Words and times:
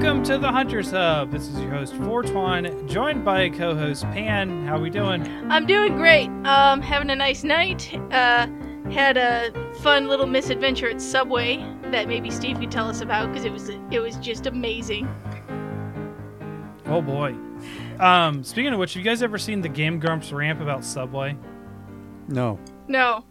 Welcome 0.00 0.22
to 0.24 0.38
the 0.38 0.50
Hunters 0.50 0.92
Hub. 0.92 1.30
This 1.30 1.46
is 1.46 1.60
your 1.60 1.72
host 1.72 1.92
Fortwan, 1.92 2.88
joined 2.88 3.22
by 3.22 3.50
co-host 3.50 4.04
Pan. 4.04 4.66
How 4.66 4.78
are 4.78 4.80
we 4.80 4.88
doing? 4.88 5.22
I'm 5.50 5.66
doing 5.66 5.94
great. 5.98 6.30
Um, 6.46 6.80
having 6.80 7.10
a 7.10 7.14
nice 7.14 7.44
night. 7.44 7.94
Uh, 8.10 8.46
had 8.90 9.18
a 9.18 9.52
fun 9.82 10.08
little 10.08 10.26
misadventure 10.26 10.88
at 10.88 11.02
Subway 11.02 11.58
that 11.90 12.08
maybe 12.08 12.30
Steve 12.30 12.58
could 12.58 12.70
tell 12.70 12.88
us 12.88 13.02
about 13.02 13.28
because 13.28 13.44
it 13.44 13.52
was 13.52 13.68
it 13.68 14.00
was 14.00 14.16
just 14.16 14.46
amazing. 14.46 15.06
Oh 16.86 17.02
boy. 17.02 17.34
Um, 17.98 18.42
speaking 18.42 18.72
of 18.72 18.78
which, 18.78 18.94
have 18.94 19.04
you 19.04 19.08
guys 19.08 19.22
ever 19.22 19.36
seen 19.36 19.60
the 19.60 19.68
Game 19.68 20.00
Grumps 20.00 20.32
ramp 20.32 20.62
about 20.62 20.82
Subway? 20.82 21.36
No. 22.26 22.58
No, 22.88 23.26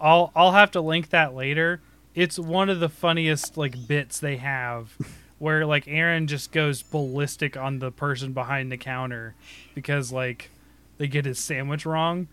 I'll 0.00 0.32
I'll 0.34 0.52
have 0.52 0.72
to 0.72 0.80
link 0.80 1.10
that 1.10 1.32
later. 1.32 1.80
It's 2.12 2.40
one 2.40 2.70
of 2.70 2.80
the 2.80 2.88
funniest 2.88 3.56
like 3.56 3.86
bits 3.86 4.18
they 4.18 4.38
have 4.38 4.98
where 5.42 5.66
like 5.66 5.86
Arin 5.86 6.26
just 6.26 6.52
goes 6.52 6.82
ballistic 6.82 7.56
on 7.56 7.80
the 7.80 7.90
person 7.90 8.32
behind 8.32 8.70
the 8.70 8.76
counter 8.76 9.34
because 9.74 10.12
like 10.12 10.50
they 10.98 11.08
get 11.08 11.24
his 11.24 11.40
sandwich 11.40 11.84
wrong. 11.84 12.28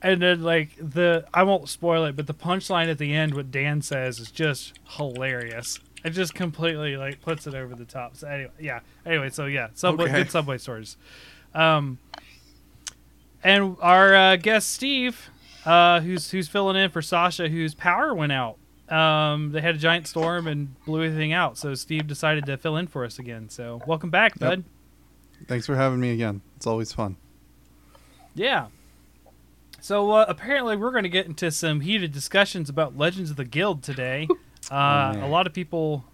And 0.00 0.22
then 0.22 0.40
like 0.40 0.70
the 0.78 1.24
I 1.34 1.42
won't 1.42 1.68
spoil 1.68 2.04
it, 2.04 2.14
but 2.14 2.28
the 2.28 2.32
punchline 2.34 2.88
at 2.88 2.98
the 2.98 3.12
end 3.12 3.34
what 3.34 3.50
Dan 3.50 3.82
says 3.82 4.20
is 4.20 4.30
just 4.30 4.78
hilarious. 4.90 5.80
It 6.04 6.10
just 6.10 6.32
completely 6.32 6.96
like 6.96 7.20
puts 7.20 7.48
it 7.48 7.54
over 7.56 7.74
the 7.74 7.84
top. 7.84 8.16
So 8.16 8.28
anyway, 8.28 8.52
yeah. 8.60 8.78
Anyway, 9.04 9.30
so 9.30 9.46
yeah, 9.46 9.70
Subway 9.74 10.04
Okay. 10.04 10.22
good 10.22 10.30
Subway 10.30 10.58
stories. 10.58 10.96
Um 11.52 11.98
and 13.42 13.76
our 13.80 14.14
uh, 14.14 14.36
guest 14.36 14.70
Steve, 14.70 15.30
uh, 15.64 15.98
who's 16.00 16.30
who's 16.30 16.46
filling 16.46 16.76
in 16.76 16.90
for 16.90 17.02
Sasha, 17.02 17.48
whose 17.48 17.74
power 17.74 18.14
went 18.14 18.30
out. 18.30 18.56
Um, 18.90 19.52
they 19.52 19.60
had 19.60 19.74
a 19.76 19.78
giant 19.78 20.06
storm 20.08 20.46
and 20.46 20.74
blew 20.84 21.04
everything 21.04 21.32
out. 21.32 21.56
So 21.56 21.74
Steve 21.74 22.06
decided 22.06 22.46
to 22.46 22.56
fill 22.56 22.76
in 22.76 22.86
for 22.88 23.04
us 23.04 23.18
again. 23.18 23.48
So 23.48 23.80
welcome 23.86 24.10
back, 24.10 24.32
Yep. 24.40 24.50
bud. 24.50 24.64
Thanks 25.46 25.66
for 25.66 25.76
having 25.76 26.00
me 26.00 26.10
again. 26.12 26.40
It's 26.56 26.66
always 26.66 26.92
fun. 26.92 27.16
Yeah. 28.34 28.66
So 29.80 30.10
uh, 30.10 30.24
apparently 30.28 30.76
we're 30.76 30.90
going 30.90 31.04
to 31.04 31.08
get 31.08 31.26
into 31.26 31.50
some 31.50 31.80
heated 31.80 32.12
discussions 32.12 32.68
about 32.68 32.96
Legends 32.98 33.30
of 33.30 33.36
the 33.36 33.44
Guild 33.44 33.82
today. 33.82 34.28
Uh, 34.70 35.14
man. 35.14 35.22
a 35.24 35.26
lot 35.28 35.46
of 35.48 35.54
people. 35.54 36.04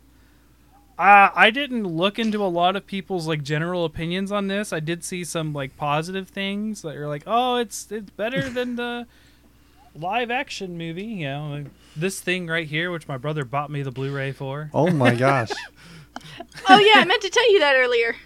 Uh, 0.97 1.29
I 1.35 1.51
didn't 1.51 1.83
look 1.85 2.19
into 2.19 2.43
a 2.43 2.47
lot 2.47 2.75
of 2.77 2.87
people's 2.87 3.27
like 3.27 3.43
general 3.43 3.85
opinions 3.85 4.31
on 4.33 4.47
this. 4.47 4.73
I 4.73 4.79
did 4.81 5.05
see 5.05 5.25
some 5.25 5.53
like 5.53 5.77
positive 5.77 6.29
things 6.29 6.81
that 6.83 6.97
are 6.97 7.09
like, 7.09 7.25
oh, 7.27 7.57
it's 7.57 7.91
it's 7.91 8.09
better 8.11 8.49
than 8.49 8.77
the 8.77 9.07
live 9.95 10.31
action 10.31 10.79
movie. 10.79 11.05
You 11.05 11.27
know, 11.27 11.65
this 11.97 12.21
thing 12.21 12.47
right 12.47 12.67
here, 12.67 12.91
which 12.91 13.09
my 13.09 13.17
brother 13.17 13.45
bought 13.45 13.71
me 13.71 13.83
the 13.83 13.91
Blu-ray 13.91 14.33
for. 14.33 14.71
Oh 14.75 14.91
my 14.91 15.15
gosh. 15.27 15.51
Oh 16.69 16.79
yeah, 16.79 17.01
I 17.01 17.05
meant 17.05 17.23
to 17.23 17.31
tell 17.31 17.51
you 17.53 17.61
that 17.61 17.77
earlier. 17.77 18.17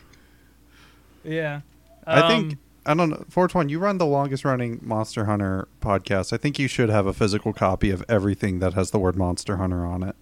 Yeah. 1.24 1.60
I 2.06 2.20
Um, 2.20 2.28
think 2.28 2.58
I 2.86 2.94
don't 2.94 3.10
know. 3.10 3.24
Fortune, 3.28 3.68
you 3.68 3.78
run 3.78 3.98
the 3.98 4.06
longest 4.06 4.44
running 4.44 4.80
Monster 4.82 5.26
Hunter 5.26 5.68
podcast. 5.80 6.32
I 6.32 6.36
think 6.38 6.58
you 6.58 6.66
should 6.66 6.88
have 6.88 7.06
a 7.06 7.12
physical 7.12 7.52
copy 7.52 7.90
of 7.90 8.02
everything 8.08 8.58
that 8.60 8.72
has 8.74 8.90
the 8.90 8.98
word 8.98 9.16
Monster 9.16 9.56
Hunter 9.58 9.84
on 9.84 10.02
it. 10.02 10.16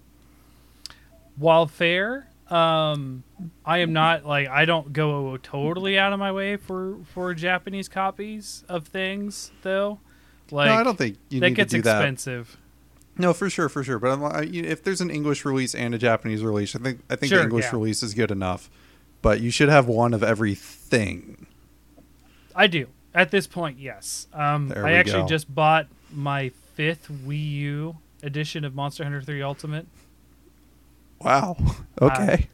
while 1.37 1.65
fair 1.67 2.27
um 2.49 3.23
i 3.63 3.77
am 3.77 3.93
not 3.93 4.25
like 4.25 4.47
i 4.49 4.65
don't 4.65 4.91
go 4.91 5.37
totally 5.37 5.99
out 5.99 6.11
of 6.11 6.17
my 6.19 6.31
way 6.31 6.57
for 6.57 6.97
for 7.13 7.31
japanese 7.35 7.87
copies 7.87 8.63
of 8.67 8.87
things 8.87 9.51
though 9.61 9.99
like 10.49 10.67
no, 10.67 10.73
I 10.73 10.83
don't 10.83 10.97
think 10.97 11.17
you 11.29 11.39
that 11.41 11.49
need 11.49 11.55
gets 11.55 11.69
to 11.71 11.77
do 11.77 11.81
that. 11.83 12.01
No, 13.19 13.33
for 13.33 13.49
sure, 13.49 13.69
for 13.69 13.83
sure. 13.83 13.99
But 13.99 14.11
I'm, 14.11 14.23
I, 14.23 14.43
if 14.43 14.81
there's 14.83 15.01
an 15.01 15.09
English 15.11 15.43
release 15.45 15.75
and 15.75 15.93
a 15.93 15.97
Japanese 15.99 16.41
release, 16.43 16.75
I 16.75 16.79
think 16.79 17.01
I 17.09 17.15
think 17.17 17.29
Sure, 17.29 17.39
the 17.39 17.43
English 17.43 17.65
yeah. 17.65 17.71
release 17.71 18.01
is 18.01 18.13
good 18.15 18.31
enough. 18.31 18.69
But 19.21 19.41
you 19.41 19.51
should 19.51 19.69
have 19.69 19.85
one 19.87 20.13
of 20.13 20.23
everything. 20.23 21.45
i 22.55 22.65
do 22.65 22.87
at 23.13 23.31
this 23.31 23.47
point 23.47 23.77
yes 23.79 24.27
um 24.33 24.71
i 24.75 24.93
actually 24.93 25.23
go. 25.23 25.27
just 25.27 25.53
bought 25.53 25.87
my 26.11 26.49
fifth 26.75 27.07
wii 27.25 27.51
u 27.51 27.97
edition 28.23 28.63
of 28.65 28.73
monster 28.75 29.03
hunter 29.03 29.21
3 29.21 29.41
ultimate 29.41 29.85
Wow. 31.21 31.57
Okay. 32.01 32.47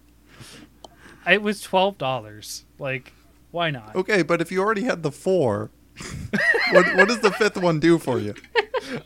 it 1.30 1.42
was 1.42 1.62
$12 1.64 2.64
like 2.80 3.14
why 3.52 3.70
not 3.70 3.96
okay, 3.96 4.22
but 4.24 4.42
if 4.42 4.52
you 4.52 4.60
already 4.62 4.84
had 4.84 5.02
the 5.04 5.12
four, 5.12 5.70
what 6.72 6.96
what 6.96 7.08
does 7.08 7.20
the 7.22 7.32
fifth 7.32 7.58
one 7.58 7.80
do 7.80 7.98
for 7.98 8.20
you? 8.20 8.34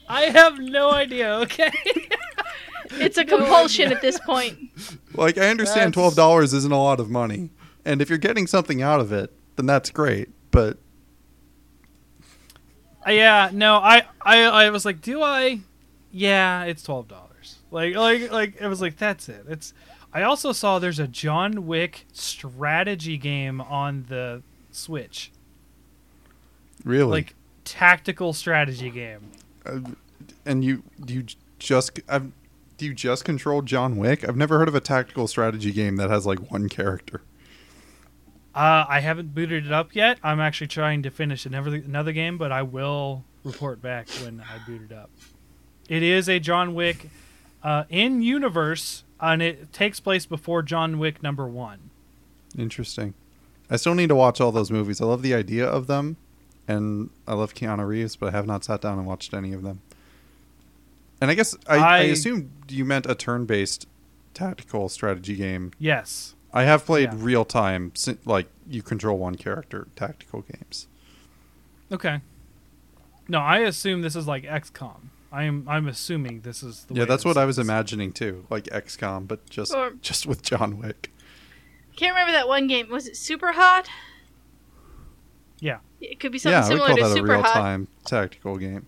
i 0.10 0.24
have 0.24 0.60
no 0.60 0.92
idea 0.92 1.36
okay 1.36 1.72
It's 2.92 3.20
a 3.20 3.24
compulsion 3.24 3.92
at 3.92 4.02
this 4.02 4.20
point. 4.20 4.58
Like 5.14 5.38
I 5.38 5.50
understand 5.50 5.80
That's- 5.80 5.94
twelve 5.94 6.16
dollars 6.16 6.54
isn't 6.56 6.72
a 6.72 6.78
lot 6.82 7.00
of 7.00 7.08
money, 7.08 7.52
and 7.86 8.02
if 8.02 8.10
you're 8.10 8.18
getting 8.18 8.48
something 8.48 8.82
out 8.82 9.00
of 9.00 9.12
it, 9.12 9.32
then 9.58 9.68
that's 9.68 9.92
great. 9.92 10.30
But 10.50 10.80
Uh, 13.08 13.12
yeah, 13.12 13.50
no, 13.54 13.76
I, 13.76 14.04
I, 14.22 14.44
I 14.44 14.70
was 14.72 14.86
like, 14.86 15.02
do 15.02 15.22
I? 15.22 15.60
Yeah, 16.12 16.64
it's 16.64 16.82
twelve 16.82 17.08
dollars. 17.08 17.58
Like, 17.72 17.96
like, 17.96 18.32
like, 18.32 18.56
it 18.60 18.68
was 18.68 18.82
like 18.82 18.98
that's 18.98 19.30
it. 19.30 19.46
It's. 19.48 19.74
I 20.12 20.24
also 20.24 20.52
saw 20.52 20.80
there's 20.80 20.98
a 21.00 21.08
John 21.08 21.68
Wick 21.68 22.08
strategy 22.12 23.18
game 23.18 23.62
on 23.62 24.06
the 24.10 24.42
Switch, 24.72 25.32
really, 26.84 27.12
like 27.12 27.36
tactical 27.66 28.34
strategy 28.34 28.90
game. 28.90 29.32
uh, 29.66 29.80
and 30.46 30.64
you 30.64 30.84
do 31.04 31.14
you 31.14 31.26
just 31.60 32.00
I've, 32.08 32.32
do 32.78 32.86
you 32.86 32.94
just 32.94 33.26
control 33.26 33.62
John 33.62 33.98
Wick? 33.98 34.28
I've 34.28 34.38
never 34.38 34.58
heard 34.58 34.68
of 34.68 34.76
a 34.76 34.80
tactical 34.80 35.28
strategy 35.28 35.72
game 35.72 35.98
that 35.98 36.10
has 36.10 36.26
like 36.26 36.52
one 36.52 36.70
character. 36.70 37.22
Uh, 38.56 38.86
I 38.90 39.00
haven't 39.02 39.36
booted 39.36 39.68
it 39.68 39.72
up 39.72 39.94
yet. 39.96 40.18
I'm 40.24 40.40
actually 40.40 40.68
trying 40.68 41.04
to 41.04 41.12
finish 41.12 41.46
another 41.46 41.76
another 41.76 42.12
game, 42.12 42.38
but 42.38 42.52
I 42.52 42.64
will 42.64 43.24
report 43.44 43.82
back 43.82 44.10
when 44.24 44.42
I 44.42 44.58
boot 44.66 44.82
it 44.90 44.96
up. 44.96 45.10
It 45.88 46.04
is 46.04 46.28
a 46.28 46.40
John 46.40 46.74
Wick 46.74 47.10
uh, 47.64 47.84
in 47.90 48.22
universe, 48.22 49.04
and 49.20 49.42
it 49.42 49.72
takes 49.72 50.00
place 50.00 50.26
before 50.26 50.62
John 50.62 51.00
Wick 51.00 51.22
number 51.22 51.48
one. 51.48 51.90
Interesting. 52.58 53.14
I 53.70 53.76
still 53.76 53.94
need 53.96 54.10
to 54.10 54.16
watch 54.16 54.42
all 54.42 54.52
those 54.52 54.72
movies. 54.72 55.00
I 55.00 55.06
love 55.06 55.22
the 55.22 55.34
idea 55.36 55.66
of 55.66 55.88
them, 55.88 56.18
and 56.70 57.10
I 57.28 57.34
love 57.34 57.54
Keanu 57.54 57.86
Reeves, 57.86 58.16
but 58.16 58.28
I 58.30 58.32
have 58.38 58.48
not 58.48 58.64
sat 58.64 58.80
down 58.82 58.98
and 58.98 59.08
watched 59.08 59.34
any 59.34 59.52
of 59.54 59.64
them. 59.64 59.82
And 61.20 61.30
I 61.30 61.34
guess 61.34 61.56
I, 61.68 61.76
I, 61.78 61.98
I- 61.98 62.02
assumed 62.04 62.50
you 62.70 62.86
meant 62.86 63.06
a 63.06 63.16
turn-based 63.16 63.88
tactical 64.34 64.88
strategy 64.88 65.36
game. 65.36 65.72
Yes. 65.80 66.36
I 66.54 66.64
have 66.64 66.86
played 66.86 67.10
Yeah. 67.12 67.18
real 67.20 67.46
time, 67.46 67.92
like 68.26 68.48
you 68.70 68.82
control 68.82 69.18
one 69.18 69.36
character 69.36 69.88
tactical 69.96 70.42
games. 70.42 70.88
Okay. 71.92 72.22
No, 73.28 73.40
I 73.40 73.60
assume 73.60 74.02
this 74.02 74.16
is 74.16 74.28
like 74.28 74.44
XCOM. 74.46 75.10
I'm 75.32 75.68
I'm 75.70 75.88
assuming 75.88 76.42
this 76.42 76.64
is 76.64 76.86
the 76.86 76.96
yeah, 76.96 77.02
way 77.02 77.06
that's 77.06 77.24
what 77.26 77.38
I 77.38 77.46
was 77.46 77.60
imagining 77.60 78.12
too, 78.12 78.46
like 78.50 78.64
XCOM, 78.66 79.28
but 79.28 79.48
just 79.50 79.74
Or- 79.76 79.92
just 80.02 80.26
with 80.26 80.42
John 80.42 80.80
Wick. 80.80 81.12
Can't 81.96 82.14
remember 82.16 82.32
that 82.32 82.48
one 82.48 82.66
game. 82.68 82.90
Was 82.90 83.08
it 83.08 83.16
Super 83.18 83.52
Hot? 83.52 83.88
Yeah. 85.60 85.80
It 86.02 86.20
could 86.20 86.32
be 86.32 86.40
something 86.40 86.54
Yeah, 86.54 86.66
I 86.66 86.70
would 86.70 86.72
similar 86.72 86.88
call 86.88 86.96
to 86.98 87.04
that 87.04 87.12
a 87.12 87.14
Super 87.14 87.28
real 87.28 87.42
Hot. 87.42 87.54
time 87.54 87.88
tactical 88.06 88.58
game. 88.58 88.86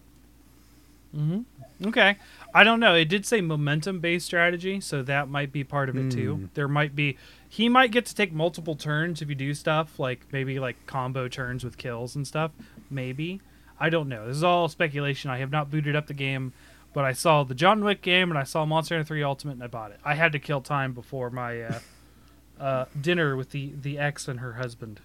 Mm-hmm. 1.15 1.87
Okay. 1.87 2.17
I 2.53 2.63
don't 2.63 2.79
know. 2.79 2.95
It 2.95 3.05
did 3.05 3.25
say 3.25 3.41
momentum 3.41 3.99
based 3.99 4.25
strategy, 4.25 4.81
so 4.81 5.01
that 5.03 5.29
might 5.29 5.51
be 5.51 5.63
part 5.63 5.89
of 5.89 5.95
it 5.95 6.11
too. 6.11 6.35
Hmm. 6.35 6.45
There 6.53 6.67
might 6.67 6.95
be 6.95 7.17
he 7.47 7.69
might 7.69 7.91
get 7.91 8.05
to 8.07 8.15
take 8.15 8.31
multiple 8.31 8.75
turns 8.75 9.21
if 9.21 9.29
you 9.29 9.35
do 9.35 9.53
stuff 9.53 9.99
like 9.99 10.25
maybe 10.31 10.59
like 10.59 10.85
combo 10.85 11.27
turns 11.27 11.63
with 11.63 11.77
kills 11.77 12.15
and 12.15 12.27
stuff. 12.27 12.51
Maybe. 12.89 13.41
I 13.79 13.89
don't 13.89 14.09
know. 14.09 14.27
This 14.27 14.37
is 14.37 14.43
all 14.43 14.67
speculation. 14.69 15.31
I 15.31 15.39
have 15.39 15.49
not 15.49 15.71
booted 15.71 15.95
up 15.95 16.07
the 16.07 16.13
game, 16.13 16.53
but 16.93 17.03
I 17.03 17.13
saw 17.13 17.43
the 17.43 17.55
John 17.55 17.83
Wick 17.83 18.01
game 18.01 18.29
and 18.29 18.37
I 18.37 18.43
saw 18.43 18.63
Monster 18.65 18.95
Hunter 18.95 19.07
3 19.07 19.23
Ultimate 19.23 19.53
and 19.53 19.63
I 19.63 19.67
bought 19.67 19.91
it. 19.91 19.99
I 20.05 20.13
had 20.15 20.31
to 20.33 20.39
kill 20.39 20.61
time 20.61 20.93
before 20.93 21.29
my 21.29 21.63
uh, 21.63 21.79
uh, 22.59 22.85
dinner 22.99 23.35
with 23.35 23.51
the 23.51 23.73
the 23.81 23.97
ex 23.97 24.27
and 24.27 24.39
her 24.41 24.53
husband 24.53 24.99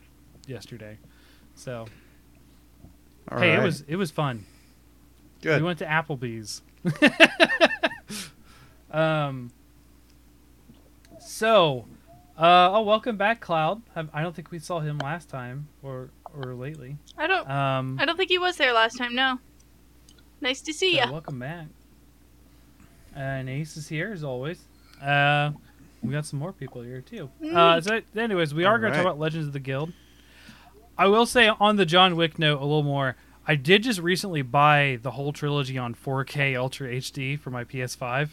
yesterday. 0.47 0.99
So 1.57 1.87
All 3.33 3.39
hey, 3.39 3.51
right. 3.51 3.59
it 3.59 3.65
was 3.65 3.85
it 3.89 3.97
was 3.97 4.11
fun. 4.11 4.45
good. 5.43 5.61
We 5.61 5.67
went 5.67 5.81
to 5.81 5.87
Applebee's. 5.87 6.63
um. 8.91 9.51
So, 11.19 11.87
uh, 12.39 12.71
oh, 12.73 12.83
welcome 12.83 13.17
back, 13.17 13.41
Cloud. 13.41 13.83
I, 13.97 14.07
I 14.13 14.23
don't 14.23 14.37
think 14.37 14.53
we 14.53 14.61
saw 14.61 14.79
him 14.81 14.99
last 14.99 15.29
time 15.29 15.67
or 15.83 16.11
or 16.33 16.55
lately. 16.55 16.99
I 17.19 17.27
don't. 17.27 17.51
Um. 17.51 17.97
I 17.99 18.05
don't 18.05 18.17
think 18.17 18.31
he 18.31 18.39
was 18.39 18.57
there 18.59 18.73
last 18.73 18.99
time. 18.99 19.15
No. 19.15 19.39
Nice 20.41 20.61
to 20.61 20.75
see 20.75 20.93
so 20.93 20.99
ya. 20.99 21.11
welcome 21.11 21.39
back. 21.39 21.67
And 23.15 23.49
Ace 23.49 23.79
is 23.79 23.89
here 23.89 24.13
as 24.13 24.23
always. 24.23 24.61
Uh, 25.03 25.53
we 26.03 26.13
got 26.13 26.27
some 26.27 26.39
more 26.39 26.53
people 26.53 26.83
here 26.83 27.01
too. 27.01 27.31
Uh, 27.51 27.81
so, 27.81 28.03
anyways, 28.15 28.53
we 28.53 28.67
are 28.67 28.79
going 28.79 28.93
to 28.93 28.99
talk 28.99 29.07
about 29.07 29.19
Legends 29.19 29.47
of 29.47 29.55
the 29.55 29.61
Guild. 29.61 29.95
I 30.99 31.07
will 31.09 31.27
say 31.27 31.49
on 31.49 31.77
the 31.77 31.87
John 31.87 32.17
Wick 32.17 32.39
note 32.39 32.59
a 32.61 32.65
little 32.65 32.83
more. 32.83 33.17
I 33.47 33.55
did 33.55 33.83
just 33.85 34.01
recently 34.01 34.43
buy 34.43 34.99
the 35.03 35.13
whole 35.13 35.33
trilogy 35.33 35.79
on 35.79 35.95
4K 35.95 36.57
Ultra 36.57 36.89
HD 36.89 37.39
for 37.39 37.51
my 37.51 37.65
PS5, 37.65 38.31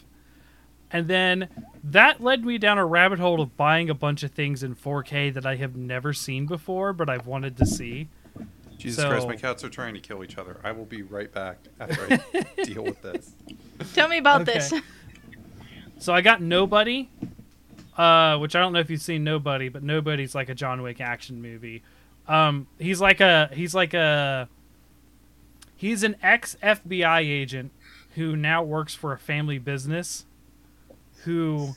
And 0.92 1.08
then 1.08 1.50
that 1.84 2.22
led 2.22 2.44
me 2.46 2.58
down 2.58 2.78
a 2.78 2.86
rabbit 2.86 3.20
hole 3.20 3.42
of 3.42 3.56
buying 3.58 3.90
a 3.90 3.94
bunch 3.94 4.24
of 4.24 4.32
things 4.32 4.64
in 4.64 4.76
4K 4.76 5.34
that 5.34 5.46
I 5.46 5.56
have 5.58 5.76
never 5.76 6.14
seen 6.14 6.46
before, 6.48 6.94
but 6.94 7.10
I've 7.10 7.28
wanted 7.28 7.58
to 7.58 7.66
see. 7.66 8.08
Jesus 8.78 9.04
So- 9.04 9.10
Christ, 9.10 9.28
my 9.28 9.36
cats 9.36 9.64
are 9.64 9.70
trying 9.70 9.94
to 9.94 10.00
kill 10.00 10.24
each 10.24 10.38
other. 10.38 10.60
I 10.64 10.72
will 10.72 10.86
be 10.86 11.04
right 11.04 11.32
back 11.32 11.58
after 11.80 12.08
I 12.34 12.64
deal 12.64 12.84
with 12.84 13.02
this. 13.04 13.34
Tell 13.94 14.08
me 14.08 14.18
about 14.18 14.42
Okay. 14.42 14.54
this. 14.54 14.74
So 16.00 16.12
I 16.14 16.22
got 16.22 16.42
Nobody, 16.42 17.10
uh, 17.98 18.38
which 18.40 18.56
I 18.56 18.60
don't 18.60 18.74
know 18.74 18.80
if 18.80 18.90
you've 18.90 19.02
seen 19.02 19.24
Nobody, 19.24 19.70
but 19.70 19.84
Nobody's 19.84 20.34
like 20.34 20.50
a 20.50 20.56
John 20.56 20.82
Wick 20.82 21.00
action 21.02 21.42
movie. 21.42 21.84
Um, 22.28 22.68
he's 22.80 23.02
like 23.02 23.20
a 23.20 23.50
he's 23.54 23.76
like 23.76 23.94
a 23.94 24.48
he's 25.76 26.04
an 26.04 26.16
ex 26.24 26.56
FBI 26.64 27.20
agent 27.20 27.72
who 28.16 28.36
now 28.36 28.64
works 28.64 28.94
for 28.96 29.12
a 29.12 29.20
family 29.20 29.58
business 29.58 30.26
who 31.24 31.76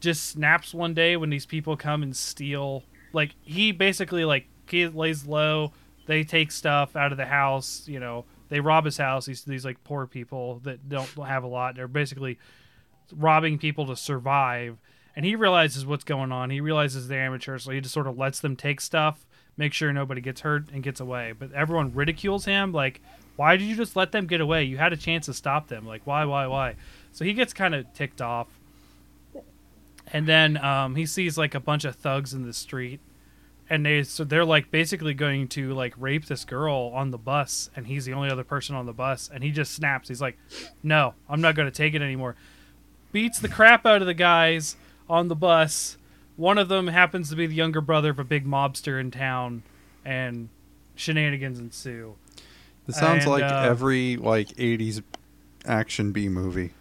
just 0.00 0.24
snaps 0.28 0.72
one 0.72 0.94
day 0.94 1.16
when 1.16 1.30
these 1.30 1.46
people 1.46 1.76
come 1.76 2.02
and 2.02 2.16
steal 2.16 2.84
like 3.12 3.34
he 3.42 3.72
basically 3.72 4.24
like 4.24 4.46
he 4.68 4.86
lays 4.86 5.26
low 5.26 5.72
they 6.06 6.24
take 6.24 6.50
stuff 6.50 6.96
out 6.96 7.12
of 7.12 7.18
the 7.18 7.26
house 7.26 7.84
you 7.86 8.00
know 8.00 8.24
they 8.48 8.60
rob 8.60 8.84
his 8.84 8.96
house 8.96 9.26
these 9.26 9.44
these 9.44 9.64
like 9.64 9.82
poor 9.84 10.06
people 10.06 10.60
that 10.62 10.88
don't 10.88 11.08
have 11.26 11.44
a 11.44 11.46
lot 11.46 11.74
they're 11.74 11.88
basically 11.88 12.38
robbing 13.14 13.58
people 13.58 13.86
to 13.86 13.96
survive 13.96 14.78
and 15.16 15.24
he 15.24 15.34
realizes 15.34 15.84
what's 15.84 16.04
going 16.04 16.32
on 16.32 16.50
he 16.50 16.60
realizes 16.60 17.08
they're 17.08 17.24
amateurs 17.24 17.64
so 17.64 17.72
he 17.72 17.80
just 17.80 17.94
sort 17.94 18.06
of 18.06 18.16
lets 18.16 18.40
them 18.40 18.56
take 18.56 18.80
stuff 18.80 19.26
make 19.56 19.72
sure 19.72 19.92
nobody 19.92 20.20
gets 20.20 20.40
hurt 20.40 20.70
and 20.72 20.82
gets 20.82 21.00
away. 21.00 21.34
But 21.38 21.52
everyone 21.52 21.92
ridicules 21.94 22.44
him 22.44 22.72
like 22.72 23.00
why 23.40 23.56
did 23.56 23.64
you 23.64 23.74
just 23.74 23.96
let 23.96 24.12
them 24.12 24.26
get 24.26 24.42
away? 24.42 24.64
You 24.64 24.76
had 24.76 24.92
a 24.92 24.98
chance 24.98 25.24
to 25.24 25.32
stop 25.32 25.68
them. 25.68 25.86
Like 25.86 26.06
why 26.06 26.26
why 26.26 26.46
why? 26.46 26.76
So 27.12 27.24
he 27.24 27.32
gets 27.32 27.54
kind 27.54 27.74
of 27.74 27.90
ticked 27.94 28.20
off. 28.20 28.48
And 30.12 30.26
then 30.26 30.56
um, 30.58 30.94
he 30.94 31.06
sees 31.06 31.38
like 31.38 31.54
a 31.54 31.60
bunch 31.60 31.86
of 31.86 31.96
thugs 31.96 32.34
in 32.34 32.44
the 32.44 32.52
street. 32.52 33.00
And 33.70 33.86
they 33.86 34.02
so 34.02 34.24
they're 34.24 34.44
like 34.44 34.70
basically 34.70 35.14
going 35.14 35.48
to 35.48 35.72
like 35.72 35.94
rape 35.96 36.26
this 36.26 36.44
girl 36.44 36.92
on 36.94 37.12
the 37.12 37.18
bus 37.18 37.70
and 37.74 37.86
he's 37.86 38.04
the 38.04 38.12
only 38.12 38.28
other 38.28 38.44
person 38.44 38.74
on 38.74 38.84
the 38.84 38.92
bus 38.92 39.30
and 39.32 39.42
he 39.42 39.50
just 39.52 39.72
snaps. 39.72 40.08
He's 40.08 40.20
like 40.20 40.36
no 40.82 41.14
i'm 41.26 41.40
not 41.40 41.54
going 41.54 41.70
to 41.70 41.74
take 41.74 41.94
it 41.94 42.02
anymore. 42.02 42.36
Beats 43.10 43.38
the 43.38 43.48
crap 43.48 43.86
out 43.86 44.02
of 44.02 44.06
the 44.06 44.12
guys 44.12 44.76
on 45.08 45.28
the 45.28 45.36
bus 45.36 45.96
one 46.40 46.58
of 46.58 46.68
them 46.68 46.86
happens 46.88 47.28
to 47.30 47.36
be 47.36 47.46
the 47.46 47.54
younger 47.54 47.80
brother 47.80 48.10
of 48.10 48.18
a 48.18 48.24
big 48.24 48.46
mobster 48.46 48.98
in 49.00 49.10
town 49.10 49.62
and 50.04 50.48
shenanigans 50.96 51.58
ensue 51.58 52.14
This 52.86 52.96
sounds 52.96 53.24
And, 53.24 53.30
like 53.32 53.42
uh, 53.44 53.62
every 53.68 54.16
like 54.16 54.48
'80s 54.56 55.02
action 55.66 56.12
B 56.12 56.28
movie. 56.28 56.72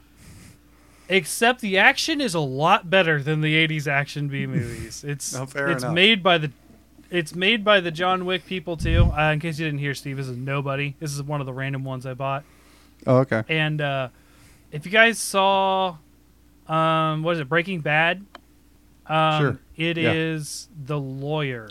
except 1.09 1.61
the 1.61 1.77
action 1.77 2.21
is 2.21 2.33
a 2.33 2.39
lot 2.39 2.89
better 2.89 3.21
than 3.21 3.41
the 3.41 3.67
80s 3.67 3.87
action 3.87 4.27
B 4.27 4.45
movies. 4.45 5.03
It's 5.07 5.35
Oh, 5.35 5.45
fair 5.45 5.69
it's 5.71 5.83
enough. 5.83 5.93
made 5.95 6.23
by 6.23 6.37
the 6.37 6.51
it's 7.11 7.33
made 7.33 7.63
by 7.65 7.79
the 7.79 7.89
John 7.91 8.25
Wick 8.25 8.45
people 8.45 8.77
too. 8.77 9.11
Uh, 9.17 9.31
in 9.33 9.39
case 9.39 9.57
you 9.57 9.65
didn't 9.65 9.79
hear, 9.79 9.95
Steve, 9.95 10.17
this 10.17 10.27
is 10.27 10.37
nobody. 10.37 10.93
This 10.99 11.11
is 11.13 11.23
one 11.23 11.39
of 11.41 11.47
the 11.47 11.53
random 11.53 11.83
ones 11.83 12.05
I 12.05 12.13
bought. 12.13 12.43
Oh, 13.07 13.17
okay. 13.19 13.43
And 13.49 13.81
uh, 13.81 14.09
if 14.71 14.85
you 14.85 14.91
guys 14.91 15.17
saw, 15.17 15.97
um, 16.67 17.23
what 17.23 17.33
is 17.33 17.39
it, 17.39 17.49
Breaking 17.49 17.79
Bad? 17.79 18.23
Um, 19.09 19.41
Sure. 19.41 19.59
It 19.75 19.97
Yeah. 19.97 20.11
is 20.13 20.69
the 20.85 20.99
lawyer 20.99 21.67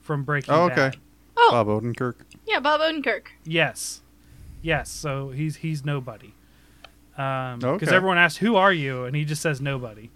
from 0.00 0.22
Breaking 0.24 0.54
Oh, 0.54 0.64
okay. 0.66 0.74
Bad. 0.90 0.96
Oh, 1.36 1.50
Bob 1.52 1.66
Odenkirk. 1.68 2.14
yeah, 2.46 2.60
Bob 2.60 2.80
Odenkirk. 2.80 3.26
Yes, 3.44 4.02
yes. 4.62 4.88
So 4.90 5.30
he's 5.30 5.56
he's 5.56 5.84
nobody. 5.84 6.32
Um, 7.16 7.58
because 7.58 7.88
Okay. 7.88 7.96
everyone 7.96 8.18
asks, 8.18 8.38
"Who 8.38 8.54
are 8.56 8.72
you?" 8.72 9.04
and 9.04 9.14
he 9.16 9.24
just 9.24 9.42
says 9.42 9.60
nobody, 9.60 10.10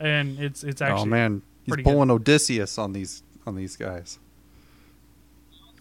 and 0.00 0.38
it's 0.40 0.64
it's 0.64 0.82
actually. 0.82 1.02
oh 1.02 1.06
man, 1.06 1.42
he's 1.62 1.68
pretty 1.72 1.82
good. 1.84 1.90
pulling 1.90 2.10
Odysseus 2.10 2.76
on 2.78 2.92
these 2.92 3.22
on 3.46 3.54
these 3.54 3.76
guys. 3.76 4.18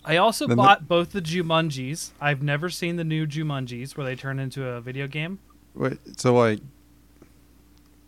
I 0.05 0.17
also 0.17 0.45
Then 0.47 0.57
the- 0.57 0.63
bought 0.63 0.87
both 0.87 1.11
the 1.11 1.21
Jumanjis. 1.21 2.11
I've 2.21 2.41
never 2.41 2.69
seen 2.69 2.95
the 2.95 3.03
new 3.03 3.27
Jumanjis 3.27 3.97
where 3.97 4.05
they 4.05 4.15
turn 4.15 4.39
into 4.39 4.65
a 4.67 4.79
video 4.81 5.07
game. 5.07 5.39
Wait, 5.75 5.97
so 6.19 6.33
like, 6.35 6.59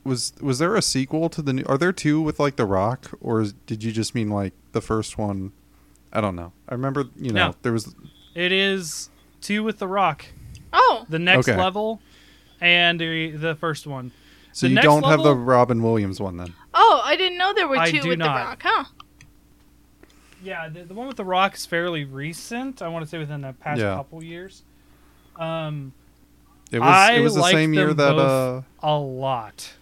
was 0.04 0.34
was 0.42 0.60
there 0.60 0.76
a 0.76 0.82
sequel 0.82 1.30
to 1.30 1.42
the 1.42 1.54
new? 1.54 1.64
Are 1.68 1.78
there 1.78 1.92
two 1.94 2.22
with 2.22 2.40
like 2.40 2.56
The 2.56 2.66
Rock, 2.66 3.12
or 3.22 3.42
is, 3.42 3.54
did 3.66 3.84
you 3.84 3.92
just 3.92 4.16
mean 4.16 4.30
like 4.30 4.54
the 4.72 4.82
first 4.82 5.18
one? 5.18 5.52
I 6.14 6.20
don't 6.22 6.36
know. 6.36 6.52
I 6.68 6.74
remember, 6.74 7.06
you 7.16 7.32
know, 7.32 7.48
No. 7.50 7.56
there 7.62 7.72
was. 7.72 7.96
It 8.36 8.52
is 8.52 9.10
two 9.42 9.64
with 9.64 9.80
The 9.80 9.88
Rock, 9.88 10.26
Oh, 10.74 11.06
the 11.10 11.20
next 11.20 11.48
Okay. 11.50 11.58
level, 11.58 12.02
and 12.60 13.00
the, 13.00 13.32
the 13.32 13.56
first 13.56 13.86
one. 13.88 14.12
So 14.54 14.68
The 14.68 14.74
you 14.74 14.82
don't 14.82 15.04
have 15.04 15.24
the 15.24 15.36
Robin 15.36 15.82
Williams 15.84 16.20
one 16.20 16.38
then? 16.38 16.54
oh, 16.74 17.02
I 17.06 17.16
didn't 17.16 17.38
know 17.38 17.54
there 17.54 17.68
were 17.68 17.78
I 17.78 17.92
two 17.92 18.02
do 18.02 18.10
with 18.10 18.20
not. 18.20 18.34
The 18.34 18.40
Rock, 18.40 18.62
huh? 18.64 18.84
Yeah, 20.44 20.68
the, 20.70 20.84
the 20.84 20.94
one 20.94 21.08
with 21.08 21.18
The 21.18 21.24
Rock 21.26 21.54
is 21.56 21.66
fairly 21.66 22.04
recent. 22.04 22.82
I 22.82 22.88
want 22.88 23.06
to 23.06 23.10
say 23.10 23.18
within 23.20 23.42
the 23.42 23.54
past 23.54 23.80
Yeah. 23.80 23.96
couple 23.96 24.24
years. 24.24 24.64
Um, 25.38 25.94
It 26.72 26.80
was. 26.80 26.88
I 26.88 27.14
it 27.14 27.20
was 27.22 27.36
the 27.36 27.44
same 27.44 27.74
year 27.74 27.94
that. 27.94 28.18
uh 28.18 28.62
a 28.84 28.98
lot. 28.98 29.74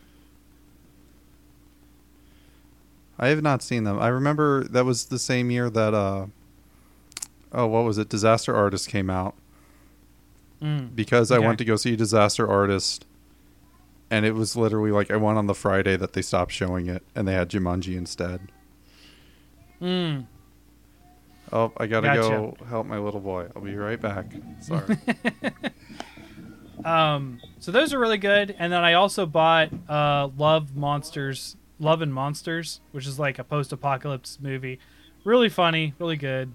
I 3.20 3.28
have 3.28 3.42
not 3.44 3.62
seen 3.62 3.84
them. 3.84 4.00
I 4.00 4.08
remember 4.08 4.64
that 4.66 4.86
was 4.86 5.06
the 5.06 5.20
same 5.20 5.52
year 5.52 5.70
that. 5.70 5.94
uh 5.94 6.28
Oh, 7.52 7.66
what 7.68 7.84
was 7.84 7.98
it? 7.98 8.10
Disaster 8.10 8.56
Artist 8.56 8.88
came 8.90 9.10
out 9.10 9.36
Mm. 10.62 10.94
because 10.96 11.32
I 11.32 11.40
went 11.40 11.58
to 11.60 11.66
go 11.66 11.76
see 11.78 11.96
Disaster 11.96 12.48
Artist, 12.48 13.06
and 14.12 14.26
it 14.26 14.34
was 14.36 14.56
literally 14.58 14.92
like 14.92 15.10
I 15.10 15.16
went 15.16 15.38
on 15.38 15.48
the 15.48 15.54
Friday 15.56 15.96
that 15.98 16.14
they 16.14 16.22
stopped 16.22 16.52
showing 16.52 16.88
it, 16.88 17.02
and 17.16 17.28
they 17.28 17.34
had 17.34 17.50
Jumanji 17.50 17.96
instead. 17.98 18.52
Mm. 19.82 20.26
Oh, 21.52 21.72
I 21.78 21.88
gotta 21.88 22.08
Gotcha. 22.08 22.20
go 22.30 22.58
help 22.68 22.86
my 22.88 23.00
little 23.00 23.22
boy. 23.22 23.48
I'll 23.56 23.62
be 23.62 23.74
right 23.76 24.00
back. 24.00 24.26
Sorry. 24.62 24.98
Um, 26.86 27.42
so 27.60 27.72
those 27.74 27.94
are 27.94 28.00
really 28.00 28.18
good. 28.18 28.56
And 28.58 28.72
then 28.72 28.84
I 28.86 28.94
also 28.94 29.26
bought 29.26 29.70
uh, 29.90 30.30
Love 30.38 30.76
Monsters, 30.78 31.58
Love 31.80 32.02
and 32.02 32.14
Monsters, 32.14 32.82
which 32.92 33.08
is 33.08 33.18
like 33.20 33.40
a 33.40 33.44
post-apocalypse 33.44 34.38
movie. 34.42 34.80
Really 35.24 35.50
funny, 35.50 35.94
really 36.00 36.18
good. 36.18 36.54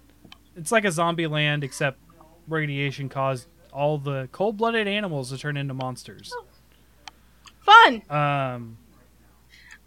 It's 0.57 0.71
like 0.71 0.85
a 0.85 0.93
zombie 0.93 1.27
land, 1.27 1.65
except 1.65 1.99
radiation 2.47 3.09
caused 3.09 3.47
all 3.73 3.99
the 3.99 4.29
cold-blooded 4.33 4.87
animals 4.87 5.31
to 5.31 5.39
turn 5.39 5.57
into 5.57 5.75
monsters. 5.75 6.33
Fun. 7.61 8.03
Um, 8.11 8.77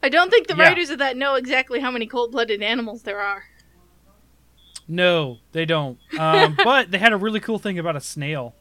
I 0.03 0.09
don't 0.09 0.29
think 0.29 0.47
the 0.47 0.55
Yeah. 0.55 0.63
writers 0.63 0.89
of 0.89 0.99
that 0.99 1.15
know 1.17 1.35
exactly 1.35 1.79
how 1.79 1.91
many 1.91 2.05
cold-blooded 2.07 2.61
animals 2.61 3.03
there 3.03 3.19
are. 3.21 3.45
no, 4.89 5.37
they 5.51 5.65
don't. 5.65 5.97
Um, 6.17 6.57
but 6.63 6.91
they 6.91 6.97
had 6.97 7.13
a 7.13 7.17
really 7.17 7.39
cool 7.39 7.59
thing 7.59 7.77
about 7.77 7.95
a 7.95 8.01
snail. 8.01 8.55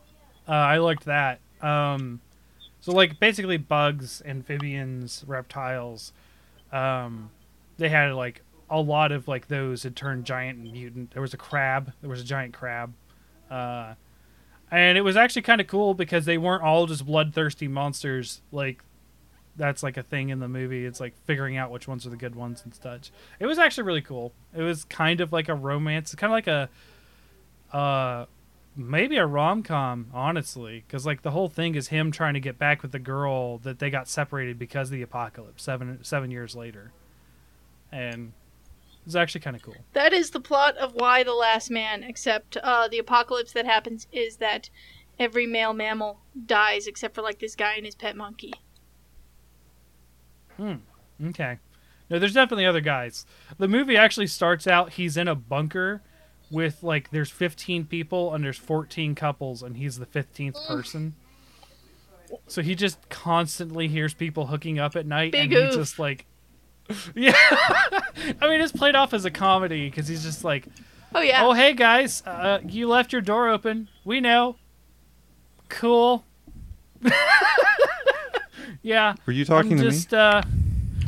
Uh, 0.49 0.52
I 0.52 0.78
liked 0.78 1.04
that. 1.04 1.40
Um, 1.61 2.21
so 2.80 2.92
like 2.92 3.18
basically 3.21 3.56
bugs, 3.56 4.23
amphibians, 4.26 5.25
reptiles. 5.26 6.12
Um, 6.73 7.30
they 7.78 7.88
had 7.88 8.12
like 8.14 8.42
a 8.68 8.80
lot 8.80 9.12
of 9.12 9.28
like 9.28 9.49
those 9.49 9.82
had 9.82 9.96
turned 9.96 10.25
giant 10.25 10.58
and 10.58 10.73
mutant. 10.73 11.12
There 11.12 11.23
was 11.23 11.35
a 11.35 11.38
crab. 11.38 11.92
There 12.00 12.11
was 12.11 12.20
a 12.20 12.25
giant 12.25 12.54
crab. 12.54 12.92
Uh, 13.50 13.94
and 14.70 14.99
it 14.99 15.02
was 15.02 15.16
actually 15.16 15.42
kind 15.42 15.61
of 15.61 15.66
cool 15.66 15.94
because 15.94 16.25
they 16.25 16.38
weren't 16.38 16.62
all 16.62 16.87
just 16.87 17.06
bloodthirsty 17.06 17.68
monsters. 17.68 18.42
Like 18.50 18.82
that's 19.56 19.82
like 19.82 19.96
a 19.96 20.02
thing 20.02 20.30
in 20.30 20.40
the 20.40 20.49
movie. 20.49 20.85
It's 20.85 21.00
like 21.00 21.14
figuring 21.25 21.56
out 21.56 21.70
which 21.70 21.87
ones 21.87 22.06
are 22.06 22.11
the 22.11 22.16
good 22.16 22.35
ones 22.35 22.62
and 22.64 22.75
such. 22.75 23.11
It 23.38 23.46
was 23.46 23.58
actually 23.58 23.85
really 23.85 24.02
cool. 24.02 24.32
It 24.54 24.62
was 24.62 24.85
kind 24.85 25.20
of 25.20 25.32
like 25.32 25.49
a 25.49 25.54
romance, 25.54 26.14
kind 26.14 26.32
of 26.32 26.35
like 26.35 26.46
a 26.46 26.68
uh 27.73 28.26
maybe 28.76 29.16
a 29.16 29.26
rom-com 29.26 30.06
honestly 30.12 30.85
because 30.87 31.06
like 31.06 31.23
the 31.23 31.30
whole 31.30 31.49
thing 31.49 31.75
is 31.75 31.88
him 31.88 32.11
trying 32.11 32.35
to 32.35 32.40
get 32.40 32.59
back 32.59 32.83
with 32.83 32.92
the 32.92 32.99
girl 32.99 33.59
that 33.59 33.78
they 33.78 33.88
got 33.88 34.06
separated 34.06 34.59
because 34.59 34.88
of 34.88 34.92
the 34.92 35.02
apocalypse 35.02 35.62
seven 35.62 35.99
seven 36.02 36.30
years 36.30 36.54
later 36.54 36.92
and 37.90 38.33
it's 39.06 39.14
actually 39.14 39.40
kind 39.40 39.56
of 39.56 39.62
cool 39.62 39.76
That 39.92 40.12
is 40.12 40.30
the 40.30 40.40
plot 40.40 40.76
of 40.76 40.95
Y: 40.95 41.23
The 41.23 41.33
Last 41.33 41.71
Man, 41.71 42.02
except 42.02 42.56
uh, 42.56 42.88
the 42.88 42.99
apocalypse 42.99 43.52
that 43.52 43.64
happens 43.64 44.09
is 44.11 44.38
that 44.38 44.68
every 45.18 45.47
male 45.47 45.73
mammal 45.73 46.21
dies 46.45 46.87
except 46.87 47.14
for 47.14 47.23
like 47.23 47.38
this 47.38 47.54
guy 47.54 47.75
and 47.76 47.87
his 47.87 47.95
pet 47.95 48.16
monkey. 48.16 48.52
Hmm. 50.56 50.76
Okay 51.25 51.59
no 52.11 52.18
there's 52.18 52.35
definitely 52.35 52.66
other 52.66 52.80
guys 52.80 53.26
the 53.59 53.68
movie 53.68 53.97
actually 53.97 54.26
starts 54.26 54.66
out 54.66 54.92
he's 54.95 55.16
in 55.16 55.28
a 55.28 55.35
bunker 55.35 56.02
with 56.50 56.82
like 56.82 57.10
there's 57.10 57.30
15 57.30 57.86
people 57.86 58.32
and 58.34 58.44
there's 58.44 58.58
14 58.58 59.14
couples 59.14 59.62
and 59.62 59.76
he's 59.76 59.98
the 59.98 60.06
15th 60.06 60.64
person 60.66 61.14
so 62.46 62.62
he 62.62 62.74
just 62.74 63.08
constantly 63.08 63.88
hears 63.88 64.14
people 64.14 64.46
hooking 64.46 64.78
up 64.78 64.94
at 64.96 65.06
night 65.06 65.32
Big 65.32 65.52
and 65.52 65.62
oof. 65.64 65.70
he 65.72 65.76
just 65.76 65.98
like 65.98 66.24
yeah 67.14 67.32
i 68.40 68.48
mean 68.48 68.60
it's 68.60 68.72
played 68.72 68.94
off 68.94 69.12
as 69.12 69.24
a 69.24 69.30
comedy 69.30 69.88
because 69.90 70.06
he's 70.08 70.22
just 70.22 70.44
like 70.44 70.66
Oh 71.14 71.20
yeah. 71.20 71.44
oh 71.46 71.52
hey 71.54 71.72
guys 71.72 72.22
uh, 72.26 72.58
you 72.66 72.88
left 72.88 73.12
your 73.12 73.22
door 73.22 73.48
open. 73.48 73.88
We 74.04 74.20
know. 74.20 74.56
Cool. 75.70 76.24
Yeah. 78.82 79.14
Were 79.26 79.32
you 79.32 79.44
talking 79.44 79.72
I'm 79.72 79.78
to 79.78 79.84
just, 79.84 80.12
Uh, 80.12 80.42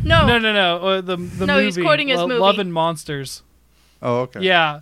No, 0.04 0.26
no, 0.26 0.38
no, 0.38 0.52
no. 0.52 0.76
Uh, 0.78 1.00
the 1.00 1.16
the 1.16 1.46
No, 1.46 1.54
movie. 1.54 1.66
he's 1.66 1.76
quoting 1.76 2.08
his 2.08 2.18
Lo- 2.18 2.28
movie. 2.28 2.40
Love 2.40 2.58
and 2.58 2.72
Monsters. 2.72 3.42
Oh, 4.00 4.20
okay. 4.22 4.40
Yeah, 4.40 4.80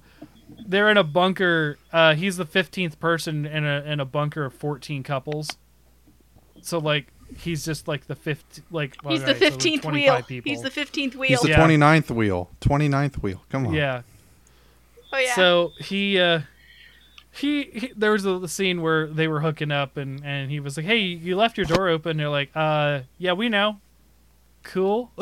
they're 0.66 0.90
in 0.90 0.96
a 0.96 1.04
bunker. 1.04 1.78
Uh, 1.92 2.14
he's 2.14 2.36
the 2.36 2.44
fifteenth 2.46 2.98
person 3.00 3.46
in 3.46 3.64
a 3.64 3.82
in 3.82 4.00
a 4.00 4.04
bunker 4.04 4.44
of 4.44 4.54
fourteen 4.54 5.02
couples. 5.02 5.48
So 6.62 6.78
like 6.78 7.12
he's 7.38 7.64
just 7.64 7.88
like 7.88 8.06
the 8.06 8.14
fifth. 8.14 8.62
Like 8.70 8.96
well, 9.02 9.12
he's 9.12 9.20
the 9.22 9.28
right, 9.28 9.36
so 9.36 9.40
there's 9.40 9.52
fifteenth 9.54 9.84
wheel. 9.84 10.22
He's 10.44 10.62
the 10.62 10.70
fifteenth 10.70 11.14
wheel. 11.16 11.28
He's 11.30 11.40
the 11.40 11.48
Yeah. 11.50 11.66
29th 11.66 12.10
wheel. 12.10 12.50
29th 12.60 13.22
wheel. 13.22 13.42
Come 13.50 13.66
on. 13.68 13.74
yeah. 13.74 14.02
oh 15.12 15.18
yeah. 15.18 15.34
So 15.34 15.72
he. 15.78 16.18
Uh, 16.18 16.40
he, 17.32 17.64
he 17.64 17.92
there 17.94 18.12
was 18.12 18.24
a 18.24 18.48
scene 18.48 18.80
where 18.80 19.06
they 19.08 19.28
were 19.28 19.40
hooking 19.40 19.70
up 19.70 19.98
and 19.98 20.24
and 20.24 20.50
he 20.50 20.58
was 20.58 20.78
like, 20.78 20.86
"Hey, 20.86 21.00
you 21.00 21.36
left 21.36 21.58
your 21.58 21.66
door 21.66 21.88
open." 21.90 22.16
They're 22.16 22.30
like, 22.30 22.50
"Uh, 22.54 23.00
yeah, 23.18 23.34
we 23.34 23.50
know." 23.50 23.78
Cool. 24.62 25.10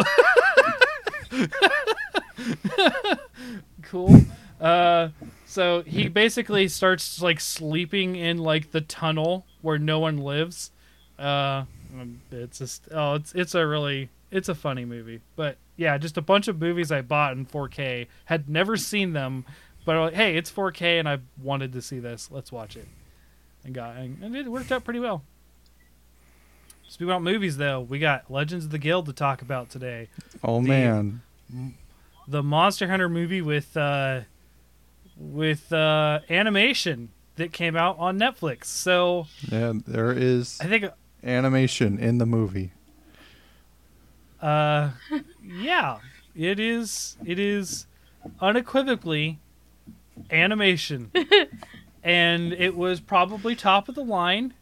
cool. 3.82 4.20
Uh, 4.64 5.11
so 5.47 5.83
he 5.83 6.09
basically 6.09 6.66
starts 6.68 7.21
like 7.21 7.38
sleeping 7.38 8.16
in 8.16 8.38
like 8.38 8.71
the 8.73 8.80
tunnel 8.80 9.44
where 9.61 9.78
no 9.78 9.99
one 9.99 10.16
lives. 10.18 10.71
Uh, 11.18 11.64
um, 12.00 12.21
it's 12.33 12.59
just 12.59 12.88
oh, 12.90 13.14
it's 13.14 13.35
it's 13.35 13.54
a 13.54 13.66
really 13.66 14.09
it's 14.30 14.49
a 14.49 14.54
funny 14.54 14.85
movie. 14.85 15.21
But 15.37 15.59
yeah, 15.76 15.99
just 15.99 16.16
a 16.16 16.23
bunch 16.23 16.49
of 16.49 16.61
movies 16.61 16.90
I 16.90 17.02
bought 17.02 17.35
in 17.37 17.44
4K. 17.47 18.06
Had 18.25 18.49
never 18.49 18.76
seen 18.76 19.12
them, 19.12 19.44
but 19.85 19.97
like, 20.00 20.14
hey, 20.14 20.37
it's 20.37 20.50
4K 20.50 20.99
and 20.99 21.09
I 21.09 21.18
wanted 21.42 21.73
to 21.75 21.83
see 21.83 21.99
this. 21.99 22.30
Let's 22.33 22.50
watch 22.50 22.76
it. 22.76 22.88
And 23.64 23.75
got 23.75 23.97
and 23.97 24.35
it 24.35 24.49
worked 24.50 24.73
out 24.73 24.83
pretty 24.85 25.00
well. 25.00 25.23
Speaking 26.88 27.09
about 27.11 27.23
movies, 27.23 27.56
though, 27.56 27.80
we 27.80 27.99
got 27.99 28.30
Legends 28.30 28.66
of 28.66 28.71
the 28.71 28.78
Guild 28.78 29.06
to 29.06 29.12
talk 29.12 29.42
about 29.42 29.68
today. 29.68 30.09
Oh 30.42 30.61
The- 30.62 30.68
man. 30.68 31.23
The 32.26 32.42
Monster 32.42 32.88
Hunter 32.88 33.09
movie 33.09 33.42
with 33.42 33.76
uh, 33.76 34.21
with 35.16 35.73
uh, 35.73 36.21
animation 36.30 37.11
that 37.37 37.52
came 37.52 37.76
out 37.76 37.99
on 37.99 38.18
Netflix. 38.18 38.64
So 38.66 39.26
Yeah, 39.50 39.73
there 39.87 40.12
is 40.12 40.59
I 40.61 40.66
think, 40.66 40.85
animation 41.23 41.99
in 41.99 42.18
the 42.18 42.26
movie. 42.26 42.73
uh, 44.40 44.90
yeah, 45.42 45.99
it 46.35 46.59
is. 46.61 47.16
It 47.25 47.38
is 47.38 47.87
unequivocally 48.40 49.38
animation, 50.30 51.11
and 52.02 52.52
it 52.52 52.76
was 52.76 53.00
probably 53.00 53.54
top 53.56 53.88
of 53.88 53.94
the 53.94 54.04
line 54.04 54.54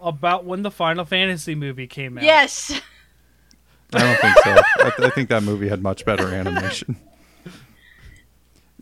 about 0.00 0.44
when 0.44 0.62
the 0.62 0.70
Final 0.70 1.04
Fantasy 1.04 1.54
movie 1.54 1.86
came 1.86 2.16
out. 2.18 2.24
yes. 2.24 2.80
I 3.92 3.98
don't 3.98 4.18
think 4.20 4.36
so. 4.44 4.50
I, 4.86 4.90
th- 4.96 5.00
I 5.00 5.10
think 5.10 5.28
that 5.30 5.42
movie 5.42 5.68
had 5.68 5.82
much 5.82 6.04
better 6.04 6.28
animation. 6.32 6.96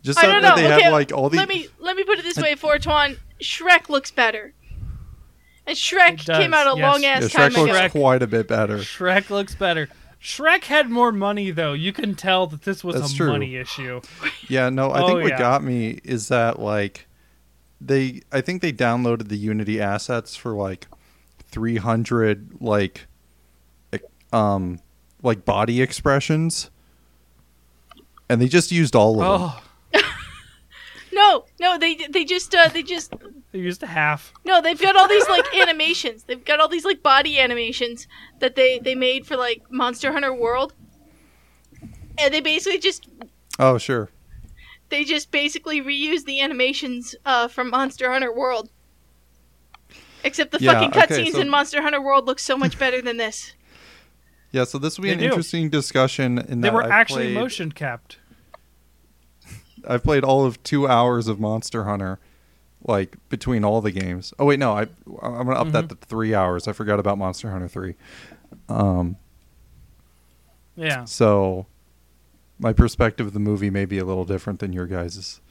Just 0.01 0.19
I 0.19 0.27
don't 0.27 0.41
that 0.41 0.55
know. 0.55 0.61
they 0.61 0.73
okay, 0.73 0.83
have 0.83 0.93
like 0.93 1.11
all 1.11 1.29
the 1.29 1.37
let 1.37 1.49
me 1.49 1.67
let 1.79 1.95
me 1.95 2.03
put 2.03 2.19
it 2.19 2.23
this 2.23 2.37
way, 2.37 2.55
Fortuan. 2.55 3.17
Shrek 3.41 3.89
looks 3.89 4.11
better. 4.11 4.53
And 5.67 5.77
Shrek 5.77 6.21
It 6.21 6.25
does, 6.25 6.37
came 6.37 6.53
out 6.53 6.67
a 6.67 6.77
yes. 6.77 6.81
long 6.91 7.03
yeah, 7.03 7.09
ass 7.09 7.23
Shrek 7.25 7.31
time 7.33 7.53
looks 7.53 7.71
ago. 7.71 7.79
Shrek. 7.79 7.91
quite 7.91 8.23
a 8.23 8.27
bit 8.27 8.47
better. 8.47 8.77
Shrek 8.79 9.29
looks 9.29 9.55
better. 9.55 9.87
Shrek 10.21 10.63
had 10.65 10.89
more 10.89 11.11
money 11.11 11.51
though. 11.51 11.73
You 11.73 11.93
can 11.93 12.15
tell 12.15 12.47
that 12.47 12.63
this 12.63 12.83
was 12.83 12.95
That's 12.95 13.13
a 13.13 13.15
true. 13.17 13.31
money 13.31 13.55
issue. 13.55 14.01
Yeah, 14.49 14.69
no, 14.69 14.89
I 14.91 15.01
Oh, 15.01 15.07
think 15.07 15.21
what 15.21 15.29
yeah. 15.33 15.37
got 15.37 15.63
me 15.63 15.99
is 16.03 16.27
that 16.29 16.59
like 16.59 17.07
they 17.79 18.21
I 18.31 18.41
think 18.41 18.61
they 18.61 18.73
downloaded 18.73 19.27
the 19.29 19.37
Unity 19.37 19.79
assets 19.79 20.35
for 20.35 20.53
like 20.53 20.87
300 21.51 22.57
like 22.61 23.05
ec- 23.93 24.03
um 24.33 24.79
like 25.23 25.45
body 25.45 25.81
expressions 25.81 26.69
and 28.29 28.41
they 28.41 28.47
just 28.47 28.71
used 28.71 28.95
all 28.95 29.21
of 29.21 29.39
them. 29.41 29.49
Oh, 29.49 29.63
No, 31.19 31.45
no, 31.59 31.77
they 31.77 31.95
they 31.95 32.23
just 32.23 32.53
uh, 32.55 32.69
they 32.69 32.81
just 32.83 33.13
they 33.51 33.59
used 33.59 33.83
a 33.83 33.87
half. 33.87 34.31
no, 34.45 34.61
they've 34.61 34.79
got 34.81 34.95
all 34.95 35.07
these 35.07 35.27
like 35.27 35.45
animations. 35.63 36.23
They've 36.23 36.45
got 36.51 36.59
all 36.61 36.69
these 36.69 36.85
like 36.85 37.01
body 37.03 37.37
animations 37.39 38.07
that 38.39 38.55
they 38.55 38.79
they 38.79 38.95
made 38.95 39.25
for 39.27 39.35
like 39.35 39.63
Monster 39.69 40.11
Hunter 40.13 40.33
World. 40.33 40.73
And 42.17 42.33
they 42.33 42.41
basically 42.41 42.79
just 42.79 43.07
Oh, 43.59 43.77
sure. 43.77 44.09
they 44.89 45.03
just 45.03 45.31
basically 45.31 45.81
reuse 45.81 46.23
the 46.25 46.39
animations 46.41 47.15
uh, 47.25 47.47
from 47.49 47.69
Monster 47.69 48.11
Hunter 48.11 48.33
World. 48.33 48.69
Except 50.23 50.51
the 50.51 50.59
Yeah, 50.61 50.73
fucking 50.73 50.89
okay, 50.89 50.99
cutscenes 51.23 51.33
so- 51.33 51.39
in 51.41 51.49
Monster 51.49 51.81
Hunter 51.81 52.01
World 52.01 52.27
look 52.27 52.39
so 52.39 52.57
much 52.57 52.77
better 52.79 53.01
than 53.01 53.17
this. 53.17 53.53
Yeah, 54.51 54.63
so 54.63 54.77
this 54.79 54.97
will 54.97 55.03
be 55.03 55.09
They 55.09 55.13
an 55.13 55.19
do. 55.19 55.25
interesting 55.25 55.69
discussion 55.69 56.39
in 56.39 56.61
They 56.61 56.69
that 56.69 56.73
were 56.73 56.83
I've 56.83 56.91
actually 56.91 57.25
played, 57.25 57.35
motion 57.35 57.71
capped. 57.71 58.17
I've 59.87 60.03
played 60.03 60.23
all 60.23 60.45
of 60.45 60.61
2 60.63 60.87
hours 60.87 61.27
of 61.27 61.39
Monster 61.39 61.83
Hunter 61.85 62.19
like 62.85 63.17
between 63.29 63.63
all 63.65 63.81
the 63.81 63.91
games. 63.91 64.33
Oh 64.39 64.45
wait, 64.45 64.59
no, 64.59 64.71
I 64.73 64.87
I'm 65.21 65.45
to 65.47 65.53
up 65.53 65.71
that 65.71 65.85
Mm-hmm. 65.85 65.99
to 65.99 66.07
3 66.07 66.33
hours. 66.35 66.67
I 66.67 66.71
forgot 66.73 66.99
about 66.99 67.17
Monster 67.17 67.51
Hunter 67.51 67.67
3. 67.67 67.95
Um 68.69 69.15
Yeah. 70.75 71.03
So, 71.05 71.65
my 72.57 72.73
perspective 72.73 73.27
of 73.27 73.33
the 73.33 73.39
movie 73.39 73.69
may 73.69 73.85
be 73.85 73.97
a 73.99 74.05
little 74.05 74.25
different 74.25 74.59
than 74.59 74.71
your 74.73 74.85
guys's. 74.85 75.41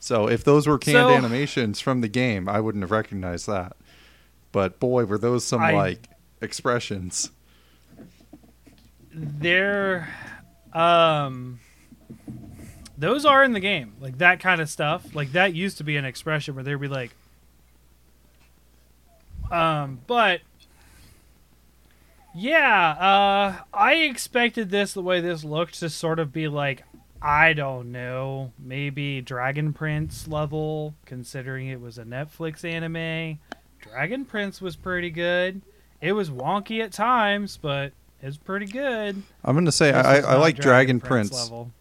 So, 0.00 0.28
if 0.28 0.44
those 0.44 0.66
were 0.66 0.78
canned 0.78 0.96
So- 0.96 1.10
animations 1.14 1.80
from 1.80 2.00
the 2.00 2.08
game, 2.08 2.48
I 2.48 2.60
wouldn't 2.60 2.82
have 2.82 2.90
recognized 2.90 3.46
that. 3.48 3.76
But 4.52 4.78
boy, 4.80 5.04
were 5.04 5.18
those 5.18 5.44
some 5.44 5.60
I- 5.60 5.72
like 5.72 6.08
expressions. 6.40 7.30
They're 9.12 10.08
um 10.72 11.60
those 12.96 13.24
are 13.24 13.44
in 13.44 13.52
the 13.52 13.60
game. 13.60 13.94
Like 14.00 14.18
that 14.18 14.40
kind 14.40 14.60
of 14.60 14.68
stuff. 14.68 15.14
Like 15.14 15.32
that 15.32 15.54
used 15.54 15.78
to 15.78 15.84
be 15.84 15.96
an 15.96 16.04
expression 16.04 16.54
where 16.54 16.64
they'd 16.64 16.74
be 16.76 16.88
like 16.88 17.14
um 19.50 20.00
but 20.06 20.40
yeah, 22.34 22.90
uh 22.90 23.62
I 23.72 23.94
expected 23.94 24.70
this 24.70 24.92
the 24.92 25.02
way 25.02 25.20
this 25.20 25.44
looked 25.44 25.78
to 25.80 25.88
sort 25.88 26.18
of 26.18 26.32
be 26.32 26.48
like 26.48 26.84
I 27.20 27.52
don't 27.52 27.90
know, 27.90 28.52
maybe 28.58 29.20
Dragon 29.20 29.72
Prince 29.72 30.28
level 30.28 30.94
considering 31.04 31.66
it 31.68 31.80
was 31.80 31.98
a 31.98 32.04
Netflix 32.04 32.64
anime. 32.64 33.38
Dragon 33.80 34.24
Prince 34.24 34.60
was 34.60 34.76
pretty 34.76 35.10
good. 35.10 35.62
It 36.00 36.12
was 36.12 36.30
wonky 36.30 36.80
at 36.82 36.92
times, 36.92 37.56
but 37.56 37.92
it's 38.22 38.36
pretty 38.36 38.66
good. 38.66 39.22
I'm 39.44 39.54
going 39.56 39.64
to 39.64 39.72
say 39.72 39.90
This 39.90 40.06
I, 40.06 40.18
I 40.18 40.36
like 40.36 40.56
Dragon 40.56 41.00
Prince. 41.00 41.32
level. 41.32 41.72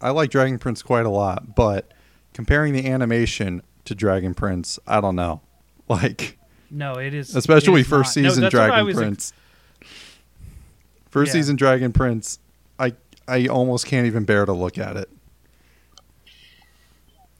I 0.00 0.10
like 0.10 0.30
Dragon 0.30 0.58
Prince 0.58 0.82
quite 0.82 1.06
a 1.06 1.10
lot, 1.10 1.54
but 1.54 1.92
comparing 2.34 2.72
the 2.74 2.86
animation 2.86 3.62
to 3.86 3.94
Dragon 3.94 4.34
Prince, 4.34 4.78
I 4.86 5.00
don't 5.00 5.16
know. 5.16 5.40
Like, 5.88 6.36
No, 6.68 6.94
it 6.94 7.14
is 7.14 7.36
especially 7.36 7.80
it 7.80 7.84
is 7.84 7.88
first 7.88 8.16
not. 8.16 8.24
Season 8.24 8.42
that's 8.42 8.54
what 8.54 8.62
I 8.62 8.66
Dragon 8.66 8.86
was- 8.86 8.96
Prince. 8.96 9.32
First 11.10 11.28
Yeah. 11.28 11.32
season 11.40 11.56
Dragon 11.56 11.92
Prince, 11.92 12.40
I 12.78 12.92
I 13.28 13.46
almost 13.46 13.86
can't 13.86 14.06
even 14.06 14.24
bear 14.24 14.44
to 14.46 14.52
look 14.52 14.76
at 14.78 14.96
it. 14.96 15.08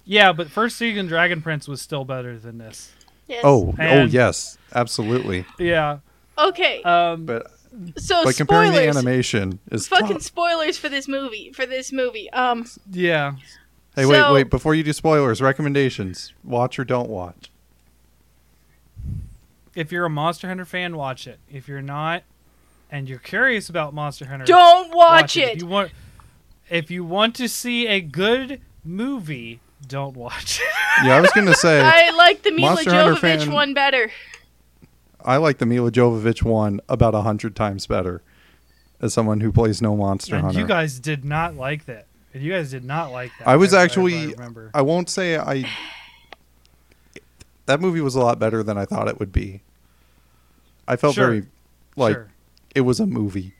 Yeah, 0.04 0.32
but 0.32 0.48
first 0.48 0.76
season 0.76 1.06
Dragon 1.06 1.42
Prince 1.42 1.66
was 1.66 1.82
still 1.82 2.04
better 2.04 2.38
than 2.38 2.58
this. 2.58 2.92
Yes. 3.26 3.40
Oh, 3.44 3.75
oh 3.80 4.04
yes, 4.04 4.56
absolutely. 4.75 5.44
Yeah. 5.58 5.98
Okay. 6.38 6.82
Um. 6.84 7.26
But 7.26 7.50
so 7.97 8.25
but 8.25 8.37
comparing 8.37 8.73
the 8.73 8.88
animation 8.88 9.59
is 9.71 9.87
fucking 9.88 10.09
tough. 10.09 10.23
spoilers 10.23 10.78
for 10.78 10.88
this 10.88 11.06
movie. 11.09 11.52
For 11.52 11.66
this 11.66 11.92
movie. 11.92 12.30
Um. 12.30 12.66
yeah. 12.90 13.33
Hey, 13.95 14.04
wait, 14.06 14.16
so- 14.16 14.35
wait! 14.35 14.50
Before 14.50 14.75
you 14.75 14.83
do 14.83 14.92
spoilers, 14.92 15.40
recommendations: 15.40 16.33
watch 16.45 16.78
or 16.78 16.85
don't 16.85 17.09
watch. 17.09 17.50
If 19.75 19.92
you're 19.92 20.06
a 20.06 20.11
Monster 20.11 20.49
Hunter 20.49 20.64
fan, 20.64 20.97
watch 20.97 21.26
it. 21.26 21.38
If 21.52 21.68
you're 21.68 21.83
not, 21.83 22.23
and 22.90 23.09
you're 23.09 23.18
curious 23.18 23.68
about 23.68 23.92
Monster 23.95 24.25
Hunter, 24.26 24.47
Don't 24.47 24.95
watch, 24.95 25.37
If 25.37 25.49
it. 25.56 25.61
you 25.61 25.66
want, 25.66 25.92
if 26.71 26.90
you 26.90 27.04
want 27.04 27.35
to 27.37 27.49
see 27.49 27.87
a 27.87 28.00
good 28.00 28.61
movie, 28.85 29.61
don't 29.87 30.16
watch 30.16 30.61
it. 30.61 31.06
Yeah, 31.06 31.16
I 31.16 31.21
was 31.21 31.30
gonna 31.33 31.54
say 31.66 31.80
I 31.83 32.11
like 32.16 32.42
the 32.42 32.52
Mila 32.52 32.71
Monster 32.71 32.90
Hunter 32.90 33.14
Jovovich 33.21 33.45
fan- 33.45 33.52
one 33.52 33.75
better. 33.75 34.11
I 35.26 35.37
like 35.38 35.59
the 35.59 35.66
Mila 35.66 35.90
Jovovich 35.90 36.42
one 36.42 36.80
about 36.88 37.14
a 37.14 37.23
hundred 37.23 37.54
times 37.56 37.87
better. 37.87 38.23
As 39.00 39.12
someone 39.12 39.40
who 39.40 39.52
plays 39.52 39.83
no 39.83 39.95
Monster 39.97 40.37
and 40.37 40.45
Hunter, 40.47 40.61
you 40.61 40.66
guys 40.66 40.99
did 40.99 41.25
not 41.25 41.54
like 41.54 41.85
that. 41.85 42.06
And 42.33 42.42
you 42.42 42.52
guys 42.52 42.71
did 42.71 42.85
not 42.85 43.12
like 43.12 43.30
that. 43.38 43.47
I 43.49 43.56
was 43.56 43.73
if 43.75 43.78
I 43.78 43.83
actually- 43.83 44.26
remember. 44.28 44.71
I 44.73 44.80
won't 44.83 45.11
say 45.11 45.37
I. 45.37 45.68
That 47.66 47.80
movie 47.80 48.00
was 48.00 48.14
a 48.14 48.21
lot 48.21 48.38
better 48.38 48.62
than 48.62 48.78
I 48.78 48.85
thought 48.87 49.09
it 49.09 49.18
would 49.18 49.33
be. 49.33 49.61
I 50.88 50.97
felt 50.97 51.14
Sure. 51.16 51.26
very 51.26 51.47
like 51.97 52.14
sure. 52.14 52.28
it 52.75 52.83
was 52.83 53.00
a 53.00 53.06
movie. 53.06 53.54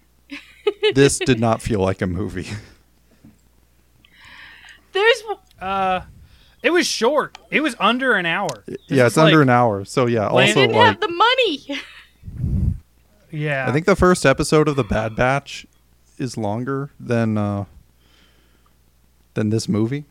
this 0.95 1.19
did 1.19 1.41
not 1.41 1.61
feel 1.61 1.81
like 1.81 2.01
a 2.01 2.07
movie. 2.07 2.49
There's 4.93 5.23
Uh, 5.61 6.01
it 6.67 6.71
was 6.73 6.87
short. 6.87 7.39
It 7.51 7.61
was 7.61 7.77
under 7.79 8.15
an 8.15 8.27
hour. 8.27 8.65
This 8.67 8.79
yeah, 8.89 9.07
it's 9.07 9.17
under 9.17 9.37
like- 9.39 9.43
an 9.45 9.51
hour. 9.51 9.85
So 9.85 10.07
yeah, 10.07 10.29
Land- 10.29 10.35
they 10.35 10.41
also 10.51 10.61
didn't 10.63 10.77
like 10.77 10.87
have 10.87 11.01
the 11.01 11.09
money. 11.09 11.81
Yeah. 13.31 13.69
I 13.69 13.73
think 13.73 13.87
the 13.87 13.97
first 13.97 14.25
episode 14.25 14.69
of 14.69 14.77
the 14.77 14.85
Bad 14.85 15.15
Batch 15.17 15.67
is 16.19 16.37
longer 16.37 16.91
than 16.99 17.37
uh, 17.39 17.65
than 19.35 19.51
this 19.51 19.69
movie. 19.69 20.05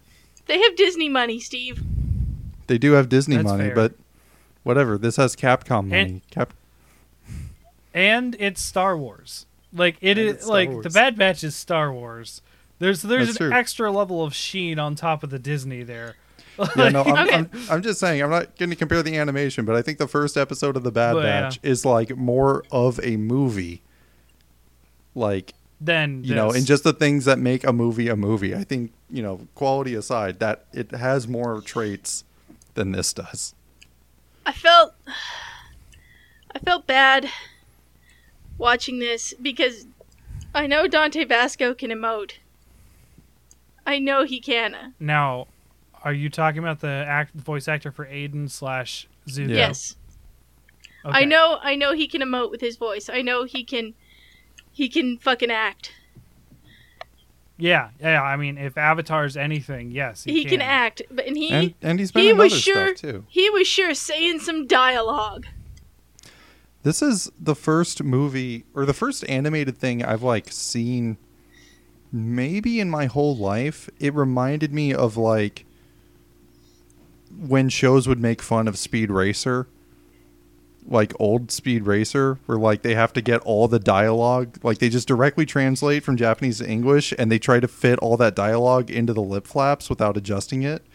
They 0.45 0.61
have 0.61 0.75
Disney 0.75 1.09
money, 1.09 1.39
Steve. 1.39 1.81
They 2.67 2.77
do 2.77 2.93
have 2.93 3.09
Disney 3.09 3.35
That's 3.37 3.47
money, 3.47 3.65
fair. 3.65 3.75
but 3.75 3.93
whatever. 4.63 4.97
This 4.97 5.15
has 5.17 5.35
Capcom 5.35 5.87
money. 5.87 6.01
And- 6.01 6.27
Cap- 6.29 6.53
and 7.93 8.35
it's 8.39 8.61
Star 8.61 8.97
Wars. 8.97 9.45
Like 9.73 9.97
it 10.01 10.17
And 10.17 10.19
is 10.19 10.35
it's 10.35 10.47
like 10.47 10.69
Wars. 10.69 10.83
the 10.83 10.89
Bad 10.89 11.17
Batch 11.17 11.43
is 11.43 11.55
Star 11.55 11.91
Wars. 11.91 12.41
There's 12.79 13.01
there's 13.01 13.27
That's 13.27 13.39
an 13.39 13.49
true. 13.49 13.57
extra 13.57 13.91
level 13.91 14.23
of 14.23 14.35
sheen 14.35 14.79
on 14.79 14.95
top 14.95 15.23
of 15.23 15.29
the 15.29 15.39
Disney 15.39 15.81
there. 15.83 16.15
Yeah, 16.75 16.89
no, 16.89 17.03
I'm, 17.03 17.27
Okay. 17.27 17.35
I'm, 17.35 17.49
I'm 17.69 17.81
just 17.81 17.99
saying. 17.99 18.21
I'm 18.21 18.29
not 18.29 18.57
going 18.57 18.69
to 18.69 18.75
compare 18.75 19.03
the 19.03 19.17
animation, 19.17 19.65
but 19.65 19.75
I 19.75 19.81
think 19.81 19.97
the 19.97 20.07
first 20.07 20.37
episode 20.37 20.77
of 20.77 20.83
the 20.83 20.91
Bad 20.91 21.15
Well, 21.15 21.23
yeah. 21.23 21.41
Batch 21.41 21.59
is 21.63 21.85
like 21.85 22.15
more 22.15 22.63
of 22.71 22.99
a 23.03 23.17
movie. 23.17 23.81
Like 25.13 25.53
then 25.79 26.23
you 26.23 26.35
know, 26.35 26.47
this. 26.47 26.57
and 26.57 26.65
just 26.65 26.83
the 26.83 26.93
things 26.93 27.25
that 27.25 27.39
make 27.39 27.63
a 27.63 27.73
movie 27.73 28.07
a 28.07 28.15
movie. 28.15 28.55
I 28.55 28.63
think 28.63 28.91
you 29.09 29.21
know, 29.21 29.47
quality 29.55 29.95
aside, 29.95 30.39
that 30.39 30.65
it 30.73 30.91
has 30.91 31.27
more 31.27 31.61
traits 31.61 32.23
than 32.73 32.91
this 32.91 33.13
does. 33.13 33.53
I 34.45 34.51
felt 34.51 34.93
I 36.53 36.59
felt 36.59 36.87
bad 36.87 37.29
watching 38.57 38.99
this 38.99 39.33
because 39.41 39.85
I 40.53 40.67
know 40.67 40.87
Dante 40.87 41.25
Basco 41.25 41.73
can 41.73 41.91
emote. 41.91 42.33
I 43.85 43.99
know 43.99 44.23
he 44.23 44.39
can. 44.39 44.93
now, 44.99 45.47
are 46.05 46.13
you 46.13 46.29
talking 46.29 46.59
about 46.59 46.79
the 46.79 46.87
act 46.87 47.33
voice 47.35 47.67
actor 47.67 47.91
for 47.91 48.05
Aiden 48.05 48.49
slash 48.49 49.07
Zuko? 49.27 49.49
Yeah. 49.49 49.55
Yes. 49.55 49.97
Okay. 51.03 51.17
I 51.19 51.25
know 51.25 51.59
I 51.61 51.75
know 51.75 51.93
he 51.93 52.07
can 52.07 52.21
emote 52.21 52.51
with 52.51 52.61
his 52.61 52.77
voice. 52.77 53.09
I 53.09 53.21
know 53.21 53.43
he 53.43 53.63
can 53.63 53.93
he 54.71 54.87
can 54.87 55.17
fucking 55.17 55.51
act. 55.51 55.91
Yeah, 57.57 57.89
yeah. 58.01 58.21
I 58.21 58.35
mean, 58.35 58.57
if 58.57 58.77
Avatar's 58.77 59.37
anything, 59.37 59.91
yes, 59.91 60.25
he, 60.25 60.33
He, 60.43 60.45
can. 60.45 60.61
act, 60.61 61.01
but 61.09 61.25
and 61.25 61.37
he 61.37 61.49
and 61.51 61.73
and 61.81 61.99
he's 61.99 62.11
been 62.11 62.23
he 62.23 62.29
in 62.31 62.37
was 62.37 62.51
other 62.51 62.59
sure 62.59 62.95
stuff 62.97 63.11
too. 63.11 63.25
he 63.29 63.49
was 63.49 63.65
sure 63.67 63.93
saying 63.93 64.39
some 64.39 64.67
dialogue. 64.67 65.45
This 66.83 67.01
is 67.01 67.31
the 67.39 67.55
first 67.55 68.03
movie 68.03 68.65
or 68.75 68.85
the 68.85 68.93
first 68.93 69.27
animated 69.29 69.77
thing 69.77 70.03
I've 70.03 70.21
like 70.21 70.51
seen 70.51 71.17
maybe 72.11 72.79
in 72.79 72.89
my 72.89 73.05
whole 73.05 73.35
life. 73.35 73.89
It 73.99 74.13
reminded 74.13 74.73
me 74.73 74.93
of 74.93 75.15
like 75.17 75.65
when 77.31 77.69
shows 77.69 78.07
would 78.07 78.19
make 78.19 78.41
fun 78.41 78.67
of 78.67 78.77
Speed 78.77 79.11
Racer. 79.11 79.67
Like 80.87 81.13
old 81.19 81.49
Speed 81.51 81.87
Racer, 81.87 82.37
where 82.45 82.59
like 82.59 82.83
they 82.83 82.93
have 82.93 83.11
to 83.13 83.21
get 83.21 83.41
all 83.41 83.67
the 83.67 83.79
dialogue, 83.79 84.59
like 84.61 84.77
they 84.77 84.89
just 84.89 85.07
directly 85.07 85.45
translate 85.45 86.03
from 86.03 86.15
Japanese 86.15 86.59
to 86.59 86.67
English, 86.69 87.11
and 87.17 87.31
they 87.31 87.39
try 87.39 87.59
to 87.59 87.67
fit 87.67 87.97
all 87.99 88.17
that 88.17 88.35
dialogue 88.35 88.91
into 88.91 89.11
the 89.11 89.21
lip 89.21 89.47
flaps 89.47 89.89
without 89.89 90.15
adjusting 90.15 90.61
it. 90.61 90.85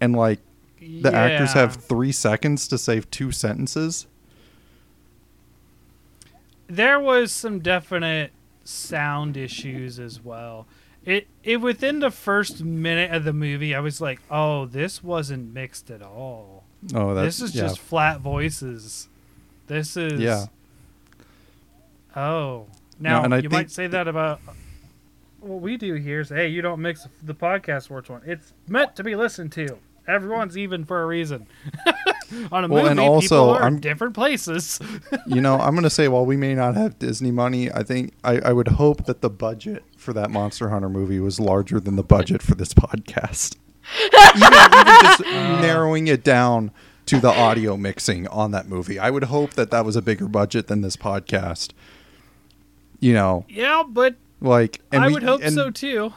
And 0.00 0.14
like 0.14 0.38
the 0.80 1.12
actors 1.12 1.54
have 1.54 1.74
three 1.74 2.12
seconds 2.12 2.68
to 2.68 2.78
say 2.78 3.00
two 3.10 3.32
sentences. 3.32 4.06
there 6.68 6.98
was 7.00 7.32
some 7.32 7.58
definite 7.60 8.32
sound 8.64 9.36
issues 9.36 9.98
as 9.98 10.22
well. 10.22 10.66
It 11.04 11.26
it 11.42 11.58
within 11.58 12.00
the 12.00 12.10
first 12.10 12.62
minute 12.64 13.10
of 13.12 13.24
the 13.24 13.32
movie, 13.32 13.74
I 13.74 13.80
was 13.80 14.00
like, 14.00 14.20
"Oh, 14.30 14.64
this 14.66 15.02
wasn't 15.04 15.52
mixed 15.52 15.90
at 15.90 16.00
all. 16.02 16.64
Oh, 16.94 17.14
that's 17.14 17.38
this 17.38 17.50
is 17.50 17.54
yeah. 17.54 17.62
just 17.62 17.78
flat 17.78 18.20
voices. 18.20 19.08
This 19.66 19.96
is 19.96 20.20
Yeah. 20.20 20.46
Oh, 22.16 22.66
now 22.98 23.24
and 23.24 23.34
I 23.34 23.38
you 23.38 23.42
think- 23.42 23.52
might 23.52 23.70
say 23.70 23.86
that 23.88 24.06
about 24.08 24.40
what 25.40 25.60
we 25.60 25.76
do 25.76 25.94
here. 25.94 26.20
Is 26.20 26.28
hey, 26.30 26.48
you 26.48 26.62
don't 26.62 26.80
mix 26.80 27.06
the 27.22 27.34
podcast 27.34 27.90
words 27.90 28.08
one. 28.08 28.22
It's 28.24 28.52
meant 28.68 28.96
to 28.96 29.04
be 29.04 29.14
listened 29.16 29.52
to. 29.52 29.78
Everyone's 30.06 30.56
even 30.58 30.84
for 30.84 31.02
a 31.02 31.06
reason. 31.06 31.46
On 32.52 32.64
a 32.64 32.68
Well, 32.68 32.82
movie, 32.82 32.88
and 32.90 33.00
also, 33.00 33.22
people 33.22 33.50
are 33.50 33.62
I'm- 33.62 33.74
in 33.74 33.80
different 33.80 34.14
places. 34.14 34.80
you 35.26 35.40
know, 35.40 35.58
I'm 35.58 35.74
gonna 35.74 35.88
say 35.90 36.08
while 36.08 36.26
we 36.26 36.36
may 36.36 36.54
not 36.54 36.74
have 36.74 36.98
Disney 36.98 37.30
money, 37.30 37.70
I 37.72 37.82
think 37.82 38.12
I, 38.24 38.38
I 38.40 38.52
would 38.52 38.68
hope 38.68 39.04
that 39.06 39.20
the 39.20 39.30
budget 39.30 39.84
for 39.96 40.12
that 40.14 40.30
Monster 40.30 40.68
Hunter 40.70 40.88
movie 40.88 41.20
was 41.20 41.38
larger 41.40 41.78
than 41.80 41.96
the 41.96 42.02
budget 42.02 42.42
for 42.42 42.54
this 42.54 42.74
podcast. 42.74 43.56
even, 44.04 44.42
even 44.42 45.02
just 45.02 45.20
narrowing 45.62 46.06
it 46.08 46.24
down 46.24 46.70
to 47.06 47.20
the 47.20 47.28
audio 47.30 47.76
mixing 47.76 48.26
on 48.28 48.50
that 48.52 48.66
movie, 48.66 48.98
I 48.98 49.10
would 49.10 49.24
hope 49.24 49.50
that 49.52 49.70
that 49.70 49.84
was 49.84 49.94
a 49.94 50.02
bigger 50.02 50.26
budget 50.28 50.66
than 50.68 50.80
this 50.80 50.96
podcast. 50.96 51.72
You 53.00 53.12
know, 53.12 53.44
yeah, 53.48 53.82
but 53.86 54.16
like, 54.40 54.80
and 54.90 55.04
I 55.04 55.08
we- 55.08 55.14
would 55.14 55.22
hope 55.22 55.42
and, 55.42 55.54
so 55.54 55.70
too. 55.70 56.12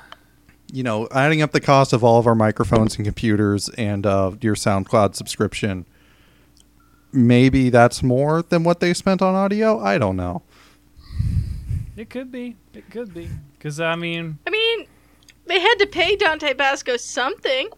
You 0.71 0.83
know, 0.83 1.07
adding 1.13 1.41
up 1.41 1.51
the 1.51 1.61
cost 1.61 1.93
of 1.93 2.03
all 2.03 2.19
of 2.19 2.27
our 2.27 2.35
microphones 2.35 2.95
and 2.97 3.05
computers 3.05 3.69
and 3.69 4.05
uh, 4.05 4.31
your 4.41 4.55
SoundCloud 4.55 5.15
subscription, 5.15 5.85
maybe 7.13 7.69
that's 7.69 8.03
more 8.03 8.41
than 8.41 8.63
what 8.63 8.79
they 8.81 8.93
spent 8.93 9.21
on 9.21 9.33
audio. 9.33 9.79
I 9.79 9.97
don't 9.97 10.17
know. 10.17 10.43
It 11.95 12.09
could 12.09 12.31
be. 12.31 12.55
It 12.73 12.89
could 12.89 13.13
be. 13.13 13.29
Because, 13.57 13.79
I 13.79 13.95
mean, 13.95 14.37
I 14.45 14.49
mean, 14.49 14.87
they 15.45 15.59
had 15.59 15.75
to 15.75 15.87
pay 15.87 16.15
Dante 16.15 16.53
Basco 16.53 16.97
something. 16.97 17.69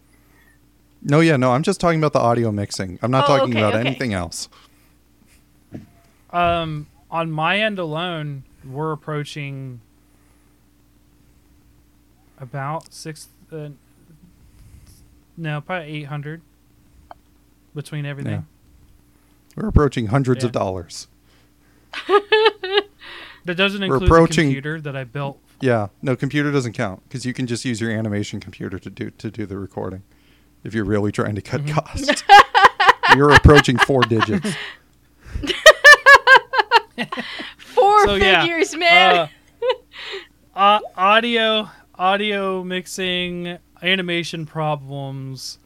No, 1.02 1.20
yeah, 1.22 1.38
no. 1.38 1.52
I'm 1.52 1.64
just 1.64 1.80
talking 1.80 2.00
about 2.00 2.14
the 2.14 2.20
audio 2.20 2.52
mixing. 2.52 3.00
I'm 3.02 3.12
not 3.12 3.26
Oh, 3.26 3.38
talking 3.38 3.54
okay, 3.54 3.60
about 3.60 3.76
okay. 3.76 3.88
anything 3.88 4.14
else. 4.14 4.50
um, 6.32 6.88
on 7.10 7.32
my 7.32 7.60
end 7.60 7.80
alone, 7.80 8.44
we're 8.66 8.92
approaching 8.92 9.80
about 12.40 12.94
six. 12.94 13.30
Uh, 13.52 13.70
no, 15.38 15.62
probably 15.62 15.90
800 16.02 16.42
between 17.74 18.06
everything. 18.06 18.32
Yeah. 18.34 18.42
We're 19.56 19.70
approaching 19.70 20.08
hundreds 20.08 20.44
of 20.44 20.52
dollars. 20.52 21.08
That 23.46 23.56
doesn't 23.56 23.80
We're 23.80 23.86
include 23.96 24.04
approaching- 24.12 24.50
the 24.50 24.54
computer 24.56 24.82
that 24.82 24.96
I 24.98 25.06
built. 25.06 25.40
Yeah, 25.62 25.88
no, 26.02 26.16
computer 26.16 26.52
doesn't 26.52 26.74
count 26.74 27.02
because 27.08 27.26
you 27.26 27.34
can 27.34 27.48
just 27.48 27.64
use 27.66 27.80
your 27.82 27.90
animation 27.90 28.40
computer 28.42 28.78
to 28.78 28.90
do 28.90 29.10
to 29.12 29.32
do 29.32 29.46
the 29.46 29.58
recording. 29.58 30.04
If 30.66 30.74
you're 30.76 30.84
really 30.86 31.12
trying 31.12 31.36
to 31.36 31.42
cut 31.42 31.62
Mhm. 31.66 31.74
costs, 31.74 32.24
you're 33.16 33.32
approaching 33.34 33.78
four 33.78 34.02
digits. 34.04 34.52
Four 37.58 38.06
So, 38.08 38.16
yeah, 38.16 38.42
figures, 38.42 38.76
man. 38.76 39.30
Uh, 40.56 40.60
uh, 40.60 40.80
audio, 40.98 41.70
audio 42.00 42.64
mixing, 42.64 43.60
animation 43.84 44.46
problems. 44.46 45.60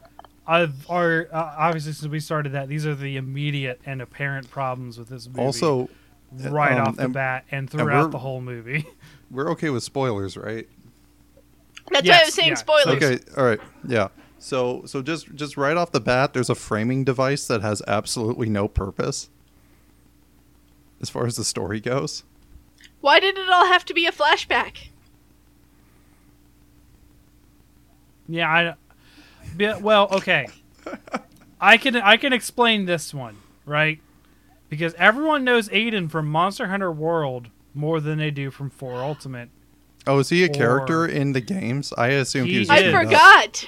I've 0.46 0.90
are 0.90 1.30
uh, 1.32 1.56
obviously 1.58 1.94
since 1.94 2.12
we 2.12 2.20
started 2.20 2.52
that 2.52 2.68
these 2.68 2.86
are 2.86 2.96
the 2.96 3.16
immediate 3.16 3.80
and 3.86 4.02
apparent 4.02 4.50
problems 4.50 4.98
with 4.98 5.08
this 5.08 5.28
movie. 5.28 5.40
Also, 5.40 5.90
right 6.50 6.74
um, 6.74 6.88
off 6.88 6.96
the 6.98 7.06
and- 7.06 7.14
bat 7.14 7.46
and 7.52 7.72
we're- 7.72 7.86
throughout 7.86 8.12
the 8.12 8.20
whole 8.20 8.42
movie. 8.42 8.86
we're 9.32 9.50
okay 9.52 9.70
with 9.70 9.84
spoilers, 9.84 10.36
right? 10.36 10.68
That's 11.92 12.08
why 12.08 12.22
I 12.22 12.26
was 12.26 12.34
saying 12.34 12.50
yeah. 12.50 12.56
spoilers. 12.56 13.04
Okay, 13.04 13.20
all 13.38 13.46
right, 13.46 13.60
yeah. 13.88 14.08
So, 14.40 14.84
so 14.86 15.02
just 15.02 15.34
just 15.36 15.56
right 15.56 15.78
off 15.78 15.92
the 15.92 16.02
bat, 16.02 16.34
there's 16.34 16.50
a 16.50 16.56
framing 16.56 17.04
device 17.04 17.48
that 17.48 17.62
has 17.62 17.82
absolutely 17.88 18.50
no 18.50 18.68
purpose 18.68 19.30
as 21.02 21.10
far 21.10 21.26
as 21.26 21.36
the 21.36 21.44
story 21.44 21.80
goes. 21.80 22.24
Why 23.02 23.20
did 23.20 23.38
it 23.38 23.50
all 23.50 23.68
have 23.68 23.86
to 23.86 23.94
be 23.94 24.06
a 24.06 24.12
flashback? 24.12 24.90
Yeah, 28.28 28.50
I. 28.50 28.74
Yeah, 29.58 29.78
well, 29.78 30.08
okay. 30.12 30.48
I 31.60 31.78
can 31.78 31.96
I 31.96 32.18
can 32.18 32.34
explain 32.34 32.86
this 32.86 33.14
one 33.14 33.38
right 33.66 34.00
because 34.70 34.94
everyone 34.96 35.44
knows 35.44 35.70
Aiden 35.70 36.10
from 36.10 36.28
Monster 36.28 36.68
Hunter 36.68 36.92
World 36.92 37.48
more 37.74 38.00
than 38.00 38.18
they 38.18 38.32
do 38.32 38.52
from 38.52 38.70
Four 38.70 38.96
Ultimate. 39.02 39.50
Oh, 40.06 40.20
is 40.20 40.30
he 40.30 40.44
a 40.44 40.48
Or- 40.48 40.54
character 40.54 41.06
in 41.06 41.32
the 41.34 41.42
games? 41.42 41.94
I 41.98 42.08
assumed 42.10 42.48
he, 42.48 42.54
He 42.54 42.60
was. 42.60 42.68
just 42.68 42.80
is. 42.82 42.84
I 42.84 42.88
in 42.88 42.94
the- 42.94 43.06
forgot. 43.10 43.66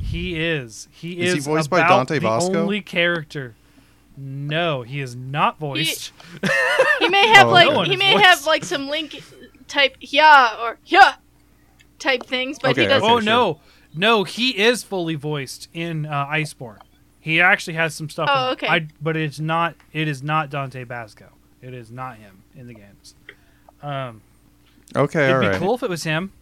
He 0.00 0.40
is. 0.40 0.88
He 0.92 1.20
Is 1.20 1.34
is. 1.34 1.44
he 1.44 1.50
voiced 1.50 1.68
by 1.70 1.78
about 1.80 1.88
Dante 2.08 2.14
the 2.16 2.20
Basco? 2.20 2.54
Only 2.62 2.80
character. 2.80 3.54
No, 4.16 4.82
he 4.82 5.00
is 5.00 5.14
not 5.16 5.58
voiced. 5.58 6.12
He 7.00 7.08
may 7.08 7.26
have 7.28 7.48
Oh, 7.48 7.50
like 7.50 7.68
no 7.72 7.82
he 7.82 7.96
may 7.96 8.12
voiced. 8.12 8.24
have 8.24 8.46
like 8.46 8.64
some 8.64 8.88
link 8.88 9.20
type 9.68 9.96
yeah 10.00 10.56
or 10.62 10.78
yeah 10.86 11.14
type 11.98 12.24
things, 12.24 12.58
but 12.60 12.76
he 12.76 12.86
doesn't. 12.86 13.08
oh 13.08 13.20
sure. 13.20 13.22
no, 13.22 13.60
no, 13.94 14.24
he 14.24 14.50
is 14.58 14.82
fully 14.82 15.14
voiced 15.14 15.68
in 15.72 16.06
uh, 16.06 16.26
Iceborne. 16.26 16.80
He 17.20 17.40
actually 17.40 17.74
has 17.74 17.94
some 17.94 18.08
stuff. 18.08 18.28
Oh, 18.32 18.48
in 18.48 18.52
okay. 18.52 18.68
I, 18.68 18.88
but 19.00 19.16
it's 19.16 19.40
not. 19.40 19.74
It 19.92 20.08
is 20.08 20.22
not 20.22 20.50
Dante 20.50 20.84
Basco. 20.84 21.30
It 21.60 21.74
is 21.74 21.90
not 21.90 22.18
him 22.18 22.42
in 22.54 22.66
the 22.66 22.74
games. 22.74 23.14
Um, 23.82 24.22
Okay, 24.94 25.24
all 25.24 25.30
it'd 25.30 25.40
be 25.40 25.48
right. 25.48 25.58
cool 25.58 25.74
if 25.74 25.82
it 25.82 25.90
was 25.90 26.04
him. 26.04 26.32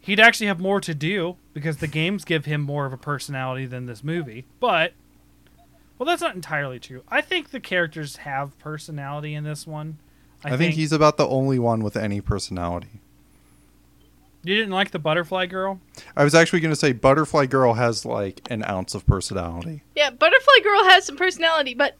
He'd 0.00 0.20
actually 0.20 0.46
have 0.46 0.60
more 0.60 0.80
to 0.80 0.94
do 0.94 1.36
because 1.52 1.76
the 1.78 1.86
games 1.86 2.24
give 2.24 2.46
him 2.46 2.62
more 2.62 2.86
of 2.86 2.92
a 2.92 2.96
personality 2.96 3.66
than 3.66 3.86
this 3.86 4.02
movie. 4.02 4.46
But 4.58 4.94
Well, 5.98 6.06
that's 6.06 6.22
not 6.22 6.34
entirely 6.34 6.78
true. 6.78 7.02
I 7.08 7.20
think 7.20 7.50
the 7.50 7.60
characters 7.60 8.16
have 8.18 8.58
personality 8.58 9.34
in 9.34 9.44
this 9.44 9.66
one. 9.66 9.98
I, 10.42 10.56
think, 10.56 10.74
he's 10.74 10.92
about 10.92 11.18
the 11.18 11.28
only 11.28 11.58
one 11.58 11.82
with 11.82 11.98
any 11.98 12.22
personality. 12.22 13.00
You 14.42 14.54
didn't 14.56 14.72
like 14.72 14.90
the 14.90 14.98
butterfly 14.98 15.46
girl? 15.46 15.80
I 16.16 16.24
was 16.24 16.34
actually 16.34 16.60
going 16.60 16.72
to 16.72 16.76
say 16.76 16.92
Butterfly 16.92 17.46
Girl 17.46 17.74
has 17.74 18.06
like 18.06 18.40
an 18.50 18.64
ounce 18.64 18.94
of 18.94 19.06
personality. 19.06 19.82
Yeah, 19.94 20.10
Butterfly 20.10 20.60
Girl 20.62 20.84
has 20.84 21.04
some 21.04 21.16
personality, 21.16 21.74
but 21.74 21.96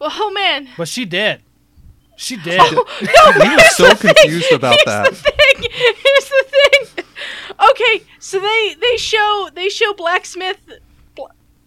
well, 0.00 0.10
oh 0.12 0.30
man. 0.32 0.68
But 0.76 0.88
she 0.88 1.04
did. 1.04 1.42
She 2.16 2.36
did. 2.42 2.58
Oh, 2.60 2.84
no, 3.02 3.44
He 3.44 3.54
was 3.54 3.76
so 3.76 3.88
the 3.90 3.94
thing. 3.94 4.14
confused 4.14 4.50
about 4.52 4.72
Here's 4.72 4.84
that. 4.86 5.10
The 5.10 5.16
thing. 5.16 5.70
Here's 5.70 6.28
the 6.28 6.44
thing. 6.48 7.04
Okay, 7.70 8.04
so 8.18 8.40
they 8.40 8.74
they 8.80 8.96
show 8.96 9.48
they 9.54 9.68
show 9.68 9.92
blacksmith. 9.94 10.58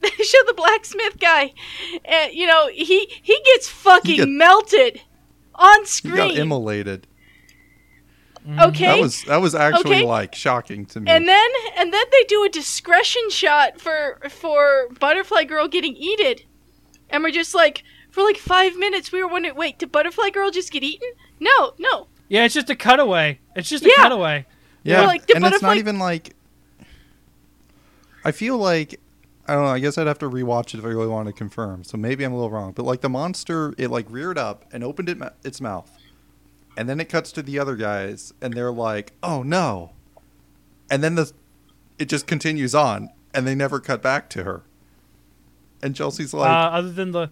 They 0.01 0.09
show 0.23 0.37
the 0.47 0.53
blacksmith 0.53 1.19
guy, 1.19 1.51
and 2.05 2.31
you 2.33 2.47
know 2.47 2.69
he 2.73 3.05
he 3.21 3.37
gets 3.45 3.67
fucking 3.67 4.15
get- 4.15 4.29
melted 4.29 5.01
on 5.55 5.85
screen. 5.85 6.13
He 6.13 6.19
screen. 6.19 6.35
got 6.35 6.41
immolated. 6.41 7.03
Mm-hmm. 8.47 8.59
okay, 8.61 8.85
That 8.85 8.99
was 9.01 9.23
that 9.25 9.37
was 9.41 9.53
actually 9.55 9.97
Okay. 9.97 10.05
like 10.05 10.33
shocking 10.33 10.85
to 10.87 10.99
me. 11.01 11.11
and 11.11 11.27
then 11.27 11.49
and 11.77 11.93
then 11.93 12.05
they 12.11 12.23
do 12.27 12.43
a 12.43 12.49
discretion 12.49 13.29
shot 13.29 13.79
for 13.81 14.17
for 14.29 14.87
Butterfly 14.99 15.43
Girl 15.43 15.67
getting 15.67 15.95
eaten. 15.95 16.35
and 17.09 17.21
we're 17.23 17.31
just 17.31 17.53
like 17.53 17.83
for 18.11 18.23
like 18.23 18.37
five 18.37 18.75
minutes 18.77 19.11
we 19.11 19.21
were 19.21 19.27
wondering, 19.27 19.55
wait, 19.55 19.77
did 19.79 19.91
Butterfly 19.91 20.29
Girl 20.29 20.51
just 20.51 20.71
get 20.71 20.83
eaten? 20.83 21.09
No, 21.39 21.73
no. 21.77 22.07
Yeah, 22.29 22.45
it's 22.45 22.53
just 22.53 22.69
a 22.69 22.75
cutaway. 22.75 23.39
It's 23.55 23.69
just 23.69 23.83
a 23.85 23.89
Yeah. 23.89 24.03
cutaway. 24.03 24.45
yeah, 24.83 25.01
like, 25.05 25.25
the 25.27 25.35
and 25.35 25.45
it's 25.45 25.61
not 25.61 25.77
even 25.77 25.99
like. 25.99 26.35
I 28.23 28.31
feel 28.31 28.57
like 28.57 28.99
I 29.47 29.53
don't 29.55 29.63
know. 29.63 29.71
I 29.71 29.79
guess 29.79 29.97
I'd 29.97 30.05
have 30.07 30.19
to 30.19 30.29
rewatch 30.29 30.73
it 30.73 30.79
if 30.79 30.85
I 30.85 30.89
really 30.89 31.07
want 31.07 31.27
to 31.27 31.33
confirm. 31.33 31.83
So 31.83 31.97
maybe 31.97 32.23
I'm 32.23 32.31
a 32.33 32.35
little 32.35 32.51
wrong. 32.51 32.71
But 32.71 32.85
like 32.85 33.01
the 33.01 33.09
monster, 33.09 33.73
it 33.77 33.89
like 33.89 34.05
reared 34.09 34.37
up 34.37 34.65
and 34.71 34.83
opened 34.83 35.09
it, 35.09 35.17
ma- 35.17 35.29
its 35.43 35.59
mouth, 35.59 35.89
and 36.79 36.87
then 36.87 37.01
it 37.01 37.09
cuts 37.09 37.33
to 37.33 37.41
the 37.41 37.59
other 37.59 37.75
guys, 37.75 38.33
and 38.41 38.53
they're 38.53 38.71
like, 38.71 39.11
"Oh 39.21 39.43
no!" 39.43 39.91
And 40.89 41.03
then 41.03 41.15
the, 41.15 41.29
it 41.97 42.05
just 42.07 42.25
continues 42.25 42.73
on, 42.73 43.09
and 43.33 43.45
they 43.45 43.53
never 43.53 43.81
cut 43.81 44.01
back 44.01 44.29
to 44.29 44.45
her. 44.45 44.61
And 45.83 45.93
Chelsea's 45.93 46.33
like, 46.33 46.49
uh, 46.49 46.69
other 46.75 46.91
than 46.91 47.11
the 47.11 47.29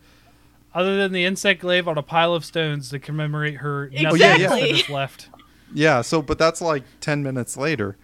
other 0.74 0.98
than 0.98 1.14
the 1.14 1.24
insect 1.24 1.62
glaive 1.62 1.88
on 1.88 1.98
a 1.98 2.04
pile 2.04 2.34
of 2.34 2.44
stones 2.44 2.90
to 2.90 3.00
commemorate 3.00 3.56
her 3.58 3.86
Exactly. 3.86 4.20
nothingness 4.20 4.52
Oh, 4.52 4.56
yeah, 4.58 4.66
yeah. 4.66 4.74
is 4.76 4.90
left. 4.90 5.30
Yeah, 5.74 6.02
so 6.02 6.22
but 6.22 6.38
that's 6.38 6.62
like 6.62 6.84
10 7.00 7.24
minutes 7.24 7.56
later. 7.58 7.96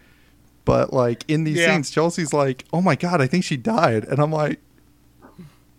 But 0.66 0.94
like 0.94 1.26
in 1.28 1.44
these 1.44 1.58
Yeah. 1.58 1.74
scenes 1.74 1.92
Chelsea's 1.92 2.32
like, 2.34 2.64
"Oh 2.72 2.82
my 2.82 2.96
god, 2.96 3.20
I 3.22 3.28
think 3.28 3.44
she 3.44 3.58
died." 3.58 4.06
And 4.06 4.20
I'm 4.20 4.32
like, 4.32 4.60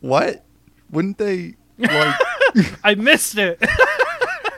"What? 0.01 0.45
Wouldn't 0.91 1.17
they 1.19 1.55
like 1.79 2.15
I 2.85 2.95
missed 2.95 3.37
it. 3.39 3.59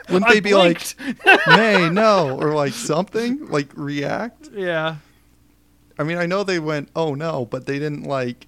wouldn't 0.09 0.29
I 0.29 0.35
they 0.35 0.39
be 0.39 0.53
like, 0.53 0.95
blinked. 0.97 1.47
"Nay, 1.47 1.89
no," 1.89 2.37
or 2.39 2.53
like 2.53 2.73
something, 2.73 3.47
like 3.47 3.69
react? 3.75 4.49
yeah. 4.53 4.97
I 5.99 6.03
mean, 6.03 6.17
I 6.17 6.25
know 6.27 6.43
they 6.43 6.59
went, 6.59 6.89
"Oh 6.95 7.13
no," 7.15 7.45
but 7.45 7.65
they 7.65 7.79
didn't 7.79 8.03
like 8.03 8.47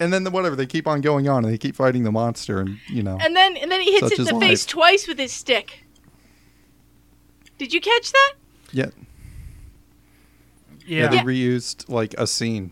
and 0.00 0.12
then 0.12 0.24
the, 0.24 0.30
whatever, 0.30 0.54
they 0.54 0.66
keep 0.66 0.86
on 0.86 1.00
going 1.00 1.28
on 1.28 1.44
and 1.44 1.52
they 1.52 1.58
keep 1.58 1.74
fighting 1.74 2.04
the 2.04 2.12
monster 2.12 2.60
and, 2.60 2.78
you 2.86 3.02
know. 3.02 3.18
And 3.20 3.34
then 3.34 3.56
and 3.56 3.70
then 3.70 3.80
he 3.80 3.92
hits 3.92 4.12
it 4.12 4.18
in 4.20 4.26
is 4.26 4.32
the 4.32 4.38
face 4.38 4.64
twice 4.64 5.08
with 5.08 5.18
his 5.18 5.32
stick. 5.32 5.84
Did 7.58 7.72
you 7.72 7.80
catch 7.80 8.12
that? 8.12 8.34
yeah, 8.70 8.86
Yeah. 10.86 11.02
yeah, 11.04 11.08
they 11.08 11.18
reused 11.18 11.88
like 11.88 12.14
a 12.14 12.26
scene. 12.26 12.70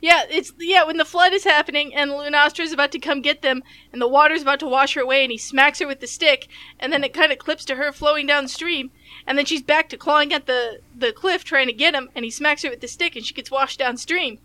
Yeah, 0.00 0.24
it's 0.28 0.52
yeah 0.58 0.84
when 0.84 0.98
the 0.98 1.04
flood 1.04 1.32
is 1.32 1.44
happening 1.44 1.94
and 1.94 2.10
Lunastra 2.10 2.60
is 2.60 2.72
about 2.72 2.92
to 2.92 2.98
come 2.98 3.22
get 3.22 3.40
them 3.42 3.62
and 3.92 4.00
the 4.02 4.06
water's 4.08 4.42
about 4.42 4.60
to 4.60 4.66
wash 4.66 4.94
her 4.94 5.00
away 5.00 5.22
and 5.22 5.32
he 5.32 5.38
smacks 5.38 5.78
her 5.78 5.86
with 5.86 6.00
the 6.00 6.06
stick 6.06 6.48
and 6.78 6.92
then 6.92 7.02
it 7.02 7.14
kind 7.14 7.32
of 7.32 7.38
clips 7.38 7.64
to 7.64 7.76
her 7.76 7.92
flowing 7.92 8.26
downstream 8.26 8.90
and 9.26 9.38
then 9.38 9.46
she's 9.46 9.62
back 9.62 9.88
to 9.88 9.96
clawing 9.96 10.32
at 10.34 10.46
the 10.46 10.80
the 10.96 11.12
cliff 11.12 11.44
trying 11.44 11.66
to 11.66 11.72
get 11.72 11.94
him 11.94 12.10
and 12.14 12.24
he 12.26 12.30
smacks 12.30 12.62
her 12.62 12.68
with 12.70 12.80
the 12.80 12.88
stick 12.88 13.16
and 13.16 13.24
she 13.24 13.32
gets 13.34 13.50
washed 13.50 13.78
downstream. 13.78 14.38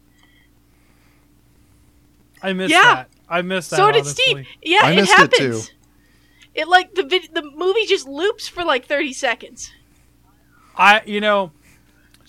I 2.42 2.54
missed 2.54 2.72
Yeah. 2.72 2.82
that. 2.96 3.10
I 3.30 3.42
missed 3.42 3.70
that. 3.70 3.78
so 3.78 3.88
did 3.92 4.02
honestly. 4.02 4.24
Steve. 4.24 4.48
Yeah, 4.64 4.80
I 4.84 4.92
it 4.92 4.96
missed 4.96 5.12
it, 5.14 5.18
happens. 5.18 5.68
too. 5.70 5.76
It 6.56 6.68
like 6.68 6.96
the 6.96 7.04
vid- 7.04 7.34
the 7.34 7.44
movie 7.56 7.86
just 7.86 8.08
loops 8.08 8.48
for 8.48 8.64
like 8.64 8.86
30 8.86 9.14
seconds. 9.14 9.72
I 10.76 11.02
you 11.06 11.22
know, 11.22 11.52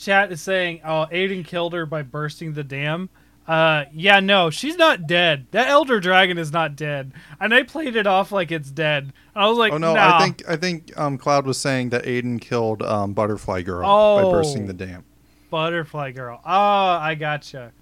chat 0.03 0.31
is 0.33 0.41
saying, 0.43 0.81
"Oh, 0.85 1.07
Aiden 1.11 1.45
killed 1.47 1.73
her 1.73 1.87
by 1.87 2.03
bursting 2.03 2.53
the 2.53 2.65
dam." 2.65 3.09
Uh, 3.47 3.87
yeah, 3.93 4.21
no, 4.21 4.51
she's 4.51 4.77
not 4.77 5.07
dead. 5.09 5.47
That 5.51 5.67
elder 5.69 5.99
dragon 5.99 6.39
is 6.39 6.53
not 6.53 6.77
dead, 6.77 7.13
and 7.41 7.53
I 7.53 7.65
played 7.65 7.97
it 7.97 8.07
off 8.07 8.31
like 8.31 8.53
it's 8.53 8.71
dead. 8.71 9.13
I 9.35 9.49
was 9.49 9.59
like, 9.59 9.73
Oh 9.73 9.79
no, 9.79 9.95
nah. 9.95 10.19
I 10.19 10.23
think 10.23 10.43
I 10.49 10.57
think 10.57 10.97
um, 10.99 11.19
Cloud 11.19 11.47
was 11.47 11.59
saying 11.59 11.89
that 11.91 12.05
Aiden 12.05 12.41
killed 12.41 12.83
um, 12.83 13.15
Butterfly 13.15 13.63
Girl 13.63 13.83
by 13.83 14.23
Oh. 14.23 14.31
bursting 14.31 14.67
the 14.67 14.73
dam 14.75 15.05
butterfly 15.51 16.11
girl. 16.13 16.41
Oh, 16.47 16.51
I 16.51 17.15
gotcha. 17.15 17.73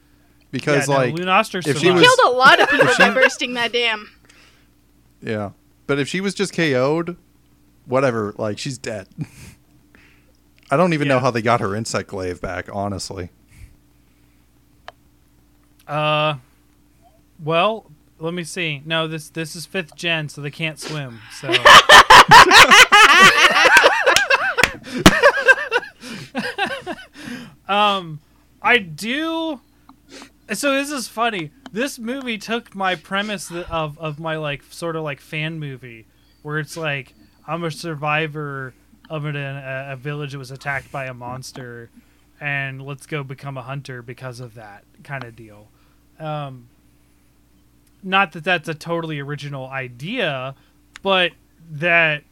because 0.51 0.89
yeah, 0.89 0.95
no, 0.95 1.01
like 1.01 1.15
if 1.67 1.79
she 1.79 1.91
was- 1.91 2.03
Killed 2.03 2.19
a 2.35 2.37
lot 2.37 2.61
of 2.61 2.69
people 2.71 2.89
If 2.89 2.99
by 2.99 3.11
bursting 3.15 3.55
that 3.55 3.73
dam. 3.73 4.11
yeah, 5.23 5.51
but 5.87 5.99
if 6.01 6.09
she 6.09 6.21
was 6.21 6.35
just 6.35 6.53
KO'd, 6.53 7.17
whatever, 7.87 8.35
like 8.39 8.59
she's 8.59 8.77
dead. 8.79 9.07
I 10.71 10.77
don't 10.77 10.93
even 10.93 11.09
know 11.09 11.19
how 11.19 11.31
they 11.33 11.43
got 11.43 11.61
her 11.61 11.75
insect 11.75 12.09
glaive 12.09 12.41
back, 12.41 12.69
honestly. 12.73 13.31
Uh, 15.89 16.37
well, 17.43 17.91
let 18.21 18.33
me 18.35 18.45
see. 18.45 18.83
No, 18.85 19.09
this 19.09 19.29
this 19.31 19.57
is 19.57 19.67
fifth 19.67 19.97
gen, 19.97 20.29
so 20.29 20.41
they 20.41 20.51
can't 20.53 20.79
swim. 20.79 21.19
So 21.33 21.49
um, 27.69 28.21
I 28.63 28.79
do. 28.79 29.61
So 30.53 30.75
this 30.75 30.91
is 30.91 31.09
funny. 31.09 31.51
This 31.73 31.99
movie 31.99 32.39
took 32.39 32.75
my 32.75 32.95
premise 32.95 33.51
of 33.51 33.99
of 33.99 34.21
my 34.21 34.37
like 34.37 34.63
sort 34.71 34.95
of 34.95 35.03
like 35.03 35.21
fan 35.21 35.59
movie, 35.59 36.07
where 36.43 36.59
it's 36.61 36.77
like 36.77 37.15
I'm 37.49 37.65
a 37.65 37.71
survivor 37.73 38.75
of 39.11 39.27
an, 39.27 39.37
a, 39.37 39.89
a 39.91 39.97
village 39.97 40.33
that 40.33 40.39
was 40.39 40.51
attacked 40.51 40.91
by 40.91 41.05
a 41.05 41.13
monster, 41.13 41.91
and 42.41 42.81
let's 42.81 43.05
go 43.05 43.23
become 43.23 43.59
a 43.59 43.63
hunter 43.63 44.01
because 44.01 44.41
of 44.41 44.55
that 44.55 44.85
kind 45.05 45.25
of 45.25 45.37
deal. 45.37 45.69
Um, 46.19 46.69
not 48.03 48.33
that 48.33 48.45
that's 48.45 48.69
a 48.69 48.75
totally 48.75 49.19
original 49.19 49.67
idea, 49.67 50.55
but 51.03 51.33
that 51.71 52.23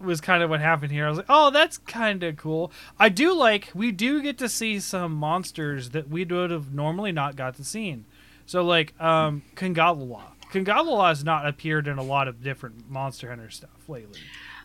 was 0.00 0.20
kind 0.20 0.42
of 0.42 0.48
what 0.48 0.60
happened 0.60 0.92
here. 0.92 1.06
I 1.06 1.08
was 1.08 1.18
like, 1.18 1.26
oh, 1.28 1.50
that's 1.50 1.78
kind 1.78 2.22
of 2.22 2.36
cool. 2.36 2.72
I 2.98 3.08
do 3.08 3.34
like 3.34 3.70
we 3.74 3.92
do 3.92 4.22
get 4.22 4.38
to 4.38 4.48
see 4.48 4.80
some 4.80 5.12
monsters 5.12 5.90
that 5.90 6.08
we 6.08 6.24
would 6.24 6.50
have 6.50 6.72
normally 6.72 7.12
not 7.12 7.36
got 7.36 7.56
to 7.56 7.64
see. 7.64 8.02
So 8.46 8.64
like 8.64 8.98
um 9.00 9.42
Congalala. 9.56 10.22
Congalala 10.52 11.08
has 11.08 11.22
not 11.22 11.46
appeared 11.46 11.86
in 11.86 11.98
a 11.98 12.02
lot 12.02 12.28
of 12.28 12.42
different 12.42 12.90
Monster 12.90 13.28
Hunter 13.28 13.50
stuff 13.50 13.88
lately. 13.88 14.20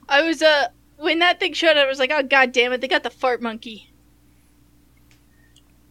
I 0.08 0.22
was 0.22 0.42
uh 0.42 0.70
when 0.98 1.20
that 1.20 1.40
thing 1.40 1.54
showed 1.54 1.78
up, 1.78 1.86
I 1.86 1.90
was 1.90 2.00
like, 2.00 2.12
oh 2.14 2.24
god 2.24 2.52
damn 2.52 2.74
it, 2.74 2.82
they 2.82 2.88
got 2.88 3.04
the 3.04 3.10
fart 3.10 3.42
monkey. 3.42 3.92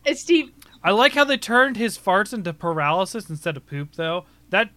And 0.07 0.17
Steve, 0.19 0.53
I 0.83 0.91
like 0.91 1.13
how 1.13 1.25
they 1.25 1.39
turned 1.39 1.77
his 1.77 1.97
farts 1.97 2.33
into 2.35 2.53
paralysis 2.53 3.31
instead 3.31 3.57
of 3.57 3.67
poop 3.67 3.95
though. 3.97 4.27
That 4.51 4.71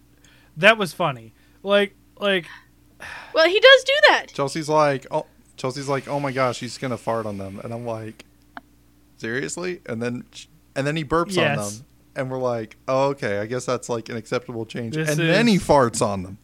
that 0.56 0.78
was 0.78 0.92
funny. 0.92 1.32
Like 1.62 1.94
like 2.18 2.46
well, 3.34 3.48
he 3.48 3.60
does 3.60 3.84
do 3.84 3.92
that. 4.08 4.26
Chelsea's 4.32 4.68
like, 4.68 5.06
oh, 5.10 5.26
Chelsea's 5.56 5.88
like, 5.88 6.08
oh 6.08 6.20
my 6.20 6.32
gosh, 6.32 6.60
he's 6.60 6.78
gonna 6.78 6.96
fart 6.96 7.26
on 7.26 7.38
them, 7.38 7.60
and 7.62 7.72
I'm 7.72 7.86
like, 7.86 8.24
seriously? 9.16 9.80
And 9.86 10.02
then, 10.02 10.24
and 10.74 10.86
then 10.86 10.96
he 10.96 11.04
burps 11.04 11.38
on 11.38 11.56
them, 11.56 11.86
and 12.16 12.30
we're 12.30 12.38
like, 12.38 12.76
oh, 12.88 13.08
okay, 13.10 13.38
I 13.38 13.46
guess 13.46 13.64
that's 13.64 13.88
like 13.88 14.08
an 14.08 14.16
acceptable 14.16 14.66
change. 14.66 14.94
This 14.94 15.10
and 15.10 15.18
then 15.18 15.46
he 15.46 15.58
farts 15.58 16.04
on 16.04 16.22
them. 16.22 16.38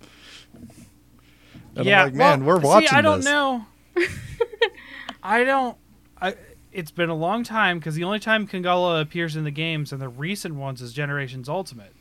And 1.77 1.87
yeah, 1.87 2.03
I'm 2.03 2.07
like, 2.07 2.15
man, 2.15 2.45
well, 2.45 2.57
we're 2.57 2.63
watching 2.63 2.89
See, 2.89 2.97
I 2.97 3.01
don't 3.01 3.19
this. 3.19 3.25
know. 3.25 3.67
I 5.23 5.45
don't. 5.45 5.77
I. 6.21 6.35
It's 6.73 6.91
been 6.91 7.09
a 7.09 7.15
long 7.15 7.45
time 7.45 7.79
because 7.79 7.95
the 7.95 8.03
only 8.05 8.19
time 8.19 8.49
Kangala 8.49 9.01
appears 9.01 9.37
in 9.37 9.45
the 9.45 9.51
games 9.53 9.93
and 9.93 10.03
the 10.03 10.09
recent 10.09 10.57
ones 10.57 10.83
is 10.83 10.93
Generations 10.93 11.49
Ultimate, 11.49 11.93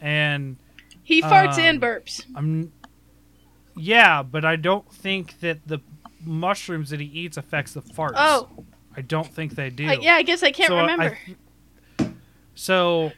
and 0.00 0.56
He 1.02 1.22
farts 1.22 1.54
Um, 1.54 1.60
and 1.60 1.80
burps. 1.80 2.24
I'm. 2.34 2.72
Yeah, 3.76 4.22
but 4.22 4.44
I 4.44 4.56
don't 4.56 4.90
think 4.92 5.40
that 5.40 5.66
the 5.66 5.78
mushrooms 6.24 6.90
that 6.90 7.00
he 7.00 7.06
eats 7.06 7.36
affects 7.36 7.72
the 7.74 7.80
farts. 7.80 8.14
Oh, 8.16 8.48
I 8.96 9.00
don't 9.02 9.26
think 9.32 9.54
they 9.54 9.70
do. 9.70 9.88
I, 9.88 9.92
yeah, 9.94 10.14
I 10.14 10.22
guess 10.22 10.42
I 10.42 10.50
can't 10.50 10.68
So, 10.68 10.76
I- 10.76 10.80
remember. 10.82 11.18
So 12.54 13.12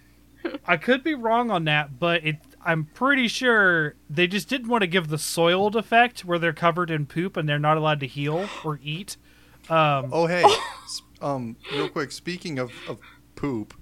I 0.66 0.77
could 0.77 1.03
be 1.03 1.14
wrong 1.14 1.51
on 1.51 1.64
that, 1.64 1.99
but 1.99 2.25
it 2.25 2.37
I'm 2.64 2.85
pretty 2.85 3.27
sure 3.29 3.94
they 4.11 4.27
just 4.27 4.49
didn't 4.49 4.68
want 4.68 4.83
to 4.83 4.87
give 4.87 5.09
the 5.09 5.18
soiled 5.18 5.77
effect 5.77 6.25
where 6.25 6.38
they're 6.38 6.53
covered 6.53 6.90
in 6.90 7.07
poop 7.07 7.37
and 7.37 7.49
they're 7.49 7.59
not 7.59 7.77
allowed 7.79 8.01
to 8.01 8.07
heal 8.07 8.49
or 8.64 8.79
eat. 8.83 9.16
Um, 9.70 10.11
Oh 10.12 10.27
hey, 10.27 10.44
um, 11.23 11.57
real 11.73 11.88
quick. 11.88 12.12
Speaking 12.12 12.59
of, 12.59 12.73
of 12.88 12.99
poop, 13.37 13.73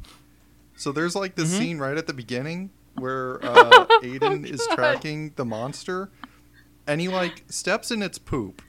so 0.77 0.93
there's 0.93 1.17
like 1.17 1.35
this 1.35 1.53
Mhm. 1.55 1.59
scene 1.59 1.79
right 1.79 1.97
at 1.97 2.07
the 2.07 2.13
beginning 2.13 2.71
where 2.95 3.45
uh, 3.45 3.87
Aiden 4.03 4.45
is 4.47 4.67
tracking 4.75 5.33
the 5.37 5.45
monster, 5.45 6.11
and 6.87 7.01
he 7.01 7.09
like 7.09 7.45
steps 7.49 7.91
in 7.91 8.03
its 8.03 8.19
poop, 8.19 8.61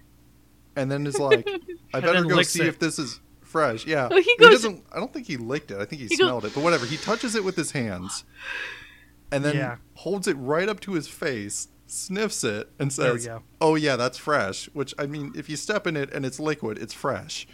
and 0.76 0.90
then 0.92 1.06
is 1.08 1.20
like, 1.20 1.48
"I 1.94 2.00
better 2.00 2.24
go 2.24 2.42
see 2.44 2.62
it. 2.62 2.68
if 2.68 2.80
this 2.80 2.98
is 3.00 3.20
fresh." 3.42 3.86
Yeah, 3.86 4.08
Oh, 4.12 4.22
he 4.22 4.36
But 4.38 4.46
goes- 4.46 4.62
doesn't. 4.64 4.86
I 4.92 4.98
don't 4.98 5.12
think 5.14 5.28
he 5.28 5.38
licked 5.38 5.72
it. 5.72 5.78
I 5.80 5.86
think 5.86 6.02
he, 6.02 6.08
He 6.08 6.16
goes- 6.16 6.28
smelled 6.28 6.46
it. 6.46 6.54
But 6.56 6.64
whatever. 6.64 6.86
He 6.86 6.98
touches 6.98 7.36
it 7.36 7.44
with 7.44 7.56
his 7.56 7.72
hands, 7.72 8.24
and 9.32 9.44
then 9.44 9.56
Yeah. 9.56 9.76
Holds 10.00 10.28
it 10.28 10.36
right 10.36 10.70
up 10.70 10.80
to 10.82 10.94
his 10.94 11.08
face, 11.08 11.68
sniffs 11.86 12.44
it, 12.44 12.70
and 12.80 12.92
says, 12.92 13.28
"Oh 13.60 13.76
yeah, 13.76 13.96
that's 13.96 14.18
fresh." 14.18 14.66
Which 14.74 14.94
I 14.98 15.06
mean, 15.06 15.34
if 15.36 15.50
you 15.50 15.58
step 15.58 15.86
in 15.86 15.98
it 15.98 16.12
and 16.14 16.26
it's 16.26 16.40
liquid, 16.40 16.78
it's 16.78 16.94
fresh. 16.94 17.48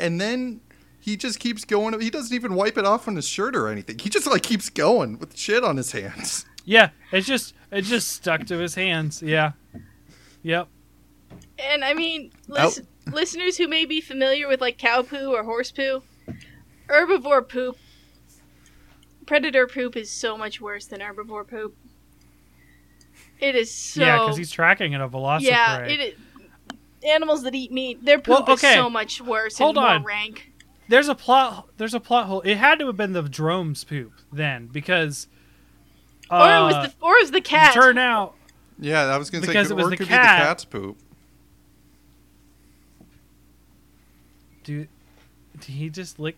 And 0.00 0.20
then 0.20 0.60
he 1.00 1.16
just 1.16 1.38
keeps 1.38 1.64
going. 1.64 1.98
He 2.00 2.10
doesn't 2.10 2.34
even 2.34 2.54
wipe 2.54 2.76
it 2.76 2.84
off 2.84 3.06
on 3.06 3.14
his 3.14 3.26
shirt 3.26 3.54
or 3.54 3.68
anything. 3.68 3.98
He 3.98 4.10
just 4.10 4.26
like 4.26 4.42
keeps 4.42 4.68
going 4.68 5.18
with 5.18 5.36
shit 5.36 5.62
on 5.64 5.76
his 5.76 5.92
hands. 5.92 6.44
Yeah, 6.68 6.90
it's 7.12 7.28
just 7.28 7.54
it 7.70 7.82
just 7.82 8.08
stuck 8.08 8.44
to 8.46 8.58
his 8.58 8.74
hands. 8.74 9.22
Yeah. 9.22 9.52
Yep. 10.42 10.66
And 11.60 11.84
I 11.84 11.94
mean, 11.94 12.32
oh. 12.50 12.54
lis- 12.54 12.82
listeners 13.06 13.56
who 13.56 13.68
may 13.68 13.84
be 13.84 14.00
familiar 14.00 14.48
with 14.48 14.60
like 14.60 14.76
cow 14.76 15.02
poo 15.02 15.32
or 15.32 15.44
horse 15.44 15.70
poo, 15.70 16.02
herbivore 16.88 17.48
poop, 17.48 17.78
predator 19.26 19.66
poop 19.66 19.96
is 19.96 20.10
so 20.10 20.36
much 20.38 20.60
worse 20.60 20.86
than 20.86 21.00
herbivore 21.00 21.46
poop. 21.46 21.76
It 23.40 23.54
is 23.54 23.72
so. 23.74 24.00
Yeah, 24.00 24.18
because 24.18 24.36
he's 24.36 24.50
tracking 24.50 24.94
at 24.94 25.00
a 25.00 25.08
velocity. 25.08 25.50
Yeah, 25.50 25.78
it 25.80 26.00
is. 26.00 26.14
Animals 27.06 27.42
that 27.42 27.54
eat 27.54 27.70
meat, 27.70 28.04
their 28.04 28.20
Well, 28.26 28.38
poop 28.38 28.48
okay. 28.50 28.70
is 28.70 28.74
so 28.74 28.88
much 28.90 29.20
worse 29.20 29.58
Hold 29.58 29.76
and 29.76 29.84
more 29.84 29.94
on. 29.96 30.04
rank. 30.04 30.52
There's 30.88 31.08
a 31.08 31.14
plot. 31.14 31.68
There's 31.76 31.94
a 31.94 32.00
plot 32.00 32.26
hole. 32.26 32.40
It 32.42 32.56
had 32.56 32.78
to 32.78 32.86
have 32.86 32.96
been 32.96 33.12
the 33.12 33.22
drome's 33.22 33.84
poop 33.84 34.12
then, 34.32 34.66
because. 34.68 35.28
or 36.30 36.38
Uh, 36.38 36.60
it 36.70 36.74
was 36.74 36.88
the 36.88 36.94
or 37.04 37.14
it 37.16 37.22
was 37.22 37.30
the 37.32 37.40
cat. 37.40 37.74
Turn 37.74 37.98
out, 37.98 38.34
Yeah, 38.78 39.02
I 39.04 39.18
was 39.18 39.30
gonna 39.30 39.46
Because 39.46 39.68
say, 39.68 39.74
it 39.74 39.76
was 39.76 39.90
the 39.90 39.96
could 39.98 40.08
cat. 40.08 40.38
be 40.38 40.42
the 40.42 40.46
cat's 40.48 40.64
poop. 40.64 40.96
dude. 44.64 44.88
Did 45.60 45.64
he 45.74 45.88
just 45.90 46.18
lick 46.18 46.36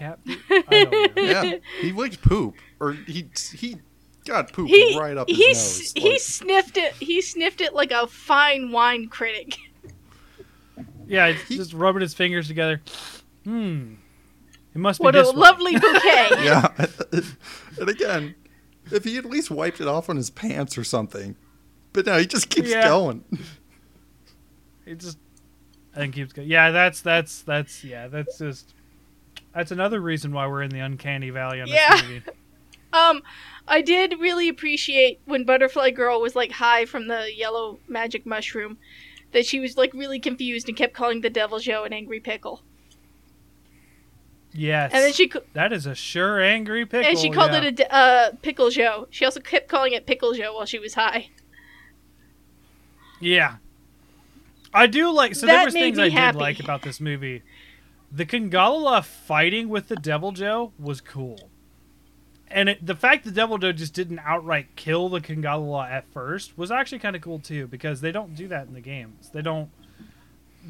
cat 0.00 0.18
poop? 0.24 0.40
I 0.50 0.84
don't 0.84 1.16
know. 1.16 1.22
Yeah, 1.22 1.56
he 1.80 1.92
licked 1.92 2.22
poop, 2.22 2.56
or 2.80 2.92
he 2.92 3.28
he 3.54 3.76
got 4.24 4.52
poop 4.52 4.68
he 4.68 4.98
right 4.98 5.16
up 5.16 5.28
his 5.28 5.36
he 5.38 5.46
nose. 5.46 5.92
he 5.94 6.10
like- 6.10 6.20
sniffed 6.20 6.76
it. 6.76 6.92
He 6.94 7.20
sniffed 7.22 7.60
it 7.60 7.74
like 7.74 7.90
a 7.92 8.06
fine 8.06 8.72
wine 8.72 9.08
critic. 9.08 9.56
Yeah, 11.06 11.32
he's 11.32 11.56
just 11.58 11.72
rubbing 11.72 12.02
his 12.02 12.14
fingers 12.14 12.46
together. 12.46 12.80
Hmm. 13.42 13.94
It 14.72 14.78
must 14.78 15.00
be 15.00 15.04
What 15.06 15.16
a 15.16 15.22
this 15.22 15.32
way. 15.32 15.40
lovely 15.40 15.72
bouquet. 15.76 16.28
yeah, 16.44 16.68
and 17.80 17.88
again, 17.88 18.36
if 18.92 19.02
he 19.02 19.16
at 19.16 19.24
least 19.24 19.50
wiped 19.50 19.80
it 19.80 19.88
off 19.88 20.08
on 20.08 20.14
his 20.14 20.30
pants 20.30 20.78
or 20.78 20.84
something, 20.84 21.34
but 21.92 22.06
no, 22.06 22.16
he 22.16 22.26
just 22.26 22.48
keeps 22.48 22.68
Yeah. 22.70 22.86
going. 22.86 23.24
It 24.86 24.98
just 25.00 25.18
and 25.96 26.12
keeps 26.12 26.32
going. 26.32 26.48
Yeah, 26.48 26.70
that's 26.70 27.00
that's 27.00 27.42
that's 27.42 27.82
yeah, 27.82 28.06
that's 28.06 28.38
just 28.38 28.72
that's 29.54 29.70
another 29.70 30.00
reason 30.00 30.32
why 30.32 30.46
we're 30.46 30.62
in 30.62 30.70
the 30.70 30.80
uncanny 30.80 31.30
valley 31.30 31.60
on 31.60 31.68
this 31.68 31.76
Yeah. 31.76 32.00
movie. 32.02 32.22
Um, 32.92 33.22
I 33.68 33.82
did 33.82 34.18
really 34.18 34.48
appreciate 34.48 35.20
when 35.24 35.44
Butterfly 35.44 35.90
Girl 35.92 36.20
was 36.20 36.34
like 36.34 36.50
high 36.50 36.86
from 36.86 37.06
the 37.06 37.28
yellow 37.32 37.78
magic 37.86 38.26
mushroom, 38.26 38.78
that 39.30 39.46
she 39.46 39.60
was 39.60 39.76
like 39.76 39.94
really 39.94 40.18
confused 40.18 40.66
and 40.66 40.76
kept 40.76 40.92
calling 40.92 41.20
the 41.20 41.30
Deviljho 41.30 41.86
an 41.86 41.92
angry 41.92 42.18
pickle, 42.18 42.64
Yes, 44.52 44.90
and 44.92 45.04
then 45.04 45.12
she 45.12 45.30
that 45.52 45.72
is 45.72 45.86
a 45.86 45.94
sure 45.94 46.40
angry 46.40 46.84
pickle. 46.84 47.08
and 47.08 47.16
she 47.18 47.30
called 47.30 47.52
yeah. 47.52 47.62
it 47.62 47.80
a 47.80 47.94
uh, 47.94 48.30
pickle 48.42 48.70
Joe. 48.70 49.06
She 49.10 49.24
also 49.24 49.38
kept 49.40 49.68
calling 49.68 49.92
it 49.92 50.06
pickle 50.06 50.32
Joe 50.32 50.54
while 50.54 50.66
she 50.66 50.80
was 50.80 50.94
high. 50.94 51.28
Yeah. 53.20 53.56
I 54.74 54.86
do 54.86 55.10
like 55.12 55.34
so 55.34 55.46
That 55.46 55.52
there 55.56 55.64
was 55.66 55.74
things 55.74 55.98
I 55.98 56.08
did 56.08 56.34
like 56.34 56.58
about 56.60 56.82
this 56.82 57.00
movie. 57.00 57.42
The 58.12 58.26
Kangala 58.26 59.04
fighting 59.04 59.68
with 59.68 59.88
the 59.88 59.94
Deviljho 59.94 60.72
was 60.78 61.00
cool. 61.00 61.50
And 62.48 62.68
it, 62.68 62.84
the 62.84 62.96
fact 62.96 63.24
the 63.24 63.30
Deviljho 63.30 63.74
just 63.74 63.94
didn't 63.94 64.18
outright 64.20 64.74
kill 64.74 65.08
the 65.08 65.20
Kangala 65.20 65.88
at 65.88 66.10
first 66.12 66.58
was 66.58 66.70
actually 66.70 66.98
kind 66.98 67.14
of 67.14 67.22
cool 67.22 67.38
too 67.38 67.68
because 67.68 68.00
they 68.00 68.10
don't 68.10 68.34
do 68.34 68.48
that 68.48 68.66
in 68.66 68.74
the 68.74 68.80
games. 68.80 69.30
They 69.30 69.42
don't 69.42 69.70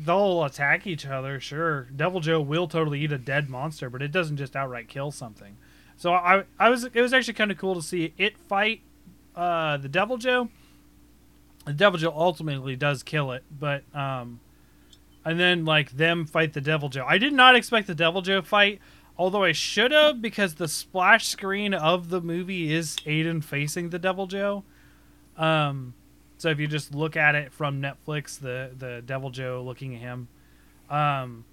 they'll 0.05 0.45
attack 0.45 0.87
each 0.87 1.07
other, 1.07 1.41
sure. 1.41 1.89
Deviljho 1.97 2.45
will 2.45 2.69
totally 2.69 3.01
eat 3.01 3.13
a 3.13 3.19
dead 3.19 3.49
monster, 3.49 3.89
but 3.91 4.03
it 4.03 4.13
doesn't 4.13 4.37
just 4.37 4.55
outright 4.55 4.89
kill 4.89 5.11
something. 5.11 5.57
So 5.97 6.13
I 6.13 6.45
I 6.59 6.69
was 6.69 6.85
it 6.85 7.01
was 7.01 7.13
actually 7.13 7.35
kind 7.35 7.51
of 7.51 7.57
cool 7.57 7.75
to 7.75 7.83
see 7.83 8.13
it 8.19 8.37
fight 8.37 8.83
uh, 9.35 9.79
the 9.79 9.89
Deviljho 9.89 10.51
the 11.67 11.73
Deviljho 11.73 12.13
ultimately 12.15 12.77
does 12.77 13.03
kill 13.03 13.33
it, 13.33 13.45
but 13.51 13.83
um, 13.95 14.41
and 15.25 15.39
then 15.39 15.65
like 15.65 15.93
them 15.93 16.27
fight 16.27 16.53
the 16.53 16.61
Deviljho. 16.61 17.05
I 17.07 17.19
did 17.19 17.33
not 17.33 17.57
expect 17.57 17.87
the 17.87 17.95
Deviljho 17.95 18.45
fight, 18.45 18.81
although 19.17 19.45
I 19.45 19.53
should 19.53 19.93
have 19.93 20.23
because 20.23 20.55
the 20.55 20.69
splash 20.69 21.29
screen 21.29 21.75
of 21.75 22.09
the 22.09 22.21
movie 22.21 22.73
is 22.73 22.97
Aiden 23.07 23.45
facing 23.45 23.91
the 23.91 23.99
Deviljho. 23.99 24.63
Um, 25.37 25.95
so 26.39 26.49
if 26.49 26.59
you 26.59 26.67
just 26.67 26.95
look 26.95 27.17
at 27.17 27.35
it 27.35 27.53
from 27.53 27.83
Netflix, 27.83 28.39
the 28.39 28.71
the 28.77 29.03
Deviljho 29.07 29.65
looking 29.65 29.95
at 29.95 30.01
him, 30.01 30.29
um, 30.89 31.45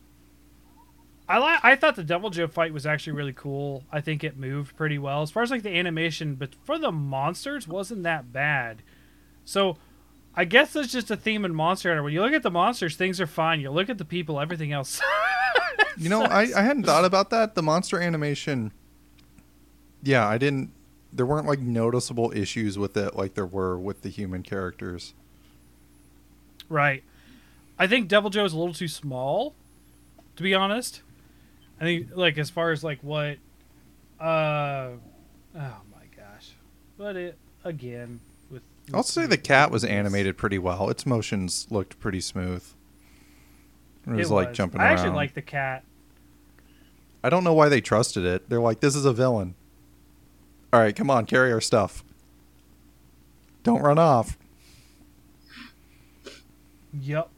I 1.28 1.40
like. 1.40 1.60
I 1.64 1.76
thought 1.76 1.98
the 1.98 2.04
Deviljho 2.04 2.50
fight 2.50 2.74
was 2.74 2.86
actually 2.86 3.14
really 3.14 3.34
cool. 3.34 3.84
I 3.92 4.00
think 4.00 4.24
it 4.24 4.38
moved 4.38 4.78
pretty 4.78 4.98
well 4.98 5.22
as 5.22 5.32
far 5.32 5.44
as 5.44 5.52
like 5.52 5.64
the 5.64 5.76
animation, 5.78 6.36
but 6.36 6.56
for 6.64 6.80
the 6.80 6.92
monsters 6.92 7.68
wasn't 7.68 8.04
that 8.04 8.32
bad. 8.32 8.82
So 9.44 9.78
I 10.38 10.46
guess 10.46 10.72
that's 10.74 10.92
just 10.92 11.10
a 11.10 11.18
theme 11.18 11.44
in 11.44 11.54
Monster 11.56 11.90
Hunter. 11.90 12.04
When 12.04 12.14
you 12.14 12.22
look 12.22 12.32
at 12.32 12.44
the 12.44 12.52
monsters, 12.52 12.96
things 12.96 13.20
are 13.20 13.26
fine. 13.28 13.60
You 13.60 13.72
look 13.72 13.90
at 13.90 13.98
the 13.98 14.06
people, 14.06 14.40
everything 14.40 14.72
else. 14.72 15.02
You 16.00 16.10
know, 16.10 16.22
I, 16.22 16.42
I 16.56 16.62
hadn't 16.62 16.84
thought 16.84 17.06
about 17.06 17.32
that. 17.32 17.56
The 17.56 17.64
monster 17.64 18.00
animation. 18.00 18.72
Yeah, 20.04 20.28
I 20.28 20.38
didn't. 20.38 20.72
There 21.12 21.26
weren't 21.26 21.48
like 21.48 21.60
noticeable 21.60 22.32
issues 22.36 22.78
with 22.78 22.96
it 22.98 23.16
like 23.16 23.34
there 23.34 23.48
were 23.48 23.80
with 23.80 24.04
the 24.04 24.10
human 24.10 24.44
characters. 24.44 25.16
right. 26.70 27.04
I 27.80 27.88
think 27.88 28.10
Deviljho 28.10 28.46
is 28.46 28.54
a 28.54 28.58
little 28.58 28.74
too 28.76 28.88
small, 28.88 29.56
to 30.36 30.44
be 30.44 30.54
honest. 30.54 31.02
I 31.82 31.84
think 31.84 32.10
like 32.16 32.38
as 32.38 32.52
far 32.52 32.72
as 32.72 32.84
like 32.84 33.00
what, 33.02 33.38
uh, 34.20 34.90
oh 35.56 35.78
my 35.92 36.06
gosh, 36.16 36.52
but 36.98 37.16
it 37.16 37.38
again. 37.64 38.20
I'll 38.94 39.04
say 39.04 39.26
the 39.26 39.38
cat 39.38 39.70
was 39.72 39.84
animated 39.84 40.38
pretty 40.38 40.58
well. 40.60 40.90
Its 40.90 41.06
motions 41.06 41.68
looked 41.70 42.00
pretty 42.00 42.22
smooth. 42.22 42.64
It 44.06 44.12
was 44.12 44.32
It 44.32 44.34
like 44.34 44.48
was. 44.50 44.58
jumping 44.58 44.80
I 44.80 44.86
around. 44.86 44.94
actually 44.94 45.16
like 45.16 45.34
the 45.34 45.42
cat. 45.42 45.84
I 47.24 47.30
don't 47.30 47.44
know 47.44 47.54
why 47.54 47.68
they 47.68 47.82
trusted 47.82 48.24
it. 48.24 48.50
They're 48.50 48.62
like, 48.62 48.80
this 48.80 48.96
is 48.96 49.04
a 49.06 49.12
villain. 49.12 49.56
All 50.72 50.80
right, 50.80 50.96
come 50.96 51.10
on, 51.10 51.26
carry 51.26 51.52
our 51.52 51.60
stuff. 51.60 52.04
Don't 53.64 53.82
run 53.82 54.00
off. 54.00 54.38
Yep. 57.02 57.30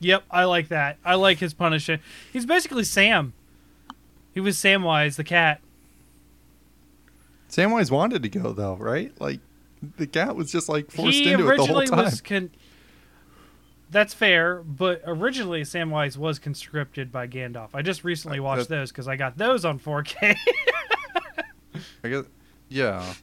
Yep, 0.00 0.24
I 0.30 0.44
like 0.44 0.68
that. 0.68 0.98
I 1.04 1.14
like 1.14 1.38
his 1.38 1.54
punishment. 1.54 2.02
He's 2.32 2.44
basically 2.46 2.82
Sam. 2.84 3.32
He 4.34 4.40
was 4.40 4.56
Samwise 4.56 5.14
the 5.16 5.24
cat. 5.24 5.60
Samwise 7.48 7.90
wanted 7.90 8.22
to 8.24 8.28
go 8.28 8.52
though, 8.52 8.74
right? 8.76 9.12
Like 9.20 9.40
the 9.96 10.06
cat 10.06 10.36
was 10.36 10.52
just 10.52 10.68
like 10.68 10.90
forced 10.90 11.16
he 11.18 11.32
into 11.32 11.48
it 11.50 11.56
the 11.56 11.66
whole 11.66 11.82
time. 11.84 12.04
was 12.04 12.20
con- 12.20 12.50
That's 13.90 14.14
fair, 14.14 14.62
but 14.62 15.02
originally 15.04 15.62
Samwise 15.62 16.16
was 16.16 16.38
conscripted 16.38 17.10
by 17.12 17.26
Gandalf. 17.28 17.70
I 17.74 17.82
just 17.82 18.04
recently 18.04 18.38
Uh, 18.38 18.42
watched 18.44 18.68
that- 18.68 18.76
those 18.76 18.90
because 18.92 19.08
I 19.08 19.16
got 19.16 19.36
those 19.38 19.64
on 19.64 19.78
4K. 19.78 20.36
I 22.04 22.08
guess, 22.08 22.24
yeah. 22.68 23.14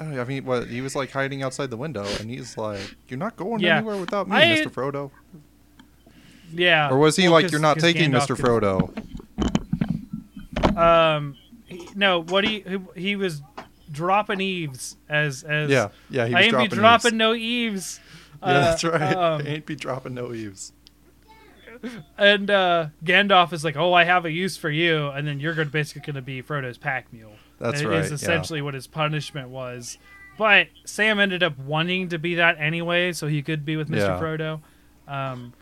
I 0.00 0.22
mean, 0.24 0.44
what 0.44 0.68
he 0.68 0.80
was 0.80 0.94
like 0.94 1.10
hiding 1.10 1.42
outside 1.42 1.70
the 1.70 1.76
window, 1.76 2.04
and 2.20 2.30
he's 2.30 2.56
like, 2.56 2.94
"You're 3.08 3.18
not 3.18 3.34
going 3.36 3.60
Yeah. 3.60 3.78
anywhere 3.78 3.96
without 3.96 4.28
me, 4.28 4.36
I- 4.36 4.44
Mr. 4.56 4.70
Frodo." 4.72 5.10
yeah. 6.52 6.88
Or 6.90 6.98
was 6.98 7.16
he 7.16 7.24
well, 7.24 7.32
like, 7.32 7.50
"You're 7.50 7.60
not 7.60 7.80
taking 7.80 8.12
Gandalf 8.12 8.28
Mr. 8.28 8.36
Frodo"? 8.36 8.94
Um, 10.78 11.36
he- 11.66 11.88
no. 11.96 12.22
What 12.22 12.44
he, 12.44 12.64
he 12.94 13.16
was 13.16 13.42
dropping 13.92 14.40
eaves 14.40 14.96
as 15.08 15.42
as 15.44 15.70
Yeah, 15.70 15.88
yeah. 16.10 16.26
He 16.26 16.34
I 16.34 16.40
ain't 16.42 16.50
dropping. 16.50 16.70
be 16.70 16.76
dropping 16.76 17.08
eaves. 17.12 17.18
no 17.18 17.34
eaves. 17.34 18.00
Yeah, 18.42 18.48
Uh, 18.48 18.60
that's 18.60 18.84
right. 18.84 19.16
um, 19.16 19.46
ain't 19.46 19.66
be 19.66 19.74
dropping 19.76 20.14
no 20.14 20.32
eaves. 20.32 20.72
and 22.16 22.50
uh, 22.50 22.86
Gandalf 23.04 23.52
is 23.52 23.64
like, 23.64 23.76
"Oh, 23.76 23.92
I 23.92 24.04
have 24.04 24.24
a 24.24 24.30
use 24.32 24.56
for 24.56 24.70
you," 24.70 25.08
and 25.08 25.26
then 25.26 25.40
you're 25.40 25.54
gonna 25.54 25.70
basically 25.70 26.02
going 26.02 26.16
to 26.16 26.22
be 26.22 26.42
Frodo's 26.42 26.78
pack 26.78 27.12
mule. 27.12 27.32
That's 27.60 27.80
And 27.80 27.88
right. 27.90 27.98
Is 28.00 28.10
yeah. 28.10 28.14
essentially 28.16 28.62
what 28.62 28.74
his 28.74 28.86
punishment 28.86 29.48
was. 29.48 29.98
But 30.36 30.68
Sam 30.84 31.18
ended 31.18 31.42
up 31.42 31.58
wanting 31.58 32.08
to 32.10 32.18
be 32.18 32.36
that 32.36 32.56
anyway, 32.60 33.12
so 33.12 33.26
he 33.26 33.42
could 33.42 33.64
be 33.64 33.76
with 33.76 33.88
Mr. 33.88 33.98
Yeah. 33.98 34.20
Frodo. 34.20 34.60
Um, 35.08 35.52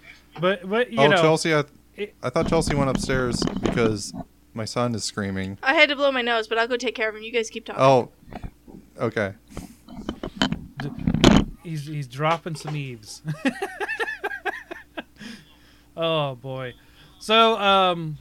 but 0.40 0.68
but 0.68 0.90
you 0.92 1.00
oh, 1.00 1.08
know, 1.08 1.16
Chelsea, 1.16 1.54
I, 1.54 1.64
it- 1.96 2.14
I 2.22 2.30
thought 2.30 2.48
Chelsea 2.48 2.74
went 2.74 2.90
upstairs 2.90 3.42
because 3.62 4.12
My 4.56 4.64
son 4.64 4.94
is 4.94 5.04
screaming. 5.04 5.58
I 5.62 5.74
had 5.74 5.90
to 5.90 5.96
blow 5.96 6.10
my 6.10 6.22
nose, 6.22 6.48
but 6.48 6.56
I'll 6.56 6.66
go 6.66 6.78
take 6.78 6.94
care 6.94 7.10
of 7.10 7.14
him. 7.14 7.22
You 7.22 7.30
guys 7.30 7.50
keep 7.50 7.66
talking. 7.66 7.82
Oh, 7.82 8.08
okay. 8.98 9.34
He's 11.62 11.86
he's 11.86 12.08
dropping 12.08 12.54
some 12.54 12.74
eaves. 12.74 13.20
oh 15.96 16.36
boy. 16.36 16.72
So 17.18 17.58
um 17.58 18.16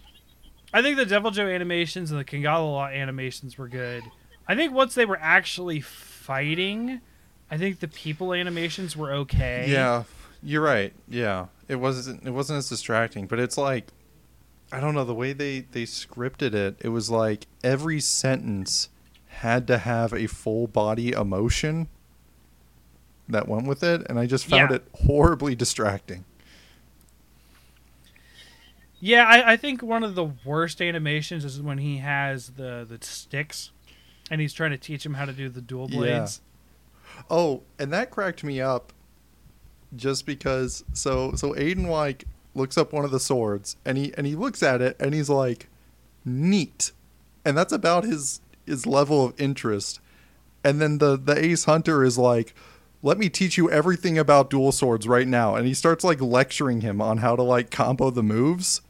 I 0.74 0.82
think 0.82 0.98
the 0.98 1.06
Deviljho 1.06 1.56
animations 1.56 2.12
and 2.12 2.20
the 2.20 2.26
Congalala 2.26 2.94
animations 2.94 3.58
were 3.58 3.70
good. 3.70 4.04
I 4.46 4.56
think 4.56 4.74
once 4.74 4.94
they 4.94 5.06
were 5.06 5.20
actually 5.22 5.80
fighting, 5.80 7.00
I 7.50 7.58
think 7.58 7.80
the 7.80 7.88
people 7.88 8.34
animations 8.34 8.98
were 8.98 9.14
okay. 9.14 9.68
Yeah, 9.70 10.04
you're 10.44 10.62
right. 10.62 10.92
Yeah, 11.08 11.46
it 11.70 11.76
wasn't. 11.76 12.28
It 12.28 12.32
wasn't 12.32 12.58
as 12.58 12.68
distracting, 12.68 13.26
but 13.26 13.40
it's 13.40 13.58
like, 13.58 13.88
I 14.72 14.80
don't 14.80 14.94
know 14.96 15.06
the 15.06 15.14
way 15.16 15.34
they 15.34 15.62
they 15.62 15.84
scripted 15.84 16.54
it. 16.54 16.76
It 16.82 16.90
was 16.90 17.10
like 17.10 17.48
every 17.64 18.00
sentence 18.00 18.90
had 19.28 19.68
to 19.68 19.78
have 19.80 20.14
a 20.14 20.28
full 20.28 20.68
body 20.68 21.12
emotion 21.12 21.88
that 23.28 23.48
went 23.48 23.68
with 23.68 23.84
it, 23.84 24.06
and 24.10 24.20
I 24.20 24.26
just 24.26 24.46
found 24.46 24.70
Yeah. 24.72 24.78
it 24.78 24.88
horribly 25.06 25.56
distracting. 25.56 26.26
Yeah, 29.00 29.26
I, 29.26 29.54
I 29.54 29.58
think 29.58 29.84
one 29.84 30.04
of 30.04 30.16
the 30.16 30.26
worst 30.46 30.82
animations 30.82 31.46
is 31.46 31.62
when 31.62 31.78
he 31.78 31.98
has 31.98 32.50
the 32.52 32.86
the 32.90 32.98
sticks 33.06 33.72
and 34.32 34.42
he's 34.42 34.54
trying 34.54 34.72
to 34.72 34.78
teach 34.78 35.06
him 35.06 35.14
how 35.16 35.26
to 35.26 35.34
do 35.34 35.50
the 35.50 35.62
dual 35.62 35.88
Yeah. 35.92 35.98
blades. 35.98 36.42
Oh, 37.30 37.62
and 37.78 37.94
that 37.94 38.10
cracked 38.10 38.44
me 38.44 38.60
up 38.62 38.94
just 39.96 40.26
because 40.26 40.84
so 40.94 41.34
so 41.36 41.54
Aiden 41.54 41.88
like 41.88 42.26
looks 42.56 42.78
up 42.78 42.92
one 42.94 43.06
of 43.06 43.12
the 43.12 43.20
swords 43.20 43.76
and 43.86 43.98
he 43.98 44.14
and 44.18 44.26
he 44.26 44.36
looks 44.36 44.64
at 44.64 44.82
it 44.82 44.96
and 45.00 45.14
he's 45.14 45.30
like 45.30 45.68
neat. 46.24 46.92
And 47.44 47.56
that's 47.58 47.74
about 47.74 48.04
his 48.04 48.42
his 48.66 48.88
level 48.88 49.24
of 49.26 49.40
interest. 49.40 50.00
And 50.64 50.82
then 50.82 50.98
the 50.98 51.18
the 51.18 51.38
ace 51.38 51.66
hunter 51.66 52.04
is 52.04 52.18
like 52.18 52.56
let 53.04 53.20
me 53.20 53.30
teach 53.30 53.56
you 53.58 53.70
everything 53.70 54.18
about 54.18 54.50
dual 54.50 54.72
swords 54.72 55.08
right 55.08 55.28
now 55.28 55.54
and 55.54 55.68
he 55.68 55.74
starts 55.76 56.04
like 56.04 56.20
lecturing 56.22 56.82
him 56.82 57.00
on 57.02 57.18
how 57.18 57.36
to 57.36 57.44
like 57.44 57.70
combo 57.70 58.10
the 58.10 58.24
moves 58.24 58.82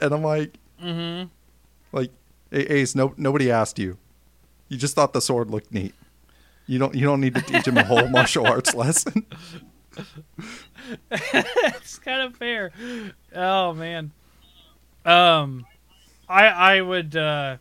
and 0.00 0.12
I'm 0.12 0.22
like 0.22 0.54
Mm-hmm. 0.82 1.28
like 1.92 2.10
"A- 2.50 2.72
ace 2.74 2.94
no 2.94 3.14
nobody 3.16 3.50
asked 3.50 3.78
you. 3.78 3.96
You 4.68 4.76
just 4.76 4.94
thought 4.96 5.12
the 5.12 5.20
sword 5.20 5.48
looked 5.50 5.72
neat. 5.72 5.94
You 6.66 6.78
don't 6.78 6.94
you 6.94 7.04
don't 7.06 7.20
need 7.20 7.34
to 7.36 7.40
teach 7.42 7.66
him 7.68 7.78
a 7.78 7.84
whole 7.84 8.08
martial 8.10 8.46
arts 8.46 8.74
lesson. 8.74 9.24
it's 11.10 11.98
kind 11.98 12.22
of 12.22 12.36
fair. 12.36 12.72
Oh 13.34 13.72
man. 13.74 14.12
Um, 15.04 15.66
I 16.28 16.46
I 16.48 16.80
would. 16.82 17.16
uh 17.16 17.58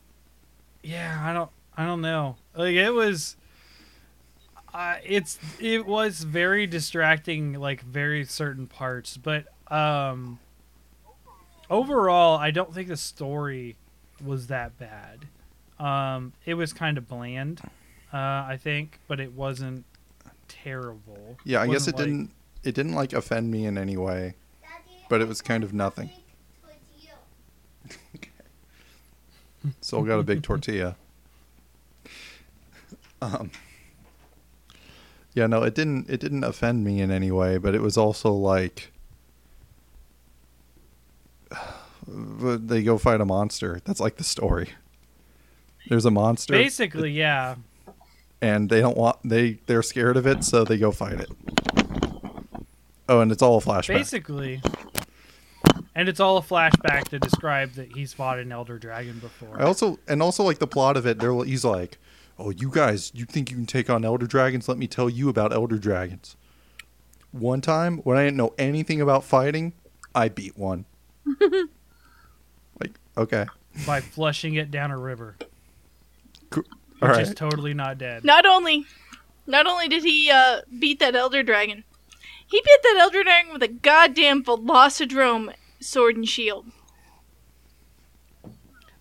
Yeah, 0.84 1.20
I 1.24 1.34
don't. 1.34 1.52
I 1.78 1.86
don't 1.86 2.02
know. 2.02 2.38
Like 2.56 2.76
it 2.76 2.92
was. 2.94 3.38
Uh, 4.74 4.96
it's 5.04 5.38
it 5.60 5.86
was 5.86 6.24
very 6.24 6.66
distracting, 6.66 7.54
like 7.54 7.82
very 7.82 8.24
certain 8.26 8.68
parts, 8.68 9.18
but 9.18 9.46
um. 9.72 10.40
Overall, 11.70 12.38
I 12.38 12.52
don't 12.52 12.74
think 12.74 12.90
the 12.90 12.98
story 12.98 13.78
was 14.24 14.48
that 14.48 14.78
bad. 14.78 15.26
Um, 15.80 16.34
it 16.46 16.56
was 16.56 16.74
kind 16.74 16.98
of 16.98 17.08
bland, 17.08 17.62
uh, 18.14 18.18
I 18.18 18.60
think, 18.62 19.00
but 19.08 19.20
it 19.20 19.32
wasn't 19.32 19.86
terrible. 20.52 21.38
Yeah, 21.44 21.62
I 21.62 21.68
guess 21.68 21.88
it 21.88 21.96
like- 21.96 22.06
didn't 22.06 22.32
it 22.64 22.76
didn't 22.76 22.94
like 22.94 23.14
offend 23.14 23.52
me 23.52 23.66
in 23.66 23.78
any 23.78 23.98
way, 23.98 24.36
but 25.10 25.22
it 25.22 25.28
was 25.28 25.42
kind 25.42 25.64
of 25.64 25.74
nothing. 25.74 26.10
Soul 29.82 30.04
got 30.04 30.20
a 30.20 30.24
big 30.24 30.44
tortilla. 30.44 30.96
Um 33.22 33.52
Yeah, 35.34 35.48
no, 35.48 35.64
it 35.64 35.76
didn't 35.76 36.10
it 36.10 36.20
didn't 36.20 36.44
offend 36.44 36.84
me 36.84 37.02
in 37.02 37.12
any 37.12 37.32
way, 37.32 37.58
but 37.58 37.76
it 37.76 37.82
was 37.82 37.98
also 37.98 38.32
like 38.32 38.92
but 42.08 42.58
they 42.68 42.84
go 42.84 42.98
fight 42.98 43.22
a 43.22 43.26
monster. 43.26 43.82
That's 43.86 44.00
like 44.00 44.18
the 44.18 44.24
story. 44.24 44.70
There's 45.90 46.06
a 46.06 46.12
monster 46.12 46.54
Basically, 46.54 47.12
yeah. 47.12 47.56
And 48.42 48.70
they 48.70 48.82
don't 48.82 48.98
want 48.98 49.18
they 49.24 49.60
they're 49.68 49.84
scared 49.84 50.18
of 50.18 50.26
it, 50.26 50.44
so 50.44 50.64
they 50.64 50.78
go 50.78 50.92
fight 50.92 51.20
it. 51.20 51.30
Oh, 53.08 53.20
and 53.20 53.32
it's 53.32 53.42
all 53.42 53.58
a 53.58 53.62
flashback. 53.62 53.88
Basically. 53.90 54.62
And 55.94 56.08
it's 56.08 56.22
all 56.22 56.38
a 56.38 56.42
flashback 56.42 57.10
to 57.10 57.20
describe 57.20 57.74
that 57.74 57.94
he's 57.94 58.14
fought 58.14 58.40
an 58.40 58.52
elder 58.52 58.80
dragon 58.80 59.20
before. 59.20 59.60
I 59.62 59.66
also 59.66 60.00
and 60.08 60.22
also 60.22 60.44
like 60.44 60.60
the 60.60 60.68
plot 60.68 60.96
of 60.96 61.06
it. 61.06 61.20
They're 61.20 61.34
he's 61.44 61.66
like, 61.66 61.98
"Oh, 62.40 62.50
you 62.50 62.70
guys, 62.72 63.12
you 63.14 63.26
think 63.26 63.52
you 63.52 63.58
can 63.58 63.66
take 63.66 63.90
on 63.90 64.06
elder 64.06 64.26
dragons? 64.26 64.70
Let 64.70 64.78
me 64.78 64.88
tell 64.88 65.10
you 65.10 65.28
about 65.28 65.52
elder 65.52 65.78
dragons." 65.78 66.38
One 67.32 67.60
time 67.60 67.98
when 68.00 68.18
I 68.18 68.24
didn't 68.24 68.38
know 68.38 68.54
anything 68.58 69.02
about 69.02 69.26
fighting, 69.26 69.74
I 70.16 70.30
beat 70.30 70.58
one. 70.58 70.86
like, 72.80 72.98
okay, 73.18 73.46
by 73.86 74.00
flushing 74.00 74.56
it 74.56 74.72
down 74.72 74.92
a 74.92 74.98
river, 74.98 75.36
cool. 76.50 76.64
which 76.64 76.81
all 77.02 77.10
is 77.18 77.34
totally 77.34 77.74
not 77.74 77.98
dead. 77.98 78.24
Not 78.24 78.46
only, 78.46 78.86
not 79.48 79.68
only 79.68 79.88
did 79.88 80.04
he 80.04 80.30
uh, 80.32 80.62
beat 80.80 81.00
that 81.00 81.16
elder 81.16 81.44
dragon, 81.44 81.84
he 82.46 82.62
beat 82.64 82.80
that 82.84 82.98
elder 83.00 83.24
dragon 83.24 83.54
with 83.54 83.64
a 83.64 83.68
goddamn 83.68 84.44
Velocidrome 84.44 85.54
sword 85.80 86.16
and 86.16 86.28
shield. 86.28 86.66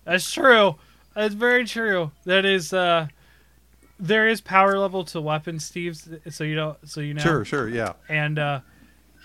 That's 0.03 0.31
true. 0.31 0.75
That's 1.15 1.33
very 1.33 1.65
true. 1.65 2.11
That 2.25 2.45
is 2.45 2.73
uh 2.73 3.07
there 3.99 4.27
is 4.27 4.41
power 4.41 4.79
level 4.79 5.03
to 5.05 5.21
weapons, 5.21 5.63
Steve, 5.65 5.95
so 6.29 6.43
you 6.43 6.55
don't 6.55 6.77
so 6.89 7.01
you 7.01 7.13
know. 7.13 7.21
Sure, 7.21 7.45
sure, 7.45 7.69
yeah. 7.69 7.93
And 8.09 8.39
uh 8.39 8.61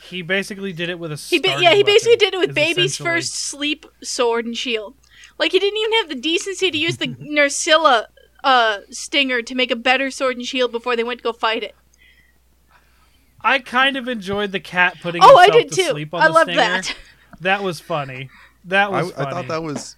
he 0.03 0.21
basically 0.23 0.73
did 0.73 0.91
it 0.91 0.99
with 0.99 1.13
a 1.13 1.17
He 1.17 1.39
ba- 1.39 1.57
yeah, 1.61 1.73
he 1.75 1.83
basically 1.83 2.13
weapon, 2.13 2.19
did 2.27 2.35
it 2.35 2.39
with 2.39 2.55
baby's 2.55 2.93
essentially- 2.93 3.09
first 3.09 3.35
sleep 3.37 3.87
sword 4.03 4.45
and 4.45 4.57
shield. 4.57 4.95
Like 5.39 5.53
he 5.53 5.59
didn't 5.59 5.79
even 5.79 5.93
have 5.95 6.09
the 6.09 6.15
decency 6.17 6.71
to 6.71 6.77
use 6.79 6.99
the 6.99 7.07
Nursilla 7.21 8.07
uh, 8.47 8.79
stinger 8.91 9.43
to 9.43 9.55
make 9.55 9.71
a 9.71 9.77
better 9.77 10.11
sword 10.11 10.37
and 10.37 10.47
shield 10.47 10.71
before 10.73 10.95
they 10.97 11.03
went 11.05 11.19
to 11.21 11.25
go 11.25 11.33
fight 11.33 11.63
it. 11.65 11.75
I 13.43 13.59
kind 13.59 13.97
of 13.97 14.09
enjoyed 14.09 14.53
the 14.53 14.61
cat 14.61 14.97
putting 15.03 15.23
Oh, 15.25 15.37
I 15.37 15.49
did 15.51 15.69
to 15.71 15.75
too. 15.77 15.89
sleep 15.91 16.15
on 16.15 16.23
I 16.23 16.29
the 16.29 16.33
love 16.33 16.47
that. 16.49 16.95
That 17.41 17.63
was 17.63 17.81
funny. 17.81 18.31
That 18.65 18.91
was 18.91 19.13
I 19.13 19.17
funny. 19.17 19.31
thought 19.33 19.49
that 19.49 19.63
was, 19.63 19.97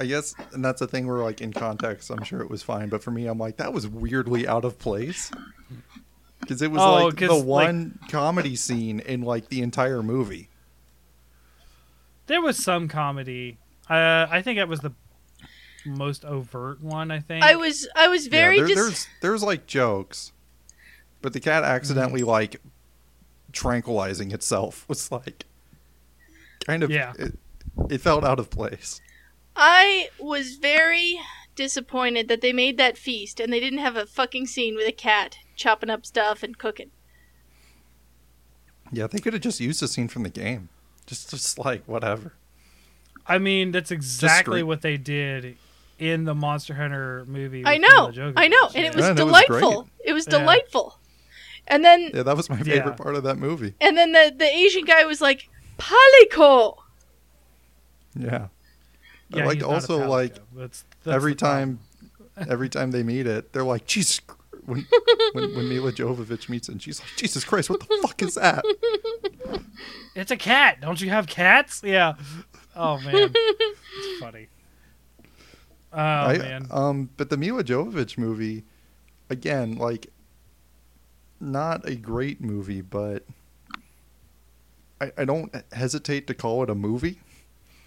I 0.00 0.06
guess, 0.06 0.34
and 0.52 0.64
that's 0.64 0.80
the 0.80 0.88
thing 0.88 1.06
where 1.06 1.18
like 1.18 1.40
in 1.40 1.52
context, 1.52 2.10
I'm 2.10 2.24
sure 2.24 2.40
it 2.40 2.50
was 2.50 2.64
fine, 2.64 2.88
but 2.88 3.00
for 3.02 3.12
me, 3.12 3.26
I'm 3.26 3.38
like 3.38 3.58
that 3.58 3.72
was 3.72 3.86
weirdly 3.86 4.48
out 4.48 4.64
of 4.64 4.78
place 4.80 5.30
because 6.40 6.62
it 6.62 6.72
was 6.72 6.82
Oh, 6.82 7.04
like 7.06 7.16
the 7.16 7.28
'cause, 7.28 7.44
like- 7.44 7.66
one 7.68 7.98
comedy 8.10 8.56
scene 8.56 8.98
in 8.98 9.22
like 9.22 9.50
the 9.50 9.62
entire 9.62 10.02
movie. 10.02 10.48
There 12.26 12.42
was 12.42 12.62
some 12.62 12.88
comedy. 12.88 13.58
Uh, 13.88 14.26
I 14.28 14.42
think 14.42 14.58
it 14.58 14.66
was 14.66 14.80
the 14.80 14.92
most 15.84 16.24
overt 16.24 16.80
one. 16.82 17.10
I 17.10 17.20
think. 17.20 17.44
I 17.44 17.56
was 17.56 17.88
I 17.96 18.08
was 18.08 18.26
very 18.26 18.56
yeah, 18.58 18.64
there, 18.64 18.74
dis- 18.74 18.76
there's 18.84 19.06
there's 19.20 19.42
like 19.42 19.66
jokes, 19.66 20.32
but 21.22 21.32
the 21.32 21.40
cat 21.40 21.64
accidentally 21.64 22.20
Mm-hmm. 22.20 22.30
like 22.30 22.60
tranquilizing 23.52 24.32
itself 24.32 24.84
was 24.88 25.10
like 25.12 25.44
kind 26.66 26.82
of 26.82 26.90
Yeah. 26.90 27.12
It, 27.18 27.38
it 27.90 28.00
felt 28.00 28.24
out 28.24 28.38
of 28.38 28.50
place. 28.50 29.00
I 29.56 30.08
was 30.18 30.56
very 30.56 31.20
disappointed 31.54 32.26
that 32.28 32.40
they 32.40 32.52
made 32.52 32.76
that 32.78 32.98
feast 32.98 33.38
and 33.38 33.52
they 33.52 33.60
didn't 33.60 33.78
have 33.78 33.96
a 33.96 34.06
fucking 34.06 34.46
scene 34.46 34.74
with 34.74 34.88
a 34.88 34.92
cat 34.92 35.38
chopping 35.54 35.90
up 35.90 36.04
stuff 36.04 36.42
and 36.42 36.58
cooking. 36.58 36.90
Yeah, 38.92 39.06
they 39.06 39.18
could 39.18 39.32
have 39.32 39.42
just 39.42 39.60
used 39.60 39.82
a 39.82 39.88
scene 39.88 40.08
from 40.08 40.22
the 40.24 40.30
game, 40.30 40.68
just 41.06 41.30
just 41.30 41.58
like 41.58 41.82
whatever. 41.86 42.32
I 43.26 43.38
mean, 43.38 43.72
that's 43.72 43.90
exactly 43.90 44.62
what 44.62 44.82
they 44.82 44.96
did 44.96 45.56
in 45.98 46.24
the 46.24 46.34
Monster 46.34 46.74
Hunter 46.74 47.24
movie. 47.26 47.64
I 47.66 47.78
know, 47.78 48.10
I 48.36 48.48
know, 48.48 48.68
and 48.74 48.84
it 48.86 48.94
was 48.94 49.04
Yeah, 49.04 49.10
and 49.10 49.18
it 49.18 49.24
was 49.24 49.32
delightful. 49.46 49.88
It 50.04 50.12
was 50.12 50.26
Yeah. 50.26 50.38
delightful. 50.38 50.98
And 51.66 51.84
then 51.84 52.10
Yeah, 52.12 52.22
that 52.24 52.36
was 52.36 52.50
my 52.50 52.58
Yeah. 52.58 52.64
favorite 52.64 52.96
part 52.96 53.14
of 53.14 53.22
that 53.24 53.36
movie. 53.38 53.74
and 53.80 53.96
then 53.96 54.12
the 54.12 54.34
the 54.36 54.44
Asian 54.46 54.84
guy 54.84 55.04
was 55.06 55.20
like, 55.20 55.48
"Palico." 55.78 56.76
Yeah, 58.16 58.48
Yeah, 59.30 59.42
I 59.42 59.46
liked 59.46 59.54
he's 59.56 59.62
not 59.62 59.70
a 59.70 59.74
also 59.74 59.98
palico. 60.00 60.08
like 60.08 60.34
That's- 60.54 60.84
that's 61.04 61.14
every 61.14 61.34
time, 61.34 61.80
every 62.36 62.68
time 62.68 62.90
they 62.90 63.02
meet 63.02 63.26
it, 63.26 63.52
they're 63.52 63.64
like, 63.64 63.86
"Jesus." 63.86 64.20
When, 64.66 64.86
when 65.34 65.54
when 65.54 65.68
Milla 65.68 65.92
Jovovich 65.92 66.48
meets 66.48 66.68
and 66.70 66.80
she's 66.82 66.98
like, 67.00 67.10
"Jesus 67.16 67.44
Christ, 67.44 67.68
what 67.68 67.80
the 67.80 67.98
fuck 68.00 68.22
is 68.22 68.34
that?" 68.36 68.64
It's 70.14 70.30
a 70.30 70.36
cat. 70.38 70.80
Don't 70.80 71.00
you 71.00 71.10
have 71.10 71.26
cats? 71.26 71.82
Yeah. 71.84 72.14
Oh 72.76 72.98
man, 73.00 73.30
it's 73.34 74.20
funny. 74.20 74.48
Oh 75.94 75.98
I- 75.98 76.38
man. 76.38 76.66
Um, 76.70 77.10
but 77.16 77.30
the 77.30 77.36
Milla 77.36 77.62
Jovovich 77.64 78.18
movie, 78.18 78.64
again, 79.30 79.76
like, 79.76 80.08
not 81.40 81.86
a 81.88 81.94
great 81.94 82.40
movie, 82.40 82.80
but 82.80 83.24
I, 85.00 85.12
I 85.18 85.24
don't 85.24 85.54
hesitate 85.72 86.26
to 86.28 86.34
call 86.34 86.62
it 86.62 86.70
a 86.70 86.74
movie. 86.74 87.20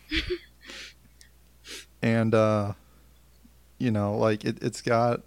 and 2.02 2.34
uh, 2.34 2.74
you 3.78 3.92
know, 3.92 4.16
like 4.16 4.46
it, 4.46 4.62
it's 4.62 4.82
got 4.82 5.22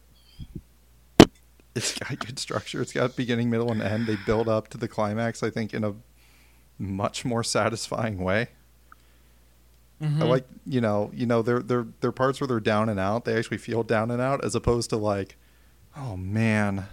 it's 1.74 1.98
got 1.98 2.18
good 2.18 2.38
structure. 2.38 2.80
It's 2.82 2.92
got 2.92 3.16
beginning, 3.16 3.50
middle, 3.50 3.70
and 3.70 3.82
end. 3.82 4.06
They 4.06 4.16
build 4.26 4.48
up 4.48 4.68
to 4.68 4.78
the 4.78 4.88
climax. 4.88 5.42
I 5.42 5.50
think 5.50 5.74
in 5.74 5.84
a 5.84 5.94
much 6.78 7.24
more 7.24 7.44
satisfying 7.44 8.18
way. 8.18 8.48
Mhm. 10.03 10.22
I 10.22 10.24
like 10.24 10.46
you 10.66 10.80
know 10.80 11.11
you 11.14 11.26
know 11.26 11.42
there 11.42 11.61
there 11.61 11.84
are 12.03 12.12
parts 12.12 12.40
where 12.40 12.48
they're 12.48 12.59
down 12.61 12.88
and 12.88 12.98
out. 12.98 13.24
They 13.24 13.36
actually 13.38 13.59
feel 13.59 13.82
down 13.82 14.11
and 14.11 14.20
out 14.20 14.42
as 14.44 14.55
opposed 14.55 14.88
to 14.90 14.96
like, 14.96 15.36
oh 15.96 16.16
man, 16.16 16.86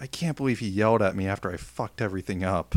I 0.00 0.06
can't 0.08 0.36
believe 0.36 0.58
he 0.58 0.68
yelled 0.68 1.02
at 1.02 1.14
me 1.14 1.26
after 1.28 1.50
I 1.52 1.56
fucked 1.56 2.00
everything 2.02 2.42
up. 2.42 2.76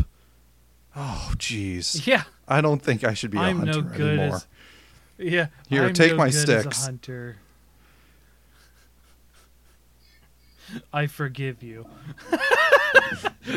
Oh 0.94 1.32
jeez, 1.36 2.06
Yeah, 2.06 2.24
I 2.48 2.60
don't 2.60 2.82
think 2.82 3.02
I 3.04 3.14
should 3.14 3.30
be 3.30 3.38
a 3.38 3.42
I'm 3.42 3.58
hunter 3.58 3.82
no 3.82 3.88
good 3.96 4.18
anymore. 4.18 4.36
as 4.36 4.46
yeah. 5.18 5.46
Here, 5.68 5.84
I'm 5.84 5.94
take 5.94 6.12
no 6.12 6.16
my 6.18 6.30
sticks. 6.30 6.82
a 6.82 6.84
hunter. 6.86 7.36
I 10.92 11.06
forgive 11.08 11.62
you. 11.62 11.86
All 12.32 12.38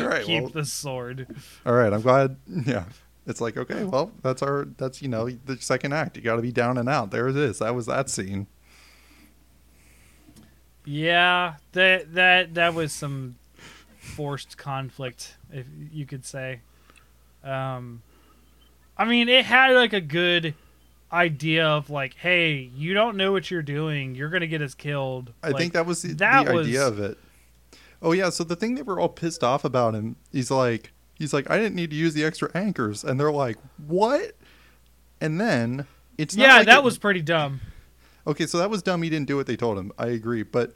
right, 0.08 0.24
Keep 0.26 0.42
well, 0.42 0.50
the 0.52 0.64
sword. 0.64 1.26
all 1.64 1.72
right. 1.74 1.92
I'm 1.92 2.00
glad. 2.00 2.36
Yeah, 2.48 2.84
it's 3.26 3.40
like 3.40 3.56
okay, 3.56 3.84
well, 3.84 4.12
that's 4.22 4.42
our 4.42 4.66
that's 4.76 5.00
you 5.02 5.08
know 5.08 5.28
the 5.30 5.56
second 5.58 5.92
act. 5.92 6.16
You 6.16 6.22
got 6.22 6.36
to 6.36 6.42
be 6.42 6.52
down 6.52 6.78
and 6.78 6.88
out. 6.88 7.10
There 7.10 7.28
it 7.28 7.36
is. 7.36 7.58
That 7.58 7.74
was 7.74 7.86
that 7.86 8.08
scene. 8.10 8.46
Yeah, 10.84 11.54
that 11.72 12.12
that 12.14 12.54
that 12.54 12.74
was 12.74 12.92
some 12.92 13.36
forced 13.98 14.58
conflict, 14.58 15.36
if 15.50 15.66
you 15.92 16.04
could 16.06 16.24
say. 16.26 16.60
Um, 17.42 18.02
I 18.96 19.04
mean, 19.06 19.28
it 19.28 19.44
had 19.46 19.72
like 19.74 19.92
a 19.94 20.00
good 20.00 20.54
idea 21.12 21.66
of 21.66 21.88
like, 21.90 22.14
hey, 22.16 22.70
you 22.74 22.92
don't 22.92 23.16
know 23.16 23.32
what 23.32 23.50
you're 23.50 23.62
doing. 23.62 24.14
You're 24.14 24.28
gonna 24.30 24.46
get 24.46 24.60
us 24.60 24.74
killed. 24.74 25.32
I 25.42 25.48
Like, 25.48 25.56
think 25.58 25.72
that 25.72 25.86
was 25.86 26.02
the, 26.02 26.12
that 26.14 26.46
the 26.46 26.52
was- 26.54 26.66
idea 26.66 26.86
of 26.86 26.98
it. 27.00 27.18
Oh 28.02 28.12
yeah, 28.12 28.28
so 28.28 28.44
the 28.44 28.56
thing 28.56 28.74
they 28.74 28.82
were 28.82 29.00
all 29.00 29.08
pissed 29.08 29.42
off 29.42 29.64
about 29.64 29.94
him, 29.94 30.16
he's 30.30 30.50
like, 30.50 30.92
he's 31.18 31.32
like, 31.32 31.50
I 31.50 31.56
didn't 31.58 31.74
need 31.74 31.90
to 31.90 31.96
use 31.96 32.14
the 32.14 32.24
extra 32.24 32.50
anchors, 32.54 33.04
and 33.04 33.18
they're 33.18 33.32
like, 33.32 33.56
what? 33.86 34.32
And 35.20 35.40
then 35.40 35.86
it's 36.18 36.36
not 36.36 36.42
yeah, 36.46 36.56
like 36.58 36.66
that 36.66 36.78
it- 36.78 36.84
was 36.84 36.98
pretty 36.98 37.22
dumb. 37.22 37.60
okay. 38.26 38.46
So 38.46 38.58
that 38.58 38.70
was 38.70 38.82
dumb. 38.82 39.02
He 39.02 39.10
didn't 39.10 39.26
do 39.28 39.36
what 39.36 39.46
they 39.46 39.56
told 39.56 39.78
him. 39.78 39.92
I 39.98 40.06
agree, 40.08 40.42
but 40.42 40.74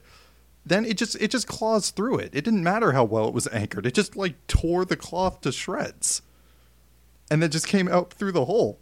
then 0.66 0.84
it 0.84 0.96
just 0.98 1.14
it 1.20 1.30
just 1.30 1.46
claws 1.46 1.90
through 1.90 2.18
it. 2.18 2.30
It 2.34 2.44
didn't 2.44 2.62
matter 2.62 2.92
how 2.92 3.04
well 3.04 3.26
it 3.28 3.34
was 3.34 3.48
anchored. 3.48 3.86
It 3.86 3.94
just 3.94 4.16
like 4.16 4.34
tore 4.46 4.84
the 4.84 4.96
cloth 4.96 5.40
to 5.42 5.52
shreds, 5.52 6.22
and 7.30 7.42
then 7.42 7.50
just 7.50 7.66
came 7.68 7.88
out 7.88 8.12
through 8.12 8.32
the 8.32 8.44
hole. 8.46 8.78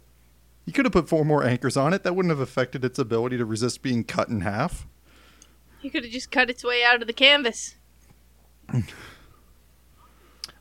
You 0.65 0.73
could 0.73 0.83
have 0.85 0.91
put 0.91 1.07
four 1.07 1.23
more 1.23 1.45
anchors 1.45 1.77
on 1.77 1.93
it. 1.93 2.03
That 2.03 2.13
wouldn't 2.15 2.31
have 2.31 2.41
affected 2.41 2.83
its 2.83 2.99
ability 2.99 3.37
to 3.37 3.45
resist 3.45 3.81
being 3.81 4.03
cut 4.03 4.27
in 4.27 4.41
half. 4.41 4.85
You 5.81 5.89
could 5.89 6.03
have 6.03 6.11
just 6.11 6.29
cut 6.29 6.49
its 6.49 6.63
way 6.63 6.83
out 6.83 6.99
of 7.01 7.07
the 7.07 7.13
canvas. 7.13 7.75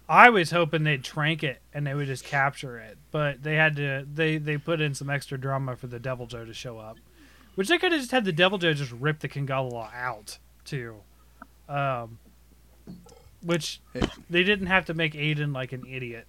I 0.09 0.31
was 0.31 0.51
hoping 0.53 0.85
they'd 0.85 1.03
trank 1.03 1.43
it 1.43 1.61
and 1.75 1.87
they 1.87 1.95
would 1.95 2.07
just 2.07 2.25
capture 2.25 2.79
it, 2.79 2.97
but 3.11 3.43
they 3.43 3.57
had 3.57 3.77
to. 3.77 4.07
They 4.13 4.39
they 4.39 4.57
put 4.57 4.81
in 4.81 4.95
some 4.95 5.11
extra 5.11 5.37
drama 5.39 5.75
for 5.77 5.89
the 5.89 5.99
Deviljho 5.99 6.47
to 6.47 6.55
show 6.55 6.79
up, 6.79 6.99
which 7.57 7.69
they 7.69 7.79
could 7.79 7.91
have 7.93 8.01
just 8.01 8.13
had 8.13 8.25
the 8.25 8.33
Deviljho 8.33 8.75
just 8.77 8.93
rip 8.93 9.19
the 9.21 9.29
Congalala 9.29 9.93
out 9.95 10.39
too, 10.65 10.97
um, 11.69 12.19
which 13.43 13.81
Hey. 13.93 14.03
they 14.31 14.45
didn't 14.45 14.67
have 14.67 14.85
to 14.87 14.95
make 14.95 15.15
Aiden 15.15 15.53
like 15.55 15.73
an 15.73 15.85
idiot 15.89 16.27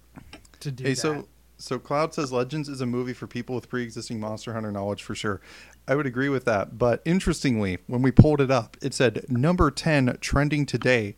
to 0.60 0.70
do 0.72 0.84
Hey, 0.84 0.90
that. 0.90 0.96
so 0.96 1.28
so 1.56 1.78
Cloud 1.78 2.14
says 2.14 2.32
Legends 2.32 2.68
is 2.68 2.80
a 2.80 2.86
movie 2.86 3.12
for 3.12 3.26
people 3.26 3.54
with 3.54 3.68
pre-existing 3.68 4.20
Monster 4.20 4.52
Hunter 4.54 4.70
knowledge 4.72 5.02
for 5.02 5.14
sure. 5.14 5.40
I 5.88 5.94
would 5.96 6.06
agree 6.06 6.28
with 6.28 6.44
that, 6.44 6.78
but 6.78 7.00
interestingly, 7.04 7.78
when 7.86 8.02
we 8.02 8.10
pulled 8.12 8.40
it 8.40 8.50
up, 8.50 8.76
it 8.82 8.92
said 8.94 9.24
number 9.28 9.70
10 9.70 10.18
trending 10.20 10.66
today 10.66 11.16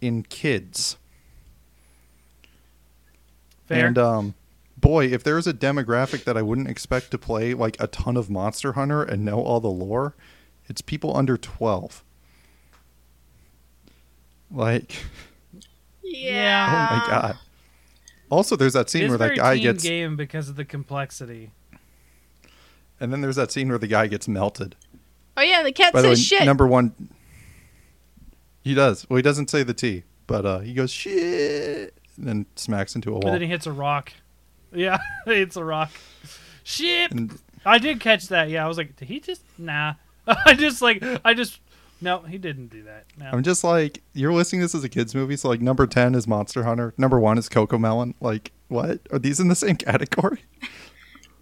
in 0.00 0.22
kids. 0.24 0.96
Fair. 3.70 3.86
And 3.86 3.96
um 3.98 4.34
boy, 4.76 5.06
if 5.06 5.22
there's 5.24 5.46
a 5.46 5.54
demographic 5.54 6.24
that 6.24 6.36
I 6.36 6.42
wouldn't 6.42 6.68
expect 6.68 7.10
to 7.12 7.18
play 7.18 7.54
like 7.54 7.76
a 7.80 7.86
ton 7.86 8.16
of 8.16 8.28
Monster 8.28 8.72
Hunter 8.72 9.02
and 9.02 9.24
know 9.24 9.40
all 9.42 9.60
the 9.60 9.68
lore, 9.68 10.14
it's 10.68 10.80
people 10.82 11.16
under 11.16 11.36
12. 11.36 12.02
Like, 14.50 15.04
Yeah. 16.02 16.88
oh 16.90 16.96
my 16.96 17.06
god. 17.06 17.38
Also, 18.30 18.56
there's 18.56 18.72
that 18.74 18.88
scene 18.90 19.02
it's 19.04 19.08
where 19.10 19.18
that 19.18 19.36
guy 19.36 19.54
teen 19.54 19.62
gets 19.62 19.82
game 19.82 20.16
because 20.16 20.48
of 20.48 20.56
the 20.56 20.64
complexity. 20.64 21.50
And 23.00 23.12
then 23.12 23.20
there's 23.20 23.36
that 23.36 23.50
scene 23.50 23.68
where 23.68 23.78
the 23.78 23.86
guy 23.86 24.06
gets 24.06 24.28
melted. 24.28 24.76
Oh 25.36 25.42
yeah, 25.42 25.62
the 25.62 25.72
cat 25.72 25.92
By 25.92 26.02
the 26.02 26.08
way, 26.08 26.14
says 26.14 26.26
shit. 26.26 26.44
number 26.44 26.66
one. 26.66 26.94
He 28.62 28.74
does. 28.74 29.08
Well, 29.08 29.16
he 29.16 29.22
doesn't 29.22 29.48
say 29.50 29.62
the 29.62 29.72
T, 29.74 30.02
but 30.26 30.44
uh, 30.44 30.58
he 30.58 30.74
goes 30.74 30.90
shit, 30.90 31.94
and 31.94 31.99
then 32.18 32.46
smacks 32.56 32.94
into 32.94 33.10
a 33.10 33.14
But 33.14 33.24
wall. 33.24 33.32
then 33.32 33.42
he 33.42 33.46
hits 33.48 33.66
a 33.66 33.72
rock. 33.72 34.12
Yeah, 34.72 34.98
it's 35.26 35.56
a 35.56 35.64
rock. 35.64 35.90
Shit. 36.64 37.10
And 37.12 37.38
I 37.64 37.78
did 37.78 38.00
catch 38.00 38.28
that. 38.28 38.48
Yeah, 38.50 38.64
I 38.64 38.68
was 38.68 38.76
like, 38.78 38.96
did 38.96 39.08
he 39.08 39.20
just? 39.20 39.42
Nah. 39.58 39.94
I 40.26 40.54
just 40.54 40.80
like, 40.82 41.02
I 41.24 41.34
just. 41.34 41.60
No, 42.02 42.20
he 42.20 42.38
didn't 42.38 42.68
do 42.68 42.84
that. 42.84 43.04
No. 43.18 43.26
I'm 43.26 43.42
just 43.42 43.62
like, 43.62 44.00
you're 44.14 44.32
listening 44.32 44.60
to 44.60 44.64
this 44.64 44.74
as 44.74 44.84
a 44.84 44.88
kids 44.88 45.14
movie, 45.14 45.36
so 45.36 45.48
like 45.50 45.60
number 45.60 45.86
ten 45.86 46.14
is 46.14 46.26
Monster 46.26 46.62
Hunter, 46.64 46.94
number 46.96 47.18
one 47.20 47.36
is 47.36 47.48
Cocomelon. 47.48 48.14
Like, 48.20 48.52
what 48.68 49.00
are 49.12 49.18
these 49.18 49.38
in 49.40 49.48
the 49.48 49.54
same 49.54 49.76
category? 49.76 50.42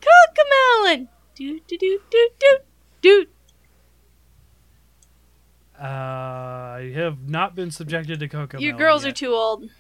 Cocomelon. 0.01 1.09
Do 1.37 1.61
do 1.69 1.79
do 1.79 2.01
do 2.11 2.29
do 2.41 2.59
do. 3.03 3.27
Uh, 5.81 5.85
I 5.85 6.93
have 6.97 7.29
not 7.29 7.55
been 7.55 7.71
subjected 7.71 8.19
to 8.19 8.29
Coco. 8.29 8.59
Your 8.59 8.73
Melon 8.73 8.79
girls 8.85 9.05
are 9.07 9.13
too 9.13 9.33
old. 9.33 9.71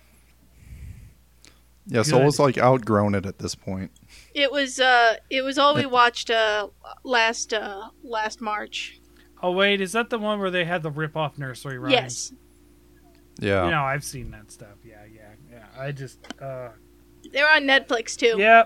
Yeah, 1.91 2.01
Good. 2.01 2.07
Soul's 2.07 2.39
like 2.39 2.59
outgrown 2.59 3.14
it 3.14 3.24
at 3.24 3.39
this 3.39 3.55
point. 3.55 3.91
It 4.34 4.53
was 4.53 4.78
uh 4.78 5.16
it 5.30 5.43
was 5.43 5.59
all 5.59 5.74
we 5.74 5.86
watched 5.86 6.30
uh 6.30 6.68
last 7.03 7.55
uh 7.55 7.89
last 8.03 8.41
March. 8.41 9.01
Oh 9.43 9.53
wait, 9.53 9.80
is 9.80 9.93
that 9.93 10.11
the 10.11 10.18
one 10.18 10.39
where 10.39 10.51
they 10.51 10.64
had 10.64 10.82
the 10.82 10.91
rip 10.91 11.16
off 11.16 11.39
nursery 11.39 11.78
rhymes? 11.78 11.93
Yes. 11.93 12.32
Yeah. 13.41 13.64
You 13.64 13.70
know, 13.70 13.82
I've 13.82 14.05
seen 14.05 14.30
that 14.32 14.51
stuff. 14.53 14.76
Yeah, 14.84 15.05
yeah, 15.12 15.30
yeah. 15.51 15.64
I 15.82 15.93
just. 15.93 16.18
uh 16.43 16.68
They're 17.32 17.51
on 17.51 17.62
Netflix 17.62 18.16
too. 18.16 18.34
Yeah. 18.39 18.64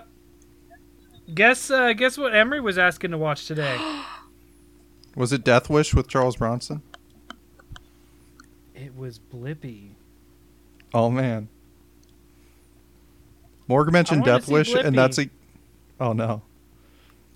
Guess 1.33 1.71
uh 1.71 1.93
guess 1.93 2.17
what 2.17 2.35
Emery 2.35 2.59
was 2.59 2.77
asking 2.77 3.11
to 3.11 3.17
watch 3.17 3.45
today. 3.47 3.77
Was 5.15 5.31
it 5.31 5.43
Death 5.43 5.69
Wish 5.69 5.93
with 5.93 6.07
Charles 6.07 6.37
Bronson? 6.37 6.81
it 8.75 8.95
was 8.95 9.19
Blippi. 9.19 9.91
Oh 10.93 11.09
man. 11.11 11.49
Morg 13.67 13.91
mentioned 13.91 14.25
Death 14.25 14.45
see 14.45 14.53
Wish, 14.53 14.73
and 14.73 14.97
that's 14.97 15.17
a. 15.19 15.29
Oh 15.99 16.13
no. 16.13 16.41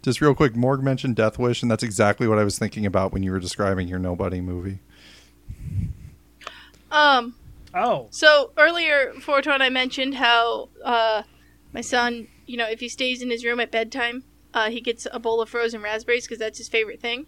Just 0.03 0.21
real 0.21 0.35
quick, 0.35 0.55
Morg 0.55 0.83
mentioned 0.83 1.15
Death 1.15 1.37
Wish, 1.39 1.61
and 1.61 1.69
that's 1.71 1.83
exactly 1.83 2.27
what 2.27 2.37
I 2.39 2.43
was 2.43 2.57
thinking 2.59 2.85
about 2.85 3.11
when 3.11 3.23
you 3.23 3.31
were 3.31 3.39
describing 3.39 3.87
your 3.87 3.99
Nobody 3.99 4.41
movie. 4.41 4.79
Um 6.91 7.35
Oh, 7.73 8.07
so 8.11 8.51
earlier 8.57 9.11
420 9.13 9.63
I 9.63 9.69
mentioned 9.69 10.15
how 10.15 10.69
uh 10.83 11.23
my 11.73 11.81
son, 11.81 12.27
you 12.45 12.57
know, 12.57 12.67
if 12.67 12.79
he 12.79 12.87
stays 12.89 13.21
in 13.21 13.29
his 13.29 13.43
room 13.43 13.59
at 13.59 13.71
bedtime, 13.71 14.23
uh 14.53 14.69
he 14.69 14.79
gets 14.81 15.05
a 15.11 15.19
bowl 15.19 15.41
of 15.41 15.49
frozen 15.49 15.81
raspberries 15.81 16.25
because 16.25 16.39
that's 16.39 16.57
his 16.57 16.69
favorite 16.69 17.01
thing. 17.01 17.25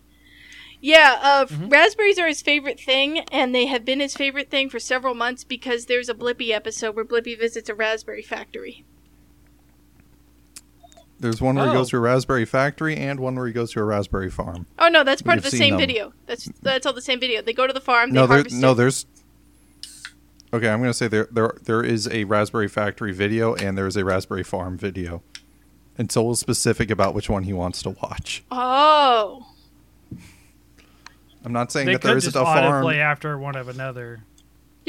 Yeah, 0.82 1.20
uh, 1.22 1.41
f- 1.50 1.52
Mhm. 1.52 1.70
raspberries 1.70 2.18
are 2.18 2.28
his 2.28 2.41
favorite 2.41 2.80
thing, 2.80 3.20
and 3.34 3.54
they 3.54 3.66
have 3.66 3.84
been 3.84 4.00
his 4.00 4.16
favorite 4.16 4.50
thing 4.50 4.70
for 4.70 4.80
several 4.80 5.14
months 5.14 5.43
because 5.43 5.88
there's 5.88 6.08
a 6.08 6.14
Blippi 6.14 6.52
episode 6.52 6.95
where 6.95 7.04
Blippi 7.04 7.38
visits 7.38 7.68
a 7.68 7.76
raspberry 7.76 8.22
factory. 8.22 8.86
There's 11.20 11.42
one 11.42 11.56
where 11.56 11.66
he 11.66 11.72
Oh. 11.72 11.74
goes 11.74 11.90
to 11.90 11.98
a 11.98 12.00
raspberry 12.00 12.46
factory, 12.46 12.96
and 12.96 13.20
one 13.20 13.36
where 13.36 13.46
he 13.46 13.52
goes 13.54 13.72
to 13.74 13.80
a 13.80 13.84
raspberry 13.84 14.30
farm. 14.30 14.66
Oh 14.80 14.88
no, 14.88 15.04
that's 15.04 15.22
part 15.22 15.36
We've 15.38 15.46
of 15.46 15.52
the 15.52 15.58
seen 15.58 15.60
same 15.60 15.72
them. 15.74 15.80
video. 15.82 16.14
That's 16.28 16.46
that's 16.62 16.86
all 16.86 16.94
the 16.94 17.02
same 17.02 17.20
video. 17.20 17.42
They 17.42 17.52
go 17.54 17.68
to 17.68 17.74
the 17.74 17.82
farm. 17.82 18.12
no, 18.12 18.26
there, 18.26 18.38
harvest 18.38 18.56
no, 18.56 18.72
it. 18.72 18.76
there's. 18.76 19.06
Okay, 20.54 20.70
I'm 20.70 20.80
gonna 20.80 20.94
say 20.94 21.08
there, 21.08 21.28
there, 21.32 21.54
there 21.62 21.84
is 21.84 22.08
a 22.08 22.24
raspberry 22.24 22.68
factory 22.68 23.12
video, 23.14 23.54
and 23.54 23.78
there 23.78 23.86
is 23.86 23.96
a 23.98 24.04
raspberry 24.06 24.44
farm 24.44 24.78
video, 24.78 25.22
and 25.98 26.12
Soul 26.12 26.32
is 26.32 26.40
specific 26.40 26.90
about 26.90 27.14
which 27.14 27.30
one 27.30 27.44
he 27.44 27.54
wants 27.54 27.82
to 27.84 27.92
watch. 27.92 28.44
Oh, 28.50 29.46
I'm 31.46 31.52
not 31.54 31.72
saying 31.72 31.86
they 31.88 31.94
that 31.94 32.02
there 32.02 32.12
could 32.14 32.18
isn't 32.20 32.34
just 32.34 32.42
a 32.42 32.46
farm, 32.46 32.84
autoplay 32.84 32.98
after 32.98 33.38
one 33.38 33.56
of 33.56 33.68
another. 33.68 34.24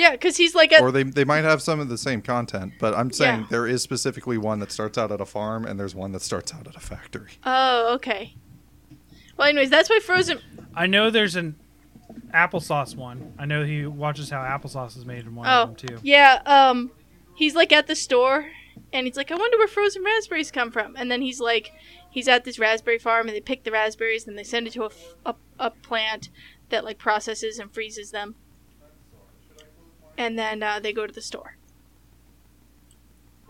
Yeah, 0.01 0.13
because 0.13 0.37
he's 0.37 0.55
like 0.55 0.73
a 0.73 0.81
or 0.81 0.91
they 0.91 1.03
they 1.03 1.25
might 1.25 1.45
have 1.45 1.61
some 1.63 1.79
of 1.81 1.89
the 1.89 1.99
same 1.99 2.23
content, 2.23 2.73
but 2.81 2.95
I'm 2.95 3.13
saying 3.13 3.41
Yeah. 3.43 3.47
there 3.51 3.67
is 3.67 3.83
specifically 3.83 4.39
one 4.39 4.59
that 4.61 4.73
starts 4.73 4.97
out 4.99 5.13
at 5.13 5.21
a 5.21 5.27
farm, 5.27 5.65
and 5.67 5.79
there's 5.79 5.95
one 5.95 6.13
that 6.13 6.23
starts 6.23 6.53
out 6.55 6.67
at 6.67 6.75
a 6.77 6.81
factory. 6.81 7.33
Oh, 7.45 7.95
okay. 7.95 8.35
Well, 9.37 9.49
anyways, 9.49 9.71
that's 9.71 9.89
why 9.91 10.01
Frozen. 10.01 10.41
I 10.75 10.87
know 10.87 11.11
there's 11.11 11.37
an 11.37 11.57
applesauce 12.35 12.97
one. 12.97 13.33
I 13.39 13.45
know 13.47 13.65
he 13.65 13.87
watches 13.87 14.31
how 14.31 14.41
applesauce 14.41 14.97
is 14.97 15.05
made 15.05 15.21
in 15.27 15.35
one 15.35 15.47
Oh, 15.47 15.63
of 15.63 15.77
them 15.77 15.89
too. 15.89 15.99
yeah. 16.03 16.41
Um, 16.47 16.91
he's 17.35 17.55
like 17.55 17.73
at 17.73 17.87
the 17.87 17.95
store, 17.95 18.47
and 18.93 19.07
he's 19.07 19.17
like, 19.17 19.31
I 19.31 19.37
wonder 19.37 19.59
where 19.59 19.69
frozen 19.69 20.03
raspberries 20.05 20.51
come 20.51 20.71
from. 20.71 20.95
And 20.97 21.11
then 21.11 21.23
he's 21.23 21.41
like, 21.41 21.73
he's 22.11 22.29
at 22.29 22.45
this 22.45 22.59
raspberry 22.59 22.99
farm, 22.99 23.27
and 23.29 23.37
they 23.37 23.41
pick 23.41 23.65
the 23.65 23.71
raspberries, 23.71 24.27
and 24.27 24.37
they 24.39 24.43
send 24.45 24.67
it 24.67 24.73
to 24.75 24.83
a, 24.83 24.87
f- 24.87 25.15
a, 25.27 25.35
a 25.59 25.71
plant 25.71 26.29
that 26.71 26.85
like 26.85 26.99
processes 26.99 27.59
and 27.59 27.73
freezes 27.73 28.11
them. 28.11 28.35
And 30.17 30.39
then 30.39 30.63
uh, 30.63 30.81
they 30.81 30.93
go 30.93 31.07
to 31.07 31.13
the 31.13 31.23
store. 31.23 31.57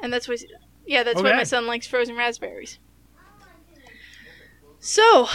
And 0.02 0.12
that's 0.12 0.28
why, 0.28 0.36
yeah, 0.86 1.02
that's 1.02 1.20
why 1.22 1.32
my 1.32 1.42
son 1.42 1.66
likes 1.66 1.86
frozen 1.86 2.16
raspberries. 2.16 2.78
So, 4.78 5.26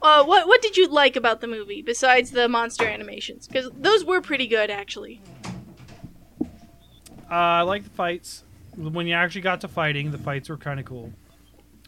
uh, 0.00 0.24
what 0.24 0.48
what 0.48 0.62
did 0.62 0.76
you 0.76 0.88
like 0.88 1.14
about 1.14 1.42
the 1.42 1.46
movie 1.46 1.82
besides 1.82 2.30
the 2.30 2.48
monster 2.48 2.86
animations? 2.86 3.46
Because 3.46 3.70
those 3.76 4.04
were 4.04 4.22
pretty 4.22 4.46
good, 4.46 4.70
actually. 4.70 5.20
Uh, 6.40 7.34
I 7.34 7.62
like 7.62 7.84
the 7.84 7.90
fights. 7.90 8.44
When 8.76 9.06
you 9.06 9.14
actually 9.14 9.40
got 9.42 9.60
to 9.62 9.68
fighting, 9.68 10.10
the 10.10 10.18
fights 10.18 10.48
were 10.48 10.56
kind 10.56 10.78
of 10.80 10.86
cool. 10.86 11.12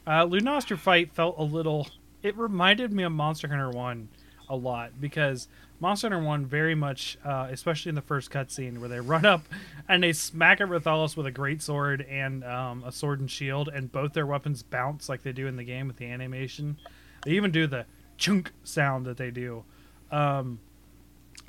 Uh, 0.07 0.27
Lunastra 0.27 0.79
fight 0.79 1.13
felt 1.13 1.37
a 1.39 1.43
little. 1.43 1.89
It 2.23 2.37
reminded 2.37 2.93
me 2.93 3.03
of 3.05 3.13
Monster 3.13 3.49
Hunter 3.49 3.71
One 3.71 4.09
a 4.49 4.57
lot 4.57 5.01
because 5.01 5.49
Monster 5.81 6.09
Hunter 6.11 6.25
One 6.27 6.45
very 6.45 6.75
much, 6.75 7.19
uh, 7.25 7.49
especially 7.51 7.91
in 7.91 7.95
the 7.95 8.03
first 8.03 8.31
cutscene 8.31 8.79
where 8.79 8.89
they 8.89 9.01
run 9.01 9.25
up 9.25 9.43
and 9.89 10.03
they 10.03 10.13
smack 10.13 10.61
at 10.61 10.69
Rathalos 10.69 11.17
with 11.17 11.27
a 11.27 11.31
great 11.31 11.63
sword 11.63 12.01
and 12.11 12.43
um, 12.45 12.83
a 12.85 12.91
sword 12.93 13.21
and 13.21 13.31
shield, 13.31 13.69
and 13.69 13.91
both 13.93 14.13
their 14.13 14.27
weapons 14.27 14.63
bounce 14.63 15.09
like 15.09 15.23
they 15.23 15.33
do 15.33 15.47
in 15.47 15.57
the 15.57 15.65
game 15.65 15.87
with 15.87 15.97
the 15.99 16.07
animation. 16.07 16.77
They 17.25 17.33
even 17.33 17.51
do 17.53 17.67
the 17.67 17.87
chunk 18.17 18.51
sound 18.65 19.07
that 19.07 19.17
they 19.17 19.31
do. 19.31 19.65
Um, 20.11 20.59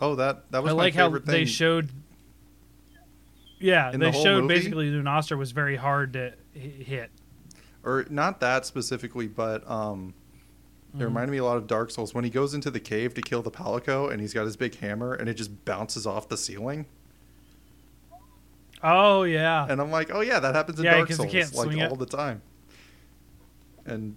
Oh, 0.01 0.15
that 0.15 0.49
that 0.51 0.63
was 0.63 0.71
I 0.71 0.75
like 0.75 0.93
how 0.93 1.07
favorite 1.07 1.25
they 1.25 1.43
showed. 1.45 1.89
Yeah, 3.59 3.91
In 3.91 3.99
they 3.99 4.11
the 4.11 4.17
showed 4.17 4.43
movie? 4.43 4.53
basically 4.55 4.91
Lunastra 4.91 5.37
was 5.37 5.51
very 5.51 5.75
hard 5.75 6.13
to 6.13 6.33
hi- 6.53 6.59
hit. 6.59 7.09
or 7.83 8.05
not 8.09 8.39
that 8.41 8.65
specifically, 8.65 9.27
but 9.27 9.69
um. 9.69 10.13
It 10.97 11.03
reminded 11.03 11.31
me 11.31 11.37
a 11.37 11.43
lot 11.43 11.57
of 11.57 11.67
Dark 11.67 11.91
Souls 11.91 12.13
when 12.13 12.23
he 12.23 12.29
goes 12.29 12.53
into 12.53 12.71
the 12.71 12.79
cave 12.79 13.13
to 13.13 13.21
kill 13.21 13.41
the 13.41 13.51
Palico, 13.51 14.11
and 14.11 14.19
he's 14.21 14.33
got 14.33 14.45
his 14.45 14.55
big 14.57 14.75
hammer, 14.79 15.13
and 15.13 15.29
it 15.29 15.35
just 15.35 15.63
bounces 15.65 16.07
off 16.07 16.27
the 16.29 16.37
ceiling. 16.37 16.85
Oh 18.81 19.23
yeah, 19.23 19.67
And 19.69 19.81
I'm 19.81 19.91
like, 19.91 20.09
oh 20.13 20.21
yeah, 20.21 20.39
that 20.39 20.55
happens 20.55 20.79
in 20.79 20.85
Yeah, 20.85 20.95
Dark 20.95 21.09
'cause 21.09 21.17
you 21.19 21.23
Souls 21.25 21.31
can't 21.33 21.53
like 21.55 21.65
swing 21.65 21.79
it. 21.79 21.89
all 21.91 21.97
the 21.97 22.05
time. 22.05 22.41
And 23.85 24.15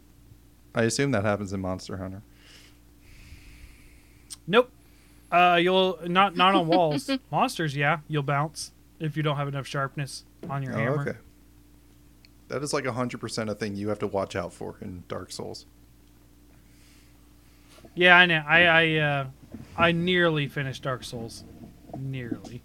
I 0.74 0.82
assume 0.84 1.10
that 1.10 1.24
happens 1.24 1.52
in 1.52 1.60
Monster 1.60 1.96
Hunter. 1.96 2.22
nope. 4.46 4.70
Uh, 5.30 5.58
you'll 5.60 5.98
not 6.06 6.36
not 6.36 6.54
on 6.54 6.68
walls. 6.68 7.10
Monsters, 7.32 7.74
yeah, 7.74 7.98
you'll 8.06 8.22
bounce 8.22 8.70
if 9.00 9.16
you 9.16 9.22
don't 9.22 9.36
have 9.36 9.48
enough 9.48 9.66
sharpness 9.66 10.24
on 10.48 10.62
your 10.62 10.74
Oh, 10.74 10.78
hammer. 10.78 11.00
okay. 11.02 11.18
That 12.48 12.62
is 12.62 12.72
like 12.72 12.84
hundred 12.86 13.18
percent 13.18 13.48
a 13.50 13.54
thing 13.54 13.74
you 13.74 13.88
have 13.88 13.98
to 14.00 14.06
watch 14.06 14.36
out 14.36 14.52
for 14.52 14.76
in 14.80 15.04
Dark 15.08 15.32
Souls. 15.32 15.66
Yeah, 17.94 18.16
I 18.16 18.26
know. 18.26 18.42
I 18.46 18.64
I 18.64 18.96
uh, 18.96 19.26
I 19.76 19.92
nearly 19.92 20.48
finished 20.48 20.82
Dark 20.82 21.04
Souls. 21.04 21.44
Nearly. 21.98 22.62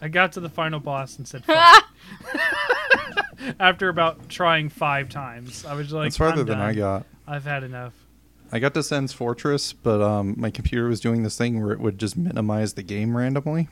I 0.00 0.08
got 0.08 0.32
to 0.32 0.40
the 0.40 0.50
final 0.50 0.80
boss 0.80 1.16
and 1.16 1.26
said 1.26 1.44
fuck. 1.44 1.84
after 3.58 3.88
about 3.88 4.28
trying 4.28 4.68
five 4.68 5.08
times. 5.08 5.64
I 5.64 5.74
was 5.74 5.92
like, 5.92 6.06
That's 6.06 6.16
farther 6.16 6.42
I'm 6.42 6.46
than 6.46 6.60
I 6.60 6.74
got. 6.74 7.06
I've 7.26 7.44
had 7.44 7.62
enough. 7.62 7.94
I 8.52 8.58
got 8.58 8.74
to 8.74 8.82
Sen's 8.82 9.12
Fortress, 9.12 9.72
but 9.72 10.00
um, 10.00 10.34
my 10.36 10.50
computer 10.50 10.86
was 10.86 11.00
doing 11.00 11.22
this 11.22 11.36
thing 11.36 11.62
where 11.62 11.72
it 11.72 11.80
would 11.80 11.98
just 11.98 12.16
minimize 12.16 12.74
the 12.74 12.82
game 12.82 13.16
randomly, 13.16 13.68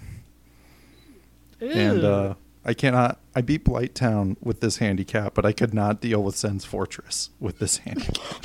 and 1.60 2.02
uh, 2.02 2.34
I 2.64 2.74
cannot. 2.74 3.20
I 3.34 3.42
beat 3.42 3.64
Blighttown 3.64 4.36
with 4.40 4.60
this 4.60 4.78
handicap, 4.78 5.34
but 5.34 5.44
I 5.46 5.52
could 5.52 5.72
not 5.72 6.00
deal 6.00 6.22
with 6.22 6.36
Sen's 6.36 6.64
Fortress 6.64 7.30
with 7.38 7.58
this 7.58 7.76
handicap. 7.84 8.44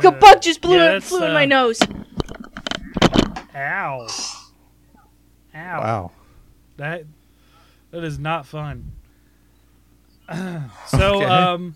Fuck! 0.00 0.04
A 0.04 0.12
bug 0.12 0.42
just 0.42 0.60
blew 0.60 0.76
yeah, 0.76 0.90
it, 0.90 0.92
that's, 0.92 1.08
flew 1.08 1.24
in 1.24 1.32
my 1.32 1.44
uh, 1.44 1.46
nose. 1.46 1.80
Ow. 3.54 4.06
Ow. 5.54 5.80
wow. 5.80 6.10
That 6.76 7.04
that 7.90 8.04
is 8.04 8.18
not 8.18 8.46
fun. 8.46 8.92
so 10.86 11.16
Okay. 11.16 11.24
um 11.24 11.74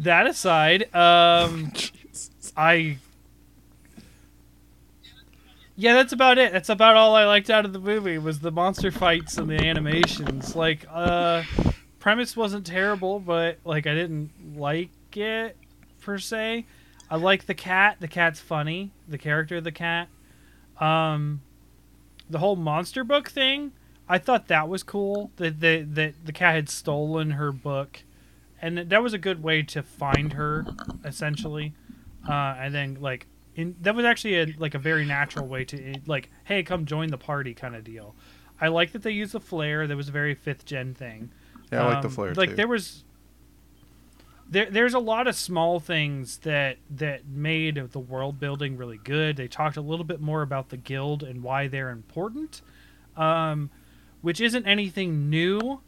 that 0.00 0.26
aside, 0.26 0.94
um 0.94 1.72
I 2.56 2.98
Yeah, 5.76 5.94
that's 5.94 6.12
about 6.12 6.38
it. 6.38 6.52
That's 6.52 6.68
about 6.68 6.96
all 6.96 7.16
I 7.16 7.24
liked 7.24 7.48
out 7.48 7.64
of 7.64 7.72
the 7.72 7.78
movie 7.78 8.18
was 8.18 8.40
the 8.40 8.52
monster 8.52 8.90
fights 8.90 9.38
and 9.38 9.48
the 9.48 9.56
animations. 9.66 10.54
Like 10.54 10.86
uh 10.92 11.44
premise 11.98 12.36
wasn't 12.36 12.66
terrible, 12.66 13.20
but 13.20 13.58
like 13.64 13.86
I 13.86 13.94
didn't 13.94 14.30
like 14.56 14.90
it 15.16 15.56
per 16.04 16.18
se. 16.18 16.66
I 17.10 17.16
like 17.16 17.46
the 17.46 17.54
cat. 17.54 17.96
The 18.00 18.08
cat's 18.08 18.40
funny. 18.40 18.92
The 19.08 19.18
character 19.18 19.56
of 19.56 19.64
the 19.64 19.72
cat. 19.72 20.08
Um 20.80 21.42
the 22.28 22.38
whole 22.38 22.56
monster 22.56 23.04
book 23.04 23.28
thing, 23.30 23.72
I 24.08 24.18
thought 24.18 24.48
that 24.48 24.68
was 24.68 24.82
cool. 24.82 25.30
That 25.36 25.60
the 25.60 25.82
that 25.82 26.14
the 26.24 26.32
cat 26.32 26.54
had 26.54 26.68
stolen 26.70 27.32
her 27.32 27.52
book, 27.52 28.02
and 28.62 28.78
that 28.78 29.02
was 29.02 29.12
a 29.12 29.18
good 29.18 29.42
way 29.42 29.62
to 29.62 29.82
find 29.82 30.32
her, 30.32 30.66
essentially. 31.04 31.74
Uh, 32.26 32.56
and 32.58 32.74
then 32.74 32.96
like 33.00 33.26
in 33.54 33.76
that 33.82 33.94
was 33.94 34.04
actually 34.06 34.40
a 34.40 34.46
like 34.58 34.74
a 34.74 34.78
very 34.78 35.04
natural 35.04 35.46
way 35.46 35.64
to 35.66 35.94
like, 36.06 36.30
hey, 36.44 36.62
come 36.62 36.86
join 36.86 37.10
the 37.10 37.18
party 37.18 37.52
kind 37.54 37.76
of 37.76 37.84
deal. 37.84 38.14
I 38.60 38.68
like 38.68 38.92
that 38.92 39.02
they 39.02 39.10
used 39.10 39.32
the 39.32 39.40
flare. 39.40 39.86
That 39.86 39.96
was 39.96 40.08
a 40.08 40.12
very 40.12 40.34
fifth 40.34 40.64
gen 40.64 40.94
thing. 40.94 41.30
Yeah, 41.70 41.82
I 41.84 41.88
like 41.94 42.02
the 42.02 42.08
Um, 42.08 42.14
flare 42.14 42.34
Like 42.34 42.50
too. 42.50 42.56
there 42.56 42.68
was 42.68 43.04
there 44.48 44.70
there's 44.70 44.94
a 44.94 44.98
lot 44.98 45.26
of 45.26 45.34
small 45.34 45.80
things 45.80 46.38
that 46.38 46.76
that 46.90 47.26
made 47.26 47.76
the 47.92 47.98
world 47.98 48.38
building 48.38 48.76
really 48.76 48.98
good. 49.02 49.36
They 49.36 49.48
talked 49.48 49.76
a 49.76 49.80
little 49.80 50.04
bit 50.04 50.20
more 50.20 50.42
about 50.42 50.68
the 50.68 50.76
guild 50.76 51.22
and 51.22 51.42
why 51.42 51.68
they're 51.68 51.90
important. 51.90 52.62
Um 53.16 53.70
which 54.22 54.40
isn't 54.40 54.66
anything 54.66 55.28
new 55.28 55.80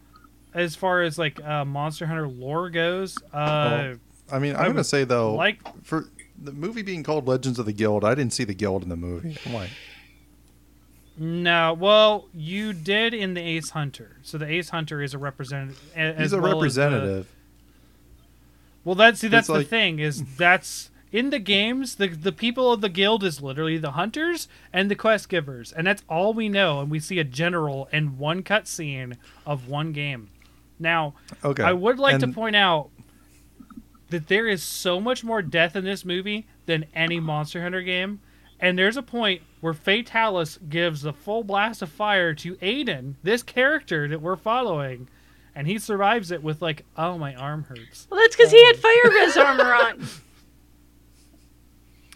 as 0.52 0.74
far 0.74 1.02
as 1.02 1.18
like 1.18 1.42
uh, 1.42 1.64
Monster 1.64 2.06
Hunter 2.06 2.28
lore 2.28 2.70
goes. 2.70 3.16
Uh 3.32 3.94
I 4.30 4.38
mean, 4.38 4.56
I'm 4.56 4.62
I 4.62 4.66
gonna 4.66 4.84
say 4.84 5.04
though, 5.04 5.34
like 5.34 5.60
for 5.84 6.08
the 6.38 6.52
movie 6.52 6.82
being 6.82 7.02
called 7.02 7.28
Legends 7.28 7.58
of 7.58 7.66
the 7.66 7.72
Guild, 7.72 8.04
I 8.04 8.14
didn't 8.14 8.32
see 8.32 8.44
the 8.44 8.54
Guild 8.54 8.82
in 8.82 8.88
the 8.88 8.96
movie. 8.96 9.36
I'm 9.46 9.54
like, 9.54 9.70
no, 11.18 11.72
well, 11.74 12.28
you 12.34 12.72
did 12.72 13.14
in 13.14 13.34
the 13.34 13.40
Ace 13.40 13.70
Hunter. 13.70 14.16
So 14.22 14.36
the 14.36 14.46
Ace 14.50 14.68
Hunter 14.70 15.00
is 15.00 15.14
a 15.14 15.18
representative. 15.18 15.80
he's 16.18 16.32
a 16.32 16.40
well 16.40 16.54
representative. 16.54 17.26
Well, 18.86 18.94
that's 18.94 19.18
see, 19.20 19.28
that's 19.28 19.40
It's 19.42 19.48
the 19.48 19.58
like- 19.58 19.66
thing 19.68 19.98
is 19.98 20.22
that's 20.36 20.90
in 21.12 21.30
the 21.30 21.38
games. 21.40 21.96
The 21.96 22.06
the 22.08 22.32
people 22.32 22.72
of 22.72 22.80
the 22.80 22.88
guild 22.88 23.24
is 23.24 23.42
literally 23.42 23.78
the 23.78 23.90
hunters 23.90 24.48
and 24.72 24.90
the 24.90 24.94
quest 24.94 25.28
givers, 25.28 25.72
and 25.72 25.86
that's 25.86 26.04
all 26.08 26.32
we 26.32 26.48
know. 26.48 26.80
And 26.80 26.90
we 26.90 27.00
see 27.00 27.18
a 27.18 27.24
general 27.24 27.88
in 27.92 28.16
one 28.16 28.42
cutscene 28.44 29.16
of 29.44 29.68
one 29.68 29.92
game. 29.92 30.28
Now, 30.78 31.14
Okay, 31.44 31.62
I 31.64 31.72
would 31.72 31.98
like 31.98 32.20
to 32.20 32.28
point 32.28 32.54
out 32.54 32.90
that 34.10 34.28
there 34.28 34.46
is 34.46 34.62
so 34.62 35.00
much 35.00 35.24
more 35.24 35.42
death 35.42 35.74
in 35.74 35.84
this 35.84 36.04
movie 36.04 36.46
than 36.66 36.84
any 36.94 37.18
Monster 37.18 37.62
Hunter 37.62 37.82
game. 37.82 38.20
And 38.60 38.78
there's 38.78 38.96
a 38.96 39.02
point 39.02 39.42
where 39.60 39.74
Fatalis 39.74 40.58
gives 40.70 41.02
the 41.02 41.12
full 41.12 41.42
blast 41.44 41.82
of 41.82 41.90
fire 41.90 42.32
to 42.34 42.54
Aiden, 42.56 43.14
this 43.22 43.42
character 43.42 44.06
that 44.08 44.22
we're 44.22 44.36
following, 44.36 45.08
and 45.56 45.66
he 45.66 45.78
survives 45.78 46.30
it 46.30 46.42
with 46.42 46.62
like, 46.62 46.84
"Oh, 46.96 47.18
my 47.18 47.34
arm 47.34 47.64
hurts." 47.64 48.06
Well, 48.10 48.20
that's 48.20 48.36
because 48.36 48.52
he 48.52 48.64
had 48.64 48.76
oh. 48.76 48.78
fire 48.78 49.10
res 49.10 49.36
armor 49.36 49.74
on. 49.74 50.06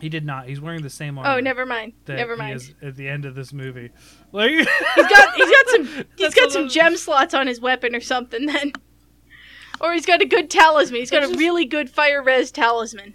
He 0.00 0.08
did 0.08 0.24
not. 0.24 0.46
He's 0.46 0.60
wearing 0.60 0.82
the 0.82 0.90
same 0.90 1.18
oh, 1.18 1.22
armor. 1.22 1.38
Oh, 1.38 1.40
never 1.40 1.66
mind. 1.66 1.94
Never 2.06 2.34
he 2.34 2.38
mind. 2.38 2.56
is 2.56 2.74
at 2.82 2.96
the 2.96 3.08
end 3.08 3.24
of 3.24 3.34
this 3.34 3.52
movie. 3.52 3.90
Like, 4.32 4.50
He's 4.50 4.66
got 4.96 5.34
he's 5.34 5.50
got 5.50 5.68
some 5.68 5.86
he's 5.86 6.04
That's 6.18 6.34
got 6.34 6.52
some 6.52 6.68
gem 6.68 6.96
slots 6.96 7.34
on 7.34 7.46
his 7.46 7.60
weapon 7.60 7.96
or 7.96 8.00
something 8.00 8.46
then. 8.46 8.72
Or 9.80 9.94
he's 9.94 10.06
got 10.06 10.20
a 10.20 10.26
good 10.26 10.50
talisman. 10.50 11.00
He's 11.00 11.10
got 11.10 11.24
a 11.24 11.28
really 11.28 11.64
good 11.64 11.88
fire 11.88 12.22
res 12.22 12.52
talisman. 12.52 13.14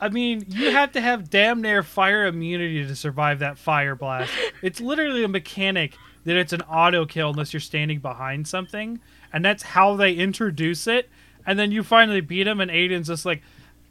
I 0.00 0.08
mean, 0.08 0.44
you 0.48 0.70
have 0.70 0.92
to 0.92 1.00
have 1.00 1.30
damn 1.30 1.60
near 1.60 1.82
fire 1.82 2.26
immunity 2.26 2.86
to 2.86 2.94
survive 2.94 3.40
that 3.40 3.58
fire 3.58 3.96
blast. 3.96 4.32
It's 4.62 4.80
literally 4.80 5.24
a 5.24 5.28
mechanic 5.28 5.96
that 6.24 6.36
it's 6.36 6.52
an 6.52 6.62
auto 6.62 7.06
kill 7.06 7.30
unless 7.30 7.52
you're 7.52 7.60
standing 7.60 8.00
behind 8.00 8.48
something, 8.48 9.00
and 9.32 9.44
that's 9.44 9.62
how 9.62 9.96
they 9.96 10.14
introduce 10.14 10.86
it. 10.86 11.08
And 11.46 11.58
then 11.58 11.72
you 11.72 11.82
finally 11.82 12.20
beat 12.20 12.46
him, 12.46 12.60
and 12.60 12.70
Aiden's 12.70 13.08
just 13.08 13.26
like, 13.26 13.42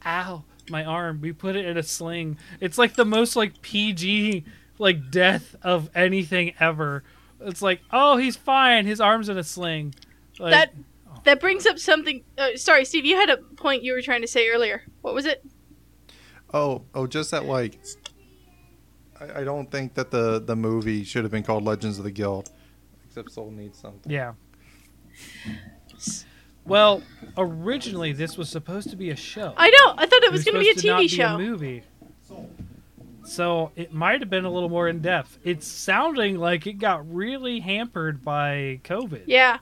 "Ow, 0.05 0.43
my 0.69 0.83
arm! 0.83 1.21
We 1.21 1.31
put 1.31 1.55
it 1.55 1.65
in 1.65 1.77
a 1.77 1.83
sling." 1.83 2.37
It's 2.59 2.77
like 2.77 2.95
the 2.95 3.05
most 3.05 3.35
like 3.35 3.61
PG 3.61 4.43
like 4.79 5.11
death 5.11 5.55
of 5.61 5.89
anything 5.95 6.53
ever. 6.59 7.03
It's 7.41 7.61
like, 7.61 7.81
oh, 7.91 8.17
he's 8.17 8.35
fine. 8.35 8.85
His 8.85 9.01
arm's 9.01 9.29
in 9.29 9.37
a 9.37 9.43
sling. 9.43 9.93
Like, 10.39 10.51
that 10.51 10.73
that 11.25 11.39
brings 11.39 11.65
up 11.65 11.79
something. 11.79 12.23
Uh, 12.37 12.55
sorry, 12.55 12.85
Steve. 12.85 13.05
You 13.05 13.15
had 13.15 13.29
a 13.29 13.37
point 13.37 13.83
you 13.83 13.93
were 13.93 14.01
trying 14.01 14.21
to 14.21 14.27
say 14.27 14.49
earlier. 14.49 14.83
What 15.01 15.13
was 15.13 15.25
it? 15.25 15.45
Oh, 16.53 16.83
oh, 16.93 17.07
just 17.07 17.31
that 17.31 17.45
like, 17.45 17.79
I, 19.23 19.41
I 19.41 19.43
don't 19.43 19.69
think 19.69 19.93
that 19.95 20.11
the 20.11 20.39
the 20.39 20.55
movie 20.55 21.03
should 21.03 21.23
have 21.23 21.31
been 21.31 21.43
called 21.43 21.63
Legends 21.63 21.97
of 21.97 22.03
the 22.03 22.11
Guild. 22.11 22.49
Except 23.07 23.31
Soul 23.31 23.51
needs 23.51 23.77
something. 23.77 24.11
Yeah. 24.11 24.33
Well, 26.65 27.03
originally 27.37 28.13
this 28.13 28.37
was 28.37 28.49
supposed 28.49 28.89
to 28.89 28.95
be 28.95 29.09
a 29.09 29.15
show. 29.15 29.53
I 29.57 29.69
know. 29.69 29.93
I 29.97 30.05
thought 30.05 30.23
it 30.23 30.31
was, 30.31 30.43
going 30.43 30.55
to 30.55 30.61
be 30.61 30.69
a 30.69 30.75
TV 30.75 30.85
not 30.85 31.09
show. 31.09 31.37
Be 31.37 31.43
a 31.43 31.47
movie. 31.49 31.83
So 33.25 33.71
it 33.75 33.93
might 33.93 34.21
have 34.21 34.29
been 34.29 34.45
a 34.45 34.49
little 34.49 34.69
more 34.69 34.87
in 34.87 35.01
depth. 35.01 35.37
It's 35.43 35.67
sounding 35.67 36.37
like 36.37 36.67
it 36.67 36.73
got 36.73 37.09
really 37.13 37.59
hampered 37.59 38.23
by 38.23 38.79
COVID 38.83 39.23
yeah. 39.27 39.59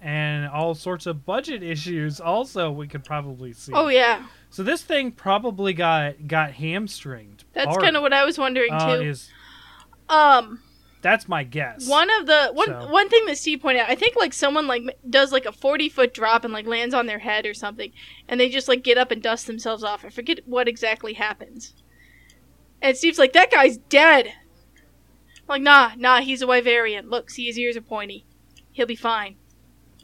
and 0.00 0.48
all 0.48 0.74
sorts 0.74 1.06
of 1.06 1.24
budget 1.24 1.62
issues. 1.62 2.20
Also, 2.20 2.70
we 2.70 2.86
could 2.86 3.04
probably 3.04 3.52
see. 3.52 3.72
Oh 3.74 3.88
yeah. 3.88 4.26
So 4.50 4.62
this 4.62 4.82
thing 4.82 5.12
probably 5.12 5.72
got 5.72 6.26
got 6.26 6.52
hamstringed. 6.52 7.44
That's 7.52 7.76
kind 7.76 7.96
of 7.96 8.02
what 8.02 8.12
I 8.12 8.24
was 8.24 8.38
wondering 8.38 8.72
uh, 8.72 8.96
too. 8.96 9.02
is 9.02 9.30
Um, 10.08 10.62
that's 11.02 11.28
my 11.28 11.44
guess. 11.44 11.86
one 11.88 12.08
of 12.18 12.26
the 12.26 12.50
one 12.52 12.66
So- 12.68 12.88
one 12.88 13.08
thing 13.08 13.26
that 13.26 13.38
Steve 13.38 13.60
pointed 13.60 13.82
out, 13.82 13.90
I 13.90 13.94
think 13.94 14.16
like 14.16 14.32
someone 14.32 14.66
like 14.66 14.82
does 15.08 15.32
like 15.32 15.44
a 15.46 15.52
forty 15.52 15.88
foot 15.88 16.14
drop 16.14 16.44
and 16.44 16.52
like 16.52 16.66
lands 16.66 16.94
on 16.94 17.06
their 17.06 17.18
head 17.18 17.46
or 17.46 17.54
something, 17.54 17.92
and 18.28 18.40
they 18.40 18.48
just 18.48 18.68
like 18.68 18.82
get 18.82 18.98
up 18.98 19.10
and 19.10 19.22
dust 19.22 19.46
themselves 19.46 19.84
off. 19.84 20.04
I 20.04 20.08
forget 20.08 20.40
what 20.46 20.66
exactly 20.66 21.12
happens. 21.14 21.74
And 22.80 22.96
Steve's 22.96 23.18
like, 23.18 23.32
"That 23.34 23.50
guy's 23.50 23.76
dead." 23.76 24.28
I'm 25.40 25.46
like, 25.48 25.62
nah, 25.62 25.92
nah, 25.96 26.20
he's 26.20 26.42
a 26.42 26.46
Wyverian. 26.46 27.10
Look, 27.10 27.30
see 27.30 27.46
his 27.46 27.58
ears 27.58 27.76
are 27.76 27.80
pointy. 27.80 28.24
He'll 28.72 28.86
be 28.86 28.94
fine. 28.94 29.36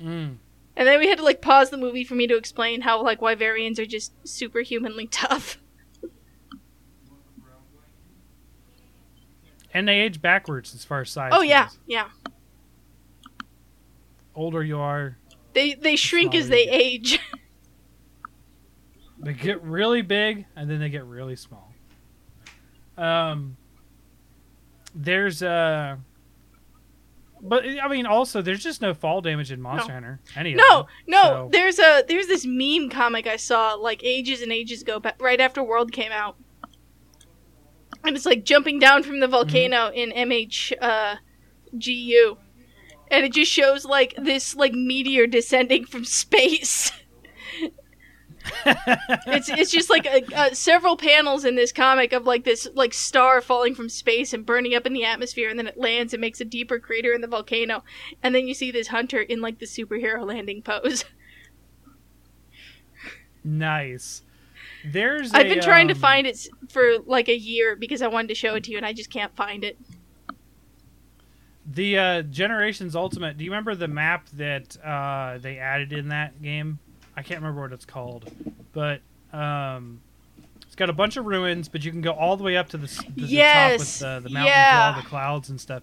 Mm. 0.00 0.36
And 0.76 0.88
then 0.88 0.98
we 0.98 1.08
had 1.08 1.18
to 1.18 1.24
like 1.24 1.40
pause 1.40 1.70
the 1.70 1.76
movie 1.76 2.04
for 2.04 2.14
me 2.14 2.26
to 2.26 2.36
explain 2.36 2.80
how 2.80 3.02
like 3.02 3.20
Wyverians 3.20 3.78
are 3.78 3.86
just 3.86 4.12
superhumanly 4.26 5.06
tough. 5.10 5.58
And 9.72 9.88
they 9.88 10.00
age 10.00 10.22
backwards 10.22 10.74
as 10.74 10.84
far 10.84 11.00
as 11.00 11.10
size. 11.10 11.32
Oh 11.34 11.42
yeah, 11.42 11.64
goes. 11.64 11.78
yeah. 11.86 12.08
Older 14.36 14.62
you 14.62 14.78
are, 14.78 15.16
They 15.52 15.74
they 15.74 15.96
shrink 15.96 16.34
as 16.34 16.48
they 16.48 16.68
age. 16.68 17.20
they 19.18 19.32
get 19.32 19.62
really 19.62 20.02
big 20.02 20.46
and 20.56 20.68
then 20.68 20.80
they 20.80 20.90
get 20.90 21.04
really 21.04 21.36
small. 21.36 21.72
Um, 22.96 23.56
there's 24.94 25.42
uh, 25.42 25.96
but 27.46 27.64
I 27.82 27.88
mean, 27.88 28.06
also 28.06 28.40
there's 28.42 28.62
just 28.62 28.80
no 28.80 28.94
fall 28.94 29.20
damage 29.20 29.52
in 29.52 29.60
Monster 29.60 29.88
No. 29.88 29.94
Hunter. 29.94 30.20
Any 30.36 30.52
of 30.52 30.58
No, 30.58 30.76
them. 30.78 30.86
no. 31.06 31.22
So- 31.22 31.48
There's 31.52 31.78
a 31.78 32.02
there's 32.08 32.26
this 32.26 32.46
meme 32.46 32.88
comic 32.90 33.26
I 33.26 33.36
saw 33.36 33.74
like 33.74 34.02
ages 34.02 34.40
and 34.42 34.50
ages 34.50 34.82
ago, 34.82 35.00
right 35.20 35.40
after 35.40 35.62
World 35.62 35.92
came 35.92 36.10
out, 36.10 36.36
and 38.02 38.16
it's 38.16 38.26
like 38.26 38.44
jumping 38.44 38.78
down 38.78 39.02
from 39.02 39.20
the 39.20 39.28
volcano 39.28 39.90
in 39.94 40.10
MH 40.10 40.72
uh, 40.80 41.16
and 43.10 43.24
it 43.24 43.32
just 43.32 43.50
shows 43.52 43.84
like 43.84 44.14
this 44.16 44.54
like 44.56 44.72
meteor 44.72 45.26
descending 45.26 45.84
from 45.84 46.04
space. 46.04 46.90
it's 48.66 49.48
it's 49.48 49.70
just 49.70 49.90
like 49.90 50.06
a, 50.06 50.22
uh, 50.34 50.52
several 50.52 50.96
panels 50.96 51.44
in 51.44 51.54
this 51.54 51.72
comic 51.72 52.12
of 52.12 52.26
like 52.26 52.44
this 52.44 52.68
like 52.74 52.92
star 52.92 53.40
falling 53.40 53.74
from 53.74 53.88
space 53.88 54.32
and 54.32 54.44
burning 54.44 54.74
up 54.74 54.86
in 54.86 54.92
the 54.92 55.04
atmosphere, 55.04 55.48
and 55.48 55.58
then 55.58 55.66
it 55.66 55.78
lands 55.78 56.12
and 56.12 56.20
makes 56.20 56.40
a 56.40 56.44
deeper 56.44 56.78
crater 56.78 57.12
in 57.12 57.20
the 57.20 57.26
volcano, 57.26 57.82
and 58.22 58.34
then 58.34 58.46
you 58.46 58.54
see 58.54 58.70
this 58.70 58.88
hunter 58.88 59.20
in 59.20 59.40
like 59.40 59.58
the 59.58 59.66
superhero 59.66 60.26
landing 60.26 60.62
pose. 60.62 61.04
nice. 63.44 64.22
There's. 64.84 65.32
I've 65.32 65.46
a, 65.46 65.54
been 65.54 65.62
trying 65.62 65.88
to 65.88 65.94
um, 65.94 66.00
find 66.00 66.26
it 66.26 66.46
for 66.68 66.98
like 67.06 67.28
a 67.28 67.36
year 67.36 67.76
because 67.76 68.02
I 68.02 68.08
wanted 68.08 68.28
to 68.28 68.34
show 68.34 68.54
it 68.54 68.64
to 68.64 68.70
you, 68.70 68.76
and 68.76 68.84
I 68.84 68.92
just 68.92 69.10
can't 69.10 69.34
find 69.34 69.64
it. 69.64 69.78
The 71.66 71.98
uh, 71.98 72.22
Generations 72.22 72.94
Ultimate. 72.94 73.38
Do 73.38 73.44
you 73.44 73.50
remember 73.50 73.74
the 73.74 73.88
map 73.88 74.28
that 74.34 74.76
uh, 74.84 75.38
they 75.38 75.58
added 75.58 75.94
in 75.94 76.08
that 76.08 76.42
game? 76.42 76.78
I 77.16 77.22
can't 77.22 77.40
remember 77.40 77.60
what 77.62 77.72
it's 77.72 77.84
called, 77.84 78.30
but 78.72 79.00
um, 79.32 80.00
it's 80.62 80.74
got 80.74 80.90
a 80.90 80.92
bunch 80.92 81.16
of 81.16 81.24
ruins. 81.24 81.68
But 81.68 81.84
you 81.84 81.90
can 81.90 82.00
go 82.00 82.12
all 82.12 82.36
the 82.36 82.44
way 82.44 82.56
up 82.56 82.68
to 82.70 82.76
the, 82.76 82.86
the, 82.86 83.02
the 83.14 83.20
top 83.22 83.30
Yes, 83.30 83.78
with 83.80 83.98
the, 84.00 84.28
the 84.28 84.34
mountains 84.34 84.54
yeah. 84.54 84.92
all 84.96 85.02
the 85.02 85.08
clouds 85.08 85.48
and 85.50 85.60
stuff. 85.60 85.82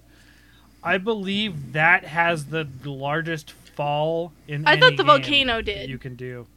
I 0.83 0.97
believe 0.97 1.73
that 1.73 2.03
has 2.05 2.45
the 2.45 2.67
largest 2.85 3.51
fall 3.51 4.33
in. 4.47 4.65
I 4.67 4.79
thought 4.79 4.91
the 4.91 5.03
game 5.03 5.05
volcano 5.07 5.61
did. 5.61 5.89
You 5.89 5.97
can 5.97 6.15
do. 6.15 6.47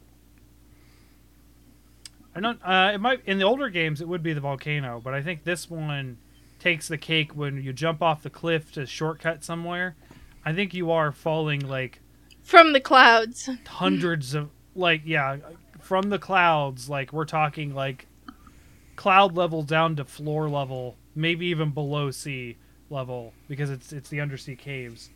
I 2.35 2.39
don't. 2.41 2.59
Uh, 2.63 2.91
it 2.93 2.97
might 2.99 3.21
in 3.25 3.37
the 3.37 3.45
older 3.45 3.69
games 3.69 4.01
it 4.01 4.07
would 4.07 4.21
be 4.23 4.33
the 4.33 4.41
volcano, 4.41 4.99
but 5.03 5.13
I 5.13 5.21
think 5.21 5.43
this 5.43 5.69
one 5.69 6.17
takes 6.59 6.87
the 6.87 6.97
cake 6.97 7.31
when 7.33 7.63
you 7.63 7.71
jump 7.71 8.01
off 8.01 8.23
the 8.23 8.29
cliff 8.29 8.71
to 8.73 8.85
shortcut 8.85 9.43
somewhere. 9.43 9.95
I 10.43 10.53
think 10.53 10.73
you 10.73 10.91
are 10.91 11.11
falling 11.11 11.61
like 11.61 12.01
From 12.43 12.73
the 12.73 12.81
clouds. 12.81 13.49
hundreds 13.67 14.33
of 14.33 14.49
like 14.75 15.01
yeah 15.05 15.37
from 15.79 16.09
the 16.09 16.19
clouds. 16.19 16.89
Like 16.89 17.13
we're 17.13 17.25
talking 17.25 17.73
like 17.73 18.07
cloud 18.95 19.35
level 19.35 19.63
down 19.63 19.95
to 19.97 20.05
floor 20.05 20.49
level, 20.49 20.97
maybe 21.15 21.47
even 21.47 21.71
below 21.71 22.11
sea 22.11 22.57
level 22.89 23.33
because 23.47 23.69
it's 23.69 23.91
it's 23.93 24.09
the 24.09 24.21
undersea 24.21 24.55
caves. 24.55 25.09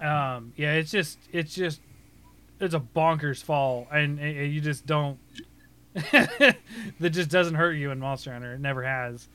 Um, 0.00 0.52
yeah, 0.56 0.74
it's 0.74 0.90
just 0.90 1.18
it's 1.32 1.54
just 1.54 1.80
it's 2.60 2.74
a 2.74 2.80
bonkers 2.80 3.42
fall, 3.42 3.86
and, 3.92 4.18
and 4.18 4.52
you 4.52 4.60
just 4.60 4.86
don't. 4.86 5.18
that 6.12 6.56
just 7.10 7.30
doesn't 7.30 7.54
hurt 7.54 7.72
you 7.72 7.90
in 7.90 7.98
Monster 7.98 8.32
Hunter. 8.32 8.54
It 8.54 8.60
never 8.60 8.82
has. 8.82 9.28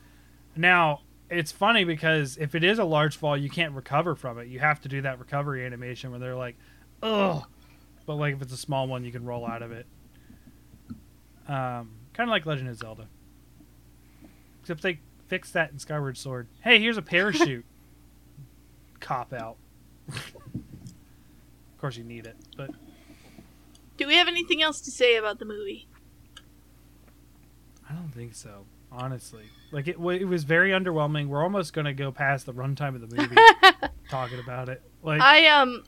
Now 0.56 1.00
it's 1.28 1.50
funny 1.50 1.84
because 1.84 2.36
if 2.36 2.54
it 2.54 2.62
is 2.62 2.78
a 2.78 2.84
large 2.84 3.16
fall, 3.16 3.36
you 3.36 3.48
can't 3.48 3.72
recover 3.72 4.14
from 4.14 4.38
it. 4.38 4.48
You 4.48 4.60
have 4.60 4.80
to 4.82 4.88
do 4.88 5.00
that 5.02 5.18
recovery 5.18 5.64
animation 5.64 6.10
where 6.10 6.20
they're 6.20 6.36
like, 6.36 6.56
"Ugh," 7.02 7.44
but 8.06 8.14
like 8.16 8.34
if 8.34 8.42
it's 8.42 8.52
a 8.52 8.56
small 8.56 8.86
one, 8.86 9.04
you 9.04 9.12
can 9.12 9.24
roll 9.24 9.46
out 9.46 9.62
of 9.62 9.72
it. 9.72 9.86
Um, 11.48 11.90
kind 12.14 12.28
of 12.28 12.28
like 12.28 12.46
Legend 12.46 12.68
of 12.68 12.76
Zelda, 12.76 13.08
except 14.60 14.82
they 14.82 15.00
fixed 15.28 15.52
that 15.54 15.70
in 15.72 15.78
Skyward 15.78 16.16
Sword. 16.16 16.46
Hey, 16.62 16.78
here's 16.80 16.96
a 16.96 17.02
parachute. 17.02 17.64
Cop 19.00 19.32
out. 19.32 19.56
of 20.08 21.80
course, 21.80 21.96
you 21.96 22.04
need 22.04 22.26
it, 22.26 22.36
but 22.56 22.70
Do 23.96 24.06
we 24.06 24.14
have 24.16 24.28
anything 24.28 24.62
else 24.62 24.80
to 24.82 24.90
say 24.90 25.16
about 25.16 25.38
the 25.40 25.44
movie? 25.44 25.88
I 27.90 27.94
don't 27.94 28.10
think 28.14 28.34
so. 28.34 28.64
Honestly, 28.90 29.44
like 29.70 29.88
it, 29.88 29.98
wa- 29.98 30.10
it 30.12 30.24
was 30.28 30.44
very 30.44 30.70
underwhelming. 30.70 31.28
We're 31.28 31.42
almost 31.42 31.72
gonna 31.72 31.94
go 31.94 32.12
past 32.12 32.44
the 32.46 32.52
runtime 32.52 32.94
of 32.94 33.08
the 33.08 33.16
movie 33.16 33.36
talking 34.10 34.38
about 34.38 34.68
it. 34.68 34.82
Like, 35.02 35.20
I 35.22 35.46
um 35.48 35.82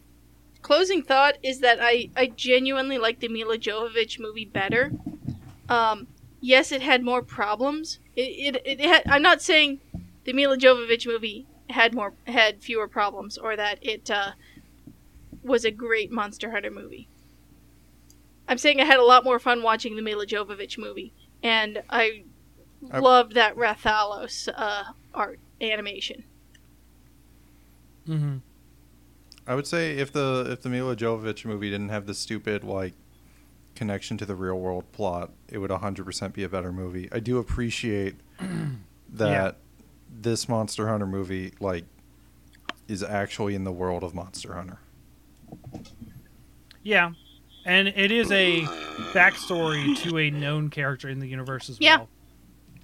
closing 0.64 1.02
thought 1.02 1.34
is 1.42 1.60
that 1.60 1.78
I 1.80 2.08
I 2.16 2.26
genuinely 2.28 2.98
like 2.98 3.20
the 3.20 3.28
Milla 3.28 3.58
Jovovich 3.58 4.18
movie 4.18 4.46
better. 4.46 4.90
Um 5.68 6.08
yes, 6.40 6.72
it 6.72 6.82
had 6.82 7.04
more 7.04 7.22
problems. 7.22 7.98
It 8.16 8.56
it, 8.56 8.62
it 8.64 8.80
had 8.80 9.04
I'm 9.06 9.22
not 9.22 9.42
saying 9.42 9.80
the 10.24 10.32
Milla 10.32 10.56
Jovovich 10.56 11.06
movie 11.06 11.46
had 11.70 11.94
more 11.94 12.14
had 12.26 12.62
fewer 12.62 12.88
problems 12.88 13.36
or 13.38 13.56
that 13.56 13.78
it 13.82 14.10
uh 14.10 14.32
was 15.42 15.64
a 15.64 15.70
great 15.70 16.10
Monster 16.10 16.50
Hunter 16.52 16.70
movie. 16.70 17.08
I'm 18.48 18.58
saying 18.58 18.80
I 18.80 18.84
had 18.84 18.98
a 18.98 19.04
lot 19.04 19.24
more 19.24 19.38
fun 19.38 19.62
watching 19.62 19.96
the 19.96 20.02
Milla 20.02 20.26
Jovovich 20.26 20.78
movie 20.78 21.12
and 21.42 21.82
I 21.90 22.24
I- 22.90 23.00
loved 23.00 23.32
that 23.34 23.54
Rathalos 23.56 24.48
uh 24.54 24.84
art 25.12 25.38
animation. 25.60 26.24
hmm 28.06 28.36
I 29.47 29.55
would 29.55 29.66
say 29.66 29.97
if 29.99 30.12
the 30.12 30.47
if 30.51 30.62
the 30.62 30.68
Milla 30.68 30.97
Jovovich 30.97 31.45
movie 31.45 31.70
didn't 31.70 31.90
have 31.90 32.07
the 32.07 32.14
stupid 32.14 32.64
like 32.64 32.95
connection 33.74 34.16
to 34.18 34.24
the 34.26 34.34
real 34.34 34.59
world 34.59 34.90
plot, 34.92 35.32
it 35.49 35.59
would 35.59 35.70
100% 35.70 36.32
be 36.32 36.45
a 36.45 36.49
better 36.49 36.72
movie. 36.72 37.09
I 37.12 37.20
do 37.20 37.38
appreciate 37.38 38.14
that 39.12 39.57
this 40.11 40.49
Monster 40.49 40.88
Hunter 40.88 41.07
movie 41.07 41.53
like 41.61 41.84
is 42.88 43.03
actually 43.03 43.55
in 43.55 43.64
the 43.64 43.72
world 43.72 44.03
of 44.05 44.14
Monster 44.14 44.55
Hunter. 44.55 44.78
yeah, 46.82 47.12
and 47.64 47.88
it 47.88 48.11
is 48.12 48.30
a 48.30 48.62
backstory 49.12 49.97
to 50.03 50.18
a 50.18 50.30
known 50.30 50.70
character 50.70 51.09
in 51.09 51.18
the 51.18 51.26
universe 51.28 51.68
as 51.68 51.78
Yeah. 51.80 51.97
well. 51.99 52.09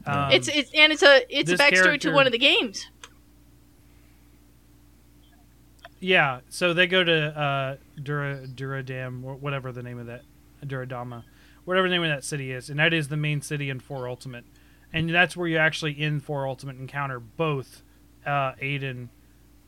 Um, 0.06 0.32
it's 0.32 0.48
it's 0.48 0.70
and 0.74 0.92
it's 0.92 1.02
a 1.02 1.22
it's 1.28 1.50
a 1.50 1.56
this 1.56 1.60
backstory 1.60 2.00
to 2.00 2.10
one 2.10 2.26
of 2.26 2.32
the 2.32 2.38
games. 2.38 2.86
Yeah, 6.00 6.40
so 6.48 6.72
they 6.72 6.86
go 6.86 7.04
to 7.04 7.38
uh, 7.38 7.76
Dura 8.02 8.46
Duradam, 8.46 9.22
or 9.24 9.34
whatever 9.34 9.70
the 9.70 9.82
name 9.82 9.98
of 9.98 10.06
that 10.06 10.22
Duradama, 10.64 11.24
whatever 11.66 11.88
the 11.88 11.94
name 11.94 12.02
of 12.02 12.08
that 12.08 12.24
city 12.24 12.52
is, 12.52 12.70
and 12.70 12.78
that 12.78 12.94
is 12.94 13.08
the 13.08 13.16
main 13.18 13.42
city 13.42 13.68
in 13.68 13.80
Four 13.80 14.08
Ultimate, 14.08 14.44
and 14.92 15.10
that's 15.10 15.36
where 15.36 15.46
you 15.46 15.58
actually 15.58 15.92
in 16.00 16.20
Four 16.20 16.46
Ultimate 16.48 16.78
encounter 16.78 17.20
both 17.20 17.82
uh, 18.24 18.52
Aiden, 18.62 19.08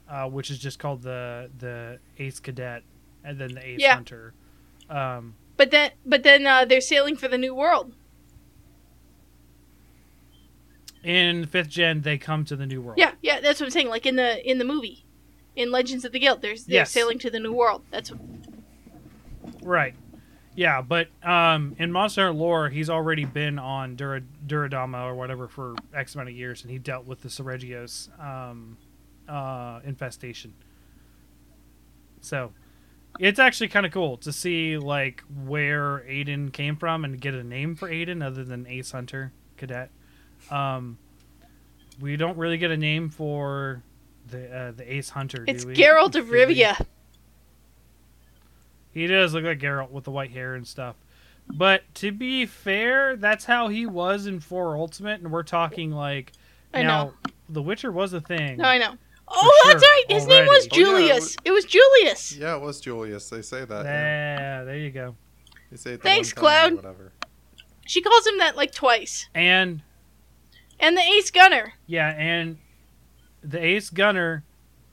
uh, 0.09 0.27
which 0.29 0.51
is 0.51 0.59
just 0.59 0.79
called 0.79 1.03
the 1.03 1.51
the 1.59 1.99
Ace 2.19 2.41
Cadet, 2.41 2.83
and 3.23 3.39
then 3.39 3.53
the 3.55 3.67
Ace 3.67 3.81
Yeah. 3.81 3.95
Hunter. 3.95 4.33
Um, 4.89 5.35
But 5.59 5.71
then 5.71 5.91
but 6.07 6.23
then 6.23 6.47
uh, 6.47 6.65
they're 6.65 6.81
sailing 6.81 7.15
for 7.17 7.29
the 7.29 7.39
new 7.39 7.55
world. 7.55 7.93
In 11.05 11.47
fifth 11.47 11.69
gen, 11.69 12.03
they 12.03 12.17
come 12.17 12.45
to 12.45 12.55
the 12.57 12.65
new 12.67 12.81
world. 12.81 12.99
Yeah, 12.99 13.13
yeah, 13.23 13.41
that's 13.41 13.61
what 13.61 13.67
I'm 13.67 13.71
saying. 13.71 13.89
Like 13.89 14.07
in 14.07 14.17
the 14.17 14.49
in 14.49 14.59
the 14.59 14.65
movie, 14.65 15.05
in 15.57 15.71
Legends 15.71 16.05
of 16.05 16.13
the 16.13 16.19
Guild, 16.19 16.43
there's 16.43 16.65
they're 16.65 16.75
Yes. 16.77 16.91
sailing 16.91 17.19
to 17.21 17.31
the 17.31 17.39
new 17.41 17.53
world. 17.53 17.83
That's 17.91 18.11
what, 18.11 18.21
Right. 19.63 19.95
Yeah, 20.55 20.83
but 20.83 21.09
um, 21.23 21.75
in 21.79 21.91
Monster 21.93 22.27
Hunter 22.27 22.39
lore, 22.39 22.69
he's 22.69 22.91
already 22.91 23.25
been 23.25 23.59
on 23.59 23.97
Dura- 23.97 24.23
Duradama 24.47 25.05
or 25.05 25.15
whatever 25.15 25.49
for 25.49 25.75
X 25.95 26.15
amount 26.15 26.29
of 26.29 26.35
years, 26.35 26.63
and 26.63 26.71
he 26.71 26.79
dealt 26.79 27.07
with 27.07 27.23
the 27.23 27.29
Seregios 27.29 28.11
um, 28.23 28.77
uh, 29.29 29.81
infestation. 29.85 30.53
So, 32.21 32.53
it's 33.19 33.39
actually 33.39 33.69
kind 33.69 33.87
of 33.87 33.93
cool 33.93 34.17
to 34.19 34.33
see 34.33 34.77
like 34.79 35.23
where 35.45 36.01
Aiden 36.09 36.53
came 36.53 36.77
from 36.77 37.05
and 37.05 37.21
get 37.21 37.35
a 37.35 37.43
name 37.45 37.75
for 37.75 37.89
Aiden 37.89 38.25
other 38.25 38.45
than 38.45 38.67
Ace 38.67 38.93
Hunter 38.93 39.33
Cadet. 39.57 39.91
Um, 40.51 40.99
we 42.01 42.17
don't 42.17 42.37
really 42.37 42.59
get 42.59 42.71
a 42.71 42.77
name 42.77 43.09
for 43.11 43.83
the 44.33 44.57
uh, 44.57 44.73
the 44.73 44.93
Ace 44.95 45.11
Hunter. 45.11 45.45
it's 45.47 45.63
do 45.63 45.69
we? 45.71 45.75
Geralt 45.77 46.17
of 46.17 46.27
Rivia. 46.27 46.85
He 48.93 49.07
does 49.07 49.33
look 49.35 49.45
like 49.45 49.59
Geralt 49.59 49.91
with 49.91 50.05
the 50.05 50.11
white 50.11 50.31
hair 50.33 50.55
and 50.55 50.67
stuff. 50.67 50.97
But 51.49 51.83
to 51.97 52.13
be 52.13 52.47
fair, 52.47 53.17
that's 53.17 53.45
how 53.45 53.69
he 53.69 53.87
was 53.87 54.27
in 54.27 54.39
4 54.41 54.77
Ultimate, 54.77 55.21
and 55.21 55.33
we're 55.33 55.43
talking 55.43 55.91
like. 55.91 56.33
I 56.75 56.83
now, 56.83 57.05
know. 57.05 57.13
The 57.49 57.63
Witcher 57.63 57.91
was 57.93 58.13
a 58.13 58.21
thing. 58.21 58.59
No, 58.59 58.65
I 58.65 58.79
know. 58.79 58.95
Oh, 59.29 59.63
that's 59.67 59.83
right. 59.83 60.05
His 60.09 60.27
name 60.27 60.47
was 60.47 60.69
already. 60.69 60.85
Oh, 60.85 60.97
yeah, 60.99 61.05
it 61.07 61.09
Julius. 61.09 61.21
was- 61.25 61.37
it 61.45 61.51
was 61.51 61.65
Julius. 61.65 62.37
Yeah, 62.37 62.57
it 62.57 62.61
was 62.63 62.81
Julius. 62.81 63.29
They 63.31 63.43
say 63.43 63.65
that. 63.65 63.85
yeah. 63.85 64.39
Yeah, 64.39 64.65
there 64.65 64.77
you 64.79 64.91
go. 64.91 65.15
They 65.71 65.77
say 65.77 65.93
it 65.93 65.97
the 65.99 66.03
Thanks, 66.03 66.35
one 66.35 66.45
time 66.45 66.45
or 66.45 66.51
Cloud. 66.51 66.77
Whatever. 66.77 67.13
She 67.87 68.01
calls 68.03 68.27
him 68.27 68.39
that 68.39 68.57
like 68.57 68.73
twice. 68.73 69.29
And, 69.35 69.83
And 70.81 70.97
the 70.97 71.03
Ace 71.03 71.31
Gunner. 71.31 71.75
yeah, 71.87 72.09
and 72.11 72.59
the 73.43 73.63
Ace 73.65 73.91
Gunner 73.91 74.45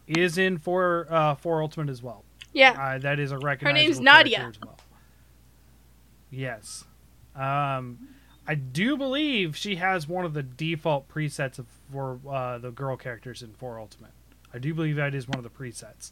is 0.08 0.38
in 0.38 0.58
4, 0.58 1.08
uh, 1.10 1.36
4 1.36 1.62
Ultimate 1.62 1.89
as 1.89 2.02
well. 2.02 2.24
Yeah. 2.54 2.72
Uh, 2.72 2.97
that 3.00 3.20
is 3.20 3.32
a 3.32 3.38
recognizable 3.38 3.68
Her 3.68 3.74
name's 3.74 4.00
Nadia. 4.00 4.52
well. 4.64 4.78
Yes. 6.32 6.86
Um, 7.36 8.10
I 8.47 8.56
do 8.56 8.97
believe 8.97 9.56
she 9.56 9.76
has 9.76 10.08
one 10.08 10.26
of 10.26 10.34
the 10.34 10.43
default 10.43 11.08
presets 11.08 11.60
of, 11.60 11.68
for 11.91 12.20
uh, 12.30 12.58
the 12.58 12.72
girl 12.72 12.97
characters 12.97 13.41
in 13.43 13.54
4 13.54 13.80
Ultimate. 13.80 14.12
I 14.54 14.58
do 14.58 14.74
believe 14.74 14.95
that 14.95 15.14
is 15.14 15.28
one 15.28 15.38
of 15.38 15.43
the 15.43 15.50
presets. 15.50 16.12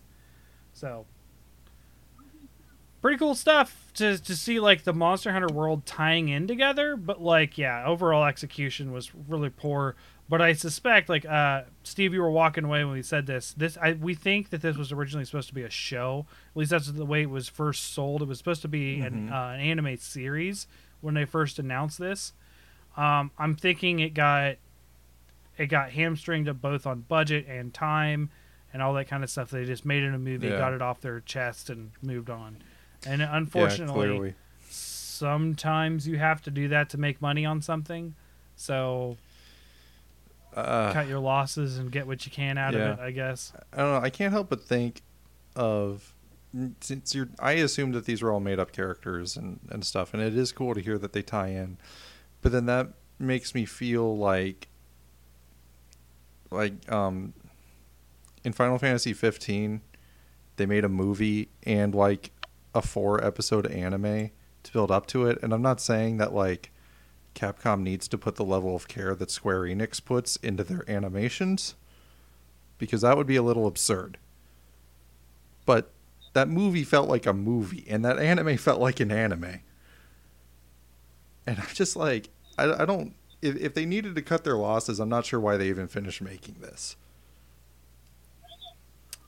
So, 0.74 1.06
pretty 3.02 3.18
cool 3.18 3.34
stuff 3.34 3.92
to, 3.96 4.18
to 4.22 4.36
see 4.36 4.60
like 4.60 4.84
the 4.84 4.94
Monster 4.94 5.32
Hunter 5.32 5.48
world 5.52 5.86
tying 5.88 6.30
in 6.30 6.48
together. 6.48 6.96
But 6.96 7.22
like, 7.22 7.58
yeah, 7.58 7.84
overall 7.86 8.26
execution 8.26 8.92
was 8.92 9.12
really 9.28 9.50
poor. 9.50 9.96
But 10.30 10.42
I 10.42 10.52
suspect, 10.54 11.08
like, 11.08 11.26
uh, 11.26 11.62
Steve, 11.84 12.14
you 12.14 12.22
were 12.22 12.30
walking 12.30 12.66
away 12.66 12.84
when 12.84 12.94
we 12.94 13.02
said 13.02 13.28
this. 13.28 13.54
This 13.54 13.78
I, 13.78 13.94
we 13.94 14.14
think 14.14 14.50
that 14.50 14.62
this 14.62 14.76
was 14.76 14.92
originally 14.92 15.24
supposed 15.24 15.48
to 15.48 15.54
be 15.56 15.64
a 15.64 15.70
show. 15.70 16.26
At 16.52 16.58
least 16.58 16.72
that's 16.72 16.92
the 16.92 17.06
way 17.06 17.22
it 17.22 17.30
was 17.30 17.48
first 17.48 17.94
sold. 17.94 18.22
It 18.22 18.28
was 18.28 18.38
supposed 18.38 18.62
to 18.64 18.68
be 18.68 19.00
an, 19.00 19.30
Mhm. 19.30 19.32
uh, 19.32 19.54
an 19.54 19.62
anime 19.62 19.96
series 19.98 20.68
when 21.00 21.14
they 21.14 21.24
first 21.24 21.60
announced 21.60 21.98
this. 21.98 22.34
Um, 22.98 23.32
I'm 23.38 23.56
thinking 23.56 24.00
it 24.00 24.14
got 24.14 24.56
it 25.58 25.68
got 25.68 25.92
hamstringed 25.92 26.48
up 26.50 26.62
both 26.62 26.86
on 26.86 27.02
budget 27.02 27.48
and 27.48 27.74
time 27.74 28.30
and 28.74 28.82
all 28.82 28.94
that 28.96 29.08
kind 29.08 29.24
of 29.24 29.30
stuff. 29.30 29.50
They 29.50 29.66
just 29.66 29.86
made 29.86 30.04
it 30.04 30.14
a 30.14 30.18
movie, 30.20 30.48
Yeah. 30.50 30.58
got 30.60 30.74
it 30.74 30.82
off 30.84 31.00
their 31.02 31.20
chest, 31.22 31.70
and 31.72 31.92
moved 32.02 32.30
on. 32.30 32.58
And 33.08 33.22
unfortunately, 33.24 34.08
clearly. 34.08 34.34
sometimes 34.70 36.08
you 36.08 36.18
have 36.20 36.42
to 36.44 36.52
do 36.52 36.68
that 36.68 36.90
to 36.90 36.98
make 36.98 37.22
money 37.22 37.46
on 37.46 37.62
something. 37.62 38.14
So 38.56 39.18
Uh, 40.56 40.92
cut 40.94 41.08
your 41.08 41.20
losses 41.20 41.78
and 41.78 41.92
get 41.92 42.08
what 42.08 42.26
you 42.26 42.32
can 42.32 42.58
out 42.58 42.74
Yeah. 42.74 42.92
of 42.94 43.00
it, 43.00 43.02
I 43.04 43.12
guess. 43.12 43.54
I 43.74 43.78
don't 43.78 43.92
know. 43.94 44.00
I 44.02 44.10
can't 44.10 44.32
help 44.34 44.50
but 44.50 44.62
think 44.64 45.02
of 45.56 46.14
since 46.82 47.14
you're. 47.14 47.30
I 47.40 47.54
assumed 47.54 47.94
that 47.94 48.06
these 48.06 48.22
were 48.22 48.32
all 48.32 48.40
made 48.40 48.60
up 48.60 48.72
characters 48.72 49.38
and 49.38 49.60
and 49.70 49.86
stuff, 49.86 50.14
and 50.14 50.24
it 50.24 50.36
is 50.36 50.52
cool 50.52 50.74
to 50.74 50.82
hear 50.82 50.98
that 50.98 51.14
they 51.14 51.22
tie 51.22 51.50
in. 51.50 51.78
But 52.42 52.52
then 52.52 52.66
that 52.68 52.88
makes 53.20 53.54
me 53.54 53.66
feel 53.66 54.16
like, 54.18 54.68
like 56.52 56.90
um, 56.92 57.34
in 58.44 58.54
Final 58.54 58.78
Fantasy 58.78 59.14
15, 59.14 59.82
they 60.56 60.66
made 60.66 60.84
a 60.86 60.90
movie 60.90 61.50
and 61.64 61.94
like 61.94 62.32
a 62.74 62.82
four 62.82 63.24
episode 63.24 63.66
anime 63.68 64.32
to 64.64 64.74
build 64.74 64.92
up 64.92 65.06
to 65.08 65.26
it. 65.28 65.40
And 65.42 65.54
I'm 65.54 65.62
not 65.62 65.82
saying 65.82 66.18
that 66.18 66.34
like 66.34 66.72
Capcom 67.38 67.82
needs 67.82 68.08
to 68.08 68.18
put 68.18 68.36
the 68.36 68.44
level 68.44 68.76
of 68.76 68.88
care 68.88 69.14
that 69.14 69.30
Square 69.30 69.62
Enix 69.62 70.04
puts 70.04 70.38
into 70.38 70.64
their 70.64 70.90
animations 70.90 71.76
because 72.80 73.02
that 73.02 73.16
would 73.16 73.28
be 73.28 73.36
a 73.36 73.44
little 73.44 73.68
absurd. 73.68 74.18
But 75.66 75.92
that 76.34 76.50
movie 76.50 76.84
felt 76.84 77.08
like 77.08 77.28
a 77.28 77.34
movie, 77.34 77.86
and 77.88 78.04
that 78.04 78.18
anime 78.18 78.58
felt 78.58 78.82
like 78.82 79.00
an 79.00 79.12
anime. 79.12 79.62
And 81.46 81.60
I'm 81.60 81.68
just 81.74 81.96
like, 81.96 82.30
I, 82.58 82.84
I 82.84 82.86
don't. 82.86 83.14
If, 83.42 83.56
if 83.58 83.74
they 83.76 83.86
needed 83.86 84.16
to 84.16 84.22
cut 84.24 84.44
their 84.44 84.58
losses, 84.58 85.00
I'm 85.00 85.10
not 85.10 85.26
sure 85.26 85.40
why 85.40 85.58
they 85.58 85.70
even 85.70 85.88
finished 85.88 86.22
making 86.22 86.56
this. 86.60 86.96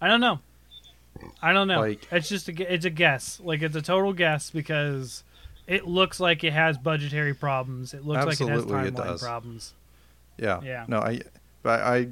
I 0.02 0.08
don't 0.08 0.20
know. 0.20 0.40
I 1.42 1.54
don't 1.54 1.68
know. 1.68 1.82
Like- 1.82 2.08
it's 2.12 2.28
just 2.28 2.50
a, 2.50 2.74
it's 2.74 2.86
a 2.86 2.90
guess. 2.90 3.40
Like 3.44 3.62
it's 3.62 3.76
a 3.76 3.82
total 3.82 4.14
guess 4.14 4.50
because 4.50 5.24
it 5.70 5.88
looks 5.88 6.20
like 6.20 6.44
it 6.44 6.52
has 6.52 6.78
budgetary 6.78 7.36
problems. 7.36 7.94
It 7.94 8.04
looks 8.04 8.26
like 8.26 8.42
it 8.42 8.50
has 8.50 8.64
it 8.64 8.68
timeline 8.68 8.96
does. 8.96 9.22
problems. 9.22 9.74
Yeah. 10.38 10.62
Yeah. 10.64 10.86
No, 10.88 11.00
I, 11.00 11.22
but 11.62 11.82
I, 11.82 12.10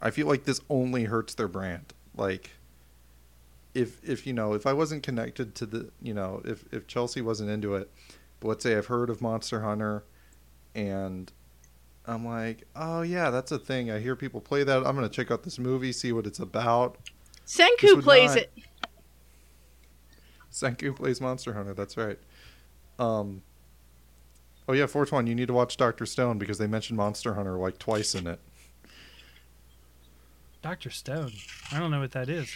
I 0.00 0.10
feel 0.10 0.28
like 0.28 0.44
this 0.44 0.60
only 0.70 1.04
hurts 1.04 1.34
their 1.34 1.48
brand. 1.48 1.92
Like, 2.16 2.50
if 3.74 4.02
if 4.08 4.26
you 4.26 4.32
know, 4.32 4.54
if 4.54 4.64
I 4.64 4.72
wasn't 4.72 5.02
connected 5.02 5.56
to 5.56 5.66
the, 5.66 5.90
you 6.00 6.14
know, 6.14 6.40
if 6.44 6.64
if 6.72 6.86
Chelsea 6.86 7.20
wasn't 7.20 7.50
into 7.50 7.74
it, 7.74 7.90
but 8.38 8.46
let's 8.48 8.62
say 8.62 8.76
I've 8.76 8.86
heard 8.86 9.10
of 9.10 9.20
Monster 9.20 9.62
Hunter, 9.62 10.04
and 10.76 11.32
I'm 12.06 12.24
like, 12.24 12.62
oh 12.76 13.02
yeah, 13.02 13.30
that's 13.30 13.50
a 13.50 13.58
thing. 13.58 13.90
I 13.90 13.98
hear 13.98 14.14
people 14.14 14.40
play 14.40 14.62
that. 14.62 14.86
I'm 14.86 14.94
gonna 14.94 15.08
check 15.08 15.32
out 15.32 15.42
this 15.42 15.58
movie, 15.58 15.90
see 15.90 16.12
what 16.12 16.26
it's 16.26 16.38
about. 16.38 16.98
This 17.44 17.56
Senku 17.58 18.00
plays 18.00 18.30
not- 18.30 18.38
it. 18.38 18.52
Senku 20.52 20.94
plays 20.94 21.20
Monster 21.20 21.54
Hunter. 21.54 21.74
That's 21.74 21.96
right. 21.96 22.18
Um. 22.98 23.42
Oh 24.68 24.72
yeah, 24.72 24.86
fourth 24.86 25.12
one. 25.12 25.26
You 25.26 25.34
need 25.34 25.48
to 25.48 25.54
watch 25.54 25.76
Doctor 25.76 26.06
Stone 26.06 26.38
because 26.38 26.58
they 26.58 26.66
mentioned 26.66 26.96
Monster 26.96 27.34
Hunter 27.34 27.58
like 27.58 27.78
twice 27.78 28.14
in 28.14 28.26
it. 28.26 28.38
Doctor 30.62 30.88
Stone. 30.90 31.32
I 31.72 31.78
don't 31.78 31.90
know 31.90 32.00
what 32.00 32.12
that 32.12 32.28
is. 32.28 32.50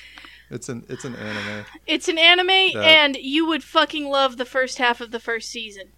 It's 0.51 0.69
an 0.71 0.85
it's 0.89 1.05
an 1.05 1.15
anime. 1.17 1.67
It's 1.87 2.09
an 2.09 2.17
anime, 2.17 2.47
That- 2.47 2.77
and 2.85 3.17
you 3.17 3.47
would 3.47 3.63
fucking 3.63 4.09
love 4.09 4.39
the 4.39 4.47
first 4.47 4.79
half 4.79 5.01
of 5.03 5.11
the 5.11 5.21
first 5.21 5.51
season. 5.51 5.89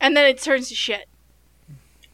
And 0.00 0.16
then 0.16 0.24
it 0.24 0.38
turns 0.40 0.68
to 0.70 0.74
shit. 0.74 1.06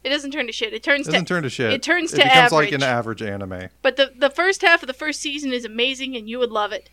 It 0.02 0.08
doesn't 0.10 0.32
turn 0.32 0.46
to 0.46 0.52
shit. 0.52 0.72
It 0.72 0.82
turns 0.82 1.06
It 1.06 1.12
doesn't 1.12 1.26
to. 1.26 1.34
turn 1.34 1.42
to 1.44 1.50
shit. 1.50 1.72
it 1.72 1.82
turns 1.82 2.12
it 2.12 2.16
to 2.16 2.22
becomes 2.24 2.52
like 2.52 2.72
an 2.72 2.82
average. 2.82 3.22
average 3.22 3.22
anime. 3.22 3.68
but 3.82 3.96
the 3.96 4.12
the 4.16 4.30
first 4.30 4.62
half 4.62 4.82
of 4.82 4.88
the 4.88 4.92
first 4.94 5.20
season 5.20 5.52
is 5.52 5.64
amazing, 5.64 6.16
and 6.16 6.28
you 6.28 6.40
would 6.40 6.50
love 6.50 6.72
it. 6.72 6.90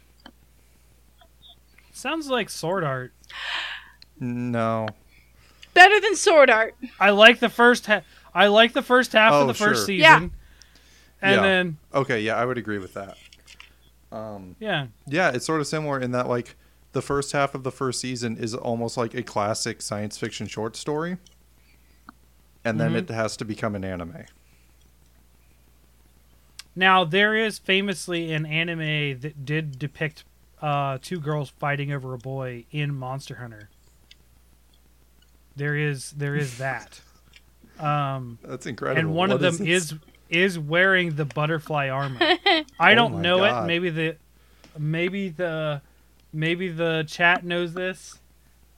Sounds 1.93 2.27
like 2.29 2.49
Sword 2.49 2.83
Art. 2.83 3.13
No. 4.19 4.87
Better 5.73 5.99
than 6.01 6.15
Sword 6.15 6.49
Art. 6.49 6.75
I 6.99 7.11
like 7.11 7.39
the 7.39 7.49
first 7.49 7.85
half. 7.85 8.03
I 8.33 8.47
like 8.47 8.73
the 8.73 8.81
first 8.81 9.13
half 9.13 9.31
Oh, 9.31 9.41
of 9.41 9.47
the 9.47 9.53
first 9.53 9.81
sure. 9.81 9.85
season. 9.87 9.99
Yeah. 10.01 10.19
And 11.21 11.35
Yeah. 11.35 11.41
then 11.41 11.77
Okay, 11.93 12.21
yeah, 12.21 12.35
I 12.35 12.45
would 12.45 12.57
agree 12.57 12.79
with 12.79 12.93
that. 12.95 13.17
Um, 14.11 14.55
yeah, 14.59 14.87
yeah, 15.07 15.31
it's 15.33 15.45
sort 15.45 15.59
of 15.61 15.67
similar 15.67 15.99
in 15.99 16.11
that 16.11 16.27
like 16.27 16.55
the 16.91 17.01
first 17.01 17.31
half 17.31 17.55
of 17.55 17.63
the 17.63 17.71
first 17.71 17.99
season 17.99 18.37
is 18.37 18.53
almost 18.53 18.97
like 18.97 19.13
a 19.15 19.23
classic 19.23 19.81
science 19.81 20.17
fiction 20.17 20.45
short 20.47 20.75
story, 20.75 21.17
and 22.63 22.79
then 22.79 22.91
Mhm. 22.93 22.97
it 22.97 23.09
has 23.09 23.35
to 23.37 23.45
become 23.45 23.73
an 23.75 23.83
anime. 23.83 24.25
Now 26.75 27.03
there 27.03 27.35
is 27.35 27.57
famously 27.59 28.31
an 28.33 28.45
anime 28.45 29.19
that 29.21 29.45
did 29.45 29.77
depict 29.79 30.23
uh, 30.63 30.97
two 31.01 31.19
girls 31.19 31.49
fighting 31.49 31.91
over 31.91 32.13
a 32.13 32.17
boy 32.17 32.65
in 32.71 32.95
Monster 32.95 33.35
Hunter. 33.35 33.69
There 35.55 35.75
is 35.75 36.11
there 36.11 36.35
is 36.35 36.57
that, 36.57 36.99
um, 37.79 38.39
That's 38.43 38.65
incredible. 38.65 38.99
and 38.99 39.13
one 39.13 39.31
of 39.31 39.39
them 39.39 39.57
this? 39.57 39.91
is 39.91 39.93
is 40.29 40.57
wearing 40.57 41.15
the 41.15 41.25
butterfly 41.25 41.89
armor. 41.89 42.17
I 42.79 42.93
Oh 42.93 42.95
don't 42.95 43.13
my 43.15 43.21
know 43.21 43.37
God. 43.39 43.63
it. 43.65 43.67
Maybe 43.67 43.89
the 43.91 44.15
maybe 44.79 45.29
the 45.29 45.81
maybe 46.31 46.69
the 46.69 47.05
chat 47.07 47.43
knows 47.45 47.73
this. 47.73 48.19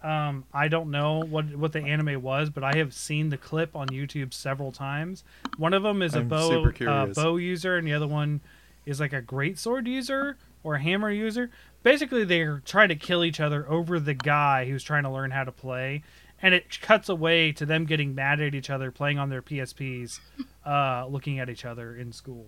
Um, 0.03 0.43
I 0.53 0.67
don't 0.67 0.91
know 0.91 1.23
what 1.23 1.55
what 1.55 1.71
the 1.71 1.79
anime 1.81 2.21
was, 2.21 2.49
but 2.49 2.63
I 2.63 2.75
have 2.77 2.93
seen 2.93 3.29
the 3.29 3.37
clip 3.37 3.75
on 3.75 3.87
YouTube 3.87 4.33
several 4.33 4.71
times. 4.73 5.23
One 5.57 5.73
of 5.73 5.81
them 5.83 6.01
is 6.01 6.13
a 6.13 6.19
I'm 6.19 6.27
bow 6.27 6.65
uh, 6.87 7.05
bow 7.07 7.37
user, 7.37 7.77
and 7.77 7.87
the 7.87 7.93
other 7.93 8.07
one 8.07 8.41
is 8.85 8.99
like 8.99 9.13
a 9.13 9.21
great 9.21 9.57
sword 9.57 9.87
user 9.87 10.37
or 10.65 10.75
a 10.75 10.81
hammer 10.81 11.11
user. 11.11 11.49
Basically, 11.83 12.23
they're 12.25 12.61
trying 12.65 12.89
to 12.89 12.95
kill 12.95 13.23
each 13.23 13.39
other 13.39 13.69
over 13.69 13.99
the 13.99 14.15
guy 14.15 14.65
who's 14.65 14.83
trying 14.83 15.03
to 15.03 15.09
learn 15.11 15.29
how 15.31 15.43
to 15.43 15.51
play, 15.51 16.03
and 16.41 16.53
it 16.55 16.81
cuts 16.81 17.07
away 17.07 17.51
to 17.53 17.65
them 17.65 17.85
getting 17.85 18.15
mad 18.15 18.41
at 18.41 18.55
each 18.55 18.69
other, 18.71 18.91
playing 18.91 19.19
on 19.19 19.29
their 19.29 19.43
PSPs, 19.43 20.19
uh, 20.65 21.05
looking 21.07 21.39
at 21.39 21.49
each 21.49 21.63
other 21.63 21.95
in 21.95 22.11
school. 22.11 22.47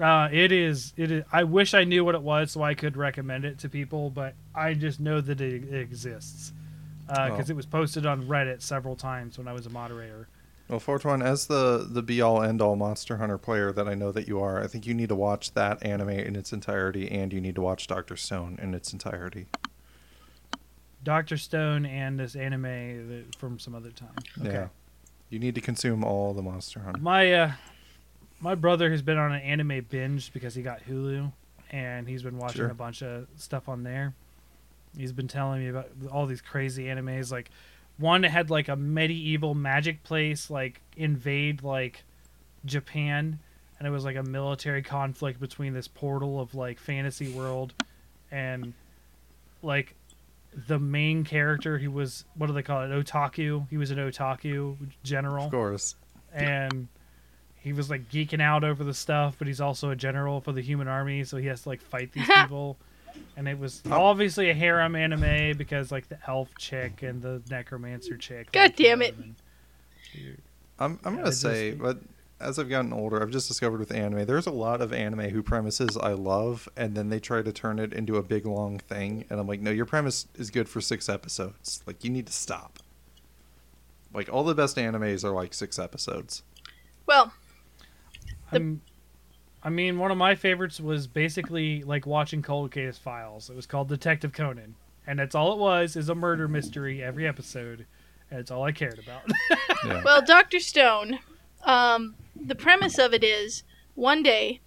Uh, 0.00 0.28
it 0.32 0.52
is. 0.52 0.92
It 0.96 1.10
is. 1.10 1.24
I 1.32 1.44
wish 1.44 1.74
I 1.74 1.84
knew 1.84 2.04
what 2.04 2.14
it 2.14 2.22
was 2.22 2.52
so 2.52 2.62
I 2.62 2.74
could 2.74 2.96
recommend 2.96 3.44
it 3.44 3.58
to 3.60 3.68
people, 3.68 4.10
but 4.10 4.34
I 4.54 4.74
just 4.74 5.00
know 5.00 5.20
that 5.20 5.40
it, 5.40 5.64
it 5.64 5.80
exists 5.80 6.52
because 7.06 7.48
Oh. 7.50 7.52
it 7.52 7.56
was 7.56 7.66
posted 7.66 8.06
on 8.06 8.24
Reddit 8.28 8.60
several 8.62 8.94
times 8.94 9.38
when 9.38 9.48
I 9.48 9.52
was 9.52 9.66
a 9.66 9.70
moderator. 9.70 10.28
Well, 10.68 10.80
Fortuan, 10.80 11.22
as 11.22 11.46
the 11.46 11.86
the 11.90 12.02
be 12.02 12.20
all 12.20 12.42
end 12.42 12.60
all 12.60 12.76
Monster 12.76 13.16
Hunter 13.16 13.38
player 13.38 13.72
that 13.72 13.88
I 13.88 13.94
know 13.94 14.12
that 14.12 14.28
you 14.28 14.40
are, 14.42 14.62
I 14.62 14.66
think 14.66 14.86
you 14.86 14.92
need 14.92 15.08
to 15.08 15.14
watch 15.14 15.54
that 15.54 15.82
anime 15.82 16.10
in 16.10 16.36
its 16.36 16.52
entirety, 16.52 17.10
and 17.10 17.32
you 17.32 17.40
need 17.40 17.54
to 17.54 17.62
watch 17.62 17.86
Doctor 17.86 18.16
Stone 18.16 18.58
in 18.60 18.74
its 18.74 18.92
entirety. 18.92 19.46
Doctor 21.04 21.36
Stone 21.36 21.86
and 21.86 22.18
this 22.18 22.34
anime 22.36 22.62
that, 23.08 23.36
from 23.38 23.58
some 23.58 23.74
other 23.74 23.90
time. 23.90 24.10
Okay. 24.40 24.52
Yeah, 24.52 24.68
you 25.30 25.38
need 25.38 25.54
to 25.54 25.60
consume 25.60 26.04
all 26.04 26.34
the 26.34 26.42
Monster 26.42 26.80
Hunter. 26.80 27.00
My 27.00 27.32
uh, 27.32 27.52
my 28.40 28.54
brother 28.54 28.90
has 28.90 29.00
been 29.00 29.16
on 29.16 29.32
an 29.32 29.40
anime 29.40 29.86
binge 29.88 30.32
because 30.32 30.54
he 30.54 30.60
got 30.62 30.84
Hulu, 30.86 31.32
and 31.70 32.06
he's 32.06 32.22
been 32.22 32.36
watching 32.36 32.58
Sure. 32.58 32.70
a 32.70 32.74
bunch 32.74 33.02
of 33.02 33.26
stuff 33.36 33.68
on 33.70 33.84
there. 33.84 34.12
He's 34.96 35.12
been 35.12 35.28
telling 35.28 35.60
me 35.62 35.68
about 35.68 35.88
all 36.10 36.26
these 36.26 36.40
crazy 36.42 36.84
animes. 36.84 37.30
Like 37.32 37.50
one 37.98 38.22
had 38.22 38.50
like 38.50 38.68
a 38.68 38.76
medieval 38.76 39.54
magic 39.54 40.02
place 40.04 40.50
like 40.50 40.80
invade 40.96 41.62
like 41.62 42.04
Japan, 42.64 43.38
and 43.78 43.86
it 43.88 43.90
was 43.90 44.04
like 44.04 44.16
a 44.16 44.22
military 44.22 44.82
conflict 44.82 45.40
between 45.40 45.72
this 45.72 45.88
portal 45.88 46.40
of 46.40 46.54
like 46.54 46.78
fantasy 46.78 47.32
world 47.32 47.72
and 48.30 48.72
like 49.62 49.94
the 50.66 50.78
main 50.78 51.24
character 51.24 51.76
he 51.78 51.88
was 51.88 52.24
what 52.36 52.46
do 52.46 52.52
they 52.52 52.62
call 52.62 52.82
it 52.82 52.88
otaku 52.88 53.68
he 53.68 53.76
was 53.76 53.90
an 53.90 53.98
otaku 53.98 54.76
general 55.02 55.44
Of 55.44 55.50
course. 55.50 55.94
and 56.32 56.88
he 57.60 57.72
was 57.72 57.90
like 57.90 58.08
geeking 58.10 58.40
out 58.40 58.64
over 58.64 58.82
the 58.84 58.94
stuff, 58.94 59.34
but 59.38 59.46
he's 59.46 59.60
also 59.60 59.90
a 59.90 59.96
general 59.96 60.40
for 60.40 60.52
the 60.52 60.60
human 60.62 60.88
army, 60.88 61.24
so 61.24 61.36
he 61.36 61.46
has 61.48 61.62
to 61.62 61.68
like 61.68 61.82
fight 61.82 62.12
these 62.12 62.26
people. 62.34 62.78
And 63.36 63.46
it 63.48 63.58
was 63.58 63.82
obviously 63.90 64.50
a 64.50 64.54
harem 64.54 64.96
anime 64.96 65.56
because 65.56 65.92
like 65.92 66.08
the 66.08 66.18
elf 66.26 66.48
chick 66.58 67.02
and 67.02 67.22
the 67.22 67.42
necromancer 67.50 68.16
chick. 68.16 68.50
God 68.52 68.60
like 68.62 68.76
damn 68.76 69.02
it. 69.02 69.14
and- 69.16 69.34
I'm 70.78 70.98
I'm 71.04 71.14
Yeah, 71.16 71.20
gonna 71.22 71.32
say, 71.32 71.70
just- 71.70 71.82
but 71.82 71.98
as 72.40 72.58
I've 72.58 72.68
gotten 72.68 72.92
older, 72.92 73.20
I've 73.20 73.30
just 73.30 73.48
discovered 73.48 73.80
with 73.80 73.92
anime, 73.92 74.24
there's 74.24 74.46
a 74.46 74.52
lot 74.52 74.80
of 74.80 74.92
anime 74.92 75.30
who 75.30 75.42
premises 75.42 75.96
I 75.96 76.12
love, 76.12 76.68
and 76.76 76.94
then 76.94 77.08
they 77.08 77.18
try 77.18 77.42
to 77.42 77.52
turn 77.52 77.80
it 77.80 77.92
into 77.92 78.16
a 78.16 78.22
big 78.22 78.46
long 78.46 78.78
thing, 78.78 79.24
and 79.28 79.40
I'm 79.40 79.48
like, 79.48 79.60
no, 79.60 79.72
your 79.72 79.86
premise 79.86 80.26
is 80.36 80.50
good 80.50 80.68
for 80.68 80.80
six 80.80 81.08
episodes. 81.08 81.82
Like, 81.84 82.04
you 82.04 82.10
need 82.10 82.26
to 82.28 82.32
stop. 82.32 82.78
Like, 84.14 84.32
all 84.32 84.44
the 84.44 84.54
best 84.54 84.76
animes 84.76 85.24
are 85.24 85.32
like 85.32 85.52
six 85.52 85.80
episodes. 85.80 86.42
Well, 87.06 87.32
The- 88.52 88.56
I'm- 88.58 88.82
I 89.68 89.70
mean, 89.70 89.98
one 89.98 90.10
of 90.10 90.16
my 90.16 90.34
favorites 90.34 90.80
was 90.80 91.06
basically 91.06 91.82
like 91.82 92.06
watching 92.06 92.40
Cold 92.40 92.70
Case 92.70 92.96
Files. 92.96 93.50
It 93.50 93.54
was 93.54 93.66
called 93.66 93.90
Detective 93.90 94.32
Conan, 94.32 94.76
and 95.06 95.18
that's 95.18 95.34
all 95.34 95.52
it 95.52 95.58
was 95.58 95.94
is 95.94 96.08
a 96.08 96.14
murder 96.14 96.48
mystery 96.48 97.02
every 97.02 97.28
episode, 97.28 97.84
and 98.30 98.40
it's 98.40 98.50
all 98.50 98.62
I 98.62 98.72
cared 98.72 98.98
about. 98.98 99.20
Yeah. 99.84 100.02
well, 100.02 100.22
Doctor 100.22 100.58
Stone. 100.58 101.18
Um, 101.64 102.16
the 102.34 102.54
premise 102.54 102.98
of 102.98 103.12
it 103.12 103.22
is 103.22 103.62
one 103.94 104.22
day, 104.22 104.60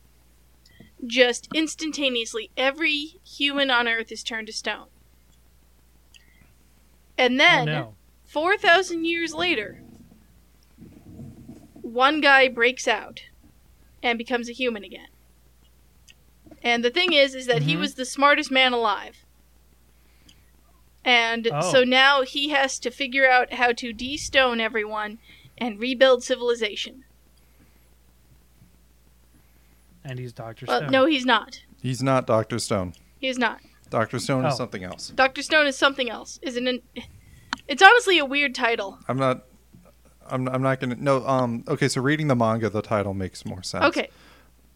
just 1.05 1.49
instantaneously, 1.53 2.51
every 2.55 3.19
human 3.25 3.71
on 3.71 3.87
Earth 3.87 4.11
is 4.11 4.23
turned 4.23 4.47
to 4.47 4.53
stone, 4.53 4.85
and 7.17 7.33
oh 7.33 7.43
then 7.43 7.65
no! 7.65 7.95
four 8.23 8.55
thousand 8.55 9.05
years 9.05 9.33
later, 9.33 9.81
one 11.81 12.21
guy 12.21 12.47
breaks 12.47 12.87
out 12.87 13.23
and 14.03 14.17
becomes 14.17 14.49
a 14.49 14.53
human 14.53 14.83
again. 14.83 15.07
And 16.63 16.83
the 16.85 16.89
thing 16.91 17.13
is, 17.13 17.33
is 17.35 17.45
that 17.47 17.63
he 17.63 17.75
Mhm. 17.75 17.79
was 17.79 17.95
the 17.95 18.05
smartest 18.05 18.51
man 18.51 18.73
alive. 18.73 19.25
And 21.03 21.47
Oh. 21.51 21.71
so 21.71 21.83
now 21.83 22.21
he 22.21 22.49
has 22.49 22.77
to 22.79 22.91
figure 22.91 23.27
out 23.29 23.53
how 23.53 23.71
to 23.73 23.91
de-stone 23.93 24.59
everyone 24.61 25.17
and 25.57 25.79
rebuild 25.79 26.23
civilization. 26.23 27.03
And 30.03 30.19
he's 30.19 30.33
Doctor 30.33 30.65
Well, 30.67 30.79
Stone. 30.81 30.91
no, 30.91 31.05
he's 31.05 31.25
not. 31.25 31.61
He's 31.81 32.01
not 32.03 32.25
Doctor 32.27 32.59
Stone. 32.59 32.93
He 33.19 33.27
is 33.27 33.37
not. 33.37 33.61
Doctor 33.89 34.19
Stone 34.19 34.45
is 34.45 34.53
Oh. 34.53 34.57
something 34.57 34.83
else. 34.83 35.09
Doctor 35.09 35.41
Stone 35.43 35.67
is 35.67 35.75
something 35.75 36.09
else. 36.09 36.39
Isn't 36.41 36.67
it? 36.67 36.83
It's 37.67 37.81
honestly 37.81 38.17
a 38.17 38.25
weird 38.25 38.55
title. 38.55 38.99
I'm 39.07 39.17
not. 39.17 39.43
I'm, 40.31 40.47
I'm 40.47 40.61
not 40.61 40.79
gonna 40.79 40.95
no 40.99 41.25
um 41.27 41.63
okay 41.67 41.87
so 41.87 42.01
reading 42.01 42.27
the 42.27 42.35
manga 42.35 42.69
the 42.69 42.81
title 42.81 43.13
makes 43.13 43.45
more 43.45 43.61
sense 43.63 43.85
Okay, 43.85 44.09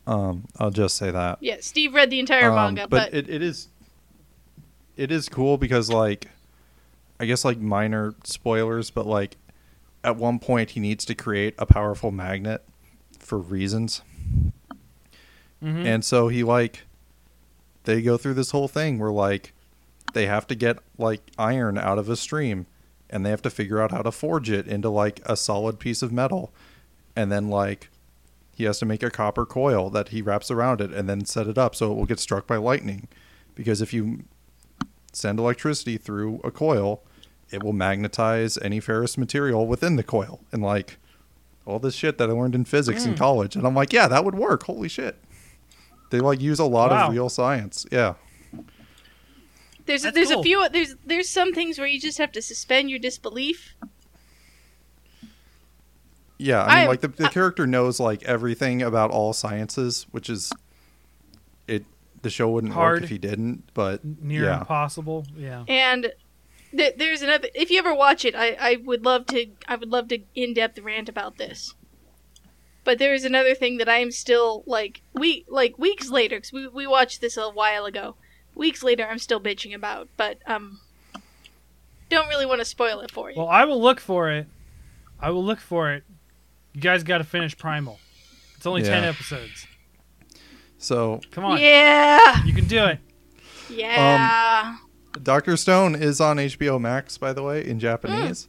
um 0.07 0.45
I'll 0.59 0.71
just 0.71 0.97
say 0.97 1.11
that 1.11 1.37
yeah. 1.41 1.57
Steve 1.61 1.93
read 1.93 2.09
the 2.09 2.19
entire 2.19 2.49
Um, 2.49 2.55
manga, 2.55 2.87
but 2.87 3.11
but, 3.11 3.13
it, 3.13 3.29
it 3.29 3.41
is 3.41 3.69
it 4.97 5.11
is 5.11 5.27
cool 5.29 5.57
because 5.57 5.89
like 5.89 6.27
i 7.19 7.25
guess 7.25 7.43
like 7.45 7.57
minor 7.59 8.13
spoilers 8.23 8.89
but 8.89 9.05
like 9.05 9.35
at 10.03 10.15
one 10.17 10.39
point 10.39 10.71
he 10.71 10.79
needs 10.79 11.03
to 11.05 11.15
create 11.15 11.53
a 11.57 11.65
powerful 11.65 12.11
magnet 12.11 12.63
for 13.19 13.37
reasons 13.37 14.01
Mhm. 15.63 15.85
and 15.85 16.05
so 16.05 16.27
he 16.27 16.43
like 16.43 16.83
they 17.85 18.01
go 18.01 18.17
through 18.17 18.33
this 18.35 18.51
whole 18.51 18.67
thing 18.67 18.99
where 18.99 19.11
like 19.11 19.53
they 20.13 20.27
have 20.27 20.45
to 20.47 20.55
get 20.55 20.77
like 20.97 21.21
iron 21.37 21.77
out 21.77 21.97
of 21.97 22.09
a 22.09 22.15
stream 22.15 22.65
and 23.09 23.25
they 23.25 23.29
have 23.29 23.41
to 23.43 23.49
figure 23.49 23.81
out 23.81 23.91
how 23.91 24.01
to 24.01 24.11
forge 24.11 24.49
it 24.49 24.67
into 24.67 24.89
like 24.89 25.21
a 25.25 25.35
solid 25.37 25.79
piece 25.79 26.01
of 26.01 26.11
metal. 26.11 26.51
And 27.15 27.31
then 27.31 27.49
like 27.49 27.89
he 28.53 28.63
has 28.65 28.79
to 28.79 28.85
make 28.85 29.03
a 29.03 29.09
copper 29.11 29.45
coil 29.45 29.89
that 29.91 30.09
he 30.09 30.21
wraps 30.21 30.49
around 30.49 30.81
it 30.81 30.91
and 30.91 31.07
then 31.09 31.25
set 31.25 31.47
it 31.47 31.57
up 31.57 31.75
so 31.75 31.91
it 31.91 31.95
will 31.95 32.05
get 32.05 32.19
struck 32.19 32.47
by 32.47 32.57
lightning. 32.57 33.07
Because 33.53 33.81
if 33.81 33.93
you 33.93 34.23
send 35.13 35.39
electricity 35.39 35.97
through 35.97 36.41
a 36.43 36.51
coil 36.51 37.01
it 37.51 37.63
will 37.63 37.73
magnetize 37.73 38.57
any 38.57 38.79
ferrous 38.79 39.17
material 39.17 39.67
within 39.67 39.95
the 39.97 40.03
coil. 40.03 40.39
And 40.51 40.61
like 40.63 40.97
all 41.65 41.79
this 41.79 41.95
shit 41.95 42.17
that 42.17 42.29
i 42.29 42.33
learned 42.33 42.55
in 42.55 42.65
physics 42.65 43.05
in 43.05 43.13
Mm. 43.13 43.17
college. 43.17 43.55
And 43.55 43.65
i'm 43.67 43.75
like 43.75 43.93
yeah 43.93 44.07
that 44.07 44.25
would 44.25 44.35
work. 44.35 44.63
Holy 44.63 44.89
shit. 44.89 45.17
They 46.09 46.19
like 46.19 46.41
use 46.41 46.59
a 46.59 46.65
lot 46.65 46.91
Wow. 46.91 47.07
of 47.07 47.13
real 47.13 47.29
science. 47.29 47.85
Yeah 47.91 48.15
there's 49.85 50.03
That's 50.03 50.15
there's 50.15 50.31
cool. 50.31 50.39
a 50.39 50.43
few 50.43 50.69
there's 50.69 50.95
there's 51.05 51.29
some 51.29 51.53
things 51.53 51.77
where 51.77 51.87
you 51.87 51.99
just 51.99 52.17
have 52.17 52.31
to 52.33 52.41
suspend 52.41 52.89
your 52.89 52.99
disbelief. 52.99 53.75
Yeah, 56.37 56.63
I 56.63 56.67
mean, 56.67 56.77
I- 56.83 56.87
like 56.87 57.01
the, 57.01 57.07
the 57.07 57.25
I- 57.27 57.29
character 57.29 57.65
knows 57.65 57.99
like 57.99 58.23
everything 58.23 58.81
about 58.81 59.11
all 59.11 59.33
sciences, 59.33 60.05
which 60.11 60.29
is 60.29 60.51
it. 61.67 61.85
The 62.21 62.29
show 62.29 62.49
wouldn't 62.49 62.73
Hard. 62.73 62.95
work 62.97 63.03
if 63.03 63.09
he 63.09 63.17
didn't, 63.17 63.69
but 63.73 64.03
Near 64.03 64.45
yeah, 64.45 64.59
impossible. 64.59 65.25
Yeah. 65.37 65.63
And 65.67 66.11
th- 66.75 66.95
there's 66.97 67.21
another. 67.21 67.47
If 67.55 67.69
you 67.71 67.79
ever 67.79 67.93
watch 67.93 68.25
it, 68.25 68.35
I, 68.35 68.57
I 68.59 68.75
would 68.83 69.05
love 69.05 69.27
to. 69.27 69.45
I 69.67 69.75
would 69.75 69.89
love 69.91 70.09
to 70.09 70.19
in 70.33 70.53
depth 70.53 70.77
rant 70.79 71.07
about 71.07 71.37
this. 71.37 71.73
But 72.83 72.99
there 72.99 73.13
is 73.13 73.23
another 73.25 73.55
thing 73.55 73.77
that 73.77 73.87
I 73.89 73.97
am 73.99 74.11
still 74.11 74.63
like 74.67 75.01
we 75.13 75.45
like 75.47 75.79
weeks 75.79 76.09
later 76.09 76.37
because 76.37 76.51
we 76.51 76.67
we 76.67 76.85
watched 76.85 77.21
this 77.21 77.37
a 77.37 77.49
while 77.49 77.85
ago. 77.85 78.15
Weeks 78.55 78.81
later, 78.83 79.05
I'm 79.09 79.19
still 79.19 79.39
bitching 79.39 79.75
about, 79.75 80.07
but 80.17 80.39
um, 80.47 80.79
don't 82.09 82.27
really 82.29 82.45
want 82.45 82.59
to 82.59 82.65
spoil 82.65 83.01
it 83.01 83.11
for 83.11 83.29
you. 83.29 83.37
Well, 83.37 83.49
I 83.49 83.65
will 83.65 83.81
look 83.81 83.99
for 83.99 84.31
it. 84.31 84.47
I 85.19 85.29
will 85.29 85.43
look 85.43 85.59
for 85.59 85.91
it. 85.93 86.03
You 86.73 86.81
guys 86.81 87.03
got 87.03 87.17
to 87.19 87.23
finish 87.23 87.57
Primal. 87.57 87.99
It's 88.55 88.65
only 88.65 88.81
ten 88.83 89.03
episodes. 89.03 89.67
so 90.77 91.19
Come 91.31 91.45
on, 91.45 91.59
yeah, 91.59 92.43
you 92.45 92.53
can 92.53 92.65
do 92.65 92.85
it. 92.85 92.99
yeah. 93.69 94.77
Doctor 95.21 95.55
Stone 95.55 95.95
is 95.95 96.19
on 96.19 96.37
HBO 96.37 96.79
Max, 96.79 97.17
by 97.17 97.31
the 97.33 97.41
way, 97.43 97.65
in 97.65 97.79
Japanese. 97.79 98.47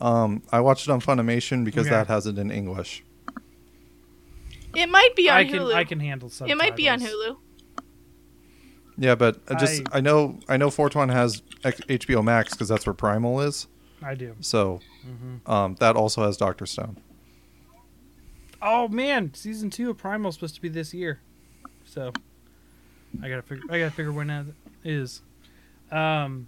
Um, 0.00 0.42
I 0.50 0.60
watched 0.60 0.86
it 0.88 0.90
on 0.90 1.00
Funimation 1.00 1.64
because 1.64 1.86
Okay. 1.86 1.94
that 1.94 2.08
has 2.08 2.26
it 2.26 2.36
in 2.38 2.50
English. 2.50 3.02
it 4.74 4.88
might 4.88 5.14
be 5.16 5.30
on 5.30 5.36
I 5.36 5.44
can 5.44 5.58
Hulu. 5.60 5.74
I 5.74 5.84
can 5.84 6.00
handle 6.00 6.30
it 6.46 6.56
might 6.56 6.76
be 6.76 6.88
on 6.88 7.00
Hulu. 7.00 7.36
Yeah, 8.98 9.14
but 9.14 9.40
I 9.48 9.54
just 9.54 9.82
I- 9.92 9.98
I, 9.98 10.00
know 10.00 10.38
I 10.48 10.56
know 10.56 10.70
Fortuan 10.70 11.08
has 11.08 11.42
X- 11.64 11.80
HBO 11.88 12.22
Max 12.22 12.52
because 12.52 12.68
that's 12.68 12.86
where 12.86 12.92
Primal 12.94 13.40
is. 13.40 13.66
I 14.02 14.14
do. 14.14 14.34
So 14.40 14.80
hmm 15.02 15.36
um, 15.50 15.74
that 15.80 15.96
also 15.96 16.24
has 16.24 16.36
Doctor 16.36 16.66
Stone. 16.66 16.96
Oh 18.60 18.86
man, 18.88 19.32
season 19.34 19.70
two 19.70 19.90
of 19.90 19.98
Primal 19.98 20.28
is 20.28 20.34
supposed 20.36 20.54
to 20.56 20.60
be 20.62 20.68
this 20.68 20.92
year, 20.94 21.20
so 21.84 22.12
I 23.22 23.28
gotta 23.28 23.42
figure. 23.42 23.64
I 23.68 23.78
gotta 23.78 23.90
figure 23.90 24.12
when 24.12 24.28
that 24.28 24.46
is. 24.84 25.22
Um. 25.90 26.46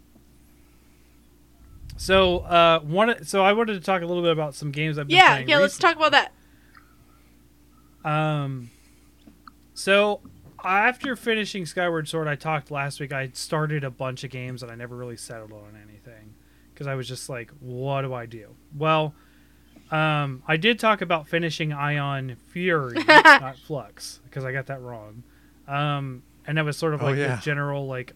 So 1.97 2.39
uh, 2.41 2.81
one. 2.81 3.25
So 3.25 3.45
I 3.45 3.53
wanted 3.53 3.75
to 3.75 3.81
talk 3.81 4.03
a 4.03 4.07
little 4.07 4.23
bit 4.23 4.33
about 4.33 4.55
some 4.55 4.71
games 4.71 4.99
I've 4.99 5.09
been 5.09 5.17
Yeah, 5.17 5.29
playing. 5.31 5.49
yeah. 5.49 5.59
Let's 5.59 5.79
talk 5.79 5.97
about 5.97 6.13
that. 6.13 6.33
Um, 8.05 8.71
so 9.73 10.21
after 10.65 11.15
finishing 11.17 11.67
Skyward 11.67 12.09
Sword, 12.09 12.29
I 12.29 12.35
talked 12.37 12.71
last 12.71 13.01
week. 13.01 13.13
I 13.13 13.31
started 13.35 13.85
a 13.85 13.91
bunch 13.91 14.25
of 14.25 14.31
games 14.31 14.63
and 14.63 14.71
I 14.73 14.75
never 14.75 14.97
really 14.97 15.17
settled 15.17 15.53
on 15.53 15.79
anything 15.89 16.35
because 16.73 16.87
I 16.87 16.95
was 16.95 17.07
just 17.09 17.29
like, 17.29 17.51
what 17.61 18.03
do 18.03 18.13
I 18.15 18.27
do? 18.27 18.55
Well, 18.77 19.15
um, 19.91 20.43
I 20.49 20.57
did 20.57 20.79
talk 20.79 21.03
about 21.03 21.29
finishing 21.29 21.73
Ion 21.73 22.37
Fury, 22.49 23.03
not 23.09 23.59
Flux, 23.59 24.21
because 24.25 24.45
I 24.45 24.53
got 24.53 24.67
that 24.67 24.81
wrong. 24.81 25.23
Um, 25.69 26.23
and 26.47 26.59
that 26.59 26.65
was 26.65 26.77
sort 26.77 26.95
of 26.95 27.03
Oh, 27.03 27.07
like 27.07 27.17
yeah. 27.17 27.37
the 27.37 27.43
general 27.43 27.87
like 27.87 28.13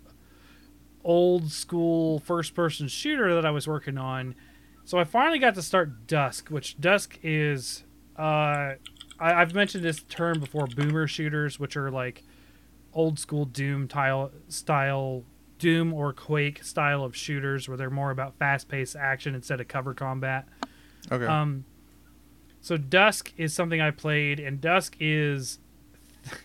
old 1.05 1.51
school 1.51 2.19
first 2.21 2.55
person 2.55 2.89
shooter 2.89 3.35
that 3.35 3.47
I 3.47 3.51
was 3.51 3.67
working 3.69 3.99
on. 3.99 4.35
So 4.85 4.99
I 4.99 5.05
finally 5.05 5.39
got 5.39 5.55
to 5.55 5.63
start 5.63 6.07
Dusk, 6.07 6.49
which 6.49 6.81
Dusk 6.81 7.19
is 7.23 7.85
uh, 8.17 8.73
I've 9.21 9.55
mentioned 9.55 9.85
this 9.85 10.03
term 10.09 10.41
before, 10.41 10.67
boomer 10.67 11.07
shooters, 11.07 11.59
which 11.61 11.77
are 11.77 11.91
like 11.91 12.25
old 12.99 13.17
school 13.17 13.45
Doom 13.45 13.87
tile 13.87 14.33
style 14.49 15.23
Doom 15.59 15.95
or 15.95 16.13
Quake 16.13 16.65
style 16.65 17.05
of 17.05 17.15
shooters 17.15 17.69
where 17.69 17.77
they're 17.77 17.91
more 17.91 18.11
about 18.11 18.37
fast 18.39 18.69
paced 18.69 18.97
action 18.97 19.37
instead 19.37 19.61
of 19.61 19.69
cover 19.69 19.95
combat. 19.95 20.47
Okay. 21.11 21.25
Um, 21.25 21.65
so 22.61 22.77
Dusk 22.77 23.33
is 23.37 23.55
something 23.55 23.81
I 23.81 23.93
played, 23.93 24.41
and 24.41 24.61
Dusk 24.61 24.97
is 24.99 25.61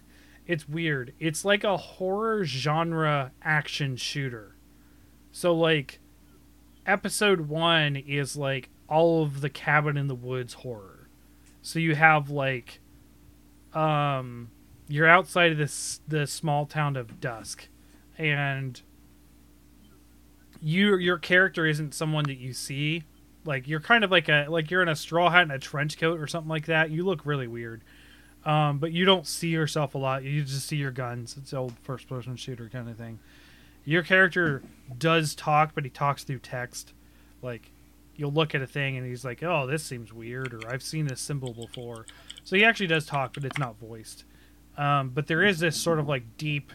it's 0.48 0.70
weird. 0.70 1.14
It's 1.20 1.44
like 1.44 1.64
a 1.64 1.76
horror 1.76 2.46
genre 2.46 3.32
action 3.42 3.96
shooter. 3.96 4.56
So 5.32 5.56
like 5.56 6.00
episode 6.86 7.42
1 7.42 7.96
is 7.96 8.38
like 8.38 8.70
all 8.88 9.24
of 9.24 9.42
the 9.42 9.50
cabin 9.50 9.98
in 9.98 10.08
the 10.08 10.16
woods 10.16 10.54
horror. 10.54 11.10
So 11.64 11.80
you 11.80 11.96
have 11.96 12.30
like 12.30 12.80
um 13.74 14.52
you're 14.88 15.08
outside 15.08 15.52
of 15.52 15.58
this 15.58 16.02
the 16.08 16.28
small 16.28 16.66
town 16.66 16.96
of 16.96 17.20
Dusk 17.20 17.68
and 18.18 18.82
you 20.62 20.98
your 20.98 21.18
character 21.18 21.66
isn't 21.66 21.94
someone 21.94 22.26
that 22.26 22.38
you 22.38 22.54
see 22.54 23.04
like 23.46 23.68
you're 23.68 23.80
kind 23.80 24.04
of 24.04 24.12
like 24.12 24.30
a 24.30 24.46
like 24.50 24.72
you're 24.72 24.82
in 24.82 24.90
a 24.90 24.96
straw 24.96 25.30
hat 25.30 25.44
and 25.44 25.52
a 25.52 25.60
trench 25.60 25.98
coat 25.98 26.20
or 26.20 26.28
something 26.28 26.50
like 26.50 26.68
that. 26.68 26.92
You 26.92 27.04
look 27.04 27.26
really 27.26 27.48
weird. 27.48 27.82
Um, 28.46 28.78
but 28.78 28.92
you 28.92 29.06
don't 29.06 29.26
see 29.26 29.48
yourself 29.48 29.96
a 29.96 29.98
lot. 29.98 30.24
You 30.24 30.44
just 30.44 30.68
see 30.68 30.76
your 30.76 30.92
guns. 30.92 31.38
It's 31.38 31.54
old 31.54 31.74
first 31.82 32.10
person 32.10 32.36
shooter 32.36 32.68
kind 32.68 32.90
of 32.90 32.98
thing. 32.98 33.20
Your 33.86 34.04
character 34.04 34.62
does 34.98 35.34
talk, 35.34 35.74
but 35.74 35.86
he 35.86 35.90
talks 35.90 36.24
through 36.24 36.40
text. 36.40 36.94
Like 37.42 37.72
you'll 38.16 38.34
look 38.34 38.54
at 38.54 38.62
a 38.62 38.68
thing 38.68 38.98
and 38.98 39.06
he's 39.06 39.26
like, 39.26 39.44
"Oh, 39.44 39.68
this 39.68 39.84
seems 39.84 40.14
weird," 40.14 40.54
or 40.54 40.62
"I've 40.70 40.84
seen 40.84 41.08
this 41.08 41.22
symbol 41.22 41.54
before." 41.54 42.06
So 42.44 42.56
he 42.56 42.64
actually 42.66 42.88
does 42.88 43.06
talk, 43.06 43.34
but 43.34 43.46
it's 43.46 43.58
not 43.58 43.80
voiced. 43.80 44.26
Um, 44.78 45.10
but 45.10 45.28
there 45.28 45.44
is 45.44 45.60
this 45.60 45.76
sort 45.80 46.00
of 46.00 46.08
like 46.08 46.38
deep, 46.38 46.72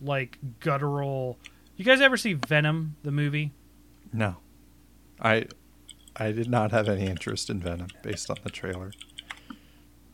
like 0.00 0.38
guttural. 0.60 1.38
You 1.76 1.84
guys 1.84 2.00
ever 2.00 2.16
see 2.16 2.34
Venom 2.34 2.96
the 3.02 3.10
movie? 3.10 3.52
no, 4.12 4.36
I 5.20 5.46
I 6.16 6.32
did 6.32 6.50
not 6.50 6.72
have 6.72 6.88
any 6.88 7.06
interest 7.06 7.48
in 7.48 7.60
Venom 7.60 7.88
based 8.02 8.28
on 8.30 8.36
the 8.42 8.50
trailer. 8.50 8.92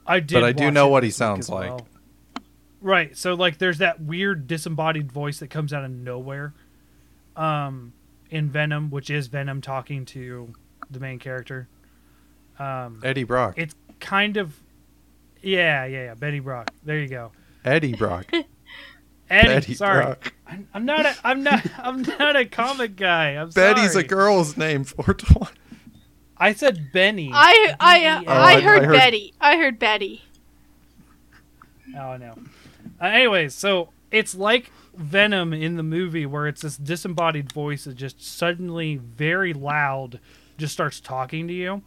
I 0.07 0.21
did, 0.21 0.35
But 0.35 0.45
I 0.45 0.53
do 0.53 0.71
know 0.71 0.87
what 0.89 1.03
he 1.03 1.11
sounds 1.11 1.49
like. 1.49 1.71
well. 1.71 1.89
Right. 2.81 3.17
So 3.17 3.35
like, 3.35 3.59
there's 3.59 3.79
that 3.79 4.01
weird 4.01 4.47
disembodied 4.47 5.11
voice 5.11 5.41
that 5.41 5.49
comes 5.49 5.73
out 5.73 5.83
of 5.85 5.91
nowhere, 5.91 6.53
um, 7.35 7.93
in 8.31 8.49
Venom, 8.51 8.91
which 8.91 9.11
is 9.11 9.27
Venom 9.27 9.61
talking 9.63 10.05
to 10.07 10.53
the 10.91 11.01
main 11.01 11.19
character. 11.19 11.67
Um, 12.59 13.01
Eddie 13.03 13.25
Brock. 13.25 13.55
it's 13.57 13.75
kind 13.99 14.37
of, 14.37 14.61
yeah, 15.47 15.85
yeah, 15.87 16.05
yeah. 16.05 16.15
Betty 16.15 16.41
Brock. 16.41 16.71
There 16.85 16.99
you 16.99 17.09
go. 17.09 17.33
Eddie 17.65 17.95
Brock. 17.95 18.27
Eddie. 19.31 19.49
Betty 19.49 19.75
sorry, 19.75 20.05
Brock. 20.05 20.33
I'm, 20.47 20.69
I'm 20.75 20.85
not. 20.85 21.07
A, 21.07 21.15
I'm 21.25 21.43
not. 21.43 21.67
I'm 21.79 22.03
not 22.03 22.37
a 22.37 22.45
comic 22.45 22.97
guy. 22.97 23.31
I'm 23.31 23.51
Betty's 23.51 23.93
sorry. 23.93 24.05
a 24.05 24.09
girl's 24.09 24.57
name. 24.57 24.85
Four 24.85 25.15
to 25.15 25.33
one. 25.35 25.53
I 26.39 26.53
said 26.53 26.93
Benny. 26.93 27.31
I 27.33 27.75
I 27.81 27.99
B-E-N. 27.99 28.17
uh, 28.19 28.23
Oh, 28.27 28.33
I 28.33 28.53
I- 28.57 28.61
heard 28.61 28.83
I 28.83 28.87
heard- 28.87 28.97
Betty. 28.97 29.35
I 29.41 29.57
heard 29.57 29.79
Betty. 29.79 30.23
Oh 31.97 32.17
no. 32.17 32.35
Uh, 33.01 33.07
anyways, 33.07 33.55
so 33.55 33.91
it's 34.11 34.35
like 34.35 34.71
Venom 34.95 35.53
in 35.53 35.77
the 35.77 35.83
movie 35.83 36.27
where 36.27 36.47
it's 36.47 36.63
this 36.63 36.77
disembodied 36.77 37.53
voice 37.53 37.85
that 37.85 37.95
just 37.97 38.23
suddenly 38.23 38.97
very 38.97 39.53
loud 39.53 40.21
just 40.59 40.73
starts 40.73 41.01
talking 41.01 41.47
to 41.49 41.55
you. 41.55 41.83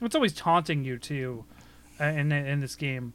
It's 0.00 0.14
always 0.14 0.32
taunting 0.32 0.84
you 0.84 0.98
too, 0.98 1.44
in 2.02 2.32
in 2.32 2.60
this 2.60 2.76
game. 2.76 3.14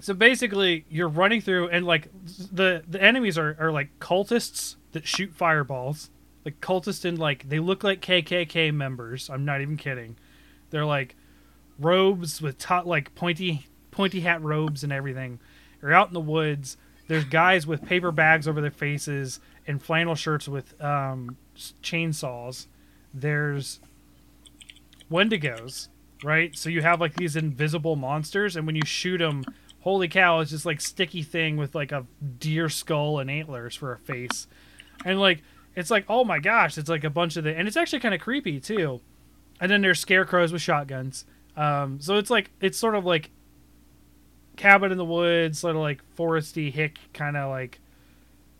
So 0.00 0.14
basically, 0.14 0.84
you're 0.90 1.08
running 1.08 1.40
through, 1.40 1.68
and 1.68 1.86
like 1.86 2.08
the 2.52 2.82
the 2.86 3.02
enemies 3.02 3.38
are, 3.38 3.56
are 3.58 3.72
like 3.72 3.98
cultists 3.98 4.76
that 4.92 5.06
shoot 5.06 5.34
fireballs. 5.34 6.10
Like 6.44 6.60
cultists 6.60 7.04
in 7.04 7.16
like 7.16 7.48
they 7.48 7.58
look 7.58 7.82
like 7.82 8.00
KKK 8.00 8.72
members. 8.72 9.30
I'm 9.30 9.44
not 9.44 9.60
even 9.60 9.76
kidding. 9.76 10.16
They're 10.70 10.84
like 10.84 11.16
robes 11.78 12.40
with 12.40 12.58
top 12.58 12.86
like 12.86 13.14
pointy 13.14 13.66
pointy 13.90 14.20
hat 14.20 14.42
robes 14.42 14.84
and 14.84 14.92
everything. 14.92 15.40
You're 15.80 15.94
out 15.94 16.08
in 16.08 16.14
the 16.14 16.20
woods. 16.20 16.76
There's 17.08 17.24
guys 17.24 17.66
with 17.66 17.84
paper 17.84 18.10
bags 18.10 18.48
over 18.48 18.60
their 18.60 18.70
faces 18.70 19.40
and 19.66 19.82
flannel 19.82 20.14
shirts 20.14 20.48
with 20.48 20.80
um, 20.82 21.36
chainsaws. 21.82 22.66
There's 23.14 23.80
Wendigos, 25.10 25.88
right? 26.26 26.56
So 26.58 26.68
you 26.68 26.82
have 26.82 27.00
like 27.00 27.14
these 27.14 27.36
invisible 27.36 27.94
monsters, 27.94 28.56
and 28.56 28.66
when 28.66 28.74
you 28.74 28.84
shoot 28.84 29.18
them, 29.18 29.44
holy 29.80 30.08
cow, 30.08 30.40
it's 30.40 30.50
just 30.50 30.66
like 30.66 30.80
sticky 30.80 31.22
thing 31.22 31.56
with 31.56 31.74
like 31.74 31.92
a 31.92 32.04
deer 32.40 32.68
skull 32.68 33.20
and 33.20 33.30
antlers 33.30 33.76
for 33.76 33.92
a 33.92 33.98
face, 33.98 34.48
and 35.04 35.20
like 35.20 35.42
it's 35.76 35.90
like 35.90 36.04
oh 36.08 36.24
my 36.24 36.40
gosh, 36.40 36.76
it's 36.76 36.88
like 36.88 37.04
a 37.04 37.10
bunch 37.10 37.36
of 37.36 37.44
the, 37.44 37.56
and 37.56 37.68
it's 37.68 37.76
actually 37.76 38.00
kind 38.00 38.14
of 38.14 38.20
creepy 38.20 38.58
too. 38.58 39.00
And 39.60 39.70
then 39.70 39.82
there's 39.82 40.00
scarecrows 40.00 40.52
with 40.52 40.60
shotguns. 40.60 41.24
Um, 41.56 42.00
so 42.00 42.16
it's 42.16 42.28
like 42.28 42.50
it's 42.60 42.76
sort 42.76 42.96
of 42.96 43.06
like 43.06 43.30
cabin 44.56 44.90
in 44.90 44.98
the 44.98 45.04
woods, 45.04 45.60
sort 45.60 45.76
of 45.76 45.82
like 45.82 46.00
foresty 46.18 46.72
hick 46.72 46.98
kind 47.12 47.36
of 47.36 47.50
like 47.50 47.78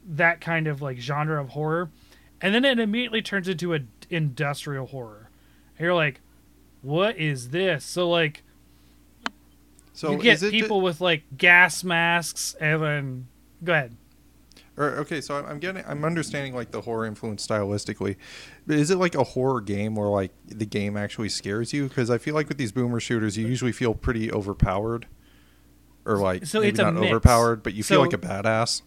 that 0.09 0.41
kind 0.41 0.69
of 0.69 0.81
like 0.81 0.99
genre 0.99 1.41
of 1.41 1.49
horror, 1.51 1.91
and 2.41 2.55
then 2.55 2.65
it 2.65 2.79
immediately 2.79 3.23
turns 3.23 3.49
into 3.49 3.75
a 3.75 3.81
industrial 4.09 4.87
horror. 4.87 5.31
And 5.77 5.85
you're 5.85 5.95
like, 5.95 6.21
what 6.87 7.17
is 7.19 7.49
this? 7.51 7.85
So 7.85 8.09
like 8.09 8.43
So 9.93 10.13
you 10.13 10.19
get 10.19 10.35
is 10.35 10.43
it 10.45 10.53
ju- 10.53 10.61
people 10.63 10.81
with 10.81 11.01
like 11.01 11.25
gas 11.37 11.83
masks 11.85 12.55
and 12.61 12.83
then 12.83 13.27
go 13.65 13.73
ahead. 13.73 13.97
Or 14.79 14.91
okay, 14.99 15.23
so 15.23 15.37
I'm- 15.37 15.47
I'm 15.47 15.59
getting, 15.59 15.83
I'm 15.87 16.05
understanding 16.05 16.55
like 16.55 16.71
the 16.71 16.83
horror 16.83 17.07
influence 17.07 17.47
stylistically. 17.47 18.17
But 18.67 18.77
is 18.77 18.91
it 18.91 18.97
like 18.99 19.15
a 19.15 19.25
horror 19.25 19.63
game 19.63 19.95
where 19.95 20.09
like 20.09 20.33
the 20.47 20.67
game 20.67 20.97
actually 20.99 21.31
scares 21.31 21.73
you? 21.73 21.89
Because 21.89 22.11
I 22.11 22.19
feel 22.19 22.35
like 22.35 22.49
with 22.49 22.59
these 22.59 22.73
boomer 22.73 23.01
shooters, 23.01 23.39
you 23.39 23.47
usually 23.47 23.73
feel 23.73 23.95
pretty 23.95 24.31
overpowered, 24.31 25.07
or 26.05 26.19
like 26.19 26.45
So 26.47 26.61
maybe 26.61 26.69
it's 26.71 26.79
not 26.79 26.93
mix. 26.95 27.07
overpowered, 27.11 27.63
but 27.63 27.73
you 27.73 27.83
feel 27.83 28.01
like 28.03 28.13
a 28.13 28.19
badass. 28.19 28.83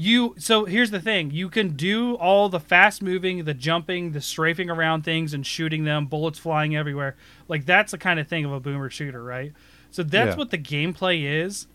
You 0.00 0.36
so 0.38 0.64
here's 0.64 0.92
the 0.92 1.00
thing: 1.00 1.32
you 1.32 1.48
can 1.48 1.70
do 1.70 2.14
all 2.14 2.48
the 2.48 2.60
fast 2.60 3.02
moving, 3.02 3.42
the 3.44 3.52
jumping, 3.52 4.12
the 4.12 4.20
strafing 4.20 4.70
around 4.70 5.02
things 5.02 5.34
and 5.34 5.44
shooting 5.44 5.82
them, 5.82 6.06
bullets 6.06 6.38
flying 6.38 6.76
everywhere. 6.76 7.16
Like 7.48 7.66
that's 7.66 7.90
the 7.90 7.98
kind 7.98 8.20
of 8.20 8.28
thing 8.28 8.44
of 8.44 8.52
a 8.52 8.60
boomer 8.60 8.90
shooter, 8.90 9.24
right? 9.24 9.52
So 9.90 10.04
that's 10.04 10.34
Yeah. 10.34 10.36
what 10.36 10.50
the 10.52 10.58
gameplay 10.58 11.24
is, 11.44 11.66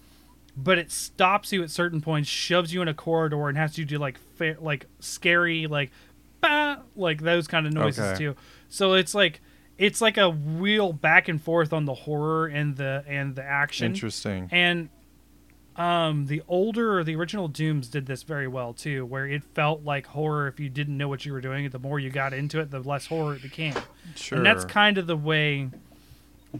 but 0.55 0.77
it 0.77 0.89
stops 0.89 1.51
you 1.51 1.63
at 1.63 1.69
certain 1.69 1.99
points, 1.99 2.29
shoves 2.29 2.73
you 2.73 2.81
in 2.81 2.87
a 2.87 2.93
corridor, 2.93 3.49
and 3.49 3.57
has 3.57 3.77
you 3.77 3.83
do 3.83 3.97
like 3.97 4.17
fa- 4.37 4.55
like 4.61 4.85
scary 5.01 5.67
like 5.67 5.91
bah, 6.39 6.77
like 6.95 7.23
those 7.23 7.45
kind 7.45 7.67
of 7.67 7.73
noises 7.73 8.05
Okay. 8.05 8.17
too. 8.19 8.35
So 8.69 8.93
it's 8.93 9.13
like 9.13 9.41
it's 9.77 9.99
like 9.99 10.17
a 10.17 10.29
wheel 10.29 10.93
back 10.93 11.27
and 11.27 11.41
forth 11.41 11.73
on 11.73 11.83
the 11.83 11.93
horror 11.93 12.47
and 12.47 12.77
the 12.77 13.03
and 13.05 13.35
the 13.35 13.43
action. 13.43 13.87
Interesting. 13.87 14.47
And 14.49 14.87
um, 15.75 16.27
the 16.27 16.41
older 16.47 16.99
or 16.99 17.03
the 17.03 17.15
original 17.15 17.47
Dooms 17.47 17.87
did 17.87 18.05
this 18.05 18.23
very 18.23 18.47
well 18.47 18.73
too, 18.73 19.05
where 19.05 19.25
it 19.27 19.43
felt 19.43 19.83
like 19.83 20.05
horror 20.07 20.47
if 20.47 20.59
you 20.59 20.69
didn't 20.69 20.97
know 20.97 21.07
what 21.07 21.25
you 21.25 21.33
were 21.33 21.41
doing. 21.41 21.69
The 21.69 21.79
more 21.79 21.99
you 21.99 22.09
got 22.09 22.33
into 22.33 22.59
it, 22.59 22.69
the 22.71 22.79
less 22.79 23.07
horror 23.07 23.35
it 23.35 23.41
became. 23.41 23.73
Sure. 24.15 24.37
And 24.37 24.45
that's 24.45 24.65
kind 24.65 24.97
of 24.97 25.07
the 25.07 25.17
way 25.17 25.69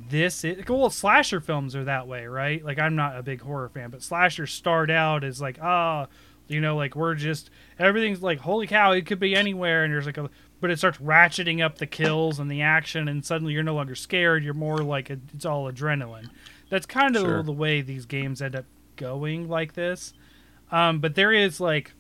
this 0.10 0.44
is. 0.44 0.64
Well, 0.68 0.90
slasher 0.90 1.40
films 1.40 1.76
are 1.76 1.84
that 1.84 2.08
way, 2.08 2.26
right? 2.26 2.64
Like 2.64 2.80
I'm 2.80 2.96
not 2.96 3.18
a 3.18 3.24
big 3.24 3.42
horror 3.42 3.70
fan, 3.70 3.90
but 3.92 4.02
slashers 4.02 4.52
start 4.52 4.90
out 4.90 5.24
as 5.24 5.40
like, 5.40 5.60
ah, 5.62 6.08
you 6.48 6.60
know, 6.60 6.76
like 6.76 6.96
we're 6.96 7.16
just 7.16 7.50
everything's 7.78 8.22
like, 8.22 8.40
holy 8.40 8.68
cow, 8.68 8.92
it 8.92 9.06
could 9.06 9.20
be 9.20 9.36
anywhere, 9.36 9.84
and 9.84 9.94
there's 9.94 10.06
like 10.08 10.18
a, 10.18 10.30
but 10.60 10.72
it 10.72 10.78
starts 10.78 10.98
ratcheting 10.98 11.64
up 11.64 11.78
the 11.78 11.86
kills 11.86 12.40
and 12.40 12.50
the 12.50 12.62
action, 12.62 13.08
and 13.08 13.24
suddenly 13.24 13.54
you're 13.54 13.64
no 13.64 13.76
longer 13.76 13.96
scared. 13.96 14.44
You're 14.44 14.54
more 14.54 14.80
like 14.80 15.10
a, 15.10 15.20
it's 15.36 15.46
all 15.46 15.72
adrenaline. 15.72 16.30
That's 16.70 16.86
kind 16.88 17.16
of 17.16 17.22
Sure. 17.22 17.44
the 17.44 17.52
way 17.52 17.82
these 17.82 18.06
games 18.08 18.42
end 18.42 18.56
up 18.56 18.66
going 18.96 19.48
like 19.50 19.74
this. 19.74 20.14
Um, 20.72 21.00
but 21.00 21.16
there 21.16 21.32
is 21.32 21.60
like 21.60 21.94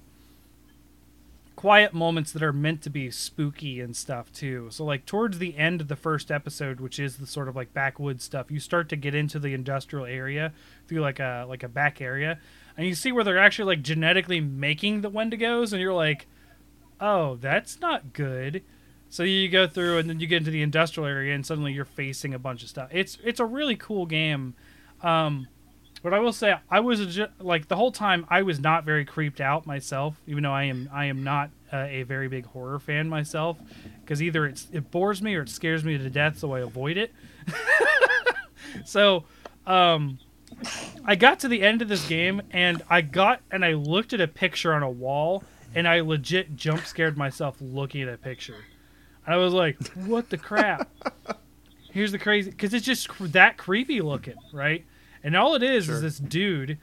quiet 1.55 1.93
moments 1.93 2.31
that 2.31 2.43
are 2.43 2.51
meant 2.51 2.81
to 2.81 2.89
be 2.89 3.09
spooky 3.11 3.79
and 3.79 3.95
stuff 3.95 4.31
too. 4.33 4.67
So 4.71 4.83
like 4.83 5.05
towards 5.05 5.37
the 5.39 5.57
end 5.57 5.79
of 5.79 5.87
the 5.87 5.95
first 5.95 6.31
episode, 6.31 6.79
which 6.79 6.99
is 6.99 7.17
the 7.17 7.27
sort 7.27 7.47
of 7.47 7.55
like 7.55 7.73
backwoods 7.73 8.23
stuff, 8.23 8.51
you 8.51 8.59
start 8.59 8.89
to 8.89 8.95
get 8.95 9.15
into 9.15 9.39
the 9.39 9.53
industrial 9.53 10.05
area 10.05 10.51
through 10.87 11.01
like 11.01 11.19
a 11.19 11.45
like 11.47 11.63
a 11.63 11.69
back 11.69 12.01
area, 12.01 12.39
and 12.75 12.87
you 12.87 12.95
see 12.95 13.11
where 13.11 13.23
they're 13.23 13.37
actually 13.37 13.75
like 13.75 13.83
genetically 13.83 14.41
making 14.41 15.01
the 15.01 15.11
Wendigos, 15.11 15.71
and 15.71 15.81
you're 15.81 15.93
like, 15.93 16.27
oh, 16.99 17.35
that's 17.35 17.79
not 17.79 18.13
good. 18.13 18.63
So 19.09 19.21
you 19.21 19.47
go 19.47 19.67
through 19.67 19.99
and 19.99 20.09
then 20.09 20.19
you 20.19 20.25
get 20.25 20.37
into 20.37 20.49
the 20.49 20.63
industrial 20.63 21.07
area 21.07 21.35
and 21.35 21.45
suddenly 21.45 21.71
you're 21.71 21.85
facing 21.85 22.33
a 22.33 22.39
bunch 22.39 22.63
of 22.63 22.69
stuff. 22.69 22.89
It's 22.91 23.19
it's 23.23 23.39
a 23.39 23.45
really 23.45 23.75
cool 23.75 24.07
game. 24.07 24.55
Um, 25.03 25.47
but 26.03 26.13
I 26.13 26.19
will 26.19 26.33
say 26.33 26.53
I 26.69 26.81
was 26.81 27.17
like 27.39 27.69
the 27.69 27.77
whole 27.77 27.91
time 27.91 28.27
I 28.29 28.43
was 28.43 28.59
not 28.59 28.83
very 28.83 29.05
creeped 29.05 29.41
out 29.41 29.65
myself, 29.65 30.21
even 30.27 30.43
though 30.43 30.51
I 30.51 30.63
am 30.63 30.89
I 30.93 31.05
am 31.05 31.23
not 31.23 31.49
uh, 31.71 31.77
a 31.89 32.03
very 32.03 32.27
big 32.27 32.45
horror 32.45 32.77
fan 32.77 33.07
myself, 33.07 33.57
because 34.01 34.21
either 34.21 34.45
it's 34.45 34.67
it 34.71 34.91
bores 34.91 35.21
me 35.21 35.33
or 35.35 35.43
it 35.43 35.49
scares 35.49 35.83
me 35.83 35.97
to 35.97 36.09
death, 36.09 36.37
so 36.37 36.53
I 36.53 36.59
avoid 36.59 36.97
it. 36.97 37.13
so, 38.85 39.23
um, 39.65 40.19
I 41.05 41.15
got 41.15 41.39
to 41.39 41.47
the 41.47 41.61
end 41.63 41.81
of 41.81 41.87
this 41.87 42.05
game 42.07 42.41
and 42.51 42.83
I 42.89 43.01
got 43.01 43.41
and 43.49 43.63
I 43.63 43.73
looked 43.73 44.11
at 44.11 44.19
a 44.19 44.27
picture 44.27 44.73
on 44.73 44.83
a 44.83 44.89
wall 44.89 45.43
and 45.73 45.87
I 45.87 46.01
legit 46.01 46.55
jump 46.57 46.85
scared 46.85 47.17
myself 47.17 47.57
looking 47.61 48.01
at 48.01 48.09
a 48.09 48.17
picture. 48.17 48.65
And 49.25 49.35
I 49.35 49.37
was 49.37 49.53
like, 49.53 49.77
"What 49.93 50.29
the 50.29 50.37
crap?" 50.37 50.89
Here's 51.91 52.11
the 52.11 52.19
crazy 52.19 52.51
because 52.51 52.73
it's 52.73 52.85
just 52.85 53.07
cr- 53.07 53.27
that 53.27 53.57
creepy 53.57 54.01
looking, 54.01 54.35
right? 54.51 54.85
And 55.23 55.35
all 55.35 55.55
it 55.55 55.63
is 55.63 55.85
Sure. 55.85 55.95
is 55.95 56.01
this 56.01 56.17
dude 56.19 56.77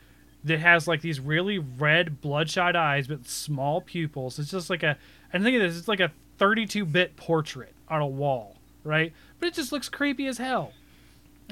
that 0.44 0.58
has 0.60 0.88
like 0.88 1.02
these 1.02 1.20
really 1.20 1.58
red, 1.58 2.20
bloodshot 2.20 2.74
eyes 2.74 3.06
but 3.06 3.28
small 3.28 3.80
pupils. 3.80 4.38
It's 4.38 4.50
just 4.50 4.70
like 4.70 4.82
a, 4.82 4.96
and 5.32 5.44
think 5.44 5.56
of 5.56 5.62
this, 5.62 5.76
it's 5.78 5.88
like 5.88 6.00
a 6.00 6.10
32-bit 6.38 7.16
portrait 7.16 7.74
on 7.88 8.00
a 8.00 8.06
wall, 8.06 8.56
right? 8.82 9.12
But 9.38 9.48
it 9.48 9.54
just 9.54 9.72
looks 9.72 9.88
creepy 9.88 10.26
as 10.26 10.38
hell. 10.38 10.72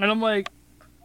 And 0.00 0.10
I'm 0.10 0.20
like, 0.20 0.48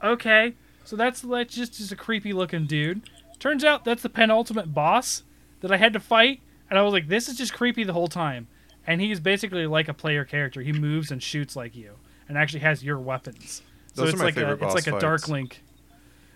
okay, 0.03 0.53
so 0.85 0.95
that's 0.95 1.21
that's 1.21 1.53
just 1.55 1.73
just 1.77 1.91
a 1.91 1.95
creepy 1.95 2.31
looking 2.33 2.65
dude. 2.65 3.01
Turns 3.39 3.63
out 3.63 3.83
that's 3.83 4.03
the 4.03 4.09
penultimate 4.09 4.73
boss 4.73 5.23
that 5.61 5.71
I 5.71 5.77
had 5.77 5.93
to 5.93 5.99
fight, 5.99 6.41
and 6.69 6.77
I 6.77 6.81
was 6.83 6.93
like, 6.93 7.07
this 7.07 7.27
is 7.27 7.37
just 7.37 7.53
creepy 7.53 7.83
the 7.83 7.93
whole 7.93 8.07
time. 8.07 8.47
And 8.85 9.01
he's 9.01 9.19
basically 9.19 9.65
like 9.65 9.87
a 9.87 9.93
player 9.93 10.25
character. 10.25 10.61
He 10.61 10.71
moves 10.73 11.09
and 11.11 11.23
shoots 11.23 11.55
like 11.55 11.75
you, 11.75 11.95
and 12.29 12.37
actually 12.37 12.59
has 12.61 12.83
your 12.83 12.99
weapons. 12.99 13.61
So 13.93 14.01
Those 14.01 14.09
are 14.09 14.11
it's 14.11 14.19
my 14.19 14.25
like 14.25 14.37
a 14.37 14.51
it's 14.53 14.61
boss 14.61 14.73
like 14.75 14.87
a 14.87 14.99
Dark. 14.99 15.27
Link. 15.27 15.61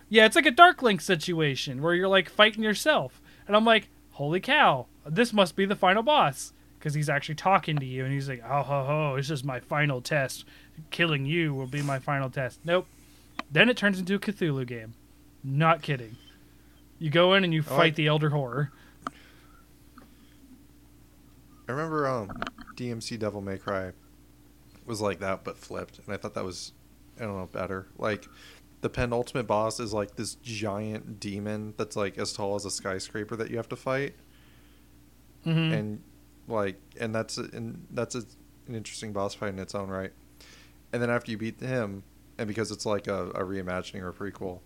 Yeah, 0.10 0.26
it's 0.26 0.36
like 0.36 0.46
a 0.46 0.52
Dark 0.52 0.82
Link 0.82 1.02
situation 1.02 1.82
where 1.82 1.94
you're 1.94 2.08
like 2.08 2.30
fighting 2.30 2.64
yourself, 2.64 3.22
and 3.48 3.56
I'm 3.56 3.66
like, 3.66 3.90
holy 4.12 4.40
cow, 4.40 4.88
this 5.06 5.34
must 5.34 5.56
be 5.56 5.66
the 5.66 5.76
final 5.76 6.02
boss 6.04 6.54
because 6.80 6.94
he's 6.94 7.10
actually 7.10 7.36
talking 7.36 7.78
to 7.78 7.86
you, 7.86 8.04
and 8.06 8.14
he's 8.14 8.30
like, 8.30 8.44
oh 8.50 8.62
ho 8.64 8.84
ho, 8.86 9.14
this 9.18 9.30
is 9.30 9.44
my 9.44 9.60
final 9.60 10.02
test. 10.02 10.46
Killing 10.92 11.26
you 11.26 11.54
will 11.54 11.68
be 11.68 11.82
my 11.82 12.00
final 12.00 12.30
test. 12.30 12.60
Nope. 12.64 12.88
Then 13.52 13.68
it 13.70 13.78
turns 13.78 14.00
into 14.00 14.16
a 14.16 14.20
Cthulhu 14.20 14.66
game. 14.66 14.94
Not 15.44 15.82
kidding. 15.82 16.18
You 17.00 17.10
go 17.10 17.34
in 17.34 17.44
and 17.44 17.54
you 17.54 17.64
Oh, 17.70 17.74
I- 17.76 17.78
fight 17.78 17.96
the 17.96 18.08
Elder 18.08 18.30
Horror. 18.30 18.72
I 21.68 21.72
remember 21.74 22.08
um, 22.08 22.32
DMC 22.76 23.20
Devil 23.20 23.42
May 23.42 23.58
Cry 23.58 23.92
was 24.86 25.02
like 25.02 25.20
that 25.20 25.44
but 25.44 25.58
flipped, 25.58 26.00
and 26.06 26.14
I 26.14 26.18
thought 26.18 26.34
that 26.36 26.46
was 26.46 26.72
I 27.20 27.24
don't 27.24 27.38
know 27.38 27.50
better. 27.52 27.88
Like 27.98 28.26
the 28.82 28.90
penultimate 28.90 29.48
boss 29.48 29.80
is 29.80 29.94
like 29.94 30.16
this 30.16 30.36
giant 30.36 31.20
demon 31.20 31.74
that's 31.78 31.96
like 31.96 32.18
as 32.18 32.34
tall 32.34 32.56
as 32.56 32.66
a 32.66 32.72
skyscraper 32.72 33.36
that 33.36 33.50
you 33.50 33.58
have 33.58 33.70
to 33.70 33.76
fight, 33.76 34.16
Mhm. 35.46 35.74
and 35.74 36.04
like 36.48 36.80
and 37.00 37.14
that's 37.14 37.38
and 37.38 37.86
that's 37.92 38.16
a, 38.16 38.24
an 38.68 38.76
interesting 38.76 39.14
boss 39.14 39.34
fight 39.34 39.50
in 39.50 39.60
its 39.60 39.76
own 39.76 39.90
right. 39.90 40.12
And 40.94 41.02
then 41.02 41.10
after 41.10 41.32
you 41.32 41.38
beat 41.38 41.60
him, 41.60 42.04
and 42.38 42.48
because 42.48 42.72
it's 42.72 42.86
like 42.86 43.08
a, 43.08 43.28
a 43.32 43.44
reimagining 43.44 44.02
or 44.02 44.10
a 44.10 44.14
prequel, 44.14 44.60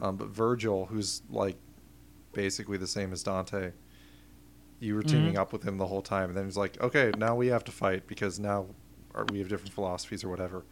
um, 0.00 0.16
but 0.16 0.32
Vergil, 0.32 0.88
who's 0.88 1.22
like 1.30 1.56
basically 2.32 2.78
the 2.78 2.86
same 2.86 3.12
as 3.12 3.22
Dante, 3.22 3.72
you 4.80 4.94
were 4.94 5.02
teaming 5.02 5.34
Mhm. 5.34 5.38
up 5.38 5.52
with 5.52 5.62
him 5.62 5.76
the 5.78 5.86
whole 5.86 6.02
time, 6.02 6.30
and 6.30 6.36
then 6.36 6.44
he's 6.46 6.56
like, 6.56 6.80
okay, 6.80 7.12
now 7.16 7.36
we 7.36 7.48
have 7.48 7.62
to 7.64 7.72
fight 7.72 8.06
because 8.06 8.40
now 8.40 8.66
we 9.30 9.38
have 9.38 9.48
different 9.48 9.72
philosophies 9.74 10.24
or 10.24 10.28
whatever. 10.30 10.64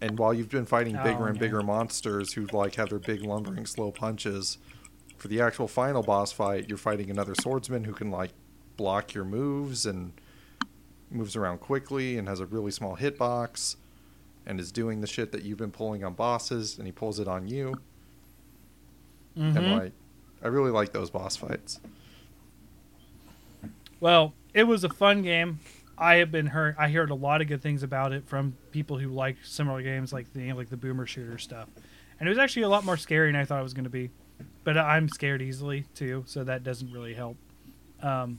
And 0.00 0.18
while 0.18 0.32
you've 0.32 0.48
been 0.48 0.66
fighting 0.66 0.96
Oh, 0.96 1.02
bigger 1.02 1.26
and 1.28 1.34
man. 1.34 1.40
bigger 1.40 1.62
monsters 1.62 2.32
who 2.32 2.46
like 2.52 2.76
have 2.76 2.88
their 2.88 2.98
big 2.98 3.22
lumbering 3.22 3.66
slow 3.66 3.90
punches, 3.90 4.58
for 5.18 5.28
the 5.28 5.40
actual 5.40 5.68
final 5.68 6.02
boss 6.02 6.32
fight, 6.32 6.68
you're 6.68 6.78
fighting 6.78 7.10
another 7.10 7.34
swordsman 7.34 7.84
who 7.84 7.92
can 7.92 8.10
like 8.10 8.30
block 8.78 9.12
your 9.12 9.24
moves 9.24 9.84
and 9.84 10.12
moves 11.10 11.36
around 11.36 11.58
quickly 11.58 12.16
and 12.16 12.26
has 12.28 12.40
a 12.40 12.46
really 12.46 12.70
small 12.70 12.96
hitbox 12.96 13.76
and 14.46 14.58
is 14.58 14.72
doing 14.72 15.02
the 15.02 15.06
shit 15.06 15.32
that 15.32 15.42
you've 15.42 15.58
been 15.58 15.70
pulling 15.72 16.02
on 16.02 16.14
bosses 16.14 16.78
and 16.78 16.86
he 16.86 16.92
pulls 16.92 17.20
it 17.20 17.28
on 17.28 17.46
you. 17.46 17.74
And 19.36 19.54
Mhm. 19.56 19.78
like 19.78 19.92
I 20.42 20.48
really 20.48 20.70
like 20.70 20.92
those 20.92 21.10
boss 21.10 21.36
fights. 21.36 21.80
Well, 24.00 24.32
it 24.54 24.64
was 24.64 24.82
a 24.84 24.88
fun 24.88 25.20
game. 25.22 25.58
I 26.00 26.16
have 26.16 26.32
been 26.32 26.46
heard. 26.46 26.76
I 26.78 26.88
heard 26.88 27.10
a 27.10 27.14
lot 27.14 27.42
of 27.42 27.46
good 27.46 27.60
things 27.60 27.82
about 27.82 28.14
it 28.14 28.26
from 28.26 28.56
people 28.72 28.96
who 28.98 29.10
like 29.10 29.36
similar 29.44 29.82
games, 29.82 30.14
like 30.14 30.32
the 30.32 30.54
like 30.54 30.70
the 30.70 30.78
Boomer 30.78 31.06
Shooter 31.06 31.36
stuff. 31.36 31.68
And 32.18 32.26
it 32.26 32.30
was 32.30 32.38
actually 32.38 32.62
a 32.62 32.68
lot 32.68 32.84
more 32.84 32.96
scary 32.96 33.30
than 33.30 33.40
I 33.40 33.44
thought 33.44 33.60
it 33.60 33.64
was 33.64 33.74
going 33.74 33.84
to 33.84 33.90
be. 33.90 34.10
But 34.64 34.78
I'm 34.78 35.08
scared 35.10 35.42
easily 35.42 35.84
too, 35.94 36.24
so 36.26 36.42
that 36.44 36.64
doesn't 36.64 36.90
really 36.90 37.12
help. 37.12 37.36
Um, 38.02 38.38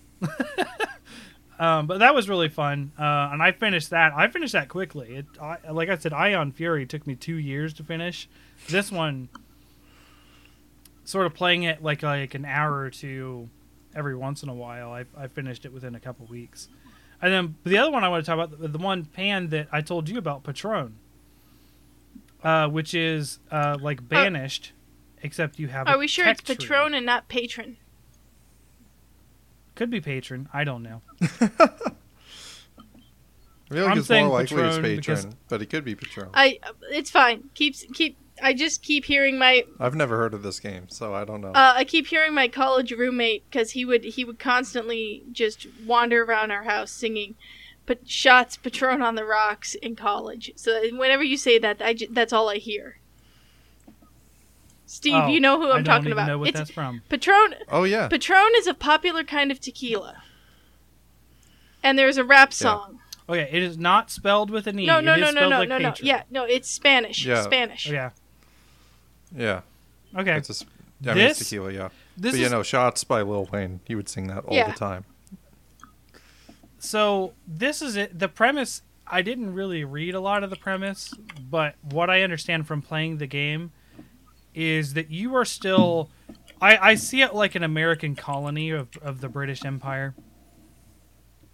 um, 1.59 1.85
but 1.85 1.99
that 1.99 2.15
was 2.15 2.27
really 2.27 2.49
fun, 2.49 2.91
uh, 2.97 3.29
and 3.31 3.43
I 3.43 3.51
finished 3.51 3.91
that. 3.91 4.13
I 4.15 4.27
finished 4.27 4.53
that 4.53 4.67
quickly. 4.67 5.17
It, 5.17 5.25
I, 5.39 5.71
like 5.71 5.89
I 5.89 5.97
said, 5.97 6.13
Ion 6.13 6.51
Fury 6.51 6.87
took 6.87 7.05
me 7.05 7.15
two 7.15 7.35
years 7.35 7.75
to 7.75 7.83
finish. 7.83 8.27
This 8.69 8.91
one, 8.91 9.29
sort 11.03 11.27
of 11.27 11.35
playing 11.35 11.63
it 11.63 11.83
like 11.83 12.01
like 12.01 12.33
an 12.33 12.45
hour 12.45 12.79
or 12.79 12.89
two 12.89 13.49
every 13.95 14.15
once 14.15 14.41
in 14.41 14.49
a 14.49 14.55
while. 14.55 14.91
I, 14.91 15.05
I 15.15 15.27
finished 15.27 15.65
it 15.65 15.73
within 15.73 15.93
a 15.93 15.99
couple 15.99 16.25
weeks. 16.25 16.67
And 17.21 17.31
then 17.31 17.55
the 17.63 17.77
other 17.77 17.91
one 17.91 18.03
I 18.03 18.09
want 18.09 18.25
to 18.25 18.29
talk 18.29 18.33
about, 18.35 18.59
the, 18.59 18.67
the 18.67 18.77
one 18.79 19.05
pan 19.05 19.49
that 19.49 19.67
I 19.71 19.81
told 19.81 20.09
you 20.09 20.17
about, 20.17 20.43
Patron, 20.43 20.95
uh, 22.43 22.67
which 22.67 22.93
is 22.95 23.39
uh, 23.51 23.77
like 23.79 24.07
banished, 24.07 24.73
except 25.21 25.59
you 25.59 25.67
have. 25.67 25.87
Are 25.87 25.95
a 25.95 25.99
we 25.99 26.07
sure 26.07 26.25
tech 26.25 26.39
it's 26.39 26.45
tree. 26.47 26.55
Patron 26.55 26.93
and 26.95 27.05
not 27.05 27.27
Patron? 27.27 27.77
Could 29.75 29.89
be 29.89 30.01
patron. 30.01 30.49
I 30.53 30.63
don't 30.63 30.83
know. 30.83 31.01
I 31.21 31.27
feel 33.73 33.83
like 33.83 33.91
I'm 33.91 33.97
it's 33.99 34.09
more 34.09 34.27
likely 34.27 34.63
it's 34.63 34.77
Patron 34.77 34.95
because- 34.97 35.27
but 35.47 35.61
it 35.61 35.67
could 35.69 35.85
be 35.85 35.95
Patron. 35.95 36.29
I. 36.33 36.59
It's 36.89 37.09
fine. 37.09 37.49
Keeps 37.53 37.85
keep. 37.93 38.17
I 38.41 38.53
just 38.53 38.81
keep 38.83 39.05
hearing 39.05 39.37
my. 39.37 39.65
I've 39.79 39.95
never 39.95 40.17
heard 40.17 40.33
of 40.33 40.43
this 40.43 40.59
game, 40.59 40.89
so 40.89 41.13
I 41.13 41.25
don't 41.25 41.41
know. 41.41 41.49
Uh, 41.49 41.73
I 41.75 41.83
keep 41.83 42.07
hearing 42.07 42.33
my 42.33 42.47
college 42.47 42.91
roommate 42.91 43.43
because 43.49 43.71
he 43.71 43.85
would 43.85 44.03
he 44.03 44.25
would 44.25 44.39
constantly 44.39 45.23
just 45.31 45.67
wander 45.85 46.23
around 46.23 46.51
our 46.51 46.63
house 46.63 46.91
singing, 46.91 47.35
"But 47.85 48.07
shots 48.09 48.57
Patron 48.57 49.01
on 49.01 49.15
the 49.15 49.25
rocks" 49.25 49.75
in 49.75 49.95
college. 49.95 50.51
So 50.55 50.81
whenever 50.95 51.23
you 51.23 51.37
say 51.37 51.59
that, 51.59 51.81
I 51.81 51.93
ju- 51.93 52.07
that's 52.09 52.33
all 52.33 52.49
I 52.49 52.57
hear. 52.57 52.97
Steve, 54.85 55.13
Oh, 55.15 55.27
you 55.27 55.39
know 55.39 55.57
who 55.57 55.69
I 55.69 55.77
I'm 55.77 55.83
don't 55.83 55.95
talking 55.95 56.07
even 56.07 56.13
about. 56.17 56.27
Know 56.27 56.37
what 56.39 56.49
it's 56.49 56.57
that's 56.57 56.71
from? 56.71 57.01
Patron. 57.07 57.55
oh 57.69 57.83
yeah, 57.85 58.07
Patron 58.09 58.51
is 58.57 58.67
a 58.67 58.73
popular 58.73 59.23
kind 59.23 59.51
of 59.51 59.59
tequila. 59.59 60.21
And 61.83 61.97
there's 61.97 62.17
a 62.17 62.23
rap 62.25 62.53
song. 62.53 62.99
Okay, 63.29 63.49
it 63.51 63.63
is 63.63 63.77
not 63.77 64.11
spelled 64.11 64.49
with 64.51 64.67
an 64.67 64.77
e. 64.79 64.85
No, 64.85 64.99
no, 64.99 65.13
It 65.13 65.19
is 65.21 65.33
no, 65.33 65.41
no, 65.41 65.49
no, 65.49 65.59
like 65.59 65.69
no, 65.69 65.77
no. 65.77 65.93
Yeah, 66.01 66.23
no, 66.29 66.43
it's 66.43 66.69
Spanish. 66.69 67.25
Yeah. 67.25 67.41
Spanish. 67.43 67.87
Oh, 67.89 67.93
yeah. 67.93 68.09
Yeah. 69.35 69.61
Okay. 70.15 70.35
It's 70.37 70.49
a, 70.49 70.53
s- 70.53 70.65
I 71.05 71.13
mean, 71.13 71.17
it's 71.25 71.39
This- 71.39 71.49
tequila, 71.49 71.71
yeah. 71.71 71.89
This 72.17 72.33
but 72.33 72.39
you 72.39 72.45
is 72.45 72.51
know, 72.51 72.63
shots 72.63 73.03
by 73.03 73.21
Lil 73.21 73.45
Wayne. 73.51 73.79
He 73.85 73.95
would 73.95 74.09
sing 74.09 74.27
that 74.27 74.43
all 74.45 74.55
Yeah. 74.55 74.69
the 74.71 74.77
time. 74.77 75.05
so. 76.79 77.33
This 77.47 77.81
is 77.81 77.95
it. 77.95 78.17
The 78.17 78.27
premise. 78.27 78.81
I 79.07 79.21
didn't 79.21 79.53
really 79.53 79.83
read 79.83 80.15
a 80.15 80.19
lot 80.21 80.43
of 80.43 80.49
the 80.49 80.55
premise, 80.55 81.13
but 81.49 81.75
what 81.81 82.09
I 82.09 82.21
understand 82.21 82.65
from 82.67 82.81
playing 82.81 83.17
the 83.17 83.27
game 83.27 83.71
is 84.55 84.93
that 84.93 85.09
you 85.11 85.35
are 85.35 85.45
still. 85.45 86.09
I, 86.61 86.77
I 86.91 86.95
see 86.95 87.21
it 87.21 87.33
like 87.33 87.55
an 87.55 87.63
American 87.63 88.15
colony 88.15 88.69
of, 88.69 88.89
of 89.01 89.19
the 89.21 89.27
British 89.29 89.65
Empire. 89.65 90.13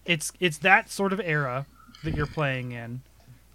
It's 0.06 0.32
it's 0.40 0.58
that 0.60 0.90
sort 0.90 1.14
of 1.14 1.20
era 1.22 1.66
that 2.04 2.16
you're 2.16 2.26
playing 2.28 2.72
in. 2.74 3.02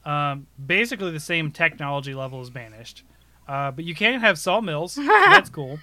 Um, 0.05 0.47
basically 0.65 1.11
the 1.12 1.20
same 1.20 1.53
technology 1.53 2.12
level 2.15 2.40
as 2.40 2.51
Banished, 2.51 3.05
uh, 3.48 3.70
but 3.70 3.85
you 3.85 3.94
can 3.94 4.20
have 4.20 4.39
sawmills. 4.39 4.93
so 4.94 5.02
that's 5.06 5.51
cool. 5.51 5.78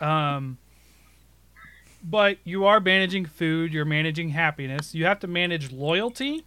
Um, 0.00 0.58
but 2.02 2.38
you 2.44 2.64
are 2.66 2.80
managing 2.80 3.24
food. 3.26 3.72
You're 3.72 3.84
managing 3.84 4.30
happiness. 4.30 4.94
You 4.94 5.04
have 5.06 5.20
to 5.20 5.26
manage 5.26 5.72
loyalty. 5.72 6.44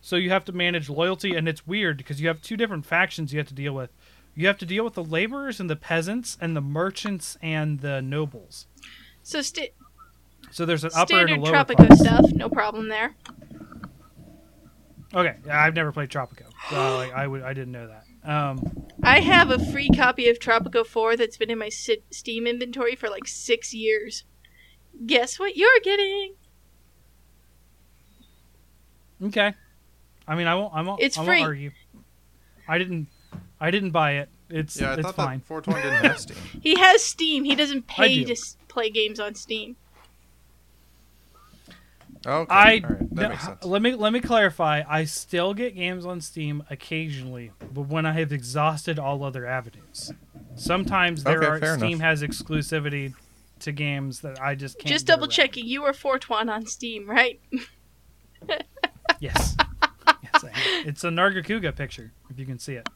So 0.00 0.16
you 0.16 0.30
have 0.30 0.44
to 0.46 0.52
manage 0.52 0.88
loyalty, 0.90 1.34
and 1.34 1.48
it's 1.48 1.66
weird 1.66 1.96
because 1.96 2.20
you 2.20 2.28
have 2.28 2.42
two 2.42 2.56
different 2.56 2.84
factions 2.86 3.32
you 3.32 3.38
have 3.38 3.48
to 3.48 3.54
deal 3.54 3.72
with. 3.74 3.90
You 4.34 4.46
have 4.48 4.58
to 4.58 4.66
deal 4.66 4.84
with 4.84 4.94
the 4.94 5.04
laborers 5.04 5.60
and 5.60 5.70
the 5.70 5.76
peasants, 5.76 6.36
and 6.40 6.54
the 6.56 6.60
merchants 6.60 7.38
and 7.40 7.80
the 7.80 8.02
nobles. 8.02 8.66
So 9.22 9.40
sta- 9.40 9.72
So 10.50 10.66
there's 10.66 10.84
an 10.84 10.90
upper 10.94 11.14
and 11.20 11.30
a 11.30 11.32
standard 11.32 11.40
lower 11.44 11.64
Tropico 11.64 11.86
class. 11.86 12.00
stuff, 12.00 12.30
no 12.32 12.48
problem 12.50 12.88
there. 12.88 13.14
Okay, 15.14 15.36
yeah, 15.46 15.62
I've 15.62 15.74
never 15.74 15.92
played 15.92 16.08
Tropico, 16.10 16.46
so 16.70 16.96
like, 16.96 17.12
I 17.12 17.26
would 17.26 17.42
I 17.42 17.54
didn't 17.54 17.72
know 17.72 17.86
that. 17.86 18.03
Um, 18.24 18.86
I 19.02 19.20
have 19.20 19.50
a 19.50 19.58
free 19.58 19.90
copy 19.90 20.28
of 20.30 20.38
Tropico 20.38 20.86
4 20.86 21.16
that's 21.16 21.36
been 21.36 21.50
in 21.50 21.58
my 21.58 21.68
si- 21.68 22.02
Steam 22.10 22.46
inventory 22.46 22.94
for 22.96 23.08
like 23.10 23.26
six 23.28 23.74
years. 23.74 24.24
Guess 25.06 25.38
what 25.38 25.56
you're 25.56 25.80
getting? 25.82 26.34
Okay. 29.22 29.52
I 30.26 30.34
mean, 30.36 30.46
I 30.46 30.54
won't. 30.54 30.74
I 30.74 30.82
won't. 30.82 31.00
It's 31.02 31.18
I 31.18 31.24
free. 31.24 31.36
won't 31.38 31.48
argue. 31.48 31.70
I 32.66 32.78
didn't. 32.78 33.08
I 33.60 33.70
didn't 33.70 33.90
buy 33.90 34.12
it. 34.12 34.28
It's 34.48 34.80
Yeah, 34.80 34.90
I 34.90 34.94
it's 34.94 35.02
thought 35.02 35.14
fine. 35.16 35.38
that 35.38 35.46
420 35.46 35.82
didn't 35.82 36.04
have 36.04 36.18
Steam. 36.20 36.36
He 36.62 36.78
has 36.78 37.02
Steam. 37.04 37.44
He 37.44 37.54
doesn't 37.54 37.86
pay 37.86 38.20
do. 38.20 38.24
to 38.26 38.32
s- 38.32 38.56
play 38.68 38.90
games 38.90 39.20
on 39.20 39.34
Steam. 39.34 39.76
Okay, 42.26 42.52
I 42.54 42.80
all 42.84 42.90
right, 42.90 43.14
that 43.16 43.22
no, 43.22 43.28
makes 43.28 43.44
sense. 43.44 43.64
let 43.64 43.82
me 43.82 43.94
let 43.94 44.12
me 44.12 44.20
clarify. 44.20 44.82
I 44.88 45.04
still 45.04 45.52
get 45.54 45.74
games 45.74 46.06
on 46.06 46.20
Steam 46.20 46.62
occasionally, 46.70 47.52
but 47.72 47.82
when 47.82 48.06
I 48.06 48.12
have 48.12 48.32
exhausted 48.32 48.98
all 48.98 49.22
other 49.24 49.46
avenues. 49.46 50.12
Sometimes 50.56 51.24
there 51.24 51.42
Okay, 51.42 51.66
are 51.66 51.76
Steam 51.78 51.92
enough. 51.94 52.00
has 52.00 52.22
exclusivity 52.22 53.12
to 53.60 53.72
games 53.72 54.20
that 54.20 54.40
I 54.40 54.54
just 54.54 54.78
can't. 54.78 54.88
Just 54.88 55.06
double 55.06 55.26
checking. 55.26 55.66
You 55.66 55.82
are 55.84 55.92
Fortwan 55.92 56.48
on 56.50 56.66
Steam, 56.66 57.08
right? 57.08 57.40
Yes. 59.20 59.56
yes, 60.22 60.44
I 60.44 60.48
am. 60.48 60.86
it's 60.88 61.02
a 61.04 61.08
Nargacuga 61.08 61.74
picture. 61.74 62.12
If 62.30 62.38
you 62.38 62.44
can 62.44 62.58
see 62.58 62.74
it. 62.74 62.86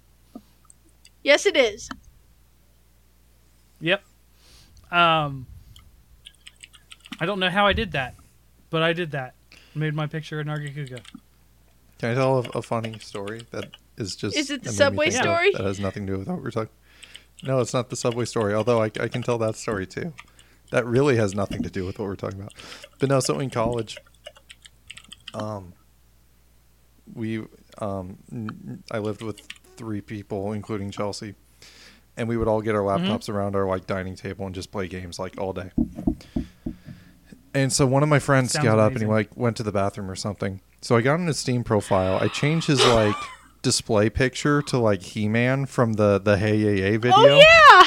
yes, 1.22 1.46
it 1.46 1.56
is. 1.56 1.88
Yep. 3.80 4.02
Um. 4.90 5.46
I 7.20 7.26
don't 7.26 7.38
know 7.40 7.50
how 7.50 7.66
I 7.66 7.72
did 7.72 7.92
that, 7.92 8.14
but 8.70 8.82
I 8.82 8.92
did 8.92 9.10
that. 9.12 9.34
Made 9.74 9.94
my 9.94 10.06
picture 10.06 10.40
a 10.40 10.44
Nargacuga. 10.44 11.00
Can 11.98 12.10
I 12.10 12.14
tell 12.14 12.38
a, 12.38 12.58
a 12.58 12.62
funny 12.62 12.98
story 13.00 13.42
that 13.50 13.70
is 13.96 14.16
just? 14.16 14.36
Is 14.36 14.50
it 14.50 14.62
the 14.62 14.70
that 14.72 14.92
made 14.92 15.06
me 15.06 15.10
subway 15.10 15.10
think 15.10 15.20
of- 15.20 15.24
story? 15.24 15.50
That 15.52 15.64
has 15.64 15.80
nothing 15.80 16.06
to 16.06 16.12
do 16.12 16.18
with 16.18 16.28
what 16.28 16.42
we're 16.42 16.50
talking. 16.50 16.72
No, 17.42 17.60
it's 17.60 17.72
not 17.74 17.90
the 17.90 17.96
subway 17.96 18.24
story. 18.24 18.54
Although 18.54 18.82
I, 18.82 18.86
I 19.00 19.08
can 19.08 19.22
tell 19.22 19.38
that 19.38 19.56
story 19.56 19.86
too. 19.86 20.12
That 20.70 20.84
really 20.86 21.16
has 21.16 21.34
nothing 21.34 21.62
to 21.62 21.70
do 21.70 21.84
with 21.86 21.98
what 21.98 22.06
we're 22.06 22.16
talking 22.16 22.40
about. 22.40 22.52
But 22.98 23.08
no, 23.08 23.20
so 23.20 23.38
in 23.38 23.48
college, 23.48 23.96
um, 25.34 25.72
we 27.14 27.44
um, 27.78 28.18
n- 28.32 28.82
I 28.90 28.98
lived 28.98 29.22
with 29.22 29.40
three 29.76 30.00
people, 30.00 30.52
including 30.52 30.90
Chelsea, 30.90 31.34
and 32.16 32.28
we 32.28 32.36
would 32.36 32.48
all 32.48 32.60
get 32.60 32.74
our 32.74 32.82
Mm-hmm. 32.82 33.06
laptops 33.06 33.28
around 33.28 33.54
our 33.56 33.66
like 33.66 33.86
dining 33.86 34.14
table 34.16 34.44
and 34.46 34.54
just 34.54 34.70
play 34.72 34.88
games 34.88 35.18
like 35.18 35.38
all 35.40 35.52
day. 35.52 35.70
And 37.58 37.72
so 37.72 37.86
one 37.86 38.04
of 38.04 38.08
my 38.08 38.20
friends 38.20 38.52
Sounds 38.52 38.64
got 38.64 38.78
up 38.78 38.92
and 38.92 39.00
he 39.00 39.06
like 39.06 39.36
went 39.36 39.56
to 39.56 39.64
the 39.64 39.72
bathroom 39.72 40.08
or 40.08 40.14
something. 40.14 40.60
So 40.80 40.94
I 40.96 41.00
got 41.00 41.14
on 41.14 41.26
his 41.26 41.38
Steam 41.38 41.64
profile. 41.64 42.16
I 42.20 42.28
changed 42.28 42.68
his 42.68 42.84
like 42.86 43.16
display 43.62 44.08
picture 44.10 44.62
to 44.62 44.78
like 44.78 45.02
He 45.02 45.26
Man 45.28 45.66
from 45.66 45.94
the 45.94 46.20
the 46.20 46.36
Hey 46.38 46.56
Yay 46.56 46.78
Yay 46.78 46.96
video. 46.98 47.16
Oh 47.16 47.38
yeah. 47.40 47.82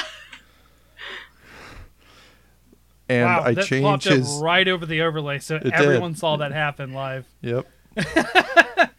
And 3.07 3.25
wow, 3.25 3.43
I 3.43 3.53
that 3.53 3.65
changed 3.65 3.85
popped 3.85 4.03
his 4.03 4.37
up 4.37 4.43
right 4.43 4.67
over 4.67 4.85
the 4.85 5.01
overlay, 5.01 5.39
so 5.39 5.57
did. 5.59 5.71
everyone 5.73 6.15
saw 6.15 6.35
that 6.37 6.51
happen 6.51 6.93
live. 6.93 7.25
Yep. 7.41 7.65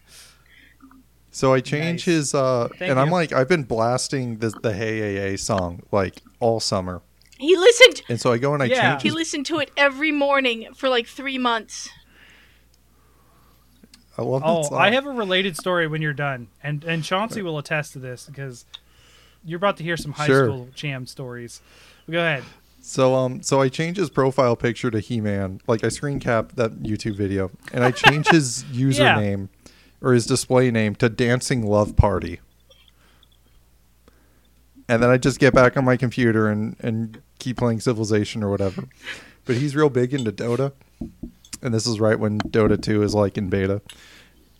so 1.30 1.52
I 1.52 1.60
changed 1.60 2.06
Nice. 2.06 2.16
his 2.16 2.34
uh 2.34 2.68
Thank 2.78 2.90
and 2.90 2.98
I'm 2.98 3.10
like 3.10 3.32
I've 3.34 3.48
been 3.48 3.64
blasting 3.64 4.38
the 4.38 4.48
the 4.62 4.72
Hey 4.72 5.00
Yay 5.00 5.14
Yay 5.16 5.36
song 5.36 5.82
like 5.92 6.22
all 6.40 6.60
summer. 6.60 7.02
He 7.38 7.56
listened. 7.56 7.91
And 8.08 8.20
so 8.20 8.32
I 8.32 8.38
go 8.38 8.54
and 8.54 8.62
I 8.62 8.66
Yeah. 8.68 8.90
change 8.90 9.02
He 9.02 9.08
his, 9.08 9.14
listened 9.14 9.46
to 9.46 9.58
it 9.58 9.70
every 9.76 10.12
morning 10.12 10.68
for 10.74 10.88
like 10.88 11.06
three 11.06 11.38
months. 11.38 11.88
I 14.18 14.22
love 14.22 14.42
Oh, 14.44 14.62
song. 14.64 14.78
I 14.78 14.90
have 14.90 15.06
a 15.06 15.10
related 15.10 15.56
story 15.56 15.86
when 15.86 16.02
you're 16.02 16.12
done, 16.12 16.48
and 16.62 16.84
and 16.84 17.02
Chauncey 17.02 17.40
will 17.42 17.58
attest 17.58 17.94
to 17.94 17.98
this 17.98 18.26
because 18.26 18.66
you're 19.44 19.56
about 19.56 19.76
to 19.78 19.84
hear 19.84 19.96
some 19.96 20.12
high 20.12 20.26
Sure. 20.26 20.44
school 20.46 20.68
jam 20.74 21.06
stories. 21.06 21.60
Go 22.10 22.18
ahead. 22.18 22.44
So 22.82 23.14
um 23.14 23.42
so 23.42 23.60
I 23.60 23.68
changed 23.68 23.98
his 23.98 24.10
profile 24.10 24.54
picture 24.56 24.90
to 24.90 25.00
He 25.00 25.20
Man. 25.20 25.60
Like 25.66 25.82
I 25.84 25.88
screen 25.88 26.20
capped 26.20 26.56
that 26.56 26.82
YouTube 26.82 27.14
video 27.14 27.50
and 27.72 27.82
I 27.84 27.90
changed 27.90 28.30
his 28.30 28.64
username 28.72 29.48
or 30.02 30.12
his 30.12 30.26
display 30.26 30.70
name 30.70 30.94
to 30.96 31.08
Dancing 31.08 31.64
Love 31.64 31.96
Party. 31.96 32.40
And 34.92 35.02
then 35.02 35.10
I 35.10 35.16
just 35.16 35.38
get 35.40 35.54
back 35.54 35.76
on 35.76 35.84
my 35.84 35.96
computer 35.96 36.48
and, 36.48 36.76
and 36.80 37.22
keep 37.38 37.56
playing 37.56 37.80
Civilization 37.80 38.42
or 38.42 38.50
whatever. 38.50 38.84
But 39.46 39.56
he's 39.56 39.74
real 39.74 39.88
big 39.88 40.12
into 40.12 40.30
Dota. 40.32 40.72
And 41.62 41.72
this 41.72 41.86
is 41.86 41.98
right 41.98 42.18
when 42.18 42.38
Dota 42.40 42.80
2 42.80 43.02
is 43.02 43.14
like 43.14 43.38
in 43.38 43.48
beta. 43.48 43.80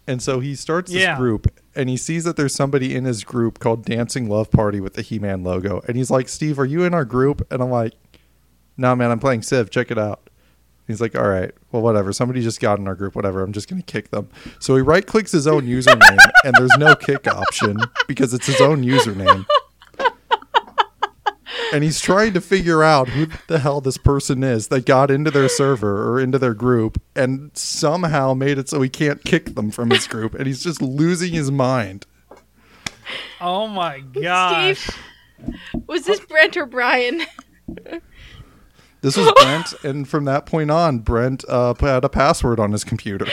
And 0.07 0.23
so 0.23 0.41
he 0.41 0.55
starts 0.55 0.91
this 0.91 1.03
Yeah. 1.03 1.17
group 1.17 1.47
and 1.77 1.89
he 1.89 1.97
sees 1.97 2.25
that 2.25 2.37
there's 2.37 2.55
somebody 2.55 2.95
in 2.95 3.05
his 3.05 3.25
group 3.25 3.59
called 3.59 3.85
Dancing 3.85 4.29
Love 4.29 4.51
Party 4.51 4.81
with 4.81 4.95
the 4.95 5.03
He 5.03 5.19
Man 5.19 5.45
logo. 5.45 5.83
And 5.87 5.97
he's 5.97 6.11
like, 6.11 6.29
Steve, 6.29 6.59
are 6.59 6.65
you 6.65 6.83
in 6.85 6.95
our 6.95 7.05
group? 7.05 7.47
And 7.53 7.63
I'm 7.63 7.71
like, 7.71 7.93
no, 8.77 8.97
man, 8.97 9.11
I'm 9.11 9.21
playing 9.21 9.43
Civ. 9.43 9.69
Check 9.71 9.91
it 9.91 9.99
out. 9.99 10.31
He's 10.89 11.01
like, 11.01 11.15
all 11.15 11.29
right, 11.29 11.53
well, 11.71 11.83
whatever. 11.83 12.13
Somebody 12.13 12.41
just 12.43 12.59
got 12.59 12.79
in 12.79 12.89
our 12.89 12.95
group, 12.97 13.15
whatever. 13.15 13.43
I'm 13.43 13.53
just 13.53 13.69
going 13.69 13.81
to 13.81 13.87
kick 13.87 14.11
them. 14.11 14.29
So 14.59 14.75
he 14.77 14.83
right 14.83 15.07
clicks 15.07 15.31
his 15.31 15.47
own 15.47 15.63
username, 15.67 16.19
and 16.45 16.55
there's 16.59 16.77
no 16.79 16.97
kick 16.97 17.29
option 17.29 17.79
because 18.09 18.35
it's 18.35 18.47
his 18.47 18.61
own 18.61 18.83
username. 18.83 19.47
And 21.73 21.83
he's 21.83 22.01
trying 22.01 22.35
to 22.35 22.41
figure 22.41 22.83
out 22.83 23.09
who 23.09 23.29
the 23.49 23.59
hell 23.59 23.81
this 23.81 23.97
person 23.99 24.43
is 24.45 24.69
that 24.69 24.85
got 24.85 25.11
into 25.11 25.31
their 25.31 25.49
server 25.49 26.09
or 26.11 26.21
into 26.21 26.39
their 26.39 26.55
group 26.55 27.01
and 27.17 27.51
somehow 27.57 28.35
made 28.35 28.59
it 28.59 28.69
so 28.69 28.83
he 28.83 28.89
can't 28.91 29.25
kick 29.25 29.55
them 29.55 29.71
from 29.71 29.91
his 29.91 30.07
group. 30.07 30.35
And 30.35 30.47
he's 30.47 30.63
just 30.63 30.83
losing 30.83 31.33
his 31.33 31.51
mind. 31.51 32.07
Oh 33.41 33.67
my 33.67 34.01
god. 34.01 34.77
Steve, 34.77 34.97
was 35.87 36.05
this 36.05 36.21
Brent 36.21 36.57
or 36.57 36.67
Brian? 36.67 37.23
This 39.01 39.17
was 39.17 39.33
Brent, 39.33 39.75
and 39.83 40.09
from 40.09 40.27
that 40.27 40.47
point 40.47 40.71
on, 40.71 41.01
Brent 41.01 41.45
uh, 41.49 41.75
put 41.75 41.89
had 41.89 42.05
a 42.05 42.09
password 42.09 42.61
on 42.61 42.71
his 42.71 42.85
computer 42.85 43.27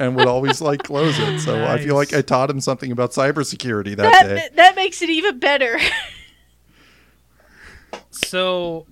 and 0.00 0.16
would 0.16 0.26
always 0.26 0.60
like 0.60 0.82
close 0.82 1.16
it. 1.18 1.38
So 1.40 1.64
I 1.64 1.78
feel 1.78 1.94
like 1.94 2.12
I 2.12 2.22
taught 2.22 2.50
him 2.50 2.60
something 2.60 2.90
about 2.90 3.12
cybersecurity 3.12 3.94
that, 3.96 4.12
That 4.12 4.26
day. 4.26 4.48
that 4.56 4.74
makes 4.74 5.00
it 5.02 5.10
even 5.10 5.38
better. 5.38 5.78
So, 8.24 8.86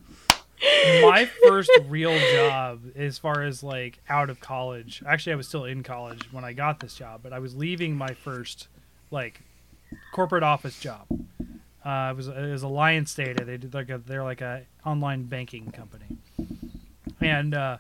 my 1.03 1.29
first 1.47 1.71
real 1.89 2.19
job, 2.35 2.81
as 2.97 3.19
far 3.19 3.43
as 3.43 3.63
like 3.63 3.99
out 4.09 4.31
of 4.31 4.41
college, 4.41 5.03
actually, 5.07 5.33
I 5.33 5.37
was 5.37 5.49
still 5.49 5.65
in 5.65 5.83
college 5.83 6.33
when 6.33 6.45
I 6.45 6.53
got 6.53 6.81
this 6.81 6.95
job, 6.95 7.21
but 7.23 7.33
I 7.33 7.39
was 7.39 7.57
leaving 7.57 7.97
my 7.97 8.13
first 8.15 8.69
like 9.11 9.41
corporate 10.13 10.43
office 10.43 10.79
job. 10.79 11.07
Uh, 11.85 12.11
it 12.13 12.17
was 12.17 12.29
it 12.29 12.51
was 12.51 12.63
Alliance 12.63 13.15
Data. 13.15 13.45
They 13.45 13.57
did 13.57 13.75
like 13.75 13.91
a 13.91 13.99
they're 13.99 14.25
like 14.25 14.41
a 14.41 14.63
online 14.85 15.25
banking 15.25 15.71
company, 15.71 16.07
and 17.21 17.55
uh, 17.55 17.79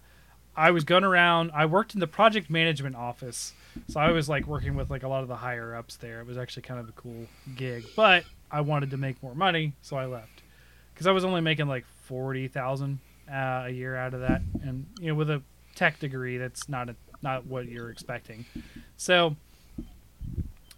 I 0.56 0.70
was 0.70 0.84
going 0.84 1.04
around. 1.04 1.50
I 1.54 1.66
worked 1.66 1.94
in 1.94 2.00
the 2.00 2.06
project 2.06 2.50
management 2.50 2.96
office, 2.96 3.52
so 3.88 4.00
I 4.00 4.10
was 4.10 4.28
like 4.28 4.46
working 4.46 4.76
with 4.76 4.90
like 4.90 5.02
a 5.02 5.08
lot 5.08 5.22
of 5.22 5.28
the 5.28 5.36
higher 5.36 5.74
ups 5.74 5.96
there. 5.96 6.20
It 6.20 6.26
was 6.26 6.36
actually 6.36 6.62
kind 6.62 6.80
of 6.80 6.88
a 6.88 6.92
cool 6.92 7.26
gig, 7.54 7.84
but 7.96 8.24
I 8.50 8.60
wanted 8.60 8.90
to 8.90 8.96
make 8.96 9.22
more 9.22 9.34
money, 9.34 9.72
so 9.82 9.96
I 9.96 10.06
left 10.06 10.43
because 10.94 11.06
I 11.06 11.12
was 11.12 11.24
only 11.24 11.40
making 11.40 11.66
like 11.66 11.84
forty 12.04 12.48
thousand 12.48 13.00
uh, 13.30 13.64
a 13.66 13.70
year 13.70 13.96
out 13.96 14.14
of 14.14 14.20
that, 14.20 14.42
and 14.62 14.86
you 15.00 15.08
know 15.08 15.14
with 15.14 15.30
a 15.30 15.42
tech 15.74 15.98
degree, 15.98 16.38
that's 16.38 16.68
not 16.68 16.88
a, 16.88 16.96
not 17.22 17.46
what 17.46 17.66
you're 17.66 17.90
expecting. 17.90 18.44
So, 18.96 19.36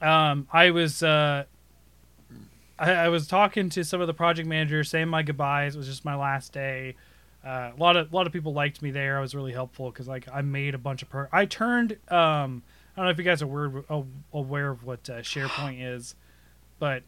um, 0.01 0.49
I 0.53 0.71
was 0.71 1.03
uh, 1.03 1.45
I, 2.79 2.93
I 2.93 3.09
was 3.09 3.27
talking 3.27 3.69
to 3.71 3.85
some 3.85 4.01
of 4.01 4.07
the 4.07 4.15
project 4.15 4.49
managers, 4.49 4.91
saying 4.91 5.09
my 5.09 5.23
goodbyes. 5.23 5.75
It 5.75 5.79
was 5.79 5.87
just 5.87 6.05
my 6.05 6.17
last 6.17 6.53
day. 6.53 6.97
Uh, 7.45 7.71
a 7.77 7.81
lot 7.81 7.97
of 7.97 8.13
a 8.13 8.17
lot 8.17 8.27
of 8.27 8.33
people 8.33 8.53
liked 8.53 8.83
me 8.83 8.91
there. 8.91 9.19
I 9.19 9.21
was 9.21 9.35
really 9.35 9.53
helpful 9.53 9.91
because 9.91 10.09
like 10.09 10.27
I 10.33 10.43
made 10.43 10.75
a 10.75 10.79
bunch 10.79 11.03
of 11.03 11.09
pro. 11.09 11.27
I 11.33 11.45
turned. 11.47 11.93
Um, 12.09 12.63
I 12.97 13.01
don't 13.01 13.07
know 13.07 13.11
if 13.11 13.19
you 13.19 13.25
guys 13.25 13.43
are 13.43 13.45
aware, 13.45 14.05
aware 14.33 14.71
of 14.71 14.85
what 14.85 15.09
uh, 15.11 15.19
SharePoint 15.19 15.95
is, 15.95 16.15
but 16.79 17.03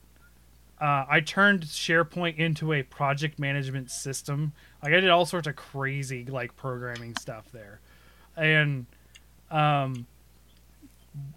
uh, 0.81 1.05
I 1.09 1.21
turned 1.21 1.63
SharePoint 1.63 2.37
into 2.37 2.73
a 2.73 2.83
project 2.83 3.39
management 3.39 3.91
system. 3.91 4.53
Like 4.83 4.93
I 4.93 5.01
did 5.01 5.11
all 5.11 5.27
sorts 5.27 5.47
of 5.49 5.57
crazy 5.57 6.25
like 6.25 6.55
programming 6.57 7.17
stuff 7.17 7.51
there, 7.53 7.81
and 8.37 8.87
um, 9.51 10.07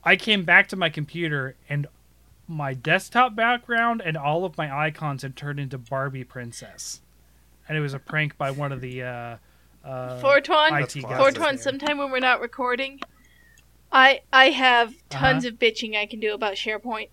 I 0.03 0.15
came 0.15 0.43
back 0.43 0.67
to 0.69 0.75
my 0.75 0.89
computer 0.89 1.55
and 1.69 1.87
my 2.47 2.73
desktop 2.73 3.33
background 3.35 4.01
and 4.03 4.17
all 4.17 4.43
of 4.45 4.57
my 4.57 4.75
icons 4.87 5.21
had 5.21 5.35
turned 5.35 5.59
into 5.59 5.77
Barbie 5.77 6.23
Princess, 6.23 7.01
and 7.67 7.77
it 7.77 7.81
was 7.81 7.93
a 7.93 7.99
prank 7.99 8.37
by 8.37 8.51
one 8.51 8.71
of 8.71 8.81
the 8.81 9.01
uh, 9.03 9.37
uh, 9.83 10.21
Fortwan, 10.21 10.69
That's 10.71 10.95
IT 10.95 11.01
guys. 11.03 11.17
classic. 11.17 11.35
Fortwan. 11.39 11.49
there. 11.53 11.57
Sometime 11.57 11.97
when 11.97 12.11
we're 12.11 12.19
not 12.19 12.41
recording, 12.41 12.99
I 13.91 14.21
I 14.31 14.51
have 14.51 14.93
tons 15.09 15.45
Uh-huh. 15.45 15.53
of 15.53 15.59
bitching 15.59 15.95
I 15.97 16.05
can 16.05 16.19
do 16.19 16.33
about 16.35 16.53
SharePoint. 16.55 17.09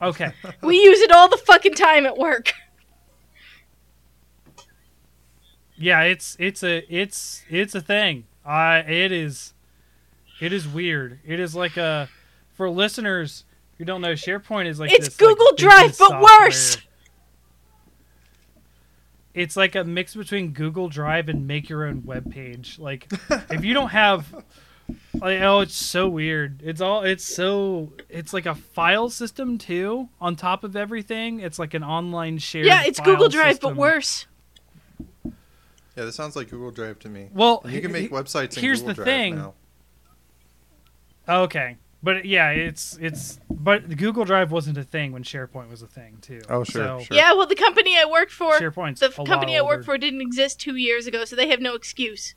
Okay, 0.00 0.30
We 0.62 0.76
use 0.76 1.00
it 1.00 1.10
all 1.10 1.28
the 1.28 1.36
fucking 1.36 1.74
time 1.74 2.06
at 2.06 2.16
work. 2.16 2.52
yeah, 5.76 6.02
it's 6.02 6.36
it's 6.38 6.62
a 6.62 6.84
it's 6.94 7.42
it's 7.48 7.74
a 7.74 7.80
thing. 7.80 8.24
I 8.44 8.78
it 8.78 9.12
is 9.12 9.54
it 10.40 10.52
is 10.52 10.66
weird. 10.68 11.20
It 11.26 11.40
is 11.40 11.54
like 11.54 11.76
a 11.76 12.08
for 12.54 12.70
listeners 12.70 13.44
who 13.78 13.84
don't 13.84 14.00
know, 14.00 14.14
SharePoint 14.14 14.66
is 14.66 14.80
like 14.80 14.90
It's 14.90 15.08
this, 15.08 15.20
like, 15.20 15.36
Google 15.36 15.52
Drive, 15.56 15.96
but 15.98 16.08
software. 16.08 16.20
worse. 16.46 16.78
it's 19.34 19.56
like 19.56 19.76
a 19.76 19.84
mix 19.84 20.16
between 20.16 20.50
Google 20.50 20.88
Drive 20.88 21.28
and 21.28 21.46
make 21.46 21.68
your 21.68 21.86
own 21.86 22.02
web 22.04 22.30
page. 22.32 22.78
Like 22.78 23.06
if 23.50 23.64
you 23.64 23.74
don't 23.74 23.90
have 23.90 24.44
like 25.14 25.40
oh 25.40 25.60
it's 25.60 25.74
so 25.74 26.08
weird. 26.08 26.60
It's 26.64 26.80
all 26.80 27.02
it's 27.02 27.24
so 27.24 27.92
it's 28.08 28.32
like 28.32 28.46
a 28.46 28.54
file 28.54 29.10
system 29.10 29.58
too 29.58 30.08
on 30.20 30.36
top 30.36 30.64
of 30.64 30.76
everything. 30.76 31.40
It's 31.40 31.58
like 31.58 31.74
an 31.74 31.82
online 31.84 32.38
shared 32.38 32.66
Yeah, 32.66 32.82
it's 32.84 32.98
file 32.98 33.06
Google 33.06 33.28
Drive, 33.28 33.54
system. 33.56 33.70
but 33.74 33.76
worse. 33.80 34.26
Yeah, 35.24 36.04
this 36.04 36.14
sounds 36.14 36.36
like 36.36 36.48
Google 36.50 36.70
Drive 36.70 36.98
to 37.00 37.08
me. 37.08 37.28
Well, 37.34 37.60
And 37.64 37.72
you 37.72 37.80
can 37.80 37.90
make 37.90 38.10
websites 38.12 38.56
in 38.56 38.62
here's 38.62 38.78
Google 38.80 38.88
the 38.88 38.94
Drive 38.94 39.06
thing. 39.06 39.34
now. 39.36 39.54
Okay. 41.28 41.76
But 42.00 42.24
yeah, 42.24 42.50
it's 42.50 42.96
it's 43.00 43.40
but 43.50 43.96
Google 43.96 44.24
Drive 44.24 44.52
wasn't 44.52 44.78
a 44.78 44.84
thing 44.84 45.10
when 45.10 45.24
SharePoint 45.24 45.68
was 45.68 45.82
a 45.82 45.88
thing 45.88 46.18
too. 46.20 46.40
Oh, 46.48 46.62
sure, 46.62 47.00
So 47.00 47.04
sure. 47.04 47.16
Yeah, 47.16 47.32
well, 47.32 47.46
the 47.46 47.56
company 47.56 47.96
I 47.98 48.04
worked 48.04 48.30
for, 48.30 48.52
SharePoint's 48.52 49.00
the 49.00 49.08
company 49.10 49.58
I 49.58 49.62
worked 49.62 49.84
for 49.84 49.98
didn't 49.98 50.20
exist 50.20 50.60
two 50.60 50.76
years 50.76 51.08
ago, 51.08 51.24
so 51.24 51.34
they 51.34 51.48
have 51.48 51.60
no 51.60 51.74
excuse. 51.74 52.36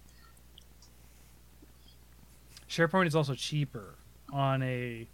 SharePoint 2.72 3.06
is 3.07 3.15
also 3.15 3.35
cheaper 3.35 3.95
on 4.31 4.64
a 4.64 5.07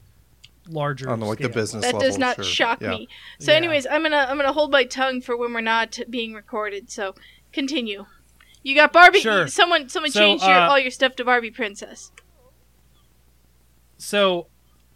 larger 0.70 1.10
On 1.10 1.20
the, 1.20 1.26
like 1.26 1.40
the 1.40 1.46
scale. 1.46 1.54
business 1.56 1.82
That 1.84 1.94
level. 1.96 2.02
does 2.08 2.18
not 2.18 2.36
sure. 2.36 2.44
shock 2.44 2.82
yeah. 2.82 2.90
me. 2.92 3.10
So, 3.40 3.52
Yeah. 3.52 3.58
anyways, 3.58 3.88
I'm 3.88 4.04
gonna 4.04 4.28
I'm 4.30 4.38
gonna 4.38 4.54
hold 4.54 4.72
my 4.72 4.84
tongue 4.84 5.22
for 5.22 5.36
when 5.36 5.54
we're 5.54 5.62
not 5.62 5.98
being 6.10 6.34
recorded. 6.34 6.92
So, 6.92 7.16
continue. 7.52 8.06
You 8.64 8.76
got 8.76 8.94
Barbie. 8.94 9.22
Sure. 9.22 9.48
Someone 9.48 9.90
someone 9.90 10.12
So, 10.12 10.20
changed 10.20 10.44
your, 10.46 10.54
uh, 10.56 10.70
all 10.70 10.78
your 10.80 10.92
stuff 10.92 11.16
to 11.16 11.26
Barbie 11.26 11.52
princess. 11.52 12.12
So 13.98 14.48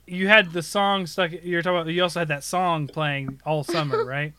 you 0.06 0.28
had 0.28 0.52
the 0.52 0.62
song 0.62 1.08
stuck. 1.08 1.32
You're 1.44 1.62
talking 1.62 1.82
about. 1.82 1.88
You 1.92 2.04
also 2.04 2.20
had 2.20 2.28
that 2.28 2.44
song 2.44 2.88
playing 2.88 3.42
all 3.46 3.64
summer, 3.64 4.04
right? 4.06 4.34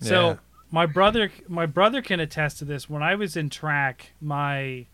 So 0.00 0.28
Yeah. 0.30 0.36
my 0.70 0.86
brother, 0.86 1.30
my 1.48 1.66
brother 1.66 2.02
can 2.02 2.20
attest 2.20 2.58
to 2.58 2.64
this. 2.64 2.88
When 2.88 3.02
I 3.02 3.14
was 3.14 3.36
in 3.36 3.50
track, 3.50 4.12
my 4.20 4.86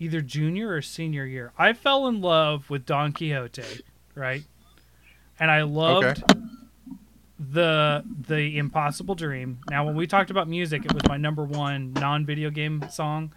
either 0.00 0.20
junior 0.20 0.72
or 0.72 0.82
senior 0.82 1.24
year, 1.24 1.52
I 1.56 1.74
fell 1.74 2.08
in 2.08 2.20
love 2.20 2.68
with 2.68 2.84
Don 2.86 3.12
Quixote, 3.12 3.82
right? 4.16 4.42
And 5.38 5.50
I 5.50 5.62
loved 5.62 6.24
the 7.38 8.02
the 8.28 8.58
Impossible 8.58 9.14
Dream. 9.14 9.60
Now, 9.70 9.86
when 9.86 9.94
we 9.94 10.06
talked 10.06 10.30
about 10.30 10.48
music, 10.48 10.84
it 10.84 10.92
was 10.92 11.02
my 11.08 11.16
number 11.16 11.44
one 11.44 11.92
non-video 11.92 12.50
game 12.50 12.84
song. 12.90 13.32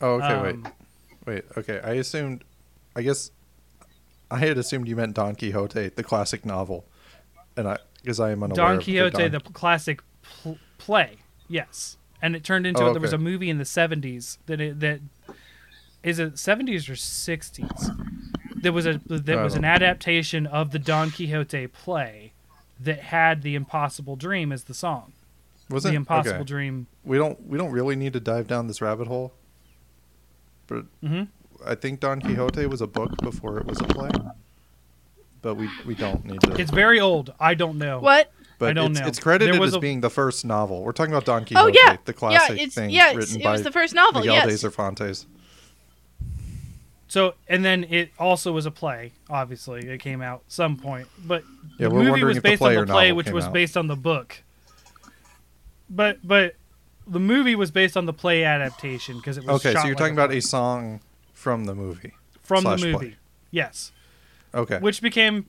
Oh, 0.00 0.20
okay, 0.20 0.42
wait. 0.42 0.54
Um, 0.54 0.72
Wait, 1.26 1.44
okay. 1.58 1.78
I 1.84 1.94
assumed, 1.94 2.42
I 2.96 3.02
guess, 3.02 3.30
I 4.30 4.38
had 4.38 4.56
assumed 4.56 4.88
you 4.88 4.96
meant 4.96 5.14
Don 5.14 5.34
Quixote, 5.34 5.88
the 5.88 6.02
classic 6.02 6.46
novel, 6.46 6.86
and 7.56 7.68
I 7.68 7.78
because 8.02 8.18
I 8.20 8.30
am 8.30 8.42
unaware 8.42 8.64
Don 8.66 8.76
of 8.76 8.84
Quixote, 8.84 9.28
Don- 9.28 9.30
the 9.32 9.40
classic 9.40 10.00
pl- 10.22 10.58
play, 10.78 11.16
yes, 11.48 11.98
and 12.22 12.34
it 12.34 12.44
turned 12.44 12.66
into 12.66 12.82
Oh, 12.82 12.92
there 12.92 13.02
was 13.02 13.12
a 13.12 13.18
movie 13.18 13.50
in 13.50 13.58
the 13.58 13.64
seventies 13.66 14.38
that 14.46 14.60
it, 14.60 14.80
that 14.80 15.00
is 16.02 16.18
it 16.18 16.38
seventies 16.38 16.88
or 16.88 16.96
sixties. 16.96 17.90
There 18.60 18.72
was 18.72 18.86
a 18.86 19.00
there 19.04 19.42
was 19.42 19.54
an 19.54 19.64
adaptation 19.64 20.46
of 20.46 20.70
the 20.70 20.78
Don 20.78 21.10
Quixote 21.10 21.66
play 21.68 22.32
that 22.80 23.00
had 23.00 23.42
the 23.42 23.54
Impossible 23.54 24.16
Dream 24.16 24.52
as 24.52 24.64
the 24.64 24.74
song. 24.74 25.12
was 25.70 25.84
it 25.84 25.88
the 25.88 25.94
it 25.94 25.96
Impossible 25.98 26.36
okay. 26.36 26.44
Dream. 26.44 26.86
We 27.04 27.18
don't 27.18 27.46
we 27.46 27.58
don't 27.58 27.72
really 27.72 27.96
need 27.96 28.12
to 28.14 28.20
dive 28.20 28.46
down 28.46 28.66
this 28.66 28.80
rabbit 28.80 29.06
hole, 29.08 29.32
but 30.66 30.86
hmm 31.02 31.24
I 31.66 31.74
think 31.74 31.98
Don 31.98 32.20
Quixote 32.20 32.66
was 32.66 32.80
a 32.80 32.86
book 32.86 33.16
before 33.20 33.58
it 33.58 33.66
was 33.66 33.80
a 33.80 33.84
play. 33.84 34.10
But 35.42 35.54
we 35.54 35.68
we 35.86 35.94
don't 35.94 36.24
need 36.24 36.40
to. 36.42 36.60
It's 36.60 36.70
very 36.70 37.00
old. 37.00 37.32
I 37.38 37.54
don't 37.54 37.78
know. 37.78 38.00
What? 38.00 38.32
but 38.58 38.70
I 38.70 38.72
don't 38.72 38.90
it's, 38.90 39.00
know. 39.00 39.06
it's 39.06 39.18
credited 39.20 39.58
was 39.58 39.68
as 39.68 39.74
a- 39.74 39.80
being 39.80 40.00
the 40.00 40.10
first 40.10 40.44
novel. 40.44 40.82
We're 40.82 40.92
talking 40.92 41.12
about 41.12 41.24
Don 41.24 41.42
Oh 41.42 41.44
Quixote, 41.44 41.78
yeah, 41.80 41.96
the 42.04 42.12
classic 42.12 42.56
yeah. 42.56 42.64
It's 42.64 42.74
thing 42.74 42.90
yeah. 42.90 43.08
It's, 43.08 43.16
written 43.16 43.40
it 43.40 43.44
by 43.44 43.52
was 43.52 43.62
the 43.62 43.72
first 43.72 43.94
novel. 43.94 44.20
Miguel 44.20 44.34
yes. 44.34 44.46
de 44.46 44.58
Cervantes. 44.58 45.26
So 47.08 47.34
and 47.48 47.64
then 47.64 47.84
it 47.84 48.10
also 48.18 48.52
was 48.52 48.66
a 48.66 48.70
play. 48.70 49.12
Obviously, 49.30 49.88
it 49.88 49.98
came 49.98 50.20
out 50.20 50.42
some 50.48 50.76
point, 50.76 51.08
but 51.24 51.42
Yeah, 51.78 51.88
the 51.88 51.94
movie 51.94 52.22
was 52.22 52.36
if 52.36 52.42
the 52.42 52.50
based 52.50 52.62
on 52.62 52.74
the 52.74 52.86
play, 52.86 53.12
which 53.12 53.30
was 53.30 53.46
out. 53.46 53.52
based 53.52 53.76
on 53.76 53.86
the 53.86 53.96
book. 53.96 54.42
But 55.90 56.18
but 56.26 56.54
the 57.06 57.20
movie 57.20 57.54
was 57.54 57.70
based 57.70 57.96
on 57.96 58.06
the 58.06 58.12
play 58.12 58.44
adaptation 58.44 59.16
because 59.16 59.38
it 59.38 59.44
was 59.44 59.64
Okay, 59.64 59.72
so 59.74 59.80
you're 59.86 59.94
like 59.94 59.96
talking 59.96 60.18
a 60.18 60.22
about 60.24 60.34
a 60.36 60.40
song 60.42 61.00
from 61.32 61.64
the 61.64 61.74
movie. 61.74 62.12
from 62.42 62.64
the 62.64 62.76
movie. 62.76 62.92
play. 62.92 63.16
Yes, 63.50 63.92
Okay. 64.54 64.78
which 64.78 65.00
became 65.00 65.46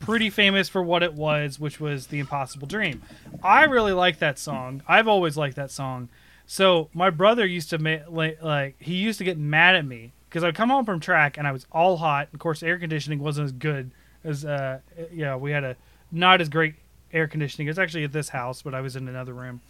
pretty 0.00 0.28
famous 0.28 0.68
for 0.68 0.82
what 0.82 1.02
it 1.02 1.14
was, 1.14 1.58
which 1.58 1.80
was 1.80 2.08
the 2.08 2.18
Impossible 2.18 2.66
Dream. 2.66 3.02
I 3.42 3.64
really 3.64 3.92
like 3.92 4.18
that 4.18 4.38
song. 4.38 4.82
I've 4.86 5.08
always 5.08 5.36
liked 5.38 5.56
that 5.56 5.70
song. 5.70 6.10
So 6.46 6.88
my 6.92 7.08
brother 7.10 7.46
used 7.46 7.70
to 7.70 7.78
ma- 7.78 8.04
like, 8.08 8.42
like 8.42 8.76
he 8.78 8.96
used 8.96 9.18
to 9.18 9.24
get 9.24 9.38
mad 9.38 9.74
at 9.74 9.86
me 9.86 10.12
because 10.28 10.44
I'd 10.44 10.54
come 10.54 10.70
home 10.70 10.84
from 10.84 11.00
track 11.00 11.38
and 11.38 11.46
I 11.46 11.52
was 11.52 11.66
all 11.72 11.96
hot. 11.96 12.28
Of 12.32 12.38
course, 12.38 12.62
air 12.62 12.78
conditioning 12.78 13.18
wasn't 13.20 13.46
as 13.46 13.52
good 13.52 13.90
as 14.24 14.44
uh 14.44 14.80
yeah 15.12 15.36
we 15.36 15.52
had 15.52 15.64
a 15.64 15.76
not 16.10 16.40
as 16.40 16.48
great 16.48 16.74
air 17.12 17.26
conditioning. 17.26 17.68
It's 17.68 17.78
actually 17.78 18.04
at 18.04 18.12
this 18.12 18.28
house, 18.28 18.62
but 18.62 18.74
I 18.74 18.80
was 18.80 18.96
in 18.96 19.08
another 19.08 19.34
room. 19.34 19.60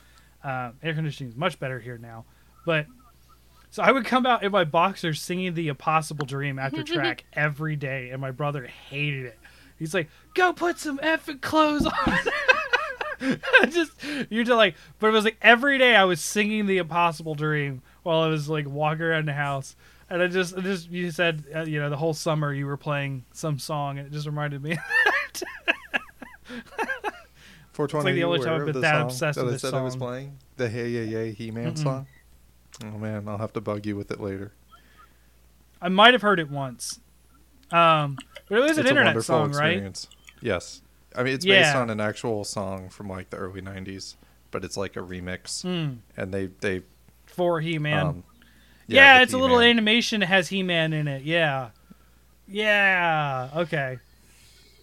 Uh, 0.43 0.71
air 0.83 0.95
conditioning 0.95 1.31
is 1.31 1.37
much 1.37 1.59
better 1.59 1.79
here 1.81 1.99
now, 1.99 2.25
but. 2.65 2.87
So 3.71 3.83
I 3.83 3.93
would 3.93 4.07
come 4.07 4.25
out 4.25 4.43
in 4.43 4.51
my 4.51 4.65
boxers 4.65 5.21
singing 5.21 5.53
the 5.53 5.69
Impossible 5.69 6.25
Dream 6.25 6.59
after 6.59 6.83
track 6.85 7.25
every 7.35 7.77
day, 7.77 8.09
and 8.09 8.19
my 8.19 8.31
brother 8.31 8.67
hated 8.67 9.27
it. 9.27 9.39
He's 9.79 9.93
like, 9.93 10.09
"Go 10.33 10.55
put 10.55 10.79
some 10.79 10.97
effing 11.01 11.43
clothes 11.43 11.85
on." 11.85 12.19
just 13.71 13.93
you're 14.31 14.45
just 14.45 14.57
like, 14.57 14.75
but 14.99 15.09
it 15.09 15.13
was 15.13 15.25
like 15.25 15.37
every 15.43 15.79
day 15.79 15.95
I 15.97 16.05
was 16.05 16.21
singing 16.21 16.67
the 16.67 16.79
Impossible 16.79 17.35
Dream 17.35 17.83
while 18.03 18.21
I 18.21 18.29
was 18.29 18.49
like 18.49 18.67
walking 18.67 19.03
around 19.03 19.29
the 19.29 19.35
house, 19.35 19.77
and 20.11 20.23
I 20.23 20.27
just, 20.27 20.57
it 20.57 20.63
just 20.63 20.91
you 20.91 21.11
said, 21.11 21.45
uh, 21.55 21.63
you 21.63 21.81
know, 21.81 21.91
the 21.91 21.97
whole 21.97 22.15
summer 22.15 22.53
you 22.53 22.67
were 22.67 22.77
playing 22.77 23.25
some 23.33 23.59
song, 23.59 23.99
and 23.99 24.07
it 24.07 24.13
just 24.13 24.27
reminded 24.27 24.63
me. 24.63 24.79
420 27.73 27.85
It's 27.85 28.05
like 28.05 28.15
the 28.15 28.25
only 28.25 28.39
time 28.41 28.61
I've 28.61 28.67
been 28.73 28.81
that 28.83 28.93
song 28.93 29.03
obsessed 29.03 29.39
that 29.39 29.45
with 29.45 29.51
I 29.51 29.53
this 29.55 29.63
said 29.63 29.75
I 29.75 29.83
was 29.83 29.97
playing? 29.97 30.39
The 30.57 30.69
Hey 30.69 30.89
Yeah 30.91 31.19
Yeah 31.25 31.33
He 31.33 31.51
Man 31.51 31.75
Mm-mm. 31.75 31.79
song? 31.79 32.07
Oh 32.85 32.99
man, 32.99 33.29
I'll 33.29 33.39
have 33.39 33.53
to 33.55 33.61
bug 33.61 33.87
you 33.87 33.97
with 33.97 34.11
it 34.11 34.21
later. 34.21 34.53
I 35.81 35.89
might 35.89 36.13
have 36.13 36.23
heard 36.23 36.41
it 36.41 36.51
once, 36.51 36.99
um, 37.71 38.19
but 38.49 38.59
it 38.59 38.63
was 38.63 38.79
an 38.79 38.87
a 38.87 38.89
internet 38.91 39.23
song, 39.23 39.53
right? 39.53 40.09
Yes. 40.41 40.83
I 41.17 41.23
mean, 41.23 41.35
it's 41.35 41.45
based 41.45 41.75
on 41.75 41.91
an 41.91 42.01
actual 42.01 42.45
song 42.45 42.89
from 42.91 43.09
like 43.09 43.31
the 43.31 43.37
early 43.37 43.63
90s, 43.63 44.15
but 44.51 44.65
it's 44.65 44.77
like 44.77 44.97
a 44.97 45.01
remix. 45.01 45.65
Mm, 45.65 45.99
And 46.17 46.33
they, 46.35 46.47
they, 46.47 46.83
for 47.27 47.61
He 47.61 47.79
Man. 47.79 48.07
um, 48.07 48.25
Yeah, 48.97 49.15
with 49.21 49.23
it's 49.25 49.33
a 49.35 49.39
little 49.39 49.61
animation 49.61 50.21
that 50.21 50.27
has 50.27 50.49
He 50.49 50.63
Man 50.63 50.93
in 50.93 51.07
it. 51.09 51.23
Yeah, 51.23 51.71
yeah. 52.47 53.51
Okay. 53.57 53.99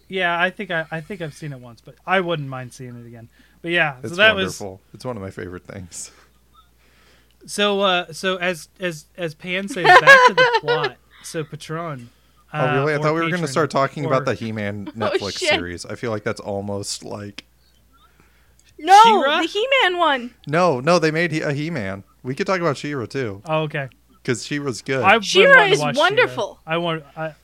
Yeah, 0.08 0.40
I 0.40 0.50
think 0.50 0.70
I, 0.70 0.86
I 0.90 1.00
think 1.00 1.20
I've 1.20 1.34
seen 1.34 1.52
it 1.52 1.58
once, 1.60 1.80
but 1.80 1.96
I 2.06 2.20
wouldn't 2.20 2.48
mind 2.48 2.72
seeing 2.72 2.94
it 2.96 3.06
again. 3.06 3.28
But 3.62 3.72
yeah, 3.72 3.96
It's 4.00 4.10
so 4.10 4.14
that 4.16 4.34
wonderful. 4.36 4.80
It's 4.94 5.04
one 5.04 5.16
of 5.16 5.22
my 5.22 5.30
favorite 5.30 5.64
things. 5.64 6.12
was 7.42 7.52
so. 7.52 7.80
Uh, 7.80 8.12
so 8.12 8.36
as 8.36 8.68
as 8.78 9.06
as 9.16 9.34
Pan 9.34 9.68
says, 9.68 9.84
back 9.84 10.18
to 10.28 10.34
the 10.34 10.58
plot. 10.62 10.96
So 11.24 11.42
Patron. 11.42 12.10
oh 12.54 12.58
uh, 12.60 12.74
really? 12.76 12.92
I 12.92 12.96
or 12.96 13.02
thought 13.02 13.14
we 13.14 13.20
were 13.20 13.20
going 13.22 13.30
to 13.32 13.36
patron, 13.38 13.48
start 13.48 13.70
talking 13.70 14.04
or- 14.04 14.08
about 14.08 14.24
the 14.26 14.34
He-Man 14.34 14.86
Netflix 14.96 15.22
Oh, 15.22 15.30
shit. 15.30 15.48
series. 15.48 15.84
I 15.84 15.96
feel 15.96 16.12
like 16.12 16.22
that's 16.22 16.38
almost 16.40 17.02
like 17.02 17.44
No, 18.78 18.96
She-Ra? 19.02 19.40
the 19.40 19.48
He-Man 19.48 19.98
one. 19.98 20.34
no, 20.46 20.78
no. 20.78 21.00
They 21.00 21.10
made 21.10 21.32
he- 21.32 21.40
a 21.40 21.52
He-Man. 21.52 22.04
We 22.26 22.34
could 22.34 22.46
talk 22.46 22.58
about 22.60 22.76
She-Ra 22.76 23.06
too, 23.06 23.40
Oh, 23.46 23.62
okay. 23.62 23.88
because 24.22 24.44
She-Ra's 24.44 24.82
good. 24.82 25.02
I've 25.04 25.20
been 25.20 25.22
She-Ra 25.22 25.52
wanting 25.54 25.68
to 25.68 25.72
is 25.74 25.80
watch 25.80 25.94
She-Ra. 25.94 26.04
wonderful. 26.08 26.60
I 26.66 26.76
want. 26.78 27.04
I. 27.16 27.34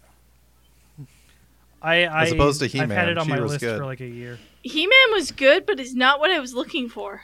I, 1.81 2.05
I, 2.05 2.23
As 2.25 2.33
opposed 2.33 2.59
to 2.61 2.67
I've 2.67 2.73
had 2.73 2.81
He-Man, 2.91 3.09
it 3.11 3.19
on 3.19 3.29
my 3.29 3.37
She-Ra's 3.37 3.51
list 3.53 3.61
good. 3.63 3.79
for 3.79 3.85
like 3.87 4.01
a 4.01 4.07
year. 4.07 4.39
He-Man 4.63 5.13
was 5.13 5.31
good, 5.31 5.67
but 5.67 5.79
it's 5.81 5.95
not 5.95 6.19
what 6.21 6.31
I 6.33 6.39
was 6.41 6.53
looking 6.55 6.89
for. 6.89 7.23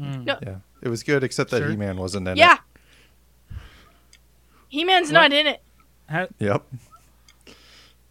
Mm. 0.00 0.24
No. 0.24 0.38
yeah, 0.42 0.56
it 0.80 0.88
was 0.88 1.02
good, 1.02 1.24
except 1.24 1.50
that 1.50 1.58
Sure. 1.58 1.70
He-Man 1.70 1.96
wasn't 1.96 2.28
in 2.28 2.32
it. 2.36 2.38
yeah. 2.38 2.58
He-Man's 4.68 5.08
What? 5.08 5.12
not 5.14 5.32
in 5.32 5.46
it. 5.48 5.62
Ha- 6.10 6.26
Yep. 6.38 6.62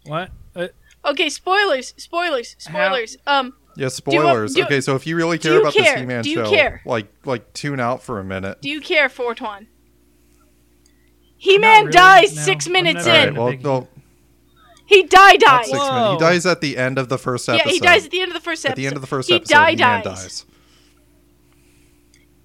what? 0.04 0.30
Uh, 0.54 0.68
Okay, 1.04 1.28
spoilers, 1.30 1.94
spoilers, 1.96 2.56
How- 2.66 2.88
spoilers. 2.88 3.16
Um, 3.26 3.54
Yeah, 3.78 3.84
you 3.84 3.84
want- 3.84 3.94
spoilers. 3.94 4.54
do- 4.54 4.64
okay, 4.64 4.80
so 4.80 4.94
if 4.96 5.06
you 5.06 5.16
really 5.16 5.38
care 5.38 5.54
you 5.54 5.60
about 5.60 5.72
care? 5.72 5.84
this 5.92 6.00
He-Man 6.00 6.22
Do 6.24 6.30
you 6.30 6.36
show, 6.44 6.50
care? 6.50 6.82
like 6.84 7.06
like 7.24 7.52
tune 7.54 7.78
out 7.80 8.02
for 8.02 8.18
a 8.18 8.24
minute. 8.24 8.60
do 8.60 8.68
you 8.68 8.80
care, 8.80 9.08
Fortuan? 9.08 9.68
He-Man 11.36 11.82
really, 11.86 11.92
dies 11.92 12.34
no. 12.36 12.42
six 12.42 12.68
minutes 12.68 13.06
never 13.06 13.10
All 13.10 13.16
right, 13.16 13.28
in. 13.28 13.36
a 13.36 13.40
well, 13.40 13.50
big- 13.52 13.64
no, 13.64 13.88
He 14.86 15.02
die 15.04 15.32
not 15.32 15.40
dies. 15.40 15.66
six 15.70 15.78
minutes. 15.78 16.12
He 16.12 16.18
dies 16.18 16.46
at 16.46 16.60
the 16.60 16.76
end 16.76 16.98
of 16.98 17.08
the 17.08 17.18
first 17.18 17.48
episode. 17.48 17.56
Yeah, 17.58 17.62
episode. 17.62 17.74
he 17.74 17.80
dies 17.80 18.04
at 18.06 18.10
the 18.10 18.20
end 18.20 18.28
of 18.30 18.34
the 18.34 18.40
first 18.40 18.64
episode. 18.64 18.70
At 18.72 18.76
the 18.76 18.86
end 18.86 18.96
of 18.96 19.00
the 19.02 19.06
first 19.06 19.28
he 19.28 19.34
episode, 19.36 19.54
die 19.54 19.70
He-Man 19.70 20.02
dies. 20.02 20.22
dies. 20.22 20.46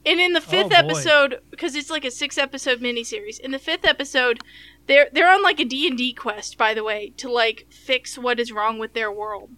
And 0.05 0.19
in 0.19 0.34
the 0.34 0.41
fifth 0.41 0.72
Oh, 0.73 0.76
episode, 0.76 1.39
because 1.49 1.76
it's 1.76 1.89
like 1.89 2.03
a 2.03 2.11
six 2.11 2.38
episode 2.38 2.81
miniseries, 2.81 3.39
in 3.39 3.51
the 3.51 3.60
fifth 3.60 3.85
episode, 3.85 4.41
they're 4.85 5.07
they're 5.14 5.31
on 5.31 5.41
like 5.41 5.61
a 5.61 5.65
D 5.65 5.88
and 5.88 5.97
D 5.97 6.14
quest, 6.14 6.57
by 6.57 6.73
the 6.73 6.84
way, 6.84 7.14
to 7.18 7.31
like 7.31 7.68
fix 7.72 8.18
what 8.18 8.38
is 8.39 8.51
wrong 8.51 8.77
with 8.80 8.93
their 8.93 9.10
world. 9.11 9.49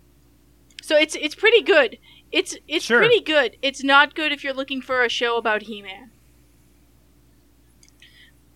So 0.86 0.96
it's 0.96 1.16
it's 1.16 1.34
pretty 1.34 1.64
good. 1.64 1.98
It's 2.32 2.56
it's 2.68 2.86
Sure. 2.86 3.00
pretty 3.00 3.20
good. 3.20 3.58
It's 3.64 3.84
not 3.84 4.14
good 4.14 4.32
if 4.32 4.44
you're 4.44 4.54
looking 4.54 4.82
for 4.84 5.02
a 5.04 5.10
show 5.10 5.36
about 5.36 5.64
He-Man. 5.64 6.12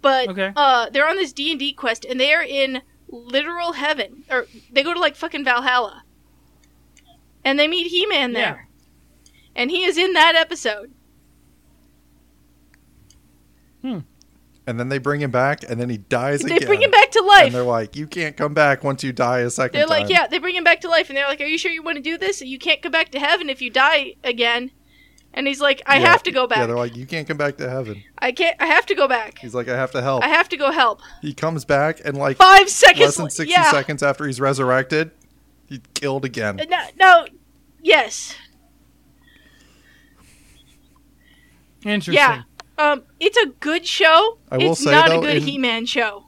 But 0.04 0.30
Okay. 0.30 0.54
uh, 0.56 0.92
they're 0.92 1.08
on 1.08 1.16
this 1.16 1.34
D 1.34 1.50
and 1.50 1.60
D 1.60 1.74
quest, 1.74 2.06
and 2.06 2.20
they 2.20 2.32
are 2.36 2.44
in 2.44 2.84
literal 3.08 3.74
heaven, 3.74 4.26
or 4.30 4.46
they 4.72 4.84
go 4.84 4.94
to 4.94 5.00
like 5.00 5.16
fucking 5.16 5.44
Valhalla, 5.44 6.04
and 7.44 7.58
they 7.58 7.68
meet 7.68 7.88
He-Man 7.88 8.32
Yeah. 8.34 8.38
there, 8.40 8.70
and 9.56 9.72
he 9.72 9.84
is 9.84 9.98
in 9.98 10.14
that 10.14 10.36
episode. 10.36 10.94
And 14.70 14.80
then 14.80 14.90
they 14.90 15.00
bring 15.00 15.20
him 15.20 15.32
back, 15.32 15.64
and 15.68 15.82
then 15.82 15.90
he 15.90 15.98
dies 15.98 16.42
They 16.42 16.46
again. 16.46 16.60
They 16.60 16.66
bring 16.68 16.84
him 16.84 16.92
back 16.92 17.10
to 17.12 17.22
life. 17.24 17.46
And 17.48 17.56
they're 17.56 17.64
like, 17.64 17.96
"You 17.96 18.06
can't 18.06 18.38
come 18.38 18.54
back 18.54 18.84
once 18.84 19.04
you 19.04 19.12
die 19.12 19.40
a 19.40 19.48
2nd 19.48 19.72
They're 19.72 19.88
time." 19.88 20.02
like, 20.02 20.10
yeah, 20.10 20.28
they 20.28 20.38
bring 20.38 20.56
him 20.56 20.64
back 20.64 20.82
to 20.82 20.88
life, 20.90 21.10
and 21.10 21.18
they're 21.18 21.26
like, 21.28 21.42
"Are 21.42 21.46
you 21.46 21.58
sure 21.58 21.72
you 21.72 21.82
want 21.82 21.96
to 21.96 22.04
do 22.04 22.20
this? 22.20 22.40
You 22.40 22.60
can't 22.60 22.80
come 22.80 22.92
back 22.92 23.10
to 23.14 23.20
heaven 23.20 23.50
if 23.50 23.64
you 23.64 23.72
die 23.72 24.14
again." 24.24 24.70
And 25.34 25.48
he's 25.48 25.60
like, 25.60 25.82
"I 25.88 25.98
Yeah. 25.98 26.12
have 26.12 26.22
to 26.22 26.32
go 26.32 26.46
back." 26.46 26.60
Yeah, 26.60 26.66
they're 26.68 26.76
like, 26.76 26.96
"You 26.96 27.08
can't 27.08 27.28
come 27.28 27.38
back 27.38 27.58
to 27.58 27.68
heaven." 27.68 28.04
I 28.20 28.32
can't. 28.32 28.56
I 28.60 28.68
have 28.68 28.86
to 28.86 28.94
go 28.94 29.08
back. 29.08 29.40
He's 29.40 29.56
like, 29.56 29.68
"I 29.68 29.76
have 29.76 29.90
to 29.94 30.04
help." 30.04 30.24
I 30.24 30.28
have 30.28 30.48
to 30.50 30.58
go 30.58 30.70
help." 30.72 31.02
he 31.24 31.34
comes 31.34 31.66
back, 31.66 32.00
and 32.06 32.16
like 32.16 32.38
Five 32.38 32.70
seconds. 32.70 33.00
less 33.00 33.16
than 33.18 33.30
sixty 33.32 33.52
yeah. 33.54 33.72
seconds 33.72 34.04
after 34.04 34.28
he's 34.28 34.40
resurrected, 34.40 35.10
he's 35.68 35.80
killed 35.96 36.26
again. 36.26 36.60
Uh, 36.60 36.66
No, 36.70 36.80
no. 37.00 37.28
Yes. 37.82 38.36
Interesting. 41.86 42.14
Yeah. 42.16 42.42
Um, 42.80 43.04
it's 43.20 43.38
a 43.38 43.48
good 43.60 43.86
show. 43.86 44.38
I 44.50 44.58
will 44.58 44.72
it's 44.72 44.84
say, 44.84 44.92
not 44.92 45.10
though, 45.10 45.20
a 45.20 45.22
good 45.22 45.38
in- 45.38 45.44
He-Man 45.44 45.86
show. 45.86 46.24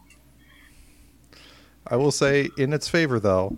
I 1.87 1.95
will 1.95 2.11
say, 2.11 2.49
in 2.57 2.73
its 2.73 2.87
favor, 2.89 3.19
though, 3.19 3.57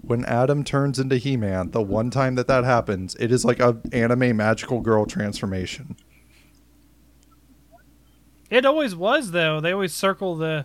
when 0.00 0.24
Adam 0.24 0.64
turns 0.64 0.98
into 0.98 1.18
He-Man, 1.18 1.70
the 1.72 1.82
one 1.82 2.10
time 2.10 2.34
that 2.36 2.46
that 2.46 2.64
happens, 2.64 3.14
it 3.20 3.30
is 3.30 3.44
like 3.44 3.60
a 3.60 3.76
anime 3.92 4.36
magical 4.36 4.80
girl 4.80 5.04
transformation. 5.04 5.96
It 8.50 8.64
always 8.64 8.96
was 8.96 9.30
though. 9.32 9.60
They 9.60 9.72
always 9.72 9.92
circle 9.92 10.36
the 10.36 10.64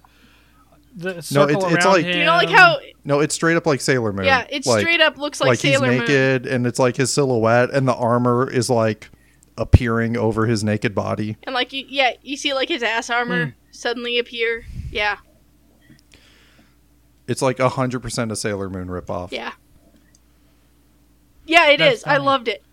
the 0.95 1.15
No, 1.15 1.19
circle 1.21 1.57
it's- 1.57 1.73
it's 1.73 1.85
around 1.85 1.93
like- 1.95 2.05
him. 2.05 2.17
You 2.19 2.23
know, 2.25 2.31
like 2.31 2.49
how 2.49 2.77
No, 3.03 3.19
it's 3.19 3.35
straight 3.35 3.57
up 3.57 3.65
like 3.65 3.81
Sailor 3.81 4.13
Moon. 4.13 4.25
yeah, 4.25 4.45
it 4.49 4.65
like, 4.65 4.79
straight 4.81 5.01
up 5.01 5.17
looks 5.17 5.41
like, 5.41 5.49
like 5.49 5.59
Sailor 5.59 5.89
he's 5.91 5.99
Moon. 5.99 6.07
naked, 6.07 6.45
and 6.45 6.65
it's 6.65 6.79
like 6.79 6.95
his 6.95 7.11
silhouette, 7.11 7.71
and 7.71 7.85
the 7.87 7.93
armor 7.95 8.49
is 8.49 8.69
like 8.69 9.09
appearing 9.57 10.17
over 10.17 10.45
his 10.47 10.63
naked 10.63 10.95
body. 10.95 11.37
And 11.43 11.53
like 11.53 11.71
you, 11.73 11.85
yeah, 11.87 12.13
you 12.21 12.37
see 12.37 12.53
like 12.53 12.69
his 12.69 12.81
ass 12.83 13.09
armor 13.09 13.45
Hmm. 13.45 13.51
suddenly 13.71 14.17
appear. 14.19 14.65
Yeah, 14.91 15.17
It's 17.27 17.41
like 17.41 17.59
a 17.59 17.69
hundred 17.69 18.01
percent 18.01 18.31
a 18.31 18.35
Sailor 18.35 18.69
Moon 18.69 18.87
ripoff. 18.87 19.31
yeah, 19.31 19.53
yeah. 21.45 21.67
It 21.69 21.77
That's 21.77 21.97
is. 21.99 22.03
I 22.05 22.17
loved 22.17 22.47
it. 22.47 22.63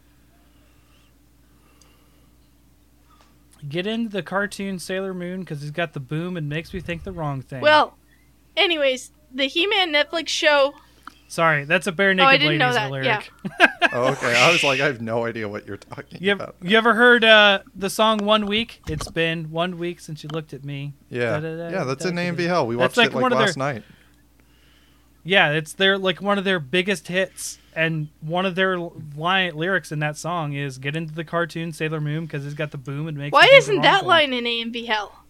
Get 3.69 3.87
into 3.87 4.09
the 4.09 4.23
cartoon 4.23 4.79
Sailor 4.79 5.13
Moon 5.13 5.41
because 5.41 5.61
he's 5.61 5.71
got 5.71 5.93
the 5.93 6.01
boom 6.01 6.37
and 6.37 6.49
makes 6.49 6.73
me 6.73 6.81
think 6.81 7.05
the 7.05 7.13
wrong 7.13 7.43
thing. 7.43 7.61
Well, 7.61 7.99
anyways, 8.57 9.13
the 9.33 9.45
He-Man 9.45 9.93
Netflix 9.93 10.29
show. 10.29 10.75
Sorry, 11.31 11.65
that's 11.65 11.87
a 11.87 11.93
bare 11.93 12.11
Oh, 12.11 12.15
naked 12.15 12.29
I 12.29 12.37
didn't 12.37 12.59
know 12.59 12.67
ladies 12.67 12.75
that, 12.77 12.91
lyric. 12.91 13.31
Oh, 13.93 14.13
okay. 14.13 14.37
I 14.41 14.53
was 14.53 14.63
like, 14.63 14.81
I 14.81 14.87
have 14.87 15.01
no 15.01 15.25
idea 15.25 15.49
what 15.49 15.67
you're 15.67 15.77
talking 15.79 16.19
You 16.21 16.33
ever, 16.33 16.45
about. 16.45 16.57
you 16.63 16.77
ever 16.79 16.95
heard 16.95 17.25
uh, 17.25 17.61
the 17.75 17.91
song 17.91 18.19
"One 18.19 18.47
Week"? 18.47 18.81
It's 18.89 19.11
been 19.11 19.51
one 19.51 19.79
week 19.79 19.99
since 20.01 20.23
you 20.23 20.29
looked 20.33 20.53
at 20.53 20.65
me. 20.65 20.93
Yeah, 21.09 21.41
Da-da-da, 21.41 21.71
yeah. 21.71 21.85
That's 21.85 22.05
in. 22.05 22.15
AMV 22.15 22.47
Hell. 22.47 22.67
We 22.69 22.77
watched 22.77 22.97
like 22.99 23.09
it 23.11 23.15
like 23.15 23.23
one 23.23 23.33
last 23.33 23.57
their- 23.57 23.73
night. 23.75 23.83
Yeah, 25.25 25.51
it's 25.53 25.73
their 25.73 25.99
like 25.99 26.23
one 26.23 26.39
of 26.39 26.45
their 26.45 26.61
biggest 26.61 27.09
hits, 27.09 27.59
and 27.75 28.09
one 28.21 28.47
of 28.47 28.55
their 28.55 28.79
line 28.79 29.55
lyrics 29.57 29.91
in 29.93 29.99
that 29.99 30.17
song 30.17 30.53
is 30.55 30.79
"Get 30.79 30.95
into 30.97 31.13
the 31.15 31.25
cartoon 31.25 31.73
Sailor 31.73 32.01
Moon" 32.01 32.27
because 32.27 32.47
it's 32.47 32.55
got 32.55 32.71
the 32.71 32.79
boom 32.79 33.09
and 33.09 33.19
makes. 33.19 33.33
Why 33.33 33.47
the 33.49 33.57
isn't 33.57 33.83
that 33.83 34.01
thing. 34.01 34.09
line 34.09 34.33
in 34.33 34.45
AMV 34.45 34.87
Hell? 34.87 35.25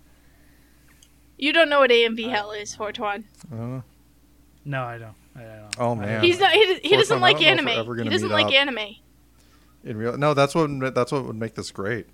You 1.39 1.53
don't 1.55 1.69
know 1.71 1.81
what 1.81 1.91
AMV 1.91 2.29
Hell 2.29 2.53
is, 2.53 2.75
Fortuan. 2.75 3.25
Uh, 3.51 3.81
No, 4.65 4.83
I 4.85 4.99
don't. 4.99 5.15
I 5.81 5.85
don't. 5.85 5.99
Oh, 5.99 6.01
man. 6.01 6.23
He's 6.23 6.39
not. 6.39 6.53
He, 6.53 6.79
he 6.81 6.97
doesn't 6.97 7.21
like 7.21 7.39
don't 7.39 7.65
know 7.65 7.73
if 7.81 7.87
we're 7.87 7.95
anime. 7.95 8.05
He 8.05 8.11
doesn't 8.11 8.29
like 8.29 8.53
anime. 8.53 8.97
in 9.85 9.97
real, 9.97 10.17
no, 10.19 10.35
that's 10.35 10.55
what 10.55 10.95
that's 10.95 11.11
what 11.13 11.25
would 11.25 11.37
make 11.37 11.55
this 11.55 11.71
great. 11.71 12.07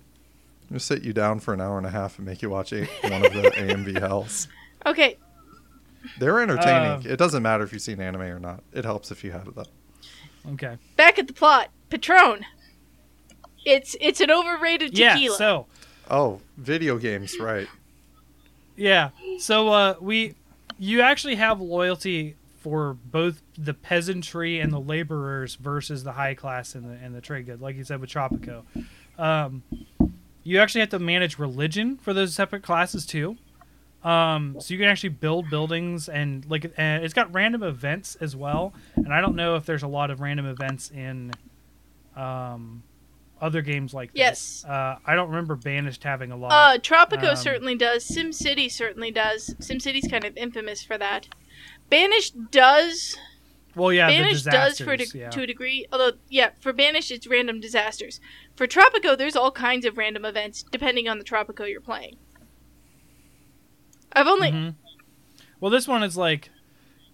Just 0.71 0.87
sit 0.87 1.03
you 1.03 1.13
down 1.13 1.39
for 1.39 1.53
an 1.53 1.61
hour 1.61 1.77
and 1.77 1.87
a 1.87 1.89
half 1.89 2.17
and 2.17 2.25
make 2.27 2.41
you 2.41 2.49
watch 2.49 2.73
a, 2.73 2.85
one 3.03 3.25
of 3.25 3.33
the 3.33 3.51
AMV 3.55 3.99
Hells. 3.99 4.47
Okay, 4.85 5.17
They're 6.19 6.39
entertaining. 6.41 6.91
Um, 6.91 7.01
it 7.05 7.17
doesn't 7.17 7.41
matter 7.43 7.63
if 7.63 7.71
you've 7.73 7.81
seen 7.81 7.99
anime 8.01 8.21
or 8.21 8.39
not. 8.39 8.63
It 8.73 8.83
helps 8.85 9.11
if 9.11 9.23
you 9.23 9.31
have 9.31 9.47
it 9.47 9.55
though. 9.55 9.65
Okay. 10.53 10.77
back 10.95 11.19
at 11.19 11.27
the 11.27 11.33
plot. 11.33 11.69
Patron. 11.89 12.45
It's 13.65 13.95
it's 13.99 14.21
an 14.21 14.31
overrated 14.31 14.91
tequila. 14.95 15.19
Yeah. 15.19 15.29
So 15.37 15.65
Oh, 16.09 16.39
video 16.57 16.97
games, 16.97 17.37
right? 17.39 17.67
yeah. 18.77 19.09
So 19.39 19.67
uh, 19.69 19.95
we, 19.99 20.35
you 20.79 21.01
actually 21.01 21.35
have 21.35 21.59
loyalty 21.59 22.36
for 22.67 22.93
both 22.93 23.41
the 23.57 23.73
peasantry 23.73 24.59
and 24.59 24.73
the 24.73 24.79
laborers 24.79 25.55
versus 25.55 26.03
the 26.03 26.11
high 26.11 26.33
class 26.33 26.75
and 26.75 26.83
the 26.83 27.01
and 27.01 27.15
the 27.15 27.21
trade 27.21 27.45
good, 27.45 27.61
like 27.61 27.77
you 27.77 27.83
said 27.85 28.01
with 28.01 28.09
Tropico. 28.09 28.63
Um, 29.17 29.63
you 30.43 30.59
actually 30.59 30.81
have 30.81 30.89
to 30.89 30.99
manage 30.99 31.39
religion 31.39 31.95
for 31.95 32.13
those 32.13 32.33
separate 32.33 32.63
classes 32.63 33.05
too. 33.05 33.37
Um, 34.03 34.57
so 34.59 34.73
you 34.73 34.79
can 34.79 34.89
actually 34.89 35.09
build 35.09 35.49
buildings 35.49 36.09
and 36.09 36.45
like 36.49 36.65
uh, 36.65 36.71
it's 36.77 37.13
got 37.13 37.33
random 37.33 37.63
events 37.63 38.15
as 38.19 38.35
well. 38.35 38.73
And 38.97 39.13
I 39.13 39.21
don't 39.21 39.37
know 39.37 39.55
if 39.55 39.65
there's 39.65 39.83
a 39.83 39.87
lot 39.87 40.11
of 40.11 40.19
random 40.19 40.45
events 40.45 40.91
in 40.91 41.31
um, 42.17 42.83
other 43.41 43.61
games 43.61 43.93
like 43.93 44.11
this. 44.11 44.19
Yes. 44.19 44.65
Uh, 44.67 44.97
I 45.05 45.15
don't 45.15 45.29
remember 45.29 45.55
Banished 45.55 46.03
having 46.03 46.31
a 46.33 46.37
lot. 46.37 46.51
Uh, 46.51 46.77
Tropico 46.79 47.29
Um, 47.29 47.35
certainly 47.37 47.75
does. 47.75 48.05
SimCity 48.05 48.69
certainly 48.69 49.11
does. 49.11 49.55
SimCity's 49.61 50.09
kind 50.09 50.25
of 50.25 50.35
infamous 50.35 50.83
for 50.83 50.97
that. 50.97 51.27
Banished 51.89 52.51
does. 52.51 53.17
well, 53.75 53.93
yeah, 53.93 54.07
the 54.09 54.17
Banished 54.17 54.45
does 54.45 54.79
for 54.79 54.97
de- 54.97 55.05
yeah. 55.17 55.29
to 55.29 55.41
a 55.43 55.47
degree. 55.47 55.85
Although, 55.91 56.13
yeah, 56.29 56.49
for 56.59 56.73
Banished 56.73 57.11
it's 57.11 57.27
random 57.27 57.59
disasters. 57.59 58.19
For 58.55 58.67
Tropico, 58.67 59.17
there's 59.17 59.35
all 59.35 59.51
kinds 59.51 59.85
of 59.85 59.97
random 59.97 60.25
events 60.25 60.63
depending 60.71 61.07
on 61.07 61.17
the 61.19 61.23
Tropico 61.23 61.69
you're 61.69 61.79
playing. 61.81 62.17
I've 64.13 64.27
only 64.27 64.51
Mhm. 64.51 64.75
Well, 65.59 65.71
this 65.71 65.87
one 65.87 66.03
is 66.03 66.17
like 66.17 66.49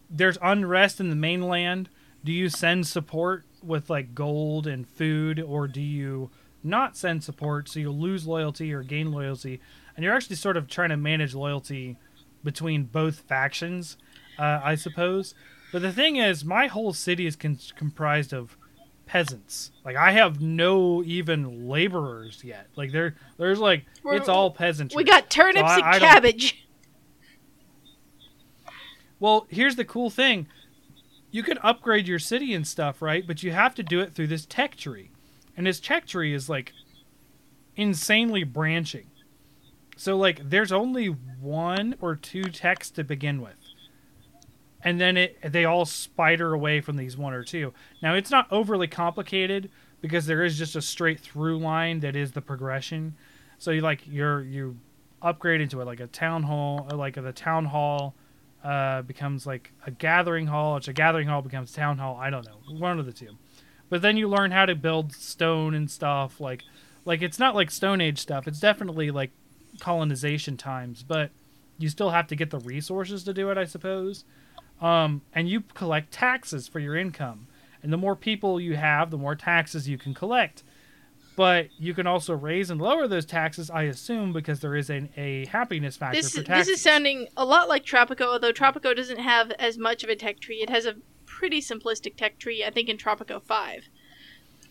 there's 0.09 0.37
unrest 0.41 0.99
in 0.99 1.09
the 1.09 1.15
mainland. 1.15 1.89
Do 2.23 2.31
you 2.31 2.49
send 2.49 2.87
support 2.87 3.45
with 3.61 3.89
like 3.89 4.13
gold 4.15 4.67
and 4.67 4.87
food, 4.87 5.39
or 5.39 5.67
do 5.67 5.81
you 5.81 6.29
not 6.63 6.95
send 6.95 7.23
support 7.23 7.67
so 7.67 7.79
you 7.79 7.91
lose 7.91 8.25
loyalty 8.27 8.71
or 8.73 8.83
gain 8.83 9.11
loyalty? 9.11 9.59
And 9.95 10.03
you're 10.03 10.13
actually 10.15 10.35
sort 10.37 10.57
of 10.57 10.67
trying 10.67 10.89
to 10.89 10.97
manage 10.97 11.33
loyalty 11.33 11.97
between 12.43 12.83
both 12.83 13.19
factions, 13.21 13.97
uh, 14.39 14.61
I 14.63 14.75
suppose. 14.75 15.33
But 15.71 15.81
the 15.81 15.91
thing 15.91 16.17
is, 16.17 16.45
my 16.45 16.67
whole 16.67 16.93
city 16.93 17.25
is 17.25 17.35
con- 17.35 17.57
comprised 17.75 18.33
of 18.33 18.57
peasants. 19.05 19.71
Like 19.83 19.95
I 19.95 20.11
have 20.11 20.39
no 20.41 21.03
even 21.03 21.67
laborers 21.67 22.43
yet. 22.43 22.67
Like 22.75 22.91
there, 22.91 23.15
there's 23.37 23.59
like 23.59 23.85
We're- 24.03 24.17
it's 24.17 24.29
all 24.29 24.51
peasantry. 24.51 24.95
we 24.97 25.03
got 25.03 25.29
turnips 25.29 25.69
I- 25.69 25.75
and 25.77 25.85
I 25.85 25.99
cabbage. 25.99 26.67
Well, 29.19 29.47
here's 29.49 29.75
the 29.75 29.85
cool 29.85 30.09
thing. 30.09 30.47
You 31.31 31.43
can 31.43 31.57
upgrade 31.59 32.07
your 32.07 32.19
city 32.19 32.53
and 32.53 32.67
stuff, 32.67 33.01
right? 33.01 33.25
But 33.25 33.41
you 33.41 33.51
have 33.51 33.73
to 33.75 33.83
do 33.83 33.99
it 34.01 34.13
through 34.13 34.27
this 34.27 34.45
tech 34.45 34.75
tree. 34.75 35.11
And 35.55 35.65
this 35.65 35.79
tech 35.79 36.05
tree 36.05 36.33
is 36.33 36.49
like 36.49 36.73
insanely 37.75 38.43
branching. 38.43 39.07
So 39.95 40.17
like 40.17 40.49
there's 40.49 40.71
only 40.71 41.07
one 41.07 41.95
or 42.01 42.15
two 42.15 42.43
techs 42.45 42.91
to 42.91 43.03
begin 43.03 43.41
with. 43.41 43.55
And 44.83 44.99
then 44.99 45.17
it 45.17 45.37
they 45.51 45.65
all 45.65 45.85
spider 45.85 46.53
away 46.53 46.81
from 46.81 46.97
these 46.97 47.17
one 47.17 47.33
or 47.33 47.43
two. 47.43 47.73
Now 48.01 48.15
it's 48.15 48.31
not 48.31 48.51
overly 48.51 48.87
complicated 48.87 49.69
because 50.01 50.25
there 50.25 50.43
is 50.43 50.57
just 50.57 50.75
a 50.75 50.81
straight 50.81 51.19
through 51.19 51.59
line 51.59 52.01
that 52.01 52.15
is 52.15 52.33
the 52.33 52.41
progression. 52.41 53.15
So 53.57 53.71
you 53.71 53.81
like 53.81 54.01
you're 54.05 54.41
you 54.41 54.77
upgrade 55.21 55.61
into 55.61 55.79
it 55.79 55.85
like 55.85 56.01
a 56.01 56.07
town 56.07 56.43
hall 56.43 56.87
or 56.91 56.97
like 56.97 57.15
the 57.15 57.31
town 57.31 57.65
hall 57.65 58.13
uh, 58.63 59.01
becomes 59.01 59.45
like 59.45 59.71
a 59.85 59.91
gathering 59.91 60.47
hall. 60.47 60.77
It's 60.77 60.87
a 60.87 60.93
gathering 60.93 61.27
hall 61.27 61.41
becomes 61.41 61.71
town 61.71 61.97
hall. 61.97 62.17
I 62.19 62.29
don't 62.29 62.45
know, 62.45 62.77
one 62.77 62.99
of 62.99 63.05
the 63.05 63.13
two. 63.13 63.37
But 63.89 64.01
then 64.01 64.17
you 64.17 64.27
learn 64.27 64.51
how 64.51 64.65
to 64.65 64.75
build 64.75 65.13
stone 65.13 65.73
and 65.73 65.89
stuff. 65.89 66.39
Like, 66.39 66.63
like 67.05 67.21
it's 67.21 67.39
not 67.39 67.55
like 67.55 67.69
Stone 67.69 68.01
Age 68.01 68.19
stuff. 68.19 68.47
It's 68.47 68.59
definitely 68.59 69.11
like 69.11 69.31
colonization 69.79 70.57
times, 70.57 71.03
but 71.03 71.31
you 71.77 71.89
still 71.89 72.11
have 72.11 72.27
to 72.27 72.35
get 72.35 72.49
the 72.49 72.59
resources 72.59 73.23
to 73.25 73.33
do 73.33 73.49
it, 73.51 73.57
I 73.57 73.65
suppose. 73.65 74.23
Um, 74.81 75.21
and 75.33 75.47
you 75.49 75.61
collect 75.73 76.11
taxes 76.11 76.67
for 76.67 76.79
your 76.79 76.95
income. 76.95 77.47
And 77.81 77.91
the 77.91 77.97
more 77.97 78.15
people 78.15 78.59
you 78.59 78.75
have, 78.75 79.11
the 79.11 79.17
more 79.17 79.35
taxes 79.35 79.87
you 79.87 79.97
can 79.97 80.13
collect. 80.13 80.63
But 81.35 81.69
you 81.79 81.93
can 81.93 82.05
also 82.05 82.33
raise 82.33 82.69
and 82.69 82.79
lower 82.81 83.07
those 83.07 83.25
taxes, 83.25 83.69
I 83.71 83.83
assume, 83.83 84.33
because 84.33 84.59
there 84.59 84.75
is 84.75 84.89
an, 84.89 85.09
a 85.17 85.45
happiness 85.47 85.97
factor 85.97 86.21
This 86.21 86.35
for 86.35 86.43
taxes. 86.43 86.67
this 86.67 86.77
is 86.77 86.83
sounding 86.83 87.27
a 87.35 87.43
lot 87.43 87.67
like 87.67 87.83
Tropico, 87.85 88.27
although 88.33 88.53
Tropico 88.53 88.95
doesn't 88.95 89.19
have 89.19 89.51
as 89.53 89.77
much 89.77 90.03
of 90.03 90.09
a 90.09 90.15
tech 90.15 90.39
tree. 90.39 90.57
It 90.57 90.69
has 90.69 90.85
a 90.85 90.95
pretty 91.25 91.59
simplistic 91.59 92.15
tech 92.17 92.37
tree, 92.37 92.63
I 92.63 92.69
think, 92.69 92.87
in 92.87 92.97
Tropico 92.97 93.41
Five. 93.41 93.89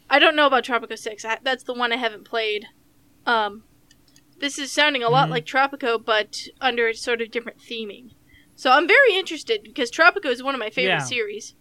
I 0.09 0.19
don't 0.19 0.37
know 0.37 0.47
about 0.47 0.65
Tropico 0.65 0.97
6. 0.97 1.24
I, 1.24 1.39
that's 1.43 1.65
the 1.65 1.74
one 1.74 1.93
I 1.93 1.97
haven't 1.97 2.24
played. 2.24 2.66
Um, 3.27 3.65
this 4.39 4.59
is 4.59 4.70
sounding 4.70 5.03
a 5.03 5.09
lot 5.09 5.29
Mhm. 5.29 5.33
like 5.33 5.47
Tropico, 5.47 6.03
but 6.03 6.47
under 6.61 6.89
a 6.89 6.95
sort 6.95 7.20
of 7.20 7.31
different 7.31 7.59
theming. 7.59 8.11
So 8.57 8.70
I'm 8.70 8.87
very 8.87 9.15
interested 9.16 9.62
because 9.62 9.91
Tropico 9.91 10.27
is 10.27 10.43
one 10.43 10.55
of 10.55 10.59
my 10.59 10.70
favorite 10.70 10.89
Yeah. 10.95 11.05
series. 11.05 11.55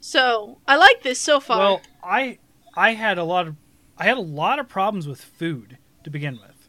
So 0.00 0.58
I 0.66 0.76
like 0.76 1.02
this 1.02 1.20
so 1.20 1.40
far. 1.40 1.58
Well, 1.58 1.82
I 2.02 2.38
I 2.76 2.94
had 2.94 3.18
a 3.18 3.24
lot 3.24 3.46
of 3.48 3.56
I 3.96 4.04
had 4.04 4.16
a 4.16 4.22
lot 4.22 4.58
of 4.58 4.68
problems 4.68 5.08
with 5.08 5.20
food 5.22 5.78
to 6.04 6.10
begin 6.10 6.38
with. 6.40 6.68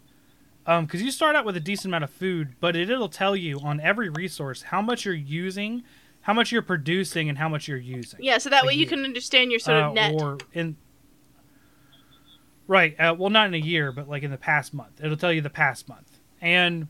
Um, 0.65 0.85
because 0.85 1.01
you 1.01 1.11
start 1.11 1.35
out 1.35 1.45
with 1.45 1.55
a 1.55 1.59
decent 1.59 1.87
amount 1.87 2.03
of 2.03 2.09
food, 2.11 2.55
but 2.59 2.75
it, 2.75 2.89
it'll 2.89 3.09
tell 3.09 3.35
you 3.35 3.59
on 3.61 3.79
every 3.79 4.09
resource 4.09 4.63
how 4.63 4.81
much 4.81 5.05
you're 5.05 5.13
using, 5.15 5.83
how 6.21 6.33
much 6.33 6.51
you're 6.51 6.61
producing, 6.61 7.27
and 7.29 7.37
how 7.39 7.49
much 7.49 7.67
you're 7.67 7.77
using. 7.77 8.19
yeah, 8.21 8.37
so 8.37 8.49
that 8.49 8.65
way 8.65 8.73
you 8.73 8.85
can 8.85 9.03
understand 9.03 9.51
your 9.51 9.59
sort 9.59 9.77
Uh, 9.77 9.87
of 9.87 9.93
net. 9.93 10.13
Or 10.13 10.37
in 10.53 10.75
right, 12.67 12.99
uh, 12.99 13.15
well, 13.17 13.29
not 13.29 13.47
in 13.47 13.53
a 13.55 13.57
year, 13.57 13.91
but 13.91 14.07
like 14.09 14.23
in 14.23 14.31
the 14.31 14.37
past 14.37 14.73
month, 14.73 15.01
it'll 15.03 15.17
tell 15.17 15.33
you 15.33 15.41
the 15.41 15.49
past 15.49 15.87
month. 15.89 16.19
And 16.41 16.87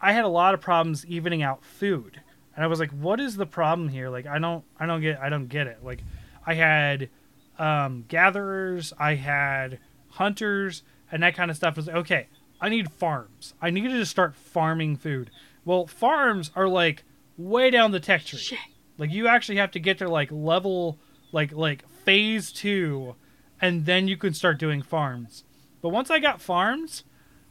I 0.00 0.12
had 0.12 0.24
a 0.24 0.28
lot 0.28 0.54
of 0.54 0.60
problems 0.60 1.04
evening 1.06 1.42
out 1.42 1.64
food, 1.64 2.20
and 2.54 2.64
I 2.64 2.68
was 2.68 2.80
like, 2.80 2.90
"What 2.90 3.20
is 3.20 3.36
the 3.36 3.46
problem 3.46 3.88
here? 3.88 4.08
Like, 4.08 4.26
I 4.26 4.38
don't, 4.38 4.64
I 4.78 4.86
don't 4.86 5.00
get, 5.00 5.20
I 5.20 5.28
don't 5.28 5.48
get 5.48 5.66
it." 5.66 5.84
Like, 5.84 6.00
I 6.46 6.54
had 6.54 7.10
um, 7.58 8.04
gatherers, 8.08 8.92
I 8.98 9.14
had 9.14 9.78
hunters, 10.08 10.82
and 11.12 11.22
that 11.22 11.34
kind 11.34 11.50
of 11.50 11.56
stuff. 11.56 11.74
I 11.76 11.80
was 11.80 11.86
like, 11.86 11.96
okay, 11.96 12.26
I 12.60 12.68
need 12.68 12.90
farms. 12.90 13.54
I 13.60 13.70
needed 13.70 13.90
to 13.90 14.06
start 14.06 14.34
farming 14.34 14.96
food. 14.96 15.30
Well, 15.64 15.86
farms 15.86 16.50
are 16.56 16.68
like 16.68 17.04
way 17.36 17.70
down 17.70 17.92
the 17.92 18.00
tech 18.00 18.24
tree. 18.24 18.38
Shit. 18.38 18.58
Like 18.98 19.12
you 19.12 19.28
actually 19.28 19.56
have 19.56 19.70
to 19.72 19.80
get 19.80 19.98
to 19.98 20.08
like 20.08 20.30
level 20.30 20.98
like 21.32 21.52
like 21.52 21.88
phase 21.88 22.50
2 22.52 23.14
and 23.60 23.86
then 23.86 24.08
you 24.08 24.16
can 24.16 24.34
start 24.34 24.58
doing 24.58 24.82
farms. 24.82 25.44
But 25.82 25.90
once 25.90 26.10
I 26.10 26.18
got 26.18 26.40
farms, 26.40 27.04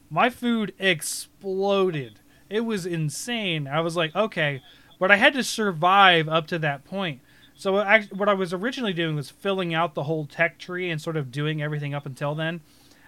my 0.09 0.29
food 0.29 0.73
exploded. 0.79 2.18
It 2.49 2.61
was 2.61 2.85
insane. 2.85 3.67
I 3.67 3.81
was 3.81 3.95
like, 3.95 4.15
okay, 4.15 4.61
but 4.99 5.11
I 5.11 5.15
had 5.15 5.33
to 5.33 5.43
survive 5.43 6.27
up 6.27 6.47
to 6.47 6.59
that 6.59 6.83
point. 6.83 7.21
So 7.55 7.77
I, 7.77 8.03
what 8.03 8.29
I 8.29 8.33
was 8.33 8.53
originally 8.53 8.93
doing 8.93 9.15
was 9.15 9.29
filling 9.29 9.73
out 9.73 9.93
the 9.93 10.03
whole 10.03 10.25
tech 10.25 10.57
tree 10.57 10.89
and 10.89 11.01
sort 11.01 11.17
of 11.17 11.31
doing 11.31 11.61
everything 11.61 11.93
up 11.93 12.05
until 12.05 12.33
then. 12.33 12.61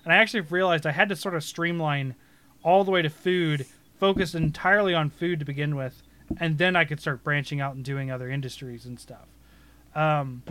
And 0.04 0.12
I 0.12 0.18
actually 0.18 0.42
realized 0.42 0.86
I 0.86 0.92
had 0.92 1.10
to 1.10 1.16
sort 1.16 1.36
of 1.36 1.44
streamline 1.44 2.16
all 2.64 2.84
the 2.84 2.92
way 2.92 3.02
to 3.02 3.10
food, 3.10 3.66
focus 4.00 4.36
entirely 4.36 4.94
on 4.94 5.10
food 5.10 5.40
to 5.40 5.46
begin 5.46 5.76
with, 5.76 6.04
and 6.38 6.58
then 6.58 6.76
I 6.76 6.86
could 6.86 7.00
start 7.00 7.24
branching 7.24 7.62
out 7.62 7.76
and 7.76 7.84
doing 7.84 8.12
other 8.12 8.30
industries 8.30 8.86
and 8.86 9.00
stuff. 9.00 9.28
Um, 9.96 10.44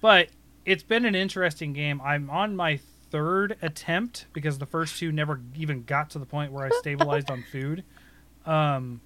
but 0.00 0.28
it's 0.64 0.82
been 0.82 1.04
an 1.04 1.14
interesting 1.14 1.72
game. 1.72 2.00
I'm 2.00 2.28
on 2.30 2.56
my 2.56 2.80
third 3.10 3.56
attempt 3.62 4.26
because 4.32 4.58
the 4.58 4.66
first 4.66 4.98
two 4.98 5.12
never 5.12 5.40
even 5.56 5.84
got 5.84 6.10
to 6.10 6.18
the 6.18 6.26
point 6.26 6.52
where 6.52 6.66
I 6.66 6.70
stabilized 6.78 7.30
on 7.30 7.44
food. 7.50 7.84
Um, 8.46 9.00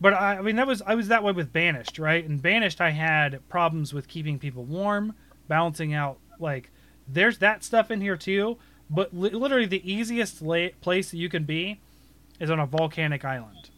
but 0.00 0.14
I, 0.14 0.38
I 0.38 0.42
mean 0.42 0.56
that 0.56 0.66
was 0.66 0.82
I 0.82 0.94
was 0.94 1.08
that 1.08 1.22
way 1.22 1.32
with 1.32 1.52
Banished, 1.52 1.98
right? 1.98 2.26
And 2.26 2.40
Banished, 2.40 2.80
I 2.80 2.90
had 2.90 3.46
problems 3.48 3.92
with 3.92 4.08
keeping 4.08 4.38
people 4.38 4.64
warm, 4.64 5.14
balancing 5.48 5.94
out 5.94 6.18
like 6.38 6.70
there's 7.08 7.38
that 7.38 7.64
stuff 7.64 7.90
in 7.90 8.00
here 8.00 8.16
too. 8.16 8.58
But 8.90 9.16
li- 9.16 9.30
literally, 9.30 9.66
the 9.66 9.90
easiest 9.90 10.42
la- 10.42 10.68
place 10.80 11.10
that 11.10 11.16
you 11.16 11.28
can 11.28 11.44
be 11.44 11.80
is 12.40 12.50
on 12.50 12.60
a 12.60 12.66
volcanic 12.66 13.24
island. 13.24 13.70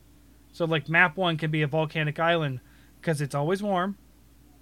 So 0.52 0.64
like 0.64 0.88
map 0.88 1.16
one 1.16 1.36
can 1.36 1.50
be 1.50 1.62
a 1.62 1.66
volcanic 1.66 2.18
island 2.18 2.60
because 3.00 3.20
it's 3.20 3.34
always 3.34 3.62
warm. 3.62 3.96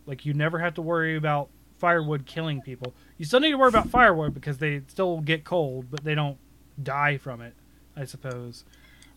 Like 0.07 0.27
you 0.27 0.35
never 0.35 0.59
have 0.59 0.75
to 0.75 0.83
worry 0.83 1.17
about 1.17 1.49
firewood 1.83 2.27
killing 2.27 2.61
people. 2.63 2.95
You 3.19 3.25
still 3.25 3.41
need 3.41 3.51
to 3.51 3.59
worry 3.59 3.69
about 3.69 3.89
firewood 3.89 4.33
because 4.35 4.59
they 4.59 4.83
still 4.87 5.21
get 5.21 5.43
cold, 5.43 5.87
but 5.91 6.05
they 6.05 6.15
don't 6.15 6.39
die 6.81 7.17
from 7.17 7.41
it. 7.43 7.55
I 7.97 8.05
suppose. 8.05 8.65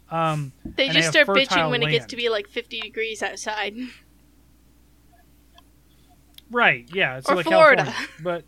Um, 0.10 0.52
They 0.66 0.88
and 0.88 0.96
they 0.96 1.00
just 1.02 1.12
start 1.12 1.28
bitching 1.28 1.70
when 1.70 1.84
it 1.84 1.92
gets 1.92 2.08
to 2.08 2.16
be 2.16 2.28
like 2.28 2.48
50 2.50 2.82
degrees 2.82 3.22
outside. 3.22 3.76
right? 6.52 6.88
Yeah, 6.92 7.18
it's 7.18 7.30
Or 7.30 7.36
like 7.36 7.46
Florida. 7.46 7.84
California, 7.84 8.10
but 8.24 8.44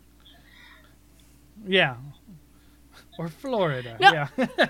yeah, 1.66 1.96
or 3.18 3.28
Florida. 3.28 3.96
No. 4.00 4.12
Yeah. 4.12 4.66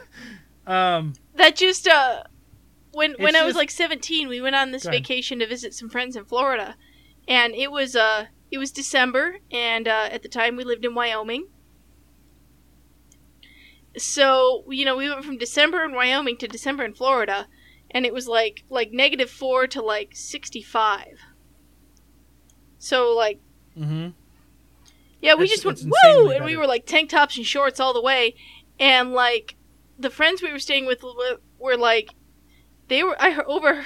um, 0.96 1.14
That 1.36 1.56
just 1.56 1.88
uh 1.88 2.22
when 2.92 3.14
when 3.18 3.34
I 3.36 3.44
was 3.44 3.50
just- 3.54 3.58
like 3.58 3.70
17, 3.70 4.28
we 4.28 4.40
went 4.40 4.56
on 4.56 4.70
this 4.72 4.84
vacation 4.84 5.38
to 5.38 5.46
visit 5.46 5.72
some 5.74 5.88
friends 5.88 6.16
in 6.16 6.24
Florida. 6.26 6.76
And 7.26 7.54
it 7.54 7.70
was 7.70 7.94
uh 7.96 8.26
it 8.50 8.58
was 8.58 8.70
December 8.70 9.38
and 9.50 9.86
uh 9.88 10.08
at 10.10 10.22
the 10.22 10.28
time 10.28 10.56
we 10.56 10.64
lived 10.64 10.84
in 10.84 10.94
Wyoming. 10.94 11.48
So, 13.96 14.64
you 14.68 14.84
know, 14.84 14.96
we 14.96 15.08
went 15.10 15.24
from 15.24 15.38
December 15.38 15.84
in 15.84 15.92
Wyoming 15.94 16.36
to 16.38 16.48
December 16.48 16.84
in 16.84 16.94
Florida 16.94 17.48
and 17.90 18.04
it 18.06 18.12
was 18.12 18.28
like 18.28 18.64
like 18.68 18.92
negative 18.92 19.30
4 19.30 19.66
to 19.68 19.82
like 19.82 20.10
65. 20.14 21.06
So 22.78 23.12
like 23.14 23.40
mhm. 23.76 24.12
yeah, 25.20 25.34
we 25.34 25.44
It's- 25.44 25.62
just 25.62 25.64
went 25.64 25.82
woo, 26.04 26.30
and 26.30 26.44
we 26.44 26.56
were 26.56 26.66
like 26.66 26.86
tank 26.86 27.10
tops 27.10 27.36
and 27.36 27.46
shorts 27.46 27.80
all 27.80 27.92
the 27.92 28.02
way, 28.02 28.34
and 28.78 29.12
like 29.12 29.56
the 29.98 30.10
friends 30.10 30.42
we 30.42 30.52
were 30.52 30.60
staying 30.60 30.86
with 30.86 31.02
were, 31.02 31.40
were 31.58 31.76
like, 31.76 32.10
they 32.86 33.02
were 33.02 33.16
I 33.20 33.36
over, 33.46 33.84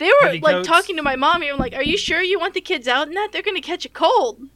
they 0.00 0.08
were 0.08 0.32
like 0.40 0.42
coats. 0.42 0.66
talking 0.68 0.96
to 0.96 1.02
my 1.02 1.14
mom. 1.14 1.42
And 1.42 1.52
I'm 1.52 1.58
like, 1.58 1.74
"Are 1.74 1.82
you 1.84 1.96
sure 1.96 2.20
you 2.20 2.40
want 2.40 2.54
the 2.54 2.60
kids 2.60 2.88
out 2.88 3.06
in 3.06 3.14
that? 3.14 3.28
They're 3.32 3.42
gonna 3.42 3.60
catch 3.60 3.84
a 3.84 3.88
cold." 3.88 4.48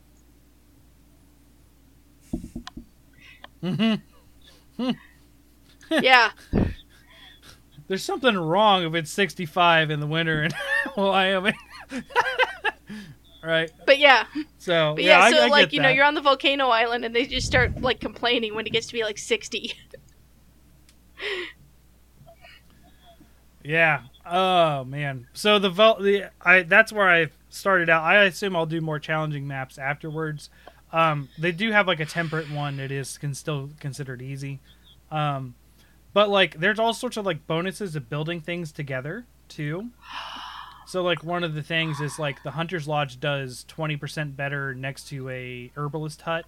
Mhm. 3.62 4.02
yeah, 5.90 6.30
There's 7.88 8.02
something 8.02 8.36
wrong 8.36 8.84
if 8.84 8.94
it's 8.94 9.10
65 9.10 9.90
in 9.90 10.00
the 10.00 10.06
winter 10.06 10.42
in 10.44 10.50
Wyoming. 10.96 11.54
right. 13.42 13.70
but 13.86 13.98
yeah, 13.98 14.26
So 14.58 14.94
but 14.94 15.04
yeah, 15.04 15.28
yeah. 15.28 15.30
So 15.30 15.44
I 15.44 15.46
like 15.48 15.66
get 15.70 15.72
you 15.74 15.80
know, 15.82 15.88
you're 15.90 16.04
on 16.04 16.14
the 16.14 16.20
volcano 16.22 16.68
island, 16.68 17.04
and 17.04 17.14
they 17.14 17.26
just 17.26 17.46
start 17.46 17.80
like 17.80 18.00
complaining 18.00 18.54
when 18.54 18.66
it 18.66 18.70
gets 18.70 18.86
to 18.88 18.92
be 18.94 19.02
like 19.04 19.18
60. 19.18 19.72
Yeah. 23.62 24.02
Oh 24.26 24.84
man. 24.84 25.26
So 25.32 25.58
the 25.58 25.70
vol- 25.70 26.00
the 26.00 26.26
I 26.40 26.62
that's 26.62 26.92
where 26.92 27.08
I 27.08 27.28
started 27.50 27.88
out. 27.90 28.02
I 28.02 28.24
assume 28.24 28.56
I'll 28.56 28.66
do 28.66 28.80
more 28.80 28.98
challenging 28.98 29.46
maps 29.46 29.78
afterwards. 29.78 30.50
Um, 30.92 31.28
they 31.38 31.52
do 31.52 31.72
have 31.72 31.86
like 31.86 32.00
a 32.00 32.06
temperate 32.06 32.50
one 32.50 32.76
that 32.78 32.90
is 32.92 33.18
can 33.18 33.34
still 33.34 33.70
considered 33.80 34.22
easy. 34.22 34.60
Um, 35.10 35.54
but 36.12 36.30
like 36.30 36.58
there's 36.60 36.78
all 36.78 36.94
sorts 36.94 37.16
of 37.16 37.26
like 37.26 37.46
bonuses 37.46 37.96
of 37.96 38.08
building 38.08 38.40
things 38.40 38.72
together 38.72 39.26
too. 39.48 39.90
So 40.86 41.02
like 41.02 41.24
one 41.24 41.42
of 41.44 41.54
the 41.54 41.62
things 41.62 42.00
is 42.00 42.18
like 42.18 42.42
the 42.42 42.52
hunter's 42.52 42.86
lodge 42.86 43.18
does 43.18 43.64
20% 43.68 44.36
better 44.36 44.74
next 44.74 45.08
to 45.08 45.28
a 45.30 45.72
herbalist 45.76 46.20
hut 46.22 46.44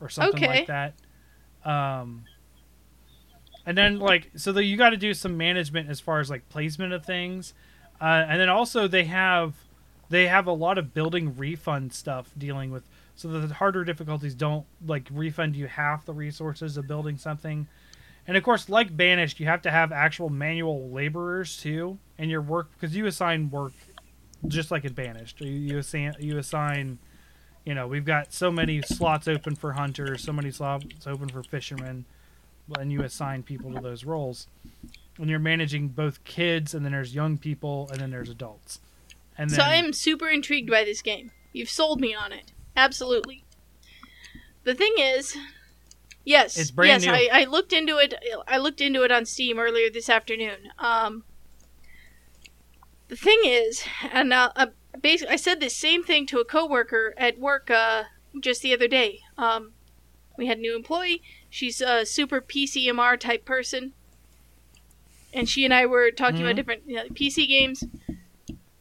or 0.00 0.08
something 0.08 0.44
Okay. 0.44 0.58
like 0.60 0.66
that. 0.68 0.94
Um 1.64 2.24
and 3.68 3.76
then 3.76 3.98
like 3.98 4.30
so 4.34 4.58
you 4.58 4.78
got 4.78 4.90
to 4.90 4.96
do 4.96 5.12
some 5.12 5.36
management 5.36 5.90
as 5.90 6.00
far 6.00 6.20
as 6.20 6.30
like 6.30 6.48
placement 6.48 6.94
of 6.94 7.04
things. 7.04 7.52
Uh, 8.00 8.24
and 8.26 8.40
then 8.40 8.48
also 8.48 8.88
they 8.88 9.04
have 9.04 9.52
they 10.08 10.26
have 10.26 10.46
a 10.46 10.52
lot 10.52 10.78
of 10.78 10.94
building 10.94 11.36
refund 11.36 11.92
stuff 11.92 12.30
dealing 12.38 12.70
with 12.70 12.82
so 13.14 13.28
the 13.28 13.52
harder 13.52 13.84
difficulties 13.84 14.34
don't 14.34 14.64
like 14.86 15.06
refund 15.12 15.54
you 15.54 15.66
half 15.66 16.06
the 16.06 16.14
resources 16.14 16.78
of 16.78 16.88
building 16.88 17.18
something. 17.18 17.68
And 18.26 18.38
of 18.38 18.42
course, 18.42 18.70
like 18.70 18.96
banished, 18.96 19.38
you 19.38 19.44
have 19.44 19.60
to 19.62 19.70
have 19.70 19.92
actual 19.92 20.30
manual 20.30 20.88
laborers 20.88 21.58
too 21.58 21.98
in 22.16 22.30
your 22.30 22.40
work 22.40 22.70
because 22.72 22.96
you 22.96 23.04
assign 23.04 23.50
work 23.50 23.74
just 24.46 24.70
like 24.70 24.86
in 24.86 24.94
banished. 24.94 25.42
You, 25.42 25.50
you 25.50 25.78
assign 25.78 26.14
you 26.20 26.38
assign, 26.38 27.00
you 27.66 27.74
know, 27.74 27.86
we've 27.86 28.06
got 28.06 28.32
so 28.32 28.50
many 28.50 28.80
slots 28.80 29.28
open 29.28 29.56
for 29.56 29.74
hunters, 29.74 30.24
so 30.24 30.32
many 30.32 30.50
slots 30.50 31.06
open 31.06 31.28
for 31.28 31.42
fishermen, 31.42 32.06
and 32.78 32.92
you 32.92 33.02
assign 33.02 33.42
people 33.42 33.72
to 33.72 33.80
those 33.80 34.04
roles. 34.04 34.46
And 35.18 35.28
you're 35.28 35.38
managing 35.40 35.88
both 35.88 36.22
kids, 36.24 36.74
and 36.74 36.84
then 36.84 36.92
there's 36.92 37.14
young 37.14 37.38
people, 37.38 37.88
and 37.90 38.00
then 38.00 38.10
there's 38.10 38.30
adults. 38.30 38.80
And 39.36 39.50
then 39.50 39.56
So 39.56 39.62
I 39.62 39.74
am 39.74 39.92
super 39.92 40.28
intrigued 40.28 40.70
by 40.70 40.84
this 40.84 41.02
game. 41.02 41.32
You've 41.52 41.70
sold 41.70 42.00
me 42.00 42.14
on 42.14 42.32
it. 42.32 42.52
Absolutely. 42.76 43.44
The 44.64 44.74
thing 44.74 44.94
is, 44.98 45.36
yes, 46.24 46.56
It's 46.56 46.70
brand 46.70 47.02
yes, 47.02 47.06
new. 47.06 47.28
I, 47.32 47.42
I 47.42 47.44
looked 47.44 47.72
into 47.72 47.96
it. 47.96 48.14
I 48.46 48.58
looked 48.58 48.80
into 48.80 49.02
it 49.02 49.10
on 49.10 49.24
Steam 49.24 49.58
earlier 49.58 49.90
this 49.90 50.08
afternoon. 50.08 50.70
Um, 50.78 51.24
the 53.08 53.16
thing 53.16 53.40
is, 53.44 53.82
and 54.12 54.32
uh, 54.32 54.52
uh, 54.54 54.66
basically, 55.00 55.32
I 55.32 55.36
said 55.36 55.60
the 55.60 55.70
same 55.70 56.04
thing 56.04 56.26
to 56.26 56.38
a 56.38 56.44
coworker 56.44 57.14
at 57.16 57.38
work 57.38 57.70
uh, 57.70 58.04
just 58.40 58.62
the 58.62 58.74
other 58.74 58.88
day. 58.88 59.20
Um, 59.36 59.72
we 60.36 60.46
had 60.46 60.58
a 60.58 60.60
new 60.60 60.76
employee. 60.76 61.22
She's 61.50 61.80
a 61.80 62.04
super 62.04 62.40
PCMR 62.40 63.18
type 63.18 63.44
person, 63.44 63.94
and 65.32 65.48
she 65.48 65.64
and 65.64 65.72
I 65.72 65.86
were 65.86 66.10
talking 66.10 66.42
about 66.42 66.52
Mhm. 66.52 66.56
different 66.56 66.82
you 66.86 66.96
know, 66.96 67.04
PC 67.14 67.46
games. 67.46 67.84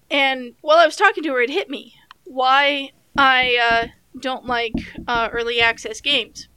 And 0.10 0.56
while 0.62 0.78
I 0.78 0.86
was 0.86 0.96
talking 0.96 1.24
to 1.24 1.34
her, 1.34 1.42
it 1.42 1.50
hit 1.50 1.70
me 1.70 1.96
why 2.26 2.92
I 3.18 3.58
uh, 3.58 3.88
don't 4.20 4.46
like 4.46 4.74
uh, 5.08 5.30
early 5.32 5.60
access 5.60 6.02
games. 6.02 6.48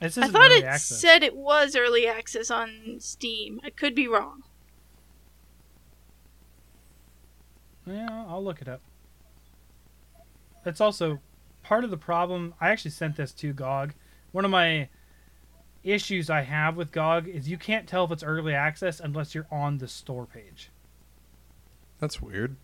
I 0.00 0.08
thought 0.08 0.50
it 0.50 0.64
access. 0.64 1.00
said 1.00 1.22
it 1.22 1.34
was 1.34 1.74
early 1.74 2.06
access 2.06 2.50
on 2.50 2.96
Steam. 3.00 3.60
I 3.64 3.70
could 3.70 3.94
be 3.94 4.06
wrong. 4.06 4.42
Yeah, 7.86 8.26
I'll 8.28 8.44
look 8.44 8.60
it 8.60 8.68
up. 8.68 8.80
It's 10.66 10.80
also 10.80 11.20
part 11.66 11.82
of 11.84 11.90
the 11.90 11.96
problem. 11.96 12.54
I 12.60 12.68
actually 12.70 12.92
sent 12.92 13.16
this 13.16 13.32
to 13.32 13.52
GOG. 13.52 13.92
One 14.32 14.44
of 14.44 14.50
my 14.50 14.88
issues 15.82 16.30
I 16.30 16.42
have 16.42 16.76
with 16.76 16.92
GOG 16.92 17.28
is 17.28 17.48
you 17.48 17.58
can't 17.58 17.88
tell 17.88 18.04
if 18.04 18.10
it's 18.12 18.22
early 18.22 18.54
access 18.54 19.00
unless 19.00 19.34
you're 19.34 19.46
on 19.50 19.78
the 19.78 19.88
store 19.88 20.26
page. 20.26 20.70
That's 21.98 22.20
weird. 22.22 22.56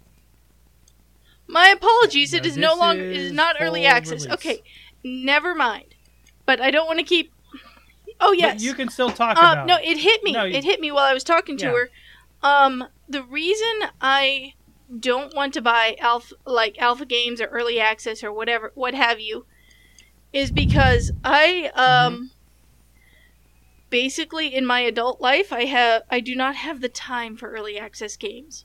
My 1.46 1.68
apologies. 1.68 2.32
It 2.32 2.44
No, 2.44 2.48
is 2.48 2.56
no 2.56 2.74
longer. 2.74 3.02
It 3.02 3.16
is 3.16 3.24
is 3.26 3.32
not 3.32 3.56
early 3.60 3.86
access. 3.86 4.24
release. 4.24 4.34
Okay, 4.34 4.62
never 5.02 5.54
mind. 5.54 5.94
But 6.46 6.60
I 6.60 6.70
don't 6.70 6.86
want 6.86 6.98
to 6.98 7.04
keep. 7.04 7.32
Oh 8.20 8.30
But 8.30 8.38
yes. 8.38 8.62
you 8.62 8.74
can 8.74 8.88
still 8.88 9.10
talk 9.10 9.36
Uh, 9.36 9.40
about 9.40 9.66
no, 9.66 9.76
it. 9.78 9.84
it 9.84 9.98
hit 9.98 10.22
me. 10.22 10.32
No, 10.32 10.44
you- 10.44 10.56
it 10.56 10.64
hit 10.64 10.80
me 10.80 10.92
while 10.92 11.04
I 11.04 11.12
was 11.14 11.24
talking 11.24 11.56
to 11.58 11.66
Yeah. 11.66 11.72
her. 11.72 11.90
Um, 12.42 12.84
the 13.08 13.22
reason 13.24 13.88
I 14.00 14.54
don't 14.98 15.34
want 15.34 15.54
to 15.54 15.62
buy 15.62 15.96
alpha 16.00 16.34
like 16.44 16.78
alpha 16.78 17.06
games 17.06 17.40
or 17.40 17.46
early 17.46 17.80
access 17.80 18.22
or 18.22 18.32
whatever, 18.32 18.72
what 18.74 18.94
have 18.94 19.20
you, 19.20 19.46
is 20.32 20.50
because 20.50 21.12
I 21.24 21.70
um. 21.74 22.14
Mm-hmm. 22.14 22.24
Basically, 23.90 24.54
in 24.54 24.64
my 24.64 24.80
adult 24.80 25.20
life, 25.20 25.52
I 25.52 25.66
have 25.66 26.04
I 26.10 26.20
do 26.20 26.34
not 26.34 26.56
have 26.56 26.80
the 26.80 26.88
time 26.88 27.36
for 27.36 27.50
early 27.50 27.78
access 27.78 28.16
games. 28.16 28.64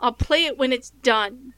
I'll 0.00 0.12
play 0.12 0.46
it 0.46 0.58
when 0.58 0.72
it's 0.72 0.90
done. 0.90 1.54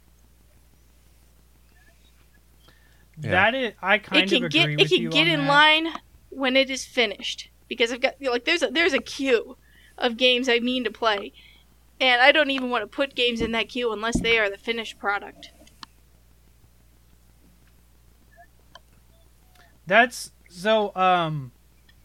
Yeah. 3.18 3.30
That 3.30 3.54
is, 3.54 3.72
I 3.80 3.96
kind 3.96 4.24
it 4.24 4.28
can 4.28 4.44
of 4.44 4.52
get 4.52 4.68
agree 4.68 4.82
it 4.82 4.88
can 4.88 5.00
you 5.00 5.08
get 5.08 5.28
in 5.28 5.40
that. 5.40 5.48
line 5.48 5.88
when 6.28 6.56
it 6.56 6.68
is 6.68 6.84
finished 6.84 7.48
because 7.68 7.90
I've 7.90 8.02
got 8.02 8.20
like 8.20 8.44
there's 8.44 8.62
a 8.62 8.68
there's 8.68 8.92
a 8.92 8.98
queue 8.98 9.56
of 9.96 10.18
games 10.18 10.46
I 10.46 10.58
mean 10.58 10.84
to 10.84 10.90
play, 10.90 11.32
and 12.00 12.20
I 12.20 12.32
don't 12.32 12.50
even 12.50 12.70
want 12.70 12.82
to 12.82 12.86
put 12.86 13.14
games 13.14 13.40
in 13.40 13.52
that 13.52 13.68
queue 13.68 13.92
unless 13.92 14.20
they 14.20 14.38
are 14.38 14.50
the 14.50 14.58
finished 14.58 14.98
product. 14.98 15.50
That's 19.86 20.32
so. 20.48 20.94
Um, 20.94 21.52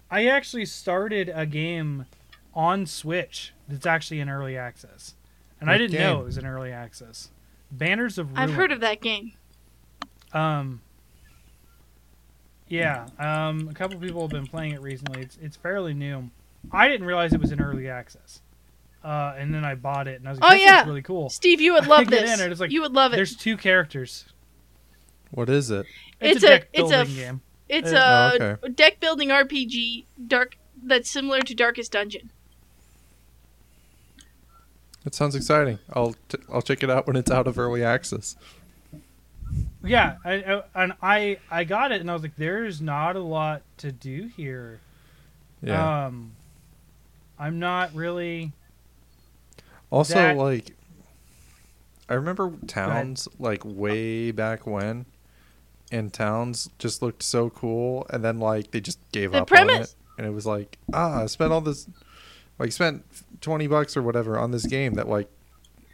I 0.10 0.26
actually 0.26 0.66
started 0.66 1.32
a 1.34 1.46
game 1.46 2.06
on 2.54 2.86
Switch 2.86 3.54
that's 3.68 3.86
actually 3.86 4.20
in 4.20 4.30
early 4.30 4.58
access, 4.58 5.16
and 5.62 5.70
I 5.70 5.78
didn't 5.78 6.00
know 6.00 6.22
it 6.22 6.26
was 6.26 6.38
in 6.38 6.46
early 6.46 6.72
access. 6.72 7.30
Banners 7.72 8.18
of 8.18 8.30
Ruin. 8.30 8.40
I've 8.40 8.56
heard 8.56 8.72
of 8.72 8.80
that 8.80 9.02
game. 9.02 9.34
Um. 10.34 10.82
Yeah, 12.68 13.06
um, 13.20 13.68
a 13.70 13.74
couple 13.74 14.00
people 14.00 14.22
have 14.22 14.32
been 14.32 14.48
playing 14.48 14.72
it 14.72 14.82
recently. 14.82 15.22
It's 15.22 15.38
it's 15.40 15.56
fairly 15.56 15.94
new. 15.94 16.32
I 16.72 16.88
didn't 16.88 17.06
realize 17.06 17.32
it 17.34 17.40
was 17.40 17.52
in 17.52 17.62
early 17.62 17.88
access, 17.88 18.42
uh, 19.06 19.36
and 19.38 19.54
then 19.54 19.64
I 19.64 19.76
bought 19.76 20.08
it, 20.08 20.20
and 20.20 20.28
I 20.28 20.32
was 20.32 20.40
like, 20.40 20.52
Oh, 20.52 20.56
"This 20.56 20.64
yeah. 20.64 20.86
really 20.86 21.02
cool." 21.04 21.30
Steve, 21.30 21.62
you 21.62 21.74
would 21.74 21.84
I 21.86 21.88
love 21.88 22.08
get 22.10 22.22
this. 22.22 22.34
in 22.34 22.42
and 22.44 22.52
it's 22.52 22.60
like, 22.60 22.72
you 22.72 22.82
would 22.82 22.94
love 22.94 23.14
it. 23.14 23.18
There's 23.18 23.36
two 23.36 23.56
characters. 23.56 24.26
What 25.32 25.50
is 25.50 25.70
it? 25.72 25.86
It's, 26.20 26.38
It's 26.38 26.44
a 26.44 26.48
a- 26.48 26.50
deck 26.50 26.70
it's 26.74 26.80
a 26.92 26.94
building 26.94 27.12
f- 27.12 27.16
game. 27.16 27.42
It's 27.70 27.92
a 27.92 28.32
oh, 28.42 28.46
okay. 28.64 28.74
deck 28.74 29.00
building 29.00 29.30
RPG 29.30 30.06
dark 30.28 30.58
that's 30.84 31.10
similar 31.10 31.40
to 31.42 31.54
Darkest 31.56 31.92
Dungeon. 31.92 32.30
That 35.04 35.14
sounds 35.14 35.36
exciting. 35.36 35.80
I'll 35.94 36.16
t- 36.30 36.38
I'll 36.52 36.62
check 36.62 36.82
it 36.84 36.90
out 36.90 37.06
when 37.08 37.16
it's 37.16 37.30
out 37.30 37.48
of 37.48 37.60
early 37.60 37.84
access. 37.84 38.36
Yeah, 39.84 40.18
I, 40.26 40.34
I, 40.34 40.64
and 40.84 40.94
I 41.02 41.38
I 41.52 41.64
got 41.64 41.92
it, 41.92 42.02
and 42.02 42.10
I 42.10 42.14
was 42.14 42.24
like, 42.24 42.36
"There's 42.38 42.82
not 42.82 43.16
a 43.16 43.20
lot 43.22 43.62
to 43.78 43.92
do 43.92 44.30
here." 44.36 44.80
Yeah. 45.62 46.06
Um, 46.08 46.32
I'm 47.38 47.60
not 47.60 47.94
really. 47.94 48.52
Also, 49.92 50.14
that- 50.16 50.38
like, 50.38 50.76
I 52.10 52.14
remember 52.16 52.52
towns 52.68 53.28
like 53.40 53.64
way 53.66 54.32
back 54.32 54.68
when, 54.68 55.06
and 55.92 56.14
towns 56.14 56.70
just 56.80 57.02
looked 57.02 57.24
so 57.24 57.50
cool, 57.50 58.06
and 58.10 58.24
then 58.24 58.40
like 58.40 58.72
they 58.72 58.80
just 58.82 59.00
gave 59.12 59.32
The 59.32 59.42
up 59.42 59.52
on 59.52 59.70
it, 59.70 59.96
and 60.18 60.28
it 60.28 60.32
was 60.32 60.46
like, 60.46 60.78
ah, 60.94 61.24
I 61.24 61.26
spent 61.28 61.52
all 61.52 61.62
this, 61.62 61.88
like, 62.60 62.72
spent 62.72 63.04
twenty 63.42 63.68
bucks 63.68 63.98
or 63.98 64.02
whatever 64.04 64.38
on 64.38 64.52
this 64.52 64.66
game 64.68 64.94
that 64.96 65.08
like 65.10 65.30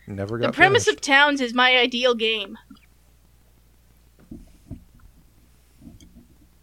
never 0.08 0.38
got. 0.38 0.48
The 0.48 0.54
premise 0.54 0.86
finished. 0.86 0.98
of 1.00 1.02
Towns 1.02 1.40
is 1.42 1.54
my 1.54 1.78
ideal 1.78 2.14
game. 2.14 2.58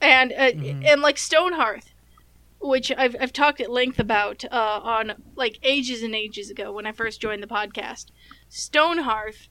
And 0.00 0.32
uh, 0.32 0.52
Mhm. 0.52 0.84
and 0.86 1.00
like 1.02 1.16
Stonehearth, 1.16 1.90
which 2.60 2.92
I've 2.96 3.16
I've 3.20 3.32
talked 3.32 3.60
at 3.60 3.70
length 3.70 3.98
about 3.98 4.44
uh, 4.50 4.80
on 4.82 5.22
like 5.36 5.58
ages 5.62 6.02
and 6.02 6.14
ages 6.14 6.50
ago 6.50 6.72
when 6.72 6.86
I 6.86 6.92
first 6.92 7.20
joined 7.20 7.42
the 7.42 7.46
podcast. 7.46 8.06
Stonehearth, 8.50 9.48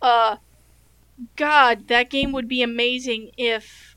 uh, 0.00 0.36
God, 1.36 1.88
that 1.88 2.10
game 2.10 2.32
would 2.32 2.48
be 2.48 2.62
amazing 2.62 3.30
if 3.36 3.96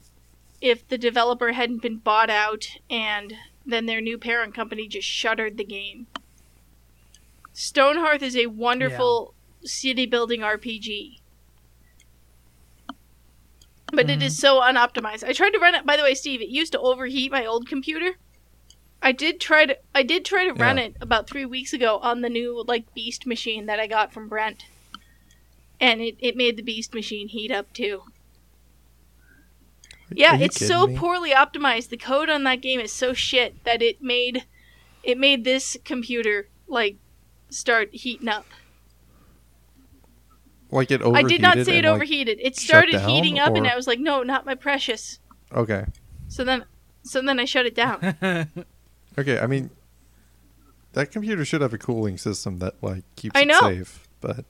if 0.61 0.87
the 0.87 0.97
developer 0.97 1.53
hadn't 1.53 1.81
been 1.81 1.97
bought 1.97 2.29
out 2.29 2.67
and 2.89 3.33
then 3.65 3.85
their 3.85 4.01
new 4.01 4.17
parent 4.17 4.53
company 4.53 4.87
just 4.87 5.07
shuttered 5.07 5.57
the 5.57 5.63
game. 5.63 6.07
Stonehearth 7.53 8.21
is 8.21 8.35
a 8.35 8.47
wonderful 8.47 9.33
city 9.63 10.05
building 10.05 10.41
RPG. 10.41 11.19
But 13.91 14.09
it 14.09 14.21
is 14.21 14.37
so 14.37 14.61
unoptimized. 14.61 15.23
I 15.23 15.33
tried 15.33 15.51
to 15.51 15.59
run 15.59 15.75
it 15.75 15.85
by 15.85 15.97
the 15.97 16.03
way, 16.03 16.13
Steve, 16.13 16.41
it 16.41 16.49
used 16.49 16.71
to 16.73 16.79
overheat 16.79 17.31
my 17.31 17.45
old 17.45 17.67
computer. 17.67 18.17
I 19.01 19.11
did 19.13 19.39
try 19.39 19.65
to 19.65 19.77
I 19.95 20.03
did 20.03 20.25
try 20.25 20.45
to 20.45 20.53
run 20.53 20.77
Yeah. 20.77 20.83
it 20.85 20.95
about 21.01 21.29
3 21.29 21.45
weeks 21.45 21.71
ago 21.73 21.99
on 21.99 22.21
the 22.21 22.29
new 22.29 22.63
like 22.67 22.93
beast 22.93 23.25
machine 23.25 23.65
that 23.67 23.79
I 23.79 23.87
got 23.87 24.11
from 24.13 24.27
Brent. 24.27 24.65
And 25.79 26.01
it, 26.01 26.17
it 26.19 26.35
made 26.35 26.57
the 26.57 26.63
beast 26.63 26.93
machine 26.93 27.29
heat 27.29 27.51
up 27.51 27.71
too. 27.73 28.03
Yeah, 30.11 30.35
Are 30.35 30.41
it's 30.41 30.65
so 30.65 30.87
me? 30.87 30.97
poorly 30.97 31.31
optimized. 31.31 31.89
The 31.89 31.97
code 31.97 32.29
on 32.29 32.43
that 32.43 32.61
game 32.61 32.79
is 32.79 32.91
so 32.91 33.13
shit 33.13 33.63
that 33.63 33.81
it 33.81 34.01
made 34.01 34.45
it 35.03 35.17
made 35.17 35.43
this 35.45 35.77
computer 35.85 36.49
like 36.67 36.97
start 37.49 37.89
heating 37.93 38.27
up. 38.27 38.45
Like 40.71 40.91
it 40.91 41.01
overheated. 41.01 41.25
I 41.25 41.29
did 41.29 41.41
not 41.41 41.65
say 41.65 41.73
it 41.73 41.77
and, 41.79 41.87
like- 41.87 41.95
overheated. 41.95 42.39
It 42.41 42.55
started 42.57 42.93
down, 42.93 43.09
heating 43.09 43.39
up 43.39 43.55
and 43.55 43.65
I 43.67 43.75
was 43.75 43.87
like, 43.87 43.99
"No, 43.99 44.23
not 44.23 44.45
my 44.45 44.55
precious." 44.55 45.19
Okay. 45.53 45.85
So 46.27 46.43
then 46.43 46.65
so 47.03 47.21
then 47.21 47.39
I 47.39 47.45
shut 47.45 47.65
it 47.65 47.73
down. 47.75 48.49
Okay. 49.19 49.39
I 49.39 49.47
mean, 49.47 49.69
that 50.93 51.11
computer 51.11 51.45
should 51.45 51.61
have 51.61 51.73
a 51.73 51.77
cooling 51.77 52.17
system 52.17 52.59
that 52.59 52.75
like 52.81 53.03
keeps 53.15 53.37
I 53.37 53.41
it 53.43 53.47
know. 53.47 53.59
safe. 53.59 54.07
But 54.21 54.45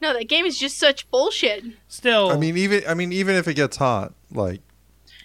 no, 0.00 0.12
that 0.12 0.28
game 0.28 0.44
is 0.46 0.58
just 0.58 0.78
such 0.78 1.08
bullshit. 1.10 1.64
Still, 1.88 2.30
I 2.30 2.36
mean, 2.36 2.56
even 2.56 2.82
I 2.88 2.94
mean, 2.94 3.12
even 3.12 3.36
if 3.36 3.46
it 3.48 3.54
gets 3.54 3.76
hot, 3.76 4.14
like 4.30 4.60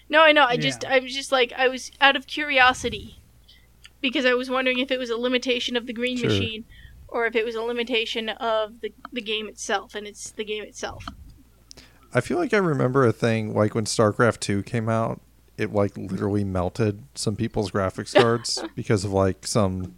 No, 0.08 0.22
I 0.22 0.32
know. 0.32 0.44
I 0.44 0.52
Yeah. 0.54 0.60
just 0.60 0.84
I 0.84 0.98
was 1.00 1.14
just 1.14 1.32
like 1.32 1.52
I 1.56 1.68
was 1.68 1.90
out 2.00 2.16
of 2.16 2.26
curiosity 2.26 3.16
because 4.00 4.24
I 4.24 4.34
was 4.34 4.48
wondering 4.50 4.78
if 4.78 4.90
it 4.90 4.98
was 4.98 5.10
a 5.10 5.16
limitation 5.16 5.76
of 5.76 5.86
the 5.86 5.92
green 5.92 6.16
Sure. 6.16 6.28
machine 6.28 6.64
or 7.08 7.26
if 7.26 7.34
it 7.34 7.44
was 7.44 7.54
a 7.54 7.62
limitation 7.62 8.28
of 8.28 8.80
the 8.80 8.92
the 9.12 9.20
game 9.20 9.48
itself 9.48 9.94
and 9.94 10.06
it's 10.06 10.30
the 10.30 10.44
game 10.44 10.62
itself. 10.64 11.04
I 12.12 12.20
feel 12.20 12.38
like 12.38 12.52
I 12.54 12.58
remember 12.58 13.04
a 13.06 13.12
thing 13.12 13.54
like 13.54 13.74
when 13.74 13.84
StarCraft 13.84 14.40
2 14.40 14.62
came 14.64 14.88
out, 14.88 15.20
it 15.60 15.72
like 15.72 15.96
literally 15.96 16.44
melted 16.44 17.02
some 17.14 17.36
people's 17.36 17.70
graphics 17.70 18.14
cards 18.14 18.62
because 18.74 19.04
of 19.04 19.12
like 19.12 19.46
some 19.46 19.94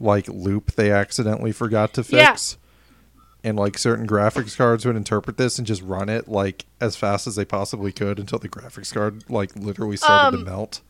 like 0.00 0.28
loop 0.28 0.72
they 0.72 0.90
accidentally 0.90 1.52
forgot 1.52 1.94
to 1.94 2.02
Yeah. 2.08 2.32
fix. 2.32 2.58
And 3.44 3.56
like 3.58 3.76
certain 3.76 4.06
graphics 4.06 4.56
cards 4.56 4.84
would 4.86 4.94
interpret 4.94 5.36
this 5.36 5.58
and 5.58 5.66
just 5.66 5.82
run 5.82 6.08
it 6.08 6.28
like 6.28 6.64
as 6.80 6.94
fast 6.94 7.26
as 7.26 7.34
they 7.34 7.44
possibly 7.44 7.90
could 7.90 8.18
until 8.20 8.38
the 8.38 8.48
graphics 8.48 8.92
card 8.94 9.28
like 9.28 9.56
literally 9.56 9.96
started 9.96 10.36
Um, 10.38 10.44
to 10.44 10.50
melt. 10.50 10.80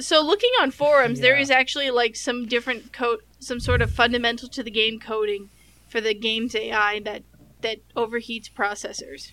So 0.00 0.20
looking 0.20 0.50
on 0.60 0.70
forums, 0.72 1.20
there 1.20 1.36
Yeah. 1.36 1.42
is 1.42 1.50
actually 1.50 1.90
like 1.90 2.16
some 2.16 2.46
different 2.46 2.92
code, 2.92 3.20
some 3.38 3.60
sort 3.60 3.82
of 3.82 3.90
fundamental 3.92 4.48
to 4.48 4.62
the 4.62 4.70
game 4.70 4.98
coding 4.98 5.50
for 5.88 6.00
the 6.00 6.14
game's 6.14 6.54
AI 6.54 6.98
that 7.00 7.22
that 7.60 7.78
overheats 7.94 8.50
processors. 8.50 9.30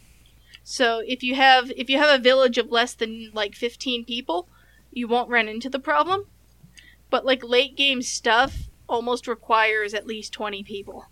So 0.72 1.02
if 1.08 1.24
you 1.24 1.34
have 1.34 1.72
if 1.76 1.90
you 1.90 1.98
have 1.98 2.14
a 2.14 2.22
village 2.22 2.60
of 2.60 2.72
less 2.72 2.94
than 2.94 3.32
like 3.34 3.56
15 3.56 4.06
people, 4.06 4.48
you 4.92 5.08
won't 5.08 5.28
run 5.28 5.48
into 5.48 5.68
the 5.68 5.80
problem. 5.80 6.28
But 7.10 7.26
like 7.26 7.44
late 7.44 7.76
game 7.76 8.04
stuff 8.04 8.70
almost 8.88 9.28
requires 9.28 9.96
at 9.96 10.06
least 10.06 10.32
20 10.32 10.62
people. 10.62 11.08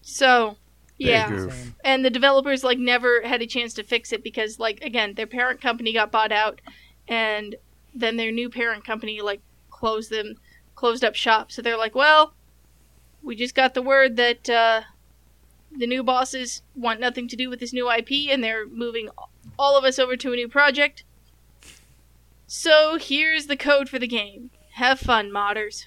So, 0.00 0.56
yeah 0.96 1.48
and 1.84 2.02
the 2.06 2.10
developers 2.10 2.64
like 2.64 2.78
never 2.78 3.20
had 3.20 3.42
a 3.42 3.46
chance 3.46 3.74
to 3.74 3.82
fix 3.82 4.10
it 4.10 4.24
because 4.24 4.58
like 4.58 4.82
again 4.82 5.12
their 5.14 5.26
parent 5.26 5.60
company 5.60 5.92
got 5.92 6.10
bought 6.10 6.32
out 6.32 6.62
and 7.06 7.54
then 7.94 8.16
their 8.16 8.32
new 8.32 8.48
parent 8.48 8.84
company 8.84 9.20
like 9.20 9.40
closed 9.70 10.10
them 10.10 10.36
closed 10.74 11.04
up 11.04 11.14
shop 11.14 11.52
so 11.52 11.60
they're 11.60 11.76
like 11.76 11.94
well 11.94 12.34
we 13.22 13.36
just 13.36 13.54
got 13.54 13.74
the 13.74 13.82
word 13.82 14.16
that 14.16 14.48
uh 14.50 14.82
the 15.76 15.86
new 15.86 16.02
bosses 16.02 16.62
want 16.74 17.00
nothing 17.00 17.28
to 17.28 17.36
do 17.36 17.48
with 17.48 17.60
this 17.60 17.72
new 17.72 17.90
IP 17.90 18.28
and 18.30 18.42
they're 18.42 18.66
moving 18.66 19.08
all 19.58 19.76
of 19.76 19.84
us 19.84 19.98
over 19.98 20.16
to 20.16 20.32
a 20.32 20.36
new 20.36 20.48
project. 20.48 21.04
So 22.46 22.98
here's 23.00 23.46
the 23.46 23.56
code 23.56 23.88
for 23.88 23.98
the 23.98 24.08
game. 24.08 24.50
Have 24.74 24.98
fun, 24.98 25.30
modders. 25.30 25.86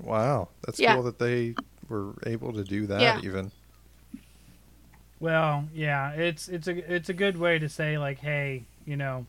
Wow, 0.00 0.48
that's 0.64 0.78
Yeah. 0.78 0.94
cool 0.94 1.02
that 1.04 1.18
they 1.18 1.54
were 1.88 2.14
able 2.26 2.52
to 2.52 2.62
do 2.62 2.86
that. 2.86 3.00
Yeah. 3.00 3.20
Even 3.22 3.50
Well, 5.18 5.66
yeah, 5.74 6.10
it's 6.12 6.48
it's 6.48 6.68
a 6.68 6.94
it's 6.94 7.08
a 7.08 7.14
good 7.14 7.38
way 7.38 7.58
to 7.58 7.68
say 7.68 7.96
like, 7.96 8.18
hey, 8.18 8.64
you 8.84 8.96
know, 8.96 9.26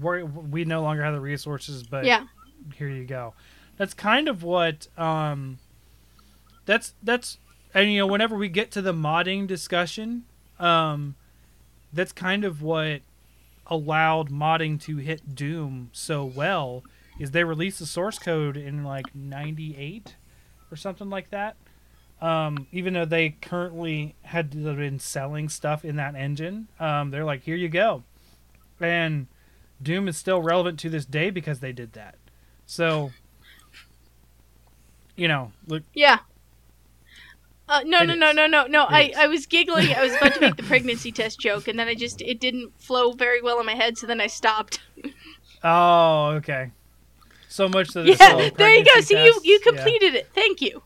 we 0.00 0.22
we 0.22 0.64
no 0.64 0.82
longer 0.82 1.02
have 1.02 1.12
the 1.14 1.20
resources, 1.20 1.82
but 1.82 2.04
yeah. 2.06 2.26
here 2.76 2.88
you 2.88 3.04
go. 3.04 3.34
That's 3.76 3.92
kind 3.92 4.28
of 4.28 4.42
what 4.42 4.88
um 4.98 5.58
that's 6.64 6.94
that's 7.02 7.38
and 7.74 7.92
you 7.92 7.98
know 7.98 8.06
whenever 8.06 8.36
we 8.36 8.48
get 8.48 8.70
to 8.72 8.82
the 8.82 8.92
modding 8.92 9.46
discussion, 9.46 10.24
um 10.58 11.14
that's 11.92 12.12
kind 12.12 12.44
of 12.44 12.62
what 12.62 13.00
allowed 13.66 14.30
modding 14.30 14.80
to 14.82 14.96
hit 14.96 15.34
Doom 15.34 15.90
so 15.92 16.24
well 16.24 16.84
is 17.18 17.30
they 17.30 17.44
released 17.44 17.78
the 17.78 17.86
source 17.86 18.18
code 18.18 18.56
in 18.56 18.82
like 18.84 19.14
98 19.14 20.16
or 20.70 20.76
something 20.76 21.10
like 21.10 21.30
that. 21.30 21.56
Um, 22.20 22.66
even 22.72 22.94
though 22.94 23.04
they 23.04 23.30
currently 23.40 24.14
had 24.22 24.50
been 24.50 24.98
selling 24.98 25.48
stuff 25.48 25.84
in 25.84 25.96
that 25.96 26.14
engine, 26.14 26.68
um, 26.78 27.10
they're 27.10 27.24
like, 27.24 27.42
here 27.42 27.56
you 27.56 27.68
go. 27.68 28.02
And 28.78 29.26
Doom 29.82 30.08
is 30.08 30.16
still 30.16 30.42
relevant 30.42 30.78
to 30.80 30.90
this 30.90 31.04
day 31.04 31.30
because 31.30 31.60
they 31.60 31.72
did 31.72 31.92
that. 31.94 32.16
So, 32.66 33.12
you 35.16 35.28
know, 35.28 35.52
look, 35.66 35.82
Yeah. 35.94 36.20
Uh, 37.70 37.82
no, 37.86 38.02
no, 38.02 38.14
no, 38.14 38.32
no, 38.32 38.46
no, 38.48 38.66
no. 38.66 38.84
I. 38.88 39.12
I 39.16 39.28
was 39.28 39.46
giggling. 39.46 39.94
I 39.94 40.02
was 40.02 40.12
about 40.16 40.34
to 40.34 40.40
make 40.40 40.56
the 40.56 40.62
pregnancy 40.72 41.12
test 41.12 41.38
joke, 41.38 41.68
and 41.68 41.78
then 41.78 41.86
I 41.86 41.94
just 41.94 42.20
it 42.20 42.40
didn't 42.40 42.72
flow 42.80 43.12
very 43.12 43.40
well 43.40 43.60
in 43.60 43.66
my 43.66 43.74
head, 43.76 43.96
so 43.96 44.08
then 44.08 44.20
I 44.20 44.26
stopped. 44.26 44.80
oh, 45.62 46.30
okay. 46.38 46.72
So 47.48 47.68
much 47.68 47.90
that 47.90 48.06
Yeah, 48.06 48.14
it's 48.14 48.24
still 48.24 48.40
a 48.40 48.50
there 48.50 48.72
you 48.72 48.84
go. 48.84 48.90
pregnancy 48.92 49.14
See, 49.14 49.24
you 49.24 49.32
test. 49.34 49.44
you 49.46 49.60
Yeah. 49.64 49.70
completed 49.72 50.14
it. 50.16 50.28
Thank 50.34 50.60
you. 50.60 50.82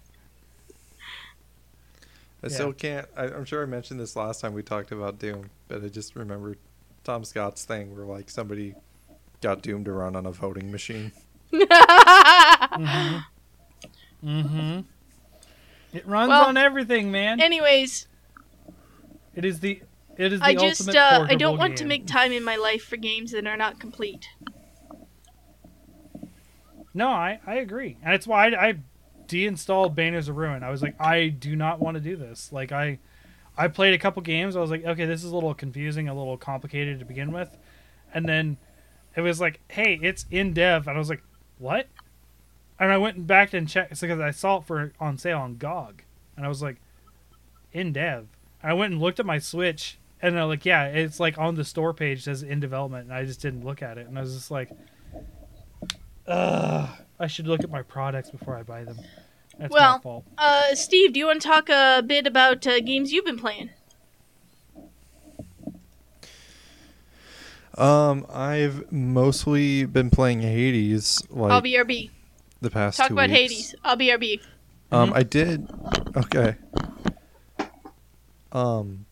I 2.42 2.48
Yeah. 2.48 2.48
still 2.48 2.72
can't. 2.74 3.08
I, 3.16 3.24
I'm 3.24 3.46
sure 3.46 3.62
I 3.62 3.66
mentioned 3.66 3.98
this 3.98 4.14
last 4.16 4.40
time 4.42 4.52
we 4.52 4.62
talked 4.62 4.92
about 4.92 5.18
Doom, 5.18 5.48
but 5.68 5.82
I 5.82 5.88
just 5.88 6.14
remembered 6.14 6.58
Tom 7.02 7.24
Scott's 7.24 7.64
thing 7.64 7.96
where 7.96 8.04
like 8.04 8.28
somebody 8.28 8.74
got 9.40 9.62
Doom 9.62 9.84
to 9.84 9.92
run 9.92 10.16
on 10.16 10.26
a 10.26 10.32
voting 10.32 10.70
machine. 10.70 11.12
Mm-hmm. 14.24 14.28
mm-hmm. 14.28 14.80
It 15.94 16.06
runs 16.08 16.28
Well, 16.28 16.48
on 16.48 16.56
everything, 16.56 17.12
man. 17.12 17.40
Anyways, 17.40 18.08
it 19.34 19.44
is 19.44 19.60
the 19.60 19.80
it 20.16 20.32
is 20.32 20.40
the 20.40 20.46
I 20.46 20.54
just 20.54 20.88
uh, 20.88 21.24
I 21.28 21.36
don't 21.36 21.56
want 21.56 21.78
to 21.78 21.84
make 21.84 22.06
time 22.06 22.32
in 22.32 22.42
my 22.42 22.56
life 22.56 22.84
for 22.84 22.96
games 22.96 23.30
that 23.30 23.46
are 23.46 23.56
not 23.56 23.78
complete. 23.78 24.28
No, 26.92 27.08
I, 27.08 27.40
I 27.46 27.56
agree, 27.56 27.96
and 28.02 28.12
it's 28.12 28.26
why 28.26 28.48
I, 28.48 28.68
I 28.68 28.74
deinstalled 29.28 29.94
Banners 29.94 30.28
of 30.28 30.36
Ruin. 30.36 30.64
I 30.64 30.70
was 30.70 30.82
like, 30.82 31.00
I 31.00 31.28
do 31.28 31.54
not 31.54 31.80
want 31.80 31.96
to 31.96 32.00
do 32.00 32.16
this. 32.16 32.52
Like 32.52 32.72
I, 32.72 32.98
I 33.56 33.68
played 33.68 33.94
a 33.94 33.98
couple 33.98 34.20
games. 34.22 34.56
I 34.56 34.60
was 34.60 34.70
like, 34.70 34.84
okay, 34.84 35.04
this 35.04 35.22
is 35.22 35.30
a 35.30 35.34
little 35.34 35.54
confusing, 35.54 36.08
a 36.08 36.14
little 36.14 36.36
complicated 36.36 36.98
to 36.98 37.04
begin 37.04 37.30
with, 37.30 37.56
and 38.12 38.28
then 38.28 38.56
it 39.16 39.20
was 39.20 39.40
like, 39.40 39.60
hey, 39.68 40.00
it's 40.02 40.26
in 40.32 40.54
dev, 40.54 40.88
and 40.88 40.96
I 40.96 40.98
was 40.98 41.08
like, 41.08 41.22
what? 41.58 41.86
And 42.78 42.92
I 42.92 42.98
went 42.98 43.26
back 43.26 43.54
and 43.54 43.68
checked 43.68 44.00
because 44.00 44.20
I 44.20 44.30
saw 44.32 44.58
it 44.58 44.64
for 44.66 44.92
on 44.98 45.16
sale 45.18 45.38
on 45.38 45.56
GOG, 45.56 46.02
and 46.36 46.44
I 46.44 46.48
was 46.48 46.60
like, 46.62 46.76
in 47.72 47.92
dev. 47.92 48.26
And 48.62 48.70
I 48.70 48.74
went 48.74 48.92
and 48.92 49.00
looked 49.00 49.20
at 49.20 49.26
my 49.26 49.38
Switch, 49.38 49.98
and 50.20 50.38
I'm 50.38 50.48
like, 50.48 50.64
yeah, 50.64 50.86
it's 50.86 51.20
like 51.20 51.38
on 51.38 51.54
the 51.54 51.64
store 51.64 51.94
page 51.94 52.24
says 52.24 52.42
in 52.42 52.58
development, 52.60 53.04
and 53.04 53.14
I 53.14 53.24
just 53.24 53.40
didn't 53.40 53.64
look 53.64 53.82
at 53.82 53.96
it, 53.98 54.06
and 54.08 54.18
I 54.18 54.22
was 54.22 54.34
just 54.34 54.50
like. 54.50 54.70
Ugh, 56.26 56.88
I 57.20 57.26
should 57.26 57.46
look 57.46 57.62
at 57.62 57.70
my 57.70 57.82
products 57.82 58.30
before 58.30 58.56
I 58.56 58.62
buy 58.62 58.82
them. 58.84 58.96
That's 59.58 59.70
my 59.70 59.78
Well- 59.78 60.00
fault. 60.00 60.24
Uh, 60.38 60.74
Steve, 60.74 61.12
do 61.12 61.18
you 61.18 61.26
want 61.26 61.42
to 61.42 61.48
talk 61.48 61.68
a 61.68 62.02
bit 62.04 62.26
about 62.26 62.66
uh, 62.66 62.80
games 62.80 63.12
you've 63.12 63.26
been 63.26 63.38
playing? 63.38 63.70
Um, 67.76 68.24
I've 68.32 68.90
mostly 68.92 69.84
been 69.84 70.08
playing 70.08 70.40
Hades 70.42 71.22
like 71.28 71.50
I'll 71.52 71.60
BRB. 71.62 72.10
The 72.64 72.70
past 72.70 72.96
Talk 72.98 73.08
two 73.08 73.14
about 73.14 73.30
weeks. 73.30 73.40
Hades. 73.52 73.74
I'll 73.84 73.96
BRB. 73.96 74.40
Um, 74.90 75.10
Mhm. 75.10 75.16
I 75.16 75.22
did. 75.22 75.70
Okay. 76.16 76.56
Um. 78.52 79.06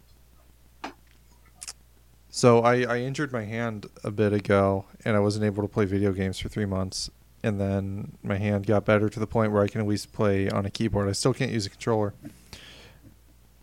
So 2.31 2.61
I 2.61 2.83
I 2.83 2.99
injured 3.01 3.33
my 3.33 3.45
hand 3.45 3.87
a 4.05 4.11
bit 4.11 4.33
ago, 4.33 4.87
and 5.05 5.17
I 5.17 5.21
wasn't 5.21 5.45
able 5.45 5.63
to 5.63 5.69
play 5.69 5.85
video 5.85 6.13
games 6.13 6.39
for 6.39 6.49
three 6.49 6.67
months. 6.67 7.11
And 7.45 7.61
then 7.61 8.13
my 8.23 8.37
hand 8.37 8.67
got 8.67 8.85
better 8.85 9.09
to 9.09 9.19
the 9.21 9.27
point 9.27 9.51
where 9.53 9.63
I 9.63 9.69
can 9.69 9.81
at 9.81 9.87
least 9.87 10.13
play 10.13 10.49
on 10.49 10.65
a 10.65 10.71
keyboard. 10.71 11.09
I 11.09 11.13
still 11.13 11.35
can't 11.35 11.51
use 11.51 11.67
a 11.67 11.71
controller. 11.71 12.15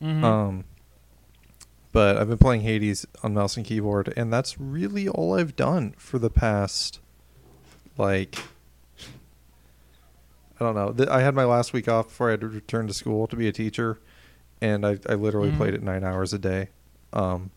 Mhm. 0.01 0.23
Um. 0.23 0.63
But 1.91 2.17
I've 2.17 2.27
been 2.29 2.37
playing 2.37 2.61
Hades 2.61 3.07
on 3.23 3.33
mouse 3.33 3.57
and 3.57 3.65
keyboard, 3.65 4.13
and 4.15 4.31
that's 4.31 4.59
really 4.59 5.07
all 5.07 5.33
I've 5.33 5.55
done 5.55 5.95
for 5.97 6.19
the 6.19 6.29
past, 6.29 6.99
like, 7.97 8.37
I 10.59 10.63
don't 10.63 10.75
know. 10.75 11.05
I 11.11 11.21
had 11.21 11.35
my 11.35 11.45
last 11.45 11.71
week 11.73 11.87
off 11.87 12.07
before 12.07 12.27
I 12.27 12.31
had 12.31 12.41
to 12.41 12.47
return 12.47 12.87
to 12.87 12.93
school 12.93 13.27
to 13.27 13.35
be 13.35 13.47
a 13.47 13.51
teacher, 13.51 13.99
and 14.61 14.85
I, 14.85 14.99
I 15.07 15.13
literally 15.15 15.51
Mhm. 15.51 15.57
played 15.57 15.73
it 15.73 15.81
nine 15.83 16.03
hours 16.03 16.33
a 16.33 16.39
day. 16.39 16.69
Um, 17.13 17.51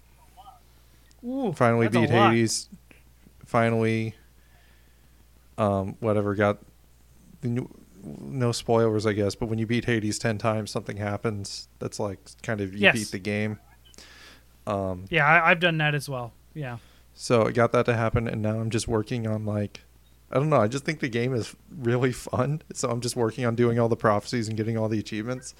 Ooh, 1.24 1.52
finally 1.52 1.88
beat. 1.88 2.10
Hades. 2.10 2.68
Finally, 3.44 4.14
um, 5.58 5.96
whatever 6.00 6.34
got 6.34 6.58
the 7.42 7.48
new, 7.48 7.68
no 8.02 8.52
spoilers, 8.52 9.06
I 9.06 9.12
guess. 9.12 9.34
But 9.34 9.46
when 9.46 9.58
you 9.58 9.66
beat 9.66 9.84
Hades 9.84 10.18
ten 10.18 10.38
times, 10.38 10.70
something 10.70 10.96
happens. 10.96 11.68
That's 11.78 12.00
like 12.00 12.18
kind 12.42 12.60
of 12.60 12.72
you 12.72 12.80
Yes. 12.80 12.94
beat 12.94 13.10
the 13.10 13.18
game. 13.18 13.58
Um, 14.66 15.06
Yeah, 15.10 15.26
I, 15.26 15.50
I've 15.50 15.60
done 15.60 15.76
that 15.78 15.94
as 15.94 16.08
well. 16.08 16.32
Yeah. 16.54 16.78
so 17.14 17.46
I 17.46 17.50
got 17.52 17.72
that 17.72 17.84
to 17.86 17.94
happen, 17.94 18.26
and 18.28 18.40
now 18.42 18.58
I'm 18.60 18.70
just 18.70 18.86
working 18.88 19.26
on 19.26 19.44
like, 19.44 19.80
I 20.32 20.38
don't 20.38 20.48
know. 20.48 20.56
I 20.60 20.68
just 20.68 20.84
think 20.84 21.00
the 21.00 21.08
game 21.08 21.34
is 21.34 21.54
really 21.78 22.12
fun. 22.12 22.62
So 22.72 22.88
I'm 22.88 23.00
just 23.00 23.16
working 23.16 23.44
on 23.44 23.54
doing 23.54 23.78
all 23.78 23.88
the 23.88 23.96
prophecies 23.96 24.48
and 24.48 24.56
getting 24.56 24.78
all 24.78 24.88
the 24.88 24.98
achievements. 24.98 25.54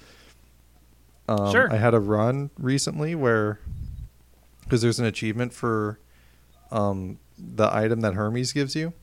Um, 1.27 1.51
Sure. 1.51 1.71
I 1.71 1.77
had 1.77 1.93
a 1.93 1.99
run 1.99 2.49
recently 2.57 3.13
where, 3.15 3.59
because 4.63 4.81
there's 4.81 4.99
an 4.99 5.05
achievement 5.05 5.53
for, 5.53 5.99
um, 6.71 7.19
the 7.37 7.73
item 7.73 8.01
that 8.01 8.13
Hermes 8.13 8.51
gives 8.53 8.75
you. 8.75 8.93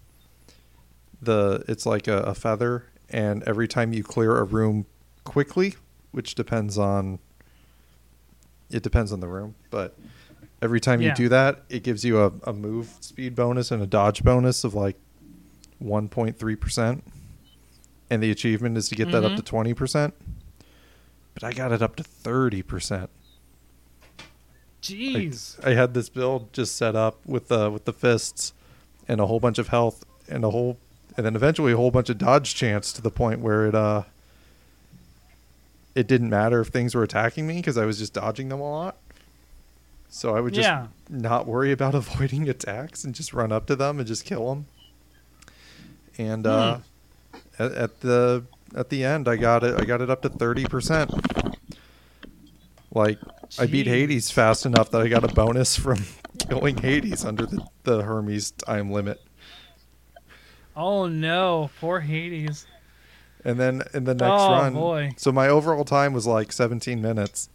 The 1.23 1.63
it's 1.69 1.85
like 1.85 2.09
a, 2.09 2.19
a 2.23 2.35
feather, 2.35 2.87
and 3.11 3.43
every 3.43 3.69
time 3.69 3.93
you 3.93 4.03
clear 4.03 4.39
a 4.39 4.45
room 4.45 4.87
quickly, 5.25 5.75
which 6.13 6.35
depends 6.35 6.79
on. 6.79 7.19
It 8.71 8.83
depends 8.83 9.13
on 9.13 9.21
the 9.21 9.27
room, 9.29 9.57
but 9.71 9.99
every 10.63 10.81
time 10.81 11.03
you 11.03 11.13
do 11.15 11.29
that, 11.29 11.65
it 11.69 11.83
gives 11.83 12.05
you 12.05 12.21
a, 12.23 12.33
a 12.45 12.53
move 12.53 12.95
speed 13.01 13.35
bonus 13.35 13.71
and 13.71 13.83
a 13.83 13.87
dodge 13.87 14.23
bonus 14.23 14.63
of 14.65 14.75
like 14.75 14.97
1.3%. 15.83 17.03
And 18.11 18.23
the 18.23 18.31
achievement 18.31 18.77
is 18.77 18.89
to 18.89 18.95
get 18.95 19.11
that 19.13 19.25
up 19.25 19.33
Mhm. 19.33 19.37
to 19.37 19.43
20%. 19.43 20.13
But 21.35 21.45
I 21.45 21.53
got 21.53 21.71
it 21.73 21.81
up 21.81 21.97
to 21.97 22.03
30%. 22.03 23.09
Like, 24.19 24.27
Jeez. 24.83 25.65
I 25.65 25.75
had 25.75 25.95
this 25.95 26.09
build 26.09 26.53
just 26.53 26.75
set 26.77 26.97
up 26.97 27.25
with 27.27 27.49
the 27.49 27.71
with 27.71 27.85
the 27.85 27.93
fists 27.93 28.53
and 29.07 29.21
a 29.21 29.27
whole 29.27 29.39
bunch 29.39 29.59
of 29.59 29.69
health 29.69 30.05
and 30.29 30.43
a 30.43 30.51
whole 30.51 30.79
and 31.17 31.27
then 31.27 31.37
eventually 31.37 31.73
a 31.73 31.77
whole 31.77 31.91
bunch 31.91 32.09
of 32.09 32.17
dodge 32.17 32.55
chance 32.55 32.91
to 32.95 33.03
the 33.03 33.11
point 33.11 33.41
where 33.41 33.67
it 33.67 33.75
uh 33.75 34.05
it 35.95 36.07
didn't 36.07 36.31
matter 36.31 36.61
if 36.63 36.69
things 36.69 36.95
were 36.95 37.03
attacking 37.03 37.47
me 37.47 37.57
because 37.57 37.77
I 37.77 37.85
was 37.85 37.99
just 37.99 38.15
dodging 38.15 38.49
them 38.49 38.61
a 38.61 38.71
lot. 38.71 38.97
So 40.09 40.35
I 40.35 40.41
would 40.41 40.55
just 40.55 40.67
Yeah. 40.67 40.87
not 41.11 41.47
worry 41.47 41.73
about 41.73 41.95
avoiding 42.03 42.49
attacks 42.49 43.05
and 43.05 43.15
just 43.15 43.33
run 43.35 43.53
up 43.53 43.67
to 43.67 43.77
them 43.77 43.99
and 43.99 44.09
just 44.09 44.25
kill 44.25 44.49
them. 44.49 44.67
And 46.21 46.47
uh, 46.47 46.79
at, 47.59 47.73
at 47.73 48.01
the 48.01 48.45
at 48.75 48.91
the 48.91 49.05
end, 49.05 49.27
I 49.27 49.37
got 49.37 49.65
it. 49.65 49.81
I 49.81 49.85
got 49.85 50.03
it 50.03 50.11
up 50.11 50.21
to 50.23 50.29
thirty 50.29 50.65
percent. 50.67 51.11
Like 52.93 53.19
I 53.59 53.65
beat 53.67 53.87
Hades 53.87 54.31
fast 54.31 54.67
enough 54.67 54.91
that 54.91 55.01
I 55.01 55.09
got 55.09 55.25
a 55.25 55.29
bonus 55.33 55.77
from 55.77 56.05
killing 56.39 56.77
Hades 56.77 57.25
under 57.25 57.47
the, 57.47 57.65
the 57.85 58.03
Hermes 58.03 58.51
time 58.51 58.91
limit. 58.91 59.21
Oh 60.77 61.07
no, 61.07 61.71
poor 61.81 62.01
Hades. 62.01 62.67
And 63.43 63.59
then 63.59 63.83
in 63.95 64.05
the 64.05 64.15
next 64.15 64.31
Oh, 64.31 64.51
run, 64.53 64.75
boy. 64.75 65.13
so 65.17 65.33
my 65.33 65.49
overall 65.49 65.85
time 65.87 66.13
was 66.13 66.27
like 66.27 66.53
17 66.53 67.01
minutes. 67.01 67.49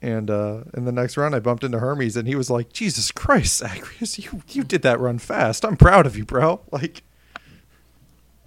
And 0.00 0.30
uh, 0.30 0.60
in 0.74 0.84
the 0.84 0.92
next 0.92 1.16
run, 1.16 1.34
I 1.34 1.40
bumped 1.40 1.64
into 1.64 1.80
Hermes, 1.80 2.16
and 2.16 2.28
he 2.28 2.36
was 2.36 2.48
like, 2.48 2.72
"Jesus 2.72 3.10
Christ, 3.10 3.56
Zagreus, 3.58 4.16
you 4.20 4.42
you 4.50 4.62
did 4.62 4.82
that 4.82 5.00
run 5.00 5.18
fast. 5.18 5.64
I'm 5.64 5.76
proud 5.76 6.06
of 6.06 6.16
you, 6.16 6.24
bro." 6.24 6.60
Like, 6.70 7.02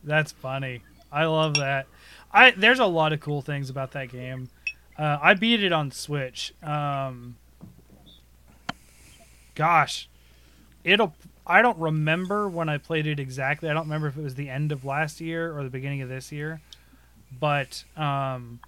That's 0.03 0.31
funny. 0.31 0.81
I 1.11 1.25
love 1.25 1.55
that. 1.55 1.87
I 2.31 2.51
there's 2.51 2.79
a 2.79 2.85
lot 2.85 3.13
of 3.13 3.19
cool 3.19 3.41
things 3.41 3.69
about 3.69 3.91
that 3.91 4.09
game. 4.11 4.49
Uh, 4.97 5.17
I 5.21 5.33
beat 5.33 5.63
it 5.63 5.71
on 5.71 5.91
Switch. 5.91 6.53
Um, 6.63 7.35
gosh, 9.55 10.09
it'll. 10.83 11.13
I 11.45 11.61
don't 11.61 11.77
remember 11.79 12.47
when 12.47 12.69
I 12.69 12.77
played 12.77 13.07
it 13.07 13.19
exactly. 13.19 13.69
I 13.69 13.73
don't 13.73 13.83
remember 13.83 14.07
if 14.07 14.17
it 14.17 14.23
was 14.23 14.35
the 14.35 14.49
end 14.49 14.71
of 14.71 14.85
last 14.85 15.19
year 15.19 15.57
or 15.57 15.63
the 15.63 15.69
beginning 15.69 16.01
of 16.01 16.09
this 16.09 16.31
year, 16.31 16.61
but 17.39 17.83
um, 17.97 18.59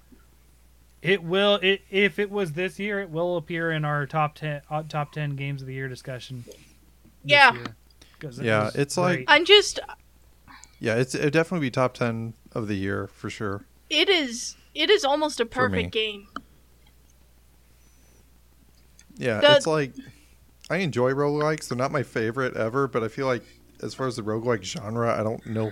it 1.01 1.23
will. 1.23 1.55
It 1.55 1.81
if 1.89 2.19
it 2.19 2.29
was 2.31 2.53
this 2.53 2.79
year, 2.79 2.99
it 2.99 3.09
will 3.09 3.37
appear 3.37 3.71
in 3.71 3.85
our 3.85 4.05
top 4.05 4.35
ten 4.35 4.61
uh, 4.69 4.83
top 4.83 5.11
ten 5.11 5.35
games 5.35 5.61
of 5.61 5.67
the 5.67 5.73
year 5.73 5.87
discussion. 5.87 6.43
Yeah. 7.23 7.53
year, 7.53 7.75
'cause 8.19 8.39
it 8.39 8.45
Yeah, 8.45 8.65
was 8.65 8.75
it's 8.75 8.97
like- 8.97 9.23
I'm 9.29 9.45
just 9.45 9.79
Yeah, 10.83 10.95
it's 10.95 11.15
it'd 11.15 11.31
definitely 11.31 11.67
be 11.67 11.71
top 11.71 11.93
ten 11.93 12.33
of 12.51 12.67
the 12.67 12.75
year 12.75 13.07
for 13.07 13.29
sure. 13.29 13.63
it 13.89 14.09
is 14.09 14.57
it 14.75 14.89
is 14.89 15.05
almost 15.05 15.39
a 15.39 15.45
perfect 15.45 15.91
game. 15.93 16.27
Yeah, 19.15 19.39
The- 19.39 19.55
it's 19.55 19.65
like 19.67 19.93
I 20.69 20.77
enjoy 20.77 21.11
roguelikes. 21.13 21.69
They're 21.69 21.77
not 21.77 21.91
my 21.93 22.03
favorite 22.03 22.57
ever, 22.57 22.89
but 22.89 23.01
I 23.01 23.07
feel 23.07 23.27
like 23.27 23.43
as 23.81 23.93
far 23.93 24.07
as 24.07 24.17
the 24.17 24.23
roguelike 24.23 24.63
genre, 24.63 25.17
I 25.17 25.23
don't 25.23 25.45
know 25.45 25.71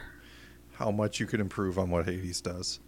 how 0.76 0.92
much 0.92 1.20
you 1.20 1.26
could 1.26 1.42
improve 1.42 1.78
on 1.78 1.90
what 1.90 2.06
Hades 2.06 2.40
does. 2.40 2.80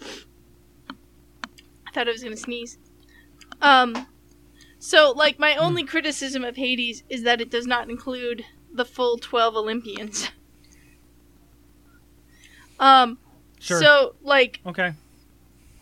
I 0.00 1.90
thought 1.92 2.08
I 2.08 2.12
was 2.12 2.22
gonna 2.22 2.36
sneeze. 2.36 2.78
Um, 3.60 4.06
so 4.78 5.12
like 5.14 5.38
my 5.38 5.54
only 5.56 5.84
criticism 5.84 6.44
of 6.44 6.56
Hades 6.56 7.02
is 7.10 7.24
that 7.24 7.42
it 7.42 7.50
does 7.50 7.66
not 7.66 7.90
include 7.90 8.44
the 8.72 8.86
full 8.86 9.18
twelve 9.18 9.54
Olympians. 9.54 10.30
Um, 12.80 13.18
sure. 13.60 13.80
so 13.80 14.14
like 14.22 14.60
okay. 14.66 14.92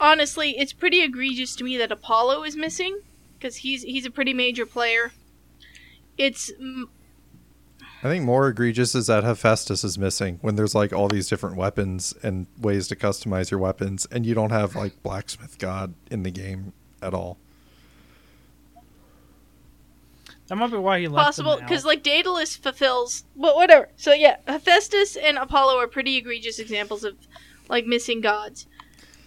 honestly, 0.01 0.59
it's 0.59 0.73
pretty 0.73 1.03
egregious 1.03 1.55
to 1.57 1.65
me 1.65 1.77
that 1.79 1.93
Apollo 1.93 2.45
is 2.45 2.57
missing 2.57 3.01
because 3.39 3.57
he's 3.57 3.83
he's 3.83 4.07
a 4.07 4.11
pretty 4.11 4.35
major 4.35 4.67
player. 4.67 5.13
It's 6.17 6.51
mm, 6.53 6.85
I 8.03 8.09
think 8.09 8.25
more 8.25 8.49
egregious 8.49 8.95
is 8.95 9.07
that 9.09 9.25
Hephaestus 9.25 9.83
is 9.83 9.99
missing 9.99 10.39
when 10.43 10.57
there's 10.57 10.75
like 10.75 10.93
all 10.93 11.09
these 11.09 11.29
different 11.29 11.57
weapons 11.57 12.15
and 12.23 12.47
ways 12.61 12.89
to 12.89 12.97
customize 12.97 13.51
your 13.51 13.61
weapons, 13.61 14.07
and 14.11 14.25
you 14.25 14.35
don't 14.35 14.51
have 14.51 14.77
like 14.77 15.03
blacksmith 15.03 15.59
god 15.59 15.95
in 16.11 16.23
the 16.23 16.31
game 16.31 16.73
at 17.03 17.15
all. 17.15 17.39
That 20.49 20.57
might 20.57 20.71
be 20.71 20.77
why 20.77 21.01
he 21.01 21.09
left. 21.09 21.25
possible 21.25 21.57
because 21.59 21.85
like 21.85 22.03
Daedalus 22.03 22.57
fulfills 22.57 23.25
but 23.35 23.57
whatever. 23.57 23.89
So 23.97 24.13
yeah, 24.13 24.37
Hephaestus 24.47 25.17
and 25.17 25.37
Apollo 25.39 25.79
are 25.79 25.89
pretty 25.89 26.17
egregious 26.17 26.59
examples 26.59 27.03
of 27.05 27.17
like 27.69 27.85
missing 27.87 28.21
gods. 28.21 28.67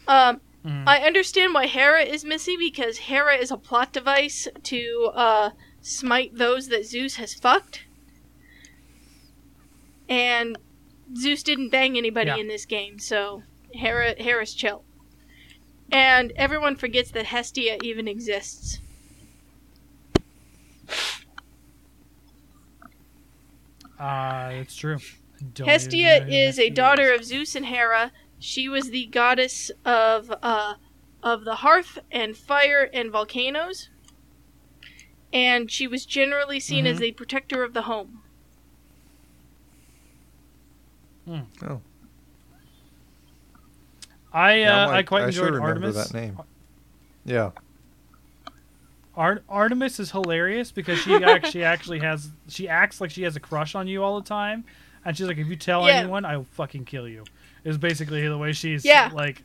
Um, 0.07 0.41
Mhm. 0.65 0.83
I 0.87 0.99
understand 0.99 1.53
why 1.53 1.67
Hera 1.67 2.03
is 2.03 2.25
missing 2.25 2.57
because 2.59 2.97
Hera 2.97 3.35
is 3.37 3.49
a 3.49 3.55
plot 3.57 3.93
device 3.93 4.45
to 4.63 5.11
uh, 5.15 5.49
smite 5.81 6.35
those 6.35 6.67
that 6.67 6.85
Zeus 6.85 7.15
has 7.15 7.33
fucked, 7.33 7.85
and 10.09 10.57
Zeus 11.15 11.43
didn't 11.43 11.69
bang 11.69 11.97
anybody 11.97 12.27
Yeah. 12.29 12.37
in 12.37 12.47
this 12.47 12.65
game, 12.65 12.99
so 12.99 13.43
Hera 13.73 14.15
Hera's 14.21 14.53
chill. 14.53 14.83
And 15.91 16.31
everyone 16.35 16.75
forgets 16.75 17.09
that 17.11 17.27
Hestia 17.27 17.77
even 17.83 18.07
exists. 18.07 18.79
Uh, 23.99 24.49
it's 24.53 24.75
true. 24.75 24.97
Don't 25.53 25.67
Hestia 25.67 26.25
is 26.27 26.59
a 26.59 26.69
daughter 26.69 27.13
of 27.13 27.23
Zeus 27.25 27.55
and 27.55 27.65
Hera. 27.65 28.11
She 28.39 28.69
was 28.69 28.89
the 28.91 29.05
goddess 29.07 29.71
of 29.85 30.33
uh, 30.41 30.75
of 31.21 31.43
the 31.43 31.55
hearth 31.55 31.99
and 32.11 32.35
fire 32.37 32.89
and 32.93 33.11
volcanoes, 33.11 33.89
and 35.33 35.69
she 35.69 35.87
was 35.87 36.05
generally 36.05 36.59
seen 36.59 36.85
as 36.87 36.97
Mhm. 36.97 37.01
the 37.01 37.11
protector 37.11 37.63
of 37.63 37.73
the 37.73 37.83
home. 37.83 38.21
Oh, 41.61 41.81
I 44.33 44.53
uh, 44.53 44.55
Yeah, 44.55 44.77
I'm 44.83 44.89
I 44.89 44.91
like, 44.97 45.05
quite 45.07 45.23
I 45.23 45.29
should 45.29 45.43
enjoyed 45.43 45.53
remember 45.55 45.87
Artemis. 45.91 46.09
that 46.09 46.13
name. 46.13 46.39
yeah. 47.25 47.51
Ar- 49.19 49.41
Artemis 49.49 49.99
is 49.99 50.11
hilarious 50.11 50.71
because 50.71 50.97
she 50.99 51.13
actually 51.15 51.63
actually 51.75 51.99
has 51.99 52.29
she 52.47 52.67
acts 52.69 53.01
like 53.01 53.11
she 53.11 53.23
has 53.23 53.35
a 53.35 53.39
crush 53.39 53.75
on 53.75 53.87
you 53.87 54.01
all 54.03 54.19
the 54.19 54.27
time, 54.27 54.63
and 55.03 55.15
she's 55.17 55.27
like, 55.27 55.37
if 55.37 55.47
you 55.47 55.55
tell 55.57 55.85
Yeah. 55.85 55.95
anyone, 55.95 56.23
I'll 56.25 56.45
fucking 56.53 56.85
kill 56.85 57.07
you. 57.07 57.25
Is 57.65 57.77
basically 57.77 58.25
the 58.27 58.37
way 58.37 58.53
she's 58.53 58.85
Yeah. 58.85 59.09
like. 59.13 59.43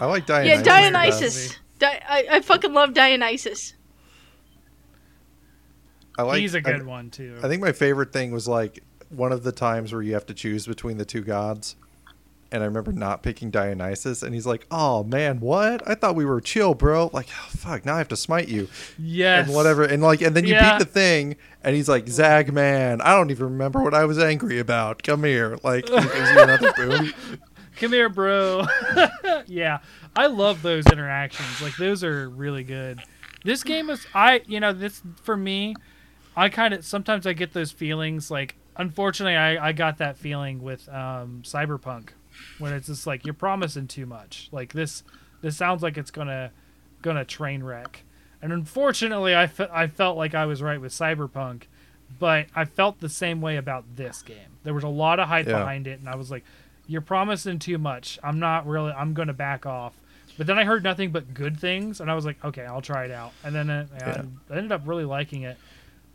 I 0.00 0.06
like 0.06 0.26
Dionysus. 0.26 0.58
Yeah, 0.58 0.62
Dionysus. 0.90 1.34
Dionysus. 1.34 1.58
Di- 1.78 2.02
I, 2.08 2.26
I 2.36 2.40
fucking 2.40 2.72
love 2.72 2.94
Dionysus. 2.94 3.74
I 6.16 6.22
like, 6.22 6.40
he's 6.40 6.54
a 6.54 6.60
good 6.60 6.86
one 6.86 7.10
too. 7.10 7.38
I 7.42 7.48
think 7.48 7.60
my 7.60 7.72
favorite 7.72 8.12
thing 8.12 8.30
was 8.30 8.46
like 8.46 8.82
one 9.08 9.32
of 9.32 9.42
the 9.42 9.52
times 9.52 9.92
where 9.92 10.02
you 10.02 10.14
have 10.14 10.26
to 10.26 10.34
choose 10.34 10.66
between 10.66 10.96
the 10.98 11.04
two 11.04 11.22
gods. 11.22 11.74
And 12.52 12.62
I 12.62 12.66
remember 12.66 12.92
not 12.92 13.22
picking 13.22 13.50
Dionysus, 13.50 14.22
and 14.22 14.32
he's 14.34 14.46
like, 14.46 14.66
"Oh 14.70 15.02
man, 15.02 15.40
what? 15.40 15.86
I 15.88 15.94
thought 15.94 16.14
we 16.14 16.24
were 16.24 16.40
chill, 16.40 16.74
bro. 16.74 17.10
Like, 17.12 17.26
oh, 17.30 17.48
fuck, 17.50 17.84
now 17.84 17.94
I 17.94 17.98
have 17.98 18.08
to 18.08 18.16
smite 18.16 18.48
you 18.48 18.68
yes. 18.98 19.46
and 19.46 19.54
whatever." 19.56 19.82
And 19.82 20.02
like, 20.02 20.20
and 20.22 20.36
then 20.36 20.44
you 20.44 20.52
Yeah. 20.54 20.78
beat 20.78 20.84
the 20.86 20.90
thing, 20.92 21.36
and 21.64 21.74
he's 21.74 21.88
like, 21.88 22.06
"Zag, 22.08 22.52
man, 22.52 23.00
I 23.00 23.14
don't 23.16 23.30
even 23.30 23.46
remember 23.46 23.82
what 23.82 23.94
I 23.94 24.04
was 24.04 24.18
angry 24.18 24.58
about. 24.60 25.02
Come 25.02 25.24
here." 25.24 25.58
Like, 25.64 25.88
he 25.88 25.94
gives 25.96 26.30
you 26.30 26.40
another 26.40 26.72
boon. 26.76 27.12
Come 27.76 27.92
here, 27.92 28.08
bro. 28.08 28.66
yeah, 29.46 29.78
I 30.14 30.26
love 30.28 30.62
those 30.62 30.86
interactions. 30.86 31.60
Like 31.60 31.76
those 31.76 32.04
are 32.04 32.28
really 32.30 32.62
good. 32.62 33.00
This 33.44 33.64
game 33.64 33.90
is 33.90 34.06
I, 34.14 34.42
you 34.46 34.60
know, 34.60 34.72
this 34.72 35.02
for 35.22 35.36
me, 35.36 35.74
I 36.36 36.50
kind 36.50 36.72
of 36.72 36.84
sometimes 36.84 37.26
I 37.26 37.32
get 37.32 37.52
those 37.52 37.72
feelings. 37.72 38.30
Like, 38.30 38.54
unfortunately, 38.76 39.36
I 39.36 39.68
I 39.68 39.72
got 39.72 39.98
that 39.98 40.16
feeling 40.16 40.62
with 40.62 40.88
um, 40.88 41.42
Cyberpunk, 41.44 42.10
when 42.58 42.72
it's 42.72 42.86
just 42.86 43.06
like 43.06 43.24
you're 43.24 43.34
promising 43.34 43.86
too 43.88 44.06
much. 44.06 44.48
Like 44.52 44.72
this, 44.72 45.02
this 45.42 45.56
sounds 45.56 45.82
like 45.82 45.96
it's 45.96 46.10
gonna 46.10 46.50
gonna 47.02 47.24
train 47.24 47.62
wreck. 47.62 48.02
And 48.42 48.52
unfortunately, 48.52 49.34
I 49.34 49.46
fe- 49.46 49.68
I 49.72 49.86
felt 49.86 50.16
like 50.16 50.34
I 50.34 50.46
was 50.46 50.62
right 50.62 50.80
with 50.80 50.92
Cyberpunk, 50.92 51.62
but 52.18 52.46
I 52.54 52.64
felt 52.64 53.00
the 53.00 53.08
same 53.08 53.40
way 53.40 53.56
about 53.56 53.84
this 53.96 54.22
game. 54.22 54.58
There 54.64 54.74
was 54.74 54.84
a 54.84 54.88
lot 54.88 55.18
of 55.20 55.28
hype 55.28 55.46
Yeah. 55.46 55.58
behind 55.60 55.86
it, 55.86 55.98
and 56.00 56.08
I 56.08 56.16
was 56.16 56.30
like, 56.30 56.44
"You're 56.86 57.00
promising 57.00 57.58
too 57.58 57.78
much. 57.78 58.18
I'm 58.22 58.38
not 58.38 58.66
really. 58.66 58.92
I'm 58.92 59.14
going 59.14 59.28
to 59.28 59.34
back 59.34 59.64
off." 59.66 59.94
But 60.36 60.46
then 60.48 60.58
I 60.58 60.64
heard 60.64 60.82
nothing 60.82 61.10
but 61.10 61.32
good 61.32 61.58
things, 61.58 62.00
and 62.00 62.10
I 62.10 62.14
was 62.14 62.24
like, 62.26 62.44
"Okay, 62.44 62.64
I'll 62.66 62.82
try 62.82 63.04
it 63.06 63.10
out." 63.10 63.32
And 63.44 63.54
then 63.54 63.70
uh, 63.70 63.86
Yeah. 63.98 64.22
I 64.50 64.56
ended 64.56 64.72
up 64.72 64.82
really 64.86 65.04
liking 65.04 65.42
it. 65.42 65.56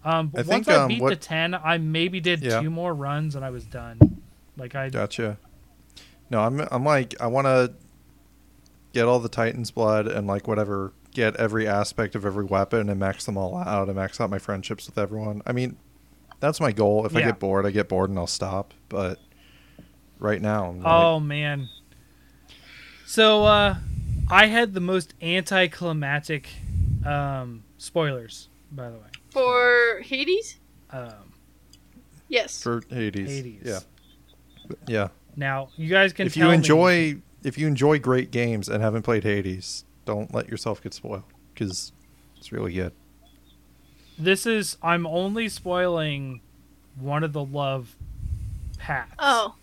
Um, 0.05 0.27
but 0.27 0.45
I 0.45 0.49
once 0.49 0.65
think, 0.67 0.77
I 0.77 0.81
um, 0.83 0.87
beat 0.87 1.01
what- 1.01 1.09
the 1.09 1.15
ten, 1.15 1.53
I 1.55 1.77
maybe 1.77 2.19
did 2.19 2.41
Yeah. 2.41 2.61
two 2.61 2.69
more 2.69 2.93
runs, 2.93 3.35
and 3.35 3.43
I 3.43 3.49
was 3.49 3.65
done. 3.65 4.21
Like 4.57 4.75
I, 4.75 4.89
Gotcha. 4.89 5.37
No, 6.29 6.41
I'm 6.41 6.59
I'm 6.71 6.83
like 6.83 7.15
I 7.19 7.27
want 7.27 7.45
to 7.47 7.73
get 8.93 9.05
all 9.05 9.19
the 9.19 9.29
Titan's 9.29 9.71
blood 9.71 10.07
and 10.07 10.27
like 10.27 10.47
whatever, 10.47 10.93
get 11.11 11.35
every 11.37 11.67
aspect 11.67 12.15
of 12.15 12.25
every 12.25 12.43
weapon 12.45 12.89
and 12.89 12.99
max 12.99 13.25
them 13.25 13.37
all 13.37 13.57
out 13.57 13.87
and 13.87 13.95
max 13.95 14.19
out 14.19 14.29
my 14.29 14.39
friendships 14.39 14.87
with 14.87 14.97
everyone. 14.97 15.41
I 15.45 15.51
mean, 15.51 15.77
that's 16.39 16.59
my 16.59 16.71
goal. 16.71 17.05
If 17.05 17.15
I 17.15 17.21
get 17.21 17.39
bored, 17.39 17.65
I 17.65 17.71
get 17.71 17.89
bored 17.89 18.09
and 18.09 18.17
I'll 18.19 18.27
stop. 18.27 18.73
But 18.89 19.19
right 20.19 20.41
now, 20.41 20.65
I'm 20.69 20.81
like, 20.81 20.85
Oh 20.87 21.19
man. 21.19 21.69
So 23.05 23.45
uh 23.45 23.75
I 24.31 24.45
had 24.47 24.73
the 24.73 24.81
most 24.81 25.13
anticlimactic 25.21 26.47
um 27.05 27.63
spoilers, 27.77 28.49
by 28.71 28.89
the 28.89 28.97
way. 28.97 29.07
For 29.31 30.01
Hades? 30.03 30.59
Um 30.91 31.33
Yes. 32.27 32.61
for 32.61 32.83
Hades. 32.89 33.29
Hades. 33.29 33.61
Yeah, 33.65 33.79
yeah. 34.87 35.07
Now 35.39 35.69
you 35.77 35.89
guys 35.89 36.13
can 36.13 36.27
If 36.27 36.33
tell 36.35 36.43
you 36.43 36.49
me- 36.49 36.55
enjoy 36.55 37.15
if 37.43 37.57
you 37.57 37.67
enjoy 37.67 37.97
great 37.99 38.31
games 38.31 38.67
and 38.69 38.83
haven't 38.83 39.03
played 39.03 39.23
Hades, 39.23 39.85
don't 40.05 40.33
let 40.33 40.49
yourself 40.49 40.81
get 40.83 40.93
spoiled 40.93 41.23
because 41.53 41.93
it's 42.37 42.51
really 42.51 42.73
good. 42.73 42.91
this 44.17 44.45
is 44.45 44.77
I'm 44.83 45.07
only 45.07 45.47
spoiling 45.49 46.41
one 46.99 47.23
of 47.23 47.31
the 47.33 47.43
love 47.43 47.95
paths. 48.77 49.13
Oh. 49.19 49.55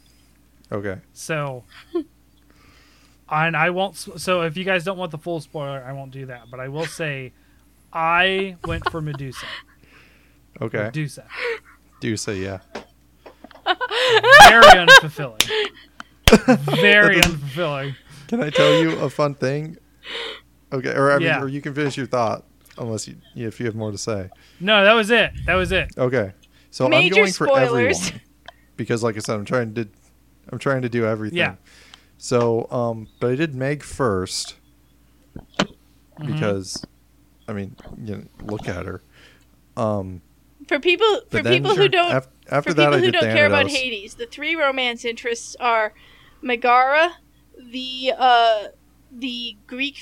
Okay. 0.73 0.98
So 1.12 1.65
and 3.28 3.57
I 3.57 3.70
won't 3.70 3.97
so 3.97 4.43
if 4.43 4.57
you 4.57 4.65
guys 4.65 4.85
don't 4.85 4.98
want 4.98 5.11
the 5.12 5.19
full 5.19 5.40
spoiler, 5.40 5.85
I 5.86 5.93
won't 5.93 6.11
do 6.12 6.27
that, 6.27 6.51
but 6.51 6.61
I 6.61 6.69
will 6.69 6.86
say 6.86 7.32
I 7.93 8.57
went 8.65 8.89
for 8.90 9.01
Medusa. 9.01 9.47
Okay. 10.61 10.85
Medusa. 10.85 11.27
Do 12.01 12.16
say 12.16 12.36
yeah. 12.39 12.61
Very 14.48 14.62
unfulfilling. 14.86 15.42
Very 16.80 17.16
unfulfilling. 17.20 17.94
Can 18.28 18.42
I 18.42 18.50
tell 18.50 18.80
you 18.82 18.92
a 18.98 19.08
fun 19.10 19.34
thing? 19.34 19.76
Okay, 20.72 20.90
or 20.90 21.12
I 21.12 21.18
mean, 21.18 21.26
Yeah. 21.26 21.40
or 21.42 21.48
you 21.48 21.60
can 21.60 21.74
finish 21.74 21.96
your 21.96 22.06
thought, 22.06 22.44
unless 22.78 23.06
you 23.06 23.16
if 23.34 23.60
you 23.60 23.66
have 23.66 23.74
more 23.76 23.92
to 23.92 23.98
say. 23.98 24.30
No, 24.60 24.82
that 24.84 24.94
was 24.94 25.10
it. 25.10 25.30
That 25.46 25.54
was 25.54 25.70
it. 25.72 25.90
Okay, 25.96 26.32
so 26.70 26.88
Major 26.88 27.14
I'm 27.16 27.20
going 27.22 27.32
for 27.32 27.58
everyone 27.58 27.94
because, 28.76 29.02
like 29.02 29.16
I 29.16 29.20
said, 29.20 29.34
I'm 29.36 29.44
trying 29.44 29.74
to, 29.74 29.88
I'm 30.50 30.58
trying 30.58 30.82
to 30.82 30.88
do 30.88 31.06
everything. 31.06 31.38
Yeah. 31.38 31.54
So, 32.18 32.66
um, 32.70 33.08
but 33.20 33.30
I 33.30 33.34
did 33.36 33.54
Meg 33.54 33.82
first, 33.82 34.56
Mm-hmm. 35.36 36.32
because, 36.32 36.82
I 37.46 37.52
mean, 37.52 37.76
you 38.02 38.16
know, 38.16 38.22
look 38.42 38.68
at 38.68 38.86
her. 38.86 39.02
Um, 39.76 40.22
For 40.66 40.80
people 40.80 41.20
for 41.30 41.43
people 41.43 41.76
who 41.76 41.88
don't 41.88 42.12
af- 42.16 42.28
after 42.51 42.70
for 42.70 42.76
people 42.76 42.98
who 42.98 43.10
don't 43.12 43.22
care 43.22 43.47
about 43.47 43.68
Hades, 43.70 44.14
the 44.14 44.26
three 44.26 44.55
romance 44.56 45.05
interests 45.05 45.55
are 45.60 45.94
Megara, 46.43 47.14
the 47.56 48.12
uh, 48.16 48.64
the 49.12 49.56
Greek, 49.66 49.97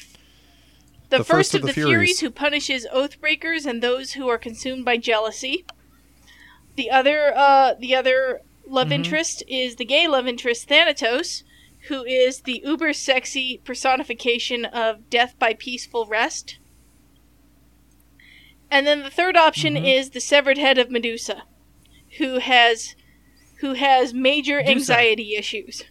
the, 1.11 1.19
The 1.19 1.25
first, 1.25 1.29
first 1.31 1.55
of 1.55 1.61
the, 1.63 1.67
the 1.69 1.73
Furies. 1.75 1.91
Furies. 1.91 2.21
who 2.21 2.31
punishes 2.31 2.87
oathbreakers 2.93 3.67
and 3.67 3.83
those 3.83 4.13
who 4.13 4.29
are 4.29 4.39
consumed 4.39 4.85
by 4.85 4.97
jealousy. 4.97 5.65
The 6.77 6.91
other 6.91 7.33
uh, 7.37 7.75
the 7.79 7.95
other 7.95 8.41
love 8.67 8.89
Mhm. 8.89 8.93
interest 8.93 9.43
is 9.47 9.77
the 9.77 9.85
gay 9.85 10.09
love 10.09 10.27
interest 10.27 10.67
Thanatos, 10.69 11.45
who 11.89 12.05
is 12.05 12.41
the 12.41 12.63
uber 12.65 12.93
sexy 12.95 13.61
personification 13.65 14.65
of 14.65 15.09
death 15.11 15.35
by 15.39 15.53
peaceful 15.55 16.07
rest. 16.07 16.59
And 18.71 18.87
then 18.87 19.03
the 19.03 19.11
third 19.11 19.37
option 19.37 19.75
Mhm. 19.75 19.87
is 19.99 20.11
the 20.11 20.21
severed 20.21 20.59
head 20.59 20.79
of 20.79 20.91
Medusa, 20.91 21.43
who 22.19 22.39
has 22.39 22.95
who 23.59 23.75
has 23.75 24.13
major 24.13 24.57
Medusa. 24.57 24.71
anxiety 24.73 25.37
issues. 25.37 25.85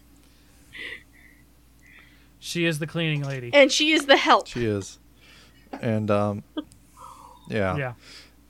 She 2.40 2.66
is 2.66 2.80
the 2.80 2.88
cleaning 2.88 3.24
lady. 3.24 3.52
And 3.54 3.72
she 3.72 3.92
is 3.94 4.06
the 4.06 4.18
help. 4.18 4.48
She 4.48 4.66
is, 4.66 5.00
and 5.82 6.12
um, 6.12 6.44
yeah. 7.50 7.78
yeah. 7.78 7.94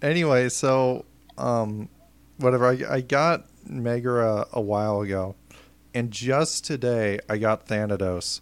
Anyway, 0.01 0.49
so 0.49 1.05
um, 1.37 1.89
whatever. 2.37 2.65
I 2.67 2.95
I 2.95 3.01
got 3.01 3.45
Megara 3.67 4.47
a 4.51 4.61
while 4.61 5.01
ago, 5.01 5.35
and 5.93 6.09
just 6.11 6.65
today 6.65 7.19
I 7.29 7.37
got 7.37 7.67
Thanatos. 7.67 8.41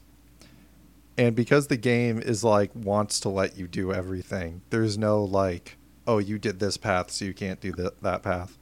And 1.21 1.35
because 1.35 1.67
the 1.67 1.77
game 1.77 2.17
is 2.19 2.43
like 2.43 2.71
wants 2.73 3.19
to 3.19 3.29
let 3.29 3.55
you 3.55 3.67
do 3.67 3.93
everything, 3.93 4.63
there's 4.71 4.97
no 4.97 5.23
like, 5.23 5.77
oh, 6.07 6.17
you 6.17 6.39
did 6.39 6.59
this 6.59 6.77
path, 6.77 7.11
so 7.11 7.25
you 7.25 7.33
can't 7.35 7.59
do 7.61 7.71
that 7.73 8.01
that 8.01 8.23
path. 8.23 8.57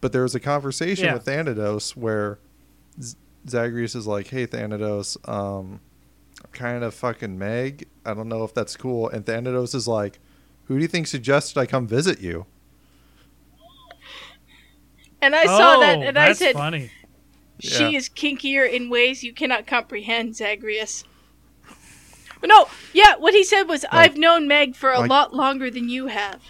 But 0.00 0.12
there 0.12 0.22
was 0.22 0.36
a 0.36 0.40
conversation 0.40 1.06
Yeah. 1.06 1.14
with 1.14 1.24
Thanatos 1.24 1.96
where 1.96 2.38
Z- 3.00 3.16
Zagreus 3.48 3.96
is 3.96 4.06
like, 4.06 4.28
"Hey, 4.28 4.46
Thanatos, 4.46 5.16
um, 5.24 5.80
I'm 6.44 6.50
kind 6.52 6.84
of 6.84 6.94
fucking 6.94 7.36
Meg. 7.36 7.88
I 8.06 8.14
don't 8.14 8.28
know 8.28 8.44
if 8.44 8.54
that's 8.54 8.76
cool." 8.76 9.08
And 9.08 9.26
Thanatos 9.26 9.74
is 9.74 9.88
like, 9.88 10.20
"Who 10.66 10.76
do 10.76 10.82
you 10.82 10.88
think 10.88 11.08
suggested 11.08 11.58
I 11.58 11.66
come 11.66 11.88
visit 11.88 12.20
you?" 12.20 12.46
And 15.20 15.34
I 15.34 15.46
saw 15.46 15.78
that 15.80 15.98
Oh, 15.98 16.02
and 16.02 16.16
I 16.18 16.28
that's 16.28 16.38
said 16.38 16.54
funny. 16.54 16.90
she 17.58 17.90
Yeah. 17.90 17.98
is 17.98 18.08
kinkier 18.08 18.70
in 18.70 18.88
ways 18.88 19.24
you 19.24 19.32
cannot 19.32 19.66
comprehend, 19.66 20.36
Zagreus. 20.36 21.02
No, 22.44 22.66
yeah, 22.92 23.16
what 23.16 23.34
he 23.34 23.44
said 23.44 23.64
was 23.64 23.84
I've 23.90 24.16
known 24.16 24.48
Meg 24.48 24.74
for 24.76 24.90
a 24.90 25.00
like- 25.00 25.10
lot 25.10 25.34
longer 25.34 25.70
than 25.70 25.88
you 25.88 26.08
have. 26.08 26.40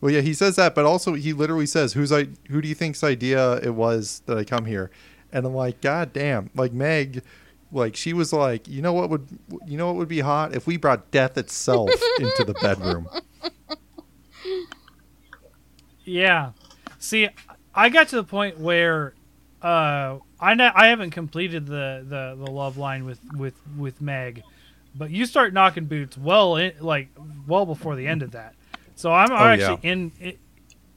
Well, 0.00 0.12
yeah, 0.12 0.20
he 0.20 0.34
says 0.34 0.56
that, 0.56 0.74
but 0.74 0.84
also 0.84 1.14
he 1.14 1.32
literally 1.32 1.66
says, 1.66 1.94
"Who's 1.94 2.12
I? 2.12 2.28
Who 2.50 2.60
do 2.60 2.68
you 2.68 2.74
think's 2.74 3.02
idea 3.02 3.54
it 3.62 3.74
was 3.74 4.22
that 4.26 4.36
I 4.36 4.44
come 4.44 4.66
here?" 4.66 4.90
And 5.32 5.46
I'm 5.46 5.54
like, 5.54 5.80
"God 5.80 6.12
damn!" 6.12 6.50
Like 6.54 6.72
Meg, 6.74 7.22
like 7.72 7.96
she 7.96 8.12
was 8.12 8.30
like, 8.32 8.68
"You 8.68 8.82
know 8.82 8.92
what 8.92 9.08
would, 9.08 9.26
you 9.66 9.78
know 9.78 9.86
what 9.86 9.96
would 9.96 10.08
be 10.08 10.20
hot 10.20 10.54
if 10.54 10.66
we 10.66 10.76
brought 10.76 11.10
death 11.10 11.38
itself 11.38 11.88
into 12.20 12.44
the 12.44 12.52
bedroom." 12.60 13.08
Yeah. 16.04 16.52
See, 16.98 17.28
I 17.74 17.88
got 17.88 18.08
to 18.08 18.16
the 18.16 18.24
point 18.24 18.58
where 18.58 19.14
uh, 19.62 20.18
I 20.44 20.54
know 20.54 20.70
I 20.74 20.88
haven't 20.88 21.10
completed 21.10 21.66
the, 21.66 22.04
the, 22.08 22.36
the 22.44 22.50
love 22.50 22.76
line 22.76 23.04
with, 23.04 23.18
with, 23.36 23.54
with 23.76 24.00
Meg, 24.00 24.42
but 24.94 25.10
you 25.10 25.26
start 25.26 25.52
knocking 25.52 25.86
boots 25.86 26.16
well 26.18 26.56
in, 26.56 26.72
like 26.80 27.08
well 27.46 27.66
before 27.66 27.96
the 27.96 28.06
end 28.06 28.22
of 28.22 28.32
that. 28.32 28.54
So 28.96 29.12
I'm 29.12 29.30
Oh, 29.32 29.36
actually 29.36 29.80
yeah. 29.82 29.90
in. 29.92 30.12
It, 30.20 30.38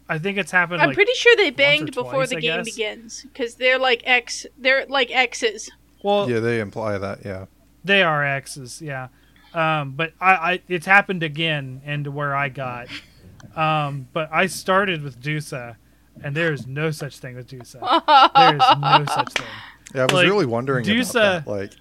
I 0.09 0.19
think 0.19 0.37
it's 0.37 0.51
happened. 0.51 0.81
I'm 0.81 0.89
like, 0.89 0.95
pretty 0.95 1.13
sure 1.15 1.35
they 1.35 1.49
banged 1.49 1.87
before 1.93 2.13
twice, 2.13 2.29
the 2.29 2.37
I 2.37 2.39
game 2.39 2.63
guess. 2.63 2.65
begins 2.75 3.23
because 3.23 3.55
they're 3.55 3.79
like 3.79 4.03
ex, 4.05 4.45
they're 4.57 4.85
like 4.87 5.09
exes. 5.11 5.69
well. 6.03 6.29
yeah, 6.29 6.39
they 6.39 6.59
imply 6.59 6.97
that. 6.97 7.25
Yeah, 7.25 7.45
They 7.83 8.03
are 8.03 8.23
exes, 8.23 8.81
yeah. 8.81 9.07
Um, 9.53 9.91
but 9.93 10.13
I, 10.21 10.31
I, 10.33 10.61
it's 10.67 10.85
happened 10.85 11.23
again, 11.23 11.81
and 11.85 12.03
to 12.05 12.11
where 12.11 12.35
I 12.35 12.49
got. 12.49 12.87
Um, 13.55 14.07
but 14.13 14.29
I 14.31 14.45
started 14.47 15.01
with 15.03 15.19
Dusa, 15.21 15.75
and 16.23 16.35
there 16.35 16.53
is 16.53 16.67
no 16.67 16.91
such 16.91 17.19
thing 17.19 17.35
with 17.35 17.47
Dusa. 17.49 17.79
There 18.35 18.55
is 18.55 18.79
no 18.79 19.05
such 19.13 19.33
thing. 19.33 19.47
yeah. 19.95 20.01
I 20.01 20.05
was 20.05 20.13
Like, 20.13 20.25
really 20.27 20.45
wondering 20.45 20.85
Dusa- 20.85 21.11
about 21.39 21.45
that. 21.45 21.51
Like, 21.51 21.71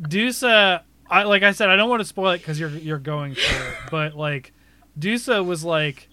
Dusa, 0.00 0.82
I 1.10 1.22
like 1.24 1.42
I 1.42 1.52
said, 1.52 1.68
I 1.70 1.76
don't 1.76 1.88
want 1.90 2.00
to 2.00 2.04
spoil 2.04 2.30
it 2.32 2.38
because 2.38 2.58
you're 2.60 2.70
you're 2.70 2.98
going 2.98 3.34
through 3.34 3.66
it, 3.66 3.74
but 3.90 4.16
like, 4.16 4.52
Dusa 4.98 5.44
was 5.44 5.64
like, 5.64 6.08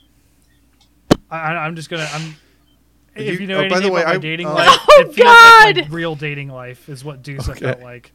I, 1.30 1.38
I- 1.38 1.66
I'm 1.66 1.76
just 1.76 1.90
gonna 1.90 2.08
I'm. 2.12 2.36
If 3.16 3.36
You- 3.36 3.40
you 3.42 3.48
know 3.48 3.64
oh, 3.64 3.70
by 3.70 3.80
the 3.80 3.90
way, 3.92 4.02
about 4.02 4.10
my 4.10 4.16
I- 4.16 4.20
dating 4.20 4.48
uh, 4.48 4.54
life, 4.56 4.68
Oh, 4.90 5.02
it 5.02 5.14
feels 5.14 5.28
like 5.28 5.76
my 5.76 5.82
God! 5.84 5.92
real 5.94 6.16
dating 6.16 6.50
life 6.50 6.90
is 6.90 7.04
what 7.06 7.22
Dusa 7.24 7.50
Okay. 7.52 7.60
felt 7.62 7.82
like. 7.82 8.12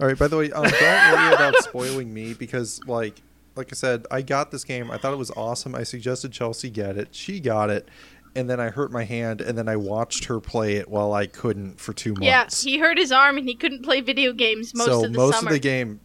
all 0.00 0.06
right. 0.06 0.18
By 0.18 0.28
the 0.28 0.36
way, 0.36 0.52
um, 0.52 0.64
don't 0.64 0.72
worry 0.72 1.34
about 1.34 1.54
spoiling 1.62 2.12
me 2.12 2.34
because, 2.34 2.80
like, 2.86 3.22
like 3.56 3.68
I 3.72 3.74
said, 3.76 4.06
I 4.10 4.20
got 4.22 4.50
this 4.50 4.64
game. 4.64 4.90
I 4.90 4.98
thought 4.98 5.12
it 5.14 5.18
was 5.18 5.30
awesome. 5.32 5.74
I 5.74 5.84
suggested 5.84 6.32
Chelsea 6.32 6.68
get 6.68 6.96
it. 6.98 7.08
She 7.12 7.40
got 7.40 7.70
it. 7.70 7.88
And 8.34 8.48
then 8.48 8.60
I 8.60 8.70
hurt 8.70 8.90
my 8.90 9.04
hand, 9.04 9.42
and 9.42 9.58
then 9.58 9.68
I 9.68 9.76
watched 9.76 10.24
her 10.24 10.40
play 10.40 10.76
it 10.76 10.88
while 10.88 11.12
I 11.12 11.26
couldn't 11.26 11.78
for 11.78 11.92
two 11.92 12.14
months. 12.14 12.64
Yeah, 12.64 12.70
he 12.70 12.78
hurt 12.78 12.96
his 12.96 13.12
arm 13.12 13.36
and 13.36 13.46
he 13.46 13.54
couldn't 13.54 13.82
play 13.82 14.00
video 14.00 14.32
games 14.32 14.74
most 14.74 14.86
so 14.86 14.94
of 14.94 15.00
the 15.02 15.08
time. 15.08 15.14
So, 15.14 15.20
most 15.26 15.36
summer. 15.36 15.48
of 15.50 15.52
the 15.54 15.60
game 15.60 16.00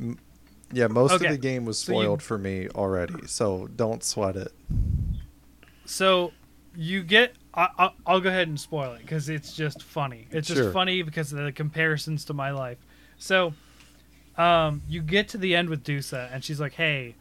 m- 0.00 0.18
yeah 0.72 0.86
most 0.86 1.12
Okay. 1.12 1.26
of 1.26 1.32
the 1.32 1.36
game 1.38 1.66
was 1.66 1.78
So 1.78 1.92
you- 1.92 1.98
spoiled 1.98 2.22
for 2.22 2.38
me 2.38 2.66
already 2.70 3.26
so 3.26 3.68
don't 3.76 4.02
sweat 4.02 4.36
it 4.36 4.52
So 5.84 6.32
you 6.74 7.02
get. 7.02 7.34
I, 7.54 7.68
I, 7.78 7.90
I'll 8.06 8.20
go 8.20 8.30
ahead 8.30 8.48
and 8.48 8.58
spoil 8.58 8.92
it 8.94 9.02
because 9.02 9.28
it's 9.28 9.54
just 9.54 9.82
funny. 9.82 10.26
It's 10.30 10.48
just 10.48 10.58
Sure. 10.62 10.72
funny 10.72 11.02
because 11.02 11.30
of 11.34 11.40
the 11.44 11.52
comparisons 11.52 12.24
to 12.26 12.32
my 12.32 12.50
life. 12.50 12.78
So, 13.18 13.52
um, 14.38 14.80
you 14.88 15.02
get 15.02 15.28
to 15.30 15.36
the 15.38 15.54
end 15.54 15.68
with 15.68 15.84
Dusa, 15.84 16.30
and 16.32 16.42
she's 16.42 16.58
like, 16.60 16.72
"Hey, 16.72 17.14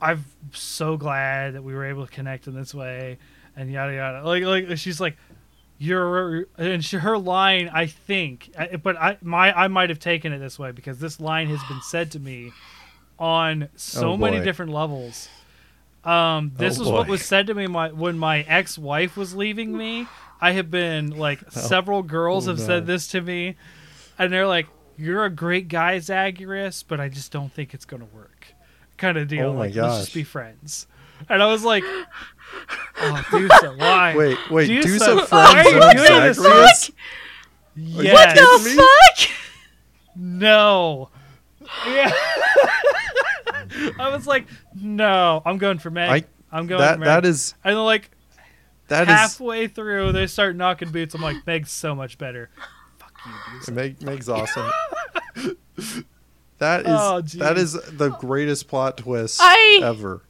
I'm 0.00 0.24
so 0.52 0.96
glad 0.96 1.54
that 1.54 1.62
we 1.62 1.74
were 1.74 1.84
able 1.86 2.06
to 2.06 2.12
connect 2.12 2.46
in 2.46 2.54
this 2.54 2.74
way," 2.74 3.18
and 3.56 3.70
yada 3.70 3.94
yada. 3.94 4.22
Like, 4.26 4.44
like 4.44 4.78
she's 4.78 5.00
like, 5.00 5.16
"You're," 5.78 6.46
and 6.56 6.84
she, 6.84 6.96
her 6.98 7.18
line, 7.18 7.68
I 7.72 7.86
think, 7.86 8.50
but 8.82 8.96
I 8.96 9.18
my 9.22 9.52
I 9.52 9.68
might 9.68 9.90
have 9.90 9.98
taken 9.98 10.32
it 10.32 10.38
this 10.38 10.58
way 10.58 10.72
because 10.72 10.98
this 10.98 11.20
line 11.20 11.48
has 11.48 11.62
been 11.64 11.80
said 11.82 12.10
to 12.12 12.20
me 12.20 12.52
on 13.18 13.68
so 13.76 14.12
Oh, 14.12 14.16
many 14.16 14.36
different 14.44 14.72
levels. 14.72 15.28
Um, 16.04 16.52
this 16.56 16.78
Oh, 16.78 16.82
is 16.82 16.88
what 16.88 17.08
was 17.08 17.24
said 17.24 17.48
to 17.48 17.54
me 17.54 17.66
my, 17.66 17.90
when 17.90 18.16
my 18.18 18.40
ex-wife 18.42 19.16
was 19.16 19.34
leaving 19.34 19.76
me. 19.76 20.06
I 20.40 20.52
have 20.52 20.70
been 20.70 21.10
like 21.10 21.40
several 21.50 22.04
girls 22.04 22.46
Oh, 22.46 22.52
have 22.52 22.60
no. 22.60 22.64
said 22.64 22.86
this 22.86 23.08
to 23.08 23.20
me, 23.20 23.56
and 24.18 24.32
they're 24.32 24.46
like, 24.46 24.68
"You're 24.96 25.24
a 25.24 25.30
great 25.30 25.66
guy, 25.66 25.98
Zagreus, 25.98 26.84
but 26.84 27.00
I 27.00 27.08
just 27.08 27.32
don't 27.32 27.52
think 27.52 27.74
it's 27.74 27.84
gonna 27.84 28.04
work." 28.06 28.37
Kind 28.98 29.16
of 29.16 29.28
deal. 29.28 29.46
Oh 29.46 29.52
my 29.54 29.66
like, 29.66 29.74
let's 29.74 29.98
just 30.00 30.14
be 30.14 30.24
friends. 30.24 30.86
And 31.28 31.42
I 31.42 31.46
was 31.46 31.64
like, 31.64 31.84
"Oh, 33.00 33.24
Dusa, 33.30 33.78
why? 33.78 34.14
wait 34.16 34.50
wait 34.50 34.68
Dusa, 34.68 34.82
do 34.82 34.98
some 34.98 35.18
why 35.28 35.60
are 35.60 35.62
friends 35.62 35.70
you 35.70 35.82
on 35.82 35.96
doing 35.96 36.20
this? 36.22 36.36
Zagreus? 36.36 36.90
Yes. 37.76 38.12
what 38.12 38.34
the 38.34 38.76
fuck? 38.76 39.30
No. 40.16 41.10
Yeah. 41.86 42.12
I 44.00 44.08
was 44.10 44.26
like, 44.26 44.46
no, 44.74 45.42
I'm 45.46 45.58
going 45.58 45.78
for 45.78 45.90
Meg. 45.90 46.10
I- 46.10 46.24
I, 46.50 46.58
am 46.58 46.66
going 46.66 46.80
that 46.80 46.94
for 46.94 47.00
Meg. 47.00 47.06
that 47.06 47.26
is 47.26 47.54
and 47.62 47.76
then 47.76 47.84
like 47.84 48.10
that 48.88 49.02
is 49.02 49.08
halfway 49.08 49.68
through, 49.68 50.12
they 50.12 50.26
start 50.26 50.56
knocking 50.56 50.90
boots. 50.90 51.14
I'm 51.14 51.20
like, 51.20 51.46
Meg's 51.46 51.70
so 51.70 51.94
much 51.94 52.18
better. 52.18 52.50
Fuck 52.98 53.12
you, 53.24 53.32
Dusa. 53.60 53.72
Meg, 53.74 54.02
Meg's 54.02 54.28
awesome 54.28 54.72
that 56.58 56.80
is 56.80 56.86
Oh, 56.88 57.20
that 57.20 57.56
geez. 57.56 57.74
is 57.74 57.80
the 57.96 58.10
greatest 58.10 58.68
plot 58.68 58.96
twist 58.98 59.40
I- 59.42 59.80
ever 59.82 60.22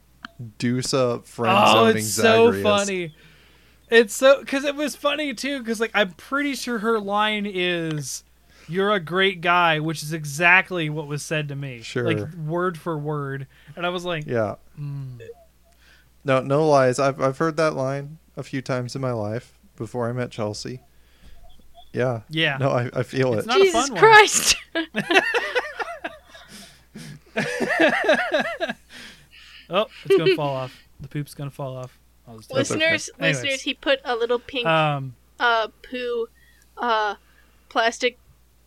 Dusa 0.57 1.23
friend 1.25 1.57
Oh, 1.59 1.73
zoning 1.73 1.97
it's 1.97 2.13
so 2.13 2.45
Zagreus. 2.51 2.63
funny. 2.63 3.15
It's 3.89 4.13
so 4.13 4.39
because 4.39 4.63
it 4.63 4.75
was 4.75 4.95
funny 4.95 5.33
too. 5.33 5.59
Because 5.59 5.79
like 5.79 5.91
I'm 5.93 6.11
pretty 6.11 6.55
sure 6.55 6.79
her 6.79 6.99
line 6.99 7.45
is, 7.45 8.23
"You're 8.67 8.91
a 8.91 8.99
great 8.99 9.41
guy," 9.41 9.79
which 9.79 10.01
is 10.03 10.13
exactly 10.13 10.89
what 10.89 11.07
was 11.07 11.23
said 11.23 11.47
to 11.49 11.55
me, 11.55 11.81
Sure. 11.81 12.03
like 12.13 12.33
word 12.35 12.77
for 12.77 12.97
word. 12.97 13.47
And 13.75 13.85
I 13.85 13.89
was 13.89 14.05
like, 14.05 14.25
yeah 14.27 14.55
mm. 14.79 15.19
no 16.23 16.39
no 16.41 16.67
lies 16.69 16.99
I've 16.99 17.19
I've 17.19 17.37
heard 17.39 17.57
that 17.57 17.73
line 17.75 18.19
a 18.37 18.43
few 18.43 18.61
times 18.61 18.95
in 18.95 19.01
my 19.01 19.11
life 19.11 19.57
before 19.75 20.07
I 20.07 20.13
met 20.13 20.29
Chelsea 20.31 20.81
yeah 21.91 22.21
"Yeah, 22.29 22.57
no 22.59 22.69
I, 22.69 22.89
I 22.93 23.03
feel 23.03 23.33
It's 23.33 23.45
it 23.45 23.47
not 23.47 23.59
a 23.59 23.63
Jesus 23.63 23.87
fun 23.87 23.91
one. 23.95 23.99
Christ. 23.99 24.55
oh, 29.69 29.87
it's 30.05 30.17
gonna 30.17 30.35
fall 30.35 30.55
off. 30.55 30.83
The 30.99 31.07
poop's 31.07 31.33
gonna 31.33 31.51
fall 31.51 31.75
off." 31.77 31.97
I'll 32.27 32.37
just 32.37 32.49
That's 32.53 32.71
okay. 32.71 32.79
listeners, 32.91 33.09
listeners, 33.19 33.61
he 33.61 33.73
put 33.73 33.99
a 34.05 34.15
little 34.15 34.37
pink 34.39 34.67
Um, 34.67 35.15
uh 35.39 35.69
poo 35.81 36.27
uh 36.77 37.15
plastic 37.69 38.19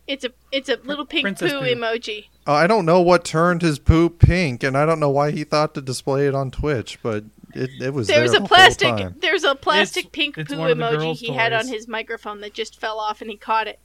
It's 0.07 0.25
a 0.25 0.31
it's 0.51 0.67
a 0.69 0.77
little 0.83 1.05
pink 1.05 1.23
Princess 1.23 1.51
poo 1.51 1.59
poo. 1.59 1.65
emoji. 1.65 2.25
Uh, 2.45 2.53
I 2.53 2.67
don't 2.67 2.85
know 2.85 2.99
what 2.99 3.23
turned 3.23 3.61
his 3.61 3.79
poop 3.79 4.19
pink, 4.19 4.63
and 4.63 4.77
I 4.77 4.85
don't 4.85 4.99
know 4.99 5.09
why 5.09 5.31
he 5.31 5.45
thought 5.45 5.73
to 5.75 5.81
display 5.81 6.27
it 6.27 6.35
on 6.35 6.51
Twitch, 6.51 6.99
but 7.01 7.23
it, 7.55 7.69
it 7.79 7.93
was 7.93 8.07
There 8.07 8.21
was 8.21 8.31
there 8.33 8.41
a 8.43 8.45
plastic 8.45 8.89
Whole 8.89 8.97
time. 8.97 9.15
there's 9.21 9.45
a 9.45 9.55
plastic 9.55 10.05
It's- 10.07 10.11
pink 10.11 10.37
it's 10.37 10.51
poo 10.51 10.59
one 10.59 10.69
of 10.71 10.77
the 10.77 10.83
emoji 10.83 10.97
girls' 10.97 11.19
he 11.21 11.31
had 11.31 11.53
on 11.53 11.67
his 11.69 11.87
microphone 11.87 12.41
that 12.41 12.53
just 12.53 12.77
fell 12.81 12.99
off 12.99 13.21
and 13.21 13.29
he 13.31 13.37
caught 13.37 13.67
it. 13.69 13.79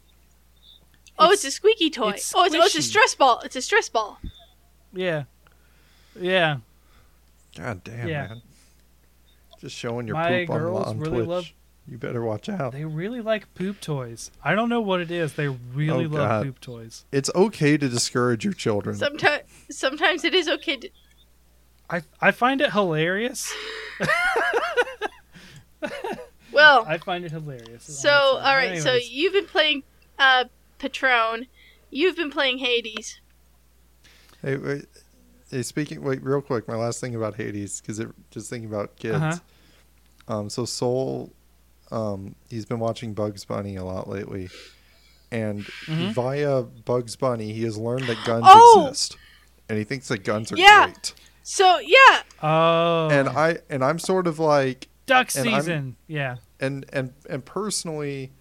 Oh, 1.20 1.30
it's, 1.30 1.42
It's- 1.44 1.52
a 1.54 1.56
squeaky 1.56 1.88
toy. 1.90 2.10
it's 2.10 2.32
oh, 2.34 2.44
it's, 2.44 2.54
oh, 2.56 2.62
it's 2.64 2.74
a 2.76 2.82
stress 2.82 3.14
ball. 3.14 3.40
It's 3.44 3.54
a 3.54 3.62
stress 3.62 3.88
ball. 3.88 4.18
Yeah. 4.92 5.24
Yeah. 6.18 6.58
God 7.56 7.82
damn, 7.84 8.08
Yeah. 8.08 8.28
man! 8.28 8.42
Just 9.60 9.76
showing 9.76 10.06
your 10.06 10.16
My 10.16 10.28
poop 10.46 10.50
on, 10.50 10.58
girls 10.58 10.86
on 10.86 10.98
really 11.00 11.16
Twitch. 11.18 11.28
love- 11.28 11.52
You 11.88 11.96
better 11.98 12.22
watch 12.22 12.48
out. 12.48 12.72
They 12.72 12.84
really 12.84 13.20
like 13.20 13.52
poop 13.54 13.80
toys. 13.80 14.30
I 14.44 14.54
don't 14.54 14.68
know 14.68 14.80
what 14.80 15.00
it 15.00 15.10
is. 15.10 15.32
They 15.34 15.48
really 15.48 16.04
Oh, 16.04 16.08
love 16.08 16.28
God. 16.28 16.44
poop 16.44 16.60
toys. 16.60 17.04
It's 17.10 17.30
okay 17.34 17.76
to 17.78 17.88
discourage 17.88 18.44
your 18.44 18.52
children. 18.52 18.96
Sometimes 18.96 19.42
sometimes 19.70 20.22
it 20.24 20.34
is 20.34 20.48
okay 20.48 20.76
to 20.76 20.90
I 21.90 22.02
I 22.20 22.30
find 22.30 22.60
it 22.60 22.72
hilarious. 22.72 23.52
Well, 26.50 26.84
I 26.88 26.98
find 26.98 27.24
it 27.24 27.30
hilarious. 27.30 27.84
so 27.84 28.10
all 28.10 28.38
I'm 28.38 28.44
all 28.46 28.56
right, 28.56 28.82
so 28.82 28.94
you've 28.94 29.32
been 29.34 29.46
playing 29.46 29.82
uh 30.18 30.44
Patron. 30.78 31.46
You've 31.90 32.16
been 32.16 32.30
playing 32.30 32.58
Hades. 32.58 33.20
Hey, 34.42 34.56
wait, 34.56 34.84
hey, 35.50 35.62
speaking. 35.62 36.02
Wait, 36.02 36.22
real 36.22 36.40
quick. 36.40 36.68
My 36.68 36.76
last 36.76 37.00
thing 37.00 37.14
about 37.14 37.34
Hades, 37.36 37.80
because 37.80 38.00
just 38.30 38.50
thinking 38.50 38.68
about 38.70 38.96
kids. 38.96 39.14
Uh-huh. 39.16 39.38
Um, 40.28 40.50
so 40.50 40.64
Soul, 40.64 41.32
um, 41.90 42.34
he's 42.48 42.66
been 42.66 42.78
watching 42.78 43.14
Bugs 43.14 43.44
Bunny 43.44 43.76
a 43.76 43.84
lot 43.84 44.08
lately, 44.08 44.50
and 45.30 45.70
Mhm. 45.86 46.12
via 46.12 46.62
Bugs 46.62 47.16
Bunny, 47.16 47.52
he 47.52 47.62
has 47.64 47.76
learned 47.78 48.08
that 48.08 48.24
guns 48.24 48.44
Oh! 48.46 48.86
exist, 48.86 49.16
and 49.68 49.78
he 49.78 49.84
thinks 49.84 50.08
that 50.08 50.22
guns 50.22 50.52
are 50.52 50.56
Yeah. 50.58 50.84
great. 50.84 51.14
So 51.42 51.78
yeah, 51.78 52.22
oh, 52.42 53.08
And 53.10 53.28
I 53.30 53.58
and 53.70 53.82
I'm 53.82 53.98
sort 53.98 54.26
of 54.26 54.38
like, 54.38 54.88
duck 55.06 55.30
season. 55.30 55.96
Yeah. 56.06 56.36
and 56.60 56.84
and 56.92 57.14
and 57.28 57.42
personally, 57.44 58.32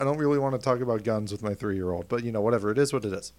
I 0.00 0.04
don't 0.04 0.16
really 0.18 0.38
want 0.38 0.54
to 0.54 0.58
talk 0.58 0.80
about 0.80 1.04
guns 1.04 1.30
with 1.30 1.42
my 1.42 1.52
three 1.54 1.74
year 1.76 1.90
old, 1.92 2.08
but 2.08 2.24
you 2.24 2.32
know, 2.32 2.40
whatever. 2.40 2.70
It 2.70 2.78
is 2.78 2.92
what 2.94 3.04
it 3.04 3.12
is. 3.12 3.32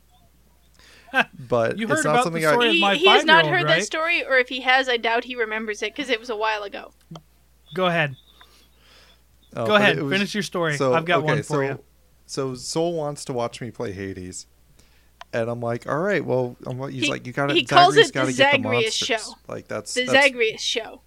But 1.47 1.77
You 1.77 1.85
it's 1.87 1.97
heard 1.97 2.03
not 2.05 2.11
about 2.15 2.23
something 2.25 2.41
the 2.41 2.49
story 2.49 2.65
I. 2.65 2.69
of 2.69 2.73
he, 2.75 2.81
my 2.81 2.95
he 2.95 3.07
has 3.07 3.23
not 3.25 3.45
heard 3.45 3.63
right? 3.63 3.79
that 3.79 3.83
story, 3.85 4.25
or 4.25 4.37
if 4.37 4.49
he 4.49 4.61
has, 4.61 4.89
I 4.89 4.97
doubt 4.97 5.23
he 5.23 5.35
remembers 5.35 5.81
it 5.81 5.93
because 5.95 6.09
it 6.09 6.19
was 6.19 6.29
a 6.29 6.35
while 6.35 6.63
ago. 6.63 6.91
Go 7.73 7.85
ahead. 7.85 8.15
Oh, 9.55 9.65
Go 9.65 9.75
ahead. 9.75 10.01
was- 10.01 10.11
Finish 10.13 10.33
your 10.33 10.43
story. 10.43 10.75
So 10.77 10.93
I've 10.93 11.05
got 11.05 11.19
okay, 11.19 11.25
one 11.27 11.37
for 11.37 11.43
so, 11.43 11.61
you. 11.61 11.79
So 12.25 12.55
Soul 12.55 12.93
wants 12.93 13.23
to 13.25 13.33
watch 13.33 13.61
me 13.61 13.71
play 13.71 13.91
Hades, 13.93 14.47
and 15.31 15.49
I'm 15.49 15.61
like, 15.61 15.87
all 15.87 15.99
right, 15.99 16.23
well, 16.25 16.57
I'm 16.65 16.79
like, 16.79 16.91
he's 16.93 17.03
He- 17.03 17.09
like, 17.11 17.25
you 17.27 17.33
got 17.33 17.47
to. 17.47 17.53
he 17.53 17.63
calls 17.63 17.95
it 17.95 18.11
gotta 18.11 18.27
the 18.27 18.33
get 18.33 18.51
the 18.51 18.57
Zagreus 18.63 18.93
show. 18.93 19.17
Like 19.47 19.67
that's 19.67 19.93
The 19.93 20.05
that's, 20.05 20.25
Zagreus 20.27 20.61
show. 20.61 21.01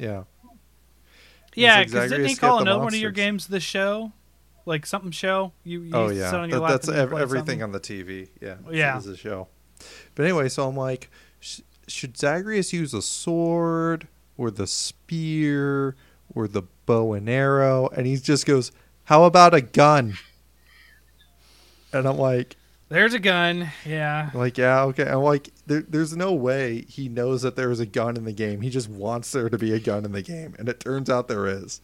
Yeah. 0.00 0.24
Yeah, 1.54 1.76
like, 1.78 1.86
because 1.88 2.10
didn't 2.10 2.26
he 2.26 2.34
call 2.36 2.56
the 2.58 2.62
another 2.62 2.80
one 2.84 2.92
of 2.94 3.00
your 3.00 3.10
games 3.12 3.46
the 3.46 3.60
show? 3.60 4.12
Like 4.66 4.84
something 4.84 5.10
show? 5.12 5.52
You, 5.64 5.80
you 5.82 5.90
Oh 5.94 6.08
yeah, 6.10 6.30
sit 6.30 6.40
on 6.40 6.50
your 6.50 6.60
That- 6.60 6.68
that's 6.68 6.88
ev- 6.88 7.12
everything 7.14 7.60
something? 7.60 7.62
on 7.62 7.72
the 7.72 7.80
TV. 7.80 8.28
Yeah, 8.42 8.56
oh, 8.66 8.70
Yeah. 8.72 8.96
This 8.96 9.06
is 9.06 9.12
a 9.12 9.16
show. 9.16 9.48
But 10.14 10.24
anyway, 10.24 10.48
so 10.48 10.68
I'm 10.68 10.76
like, 10.76 11.10
sh- 11.40 11.60
should 11.86 12.16
Zagreus 12.18 12.72
use 12.72 12.92
a 12.92 13.00
sword 13.02 14.08
or 14.36 14.50
the 14.50 14.66
spear 14.66 15.94
or 16.34 16.48
the 16.48 16.62
bow 16.84 17.12
and 17.14 17.28
arrow? 17.30 17.88
And 17.96 18.06
he 18.06 18.16
just 18.16 18.44
goes, 18.46 18.72
"How 19.04 19.24
about 19.24 19.54
a 19.54 19.60
gun?" 19.60 20.14
And 21.92 22.06
I'm 22.08 22.18
like, 22.18 22.56
There's 22.88 23.14
a 23.14 23.18
gun. 23.18 23.70
Yeah. 23.84 24.30
like 24.34 24.58
yeah, 24.58 24.82
okay. 24.84 25.08
I'm 25.08 25.22
like, 25.22 25.50
there, 25.66 25.82
there's 25.82 26.16
no 26.16 26.32
way 26.32 26.84
he 26.88 27.08
knows 27.08 27.42
that 27.42 27.56
there 27.56 27.70
is 27.70 27.80
a 27.80 27.86
gun 27.86 28.16
in 28.16 28.24
the 28.24 28.32
game. 28.32 28.60
He 28.60 28.70
just 28.70 28.88
wants 28.88 29.32
there 29.32 29.48
to 29.48 29.58
be 29.58 29.72
a 29.72 29.80
gun 29.80 30.04
in 30.04 30.12
the 30.12 30.22
game, 30.22 30.54
and 30.58 30.68
it 30.68 30.80
turns 30.80 31.08
out 31.10 31.28
there 31.28 31.46
is. 31.46 31.80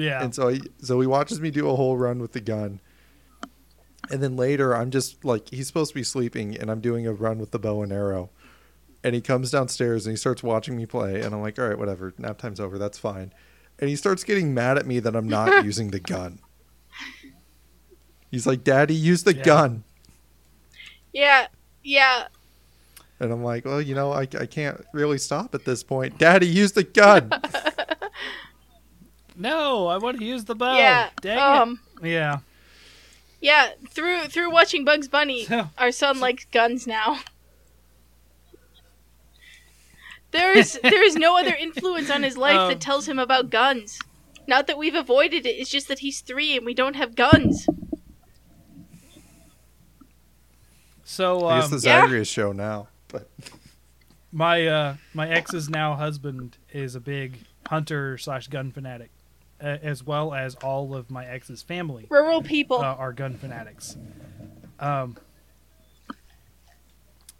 Yeah. 0.00 0.22
And 0.22 0.34
so 0.34 0.48
he, 0.48 0.62
so 0.80 1.00
he 1.00 1.06
watches 1.06 1.40
me 1.40 1.50
do 1.50 1.68
a 1.68 1.76
whole 1.76 1.96
run 1.96 2.18
with 2.20 2.32
the 2.32 2.40
gun. 2.40 2.80
And 4.10 4.22
then 4.22 4.36
later 4.36 4.74
I'm 4.76 4.90
just 4.90 5.24
like 5.24 5.48
he's 5.50 5.66
supposed 5.66 5.90
to 5.90 5.94
be 5.94 6.02
sleeping 6.02 6.56
and 6.56 6.70
I'm 6.70 6.80
doing 6.80 7.06
a 7.06 7.12
run 7.12 7.38
with 7.38 7.50
the 7.52 7.58
bow 7.58 7.82
and 7.82 7.92
arrow. 7.92 8.30
And 9.04 9.14
he 9.14 9.20
comes 9.20 9.50
downstairs 9.50 10.06
and 10.06 10.12
he 10.12 10.16
starts 10.16 10.42
watching 10.42 10.76
me 10.76 10.86
play 10.86 11.20
and 11.22 11.34
I'm 11.34 11.40
like, 11.42 11.58
"All 11.58 11.68
right, 11.68 11.78
whatever. 11.78 12.12
Nap 12.18 12.38
time's 12.38 12.60
over. 12.60 12.78
That's 12.78 12.98
fine." 12.98 13.32
And 13.78 13.88
he 13.88 13.96
starts 13.96 14.22
getting 14.22 14.54
mad 14.54 14.78
at 14.78 14.86
me 14.86 15.00
that 15.00 15.16
I'm 15.16 15.28
not 15.28 15.64
using 15.64 15.90
the 15.90 15.98
gun. 16.00 16.38
He's 18.30 18.46
like, 18.46 18.62
"Daddy, 18.64 18.94
use 18.94 19.24
the 19.24 19.34
Yeah. 19.34 19.42
gun." 19.42 19.84
Yeah, 21.12 21.46
yeah. 21.82 22.28
And 23.20 23.32
I'm 23.32 23.42
like, 23.44 23.64
"Well, 23.64 23.82
you 23.82 23.94
know, 23.94 24.12
I, 24.12 24.22
I 24.22 24.46
can't 24.46 24.84
really 24.92 25.18
stop 25.18 25.54
at 25.54 25.64
this 25.64 25.82
point. 25.82 26.18
Daddy, 26.18 26.46
use 26.46 26.72
the 26.72 26.84
gun." 26.84 27.32
no, 29.42 29.86
I 29.88 29.98
want 29.98 30.18
to 30.18 30.24
use 30.24 30.44
the 30.44 30.54
bow. 30.54 30.76
yeah. 30.76 31.08
Oh, 31.10 31.18
Dang 31.20 31.38
um. 31.38 31.80
it. 32.02 32.08
Yeah. 32.08 32.38
Yeah. 33.40 33.70
Through 33.90 34.22
through 34.28 34.50
watching 34.52 34.84
Bugs 34.84 35.08
Bunny, 35.08 35.44
So- 35.46 35.68
our 35.78 35.92
son 35.92 36.20
likes 36.20 36.44
guns 36.46 36.86
now. 36.86 37.18
There 40.30 40.56
is 40.56 40.78
there 40.82 41.02
is 41.04 41.14
no 41.16 41.36
other 41.38 41.54
influence 41.54 42.10
on 42.10 42.22
his 42.22 42.36
life 42.36 42.56
Um, 42.56 42.68
that 42.70 42.80
tells 42.80 43.06
him 43.08 43.18
about 43.18 43.50
guns. 43.50 43.98
Not 44.48 44.66
that 44.66 44.76
we've 44.78 44.94
avoided 44.94 45.46
it. 45.46 45.50
It's 45.50 45.70
just 45.70 45.86
that 45.88 46.00
he's 46.00 46.20
three 46.20 46.56
and 46.56 46.66
we 46.66 46.74
don't 46.74 46.96
have 46.96 47.14
guns. 47.14 47.66
So 51.04 51.46
I 51.46 51.60
guess 51.60 51.72
um, 51.72 51.78
the 51.78 51.86
Yeah. 51.86 52.00
Zagreus 52.02 52.28
show 52.28 52.52
now. 52.52 52.88
But 53.08 53.28
my 54.32 54.66
uh, 54.66 54.96
my 55.14 55.28
ex's 55.28 55.68
now 55.68 55.94
husband 55.94 56.56
is 56.72 56.94
a 56.96 57.00
big 57.00 57.38
hunter 57.68 58.18
slash 58.18 58.48
gun 58.48 58.72
fanatic, 58.72 59.10
uh, 59.62 59.78
as 59.82 60.04
well 60.04 60.34
as 60.34 60.54
all 60.56 60.94
of 60.94 61.10
my 61.10 61.24
ex's 61.24 61.62
family 61.62 62.06
Rural 62.10 62.42
people. 62.42 62.78
uh, 62.78 62.94
are 62.94 63.12
gun 63.12 63.34
fanatics. 63.38 63.96
Um, 64.80 65.16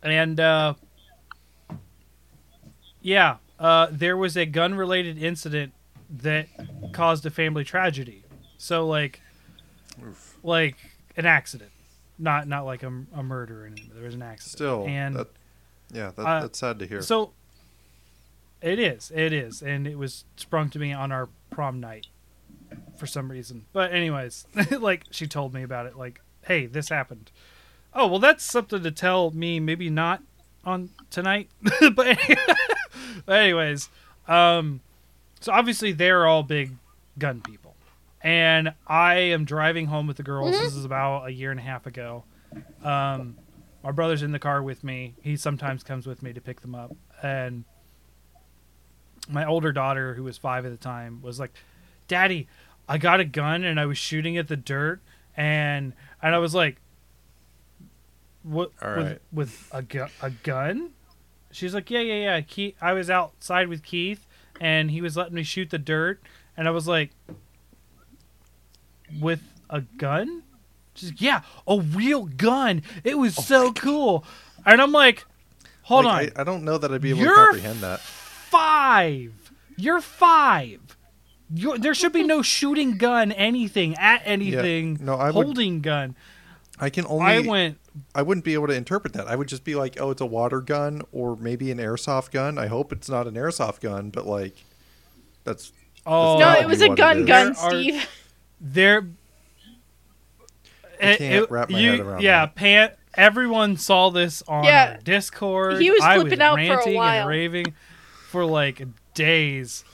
and 0.03 0.39
uh, 0.39 0.75
yeah, 3.01 3.37
uh, 3.59 3.89
there 3.91 4.17
was 4.17 4.37
a 4.37 4.47
gun 4.47 4.75
related 4.75 5.23
incident 5.23 5.73
that 6.11 6.49
caused 6.93 7.27
a 7.27 7.31
family 7.31 7.65
tragedy. 7.65 8.25
So 8.59 8.87
like, 8.87 9.21
Oof. 10.07 10.39
like 10.43 10.77
an 11.17 11.27
accident, 11.27 11.71
not 12.19 12.47
not 12.47 12.65
like 12.65 12.83
a, 12.83 12.93
a 13.15 13.23
murder. 13.23 13.63
or 13.65 13.67
anything, 13.67 13.87
but 13.89 13.97
There 13.97 14.05
was 14.05 14.15
an 14.15 14.23
accident. 14.23 14.53
still 14.59 14.87
and 14.87 15.17
that, 15.17 15.29
yeah, 15.93 16.11
that, 16.17 16.23
uh, 16.27 16.41
that's 16.43 16.59
sad 16.59 16.79
to 16.79 16.87
hear. 16.87 17.03
so 17.03 17.33
it 18.61 18.79
is, 18.79 19.11
it 19.15 19.33
is, 19.33 19.63
and 19.63 19.87
it 19.87 19.99
was 19.99 20.25
sprung 20.37 20.71
to 20.71 20.79
me 20.79 20.93
on 20.93 21.11
our 21.11 21.29
prom 21.51 21.81
night 21.81 22.07
for 22.97 23.07
some 23.07 23.31
reason. 23.31 23.67
But 23.73 23.93
anyways, 23.93 24.47
like 24.79 25.05
she 25.11 25.27
told 25.27 25.55
me 25.55 25.63
about 25.63 25.87
it, 25.87 25.97
like, 25.97 26.21
hey, 26.47 26.67
this 26.67 26.89
happened. 26.89 27.31
Oh 27.95 28.07
well, 28.07 28.19
that's 28.19 28.45
something 28.45 28.83
to 28.83 28.91
tell 28.91 29.31
me. 29.31 29.61
Maybe 29.61 29.91
not 29.91 30.23
on 30.65 30.91
tonight, 31.11 31.51
but 31.95 32.19
anyways, 33.29 33.89
um, 34.29 34.81
so 35.41 35.53
obviously 35.53 35.93
they're 35.93 36.27
all 36.27 36.43
big 36.43 36.73
gun 37.19 37.41
people, 37.41 37.75
and 38.23 38.73
I 38.87 39.15
am 39.15 39.45
driving 39.45 39.87
home 39.87 40.07
with 40.07 40.17
the 40.17 40.23
girls. 40.23 40.53
This 40.53 40.75
is 40.75 40.85
about 40.85 41.27
a 41.27 41.33
year 41.33 41.51
and 41.51 41.61
a 41.61 41.63
half 41.63 41.87
ago. 41.87 42.25
Um, 42.83 43.37
my 43.83 43.91
brother's 43.91 44.23
in 44.23 44.33
the 44.33 44.39
car 44.39 44.63
with 44.63 44.85
me. 44.85 45.15
He 45.23 45.37
sometimes 45.37 45.83
comes 45.83 46.07
with 46.07 46.23
me 46.23 46.33
to 46.33 46.41
pick 46.41 46.61
them 46.61 46.75
up, 46.75 46.95
and 47.23 47.65
my 49.29 49.45
older 49.45 49.73
daughter, 49.73 50.15
who 50.15 50.25
was 50.25 50.39
five 50.39 50.65
at 50.65 50.71
the 50.71 50.79
time, 50.79 51.21
was 51.23 51.39
like, 51.39 51.53
"Daddy, 52.09 52.49
I 52.89 52.99
got 52.99 53.21
a 53.21 53.25
gun 53.25 53.65
and 53.65 53.79
I 53.79 53.87
was 53.87 53.99
shooting 53.99 54.37
at 54.37 54.49
the 54.49 54.57
dirt, 54.57 55.01
and 55.37 55.93
and 56.21 56.35
I 56.35 56.39
was 56.39 56.55
like, 56.55 56.77
what? 58.43 58.71
With, 58.83 59.21
with 59.33 59.69
a 59.73 59.83
gu- 59.83 60.07
a 60.21 60.31
gun?" 60.31 60.91
She's 61.51 61.75
like, 61.75 61.91
"Yeah, 61.91 62.01
yeah, 62.01 62.15
yeah." 62.15 62.41
Keith, 62.41 62.75
I 62.81 62.93
was 62.93 63.11
outside 63.11 63.69
with 63.69 63.83
Keith, 63.83 64.27
and 64.61 64.91
he 64.91 65.01
was 65.01 65.17
letting 65.17 65.35
me 65.35 65.43
shoot 65.43 65.71
the 65.71 65.79
dirt, 65.79 66.21
and 66.57 66.67
I 66.67 66.71
was 66.71 66.89
like, 66.89 67.11
"With 69.21 69.43
a 69.71 69.83
gun?" 69.83 70.43
She's 70.95 71.11
like, 71.11 71.21
"Yeah, 71.21 71.43
a 71.67 71.79
real 71.79 72.25
gun. 72.25 72.83
It 73.05 73.19
was 73.19 73.39
oh 73.39 73.43
so 73.43 73.73
cool." 73.73 74.25
And 74.65 74.81
I'm 74.81 74.93
like, 74.93 75.25
"Hold 75.83 76.07
on, 76.07 76.15
I, 76.15 76.31
I 76.37 76.45
don't 76.45 76.65
know 76.65 76.79
that 76.79 76.93
I'd 76.93 77.01
be 77.01 77.11
able 77.11 77.21
You're 77.21 77.35
to 77.35 77.45
comprehend 77.45 77.81
that. 77.81 78.01
five. 78.01 79.33
You're 79.77 80.01
five. 80.01 80.81
You're, 81.55 81.79
there 81.79 81.95
should 81.95 82.13
be 82.13 82.23
no 82.23 82.43
shooting 82.57 82.99
gun, 82.99 83.33
anything 83.33 83.95
at 83.97 84.23
anything. 84.25 84.99
no, 85.01 85.15
I 85.15 85.31
would- 85.31 85.45
holding 85.47 85.81
gun. 85.81 86.15
I 86.79 86.91
can 86.91 87.07
only. 87.07 87.25
I 87.27 87.39
went. 87.41 87.79
I, 88.15 88.23
wouldn't 88.23 88.45
be 88.45 88.55
able 88.55 88.67
to 88.69 88.73
interpret 88.75 89.13
that. 89.13 89.29
I 89.29 89.37
would 89.37 89.47
just 89.47 89.63
be 89.63 89.75
like, 89.75 90.01
oh, 90.01 90.11
it's 90.11 90.23
a 90.23 90.27
water 90.27 90.61
gun 90.61 91.03
or 91.13 91.37
maybe 91.37 91.71
an 91.71 91.79
airsoft 91.79 92.31
gun. 92.33 92.59
I 92.59 92.67
hope 92.67 92.93
it's 92.93 93.09
not 93.09 93.27
an 93.29 93.35
airsoft 93.35 93.81
gun, 93.81 94.11
but 94.11 94.27
like, 94.27 94.57
that's 95.45 95.73
Oh 96.07 96.39
no, 96.41 96.53
it 96.59 96.67
was 96.67 96.81
a 96.81 96.89
gun 96.89 97.25
gun, 97.27 97.55
Steve. 97.55 98.09
there. 98.61 98.99
It- 98.99 99.05
eh, 101.01 101.17
can't 101.17 101.45
it- 101.45 101.51
wrap 101.51 101.71
my 101.71 101.79
you- 101.79 101.91
head 101.93 102.01
around 102.01 102.23
yeah, 102.23 102.47
that. 102.47 102.55
Pan. 102.55 102.91
Everyone 103.15 103.77
saw 103.77 104.09
this 104.09 104.43
on 104.49 104.65
Yeah. 104.65 104.97
Discord. 105.05 105.81
He 105.83 105.91
was 105.91 106.01
I 106.03 106.19
flipping 106.19 106.41
out 106.41 106.57
for 106.57 106.89
a 106.91 106.95
while. 106.95 107.21
and 107.21 107.29
raving 107.29 107.75
for 108.31 108.45
like 108.47 108.83
days. 109.15 109.85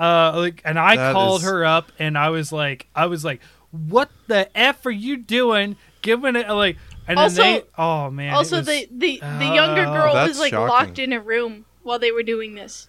Uh, 0.00 0.32
like, 0.36 0.62
and 0.64 0.78
I 0.78 0.96
That 0.96 1.12
called 1.12 1.42
is- 1.42 1.46
her 1.46 1.64
up, 1.64 1.92
and 1.98 2.16
I 2.16 2.30
was 2.30 2.50
like, 2.52 2.86
I 2.94 3.04
was 3.06 3.22
like, 3.24 3.40
"What 3.70 4.10
the 4.28 4.48
f 4.56 4.86
are 4.86 4.90
you 4.90 5.18
doing? 5.18 5.76
Giving 6.00 6.36
it 6.36 6.48
like." 6.48 6.78
And 7.06 7.18
Also- 7.18 7.42
then 7.42 7.54
they, 7.60 7.66
oh 7.76 8.10
man. 8.10 8.32
also, 8.32 8.58
was- 8.58 8.66
the 8.66 8.88
the 8.90 9.18
the 9.20 9.44
younger 9.44 9.82
Oh, 9.86 9.92
girl 9.92 10.14
was 10.14 10.38
like 10.38 10.52
shocking. 10.52 10.68
locked 10.68 10.98
in 10.98 11.12
a 11.12 11.20
room 11.20 11.66
while 11.82 11.98
they 11.98 12.10
were 12.12 12.22
doing 12.22 12.54
this. 12.54 12.88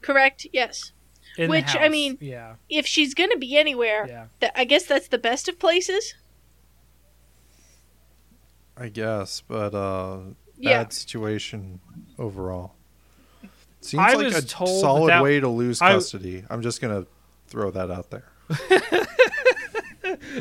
Correct? 0.00 0.46
Yes. 0.52 0.92
in 1.36 1.48
which, 1.50 1.76
I 1.76 1.88
mean, 1.88 2.18
yeah, 2.20 2.54
If 2.68 2.84
she's 2.86 3.14
gonna 3.14 3.36
be 3.36 3.56
anywhere, 3.56 4.06
yeah. 4.08 4.26
that 4.40 4.52
I 4.58 4.64
guess 4.64 4.84
that's 4.86 5.06
the 5.08 5.18
best 5.18 5.48
of 5.48 5.58
places. 5.60 6.14
I 8.76 8.88
guess, 8.88 9.42
but 9.46 9.74
uh, 9.74 10.18
Yeah. 10.56 10.82
bad 10.84 10.92
situation 10.92 11.80
overall. 12.18 12.74
Seems 13.80 14.02
I 14.02 14.14
like 14.14 14.32
a 14.32 14.42
solid 14.42 15.10
that- 15.10 15.22
way 15.22 15.40
to 15.40 15.48
lose 15.48 15.78
custody. 15.78 16.44
I'm 16.50 16.62
just 16.62 16.80
gonna 16.80 17.06
throw 17.46 17.70
that 17.70 17.90
out 17.90 18.10
there. 18.10 18.24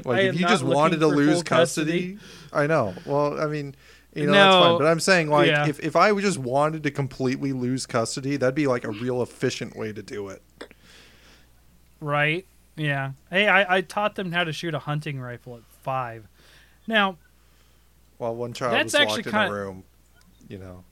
like 0.06 0.24
if 0.24 0.40
you 0.40 0.48
just 0.48 0.64
wanted 0.64 1.00
to 1.02 1.08
lose 1.08 1.44
custody, 1.44 2.14
custody. 2.14 2.20
I 2.54 2.68
know. 2.68 2.94
Well, 3.06 3.40
I 3.40 3.48
mean, 3.48 3.76
you 4.16 4.26
know 4.26 4.32
that's 4.32 4.56
fine. 4.56 4.78
But 4.80 4.88
I'm 4.88 5.00
saying 5.00 5.30
like 5.30 5.48
yeah. 5.48 5.68
if 5.68 5.80
if 5.80 5.96
I 5.96 6.14
just 6.20 6.40
wanted 6.40 6.84
to 6.84 6.92
completely 6.92 7.54
lose 7.54 7.86
custody, 7.86 8.38
that'd 8.38 8.56
be 8.56 8.68
like 8.68 8.84
a 8.84 8.92
real 8.92 9.22
efficient 9.22 9.76
way 9.76 9.94
to 9.94 10.02
do 10.02 10.30
it. 10.30 10.42
Right. 12.00 12.46
Yeah. 12.76 13.12
Hey, 13.30 13.48
I, 13.48 13.78
I 13.78 13.82
taught 13.82 14.16
them 14.16 14.32
how 14.32 14.44
to 14.44 14.54
shoot 14.54 14.74
a 14.74 14.80
hunting 14.80 15.20
rifle 15.20 15.56
at 15.58 15.64
five. 15.82 16.28
Now, 16.86 17.18
While 18.18 18.36
one 18.36 18.54
child 18.54 18.84
was 18.84 18.94
locked 18.94 19.28
in 19.28 19.36
a 19.36 19.52
room, 19.52 19.84
you 20.48 20.58
know, 20.60 20.84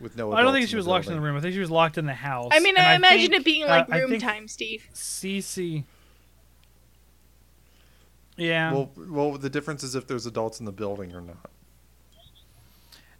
with 0.00 0.16
no. 0.16 0.32
I 0.32 0.42
don't 0.42 0.52
think 0.52 0.68
she 0.68 0.76
was 0.76 0.86
locked 0.86 1.06
in 1.06 1.14
the 1.14 1.20
room. 1.20 1.36
I 1.36 1.40
think 1.40 1.54
she 1.54 1.60
was 1.60 1.70
locked 1.70 1.98
in 1.98 2.06
the 2.06 2.14
house. 2.14 2.50
I 2.52 2.60
mean, 2.60 2.76
And 2.76 2.86
I, 2.86 2.94
imagine 2.94 3.30
think, 3.30 3.40
it 3.40 3.44
being 3.44 3.64
uh, 3.64 3.68
like 3.68 3.90
I 3.90 4.00
room 4.00 4.10
think 4.10 4.22
time, 4.22 4.48
Steve. 4.48 4.88
Cece. 4.94 5.84
Yeah. 8.36 8.72
Well, 8.72 8.90
well, 8.96 9.32
the 9.32 9.50
difference 9.50 9.82
is 9.82 9.94
if 9.94 10.06
there's 10.06 10.26
adults 10.26 10.58
in 10.58 10.66
the 10.66 10.72
building 10.72 11.14
or 11.14 11.20
not. 11.20 11.50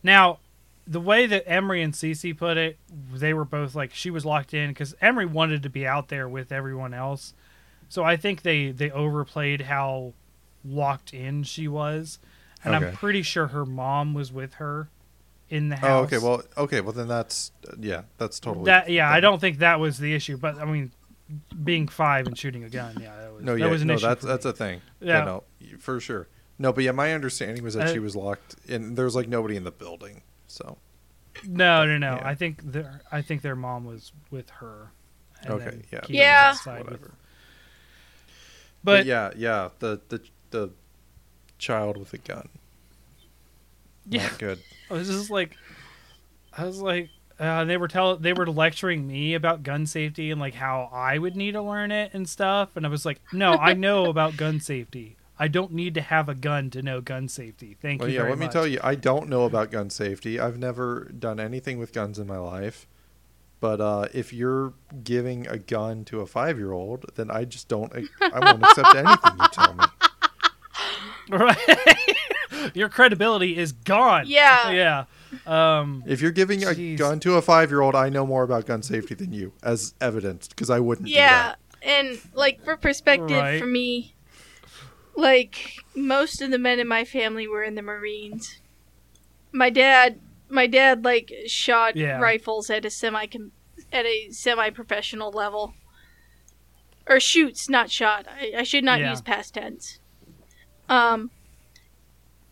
Now, 0.02 0.38
the 0.86 1.00
way 1.00 1.26
that 1.26 1.44
Emery 1.46 1.82
and 1.82 1.94
Cece 1.94 2.36
put 2.36 2.56
it, 2.56 2.78
they 3.12 3.32
were 3.32 3.44
both 3.44 3.74
like 3.74 3.94
she 3.94 4.10
was 4.10 4.24
locked 4.24 4.52
in 4.52 4.70
because 4.70 4.94
Emery 5.00 5.26
wanted 5.26 5.62
to 5.62 5.70
be 5.70 5.86
out 5.86 6.08
there 6.08 6.28
with 6.28 6.52
everyone 6.52 6.92
else. 6.92 7.32
So 7.88 8.02
I 8.02 8.16
think 8.16 8.42
they 8.42 8.70
they 8.70 8.90
overplayed 8.90 9.62
how 9.62 10.14
locked 10.64 11.14
in 11.14 11.42
she 11.44 11.68
was, 11.68 12.18
and 12.62 12.74
I'm 12.74 12.92
pretty 12.92 13.22
sure 13.22 13.48
her 13.48 13.64
mom 13.64 14.14
was 14.14 14.32
with 14.32 14.54
her 14.54 14.88
in 15.50 15.68
the 15.68 15.76
house. 15.76 15.90
Oh, 15.90 16.04
okay. 16.04 16.18
Well, 16.18 16.42
okay. 16.56 16.80
Well, 16.80 16.92
then 16.92 17.08
that's 17.08 17.52
uh, 17.68 17.74
yeah, 17.80 18.02
that's 18.18 18.40
totally 18.40 18.64
that 18.66 18.88
yeah, 18.90 19.10
I 19.10 19.20
don't 19.20 19.40
think 19.40 19.58
that 19.58 19.78
was 19.80 19.98
the 19.98 20.14
issue, 20.14 20.36
but 20.36 20.58
I 20.58 20.64
mean, 20.64 20.92
being 21.62 21.88
five 21.88 22.26
and 22.26 22.36
shooting 22.38 22.64
a 22.64 22.68
gun, 22.70 22.96
yeah, 23.00 23.16
that 23.16 23.32
was 23.32 23.42
No, 23.44 23.52
that 23.52 23.60
yeah, 23.60 23.66
was 23.70 23.82
an 23.82 23.88
no, 23.88 23.94
issue. 23.94 24.06
that's 24.06 24.24
that's 24.24 24.44
me. 24.44 24.50
a 24.50 24.54
thing. 24.54 24.80
Yeah. 25.00 25.18
Yeah, 25.18 25.24
no, 25.24 25.44
for 25.78 26.00
sure. 26.00 26.28
No, 26.58 26.72
but 26.72 26.84
yeah, 26.84 26.92
my 26.92 27.12
understanding 27.12 27.64
was 27.64 27.74
that 27.74 27.88
Uh, 27.88 27.92
she 27.92 27.98
was 27.98 28.14
locked, 28.14 28.56
and 28.68 28.96
there 28.96 29.04
was 29.04 29.14
like 29.16 29.28
nobody 29.28 29.56
in 29.56 29.64
the 29.64 29.72
building. 29.72 30.22
So 30.46 30.78
no, 31.46 31.84
no, 31.84 31.98
no. 31.98 32.14
Yeah. 32.14 32.28
I 32.28 32.34
think 32.34 32.62
their 32.62 33.00
I 33.10 33.20
think 33.22 33.42
their 33.42 33.56
mom 33.56 33.84
was 33.84 34.12
with 34.30 34.50
her. 34.50 34.92
and 35.42 35.50
Okay, 35.54 35.82
yeah. 35.92 36.00
Yeah. 36.08 36.50
was 36.52 36.66
with- 36.66 36.84
whatever. 36.84 37.10
But, 38.84 38.98
But, 39.00 39.06
yeah, 39.06 39.30
yeah, 39.36 39.70
the 39.78 40.00
the 40.08 40.22
the 40.50 40.70
child 41.58 41.96
with 41.96 42.12
a 42.12 42.18
gun. 42.18 42.48
Yeah, 44.08 44.24
Not 44.24 44.38
good. 44.38 44.58
I 44.90 44.94
was 44.94 45.08
just 45.08 45.30
like, 45.30 45.56
I 46.56 46.64
was 46.64 46.80
like, 46.80 47.10
uh, 47.38 47.64
they 47.64 47.76
were 47.76 47.88
tell 47.88 48.16
they 48.16 48.32
were 48.32 48.46
lecturing 48.46 49.06
me 49.06 49.34
about 49.34 49.62
gun 49.62 49.86
safety 49.86 50.30
and 50.30 50.40
like 50.40 50.54
how 50.54 50.88
I 50.92 51.18
would 51.18 51.34
need 51.36 51.52
to 51.52 51.62
learn 51.62 51.90
it 51.90 52.12
and 52.14 52.28
stuff, 52.28 52.76
and 52.76 52.86
I 52.86 52.88
was 52.88 53.04
like, 53.04 53.20
no, 53.32 53.52
I 53.54 53.74
know 53.74 54.04
about 54.10 54.36
gun 54.36 54.60
safety. 54.60 55.16
I 55.36 55.48
don't 55.48 55.72
need 55.72 55.94
to 55.94 56.00
have 56.00 56.28
a 56.28 56.34
gun 56.34 56.70
to 56.70 56.80
know 56.82 57.00
gun 57.00 57.26
safety. 57.26 57.76
Thank 57.82 58.00
Well, 58.02 58.08
you. 58.08 58.20
yeah. 58.22 58.28
Let 58.28 58.38
me 58.38 58.46
tell 58.46 58.68
you, 58.68 58.78
I 58.84 58.94
don't 58.94 59.28
know 59.28 59.44
about 59.44 59.72
gun 59.72 59.90
safety. 59.90 60.38
I've 60.38 60.58
never 60.58 61.10
done 61.18 61.40
anything 61.40 61.78
with 61.80 61.92
guns 61.92 62.20
in 62.20 62.28
my 62.28 62.38
life. 62.38 62.86
But 63.58 63.80
uh, 63.80 64.06
if 64.14 64.32
you're 64.32 64.74
giving 65.02 65.48
a 65.48 65.58
gun 65.58 66.04
to 66.06 66.20
a 66.20 66.26
five-year-old, 66.26 67.12
then 67.16 67.30
I 67.32 67.46
just 67.46 67.66
don't. 67.66 67.92
I 68.20 68.38
won't 68.52 68.62
accept 68.62 68.94
anything 68.94 69.32
you 69.40 69.48
tell 69.52 69.74
me. 69.74 69.84
Right. 71.30 71.56
Your 72.74 72.88
credibility 72.88 73.56
is 73.56 73.72
gone. 73.72 74.24
Yeah. 74.26 74.70
Yeah. 74.70 75.04
Um, 75.46 76.04
If 76.06 76.20
you're 76.20 76.30
giving 76.30 76.64
a 76.64 76.96
gun 76.96 77.18
to 77.20 77.34
a 77.34 77.42
five-year-old, 77.42 77.94
I 77.96 78.08
know 78.08 78.24
more 78.26 78.44
about 78.44 78.66
gun 78.66 78.82
safety 78.82 79.14
than 79.14 79.32
you, 79.32 79.52
as 79.62 79.94
evidenced, 80.00 80.50
because 80.50 80.70
I 80.70 80.78
wouldn't. 80.80 81.08
do 81.08 81.12
Yeah, 81.14 81.54
that. 81.54 81.58
and 81.82 82.18
like 82.34 82.62
for 82.64 82.76
perspective 82.76 83.30
Right. 83.36 83.60
for 83.60 83.66
me, 83.66 84.14
like 85.16 85.76
most 85.94 86.40
of 86.40 86.50
the 86.50 86.58
men 86.58 86.78
in 86.80 86.88
my 86.88 87.04
family 87.04 87.46
were 87.48 87.62
in 87.62 87.74
the 87.74 87.82
Marines. 87.82 88.60
My 89.52 89.70
dad, 89.70 90.20
my 90.48 90.66
dad 90.66 91.04
like 91.04 91.32
shot 91.46 91.96
Yeah. 91.96 92.18
rifles 92.20 92.70
at 92.70 92.84
a 92.84 92.90
semi 92.90 93.26
at 93.92 94.06
a 94.06 94.30
semi 94.30 94.70
professional 94.70 95.30
level. 95.30 95.74
Or 97.06 97.20
shoots, 97.20 97.68
not 97.68 97.90
shot. 97.90 98.26
I, 98.28 98.52
I 98.58 98.62
should 98.62 98.82
not 98.84 98.98
Yeah. 99.00 99.10
use 99.10 99.20
past 99.20 99.54
tense. 99.54 99.98
Um 100.88 101.30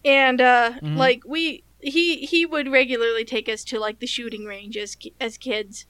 and 0.04 0.40
uh 0.40 0.72
Mhm. 0.82 0.96
like 0.96 1.22
we 1.26 1.64
he 1.80 2.26
he 2.26 2.46
would 2.46 2.68
regularly 2.70 3.24
take 3.24 3.48
us 3.48 3.64
to 3.64 3.78
like 3.78 3.98
the 4.00 4.06
shooting 4.06 4.44
range 4.44 4.76
as 4.76 4.96
as 5.20 5.36
kids. 5.38 5.86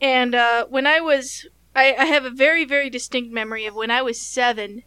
And 0.00 0.34
uh 0.34 0.66
when 0.66 0.86
I 0.86 1.00
was 1.00 1.46
I, 1.74 1.94
I 1.96 2.04
have 2.06 2.24
a 2.24 2.30
very, 2.30 2.64
very 2.64 2.90
distinct 2.90 3.32
memory 3.32 3.64
of 3.66 3.74
when 3.74 3.90
I 3.90 4.02
was 4.02 4.20
seven 4.20 4.82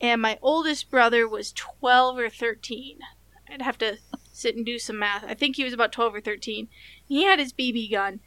and 0.00 0.22
my 0.22 0.38
oldest 0.40 0.90
brother 0.90 1.26
was 1.28 1.52
12 1.52 2.18
or 2.18 2.30
13. 2.30 2.98
I'd 3.52 3.62
have 3.62 3.78
to 3.78 3.98
sit 4.32 4.54
and 4.56 4.64
do 4.64 4.78
some 4.78 4.98
math. 4.98 5.24
I 5.26 5.34
think 5.34 5.56
he 5.56 5.64
was 5.64 5.72
about 5.72 5.92
12 5.92 6.14
or 6.14 6.20
13. 6.20 6.68
He 7.06 7.24
had 7.24 7.38
his 7.40 7.52
BB 7.52 7.90
gun 7.90 8.20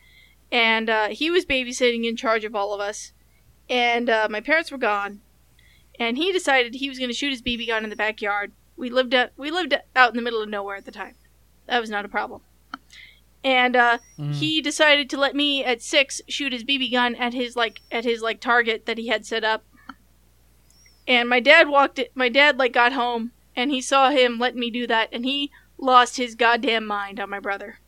and 0.51 0.89
uh, 0.89 1.07
he 1.09 1.29
was 1.31 1.45
babysitting 1.45 2.05
in 2.05 2.15
charge 2.17 2.43
of 2.43 2.55
all 2.55 2.73
of 2.73 2.81
us. 2.81 3.13
And 3.69 4.09
uh, 4.09 4.27
my 4.29 4.41
parents 4.41 4.71
were 4.71 4.77
gone. 4.77 5.21
And 5.99 6.17
he 6.17 6.31
decided 6.33 6.75
he 6.75 6.89
was 6.89 6.97
going 6.99 7.09
to 7.09 7.15
shoot 7.15 7.29
his 7.31 7.41
BB 7.41 7.67
gun 7.67 7.83
in 7.83 7.89
the 7.89 7.95
backyard. 7.95 8.51
We 8.84 8.89
lived 8.89 9.14
out, 9.15 9.30
we 9.38 9.49
lived 9.49 9.73
out 9.95 10.10
in 10.10 10.18
the 10.18 10.22
middle 10.22 10.41
of 10.41 10.49
nowhere 10.49 10.76
at 10.76 10.84
the 10.84 10.91
time. 10.91 11.15
That 11.68 11.80
was 11.80 11.89
not 11.89 12.03
a 12.03 12.10
problem. 12.10 12.41
And 13.41 13.77
uh, 13.77 13.99
mhm. 14.19 14.34
he 14.34 14.61
decided 14.61 15.10
to 15.10 15.18
let 15.18 15.38
me 15.38 15.64
at 15.64 15.81
six 15.81 16.22
shoot 16.27 16.51
his 16.51 16.65
BB 16.65 16.91
gun 16.91 17.15
at 17.15 17.34
his 17.34 17.55
like 17.55 17.80
at 17.93 18.03
his 18.03 18.22
like 18.22 18.41
target 18.41 18.85
that 18.85 18.97
he 18.97 19.07
had 19.07 19.26
set 19.26 19.45
up. 19.45 19.64
And 21.07 21.30
my 21.30 21.39
dad 21.39 21.69
walked 21.69 21.97
it. 21.97 22.11
My 22.14 22.27
dad 22.27 22.57
like 22.57 22.73
got 22.73 22.91
home 22.91 23.31
and 23.55 23.72
he 23.72 23.80
saw 23.80 24.10
him 24.10 24.38
letting 24.38 24.60
me 24.60 24.69
do 24.69 24.85
that, 24.88 25.07
and 25.14 25.23
he 25.23 25.49
lost 25.77 26.18
his 26.18 26.35
goddamn 26.35 26.85
mind 26.85 27.22
on 27.22 27.30
my 27.30 27.39
brother. 27.39 27.80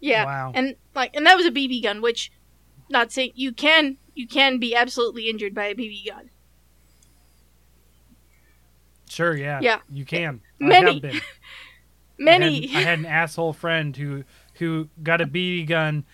Yeah, 0.00 0.24
Wow. 0.24 0.52
and 0.52 0.74
like 0.96 1.14
and 1.14 1.24
that 1.26 1.36
was 1.36 1.46
a 1.46 1.52
BB 1.52 1.84
gun, 1.84 2.02
which 2.02 2.32
not 2.90 3.12
saying 3.12 3.34
you 3.36 3.52
can 3.52 3.98
you 4.16 4.26
can 4.26 4.58
be 4.58 4.74
absolutely 4.74 5.30
injured 5.30 5.54
by 5.54 5.66
a 5.66 5.76
BB 5.76 6.08
gun. 6.08 6.30
Sure. 9.14 9.36
Yeah. 9.36 9.60
Yeah. 9.62 9.80
You 9.90 10.04
can. 10.04 10.40
Many-. 10.58 11.02
Many 12.18 12.68
I 12.68 12.72
had, 12.72 12.76
I 12.78 12.82
had 12.90 12.98
an 13.00 13.06
asshole 13.06 13.52
friend 13.52 13.96
who 13.96 14.24
who 14.54 14.88
got 15.02 15.20
a 15.20 15.26
BB 15.26 15.66
gun. 15.66 16.04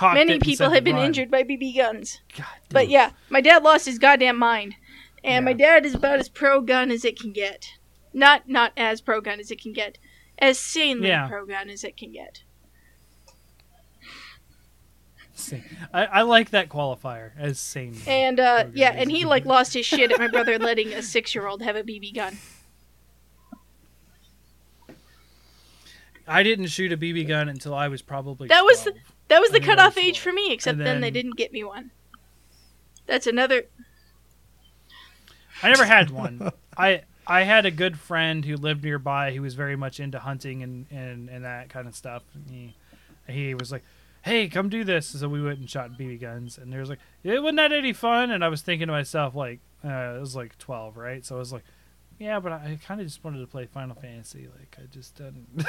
many 0.00 0.38
people 0.38 0.70
have 0.70 0.82
been 0.84 0.96
"Run." 0.96 1.04
injured 1.06 1.30
by 1.30 1.42
BB 1.42 1.76
guns. 1.76 2.20
God, 2.36 2.46
But 2.70 2.88
yeah, 2.88 3.10
my 3.28 3.42
dad 3.42 3.62
lost 3.62 3.84
his 3.84 3.98
goddamn 3.98 4.38
mind, 4.38 4.76
and 5.22 5.44
my 5.44 5.52
dad 5.52 5.84
is 5.84 5.94
about 5.94 6.18
as 6.18 6.30
pro 6.30 6.62
gun 6.62 6.90
as 6.90 7.04
it 7.04 7.18
can 7.20 7.32
get. 7.32 7.66
Not 8.14 8.48
not 8.48 8.72
as 8.78 9.02
pro 9.02 9.20
gun 9.20 9.40
as 9.40 9.50
it 9.50 9.60
can 9.60 9.74
get, 9.74 9.98
as 10.38 10.58
sanely 10.58 11.08
Yeah. 11.08 11.28
pro 11.28 11.44
gun 11.44 11.68
as 11.68 11.84
it 11.84 11.98
can 11.98 12.12
get. 12.12 12.42
I, 15.92 16.04
I 16.04 16.22
like 16.22 16.50
that 16.50 16.68
qualifier 16.68 17.30
as 17.38 17.58
sane. 17.58 17.96
And 18.06 18.38
uh, 18.38 18.66
yeah, 18.74 18.92
and 18.94 19.10
he 19.10 19.24
like 19.24 19.44
lost 19.44 19.74
his 19.74 19.86
shit 19.86 20.12
at 20.12 20.18
my 20.18 20.28
brother 20.28 20.58
letting 20.60 20.92
a 20.92 21.02
six 21.02 21.34
year 21.34 21.46
old 21.46 21.62
have 21.62 21.76
a 21.76 21.82
BB 21.82 22.14
gun. 22.14 22.36
I 26.26 26.42
didn't 26.42 26.66
shoot 26.66 26.92
a 26.92 26.96
BB 26.96 27.28
gun 27.28 27.48
until 27.48 27.74
I 27.74 27.88
was 27.88 28.02
probably. 28.02 28.48
That 28.48 28.64
was 28.64 28.82
12. 28.82 28.98
That 29.28 29.40
was 29.40 29.50
the 29.50 29.56
I 29.56 29.60
think 29.60 29.70
I 29.70 29.74
cutoff 29.74 29.96
was 29.96 30.04
age 30.04 30.20
for 30.20 30.32
me, 30.32 30.52
except 30.52 30.78
And 30.78 30.86
then, 30.86 31.00
they 31.00 31.10
didn't 31.10 31.36
get 31.36 31.52
me 31.52 31.64
one. 31.64 31.90
That's 33.06 33.26
another. 33.26 33.64
I 35.62 35.68
never 35.68 35.84
had 35.84 36.10
one. 36.10 36.50
I 36.76 37.02
I 37.26 37.42
had 37.42 37.66
a 37.66 37.70
good 37.70 37.98
friend 37.98 38.44
who 38.44 38.56
lived 38.56 38.84
nearby 38.84 39.32
who 39.32 39.42
was 39.42 39.54
very 39.54 39.76
much 39.76 40.00
into 40.00 40.18
hunting 40.18 40.62
and, 40.62 40.86
and, 40.90 41.28
and 41.28 41.44
that 41.44 41.68
kind 41.68 41.86
of 41.86 41.94
stuff. 41.94 42.22
He 42.50 42.74
he 43.28 43.54
was 43.54 43.70
like, 43.70 43.84
"Hey, 44.22 44.48
come 44.48 44.68
do 44.68 44.84
this." 44.84 45.08
So 45.08 45.28
we 45.28 45.42
went 45.42 45.58
and 45.58 45.68
shot 45.68 45.90
BB 45.98 46.20
guns, 46.20 46.58
and 46.58 46.72
there 46.72 46.80
was 46.80 46.88
like, 46.90 47.00
"It 47.22 47.42
wasn't 47.42 47.56
that 47.58 47.72
any 47.72 47.92
fun?" 47.92 48.30
And 48.30 48.44
I 48.44 48.48
was 48.48 48.62
thinking 48.62 48.86
to 48.88 48.92
myself, 48.92 49.34
like, 49.34 49.60
Uh, 49.84 50.14
it 50.16 50.20
was 50.20 50.34
like 50.36 50.56
twelve, 50.58 50.96
right? 50.96 51.24
So 51.26 51.34
I 51.36 51.38
was 51.40 51.52
like, 51.52 51.64
yeah, 52.18 52.38
but 52.38 52.52
I 52.52 52.78
kind 52.86 53.00
of 53.00 53.06
just 53.06 53.24
wanted 53.24 53.40
to 53.40 53.46
play 53.48 53.66
Final 53.66 53.96
Fantasy. 53.96 54.48
Like 54.58 54.76
I 54.80 54.86
just 54.86 55.16
didn't. 55.16 55.64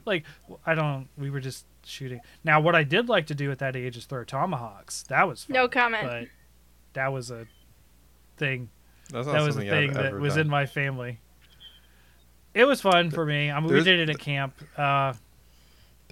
like 0.04 0.24
I 0.66 0.74
don't. 0.74 1.08
We 1.16 1.30
were 1.30 1.40
just 1.40 1.64
shooting. 1.84 2.20
Now, 2.44 2.60
what 2.60 2.74
I 2.74 2.84
did 2.84 3.08
like 3.08 3.26
to 3.28 3.34
do 3.34 3.50
at 3.50 3.58
that 3.60 3.74
age 3.76 3.96
is 3.96 4.04
throw 4.04 4.24
tomahawks. 4.24 5.04
That 5.04 5.26
was 5.26 5.44
fun, 5.44 5.54
No 5.54 5.68
comment. 5.68 6.04
But 6.06 6.28
that 6.92 7.12
was 7.12 7.30
a 7.30 7.46
thing. 8.36 8.68
That's 9.10 9.26
That 9.26 9.42
was 9.42 9.56
a 9.56 9.60
thing 9.60 9.90
I've 9.90 9.94
that 9.94 10.14
was 10.20 10.34
done. 10.34 10.42
in 10.42 10.48
my 10.50 10.66
family. 10.66 11.20
It 12.54 12.64
was 12.66 12.82
fun 12.82 13.10
for 13.10 13.24
me. 13.24 13.50
I 13.50 13.58
mean, 13.60 13.72
we 13.72 13.82
did 13.82 14.00
it 14.00 14.10
at 14.10 14.18
camp. 14.18 14.54
Uh, 14.76 15.14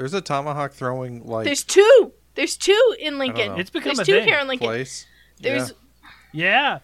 There's 0.01 0.15
a 0.15 0.23
tomahawk 0.23 0.73
throwing 0.73 1.27
like 1.27 1.45
There's 1.45 1.63
two. 1.63 2.13
There's 2.35 2.57
two 2.57 2.97
in 2.99 3.19
Lincoln. 3.19 3.61
It's 3.61 3.69
become 3.69 3.97
There's 3.97 3.99
a 3.99 4.05
two 4.07 4.19
thing. 4.21 4.29
here 4.29 4.39
in 4.39 4.49
Lincoln. 4.49 4.67
place. 4.67 5.07
There's 5.39 5.75
yeah, 6.33 6.79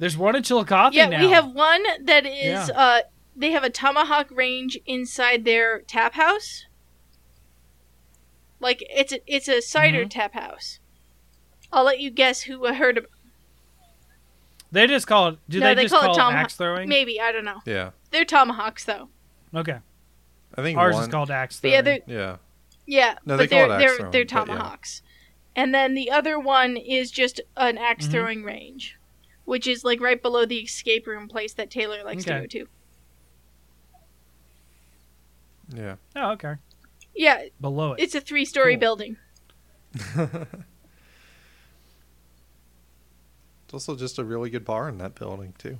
there's 0.00 0.16
one 0.18 0.34
in 0.34 0.42
Chillicothe 0.42 0.92
yeah, 0.92 1.06
now. 1.06 1.20
we 1.20 1.30
have 1.30 1.46
one 1.52 1.84
that 2.04 2.26
is 2.26 2.68
Yeah. 2.68 2.74
uh 2.74 3.00
they 3.36 3.52
have 3.52 3.62
a 3.62 3.70
tomahawk 3.70 4.26
range 4.32 4.76
inside 4.86 5.44
their 5.44 5.82
tap 5.82 6.14
house. 6.14 6.66
Like 8.58 8.82
it's 8.90 9.12
a, 9.12 9.20
it's 9.32 9.46
a 9.46 9.60
cider 9.62 10.04
Mhm. 10.04 10.10
tap 10.10 10.34
house. 10.34 10.80
I'll 11.72 11.84
let 11.84 12.00
you 12.00 12.10
guess 12.10 12.40
who 12.42 12.66
I 12.66 12.72
heard 12.74 12.98
of. 12.98 13.06
They 14.72 14.88
just 14.88 15.06
call 15.06 15.28
it. 15.28 15.38
Do 15.48 15.60
No, 15.60 15.66
they, 15.68 15.74
they 15.76 15.82
just 15.82 15.94
call 15.94 16.02
it 16.02 16.06
call 16.06 16.14
it 16.14 16.18
tomahawk- 16.18 16.44
axe 16.46 16.54
throwing? 16.56 16.88
Maybe 16.88 17.20
I 17.20 17.30
don't 17.30 17.44
know. 17.44 17.60
Yeah. 17.64 17.90
They're 18.10 18.24
tomahawks 18.24 18.84
though. 18.84 19.10
Okay, 19.54 19.78
I 20.56 20.62
think 20.62 20.78
ours 20.78 20.94
one. 20.94 21.02
is 21.04 21.08
called 21.08 21.30
axe 21.30 21.60
The 21.60 21.68
throwing. 21.70 21.78
other 21.78 21.98
Yeah. 22.06 22.36
yeah, 22.86 23.18
No, 23.24 23.36
but 23.36 23.50
call 23.50 23.58
they're 23.58 23.66
it 23.66 23.70
axe 23.72 23.78
they're 23.82 23.96
throwing, 23.96 24.12
they're 24.12 24.24
but 24.24 24.30
yeah. 24.32 24.38
tomahawks. 24.54 25.02
And 25.54 25.74
then 25.74 25.94
the 25.94 26.10
other 26.10 26.38
one 26.38 26.76
is 26.76 27.10
just 27.10 27.40
an 27.56 27.78
axe 27.78 28.06
Mhm. 28.06 28.10
throwing 28.10 28.42
range, 28.44 28.96
which 29.44 29.66
is 29.66 29.84
like 29.84 30.00
right 30.00 30.20
below 30.20 30.44
the 30.46 30.58
escape 30.58 31.06
room 31.06 31.28
place 31.28 31.52
that 31.54 31.70
Taylor 31.70 32.02
likes 32.04 32.24
Okay. 32.26 32.34
to 32.34 32.40
go 32.40 32.46
to. 32.46 32.68
Yeah. 35.82 35.96
Oh, 36.14 36.30
okay. 36.32 36.54
Yeah, 37.14 37.44
Below 37.60 37.94
it. 37.94 38.00
it's 38.02 38.14
a 38.14 38.20
three-story 38.20 38.74
Cool. 38.74 38.80
building. 38.80 39.16
It's 43.64 43.74
also 43.74 43.96
just 43.96 44.18
a 44.18 44.24
really 44.24 44.48
good 44.48 44.64
bar 44.64 44.88
in 44.88 44.98
that 44.98 45.16
building 45.16 45.52
too. 45.58 45.78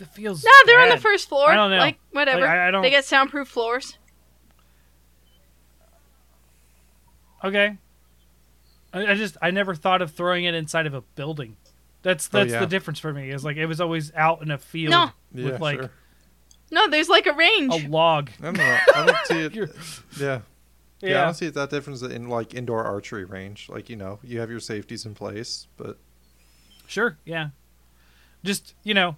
It 0.00 0.08
feels. 0.08 0.44
No, 0.44 0.50
they're 0.66 0.80
on 0.80 0.88
the 0.88 0.96
first 0.98 1.28
floor. 1.28 1.50
I 1.50 1.54
don't 1.54 1.70
know. 1.70 1.78
Like 1.78 1.98
whatever. 2.12 2.40
Like, 2.42 2.50
I- 2.50 2.68
I 2.68 2.70
don't- 2.70 2.82
They 2.82 2.90
get 2.90 3.04
soundproof 3.04 3.48
floors. 3.48 3.98
Okay. 7.42 7.76
I, 8.92 9.06
I 9.06 9.14
just 9.14 9.36
I 9.42 9.50
never 9.50 9.74
thought 9.74 10.02
of 10.02 10.12
throwing 10.12 10.44
it 10.44 10.54
inside 10.54 10.86
of 10.86 10.94
a 10.94 11.02
building. 11.14 11.56
That's 12.02 12.28
Oh, 12.32 12.38
that's 12.38 12.52
yeah. 12.52 12.60
the 12.60 12.66
difference 12.66 12.98
for 12.98 13.12
me. 13.12 13.30
Is 13.30 13.44
like 13.44 13.56
it 13.56 13.66
was 13.66 13.80
always 13.80 14.12
out 14.14 14.42
in 14.42 14.50
a 14.50 14.58
field 14.58 14.90
No. 14.92 15.10
Yeah, 15.34 15.44
with 15.52 15.60
like 15.60 15.78
sure. 15.80 15.90
No, 16.70 16.88
there's 16.88 17.08
like 17.08 17.26
a 17.26 17.32
range. 17.32 17.72
a 17.84 17.88
log. 17.88 18.30
I 18.40 18.44
don't 18.46 18.56
know. 18.56 18.78
I 18.94 19.06
don't 19.06 19.26
see 19.26 19.40
it. 19.40 19.54
You're- 19.54 19.72
Yeah. 20.18 20.40
Yeah. 21.00 21.20
I 21.22 21.24
don't 21.26 21.34
see 21.34 21.46
it 21.46 21.54
that 21.54 21.68
difference 21.70 22.00
in 22.02 22.28
like 22.28 22.54
indoor 22.54 22.82
archery 22.84 23.24
range. 23.24 23.68
Like 23.68 23.90
you 23.90 23.96
know, 23.96 24.18
you 24.22 24.40
have 24.40 24.50
your 24.50 24.60
safeties 24.60 25.04
in 25.04 25.14
place, 25.14 25.66
but 25.76 25.98
Sure. 26.86 27.18
Yeah. 27.24 27.48
Just 28.42 28.74
you 28.84 28.94
know. 28.94 29.14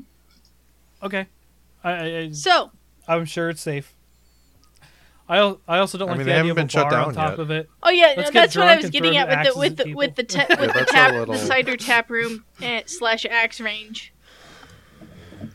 Okay. 1.03 1.27
I, 1.85 1.91
I 1.93 2.19
I- 2.19 2.31
so 2.33 2.71
I'm 3.09 3.25
sure 3.25 3.49
it's 3.51 3.61
safe. 3.61 3.93
I 5.29 5.39
I 5.67 5.79
also 5.79 5.99
don't 5.99 6.09
I 6.09 6.13
like 6.13 6.19
mean, 6.19 6.27
the 6.27 6.33
they 6.33 6.39
idea 6.39 6.49
haven't 6.49 6.51
of 6.51 6.57
been 6.57 6.67
a 6.67 6.69
shut 6.69 6.91
bar 6.91 7.01
on 7.01 7.05
down 7.07 7.15
top 7.15 7.31
yet. 7.33 7.39
of 7.41 7.51
it. 7.51 7.69
Oh 7.83 7.91
yeah, 7.91 8.15
Let's 8.17 8.33
no, 8.33 8.41
that's 8.41 8.57
what 8.57 8.69
I 8.69 8.77
was 8.77 8.91
getting 8.91 9.17
at 9.17 9.29
with 9.29 9.55
the 9.55 9.59
with 9.59 9.77
the 9.77 9.85
people. 9.85 9.99
with 9.99 10.15
the 10.15 10.23
ta- 10.25 10.47
Yeah, 10.49 10.61
with 10.61 10.73
the 10.75 10.85
tap 10.85 11.13
little- 11.15 11.35
the 11.35 11.39
cider 11.41 11.77
tap 11.77 12.11
room 12.11 12.45
eh, 12.63 12.83
slash 12.87 13.27
axe 13.27 13.61
range. 13.61 14.13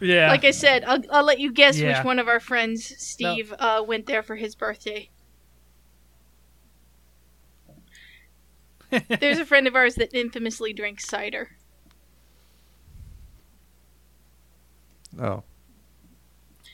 Yeah. 0.02 0.28
Like 0.30 0.44
I 0.46 0.52
said, 0.52 0.84
I'll, 0.84 1.00
I'll 1.12 1.24
let 1.24 1.40
you 1.40 1.52
guess 1.54 1.78
Yeah. 1.80 1.98
which 2.00 2.06
one 2.06 2.20
of 2.20 2.28
our 2.28 2.40
friends, 2.40 2.94
Steve, 2.98 3.54
uh, 3.60 3.84
went 3.86 4.06
there 4.08 4.24
for 4.24 4.36
his 4.36 4.56
birthday. 4.56 5.10
There's 9.20 9.40
a 9.40 9.46
friend 9.46 9.68
of 9.68 9.76
ours 9.76 9.96
that 9.96 10.14
infamously 10.14 10.74
drinks 10.74 11.08
cider. 11.08 11.52
Oh, 15.20 15.44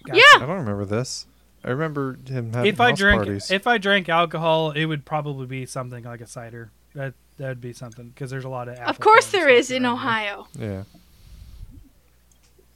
Gotcha. 0.06 0.20
Yeah, 0.20 0.44
I 0.44 0.46
don't 0.46 0.58
remember 0.60 0.86
this. 0.86 1.26
I 1.64 1.70
remember 1.72 2.18
him 2.28 2.54
having 2.54 2.70
if 2.72 2.80
I 2.80 2.90
house 2.92 2.98
drank 3.00 3.24
parties. 3.24 3.52
if 3.52 3.68
I 3.68 3.78
drank 3.78 4.08
alcohol, 4.10 4.72
it 4.72 4.86
would 4.86 5.04
probably 5.06 5.48
be 5.48 5.66
something 5.66 6.04
like 6.04 6.22
a 6.22 6.28
cider. 6.28 6.72
That 6.96 7.14
that 7.38 7.50
would 7.50 7.62
be 7.62 7.74
something 7.74 8.10
because 8.10 8.30
there's 8.30 8.46
a 8.46 8.50
lot 8.50 8.68
of. 8.70 8.78
of 8.80 9.00
course 9.00 9.32
there 9.32 9.50
is 9.50 9.70
in 9.72 9.84
around 9.86 9.98
here. 9.98 10.08
Ohio. 10.08 10.48
yeah. 10.58 10.84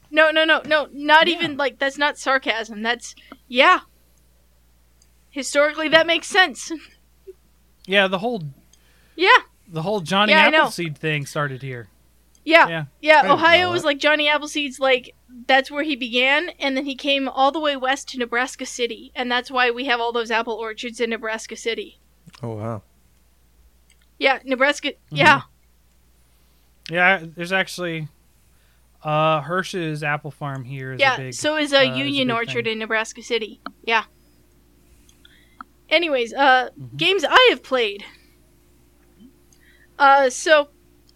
No, 0.10 0.30
no, 0.30 0.44
no, 0.44 0.62
no, 0.66 0.88
not 0.92 1.28
Yeah. 1.28 1.36
even 1.36 1.58
like 1.58 1.80
that's 1.80 1.98
not 1.98 2.18
sarcasm. 2.18 2.82
That's 2.82 3.16
yeah. 3.48 3.82
Historically, 5.30 5.88
that 5.90 6.06
makes 6.06 6.28
sense. 6.28 6.72
Yeah, 7.86 8.08
the 8.08 8.20
whole 8.20 8.44
Yeah, 9.16 9.30
the 9.68 9.82
whole 9.84 10.02
Johnny 10.02 10.34
Yeah, 10.34 10.48
Appleseed 10.48 10.98
thing 10.98 11.26
started 11.26 11.62
here. 11.62 11.88
yeah, 12.44 12.68
Yeah. 12.68 12.86
yeah. 13.00 13.32
Ohio 13.32 13.72
was 13.72 13.86
like 13.86 14.00
Johnny 14.00 14.28
Appleseed's 14.28 14.80
like 14.80 15.16
that's 15.48 15.70
where 15.72 15.84
he 15.84 15.96
began, 15.96 16.50
and 16.60 16.76
then 16.76 16.86
he 16.86 16.96
came 16.96 17.28
all 17.28 17.52
the 17.52 17.60
way 17.60 17.76
west 17.78 18.10
to 18.10 18.18
Nebraska 18.20 18.66
City, 18.66 19.12
and 19.16 19.32
that's 19.32 19.50
why 19.52 19.72
we 19.72 19.86
have 19.86 20.00
all 20.00 20.12
those 20.12 20.32
apple 20.32 20.54
orchards 20.54 21.00
in 21.00 21.10
Nebraska 21.10 21.56
City. 21.56 22.00
Oh 22.44 22.56
wow. 22.56 22.84
Yeah, 24.18 24.40
Nebraska. 24.46 24.90
Mm-hmm. 24.90 25.16
Yeah, 25.18 25.42
Yeah, 26.90 27.24
there's 27.36 27.52
actually 27.54 28.08
uh 29.04 29.42
Hirsch's 29.42 30.04
apple 30.04 30.30
farm 30.32 30.64
here 30.64 30.94
is 30.94 31.00
a 31.00 31.02
yeah. 31.02 31.18
big 31.18 31.34
so 31.34 31.58
is 31.58 31.74
a 31.74 31.78
uh, 31.80 31.82
is 31.82 31.90
a 31.96 31.98
Union 31.98 32.30
Orchard 32.32 32.66
thing. 32.66 32.74
in 32.74 32.80
Nebraska 32.80 33.24
City. 33.24 33.60
Yeah. 33.84 34.04
Anyways, 35.90 36.34
uh, 36.34 36.70
Mhm. 36.80 36.98
games 36.98 37.26
I 37.28 37.48
have 37.50 37.64
played. 37.64 38.04
Uh, 40.00 40.30
so, 40.30 40.70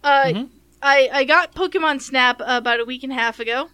uh, 0.03 0.23
Mhm. 0.25 0.49
I 0.81 1.09
I 1.13 1.23
got 1.23 1.53
Pokemon 1.55 2.01
Snap 2.01 2.41
about 2.43 2.79
a 2.79 2.85
week 2.85 3.03
and 3.03 3.11
a 3.11 3.15
half 3.15 3.39
ago. 3.39 3.69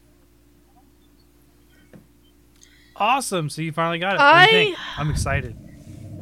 Awesome. 3.02 3.49
So 3.49 3.61
you 3.61 3.72
finally 3.72 3.99
got 3.99 4.15
it. 4.15 4.19
What 4.19 4.49
do 4.49 4.56
you 4.56 4.61
I- 4.61 4.65
think? 4.65 4.78
I'm 4.98 5.10
excited. 5.10 5.56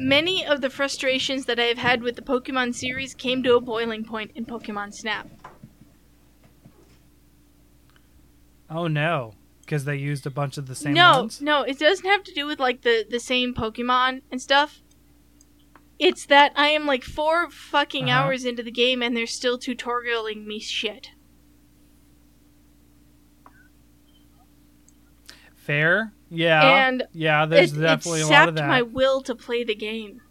Many 0.02 0.46
of 0.46 0.62
the 0.62 0.70
frustrations 0.70 1.46
that 1.46 1.60
I 1.60 1.64
have 1.66 1.78
had 1.78 2.02
with 2.02 2.16
the 2.16 2.22
Pokemon 2.22 2.74
series 2.74 3.14
came 3.14 3.44
to 3.44 3.56
a 3.56 3.62
boiling 3.62 4.06
point 4.06 4.32
in 4.34 4.46
Pokemon 4.46 4.94
Snap. 4.94 5.28
Oh 8.70 8.88
no, 8.88 9.34
because 9.62 9.84
they 9.84 9.98
used 9.98 10.26
a 10.26 10.30
bunch 10.30 10.58
of 10.58 10.68
the 10.68 10.76
same 10.76 10.94
no, 10.94 11.20
ones. 11.22 11.42
no, 11.42 11.64
it 11.64 11.78
doesn't 11.80 12.06
have 12.06 12.24
to 12.24 12.34
do 12.34 12.46
with 12.46 12.60
like 12.60 12.84
the 12.84 13.06
the 13.10 13.20
same 13.20 13.54
Pokemon 13.54 14.22
and 14.32 14.42
stuff. 14.42 14.82
It's 15.98 16.26
that 16.28 16.54
I 16.56 16.70
am 16.70 16.86
like 16.86 17.04
four 17.04 17.50
fucking 17.52 18.10
Uh-huh. 18.10 18.20
hours 18.24 18.46
into 18.46 18.64
the 18.64 18.72
game 18.72 19.04
and 19.04 19.18
they're 19.18 19.28
still 19.28 19.58
tutorialing 19.60 20.46
me 20.46 20.60
shit. 20.60 21.10
Fair. 25.56 26.14
Yeah. 26.30 26.88
And 26.88 27.04
yeah, 27.14 27.46
there's 27.46 27.74
it, 27.74 27.80
it 27.80 27.82
definitely 27.82 28.22
a 28.22 28.28
lot 28.28 28.50
of 28.50 28.56
that. 28.56 28.68
my 28.68 28.82
will 28.82 29.22
to 29.24 29.36
play 29.36 29.64
the 29.64 29.76
game. 29.76 30.22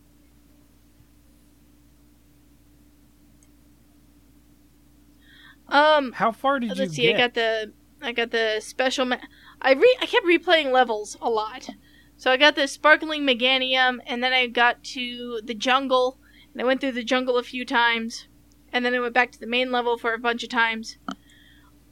Um, 5.68 6.12
How 6.12 6.32
far 6.32 6.60
did 6.60 6.70
let's 6.70 6.80
you 6.80 6.88
see. 6.88 7.02
get? 7.02 7.16
I 7.16 7.18
got 7.18 7.34
the 7.34 7.72
I 8.00 8.12
got 8.12 8.30
the 8.30 8.60
special. 8.60 9.04
Ma- 9.04 9.16
I 9.60 9.72
re 9.72 9.96
I 10.00 10.06
kept 10.06 10.24
replaying 10.24 10.72
levels 10.72 11.16
a 11.20 11.28
lot, 11.28 11.68
so 12.16 12.30
I 12.30 12.36
got 12.36 12.54
the 12.54 12.66
sparkling 12.66 13.26
meganium, 13.26 13.98
and 14.06 14.22
then 14.22 14.32
I 14.32 14.46
got 14.46 14.82
to 14.84 15.40
the 15.44 15.54
jungle, 15.54 16.18
and 16.52 16.62
I 16.62 16.64
went 16.64 16.80
through 16.80 16.92
the 16.92 17.04
jungle 17.04 17.36
a 17.36 17.42
few 17.42 17.64
times, 17.66 18.28
and 18.72 18.84
then 18.84 18.94
I 18.94 19.00
went 19.00 19.14
back 19.14 19.30
to 19.32 19.40
the 19.40 19.46
main 19.46 19.70
level 19.70 19.98
for 19.98 20.14
a 20.14 20.18
bunch 20.18 20.42
of 20.42 20.48
times. 20.48 20.96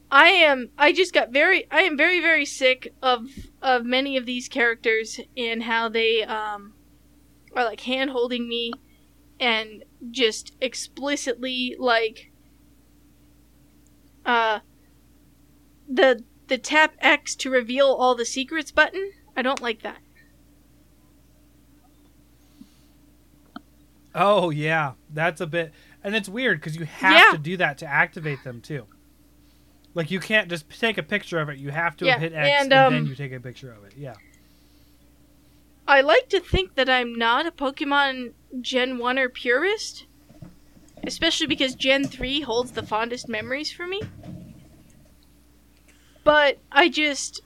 I 0.09 0.29
am. 0.29 0.69
I 0.77 0.93
just 0.93 1.13
got 1.13 1.31
very. 1.31 1.67
I 1.69 1.81
am 1.81 1.97
very 1.97 2.21
very 2.21 2.45
sick 2.45 2.93
of 3.01 3.27
of 3.61 3.83
many 3.85 4.15
of 4.15 4.25
these 4.25 4.47
characters 4.47 5.19
and 5.35 5.63
how 5.63 5.89
they 5.89 6.23
um 6.23 6.73
are 7.55 7.65
like 7.65 7.81
hand 7.81 8.11
holding 8.11 8.47
me, 8.47 8.71
and 9.39 9.83
just 10.09 10.55
explicitly 10.61 11.75
like 11.77 12.31
uh 14.25 14.59
the 15.89 16.23
the 16.47 16.57
tap 16.57 16.95
X 16.99 17.35
to 17.35 17.49
reveal 17.49 17.87
all 17.87 18.15
the 18.15 18.25
secrets 18.25 18.71
button. 18.71 19.11
I 19.35 19.41
don't 19.41 19.61
like 19.61 19.81
that. 19.81 19.97
Oh 24.15 24.49
yeah, 24.49 24.93
that's 25.13 25.41
a 25.41 25.47
bit, 25.47 25.73
and 26.03 26.15
it's 26.15 26.29
weird 26.29 26.59
because 26.59 26.75
you 26.75 26.85
have 26.85 27.13
Yeah. 27.13 27.31
to 27.33 27.37
do 27.37 27.57
that 27.57 27.77
to 27.79 27.85
activate 27.85 28.43
them 28.43 28.61
too. 28.61 28.87
Like 29.97 30.11
you 30.11 30.19
can't 30.19 30.47
just 30.47 30.69
take 30.79 30.99
a 30.99 31.03
picture 31.03 31.39
of 31.39 31.49
it. 31.49 31.57
You 31.57 31.71
have 31.71 31.97
to 31.97 32.05
Yeah, 32.05 32.11
have 32.11 32.21
hit 32.21 32.33
X 32.33 32.63
and, 32.63 32.71
and, 32.71 32.73
um, 32.73 32.93
then 32.93 33.05
you 33.07 33.15
take 33.15 33.31
a 33.31 33.39
picture 33.39 33.71
of 33.71 33.83
it. 33.83 33.93
Yeah. 33.97 34.13
I 35.87 36.01
like 36.01 36.29
to 36.29 36.39
think 36.39 36.75
that 36.75 36.87
I'm 36.87 37.15
not 37.15 37.47
a 37.47 37.51
Pokemon 37.51 38.33
Gen 38.61 38.99
1er 38.99 39.33
purist, 39.33 40.05
especially 41.03 41.47
because 41.47 41.73
Gen 41.73 42.03
3 42.03 42.41
holds 42.41 42.73
the 42.73 42.83
fondest 42.83 43.27
memories 43.27 43.71
for 43.71 43.87
me. 43.87 44.03
But 46.23 46.59
I 46.71 46.89
just 46.89 47.41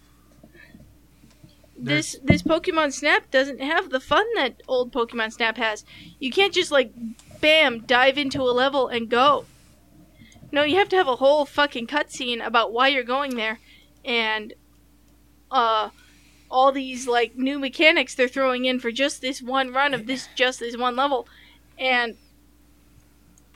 this 1.78 2.18
this 2.22 2.44
Pokemon 2.44 2.92
Snap 2.92 3.32
doesn't 3.32 3.62
have 3.62 3.92
the 3.92 4.02
fun 4.02 4.26
that 4.36 4.62
old 4.68 4.92
Pokemon 4.92 5.32
Snap 5.32 5.56
has. 5.56 5.86
You 6.20 6.32
can't 6.32 6.54
just 6.54 6.70
like 6.70 6.92
bam 7.40 7.80
dive 7.86 8.18
into 8.18 8.42
a 8.42 8.52
level 8.52 8.90
and 8.90 9.08
go. 9.08 9.46
No, 10.52 10.64
you 10.64 10.76
have 10.78 10.90
to 10.90 10.96
have 10.98 11.08
a 11.08 11.16
whole 11.16 11.46
fucking 11.46 11.88
cutscene 11.88 12.46
about 12.46 12.74
why 12.74 12.90
you're 12.90 13.04
going 13.04 13.36
there 13.36 13.60
and 14.04 14.54
uh 15.52 15.90
all 16.50 16.72
these 16.72 17.08
like 17.08 17.36
new 17.36 17.60
mechanics 17.60 18.16
they're 18.16 18.28
throwing 18.28 18.66
in 18.66 18.80
for 18.80 18.92
just 18.92 19.22
this 19.22 19.42
one 19.42 19.72
run 19.72 19.94
of 19.94 20.08
this 20.08 20.28
just 20.36 20.60
this 20.60 20.76
one 20.76 20.96
level 20.96 21.28
and 21.78 22.16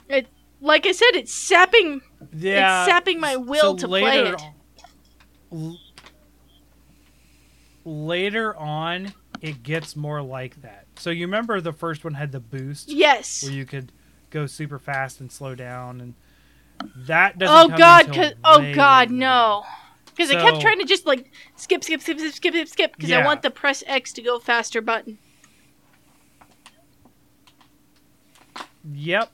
it 0.08 0.26
like 0.60 0.86
I 0.86 0.92
said 0.92 1.10
it's 1.14 1.32
sapping 1.34 2.00
Yeah. 2.32 2.82
it's 2.84 2.90
sapping 2.92 3.18
my 3.20 3.36
will 3.36 3.76
so 3.76 3.76
to 3.78 3.88
play 3.88 4.20
it. 4.20 4.40
l- 5.52 5.78
later 7.84 8.56
on, 8.56 9.12
it 9.40 9.62
gets 9.62 9.94
more 9.96 10.22
like 10.22 10.60
that. 10.62 10.86
So 10.96 11.10
you 11.10 11.26
remember 11.26 11.60
the 11.60 11.72
first 11.72 12.04
one 12.04 12.14
had 12.14 12.32
the 12.32 12.40
boost, 12.40 12.88
Yes. 12.90 13.42
where 13.44 13.52
you 13.52 13.64
could 13.64 13.92
go 14.30 14.46
super 14.46 14.78
fast 14.78 15.20
and 15.20 15.30
slow 15.30 15.54
down, 15.54 16.00
and 16.00 16.14
that 17.06 17.38
doesn't. 17.38 17.56
Oh 17.56 17.76
god, 17.76 18.06
until 18.06 18.22
'cause- 18.24 18.34
oh 18.44 18.58
god, 18.74 19.10
no. 19.10 19.64
Because 20.06 20.30
I 20.30 20.34
kept 20.42 20.60
trying 20.62 20.78
to 20.78 20.84
just 20.84 21.04
like 21.06 21.30
skip, 21.56 21.84
skip, 21.84 22.00
skip, 22.00 22.18
skip, 22.18 22.32
skip, 22.32 22.52
skip, 22.54 22.68
skip. 22.68 22.96
Because 22.96 23.10
I 23.12 23.24
want 23.24 23.42
the 23.42 23.50
press 23.50 23.82
X 23.86 24.12
to 24.14 24.22
go 24.22 24.38
faster 24.38 24.80
button. 24.80 25.18
Yep. 28.92 29.30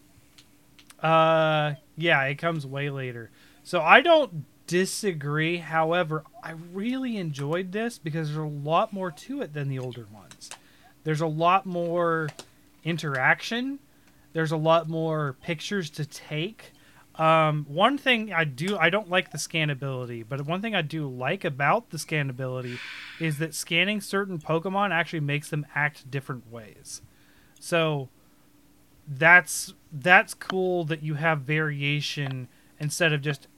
Uh, 1.02 1.74
yeah, 1.96 2.22
it 2.24 2.36
comes 2.36 2.66
way 2.66 2.90
later. 2.90 3.30
So 3.64 3.80
I 3.80 4.00
don't 4.00 4.44
disagree. 4.66 5.58
However, 5.58 6.24
I 6.42 6.52
really 6.72 7.16
enjoyed 7.16 7.72
this 7.72 7.98
because 7.98 8.28
there's 8.28 8.38
a 8.38 8.42
lot 8.42 8.92
more 8.92 9.10
to 9.10 9.42
it 9.42 9.52
than 9.52 9.68
the 9.68 9.78
older 9.78 10.06
ones. 10.12 10.50
There's 11.04 11.20
a 11.20 11.26
lot 11.26 11.66
more 11.66 12.28
interaction. 12.84 13.78
There's 14.32 14.52
a 14.52 14.56
lot 14.56 14.88
more 14.88 15.36
pictures 15.42 15.90
to 15.90 16.06
take. 16.06 16.72
Um, 17.16 17.66
one 17.68 17.98
thing 17.98 18.32
I 18.32 18.44
do, 18.44 18.78
I 18.78 18.88
don't 18.88 19.10
like 19.10 19.32
the 19.32 19.38
scannability, 19.38 20.24
but 20.26 20.46
one 20.46 20.62
thing 20.62 20.74
I 20.74 20.80
do 20.82 21.06
like 21.06 21.44
about 21.44 21.90
the 21.90 21.98
scannability 21.98 22.78
is 23.20 23.38
that 23.38 23.54
scanning 23.54 24.00
certain 24.00 24.38
Pokemon 24.38 24.92
actually 24.92 25.20
makes 25.20 25.50
them 25.50 25.66
act 25.74 26.10
different 26.10 26.50
ways. 26.50 27.02
So 27.60 28.08
that's 29.06 29.74
that's 29.92 30.34
cool 30.34 30.84
that 30.84 31.02
you 31.02 31.14
have 31.14 31.40
variation 31.40 32.48
instead 32.78 33.12
of 33.12 33.20
just 33.20 33.48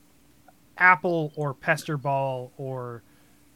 apple 0.78 1.32
or 1.36 1.54
pester 1.54 1.96
ball 1.96 2.52
or 2.56 3.02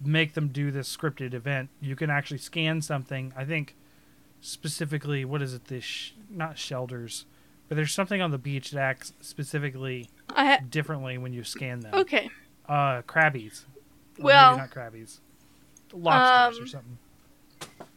make 0.01 0.35
them 0.35 0.49
do 0.49 0.71
this 0.71 0.95
scripted 0.95 1.35
event 1.35 1.71
you 1.81 1.97
can 1.97 2.11
actually 2.11 2.39
scan 2.39 2.81
something 2.81 3.33
i 3.37 3.45
think 3.45 3.75
specifically 4.41 5.25
what 5.25 5.43
is 5.43 5.55
it 5.55 5.65
this 5.65 5.83
sh- 5.83 6.13
not 6.31 6.59
shelters 6.59 7.25
but 7.69 7.77
there's 7.77 7.93
something 7.93 8.21
on 8.23 8.31
the 8.31 8.39
beach 8.39 8.71
that 8.73 8.81
acts 8.81 9.13
specifically 9.21 10.09
ha- 10.35 10.59
differently 10.69 11.19
when 11.19 11.33
you 11.33 11.45
scan 11.45 11.81
them. 11.81 11.95
Okay. 11.95 12.31
uh 12.69 13.03
Krabbies. 13.03 13.65
Or 13.65 14.19
maybe 14.19 14.25
Well, 14.25 14.57
not 14.59 14.71
Krabbies. 14.71 15.21
Lobsters 15.93 16.59
or 16.59 16.63
um, 16.63 16.69
something. 16.69 16.99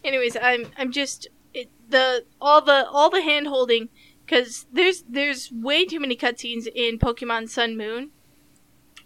anyways, 0.04 0.38
I'm 0.42 0.68
I'm 0.78 0.92
just 0.92 1.28
it, 1.54 1.70
the 1.90 2.26
all 2.40 2.62
the 2.62 2.88
all 2.90 3.10
the 3.10 3.22
hand 3.22 3.48
holding 3.48 3.90
because 4.26 4.66
there's 4.72 5.04
there's 5.10 5.52
way 5.52 5.84
too 5.86 6.00
many 6.00 6.16
cutscenes 6.16 6.68
in 6.74 6.98
Pokemon 7.00 7.50
Sun 7.50 7.76
Moon. 7.78 8.12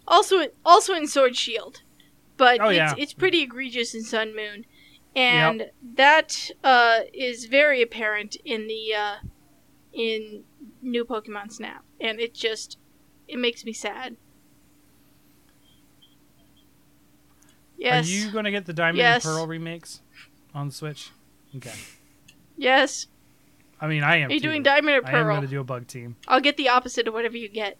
Also, 0.08 0.46
also 0.64 0.94
in 0.94 1.08
Sword 1.08 1.34
Shield, 1.36 1.82
but 2.36 2.60
Oh, 2.60 2.68
it's 2.68 2.76
yeah. 2.76 2.94
it's 2.96 3.12
pretty 3.12 3.42
egregious 3.42 3.92
in 3.92 4.04
Sun 4.04 4.36
Moon, 4.36 4.64
and 5.16 5.70
that 5.96 6.50
uh, 6.62 7.00
is 7.12 7.46
very 7.46 7.82
apparent 7.82 8.36
in 8.44 8.68
the 8.68 8.94
uh, 8.94 9.14
in 9.92 10.44
new 10.86 11.04
Pokemon 11.04 11.52
Snap, 11.52 11.84
and 12.00 12.18
it 12.20 12.32
just 12.34 12.78
it 13.28 13.38
makes 13.38 13.64
me 13.64 13.72
sad. 13.72 14.16
Yes. 17.78 18.06
are 18.06 18.10
you 18.10 18.30
going 18.30 18.44
to 18.46 18.50
get 18.50 18.64
the 18.64 18.72
diamond 18.72 18.98
Yes. 18.98 19.24
and 19.26 19.34
pearl 19.34 19.46
remakes 19.46 20.00
on 20.54 20.68
the 20.68 20.72
switch 20.72 21.10
okay 21.56 21.74
Yes. 22.56 23.06
i 23.82 23.86
mean 23.86 24.02
i 24.02 24.16
am 24.16 24.30
Are 24.30 24.32
you 24.32 24.40
too. 24.40 24.48
doing 24.48 24.62
Diamond 24.62 25.04
or 25.04 25.06
I 25.06 25.18
am 25.20 25.26
going 25.26 25.42
to 25.42 25.46
do 25.46 25.60
a 25.60 25.64
bug 25.64 25.86
team. 25.86 26.16
I'll 26.26 26.40
get 26.40 26.56
the 26.56 26.70
opposite 26.70 27.06
of 27.06 27.12
whatever 27.12 27.36
you 27.36 27.48
get. 27.50 27.76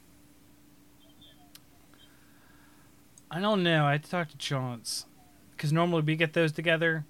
I 3.30 3.40
don't 3.40 3.62
know. 3.62 3.84
I 3.86 3.92
had 3.92 4.04
to 4.04 4.10
talk 4.10 4.28
to 4.28 4.36
Chance 4.36 5.06
because 5.56 5.72
normally 5.72 6.02
we 6.02 6.14
get 6.16 6.32
those 6.34 6.52
together. 6.52 7.04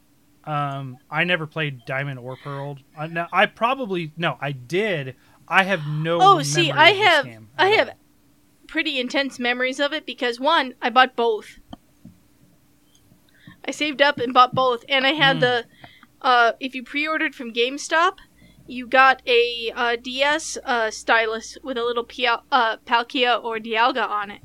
Um, 0.44 0.98
I 1.10 1.24
never 1.24 1.46
played 1.46 1.84
Diamond 1.86 2.20
or 2.20 2.36
Pearl. 2.36 2.78
I, 2.96 3.08
no, 3.08 3.26
I 3.32 3.46
probably 3.46 4.12
no, 4.16 4.38
I 4.40 4.52
did. 4.52 5.16
I 5.48 5.62
have 5.64 5.86
no. 5.86 6.18
Oh, 6.20 6.42
see, 6.42 6.70
I 6.72 6.90
have- 6.90 7.28
I 7.58 7.68
have. 7.68 7.90
Pretty 8.68 8.98
intense 8.98 9.38
memories 9.38 9.78
of 9.78 9.92
it 9.92 10.04
because 10.04 10.40
one, 10.40 10.74
I 10.82 10.90
bought 10.90 11.14
both. 11.14 11.60
I 13.64 13.70
saved 13.70 14.02
up 14.02 14.18
and 14.18 14.34
bought 14.34 14.54
both, 14.54 14.84
and 14.88 15.06
I 15.06 15.12
had 15.12 15.36
Hmm. 15.36 15.40
the. 15.40 15.64
Uh, 16.20 16.52
if 16.60 16.74
you 16.74 16.82
pre-ordered 16.82 17.34
from 17.34 17.52
GameStop, 17.52 18.16
you 18.66 18.86
got 18.88 19.22
a 19.26 19.70
uh, 19.76 19.96
DS 20.02 20.58
uh, 20.64 20.90
stylus 20.90 21.56
with 21.62 21.78
a 21.78 21.84
little 21.84 22.02
Pia- 22.04 22.42
uh, 22.50 22.78
Palkia 22.78 23.42
or 23.42 23.58
Dialga 23.58 24.06
on 24.08 24.30
it. 24.32 24.42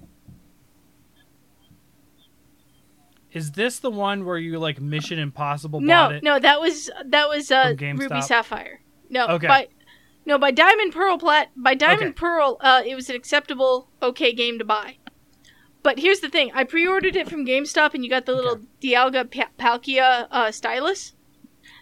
Is 3.31 3.53
this 3.53 3.79
the 3.79 3.89
one 3.89 4.25
where 4.25 4.37
you 4.37 4.59
like 4.59 4.81
Mission 4.81 5.17
Impossible 5.17 5.79
No, 5.79 5.93
bought 5.95 6.11
it? 6.15 6.23
no, 6.23 6.37
that 6.39 6.59
was 6.59 6.89
that 7.05 7.29
was 7.29 7.49
uh, 7.49 7.73
Ruby 7.79 8.21
Sapphire. 8.21 8.81
No, 9.09 9.27
Okay. 9.27 9.47
by 9.47 9.67
no 10.25 10.37
by 10.37 10.51
Diamond 10.51 10.93
Pearl 10.93 11.17
Plat 11.17 11.49
by 11.55 11.73
Diamond 11.75 12.01
Okay. 12.09 12.13
Pearl, 12.13 12.57
uh, 12.61 12.81
it 12.85 12.95
was 12.95 13.09
an 13.09 13.15
acceptable, 13.15 13.89
okay 14.01 14.33
game 14.33 14.57
to 14.59 14.65
buy. 14.65 14.97
But 15.83 15.99
here's 15.99 16.19
the 16.19 16.29
thing: 16.29 16.51
I 16.53 16.63
pre-ordered 16.63 17.15
it 17.15 17.27
from 17.29 17.45
GameStop, 17.45 17.93
and 17.93 18.03
you 18.03 18.09
got 18.09 18.25
the 18.25 18.33
little 18.35 18.61
Dialga 18.81 19.29
pa- 19.31 19.49
Palkia 19.59 20.27
uh, 20.29 20.51
stylus. 20.51 21.13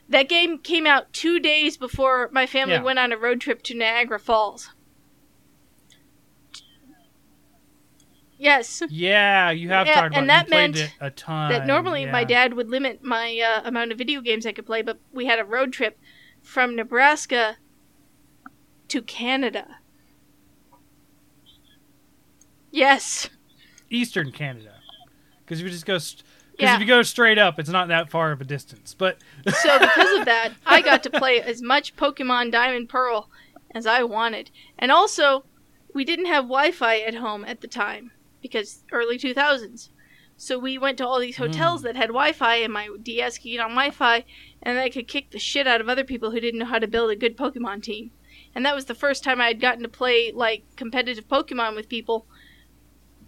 That 0.07 0.29
game 0.29 0.57
came 0.57 0.87
out 0.87 1.11
two 1.13 1.39
days 1.39 1.77
before 1.77 2.29
my 2.31 2.45
family 2.45 2.75
Yeah. 2.75 2.81
went 2.83 2.97
on 2.97 3.11
a 3.11 3.17
road 3.17 3.41
trip 3.41 3.61
to 3.63 3.75
Niagara 3.75 4.19
Falls. 4.19 4.69
Yes. 8.37 8.81
Yeah, 8.89 9.51
you 9.51 9.67
have 9.69 9.85
Yeah, 9.85 9.95
talked 9.95 10.07
about 10.13 10.19
and 10.19 10.29
that 10.29 10.49
meant 10.49 10.77
it 10.77 10.93
a 11.01 11.11
ton. 11.11 11.51
that 11.51 11.67
normally 11.67 12.05
my 12.05 12.23
dad 12.23 12.53
would 12.53 12.69
limit 12.69 13.03
my 13.03 13.37
uh, 13.37 13.67
amount 13.67 13.91
of 13.91 13.97
video 13.97 14.21
games 14.21 14.45
I 14.45 14.53
could 14.53 14.65
play, 14.65 14.81
but 14.81 14.97
we 15.11 15.25
had 15.25 15.39
a 15.39 15.43
road 15.45 15.73
trip 15.73 15.99
from 16.41 16.73
Nebraska 16.75 17.57
to 18.89 19.01
Canada. 19.01 19.77
Yes. 22.71 23.29
Eastern 23.89 24.31
Canada. 24.31 24.75
Because 25.43 25.59
if 25.59 25.65
you 25.65 25.71
just 25.71 25.85
go, 25.85 25.95
because 25.95 26.23
Yeah. 26.57 26.75
if 26.75 26.81
you 26.81 26.85
go 26.85 27.01
straight 27.01 27.37
up, 27.37 27.59
it's 27.59 27.69
not 27.69 27.87
that 27.87 28.09
far 28.09 28.31
of 28.31 28.41
a 28.41 28.43
distance. 28.43 28.93
But 28.93 29.17
So 29.61 29.79
because 29.79 30.19
of 30.19 30.25
that, 30.25 30.53
I 30.65 30.81
got 30.81 31.03
to 31.03 31.09
play 31.09 31.41
as 31.41 31.61
much 31.61 31.95
Pokemon 31.95 32.51
Diamond 32.51 32.89
Pearl 32.89 33.29
as 33.73 33.85
I 33.85 34.03
wanted. 34.03 34.51
And 34.77 34.91
also, 34.91 35.45
we 35.93 36.05
didn't 36.05 36.25
have 36.25 36.43
Wi-Fi 36.43 36.99
at 36.99 37.15
home 37.15 37.45
at 37.45 37.61
the 37.61 37.67
time 37.67 38.11
because 38.41 38.83
early 38.91 39.17
2000s. 39.17 39.89
So 40.37 40.57
we 40.57 40.77
went 40.77 40.97
to 40.99 41.07
all 41.07 41.19
these 41.19 41.37
hotels 41.37 41.81
hmm. 41.81 41.87
that 41.87 41.95
had 41.95 42.07
Wi-Fi 42.07 42.55
and 42.57 42.71
my 42.71 42.89
DS 43.01 43.37
could 43.39 43.49
get 43.49 43.59
on 43.59 43.71
Wi-Fi 43.71 44.23
and 44.61 44.79
I 44.79 44.89
could 44.89 45.07
kick 45.07 45.31
the 45.31 45.39
shit 45.39 45.67
out 45.67 45.81
of 45.81 45.89
other 45.89 46.03
people 46.03 46.31
who 46.31 46.39
didn't 46.39 46.59
know 46.59 46.65
how 46.65 46.79
to 46.79 46.87
build 46.87 47.11
a 47.11 47.15
good 47.15 47.37
Pokemon 47.37 47.83
team. 47.83 48.11
And 48.55 48.65
that 48.65 48.75
was 48.75 48.85
the 48.85 48.95
first 48.95 49.23
time 49.23 49.39
I 49.39 49.47
had 49.47 49.61
gotten 49.61 49.83
to 49.83 49.89
play 49.89 50.31
like 50.33 50.63
competitive 50.75 51.27
Pokemon 51.27 51.75
with 51.75 51.87
people 51.89 52.25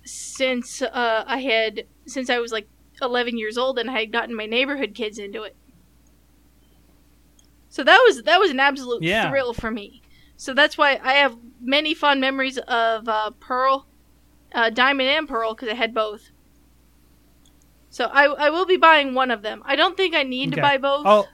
since 0.04 0.82
uh, 0.82 1.24
I 1.28 1.38
had 1.40 1.86
since 2.06 2.30
I 2.30 2.40
was 2.40 2.52
like 2.52 2.68
11 3.02 3.38
years 3.38 3.58
old 3.58 3.78
and 3.80 3.90
I 3.90 4.00
had 4.00 4.12
gotten 4.12 4.36
my 4.36 4.46
neighborhood 4.46 4.94
kids 4.96 5.20
into 5.20 5.44
it. 5.44 5.56
So 7.70 7.84
that 7.84 8.02
was 8.06 8.24
that 8.24 8.40
was 8.40 8.52
an 8.52 8.60
absolute 8.60 9.04
Yeah. 9.04 9.30
thrill 9.30 9.54
for 9.54 9.72
me. 9.72 10.02
So 10.36 10.54
that's 10.54 10.78
why 10.78 11.00
I 11.04 11.14
have 11.14 11.38
many 11.62 11.94
fond 11.94 12.20
memories 12.20 12.58
of 12.58 13.08
uh, 13.08 13.32
Pearl, 13.40 13.86
uh, 14.54 14.72
Diamond 14.72 15.08
and 15.10 15.28
Pearl 15.28 15.54
because 15.54 15.70
I 15.70 15.76
had 15.76 15.94
both. 15.94 16.32
So 17.90 18.06
I 18.06 18.26
I 18.26 18.50
will 18.50 18.66
be 18.66 18.78
buying 18.78 19.14
one 19.14 19.32
of 19.32 19.42
them. 19.42 19.62
I 19.66 19.76
don't 19.76 19.96
think 19.96 20.16
I 20.16 20.24
need 20.24 20.52
to 20.54 20.62
buy 20.62 20.78
both. 20.78 21.06
oh, 21.06 21.28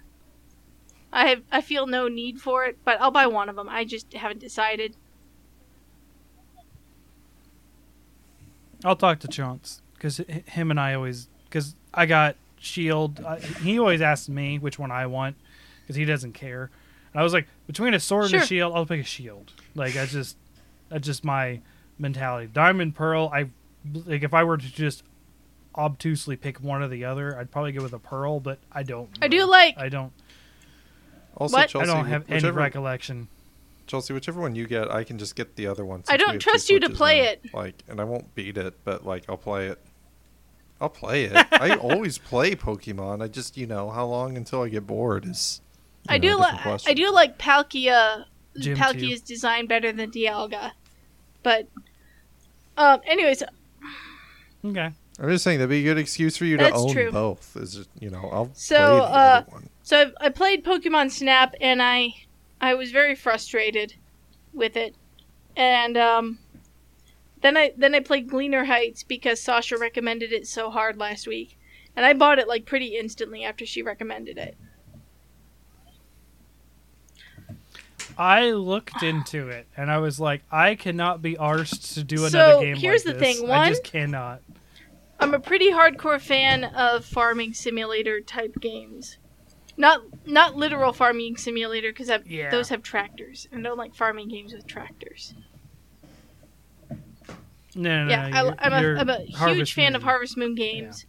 I 1.11 1.27
have 1.29 1.41
I 1.51 1.61
feel 1.61 1.87
no 1.87 2.07
need 2.07 2.41
for 2.41 2.65
it, 2.65 2.77
but 2.83 2.99
I'll 3.01 3.11
buy 3.11 3.27
one 3.27 3.49
of 3.49 3.55
them. 3.55 3.69
I 3.69 3.85
just 3.85 4.13
haven't 4.13 4.39
decided. 4.39 4.95
I'll 8.83 8.95
talk 8.95 9.19
to 9.19 9.27
Chance 9.27 9.81
because 9.93 10.17
him 10.17 10.69
and 10.71 10.79
I 10.79 10.93
always 10.93 11.27
because 11.45 11.75
I 11.93 12.05
got 12.05 12.35
Shield. 12.59 13.23
I, 13.25 13.39
he 13.39 13.79
always 13.79 14.01
asks 14.01 14.29
me 14.29 14.59
which 14.59 14.77
one 14.77 14.91
I 14.91 15.05
want 15.05 15.35
because 15.81 15.95
he 15.95 16.05
doesn't 16.05 16.33
care. 16.33 16.69
And 17.13 17.19
I 17.19 17.23
was 17.23 17.33
like, 17.33 17.47
between 17.65 17.93
a 17.93 17.99
sword 17.99 18.25
and 18.25 18.43
a 18.43 18.45
shield, 18.45 18.73
I'll 18.75 18.85
pick 18.85 19.01
a 19.01 19.03
shield. 19.03 19.53
Like 19.75 19.95
I 19.95 20.05
just 20.05 20.37
That's 20.89 21.05
just 21.05 21.23
my 21.23 21.61
mentality. 21.97 22.49
Diamond 22.53 22.95
Pearl, 22.95 23.31
I 23.33 23.49
like 24.05 24.23
if 24.23 24.33
I 24.33 24.43
were 24.43 24.57
to 24.57 24.71
just 24.73 25.03
obtusely 25.75 26.35
pick 26.35 26.57
one 26.57 26.81
or 26.81 26.87
the 26.87 27.05
other, 27.05 27.37
I'd 27.37 27.51
probably 27.51 27.71
go 27.71 27.83
with 27.83 27.93
a 27.93 27.99
Pearl, 27.99 28.39
but 28.39 28.59
I 28.71 28.83
don't. 28.83 29.09
I 29.21 29.27
do 29.27 29.45
like 29.45 29.77
I 29.77 29.89
don't. 29.89 30.11
Also, 31.37 31.55
What? 31.57 31.69
Chelsea, 31.69 31.89
I 31.89 31.93
don't 31.93 32.05
have 32.07 32.25
any 32.27 32.35
whichever, 32.37 32.57
recollection. 32.59 33.27
Chelsea, 33.85 34.13
whichever 34.13 34.41
one 34.41 34.55
you 34.55 34.67
get, 34.67 34.89
I 34.91 35.03
can 35.03 35.17
just 35.17 35.35
get 35.35 35.55
the 35.55 35.67
other 35.67 35.85
one. 35.85 36.03
I 36.09 36.17
don't 36.17 36.27
we 36.29 36.33
have 36.33 36.41
two 36.41 36.49
trust 36.49 36.69
you 36.69 36.79
to 36.81 36.89
play 36.89 37.21
now. 37.21 37.29
it. 37.29 37.53
Like, 37.53 37.83
and 37.87 38.01
I 38.01 38.03
won't 38.03 38.33
beat 38.35 38.57
it, 38.57 38.73
but 38.83 39.05
like, 39.05 39.23
I'll 39.29 39.37
play 39.37 39.67
it. 39.67 39.79
I'll 40.81 40.89
play 40.89 41.25
it. 41.25 41.33
I 41.53 41.75
always 41.77 42.17
play 42.17 42.55
Pokemon. 42.55 43.21
I 43.23 43.27
just, 43.27 43.55
you 43.57 43.65
know, 43.67 43.89
how 43.89 44.05
long 44.05 44.35
until 44.35 44.63
I 44.63 44.69
get 44.69 44.85
bored 44.87 45.25
is. 45.25 45.61
I 46.09 46.17
know, 46.17 46.29
do 46.33 46.37
like. 46.37 46.87
I 46.87 46.93
do 46.93 47.11
like 47.11 47.37
Palkia 47.37 48.25
Gym 48.59 48.75
too. 48.75 48.81
Palkia's 48.81 49.21
design 49.21 49.67
better 49.67 49.91
than 49.91 50.11
Dialga. 50.11 50.71
But 51.43 51.67
um 52.77 52.99
anyways, 53.05 53.43
Okay. 54.65 54.91
I'm 55.19 55.29
just 55.29 55.43
saying 55.43 55.59
that'd 55.59 55.69
be 55.69 55.79
a 55.79 55.83
good 55.83 55.97
excuse 55.97 56.37
for 56.37 56.45
you 56.45 56.57
to 56.57 56.71
own 56.71 56.91
true. 56.93 57.11
both. 57.11 57.55
Is 57.57 57.73
just, 57.75 57.89
you 57.99 58.09
know, 58.09 58.29
I'll 58.31 58.51
So, 58.53 58.75
play 58.75 58.85
the 58.85 59.03
uh, 59.03 59.07
other 59.07 59.51
one. 59.51 59.69
So 59.87 60.11
I, 60.19 60.25
I 60.25 60.29
played 60.29 60.65
Pokemon 60.65 61.11
Snap 61.11 61.55
and 61.61 61.81
I 61.81 62.13
I 62.59 62.73
was 62.73 62.91
very 62.91 63.15
frustrated 63.15 63.93
with 64.53 64.75
it. 64.75 64.95
And 65.55 65.95
um 65.95 66.39
then 67.41 67.55
I 67.55 67.71
then 67.77 67.95
I 67.95 68.01
played 68.01 68.27
Gleaner 68.27 68.65
Heights 68.65 69.03
because 69.03 69.39
Sasha 69.39 69.77
recommended 69.77 70.33
it 70.33 70.45
so 70.45 70.69
hard 70.69 70.97
last 70.97 71.25
week. 71.25 71.57
And 71.95 72.05
I 72.05 72.11
bought 72.13 72.37
it 72.37 72.49
like 72.49 72.65
pretty 72.65 72.97
instantly 72.97 73.45
after 73.45 73.65
she 73.65 73.81
recommended 73.81 74.37
it. 74.37 74.57
I 78.17 78.51
looked 78.51 79.03
into 79.03 79.47
it 79.47 79.67
and 79.77 79.89
I 79.89 79.99
was 79.99 80.19
like, 80.19 80.41
I 80.51 80.75
cannot 80.75 81.21
be 81.21 81.35
arsed 81.35 81.93
to 81.93 82.03
do 82.03 82.17
So, 82.17 82.25
another 82.27 82.65
game. 82.65 82.75
here's 82.75 83.05
like 83.05 83.15
the 83.15 83.19
this. 83.21 83.37
thing, 83.39 83.49
I 83.49 83.57
one- 83.57 83.69
just 83.69 83.83
cannot. 83.85 84.41
I'm 85.19 85.33
a 85.33 85.39
pretty 85.39 85.71
hardcore 85.71 86.19
fan 86.19 86.65
of 86.65 87.05
farming 87.05 87.53
simulator 87.53 88.19
type 88.19 88.55
games. 88.59 89.17
Not 89.77 90.01
not 90.25 90.55
literal 90.55 90.91
farming 90.91 91.37
simulator 91.37 91.91
because 91.91 92.11
Yeah. 92.25 92.49
those 92.49 92.69
have 92.69 92.81
tractors. 92.81 93.47
I 93.53 93.61
don't 93.61 93.77
like 93.77 93.93
farming 93.95 94.27
games 94.29 94.53
with 94.53 94.65
tractors. 94.65 95.35
No, 97.75 98.05
no, 98.05 98.09
yeah, 98.09 98.27
no. 98.29 98.55
I, 98.57 98.65
I'm, 98.65 98.73
a, 98.73 99.13
a 99.13 99.17
huge 99.21 99.35
Harvest 99.35 99.73
fan 99.73 99.95
of 99.95 100.01
Harvest 100.01 100.35
Moon 100.35 100.55
games. 100.55 101.05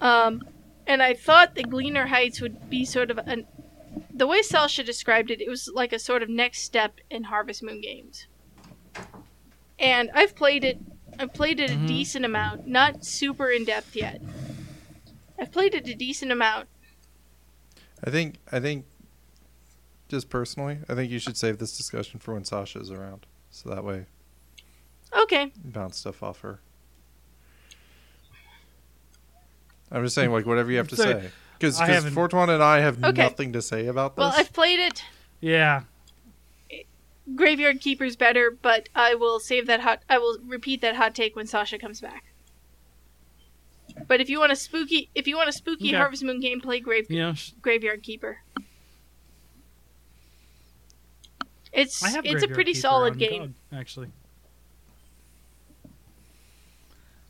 Um, 0.00 0.42
and 0.86 1.00
I 1.00 1.14
thought 1.14 1.54
the 1.54 1.62
Gleaner 1.62 2.06
Heights 2.06 2.40
would 2.40 2.68
be 2.68 2.84
sort 2.84 3.10
of 3.10 3.18
an. 3.18 3.46
The 4.12 4.26
way 4.26 4.42
Sasha 4.42 4.82
described 4.82 5.30
it, 5.30 5.40
it 5.40 5.48
was 5.48 5.70
like 5.72 5.92
a 5.92 5.98
sort 5.98 6.22
of 6.22 6.28
next 6.28 6.62
step 6.62 6.98
in 7.10 7.24
Harvest 7.24 7.62
Moon 7.62 7.80
games. 7.80 8.26
And 9.78 10.10
I've 10.12 10.34
played 10.34 10.64
it. 10.64 10.78
I've 11.18 11.34
played 11.34 11.60
it 11.60 11.70
a 11.70 11.76
decent 11.76 12.24
amount, 12.24 12.66
not 12.66 13.04
super 13.04 13.50
in 13.50 13.64
depth 13.64 13.94
yet. 13.94 14.20
I've 15.38 15.52
played 15.52 15.74
it 15.74 15.86
a 15.86 15.94
decent 15.94 16.32
amount. 16.32 16.68
I 18.04 18.10
think, 18.10 18.36
I 18.50 18.58
think, 18.60 18.84
just 20.08 20.28
personally, 20.28 20.78
I 20.88 20.94
think 20.94 21.10
you 21.10 21.18
should 21.18 21.36
save 21.36 21.58
this 21.58 21.76
discussion 21.76 22.18
for 22.20 22.34
when 22.34 22.44
Sasha 22.44 22.80
is 22.80 22.90
around, 22.90 23.26
so 23.50 23.68
that 23.70 23.84
way 23.84 24.06
Okay, 25.14 25.52
bounce 25.64 25.98
stuff 25.98 26.22
off 26.22 26.40
her. 26.40 26.60
I'm 29.90 30.02
just 30.02 30.14
saying, 30.14 30.30
like 30.32 30.46
whatever 30.46 30.70
you 30.70 30.78
have 30.78 30.88
to 30.88 30.96
So, 30.96 31.02
say, 31.04 31.30
because 31.58 31.80
I 31.80 31.86
haven't- 31.86 32.14
Fortuan 32.14 32.48
and 32.50 32.62
I 32.62 32.78
have 32.80 33.02
Okay. 33.04 33.22
nothing 33.22 33.52
to 33.52 33.62
say 33.62 33.86
about 33.86 34.16
this. 34.16 34.22
well 34.22 34.32
I've 34.34 34.52
played 34.52 34.80
it. 34.80 35.04
Yeah. 35.40 35.82
Graveyard 37.36 37.80
Keeper's 37.80 38.16
better, 38.16 38.50
but 38.50 38.88
I 38.94 39.14
will 39.14 39.38
save 39.38 39.66
that 39.68 39.80
hot. 39.80 40.02
I 40.08 40.18
will 40.18 40.38
repeat 40.44 40.80
that 40.80 40.96
hot 40.96 41.14
take 41.14 41.36
when 41.36 41.46
Sasha 41.46 41.78
comes 41.78 42.00
back. 42.00 42.31
But 44.08 44.20
if 44.20 44.28
you 44.28 44.38
want 44.40 44.52
a 44.52 44.56
spooky, 44.56 45.10
if 45.14 45.26
you 45.26 45.36
want 45.36 45.48
a 45.48 45.52
spooky 45.52 45.88
Okay. 45.88 45.96
Harvest 45.96 46.22
Moon 46.22 46.40
game, 46.40 46.60
play 46.60 46.80
Grave 46.80 47.10
You 47.10 47.34
Graveyard 47.60 48.02
Keeper. 48.02 48.38
It's 51.72 52.02
I 52.02 52.10
have 52.10 52.26
it's 52.26 52.42
a 52.42 52.48
pretty 52.48 52.72
Keeper 52.72 52.80
solid 52.82 53.18
game. 53.18 53.54
GOG, 53.70 53.78
actually. 53.80 54.08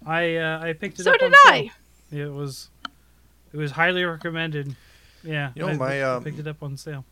I 0.05 0.37
uh, 0.37 0.61
I 0.63 0.73
picked 0.73 0.99
it 0.99 1.05
So 1.05 1.13
up. 1.13 1.19
did 1.21 1.27
on 1.27 1.33
I. 1.47 1.71
sale. 2.11 2.27
It 2.29 2.33
was 2.33 2.69
it 3.53 3.57
was 3.57 3.71
highly 3.73 4.03
recommended. 4.05 4.75
Yeah, 5.25 5.53
You 5.55 5.63
know, 5.63 5.69
I, 5.69 5.77
my, 5.77 6.03
I 6.03 6.15
um, 6.17 6.25
picked 6.25 6.41
it 6.41 6.49
up 6.49 6.65
on 6.65 6.77
sale. 6.77 7.05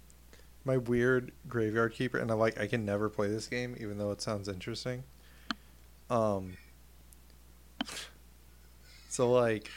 my 0.65 0.77
weird 0.77 1.31
graveyard 1.49 1.93
keeper 1.95 2.19
and 2.19 2.29
I'm 2.33 2.39
like 2.41 2.59
I 2.59 2.67
can 2.67 2.85
never 2.85 3.09
play 3.09 3.29
this 3.29 3.47
game 3.47 3.77
even 3.79 3.99
though 3.99 4.11
it 4.11 4.21
sounds 4.21 4.49
interesting. 4.49 5.05
Um 6.11 6.57
so 9.11 9.31
like 9.31 9.71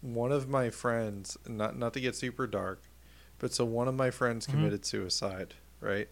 one 0.00 0.32
of 0.32 0.48
my 0.48 0.70
friends 0.70 1.36
not 1.46 1.76
not 1.78 1.92
to 1.94 2.00
get 2.00 2.16
super 2.16 2.46
dark, 2.46 2.82
but 3.38 3.52
so 3.52 3.64
one 3.64 3.88
of 3.88 3.94
my 3.94 4.10
friends 4.10 4.46
Mhm. 4.46 4.50
committed 4.50 4.84
suicide, 4.86 5.54
right? 5.80 6.08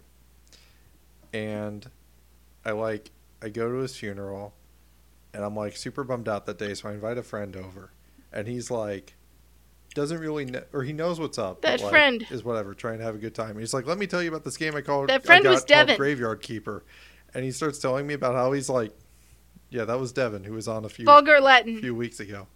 And 1.32 1.90
I 2.64 2.72
like 2.72 3.10
I 3.42 3.48
go 3.48 3.68
to 3.70 3.78
his 3.78 3.96
funeral 3.96 4.54
and 5.32 5.44
I'm 5.44 5.54
like 5.54 5.76
super 5.76 6.02
bummed 6.04 6.28
out 6.28 6.46
that 6.46 6.58
day 6.58 6.74
so 6.74 6.88
I 6.88 6.92
invite 6.92 7.18
a 7.18 7.22
friend 7.22 7.54
over 7.56 7.92
and 8.32 8.48
he's 8.48 8.70
like 8.70 9.14
doesn't 9.94 10.18
really 10.20 10.44
know, 10.44 10.62
or 10.72 10.82
he 10.84 10.92
knows 10.92 11.18
what's 11.18 11.38
up. 11.38 11.62
but, 11.62 11.68
That 11.68 11.80
like, 11.80 11.90
friend. 11.90 12.26
is 12.30 12.44
whatever, 12.44 12.74
trying 12.74 12.98
to 12.98 13.04
have 13.04 13.14
a 13.14 13.18
good 13.18 13.34
time. 13.34 13.58
He's 13.58 13.72
like, 13.74 13.86
"Let 13.86 13.98
me 13.98 14.06
tell 14.06 14.22
you 14.22 14.28
about 14.28 14.44
this 14.44 14.56
game 14.56 14.76
I 14.76 14.80
called 14.82 15.08
That 15.08 15.24
friend 15.24 15.44
was 15.46 15.64
Devin. 15.64 15.96
Graveyard 15.96 16.40
Keeper," 16.42 16.84
and 17.34 17.42
he 17.42 17.50
starts 17.50 17.78
telling 17.78 18.06
me 18.06 18.12
about 18.14 18.34
how 18.34 18.52
he's 18.52 18.68
like, 18.68 18.92
"Yeah, 19.70 19.84
that 19.84 19.98
was 19.98 20.12
Devin 20.12 20.44
who 20.44 20.52
was 20.54 20.68
on 20.68 20.84
a 20.84 20.88
few 20.88 21.04
Vulgar 21.04 21.40
Latin. 21.40 21.80
few 21.80 21.94
weeks 21.94 22.20
ago," 22.20 22.46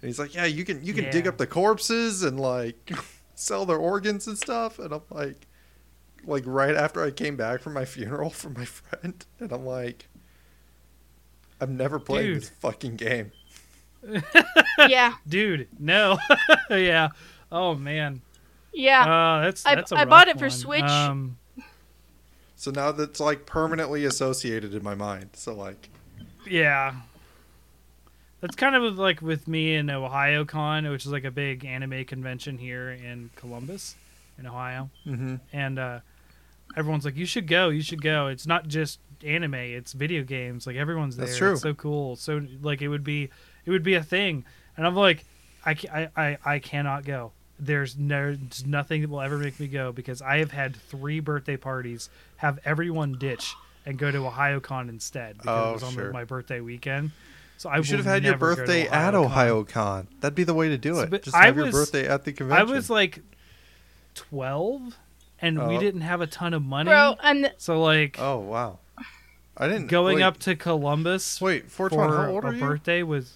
and 0.00 0.08
he's 0.08 0.18
like, 0.18 0.34
"Yeah, 0.34 0.44
you 0.46 0.64
can 0.64 0.84
you 0.84 0.92
can 0.94 1.10
dig 1.10 1.26
up 1.26 1.36
the 1.38 1.46
corpses 1.46 2.22
and 2.22 2.38
like 2.40 2.90
sell 3.34 3.66
their 3.66 3.78
organs 3.78 4.26
and 4.26 4.36
stuff," 4.38 4.78
and 4.78 4.92
I'm 4.92 5.02
like, 5.10 5.46
like 6.24 6.44
right 6.46 6.74
after 6.74 7.02
I 7.02 7.10
came 7.10 7.36
back 7.36 7.60
from 7.62 7.72
my 7.74 7.84
funeral 7.84 8.30
from 8.30 8.54
my 8.54 8.64
friend, 8.66 9.24
and 9.38 9.52
I'm 9.52 9.64
like, 9.64 10.08
I've 11.60 11.70
never 11.70 11.98
played 11.98 12.26
Dude. 12.26 12.42
this 12.42 12.48
fucking 12.60 12.96
game. 12.96 13.32
yeah, 14.88 15.14
Dude, 15.28 15.68
no. 15.78 16.18
yeah. 16.70 17.08
Oh 17.52 17.74
man. 17.74 18.22
yeah. 18.72 19.02
Uh, 19.02 19.40
that's 19.42 19.66
I- 19.66 19.74
that's 19.74 19.92
a 19.92 19.96
I 19.96 20.04
bought 20.04 20.28
it 20.28 20.38
for 20.38 20.44
one. 20.46 20.50
Switch. 20.50 20.82
Um, 20.84 21.36
So 22.56 22.70
now 22.70 22.92
that's 22.92 23.20
like 23.20 23.44
permanently 23.46 24.04
associated 24.04 24.74
in 24.74 24.82
my 24.82 24.94
mind. 24.94 25.30
So 25.34 25.54
like, 25.54 25.88
yeah. 26.46 26.94
That's 28.40 28.56
kind 28.56 28.74
of 28.74 28.98
like 28.98 29.20
with 29.20 29.46
me 29.46 29.74
in 29.74 29.90
Ohio 29.90 30.44
Con, 30.44 30.88
which 30.90 31.04
is 31.04 31.12
like 31.12 31.24
a 31.24 31.30
big 31.30 31.64
anime 31.64 32.04
convention 32.04 32.56
here 32.56 32.90
in 32.90 33.30
Columbus, 33.36 33.96
in 34.38 34.46
Ohio. 34.46 34.88
mm-hmm. 35.06 35.36
and 35.52 35.78
uh, 35.78 36.00
everyone's 36.76 37.04
like, 37.04 37.16
"You 37.16 37.26
should 37.26 37.46
go. 37.46 37.68
You 37.68 37.82
should 37.82 38.02
go." 38.02 38.28
It's 38.28 38.46
not 38.46 38.66
just 38.66 38.98
anime; 39.22 39.54
it's 39.54 39.92
video 39.92 40.22
games. 40.22 40.66
Like 40.66 40.76
everyone's 40.76 41.16
there. 41.16 41.26
That's 41.26 41.36
true. 41.36 41.52
It's 41.52 41.62
so 41.62 41.74
cool. 41.74 42.16
So 42.16 42.40
like 42.62 42.80
it 42.80 42.88
would 42.88 43.04
be, 43.04 43.28
it 43.66 43.70
would 43.70 43.82
be 43.82 43.94
a 43.94 44.02
thing. 44.02 44.44
And 44.76 44.86
I'm 44.86 44.96
like, 44.96 45.26
I, 45.66 45.76
I, 45.92 46.08
I, 46.16 46.38
I 46.44 46.58
cannot 46.58 47.04
go. 47.04 47.32
There's 47.58 47.98
no, 47.98 48.34
there's 48.34 48.64
nothing 48.64 49.02
that 49.02 49.10
will 49.10 49.20
ever 49.20 49.36
make 49.36 49.60
me 49.60 49.68
go 49.68 49.92
because 49.92 50.22
I 50.22 50.38
have 50.38 50.52
had 50.52 50.74
three 50.74 51.20
birthday 51.20 51.58
parties, 51.58 52.08
have 52.38 52.58
everyone 52.64 53.18
ditch 53.18 53.54
and 53.86 53.98
go 53.98 54.10
to 54.10 54.18
OhioCon 54.18 54.88
instead 54.88 55.38
because 55.38 55.48
Oh, 55.48 55.70
it 55.70 55.72
was 55.74 55.82
on 55.82 55.94
the- 55.96 56.12
my 56.12 56.24
birthday 56.24 56.60
weekend. 56.60 57.10
So 57.58 57.68
I 57.68 57.76
You 57.78 57.82
should 57.82 57.96
have 57.98 58.06
had 58.06 58.22
your 58.22 58.32
never 58.32 58.50
go 58.50 58.54
to 58.54 58.60
birthday 58.62 58.88
at 58.88 59.12
OhioCon. 59.14 59.66
OhioCon. 59.66 60.06
That'd 60.20 60.34
be 60.34 60.44
the 60.44 60.54
way 60.54 60.68
to 60.70 60.78
do 60.78 61.00
it. 61.00 61.10
but 61.10 61.22
Just 61.22 61.36
I 61.36 61.46
have 61.46 61.56
your 61.56 61.66
was- 61.66 61.74
birthday 61.74 62.08
at 62.08 62.24
the 62.24 62.32
convention. 62.32 62.68
I 62.68 62.70
was 62.70 62.88
like 62.90 63.20
twelve, 64.14 64.96
and 65.40 65.58
we 65.68 65.76
Oh. 65.76 65.80
didn't 65.80 66.00
have 66.02 66.20
a 66.20 66.26
ton 66.26 66.54
of 66.54 66.62
money. 66.62 66.88
Bro, 66.90 67.16
I'm 67.20 67.46
So 67.58 67.80
like 67.82 68.16
oh 68.18 68.38
wow, 68.38 68.78
I 69.56 69.68
didn't 69.68 69.88
going 69.88 70.16
wait, 70.16 70.22
up 70.22 70.38
to 70.40 70.56
Columbus 70.56 71.40
Wait, 71.40 71.64
for 71.70 71.88
Fortune, 71.90 71.98
how 71.98 72.30
old 72.30 72.44
a 72.44 72.48
are 72.48 72.54
you? 72.54 72.60
birthday 72.60 73.02
was 73.02 73.34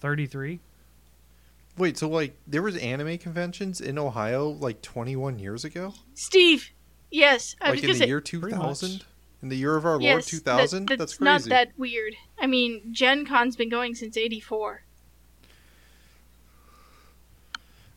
33. 0.00 0.60
Wait, 1.76 1.96
so 1.98 2.08
like 2.08 2.36
there 2.46 2.62
was 2.62 2.76
anime 2.76 3.18
conventions 3.18 3.80
in 3.80 3.98
Ohio 3.98 4.48
like 4.48 4.82
21 4.82 5.38
years 5.38 5.64
ago, 5.64 5.94
Steve. 6.14 6.70
Yes, 7.10 7.54
I 7.60 7.66
like 7.70 7.74
was 7.76 7.84
in 7.84 7.90
the 7.90 7.96
say. 7.96 8.06
year 8.06 8.20
2000, 8.20 8.92
much. 8.92 9.02
In 9.44 9.50
the 9.50 9.56
year 9.56 9.76
of 9.76 9.84
our 9.84 9.98
Lord 10.00 10.22
2000. 10.22 10.88
that- 10.88 10.98
that's 10.98 11.18
that's 11.18 11.20
not 11.20 11.42
that 11.50 11.78
weird. 11.78 12.14
I 12.40 12.46
mean, 12.46 12.80
Gen 12.94 13.26
Con's 13.26 13.56
been 13.56 13.68
going 13.68 13.94
since 13.94 14.16
'84. 14.16 14.82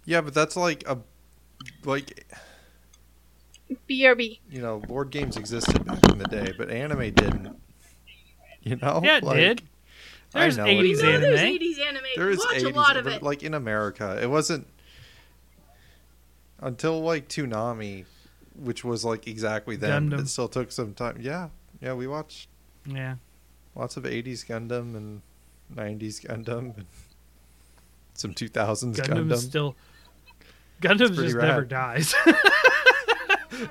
Yeah, 0.05 0.19
but 0.21 0.33
that's 0.33 0.57
like 0.57 0.85
a 0.87 0.99
like 1.85 2.27
BRB. 3.89 4.39
you 4.51 4.61
know, 4.61 4.79
board 4.79 5.09
games 5.09 5.37
existed 5.37 5.85
back 5.85 5.99
in 6.11 6.17
the 6.17 6.25
day, 6.25 6.53
but 6.57 6.69
anime 6.69 7.13
didn't. 7.13 7.55
You 8.63 8.75
know? 8.75 8.99
yeah, 9.03 9.17
it 9.17 9.23
Like, 9.23 9.37
did. 9.37 9.61
I 10.33 10.41
There's 10.41 10.57
know 10.57 10.65
80s 10.65 10.67
it 10.67 10.85
You 10.85 10.95
know 10.95 11.01
did. 11.01 11.09
anime. 11.15 11.21
there's 11.21 11.39
'80s 11.41 11.79
anime. 11.87 12.03
There 12.17 12.29
is 12.29 12.37
Watch 12.39 12.55
80s, 12.57 12.63
a 12.65 12.69
lot 12.75 12.97
of 12.97 13.07
it. 13.07 13.23
like 13.23 13.43
in 13.43 13.53
America, 13.53 14.19
it 14.21 14.27
wasn't 14.29 14.67
until 16.59 17.01
like 17.01 17.29
Toonami, 17.29 18.03
which 18.57 18.83
was 18.83 19.05
like 19.05 19.27
exactly 19.27 19.75
then. 19.75 20.09
Gundam. 20.09 20.19
It 20.21 20.27
still 20.29 20.47
took 20.47 20.71
some 20.71 20.93
time. 20.93 21.17
Yeah, 21.21 21.49
Yeah, 21.81 21.93
we 21.93 22.07
watched 22.07 22.49
Yeah. 22.85 23.15
lots 23.75 23.97
of 23.97 24.03
80s 24.05 24.45
Gundam 24.45 24.95
and 24.95 25.21
90s 25.75 26.21
Gundam 26.25 26.75
and 26.77 26.85
some 28.13 28.33
2000s 28.33 28.95
Gundam 28.95 29.27
Gundam. 29.29 29.37
still 29.37 29.75
Gundam 30.81 31.15
just 31.15 31.35
rad. 31.35 31.47
never 31.47 31.65
dies. 31.65 32.13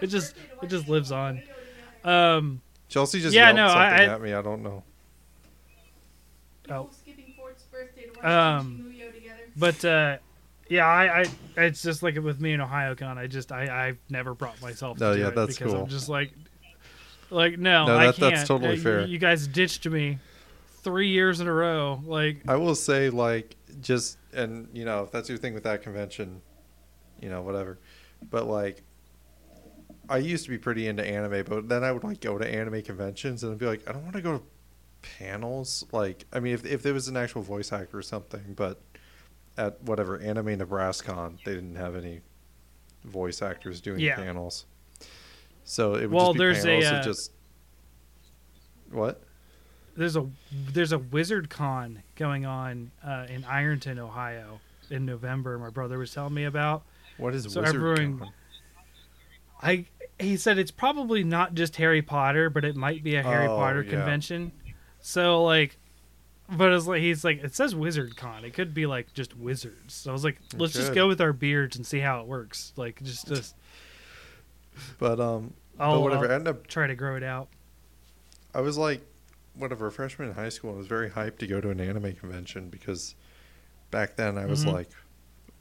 it 0.00 0.06
just 0.08 0.34
it 0.62 0.68
just 0.68 0.88
lives 0.88 1.10
on. 1.12 1.42
Um 2.04 2.60
Chelsea 2.88 3.20
just 3.20 3.34
Yeah, 3.34 3.46
yelled 3.46 3.56
no, 3.56 3.66
I- 3.66 3.88
something 3.90 4.10
I- 4.10 4.14
at 4.14 4.20
me. 4.22 4.32
I 4.34 4.42
don't 4.42 4.62
know. 4.62 4.82
Oh. 6.68 6.88
skipping 6.92 7.34
Fort's 7.36 7.62
birthday 7.64 8.06
to 8.06 8.12
watch 8.16 8.24
Um, 8.24 8.94
but 9.56 9.84
uh 9.84 10.16
yeah, 10.68 10.86
I, 10.86 11.20
I 11.20 11.24
it's 11.64 11.82
just 11.82 12.02
like 12.02 12.16
with 12.20 12.40
me 12.40 12.52
in 12.52 12.60
OhioCon, 12.60 13.16
I 13.18 13.26
just 13.26 13.52
I 13.52 13.88
I've 13.88 13.98
never 14.10 14.34
brought 14.34 14.60
myself 14.62 14.98
to 14.98 15.04
No, 15.04 15.14
do 15.14 15.20
yeah, 15.20 15.28
it 15.28 15.34
that's 15.34 15.56
because 15.58 15.72
cool. 15.72 15.82
I'm 15.82 15.88
just 15.88 16.08
like 16.08 16.32
like 17.30 17.58
no, 17.58 17.86
No, 17.86 17.96
I 17.96 18.06
can't. 18.12 18.16
that's 18.34 18.46
totally 18.48 18.74
you- 18.76 18.80
fair. 18.80 19.04
You 19.06 19.18
guys 19.18 19.46
ditched 19.46 19.86
me 19.86 20.18
3 20.82 21.08
years 21.08 21.40
in 21.40 21.46
a 21.48 21.52
row. 21.52 22.00
Like 22.04 22.42
I 22.48 22.56
will 22.56 22.74
say, 22.76 23.10
like, 23.10 23.56
just, 23.80 24.18
and, 24.32 24.68
you 24.72 24.84
know, 24.84 25.02
if 25.02 25.10
that's 25.10 25.28
your 25.28 25.36
thing 25.38 25.52
with 25.52 25.64
that 25.64 25.82
convention, 25.82 26.40
you 27.20 27.28
know, 27.28 27.42
whatever. 27.42 27.78
But, 28.30 28.46
like, 28.46 28.82
I 30.08 30.18
used 30.18 30.44
to 30.44 30.50
be 30.50 30.58
pretty 30.58 30.86
into 30.86 31.04
anime, 31.04 31.44
but 31.48 31.68
then 31.68 31.82
I 31.82 31.90
would, 31.90 32.04
like, 32.04 32.20
go 32.20 32.38
to 32.38 32.46
anime 32.48 32.80
conventions 32.82 33.42
and 33.42 33.52
I'd 33.52 33.58
be 33.58 33.66
like, 33.66 33.88
I 33.88 33.92
don't 33.92 34.04
want 34.04 34.14
to 34.14 34.22
go 34.22 34.38
to 34.38 34.44
panels. 35.18 35.84
Like, 35.92 36.24
I 36.32 36.38
mean, 36.40 36.54
if, 36.54 36.64
if 36.64 36.82
there 36.84 36.94
was 36.94 37.08
an 37.08 37.16
actual 37.16 37.42
voice 37.42 37.72
actor 37.72 37.98
or 37.98 38.02
something, 38.02 38.54
but 38.54 38.80
at 39.58 39.82
whatever, 39.82 40.18
Anime 40.18 40.58
Nebraska, 40.58 41.32
they 41.44 41.54
didn't 41.54 41.76
have 41.76 41.96
any 41.96 42.20
voice 43.04 43.40
actors 43.42 43.80
doing 43.80 44.00
Yeah. 44.00 44.16
panels. 44.16 44.66
So 45.64 45.94
it 45.94 46.02
would 46.02 46.10
Well, 46.12 46.26
just 46.26 46.34
be 46.34 46.38
there's 46.38 46.58
a, 46.64 46.66
panels 46.66 46.84
of 46.86 46.92
uh, 46.94 47.02
just. 47.02 47.32
What? 48.90 49.22
there's 49.96 50.14
a 50.16 50.26
there's 50.72 50.92
a 50.92 50.98
Wizard 50.98 51.48
Con 51.48 52.02
going 52.16 52.44
on 52.44 52.90
uh, 53.02 53.26
in 53.30 53.44
Ironton, 53.44 53.98
Ohio 53.98 54.60
in 54.90 55.06
November. 55.06 55.58
My 55.58 55.70
brother 55.70 55.98
was 55.98 56.12
telling 56.12 56.34
me 56.34 56.44
about. 56.44 56.82
What 57.16 57.34
is 57.34 57.44
So 57.52 57.62
Wizard 57.62 57.76
everyone- 57.76 58.18
Con? 58.18 58.32
I 59.62 59.86
he 60.18 60.36
said 60.36 60.58
it's 60.58 60.70
probably 60.70 61.24
not 61.24 61.54
just 61.54 61.76
Harry 61.76 62.02
Potter, 62.02 62.48
but 62.50 62.64
it 62.64 62.76
might 62.76 63.02
be 63.02 63.16
a 63.16 63.22
Harry 63.22 63.46
Oh, 63.46 63.56
Potter 63.56 63.82
yeah. 63.82 63.90
convention. 63.90 64.52
So 65.00 65.42
like, 65.44 65.78
but 66.48 66.72
it's 66.72 66.86
like 66.86 67.00
he's 67.02 67.24
like 67.24 67.42
it 67.42 67.54
says 67.54 67.74
Wizard 67.74 68.16
Con. 68.16 68.44
It 68.44 68.54
could 68.54 68.72
be 68.74 68.86
like 68.86 69.12
just 69.14 69.36
wizards. 69.36 69.94
So 69.94 70.10
I 70.10 70.12
was 70.12 70.24
like, 70.24 70.38
let's 70.56 70.72
just 70.72 70.94
go 70.94 71.08
with 71.08 71.20
our 71.20 71.32
beards 71.32 71.76
and 71.76 71.86
see 71.86 71.98
how 72.00 72.20
it 72.20 72.26
works. 72.26 72.72
Like 72.76 73.02
just 73.02 73.26
just 73.28 73.54
But, 74.98 75.20
um, 75.20 75.54
I'll, 75.78 75.94
but 75.94 76.00
whatever. 76.02 76.24
I'll 76.26 76.30
I 76.32 76.34
ended 76.34 76.48
up 76.48 76.66
try 76.66 76.86
to 76.86 76.94
grow 76.94 77.16
it 77.16 77.22
out. 77.22 77.48
I 78.54 78.60
was 78.60 78.76
like, 78.78 79.00
whatever, 79.54 79.90
freshman 79.90 80.28
in 80.28 80.34
high 80.34 80.48
school, 80.50 80.74
i 80.74 80.76
was 80.76 80.86
very 80.86 81.10
hyped 81.10 81.38
to 81.38 81.46
go 81.46 81.60
to 81.60 81.70
an 81.70 81.80
anime 81.80 82.14
convention 82.14 82.68
because 82.68 83.14
back 83.90 84.16
then 84.16 84.36
I 84.38 84.46
was 84.46 84.64
Mhm. 84.64 84.72
like 84.72 84.90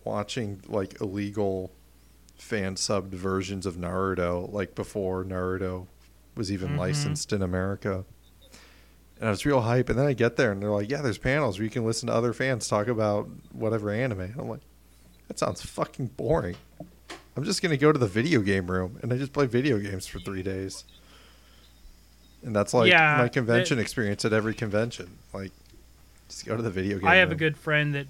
watching 0.03 0.61
like 0.67 0.99
illegal 1.01 1.71
fan 2.37 2.75
subbed 2.75 3.09
versions 3.11 3.65
of 3.65 3.75
Naruto, 3.77 4.51
like 4.51 4.75
before 4.75 5.23
Naruto 5.23 5.87
was 6.35 6.51
even 6.51 6.71
Mhm. 6.71 6.77
licensed 6.77 7.31
in 7.31 7.41
America. 7.41 8.03
And 9.19 9.27
I 9.27 9.31
was 9.31 9.45
real 9.45 9.61
hype, 9.61 9.89
and 9.89 9.97
then 9.97 10.05
I 10.05 10.13
get 10.13 10.35
there, 10.35 10.51
and 10.51 10.61
they're 10.61 10.69
like, 10.71 10.89
"Yeah, 10.89 11.01
there's 11.01 11.17
panels 11.17 11.57
where 11.57 11.63
you 11.63 11.69
can 11.69 11.85
listen 11.85 12.07
to 12.07 12.13
other 12.13 12.33
fans 12.33 12.67
talk 12.67 12.87
about 12.87 13.29
whatever 13.53 13.89
anime." 13.89 14.19
And 14.19 14.35
I'm 14.39 14.49
like, 14.49 14.59
"That 15.27 15.39
sounds 15.39 15.61
fucking 15.61 16.07
boring." 16.17 16.55
I'm 17.37 17.43
just 17.43 17.61
gonna 17.61 17.77
go 17.77 17.91
to 17.91 17.99
the 17.99 18.07
video 18.07 18.41
game 18.41 18.69
room, 18.69 18.99
and 19.01 19.11
I 19.13 19.17
just 19.17 19.31
play 19.33 19.45
video 19.45 19.77
games 19.79 20.05
for 20.07 20.19
three 20.19 20.43
days. 20.43 20.83
And 22.43 22.55
that's 22.55 22.73
like 22.73 22.89
Yeah, 22.91 23.17
my 23.19 23.27
convention 23.29 23.79
it- 23.79 23.81
experience 23.81 24.23
at 24.25 24.33
every 24.33 24.53
convention. 24.53 25.09
Like, 25.33 25.51
just 26.29 26.45
go 26.45 26.55
to 26.55 26.61
the 26.61 26.69
video 26.69 26.97
game. 26.99 27.07
I 27.07 27.15
have 27.15 27.31
a 27.31 27.35
good 27.35 27.57
friend 27.57 27.95
that 27.95 28.07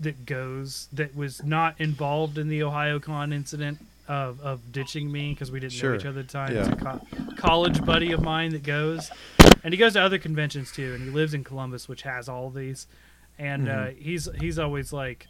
that 0.00 0.26
goes 0.26 0.88
that 0.92 1.14
was 1.14 1.44
not 1.44 1.80
involved 1.80 2.36
in 2.38 2.48
the 2.48 2.62
Ohio 2.62 2.98
Con 2.98 3.32
incident 3.32 3.78
of, 4.12 4.40
of 4.40 4.72
ditching 4.72 5.10
me 5.10 5.30
because 5.32 5.50
we 5.50 5.58
didn't 5.60 5.72
Sure. 5.72 5.90
know 5.92 5.96
each 5.98 6.04
other 6.06 6.20
at 6.20 6.26
the 6.28 6.32
time. 6.32 6.54
Yeah. 6.54 6.60
It's 6.60 6.68
a 6.68 6.76
co- 6.76 7.06
college 7.36 7.84
buddy 7.84 8.12
of 8.12 8.20
mine 8.22 8.50
that 8.52 8.62
goes, 8.62 9.10
and 9.64 9.72
he 9.72 9.78
goes 9.78 9.94
to 9.94 10.00
other 10.02 10.18
conventions 10.18 10.70
too. 10.72 10.94
And 10.94 11.04
he 11.04 11.10
lives 11.10 11.32
in 11.34 11.44
Columbus, 11.44 11.88
which 11.88 12.02
has 12.02 12.28
all 12.28 12.50
these. 12.50 12.86
And 13.38 13.68
uh, 13.68 13.72
Mhm. 13.86 13.98
he's 13.98 14.28
he's 14.40 14.58
always 14.58 14.92
like, 14.92 15.26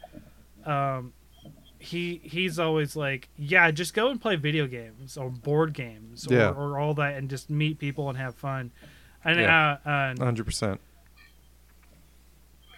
um, 0.66 1.12
he 1.78 2.20
he's 2.24 2.58
always 2.58 2.96
like, 2.96 3.28
yeah, 3.36 3.70
just 3.70 3.94
go 3.94 4.10
and 4.10 4.20
play 4.20 4.36
video 4.36 4.66
games 4.66 5.16
or 5.16 5.30
board 5.30 5.72
games 5.74 6.26
or, 6.30 6.34
Yeah. 6.34 6.50
or 6.50 6.78
all 6.78 6.94
that, 6.94 7.14
and 7.16 7.30
just 7.30 7.50
meet 7.50 7.78
people 7.78 8.08
and 8.08 8.18
have 8.18 8.34
fun. 8.34 8.72
And 9.24 9.38
Yeah. 9.38 9.76
uh, 9.86 9.88
uh, 9.88 10.14
100%. 10.16 10.80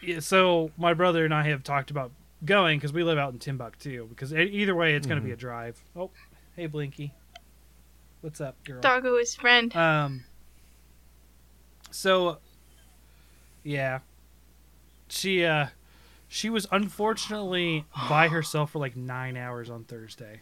yeah, 0.02 0.20
so 0.20 0.70
my 0.76 0.92
brother 0.92 1.24
and 1.24 1.32
I 1.32 1.44
have 1.48 1.62
talked 1.62 1.90
about 1.90 2.10
going 2.44 2.78
because 2.78 2.92
we 2.92 3.02
live 3.02 3.18
out 3.18 3.32
in 3.32 3.38
Timbuktu. 3.38 4.06
Because 4.08 4.32
e- 4.32 4.42
either 4.42 4.74
way, 4.74 4.94
it's 4.94 5.06
going 5.06 5.20
to 5.20 5.24
be 5.24 5.32
a 5.32 5.36
drive. 5.36 5.82
Oh, 5.96 6.10
hey 6.56 6.66
Blinky, 6.66 7.12
what's 8.20 8.40
up, 8.40 8.62
girl? 8.64 8.80
Doggo 8.80 9.16
is 9.16 9.34
friend. 9.34 9.74
Um. 9.76 10.24
So, 11.90 12.38
yeah, 13.62 14.00
she 15.08 15.44
uh, 15.44 15.66
she 16.28 16.50
was 16.50 16.66
unfortunately 16.72 17.84
by 18.08 18.28
herself 18.28 18.72
for 18.72 18.78
like 18.78 18.96
nine 18.96 19.36
hours 19.36 19.70
on 19.70 19.84
Thursday. 19.84 20.40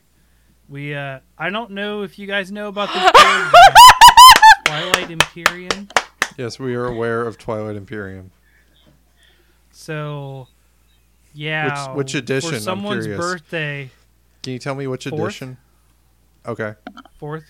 We 0.69 0.95
uh, 0.95 1.21
I 1.37 1.51
don't 1.51 1.73
know 1.73 2.03
if 2.03 2.19
you 2.19 2.27
guys 2.27 2.51
know 2.51 2.69
about 2.69 2.89
this 2.93 3.03
board 3.03 3.53
game, 3.53 3.75
Twilight 4.65 5.11
Imperium. 5.11 5.89
Yes, 6.39 6.59
we 6.59 6.75
are 6.75 6.87
aware 6.87 7.27
of 7.27 7.37
Twilight 7.37 7.77
Imperium. 7.77 8.31
So, 9.71 10.49
yeah. 11.35 11.89
Which- 11.89 11.97
which 11.97 12.15
edition? 12.15 12.51
For 12.51 12.57
I'm 12.57 12.61
someone's 12.63 13.07
birthday, 13.07 13.91
Can 14.43 14.53
you 14.55 14.59
tell 14.59 14.75
me 14.75 14.87
which 14.87 15.05
Fourth? 15.07 15.23
edition? 15.23 15.57
Okay. 16.47 16.75
fourth. 17.19 17.45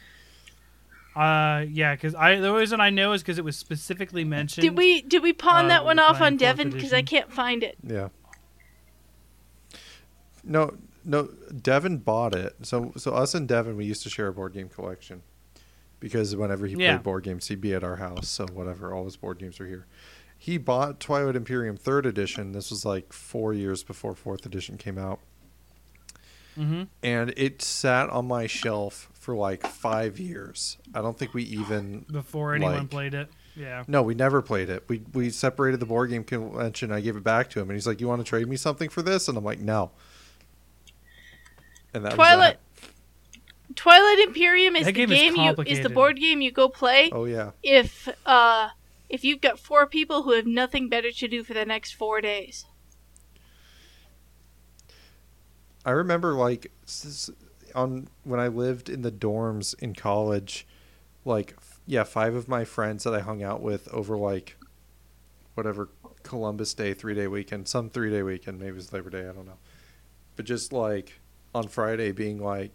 Uh, 1.16 1.64
yeah, 1.68 1.94
because 1.94 2.14
I 2.14 2.36
the 2.36 2.52
reason 2.54 2.80
I 2.80 2.88
know 2.90 3.12
is 3.12 3.22
because 3.22 3.38
it 3.38 3.44
was 3.44 3.56
specifically 3.56 4.24
mentioned. 4.24 4.62
Did 4.62 4.76
we 4.78 5.02
did 5.02 5.22
we 5.22 5.32
pawn 5.34 5.66
uh, 5.66 5.68
that 5.68 5.84
one 5.84 5.98
off 5.98 6.20
on 6.22 6.32
fourth 6.32 6.40
Devin 6.40 6.70
because 6.70 6.92
I 6.94 7.02
can't 7.02 7.30
find 7.32 7.62
it. 7.62 7.76
Yeah. 7.86 8.08
No, 10.44 10.76
no. 11.04 11.28
Devin 11.60 11.98
bought 11.98 12.34
it. 12.34 12.54
So, 12.62 12.92
so 12.96 13.12
us 13.12 13.34
and 13.34 13.46
Devin, 13.46 13.76
we 13.76 13.84
used 13.84 14.02
to 14.04 14.10
share 14.10 14.28
a 14.28 14.32
board 14.32 14.54
game 14.54 14.68
collection 14.68 15.22
because 16.00 16.34
whenever 16.34 16.66
he 16.66 16.74
Yeah. 16.76 16.94
played 16.96 17.02
board 17.04 17.24
games, 17.24 17.48
he'd 17.48 17.60
be 17.60 17.74
at 17.74 17.84
our 17.84 17.96
house. 17.96 18.28
So, 18.28 18.46
whatever, 18.46 18.92
all 18.92 19.04
his 19.04 19.16
board 19.16 19.38
games 19.38 19.60
are 19.60 19.66
here. 19.66 19.86
He 20.42 20.58
bought 20.58 20.98
Twilight 20.98 21.36
Imperium 21.36 21.76
third 21.76 22.04
edition. 22.04 22.50
This 22.50 22.70
was 22.70 22.84
like 22.84 23.12
four 23.12 23.54
years 23.54 23.84
before 23.84 24.16
fourth 24.16 24.44
edition 24.44 24.76
came 24.76 24.98
out, 24.98 25.20
hmm 26.56 26.82
and 27.00 27.32
it 27.36 27.62
sat 27.62 28.10
on 28.10 28.26
my 28.26 28.48
shelf 28.48 29.08
for 29.12 29.36
like 29.36 29.64
five 29.64 30.18
years. 30.18 30.78
I 30.92 31.00
don't 31.00 31.16
think 31.16 31.32
we 31.32 31.44
even 31.44 32.06
before 32.10 32.56
anyone 32.56 32.76
Like- 32.78 32.90
played 32.90 33.14
it. 33.14 33.28
Yeah. 33.54 33.84
No, 33.86 34.02
we 34.02 34.16
never 34.16 34.42
played 34.42 34.68
it. 34.68 34.82
We 34.88 35.02
we 35.12 35.30
separated 35.30 35.78
the 35.78 35.86
board 35.86 36.10
game 36.10 36.24
convention. 36.24 36.90
I 36.90 37.00
gave 37.00 37.16
it 37.16 37.22
back 37.22 37.48
to 37.50 37.60
him, 37.60 37.70
and 37.70 37.76
he's 37.76 37.86
like, 37.86 38.00
"You 38.00 38.08
want 38.08 38.20
to 38.20 38.28
trade 38.28 38.48
me 38.48 38.56
something 38.56 38.88
for 38.88 39.00
this?" 39.02 39.28
And 39.28 39.38
I'm 39.38 39.44
like, 39.44 39.60
"No." 39.60 39.92
And 41.94 42.04
that 42.04 42.14
Twilight 42.14 42.56
was 42.80 42.90
Twilight 43.76 44.18
Imperium 44.26 44.74
is 44.74 44.86
That 44.86 44.94
the 44.94 45.06
game 45.06 45.12
is 45.12 45.36
you 45.36 45.62
is 45.66 45.82
the 45.82 45.88
board 45.90 46.16
game 46.18 46.40
you 46.40 46.50
go 46.50 46.68
play. 46.68 47.10
Oh 47.12 47.26
yeah, 47.26 47.52
if 47.62 48.08
uh 48.26 48.70
if 49.12 49.22
you've 49.22 49.42
got 49.42 49.58
four 49.58 49.86
people 49.86 50.22
who 50.22 50.32
have 50.32 50.46
nothing 50.46 50.88
better 50.88 51.12
to 51.12 51.28
do 51.28 51.44
for 51.44 51.52
the 51.52 51.66
next 51.66 51.92
four 51.92 52.22
days. 52.22 52.64
I 55.84 55.90
remember 55.90 56.32
like 56.32 56.72
on 57.74 58.08
when 58.24 58.40
I 58.40 58.48
lived 58.48 58.88
in 58.88 59.02
the 59.02 59.12
dorms 59.12 59.78
in 59.80 59.94
college, 59.94 60.66
like 61.26 61.54
yeah, 61.86 62.04
five 62.04 62.34
of 62.34 62.48
my 62.48 62.64
friends 62.64 63.04
that 63.04 63.14
I 63.14 63.20
hung 63.20 63.42
out 63.42 63.60
with 63.60 63.86
over 63.92 64.16
like 64.16 64.56
whatever 65.54 65.90
Columbus 66.22 66.72
Day 66.72 66.94
three 66.94 67.14
day 67.14 67.26
weekend, 67.26 67.68
some 67.68 67.90
three 67.90 68.10
day 68.10 68.22
weekend, 68.22 68.58
maybe 68.58 68.70
it 68.70 68.74
was 68.76 68.92
Labor 68.92 69.10
Day, 69.10 69.28
I 69.28 69.32
don't 69.32 69.46
know, 69.46 69.58
but 70.36 70.46
just 70.46 70.72
like 70.72 71.20
on 71.54 71.68
Friday 71.68 72.12
being 72.12 72.42
like. 72.42 72.72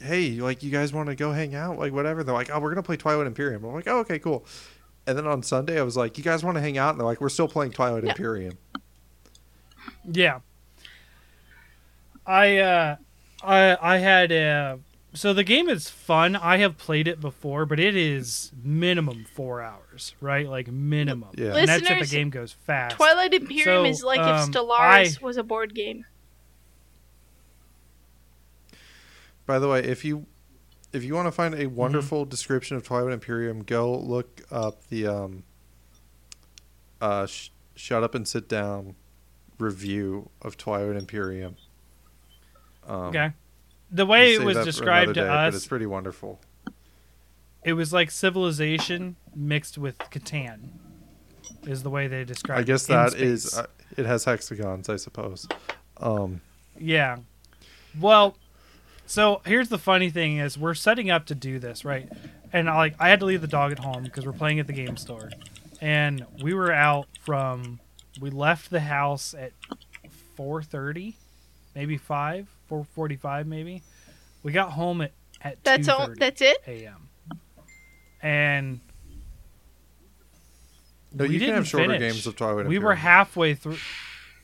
Hey, 0.00 0.30
like 0.38 0.62
you 0.62 0.70
guys 0.70 0.92
want 0.92 1.08
to 1.08 1.16
go 1.16 1.32
hang 1.32 1.56
out, 1.56 1.76
like 1.76 1.92
whatever. 1.92 2.22
They're 2.22 2.32
like, 2.32 2.50
oh, 2.52 2.60
we're 2.60 2.68
gonna 2.68 2.84
play 2.84 2.96
Twilight 2.96 3.26
Imperium. 3.26 3.64
I'm 3.64 3.74
like, 3.74 3.88
oh, 3.88 3.98
okay, 3.98 4.20
cool. 4.20 4.46
And 5.08 5.16
then 5.16 5.26
on 5.26 5.42
Sunday, 5.42 5.78
I 5.80 5.82
was 5.82 5.96
like, 5.96 6.18
you 6.18 6.22
guys 6.24 6.44
want 6.44 6.56
to 6.56 6.60
hang 6.60 6.76
out? 6.76 6.90
And 6.90 7.00
they're 7.00 7.06
like, 7.06 7.20
we're 7.20 7.30
still 7.30 7.48
playing 7.48 7.72
Twilight 7.72 8.04
Yeah. 8.04 8.10
Imperium. 8.10 8.58
Yeah. 10.12 10.40
I 12.26 12.58
uh, 12.58 12.96
I 13.42 13.76
I 13.80 13.96
had 13.96 14.30
uh, 14.30 14.76
so 15.14 15.32
the 15.32 15.44
game 15.44 15.70
is 15.70 15.88
fun. 15.88 16.36
I 16.36 16.58
have 16.58 16.76
played 16.76 17.08
it 17.08 17.22
before, 17.22 17.64
but 17.64 17.80
it 17.80 17.96
is 17.96 18.52
minimum 18.62 19.24
four 19.32 19.62
hours, 19.62 20.14
right? 20.20 20.46
Like 20.46 20.68
minimum. 20.70 21.30
Yeah. 21.38 21.56
And 21.56 21.66
that's 21.66 21.88
if 21.90 22.00
the 22.10 22.14
game 22.16 22.28
goes 22.28 22.52
fast. 22.52 22.96
Twilight 22.96 23.32
Imperium 23.32 23.84
So, 23.86 23.90
is 23.90 24.02
like 24.04 24.20
um, 24.20 24.50
if 24.50 24.54
Stellaris 24.54 25.22
I- 25.22 25.24
was 25.24 25.38
a 25.38 25.42
board 25.42 25.74
game. 25.74 26.04
By 29.46 29.58
the 29.58 29.68
way, 29.68 29.80
if 29.82 30.04
you 30.04 30.26
if 30.92 31.04
you 31.04 31.14
want 31.14 31.26
to 31.26 31.32
find 31.32 31.54
a 31.54 31.66
wonderful 31.66 32.24
description 32.24 32.76
of 32.76 32.82
Twilight 32.84 33.12
Imperium, 33.12 33.62
go 33.62 33.96
look 33.96 34.42
up 34.50 34.86
the 34.88 35.06
um, 35.06 35.42
uh, 37.00 37.26
sh- 37.26 37.50
Shut 37.74 38.02
Up 38.02 38.14
and 38.14 38.26
Sit 38.26 38.48
Down 38.48 38.94
review 39.58 40.30
of 40.42 40.56
Twilight 40.56 40.96
Imperium. 40.96 41.56
Um, 42.86 42.96
Okay. 43.08 43.32
The 43.90 44.04
way 44.06 44.34
it 44.34 44.42
was 44.42 44.58
described 44.64 45.14
to 45.14 45.20
day, 45.22 45.46
it's 45.48 45.56
us, 45.56 45.66
pretty 45.66 45.86
wonderful. 45.86 46.38
it 47.64 47.72
was 47.72 47.90
like 47.92 48.10
civilization 48.10 49.16
mixed 49.34 49.78
with 49.78 49.96
Catan. 49.98 50.68
Is 51.66 51.82
the 51.82 51.90
way 51.90 52.06
they 52.06 52.24
described. 52.24 52.60
I 52.60 52.62
guess 52.64 52.84
it 52.84 52.92
that 52.92 53.14
is 53.14 53.56
uh, 53.56 53.66
it 53.96 54.04
has 54.06 54.24
hexagons, 54.24 54.88
I 54.88 54.96
suppose. 54.96 55.48
Um, 55.96 56.40
Yeah. 56.78 57.16
Well, 57.98 58.36
so 59.08 59.40
here's 59.44 59.68
the 59.70 59.78
funny 59.78 60.10
thing 60.10 60.36
is 60.36 60.56
we're 60.56 60.74
setting 60.74 61.10
up 61.10 61.26
to 61.26 61.34
do 61.34 61.58
this, 61.58 61.84
right? 61.84 62.08
And 62.52 62.68
I 62.70 62.76
like 62.76 62.94
I 63.00 63.08
had 63.08 63.20
to 63.20 63.26
leave 63.26 63.40
the 63.40 63.46
dog 63.48 63.72
at 63.72 63.80
home 63.80 64.04
because 64.04 64.24
we're 64.24 64.32
playing 64.32 64.60
at 64.60 64.66
the 64.66 64.72
game 64.72 64.96
store. 64.96 65.30
And 65.80 66.24
we 66.42 66.54
were 66.54 66.72
out 66.72 67.08
from 67.20 67.80
we 68.20 68.30
left 68.30 68.70
the 68.70 68.80
house 68.80 69.34
at 69.34 69.52
4:30, 70.36 71.14
maybe 71.74 71.96
5, 71.96 72.48
4:45 72.70 73.46
maybe. 73.46 73.82
We 74.42 74.52
got 74.52 74.72
home 74.72 75.00
at 75.00 75.12
at 75.40 75.62
That's 75.64 75.88
all. 75.88 76.08
That's 76.16 76.40
it. 76.40 76.58
a.m. 76.66 77.08
And 78.22 78.80
no, 81.12 81.24
we 81.24 81.30
you 81.34 81.38
can 81.38 81.40
didn't 81.40 81.54
have 81.56 81.66
shorter 81.68 81.92
finish. 81.92 82.12
games 82.12 82.26
of 82.26 82.36
Twilight 82.36 82.56
we 82.56 82.76
Imperium. 82.76 82.84
were 82.84 82.94
halfway 82.94 83.54
through. 83.54 83.78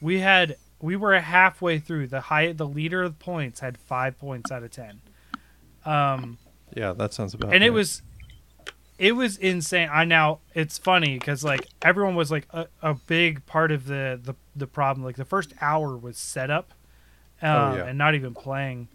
We 0.00 0.20
had 0.20 0.56
we 0.84 0.96
were 0.96 1.18
halfway 1.18 1.78
through. 1.78 2.08
The 2.08 2.20
high 2.20 2.52
the 2.52 2.66
leader 2.66 3.02
of 3.02 3.18
points 3.18 3.60
had 3.60 3.78
five 3.78 4.18
points 4.18 4.52
out 4.52 4.62
of 4.62 4.70
ten. 4.70 5.00
Um, 5.84 6.38
yeah, 6.76 6.92
that 6.92 7.12
sounds 7.12 7.34
about. 7.34 7.52
and 7.54 7.62
it 7.64 7.70
was 7.70 8.02
it 8.98 9.12
was 9.12 9.36
insane. 9.36 9.88
I 9.92 10.04
now 10.04 10.38
it's 10.54 10.78
funny 10.78 11.18
because 11.18 11.42
like 11.44 11.66
everyone 11.82 12.14
was 12.14 12.30
like 12.30 12.46
a, 12.50 12.66
a 12.82 12.94
big 12.94 13.44
part 13.46 13.72
of 13.72 13.86
the, 13.86 14.20
the 14.22 14.34
the 14.54 14.66
problem. 14.66 15.04
Like 15.04 15.16
the 15.16 15.24
first 15.24 15.52
hour 15.60 15.96
was 15.96 16.16
setup, 16.16 16.72
um, 17.42 17.50
Oh, 17.50 17.76
yeah. 17.76 17.84
and 17.86 17.98
not 17.98 18.14
even 18.14 18.34
playing. 18.34 18.88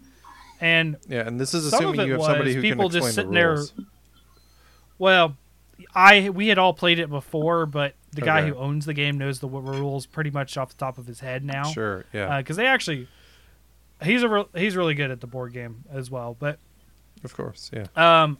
And 0.60 0.96
yeah, 1.08 1.26
and 1.26 1.40
this 1.40 1.54
is 1.54 1.72
assuming 1.72 2.06
you 2.06 2.12
have 2.12 2.22
somebody 2.22 2.54
who 2.54 2.60
people 2.62 2.88
can 2.88 2.96
explain 2.98 3.02
just 3.02 3.14
sitting 3.14 3.30
the 3.32 3.34
there- 3.38 3.50
rules. 3.54 3.72
Well, 4.98 5.36
I 5.94 6.30
we 6.30 6.48
had 6.48 6.58
all 6.58 6.72
played 6.74 6.98
it 6.98 7.08
before, 7.10 7.66
but 7.66 7.94
the 8.12 8.20
guy 8.22 8.40
Okay. 8.40 8.48
who 8.50 8.56
owns 8.56 8.86
the 8.86 8.94
game 8.94 9.18
knows 9.18 9.40
the 9.40 9.48
rules 9.48 10.06
pretty 10.06 10.30
much 10.30 10.56
off 10.56 10.70
the 10.70 10.76
top 10.76 10.98
of 10.98 11.06
his 11.06 11.20
head 11.20 11.44
now. 11.44 11.64
Sure, 11.64 12.04
yeah, 12.12 12.38
because 12.38 12.56
they 12.56 12.66
actually 12.66 13.08
he's 14.02 14.22
a 14.22 14.28
re- 14.28 14.44
he's 14.54 14.76
really 14.76 14.94
good 14.94 15.10
at 15.10 15.20
the 15.20 15.26
board 15.26 15.52
game 15.52 15.84
as 15.90 16.10
well. 16.10 16.36
But 16.38 16.58
of 17.24 17.34
course, 17.34 17.70
yeah. 17.72 17.86
um, 17.96 18.38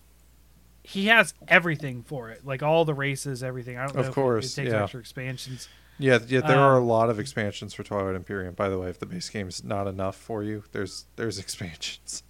he 0.82 1.06
has 1.06 1.34
everything 1.48 2.02
for 2.02 2.30
it, 2.30 2.44
like 2.46 2.62
all 2.62 2.84
the 2.84 2.94
races, 2.94 3.42
everything. 3.42 3.76
I 3.76 3.84
don't 3.86 3.94
know 3.94 4.00
Of 4.00 4.06
if 4.06 4.12
it- 4.12 4.14
course, 4.14 4.52
it, 4.52 4.62
takes 4.62 4.72
yeah. 4.72 4.82
extra 4.82 5.00
expansions. 5.00 5.68
Yeah, 5.98 6.18
yeah. 6.26 6.40
There 6.40 6.58
are 6.58 6.76
a 6.76 6.80
Um, 6.80 6.86
lot 6.88 7.10
of 7.10 7.18
expansions 7.20 7.74
for 7.74 7.82
Twilight 7.82 8.14
Imperium. 8.14 8.54
By 8.54 8.70
the 8.70 8.78
way, 8.78 8.88
if 8.88 8.98
the 8.98 9.04
base 9.06 9.28
game 9.28 9.48
is 9.48 9.62
not 9.62 9.86
enough 9.86 10.16
for 10.16 10.42
you, 10.42 10.64
there's 10.72 11.04
there's 11.16 11.38
expansions. 11.44 12.22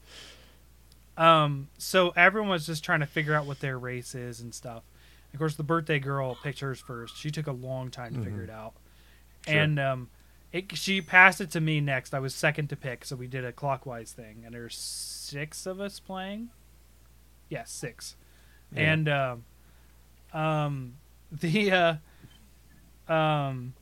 Um, 1.17 1.69
so 1.79 2.11
everyone 2.17 2.51
was 2.51 2.67
just 2.67 2.83
trying 2.83 3.01
to 3.01 3.07
figure 3.07 3.35
out 3.35 3.47
what 3.47 3.61
their 3.61 3.79
race 3.79 4.15
is 4.15 4.41
and 4.41 4.55
stuff. 4.55 4.83
Of 5.33 5.39
course, 5.39 5.55
the 5.55 5.63
birthday 5.63 5.99
girl 5.99 6.35
picked 6.43 6.61
hers 6.61 6.81
first. 6.81 7.17
She 7.17 7.31
took 7.31 7.47
a 7.47 7.53
long 7.53 7.91
time 7.91 8.15
to 8.15 8.21
figure 8.21 8.41
Mhm. 8.41 8.45
it 8.45 8.51
out, 8.51 8.75
Sure. 9.47 9.59
and 9.61 9.79
um, 9.79 10.11
it, 10.53 10.77
she 10.77 11.01
passed 11.01 11.41
it 11.41 11.51
to 11.53 11.61
me 11.61 11.81
next. 11.81 12.13
I 12.15 12.19
was 12.19 12.35
second 12.35 12.69
to 12.71 12.77
pick, 12.77 13.05
so 13.05 13.15
we 13.17 13.27
did 13.29 13.45
a 13.45 13.53
clockwise 13.53 14.13
thing, 14.13 14.43
and 14.45 14.55
there's 14.55 14.77
six 14.77 15.67
of 15.67 15.81
us 15.81 16.01
playing. 16.01 16.51
Yes, 17.49 17.71
six, 17.71 18.17
Yeah. 18.75 18.93
and 18.93 19.09
um, 19.09 19.45
um, 20.33 20.95
the 21.33 21.71
uh, 23.09 23.13
um, 23.13 23.75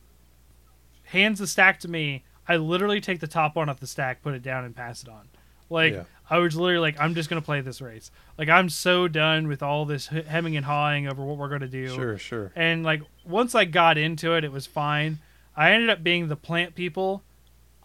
hands 1.05 1.39
the 1.39 1.47
stack 1.47 1.79
to 1.81 1.87
me. 1.87 2.23
I 2.47 2.57
literally 2.57 2.99
take 3.01 3.19
the 3.19 3.27
top 3.27 3.55
one 3.55 3.69
off 3.69 3.79
the 3.79 3.87
stack, 3.87 4.21
put 4.21 4.33
it 4.33 4.41
down, 4.41 4.65
and 4.65 4.75
pass 4.75 5.03
it 5.03 5.09
on. 5.09 5.29
Like 5.69 5.93
Yeah. 5.93 6.03
I 6.29 6.37
was 6.37 6.55
literally 6.55 6.79
like, 6.79 6.99
I'm 6.99 7.15
just 7.15 7.29
gonna 7.29 7.41
play 7.41 7.61
this 7.61 7.81
race. 7.81 8.11
Like 8.37 8.49
I'm 8.49 8.69
so 8.69 9.07
done 9.07 9.47
with 9.47 9.63
all 9.63 9.85
this 9.85 10.07
hemming 10.07 10.55
and 10.55 10.65
hawing 10.65 11.07
over 11.07 11.23
what 11.23 11.37
we're 11.37 11.49
gonna 11.49 11.67
do. 11.67 11.87
Sure, 11.89 12.17
sure. 12.17 12.51
And 12.55 12.83
like 12.83 13.01
once 13.25 13.55
I 13.55 13.65
got 13.65 13.97
into 13.97 14.33
it, 14.35 14.43
it 14.43 14.51
was 14.51 14.65
fine. 14.67 15.19
I 15.55 15.71
ended 15.71 15.89
up 15.89 16.03
being 16.03 16.27
the 16.27 16.35
plant 16.35 16.75
people. 16.75 17.23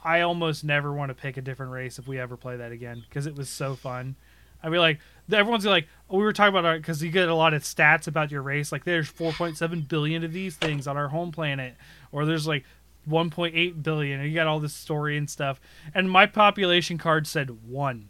I 0.04 0.20
almost 0.20 0.64
never 0.64 0.92
want 0.92 1.08
to 1.08 1.14
pick 1.14 1.38
a 1.38 1.40
different 1.40 1.72
race 1.72 1.98
if 1.98 2.06
we 2.06 2.18
ever 2.18 2.36
play 2.36 2.56
that 2.58 2.72
again 2.72 3.02
because 3.08 3.26
it 3.26 3.34
was 3.34 3.48
so 3.48 3.74
fun. 3.74 4.16
I'd 4.62 4.70
be 4.70 4.78
like, 4.78 4.98
everyone's 5.30 5.66
like, 5.66 5.88
oh, 6.08 6.16
we 6.18 6.24
were 6.24 6.32
talking 6.32 6.56
about 6.56 6.76
it 6.76 6.82
because 6.82 7.02
you 7.02 7.10
get 7.10 7.28
a 7.28 7.34
lot 7.34 7.52
of 7.52 7.62
stats 7.62 8.06
about 8.06 8.30
your 8.30 8.42
race. 8.42 8.72
Like 8.72 8.84
there's 8.84 9.10
4.7 9.10 9.88
billion 9.88 10.24
of 10.24 10.32
these 10.32 10.56
things 10.56 10.86
on 10.86 10.96
our 10.96 11.08
home 11.08 11.32
planet, 11.32 11.74
or 12.12 12.24
there's 12.26 12.46
like 12.46 12.64
1.8 13.08 13.82
billion, 13.82 14.20
and 14.20 14.28
you 14.28 14.34
got 14.34 14.46
all 14.46 14.60
this 14.60 14.74
story 14.74 15.16
and 15.16 15.28
stuff. 15.28 15.60
And 15.94 16.10
my 16.10 16.26
population 16.26 16.98
card 16.98 17.26
said 17.26 17.50
one. 17.68 18.08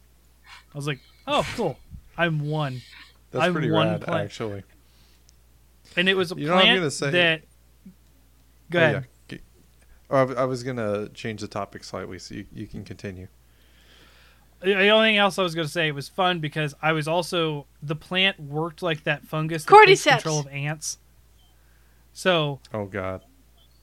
I 0.75 0.79
was 0.79 0.87
like, 0.87 1.01
oh, 1.27 1.47
cool. 1.57 1.79
I'm 2.17 2.49
one. 2.49 2.83
That's 3.31 3.45
I'm 3.47 3.53
pretty 3.53 3.71
one 3.71 3.89
rad, 3.89 4.01
plant. 4.03 4.25
actually. 4.25 4.63
And 5.97 6.09
it 6.09 6.15
was 6.17 6.33
a 6.33 6.37
You 6.37 6.47
know 6.47 6.55
what 6.55 6.61
I'm 6.61 6.67
plant 6.67 6.79
gonna 6.81 6.91
say? 6.91 7.11
that. 7.11 7.43
Go 8.71 8.79
Oh, 8.81 8.91
yeah. 8.91 9.01
G- 9.29 9.41
oh, 10.11 10.17
I 10.17 10.21
w- 10.21 10.39
I 10.41 10.45
was 10.45 10.63
gonna 10.63 11.09
change 11.11 11.41
the 11.41 11.49
topic 11.49 11.85
slightly, 11.85 12.19
so 12.19 12.35
you, 12.37 12.47
you 12.53 12.67
can 12.67 12.85
continue. 12.85 13.29
The 14.61 14.75
the 14.75 14.89
only 14.91 15.09
thing 15.11 15.17
else 15.19 15.39
I 15.39 15.43
was 15.43 15.55
going 15.55 15.67
to 15.67 15.73
say 15.73 15.89
it 15.89 15.95
was 15.95 16.09
fun 16.09 16.41
because 16.41 16.75
I 16.81 16.93
was 16.93 17.07
also 17.07 17.67
the 17.83 17.95
plant 17.97 18.41
worked 18.41 18.83
like 18.83 19.05
that 19.05 19.27
fungus 19.27 19.65
that 19.65 19.85
takes 19.87 20.03
Cordyceps. 20.05 20.11
control 20.23 20.39
of 20.41 20.47
ants. 20.49 20.99
So 22.13 22.61
Oh 22.73 22.87
God. 22.87 23.23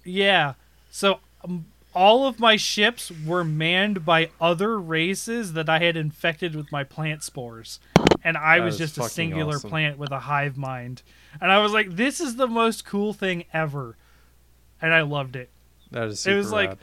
yeah, 0.04 0.54
so 0.92 1.20
um, 1.44 1.66
all 1.96 2.28
of 2.28 2.40
my 2.40 2.56
ships 2.56 3.12
were 3.26 3.44
manned 3.44 4.06
by 4.06 4.30
other 4.40 4.80
races 4.80 5.54
that 5.54 5.68
I 5.68 5.80
had 5.80 5.98
infected 5.98 6.56
with 6.56 6.72
my 6.72 6.84
plant 6.84 7.24
spores, 7.24 7.80
and 8.24 8.38
I 8.38 8.60
That 8.60 8.66
was 8.66 8.78
just 8.78 8.98
a 9.00 9.04
singular 9.10 9.56
awesome. 9.56 9.70
plant 9.72 9.98
with 9.98 10.12
a 10.12 10.20
hive 10.20 10.58
mind, 10.58 11.02
and 11.42 11.52
I 11.52 11.58
was 11.60 11.74
like, 11.74 11.96
this 11.96 12.20
is 12.22 12.36
the 12.36 12.48
most 12.48 12.86
cool 12.86 13.14
thing 13.14 13.46
ever, 13.54 13.98
and 14.82 14.94
I 14.94 15.02
loved 15.02 15.36
it. 15.36 15.50
That 15.92 16.10
is 16.10 16.26
It 16.28 16.36
was 16.36 16.52
like- 16.52 16.78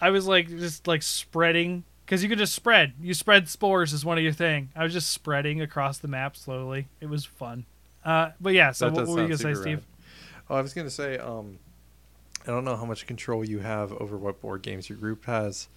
I 0.00 0.10
was 0.10 0.26
like 0.26 0.48
just 0.48 0.86
like 0.86 1.02
spreading 1.02 1.82
because 2.06 2.22
you 2.22 2.28
could 2.28 2.38
just 2.38 2.54
spread. 2.54 2.92
You 3.00 3.12
spread 3.14 3.48
spores 3.48 3.92
is 3.92 4.04
one 4.04 4.16
of 4.16 4.22
your 4.24 4.32
thing. 4.32 4.70
I 4.76 4.84
was 4.84 4.92
just 4.92 5.10
spreading 5.10 5.60
across 5.60 5.98
the 5.98 6.08
map 6.08 6.36
slowly. 6.36 6.86
It 7.00 7.06
was 7.06 7.24
fun. 7.24 7.66
Uh, 8.04 8.30
but 8.40 8.54
yeah. 8.54 8.70
So 8.70 8.88
That 8.88 8.94
what 8.94 9.08
were 9.08 9.22
you 9.22 9.28
gonna 9.28 9.36
say, 9.38 9.52
super 9.54 9.60
Steve? 9.62 9.86
Oh, 10.48 10.54
I 10.54 10.62
was 10.62 10.72
gonna 10.72 10.88
say, 10.88 11.18
um, 11.18 11.58
I 12.48 12.50
don't 12.50 12.64
know 12.64 12.76
how 12.76 12.86
much 12.86 13.06
control 13.06 13.44
you 13.44 13.58
have 13.58 13.92
over 13.92 14.16
what 14.16 14.40
board 14.40 14.62
games 14.62 14.88
your 14.88 14.96
group 14.96 15.26
has, 15.26 15.68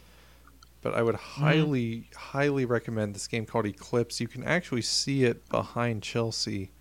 but 0.82 0.94
I 0.96 1.02
would 1.02 1.16
Mm-hmm. 1.16 1.42
highly, 1.44 2.10
highly 2.16 2.64
recommend 2.64 3.14
this 3.14 3.28
game 3.28 3.46
called 3.46 3.66
Eclipse. 3.66 4.22
You 4.22 4.30
can 4.30 4.42
actually 4.46 4.82
see 4.82 5.26
it 5.26 5.48
behind 5.50 6.02
Chelsea, 6.02 6.72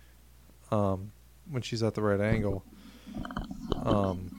um, 0.71 1.11
when 1.49 1.61
she's 1.61 1.83
at 1.83 1.93
the 1.93 2.01
right 2.01 2.21
angle. 2.21 2.63
Um, 3.83 4.31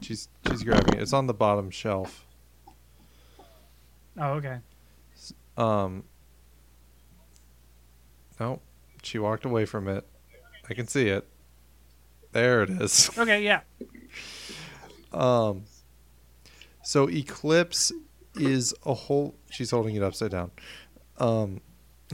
she's 0.00 0.28
she's 0.48 0.62
grabbing 0.62 0.94
it. 0.94 1.02
It's 1.02 1.12
on 1.12 1.26
the 1.26 1.34
bottom 1.34 1.68
shelf. 1.70 2.24
Oh, 4.16 4.34
okay. 4.34 4.58
Um, 5.56 6.04
no, 8.38 8.60
she 9.02 9.18
walked 9.18 9.44
away 9.44 9.64
from 9.64 9.88
it. 9.88 10.06
I 10.70 10.74
can 10.74 10.86
see 10.86 11.08
it. 11.08 11.26
There 12.30 12.62
it 12.62 12.70
is. 12.70 13.10
Okay, 13.18 13.42
yeah. 13.42 13.62
Um, 15.14 15.64
so 16.82 17.08
Eclipse 17.08 17.92
is 18.34 18.74
a 18.86 18.94
whole. 18.94 19.34
She's 19.50 19.70
holding 19.70 19.94
it 19.94 20.02
upside 20.02 20.30
down. 20.30 20.50
Um, 21.18 21.60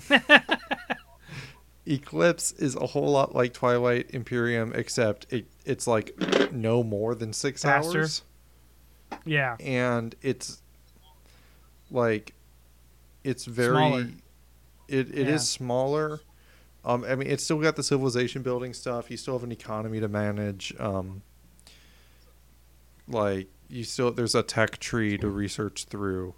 Eclipse 1.86 2.52
is 2.52 2.76
a 2.76 2.86
whole 2.86 3.10
lot 3.12 3.34
like 3.34 3.54
Twilight 3.54 4.10
Imperium, 4.10 4.72
except 4.74 5.26
it 5.32 5.46
it's 5.64 5.86
like 5.86 6.12
no 6.52 6.82
more 6.82 7.14
than 7.14 7.32
six 7.32 7.62
Faster. 7.62 8.00
hours, 8.00 8.22
Yeah. 9.24 9.56
and 9.58 10.14
it's 10.20 10.60
like 11.90 12.34
it's 13.24 13.46
very. 13.46 13.74
Smaller. 13.76 14.08
It 14.88 15.08
it 15.10 15.28
is 15.28 15.28
Yeah. 15.28 15.36
smaller. 15.38 16.20
Um, 16.84 17.04
I 17.04 17.14
mean, 17.14 17.28
it's 17.28 17.44
still 17.44 17.60
got 17.60 17.76
the 17.76 17.82
civilization 17.82 18.42
building 18.42 18.72
stuff. 18.74 19.10
You 19.10 19.16
still 19.16 19.34
have 19.34 19.42
an 19.44 19.52
economy 19.52 20.00
to 20.00 20.08
manage. 20.08 20.74
Um, 20.78 21.22
like 23.08 23.48
you 23.68 23.84
still 23.84 24.10
there's 24.10 24.34
a 24.34 24.42
tech 24.42 24.78
tree 24.78 25.18
to 25.18 25.28
research 25.28 25.84
through, 25.84 26.34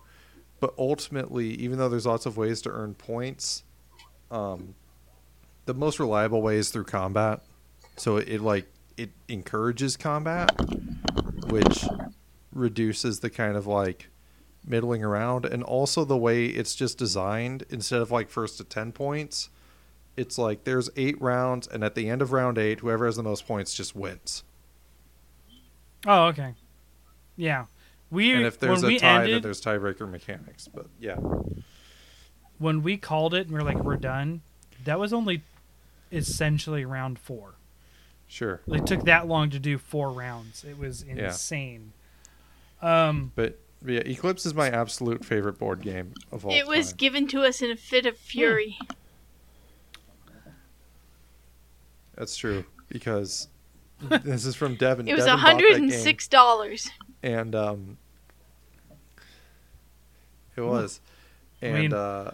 but 0.61 0.75
ultimately, 0.79 1.51
even 1.55 1.79
though 1.79 1.89
there's 1.89 2.07
lots 2.07 2.27
of 2.27 2.37
ways 2.37 2.61
to 2.63 2.71
earn 2.71 2.95
points, 2.95 3.65
um, 4.31 4.75
the 5.67 5.75
most 5.75 5.99
reliable 5.99 6.43
way 6.43 6.57
is 6.57 6.71
through 6.71 6.85
combat. 6.85 7.41
So 7.97 8.17
it, 8.17 8.29
it 8.29 8.41
like 8.41 8.67
it 8.97 9.11
encourages 9.29 9.97
combat, 9.97 10.51
which 11.49 11.85
reduces 12.53 13.21
the 13.21 13.31
kind 13.31 13.57
of 13.57 13.67
like 13.67 14.09
middling 14.67 15.03
around, 15.03 15.47
and 15.47 15.63
also 15.63 16.05
the 16.05 16.17
way 16.17 16.47
it's 16.47 16.75
just 16.75 16.99
designed 16.99 17.65
instead 17.71 18.01
of 18.01 18.11
like 18.11 18.29
first 18.31 18.59
to 18.59 18.65
ten 18.65 18.93
points, 18.93 19.51
it's 20.17 20.37
like 20.37 20.65
there's 20.65 20.91
eight 20.97 21.21
rounds, 21.21 21.67
and 21.67 21.83
at 21.83 21.95
the 21.95 22.09
end 22.09 22.23
of 22.23 22.33
round 22.33 22.59
eight, 22.59 22.81
whoever 22.81 23.07
has 23.07 23.17
the 23.17 23.23
most 23.23 23.47
points 23.47 23.75
just 23.75 23.95
wins. 23.97 24.45
Oh, 26.07 26.27
okay. 26.27 26.55
Yeah. 27.37 27.67
We 28.11 28.33
and 28.33 28.45
if 28.45 28.59
there's 28.59 28.83
when 28.83 28.91
a 28.91 28.95
we 28.95 28.99
tie, 28.99 29.27
then 29.27 29.43
there's 29.43 29.61
tiebreaker 29.61 30.09
mechanics. 30.11 30.67
But 30.69 30.87
yeah, 30.99 31.17
when 32.59 32.83
we 32.83 32.97
called 32.97 33.35
it 33.35 33.47
and 33.47 33.53
we 33.53 33.61
are 33.61 33.65
like 33.65 33.79
we're 33.85 33.97
done, 33.97 34.41
that 34.85 34.99
was 34.99 35.13
only 35.13 35.43
essentially 36.13 36.85
round 36.85 37.19
4. 37.19 37.55
sure. 38.27 38.61
It 38.67 38.87
took 38.87 39.05
that 39.05 39.29
long 39.29 39.51
to 39.51 39.59
do 39.61 39.79
4 39.79 40.11
rounds. 40.11 40.65
It 40.65 40.77
was 40.79 41.05
Yeah. 41.05 41.27
insane. 41.29 41.93
Um 42.83 43.31
But, 43.37 43.61
but 43.81 43.93
yeah, 43.93 44.01
Eclipse 44.01 44.45
is 44.45 44.55
my 44.55 44.69
absolute 44.71 45.25
favorite 45.25 45.59
board 45.59 45.83
game 45.83 46.15
of 46.33 46.45
all 46.45 46.53
It 46.53 46.67
was 46.67 46.89
time. 46.89 46.97
given 46.97 47.29
to 47.29 47.43
us 47.43 47.63
in 47.63 47.71
a 47.71 47.77
fit 47.77 48.07
of 48.07 48.17
fury. 48.17 48.77
That's 52.17 52.37
true 52.37 52.65
because 52.89 53.49
this 54.25 54.45
is 54.47 54.55
from 54.55 54.75
Devin. 54.77 55.09
It 55.09 55.15
was 55.15 55.25
Devin 55.25 55.37
bought 55.41 55.47
that 55.47 55.53
hundred 55.53 55.73
and 55.77 55.91
game, 55.91 56.01
six 56.01 56.27
dollars. 56.29 56.91
and 57.23 57.55
um, 57.55 57.99
it 60.57 60.63
was, 60.63 61.01
and 61.63 61.75
mean, 61.79 61.93
uh, 61.93 62.33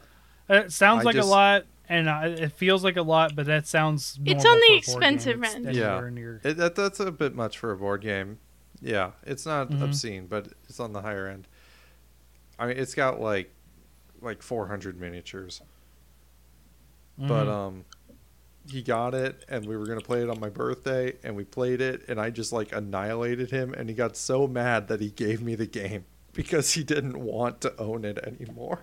it 0.48 0.72
sounds 0.72 1.00
I 1.02 1.04
like 1.04 1.14
just- 1.16 1.26
a 1.28 1.30
lot 1.30 1.64
and 1.88 2.08
uh, 2.08 2.20
it 2.24 2.50
feels 2.52 2.82
like 2.82 2.96
a 2.96 3.02
lot, 3.02 3.36
but 3.36 3.46
that 3.46 3.66
sounds 3.66 4.18
It's 4.24 4.42
normal 4.42 4.52
on 4.54 4.60
the 4.60 4.66
for 4.82 4.90
a 4.90 4.94
board 4.94 5.02
expensive 5.14 5.42
game. 5.42 5.66
End. 5.66 5.76
Yeah. 5.76 6.08
near- 6.10 6.40
it, 6.42 6.56
that 6.56 6.74
that's 6.74 6.98
a 6.98 7.12
bit 7.12 7.34
much 7.34 7.58
for 7.58 7.70
a 7.70 7.76
board 7.76 8.00
game. 8.00 8.38
Yeah, 8.80 9.12
it's 9.24 9.46
not 9.46 9.70
Mhm. 9.70 9.82
obscene, 9.82 10.26
but 10.26 10.48
it's 10.68 10.80
on 10.80 10.92
the 10.92 11.02
higher 11.02 11.28
end. 11.28 11.46
I 12.58 12.66
mean, 12.66 12.76
it's 12.78 12.94
got 12.94 13.20
like 13.20 13.52
like 14.20 14.42
400 14.42 14.98
miniatures, 14.98 15.60
but 17.18 17.44
Mhm. 17.46 17.52
um, 17.52 17.84
he 18.70 18.82
got 18.82 19.14
it, 19.14 19.44
and 19.48 19.66
we 19.66 19.76
were 19.76 19.86
gonna 19.86 20.00
play 20.00 20.22
it 20.22 20.30
on 20.30 20.40
my 20.40 20.48
birthday, 20.48 21.14
and 21.22 21.36
we 21.36 21.44
played 21.44 21.80
it, 21.80 22.02
and 22.08 22.20
I 22.20 22.30
just 22.30 22.52
like 22.52 22.72
annihilated 22.72 23.50
him, 23.50 23.74
and 23.74 23.88
he 23.88 23.94
got 23.94 24.16
so 24.16 24.46
mad 24.46 24.88
that 24.88 25.00
he 25.00 25.10
gave 25.10 25.42
me 25.42 25.54
the 25.54 25.66
game 25.66 26.04
because 26.32 26.72
he 26.72 26.84
didn't 26.84 27.18
want 27.18 27.60
to 27.62 27.74
own 27.80 28.04
it 28.04 28.18
anymore. 28.18 28.80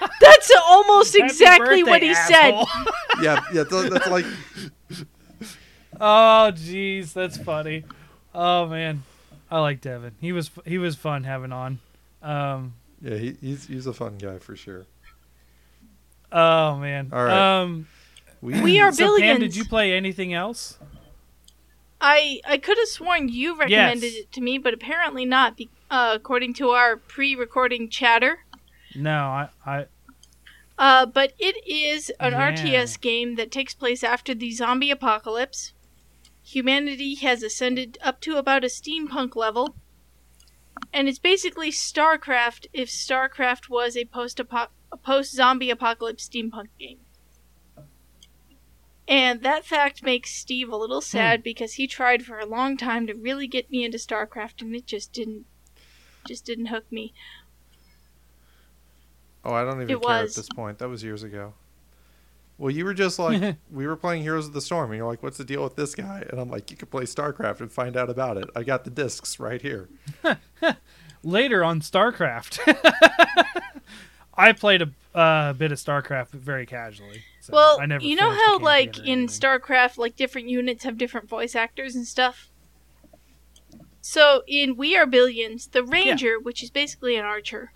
That's 0.20 0.52
almost 0.66 1.16
Happy 1.16 1.24
exactly 1.24 1.82
what 1.82 2.00
birthday, 2.00 2.08
he 2.08 2.14
said. 2.14 2.64
yeah, 3.22 3.42
yeah, 3.52 3.64
that's, 3.64 3.90
that's 3.90 4.06
like 4.06 4.24
Oh, 6.00 6.52
jeez, 6.54 7.12
that's 7.12 7.36
funny. 7.36 7.84
Oh 8.34 8.66
man, 8.66 9.02
I 9.50 9.60
like 9.60 9.80
Devin. 9.80 10.14
He 10.20 10.32
was 10.32 10.50
he 10.64 10.78
was 10.78 10.94
fun 10.94 11.24
having 11.24 11.52
on. 11.52 11.80
Um, 12.22 12.74
yeah, 13.00 13.16
he, 13.16 13.36
he's 13.40 13.66
he's 13.66 13.86
a 13.86 13.92
fun 13.92 14.16
guy 14.18 14.38
for 14.38 14.54
sure. 14.54 14.86
oh 16.30 16.76
man. 16.76 17.10
All 17.12 17.24
right. 17.24 17.60
Um, 17.60 17.88
We 18.40 18.80
are 18.80 18.92
so 18.92 19.18
Pam, 19.18 19.40
did 19.40 19.56
you 19.56 19.64
play 19.64 19.92
anything 19.92 20.32
else? 20.32 20.78
I 22.00 22.40
I 22.46 22.58
could 22.58 22.78
have 22.78 22.88
sworn 22.88 23.28
you 23.28 23.56
recommended 23.58 24.12
Yes. 24.12 24.14
it 24.22 24.32
to 24.32 24.40
me, 24.40 24.58
but 24.58 24.72
apparently 24.74 25.24
not. 25.24 25.56
Be, 25.56 25.68
uh, 25.90 26.12
according 26.14 26.54
to 26.54 26.70
our 26.70 26.96
pre-recording 26.96 27.88
chatter, 27.90 28.44
No, 28.94 29.18
I, 29.24 29.48
I 29.66 29.86
uh, 30.78 31.06
but 31.06 31.32
it 31.38 31.56
is 31.66 32.10
an 32.20 32.32
Yeah. 32.32 32.52
RTS 32.52 33.00
game 33.00 33.34
that 33.34 33.50
takes 33.50 33.74
place 33.74 34.04
after 34.04 34.34
the 34.34 34.52
zombie 34.52 34.92
apocalypse. 34.92 35.72
Humanity 36.44 37.16
has 37.16 37.42
ascended 37.42 37.98
up 38.00 38.20
to 38.22 38.36
about 38.36 38.62
a 38.64 38.68
steampunk 38.68 39.34
level, 39.34 39.74
and 40.92 41.08
it's 41.08 41.18
basically 41.18 41.70
StarCraft 41.72 42.66
if 42.72 42.88
StarCraft 42.88 43.68
was 43.68 43.96
a 43.96 44.04
post 44.04 44.38
a 44.40 44.96
post 44.96 45.34
zombie 45.34 45.70
apocalypse 45.70 46.28
steampunk 46.28 46.68
game. 46.78 47.00
And 49.08 49.42
that 49.42 49.64
fact 49.64 50.02
makes 50.02 50.30
Steve 50.34 50.68
a 50.68 50.76
little 50.76 51.00
sad 51.00 51.42
because 51.42 51.74
he 51.74 51.86
tried 51.86 52.24
for 52.24 52.38
a 52.38 52.44
long 52.46 52.76
time 52.76 53.06
to 53.06 53.14
really 53.14 53.46
get 53.46 53.70
me 53.70 53.82
into 53.82 53.96
StarCraft 53.96 54.60
and 54.60 54.74
it 54.76 54.86
just 54.86 55.12
didn't 55.14 55.46
just 56.26 56.44
didn't 56.44 56.66
hook 56.66 56.84
me. 56.92 57.14
Oh, 59.44 59.54
I 59.54 59.64
don't 59.64 59.82
even 59.82 59.84
It 59.84 59.88
care 59.88 59.98
was. 59.98 60.32
at 60.32 60.36
this 60.36 60.48
point. 60.54 60.78
That 60.78 60.90
was 60.90 61.02
years 61.02 61.22
ago. 61.22 61.54
Well, 62.58 62.70
you 62.70 62.84
were 62.84 62.92
just 62.92 63.18
like 63.18 63.56
we 63.72 63.86
were 63.86 63.96
playing 63.96 64.22
Heroes 64.22 64.46
of 64.46 64.52
the 64.52 64.60
Storm, 64.60 64.90
and 64.90 64.98
you're 64.98 65.06
like, 65.06 65.22
"What's 65.22 65.38
the 65.38 65.44
deal 65.44 65.62
with 65.62 65.76
this 65.76 65.94
guy?" 65.94 66.24
And 66.28 66.38
I'm 66.38 66.50
like, 66.50 66.70
"You 66.70 66.76
could 66.76 66.90
play 66.90 67.04
StarCraft 67.04 67.60
and 67.60 67.72
find 67.72 67.96
out 67.96 68.10
about 68.10 68.36
it. 68.36 68.50
I 68.54 68.62
got 68.62 68.84
the 68.84 68.90
discs 68.90 69.40
right 69.40 69.62
here." 69.62 69.88
later 71.22 71.64
on 71.64 71.80
StarCraft. 71.80 72.58
I 74.34 74.52
played 74.52 74.82
a 74.82 75.18
uh, 75.18 75.52
bit 75.54 75.72
of 75.72 75.78
StarCraft 75.78 76.28
but 76.32 76.40
very 76.40 76.66
casually. 76.66 77.22
So 77.48 77.54
well, 77.54 78.00
you 78.02 78.14
know 78.14 78.30
how 78.30 78.58
like 78.58 78.98
in. 78.98 79.26
StarCraft 79.26 79.96
like 79.96 80.16
different 80.16 80.48
units 80.48 80.84
have 80.84 80.98
different 80.98 81.30
voice 81.30 81.54
actors 81.54 81.96
and 81.96 82.06
stuff. 82.06 82.50
So 84.02 84.42
in 84.46 84.76
We 84.76 84.96
Are 84.98 85.06
Billions, 85.06 85.66
the 85.68 85.82
Ranger, 85.82 86.38
which 86.38 86.62
is 86.62 86.70
basically 86.70 87.16
an 87.16 87.24
archer, 87.24 87.72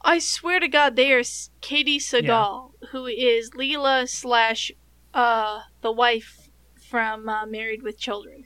I 0.00 0.20
swear 0.20 0.58
to 0.58 0.68
God, 0.68 0.96
they 0.96 1.12
are 1.12 1.20
Katey 1.20 1.96
Sagal, 1.98 2.72
who 2.92 3.04
is 3.04 3.50
Leela 3.50 4.08
slash 4.08 4.72
uh 5.12 5.60
the 5.82 5.92
wife 5.92 6.48
from 6.88 7.28
uh, 7.28 7.44
Married 7.44 7.82
with 7.82 7.98
Children. 7.98 8.44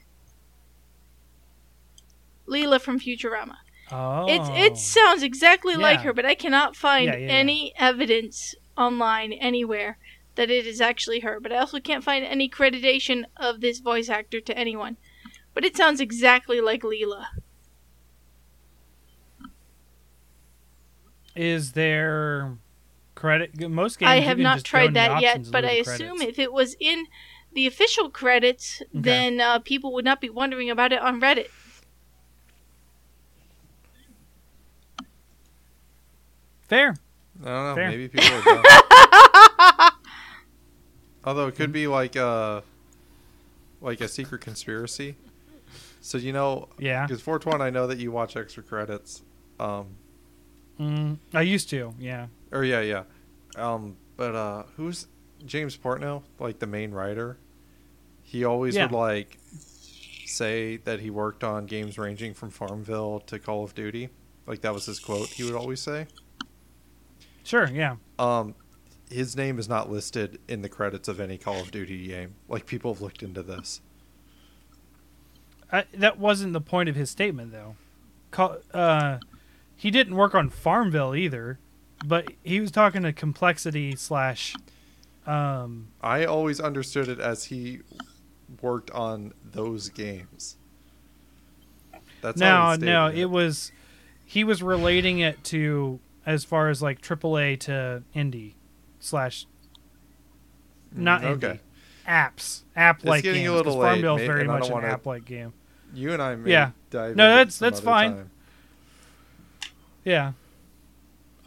Leela 2.49 2.81
from 2.81 2.99
Futurama. 2.99 3.55
Oh, 3.91 4.25
It's 4.27 4.49
it 4.51 4.77
sounds 4.77 5.23
exactly 5.23 5.75
like 5.77 6.01
her, 6.01 6.11
but 6.11 6.25
I 6.25 6.35
cannot 6.35 6.75
find 6.75 7.05
Yeah, 7.05 7.15
yeah, 7.15 7.27
yeah. 7.27 7.33
any 7.33 7.73
evidence 7.77 8.55
online 8.77 9.33
anywhere 9.33 9.97
that 10.35 10.49
it 10.49 10.65
is 10.65 10.81
actually 10.81 11.19
her. 11.21 11.39
But 11.39 11.51
I 11.51 11.57
also 11.57 11.79
can't 11.79 12.03
find 12.03 12.25
any 12.25 12.47
creditation 12.49 13.27
of 13.37 13.61
this 13.61 13.79
voice 13.79 14.09
actor 14.09 14.41
to 14.41 14.57
anyone. 14.57 14.97
But 15.53 15.65
it 15.65 15.77
sounds 15.77 16.01
exactly 16.01 16.59
like 16.61 16.81
Leela. 16.81 17.25
is 21.35 21.71
there 21.71 22.57
credit? 23.15 23.69
Most 23.69 23.99
games 23.99 24.09
I 24.09 24.19
have 24.19 24.37
not 24.37 24.63
tried 24.63 24.93
that 24.93 25.21
yet, 25.21 25.51
but 25.51 25.65
I 25.65 25.71
assume 25.71 26.21
if 26.21 26.37
it 26.37 26.53
was 26.53 26.75
in 26.79 27.07
the 27.53 27.67
official 27.67 28.09
credits, 28.09 28.81
then 28.93 29.39
uh, 29.39 29.59
people 29.59 29.93
would 29.93 30.05
not 30.05 30.21
be 30.21 30.29
wondering 30.29 30.69
about 30.69 30.91
it 30.91 31.01
on 31.01 31.21
Reddit. 31.21 31.49
fair. 36.67 36.95
I 37.43 37.47
don't 37.47 37.65
know. 37.69 37.75
Fair. 37.75 37.89
Maybe 37.89 38.07
people 38.07 38.33
are 38.33 38.41
dumb. 38.43 39.91
Although 41.25 41.47
it 41.47 41.55
could 41.55 41.71
be 41.71 41.87
like 41.87 42.15
a 42.15 42.63
like 43.81 44.01
a 44.01 44.07
secret 44.07 44.41
conspiracy. 44.41 45.15
So 46.01 46.17
you 46.17 46.33
know, 46.33 46.67
Yeah, 46.77 47.05
because 47.05 47.21
420, 47.21 47.63
I 47.63 47.69
know 47.69 47.87
that 47.87 47.97
you 47.97 48.11
watch 48.11 48.35
extra 48.35 48.61
credits. 48.63 49.21
Um, 49.59 49.87
mm, 50.79 51.17
I 51.33 51.41
used 51.41 51.69
to. 51.69 51.93
Yeah, 51.97 52.27
or 52.51 52.63
yeah, 52.65 52.81
yeah. 52.81 53.03
Um, 53.55 53.95
but 54.17 54.35
uh, 54.35 54.63
who's 54.75 55.07
James 55.45 55.77
Portnow? 55.77 56.23
Like 56.39 56.59
the 56.59 56.67
main 56.67 56.91
writer. 56.91 57.37
He 58.21 58.43
always 58.43 58.75
Yeah. 58.75 58.83
would 58.85 58.91
like 58.97 59.37
say 60.25 60.77
that 60.77 60.99
he 60.99 61.09
worked 61.09 61.43
on 61.43 61.65
games 61.67 61.97
ranging 61.97 62.33
from 62.33 62.49
Farmville 62.49 63.21
to 63.27 63.39
Call 63.39 63.63
of 63.63 63.73
Duty. 63.75 64.09
Like 64.45 64.61
that 64.61 64.73
was 64.73 64.85
his 64.87 64.99
quote. 64.99 65.27
He 65.29 65.43
would 65.43 65.55
always 65.55 65.79
say. 65.79 66.07
Sure. 67.43 67.67
Yeah, 67.69 67.95
Um, 68.19 68.55
his 69.09 69.35
name 69.35 69.59
is 69.59 69.69
not 69.69 69.89
listed 69.91 70.39
in 70.47 70.61
the 70.61 70.69
credits 70.69 71.07
of 71.07 71.19
any 71.19 71.37
Call 71.37 71.59
of 71.61 71.71
Duty 71.71 72.07
game. 72.07 72.35
Like 72.47 72.65
people 72.65 72.93
have 72.93 73.01
looked 73.01 73.23
into 73.23 73.43
this. 73.43 73.81
I, 75.71 75.85
that 75.93 76.19
wasn't 76.19 76.53
the 76.53 76.61
point 76.61 76.89
of 76.89 76.95
his 76.95 77.09
statement, 77.09 77.51
though. 77.51 77.75
Call, 78.31 78.57
uh, 78.73 79.17
he 79.75 79.91
didn't 79.91 80.15
work 80.15 80.35
on 80.35 80.49
Farmville 80.49 81.15
either, 81.15 81.59
but 82.05 82.31
he 82.43 82.59
was 82.59 82.71
talking 82.71 83.01
to 83.03 83.13
complexity 83.13 83.95
slash. 83.95 84.55
Um, 85.25 85.87
I 86.01 86.25
always 86.25 86.59
understood 86.59 87.07
it 87.07 87.19
as 87.19 87.45
he 87.45 87.79
worked 88.61 88.91
on 88.91 89.33
those 89.43 89.89
games. 89.89 90.57
That's 92.21 92.39
no, 92.39 92.75
no, 92.75 93.07
it 93.07 93.25
was 93.25 93.71
he 94.25 94.43
was 94.43 94.63
relating 94.63 95.19
it 95.19 95.43
to 95.45 95.99
as 96.25 96.43
far 96.43 96.69
as 96.69 96.81
like 96.81 97.01
AAA 97.01 97.59
to 97.61 98.03
indie 98.15 98.53
slash 98.99 99.45
not 100.91 101.21
Mm, 101.21 101.39
indie 101.39 101.59
apps 102.07 102.61
app 102.75 103.03
like 103.03 103.23
getting 103.23 103.47
a 103.47 103.53
little 103.53 103.77
late, 103.77 103.87
Farmville 104.01 104.17
is 104.17 104.27
very 104.27 104.45
much 104.45 104.69
an 104.69 104.83
app 104.83 105.05
like 105.05 105.25
game. 105.25 105.53
You 105.93 106.11
and 106.13 106.21
I 106.21 106.35
may 106.35 106.51
Yeah. 106.51 106.71
No, 106.91 107.13
that's- 107.13 107.57
that's 107.59 107.79
fine. 107.79 108.15
time. 108.15 108.29
Yeah, 110.05 110.33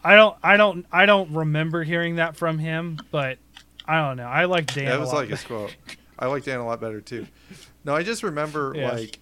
I 0.03 0.17
don't, 0.17 0.37
I 0.43 0.57
don't, 0.57 0.87
I 0.91 1.05
don't 1.05 1.31
remember 1.33 1.83
hearing 1.85 2.17
that 2.17 2.37
from 2.37 2.59
him, 2.59 2.99
but 3.11 3.39
I 3.87 4.01
don't 4.01 4.17
know. 4.17 4.27
I 4.27 4.47
like 4.47 4.73
Dan. 4.73 4.87
That 4.87 4.97
a 4.97 5.01
was 5.01 5.09
lot 5.13 5.17
like 5.19 5.29
his 5.29 5.45
quote. 5.45 5.77
I 6.19 6.27
like 6.27 6.45
Dan 6.45 6.61
a 6.61 6.67
lot 6.67 6.81
better 6.81 7.01
too. 7.03 7.27
No, 7.85 7.95
I 7.95 8.03
just 8.03 8.23
remember 8.23 8.73
Yeah. 8.75 8.93
like 8.93 9.19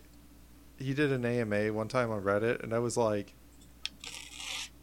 he 0.78 0.94
did 0.94 1.10
an 1.10 1.24
AMA 1.24 1.72
one 1.72 1.88
time 1.88 2.10
on 2.10 2.22
Reddit, 2.22 2.62
and 2.62 2.72
I 2.72 2.78
was 2.78 2.96
like, 2.96 3.34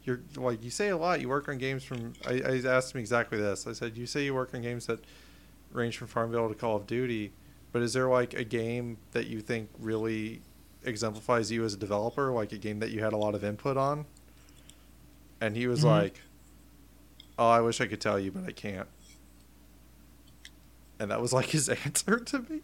"You're 0.04 0.22
like 0.36 0.64
you 0.64 0.70
say 0.70 0.90
a 0.90 0.98
lot. 0.98 1.22
You 1.22 1.30
work 1.30 1.48
on 1.50 1.58
games 1.58 1.84
from." 1.84 2.14
I, 2.26 2.42
I 2.42 2.62
asked 2.66 2.94
him 2.96 3.00
exactly 3.02 3.38
this. 3.40 3.68
I 3.68 3.74
said, 3.74 3.98
"You 3.98 4.06
say 4.06 4.24
you 4.26 4.34
work 4.34 4.54
on 4.54 4.62
games 4.62 4.86
that 4.88 5.04
range 5.72 5.98
from 5.98 6.08
Farmville 6.08 6.50
to 6.50 6.56
Call 6.56 6.76
of 6.76 6.88
Duty, 6.88 7.32
but 7.72 7.82
is 7.82 7.94
there 7.94 8.08
like 8.10 8.34
a 8.34 8.44
game 8.44 8.98
that 9.12 9.28
you 9.28 9.42
think 9.42 9.70
really 9.80 10.42
exemplifies 10.84 11.52
you 11.52 11.64
as 11.64 11.74
a 11.74 11.78
developer, 11.78 12.32
like 12.32 12.52
a 12.52 12.58
game 12.58 12.80
that 12.80 12.90
you 12.92 13.04
had 13.04 13.14
a 13.14 13.18
lot 13.18 13.36
of 13.36 13.44
input 13.44 13.78
on?" 13.78 14.06
And 15.40 15.56
he 15.56 15.68
was 15.68 15.82
Mhm. 15.82 15.86
like, 15.86 16.22
"Oh, 17.40 17.50
I 17.50 17.62
wish 17.62 17.80
I 17.82 17.88
could 17.88 18.02
tell 18.02 18.20
you, 18.20 18.32
but 18.32 18.44
I 18.46 18.52
can't." 18.52 18.88
And 21.00 21.10
that 21.12 21.22
was 21.22 21.34
like 21.34 21.48
his 21.48 21.70
answer 21.86 22.20
to 22.20 22.40
me. 22.40 22.62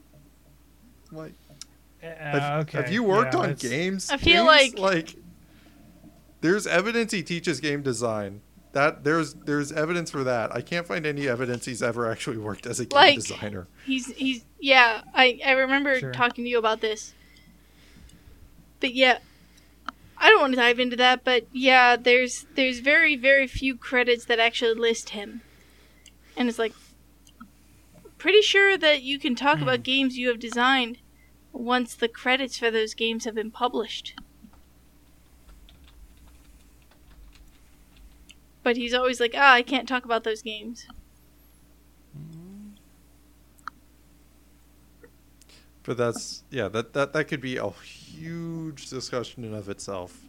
I'm 1.11 1.17
like, 1.17 1.33
Uh, 2.03 2.07
have, 2.19 2.61
okay. 2.67 2.77
have 2.82 2.91
you 2.91 3.01
worked 3.03 3.33
yeah, 3.33 3.40
on 3.40 3.53
games? 3.56 4.09
I 4.11 4.17
feel 4.17 4.45
James? 4.45 4.75
like- 4.75 4.80
like 4.80 5.16
there's 6.48 6.66
evidence 6.66 7.11
he 7.11 7.22
teaches 7.24 7.59
game 7.59 7.82
design. 7.82 8.42
That 8.72 9.03
there's 9.03 9.34
there's 9.34 9.72
evidence 9.72 10.11
for 10.11 10.24
that. 10.24 10.56
I 10.56 10.61
can't 10.61 10.85
find 10.88 11.06
any 11.06 11.27
evidence 11.27 11.66
he's 11.66 11.82
ever 11.84 12.09
actually 12.09 12.38
worked 12.38 12.66
as 12.66 12.80
a 12.80 12.85
game 12.85 12.95
Like- 12.95 13.16
designer. 13.16 13.67
He's 13.85 14.08
he's 14.14 14.45
yeah. 14.59 15.01
I 15.14 15.40
I 15.45 15.51
remember 15.51 16.00
Sure. 16.00 16.11
talking 16.14 16.43
to 16.45 16.50
you 16.50 16.58
about 16.59 16.80
this. 16.82 17.14
But 18.80 18.93
yeah, 18.93 19.17
I 20.17 20.30
don't 20.30 20.40
want 20.42 20.53
to 20.53 20.59
dive 20.59 20.80
into 20.80 20.95
that. 20.98 21.24
But 21.24 21.48
yeah, 21.51 21.95
there's 21.95 22.45
there's 22.56 22.80
very 22.80 23.16
very 23.16 23.48
few 23.48 23.76
credits 23.76 24.26
that 24.26 24.40
actually 24.40 24.76
list 24.76 25.09
him, 25.09 25.42
and 26.38 26.48
it's 26.48 26.59
like 26.59 26.74
pretty 28.17 28.42
sure 28.42 28.77
that 28.77 29.01
you 29.01 29.19
can 29.19 29.35
talk 29.35 29.58
Hmm. 29.58 29.64
about 29.64 29.84
games 29.84 30.17
you 30.17 30.27
have 30.27 30.40
designed 30.40 31.00
once 31.51 31.95
the 31.95 32.08
credits 32.08 32.58
for 32.59 32.69
those 32.69 32.93
games 32.93 33.26
have 33.26 33.35
been 33.35 33.51
published. 33.51 34.14
But 38.68 38.76
he's 38.76 38.94
always 38.94 39.22
like, 39.22 39.34
ah, 39.34 39.54
I 39.54 39.62
can't 39.62 39.88
talk 39.88 40.04
about 40.04 40.26
those 40.26 40.42
games. 40.42 40.88
But 45.84 45.96
that's 45.96 46.44
yeah, 46.52 46.68
that 46.68 46.92
that 46.92 47.14
that 47.14 47.30
could 47.30 47.40
be 47.40 47.56
a 47.56 47.70
huge 47.70 48.90
discussion 48.90 49.46
in 49.46 49.54
of 49.54 49.70
itself. 49.70 50.20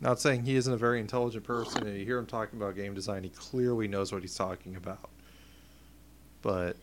Not 0.00 0.18
saying 0.18 0.44
he 0.44 0.56
isn't 0.56 0.74
a 0.74 0.76
very 0.76 0.98
intelligent 0.98 1.44
person, 1.44 1.86
and 1.86 1.96
you 1.96 2.04
hear 2.04 2.18
him 2.18 2.26
talking 2.26 2.60
about 2.60 2.74
game 2.74 2.92
design, 2.92 3.22
he 3.22 3.30
clearly 3.30 3.86
knows 3.86 4.12
what 4.12 4.22
he's 4.22 4.34
talking 4.34 4.74
about. 4.74 5.08
But 6.42 6.76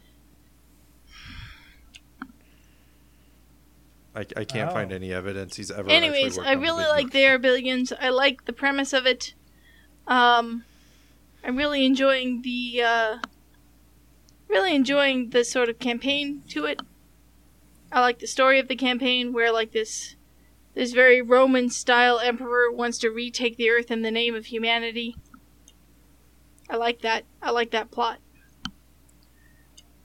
I, 4.16 4.22
I 4.36 4.44
can't 4.44 4.72
find 4.72 4.92
Oh. 4.92 4.96
any 4.96 5.14
evidence 5.14 5.56
he's 5.56 5.70
ever. 5.72 5.90
Anyways, 5.90 6.38
I 6.38 6.54
really 6.54 6.84
video 6.84 6.90
like 6.90 7.12
They 7.12 7.28
Are 7.28 7.38
Billions. 7.38 7.94
I 8.00 8.10
like 8.10 8.46
the 8.46 8.54
premise 8.54 8.92
of 8.94 9.06
it. 9.06 9.34
Um, 10.08 10.64
I'm 11.44 11.56
really 11.56 11.86
enjoying 11.86 12.42
the 12.42 12.82
uh, 12.84 13.18
really 14.48 14.76
enjoying 14.76 15.30
the 15.30 15.44
sort 15.44 15.70
of 15.70 15.78
campaign 15.80 16.44
to 16.50 16.66
it. 16.66 16.82
I 17.92 18.02
like 18.02 18.20
the 18.20 18.28
story 18.28 18.60
of 18.60 18.68
the 18.68 18.76
campaign 18.76 19.32
where 19.32 19.52
like 19.52 19.72
this 19.72 20.16
this 20.74 20.92
very 20.92 21.22
Roman 21.22 21.70
style 21.70 22.20
emperor 22.20 22.72
wants 22.72 22.98
to 23.00 23.10
retake 23.10 23.58
the 23.58 23.70
earth 23.70 23.92
in 23.92 24.02
the 24.02 24.12
name 24.12 24.34
of 24.36 24.48
humanity. 24.48 25.16
I 26.70 26.76
like 26.78 27.02
that. 27.02 27.26
I 27.42 27.52
like 27.52 27.72
that 27.72 27.92
plot. 27.92 28.20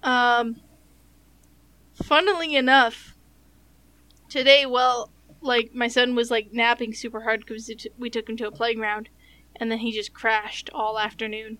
Um, 0.02 0.60
funnily 2.02 2.54
enough, 2.54 3.13
today, 4.34 4.66
well, 4.66 5.12
like 5.40 5.72
my 5.72 5.86
son 5.86 6.16
was 6.16 6.28
like 6.28 6.52
napping 6.52 6.92
super 6.92 7.20
hard 7.20 7.40
because 7.46 7.70
we 7.96 8.10
took 8.10 8.28
him 8.28 8.36
to 8.38 8.48
a 8.48 8.50
playground, 8.50 9.08
and 9.54 9.70
then 9.70 9.78
he 9.78 9.92
just 9.92 10.12
crashed 10.12 10.68
all 10.74 10.98
afternoon. 10.98 11.56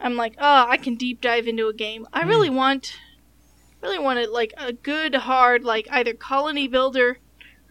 I'm 0.00 0.16
like, 0.16 0.36
oh, 0.38 0.64
I 0.66 0.78
can 0.78 0.94
deep 0.94 1.20
dive 1.20 1.46
into 1.46 1.68
a 1.68 1.74
game. 1.74 2.06
I 2.14 2.22
hmm. 2.22 2.28
really 2.30 2.48
want, 2.48 2.98
really 3.82 3.98
wanted 3.98 4.30
like 4.30 4.54
a 4.56 4.72
good 4.72 5.14
hard 5.14 5.64
like 5.64 5.86
either 5.90 6.14
colony 6.14 6.66
builder 6.66 7.18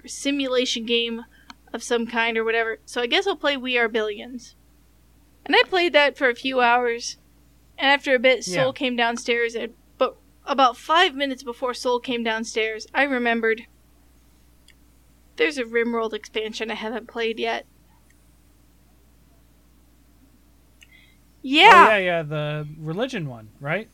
or 0.04 0.08
simulation 0.08 0.86
game 0.86 1.26
of 1.74 1.82
some 1.82 2.06
kind 2.06 2.38
or 2.38 2.44
whatever. 2.44 2.78
So 2.86 3.02
I 3.02 3.08
guess 3.08 3.26
I'll 3.26 3.36
play 3.36 3.58
We 3.58 3.76
Are 3.80 3.90
Billions. 3.90 4.56
And 5.48 5.56
I 5.56 5.64
played 5.68 5.94
that 5.94 6.16
for 6.16 6.30
a 6.30 6.36
few 6.36 6.62
hours, 6.62 7.18
and 7.80 7.90
after 7.90 8.14
a 8.14 8.20
bit, 8.20 8.44
Soul 8.44 8.68
Yeah. 8.68 8.72
came 8.74 8.96
downstairs. 8.96 9.56
And 9.56 9.74
about 10.48 10.78
five 10.78 11.14
minutes 11.14 11.44
before 11.44 11.74
Soul 11.74 12.00
came 12.00 12.24
downstairs, 12.24 12.88
I 12.94 13.04
remembered 13.04 13.68
there's 15.36 15.58
a 15.58 15.64
RimWorld 15.64 16.14
expansion 16.14 16.72
I 16.72 16.76
haven't 16.76 17.08
played 17.08 17.40
yet. 17.40 17.66
Yeah, 21.44 21.70
Oh, 21.72 21.90
yeah, 21.90 21.98
yeah, 21.98 22.24
the 22.24 22.68
religion 22.80 23.28
one, 23.30 23.50
right? 23.60 23.90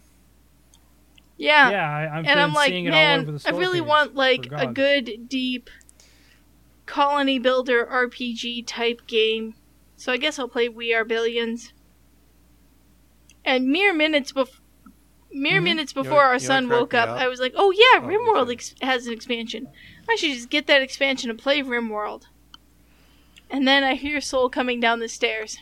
yeah. 1.37 1.69
Yeah, 1.71 1.89
I, 1.89 2.17
I'm 2.17 2.25
and 2.25 2.39
I'm 2.39 2.53
like, 2.53 2.69
seeing 2.69 2.85
it 2.85 2.93
all 2.93 3.19
over 3.19 3.31
man, 3.31 3.39
I 3.45 3.49
really 3.49 3.81
want 3.81 4.15
like 4.15 4.47
a 4.51 4.67
good, 4.67 5.27
deep 5.27 5.69
colony 6.85 7.39
builder 7.39 7.85
RPG 7.85 8.65
type 8.65 9.05
game. 9.07 9.55
So 9.97 10.11
I 10.11 10.17
guess 10.17 10.39
I'll 10.39 10.47
play 10.47 10.69
We 10.69 10.93
Are 10.93 11.05
Billions. 11.05 11.73
And 13.45 13.67
mere 13.67 13.93
minutes 13.93 14.31
before. 14.31 14.62
Mere 15.33 15.59
Mhm. 15.59 15.63
minutes 15.63 15.93
You 15.95 16.03
know 16.03 16.03
before 16.03 16.23
our 16.23 16.35
you 16.35 16.47
know 16.47 16.47
what 16.47 16.47
son 16.47 16.67
cracked 16.67 16.79
woke 16.81 16.93
up, 16.93 17.09
up? 17.09 17.17
I 17.17 17.27
was 17.27 17.39
like, 17.39 17.53
"Oh 17.55 17.71
yeah, 17.71 17.99
Oh, 18.03 18.07
RimWorld 18.07 18.51
ex- 18.51 18.75
has 18.81 19.07
an 19.07 19.13
expansion. 19.13 19.67
I 20.09 20.15
should 20.15 20.33
just 20.33 20.49
get 20.49 20.67
that 20.67 20.81
expansion 20.81 21.29
and 21.29 21.39
play 21.39 21.61
RimWorld." 21.61 22.23
And 23.49 23.67
then 23.67 23.83
I 23.83 23.95
hear 23.95 24.19
Soul 24.21 24.49
coming 24.49 24.79
down 24.79 24.99
the 24.99 25.07
stairs. 25.09 25.57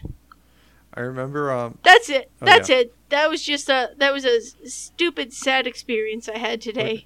I 0.94 1.02
remember 1.02 1.52
um 1.52 1.78
That's 1.84 2.10
it. 2.10 2.30
Oh, 2.42 2.46
That's 2.46 2.70
yeah. 2.70 2.78
it. 2.78 2.96
That 3.10 3.30
was 3.30 3.44
just 3.44 3.70
a 3.70 3.92
that 3.98 4.14
was 4.14 4.26
a 4.26 4.42
stupid 4.70 5.34
sad 5.34 5.68
experience 5.68 6.28
I 6.30 6.38
had 6.38 6.62
today. 6.62 7.06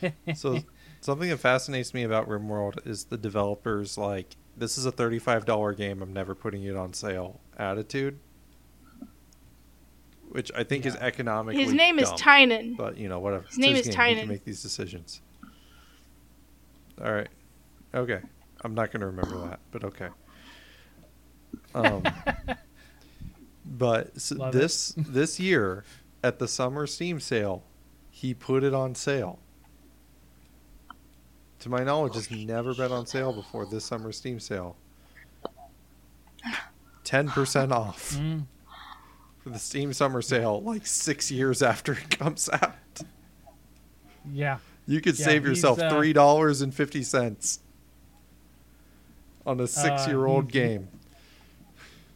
so 0.34 0.62
something 1.00 1.28
that 1.28 1.38
fascinates 1.38 1.94
me 1.94 2.02
about 2.02 2.28
RimWorld 2.28 2.86
is 2.86 3.04
the 3.04 3.16
developers 3.16 3.96
like 3.96 4.36
this 4.56 4.78
is 4.78 4.86
a 4.86 4.92
$35 4.92 5.76
game 5.76 6.02
I'm 6.02 6.12
never 6.12 6.34
putting 6.34 6.62
it 6.64 6.76
on 6.76 6.92
sale 6.92 7.40
attitude 7.58 8.18
which 10.36 10.52
I 10.54 10.64
think 10.64 10.84
is 10.84 10.94
Yeah. 10.94 11.06
economically 11.06 11.62
His 11.64 11.72
name 11.72 11.98
is 11.98 12.08
dumb. 12.10 12.18
Tynan. 12.18 12.74
but 12.76 12.98
you 12.98 13.08
know 13.08 13.18
whatever 13.18 13.44
His 13.48 13.56
name 13.58 13.74
It's 13.74 13.88
is 13.88 13.96
game. 13.96 14.08
He 14.16 14.20
can 14.20 14.28
make 14.28 14.44
these 14.44 14.62
decisions 14.62 15.22
all 17.02 17.12
right 17.12 17.28
okay 17.94 18.20
I'm 18.62 18.74
not 18.74 18.90
going 18.92 19.00
to 19.00 19.06
remember 19.06 19.38
that 19.48 19.60
but 19.70 19.84
okay 19.84 20.08
um 21.74 22.02
but 23.64 24.12
s 24.16 24.30
Love 24.32 24.54
it. 24.54 24.58
this 24.58 24.94
this 24.96 25.40
year 25.40 25.84
at 26.22 26.38
the 26.38 26.46
summer 26.48 26.86
Steam 26.86 27.18
sale 27.18 27.64
he 28.10 28.34
put 28.34 28.62
it 28.62 28.74
on 28.74 28.94
sale 28.94 29.38
to 31.60 31.70
my 31.70 31.82
knowledge, 31.82 32.14
it's 32.16 32.30
never 32.30 32.74
been 32.74 32.92
on 32.92 33.06
sale 33.06 33.32
before 33.32 33.64
this 33.66 33.84
summer 33.84 34.12
Steam 34.12 34.38
sale. 34.38 34.76
Ten 37.02 37.28
percent 37.28 37.72
off 37.82 38.12
Mm. 38.14 38.46
For 39.46 39.50
the 39.52 39.58
Steam 39.60 39.92
summer 39.92 40.20
sale, 40.22 40.60
like 40.60 40.84
six 40.88 41.30
years 41.30 41.62
after 41.62 41.92
it 41.92 42.18
comes 42.18 42.48
out. 42.52 42.74
Yeah. 44.32 44.58
You 44.88 45.00
could 45.00 45.16
Yeah, 45.16 45.24
save 45.24 45.46
yourself 45.46 45.78
uh, 45.80 45.88
three 45.88 46.12
dollars 46.12 46.62
and 46.62 46.74
fifty 46.74 47.04
cents 47.04 47.60
on 49.46 49.60
a 49.60 49.68
six-year-old 49.68 50.50
he- 50.50 50.58
he- 50.58 50.66
game. 50.66 50.88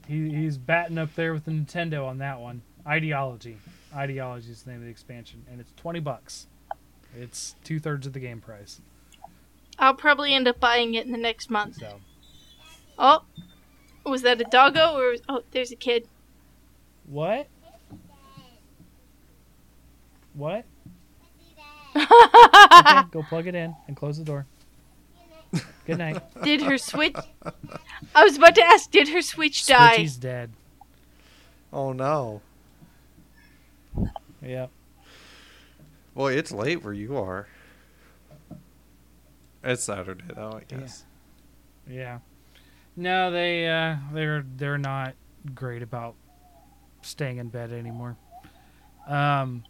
He, 0.09 0.29
he's 0.35 0.59
batting 0.59 0.99
up 0.99 1.15
there 1.15 1.33
with 1.33 1.45
the 1.45 1.53
Nintendo 1.53 2.05
on 2.05 2.19
that 2.19 2.41
one. 2.41 2.63
Ideology. 2.85 3.59
Ideology 3.95 4.51
is 4.51 4.65
the 4.65 4.71
name 4.73 4.81
of 4.81 4.87
the 4.87 4.91
expansion, 4.91 5.45
and 5.49 5.61
it's 5.61 5.71
twenty 5.77 6.01
bucks. 6.01 6.49
It's 7.17 7.55
two 7.63 7.79
thirds 7.79 8.09
of 8.09 8.13
the 8.13 8.19
game 8.19 8.41
price. 8.41 8.81
I'll 9.79 9.95
probably 9.95 10.35
end 10.35 10.49
up 10.49 10.59
buying 10.59 10.95
it 10.95 11.07
in 11.07 11.13
the 11.13 11.19
next 11.19 11.49
month. 11.49 11.77
So 11.77 12.01
Oh, 12.99 13.23
was 14.05 14.23
that 14.23 14.41
a 14.41 14.45
doggo 14.51 14.97
or 14.97 15.15
oh, 15.29 15.43
there's 15.53 15.71
a 15.71 15.77
kid. 15.77 16.09
What? 17.11 17.49
What? 20.35 20.65
Okay, 21.97 23.03
go 23.11 23.23
plug 23.29 23.47
it 23.49 23.55
in 23.57 23.75
and 23.89 23.97
close 23.97 24.17
the 24.17 24.25
door. 24.25 24.47
Good 25.87 25.99
night. 25.99 26.23
did 26.45 26.63
her 26.63 26.79
switch? 26.79 27.17
I 28.15 28.23
was 28.25 28.37
about 28.37 28.55
to 28.55 28.63
ask, 28.63 28.91
did 28.91 29.09
her 29.09 29.21
switch 29.23 29.67
die? 29.67 29.95
Switchy's 29.97 30.17
dead. 30.17 30.53
Oh 31.73 31.93
no! 31.93 32.41
Yep. 34.41 34.71
Boy, 36.15 36.35
it's 36.35 36.53
late 36.53 36.85
where 36.85 36.93
you 36.93 37.17
are. 37.19 37.49
It's 39.65 39.83
Saturday 39.83 40.25
though, 40.35 40.53
I 40.53 40.63
Yeah. 40.71 40.79
guess. 40.79 41.05
Yeah. 41.89 42.19
No, 42.97 43.31
they 43.33 43.69
uh 43.69 43.97
they're 44.13 44.45
they're 44.57 44.79
not 44.79 45.15
great 45.55 45.83
about 45.83 46.15
staying 47.03 47.39
in 47.39 47.49
bed 47.49 47.73
anymore. 47.73 48.17
Um, 49.07 49.65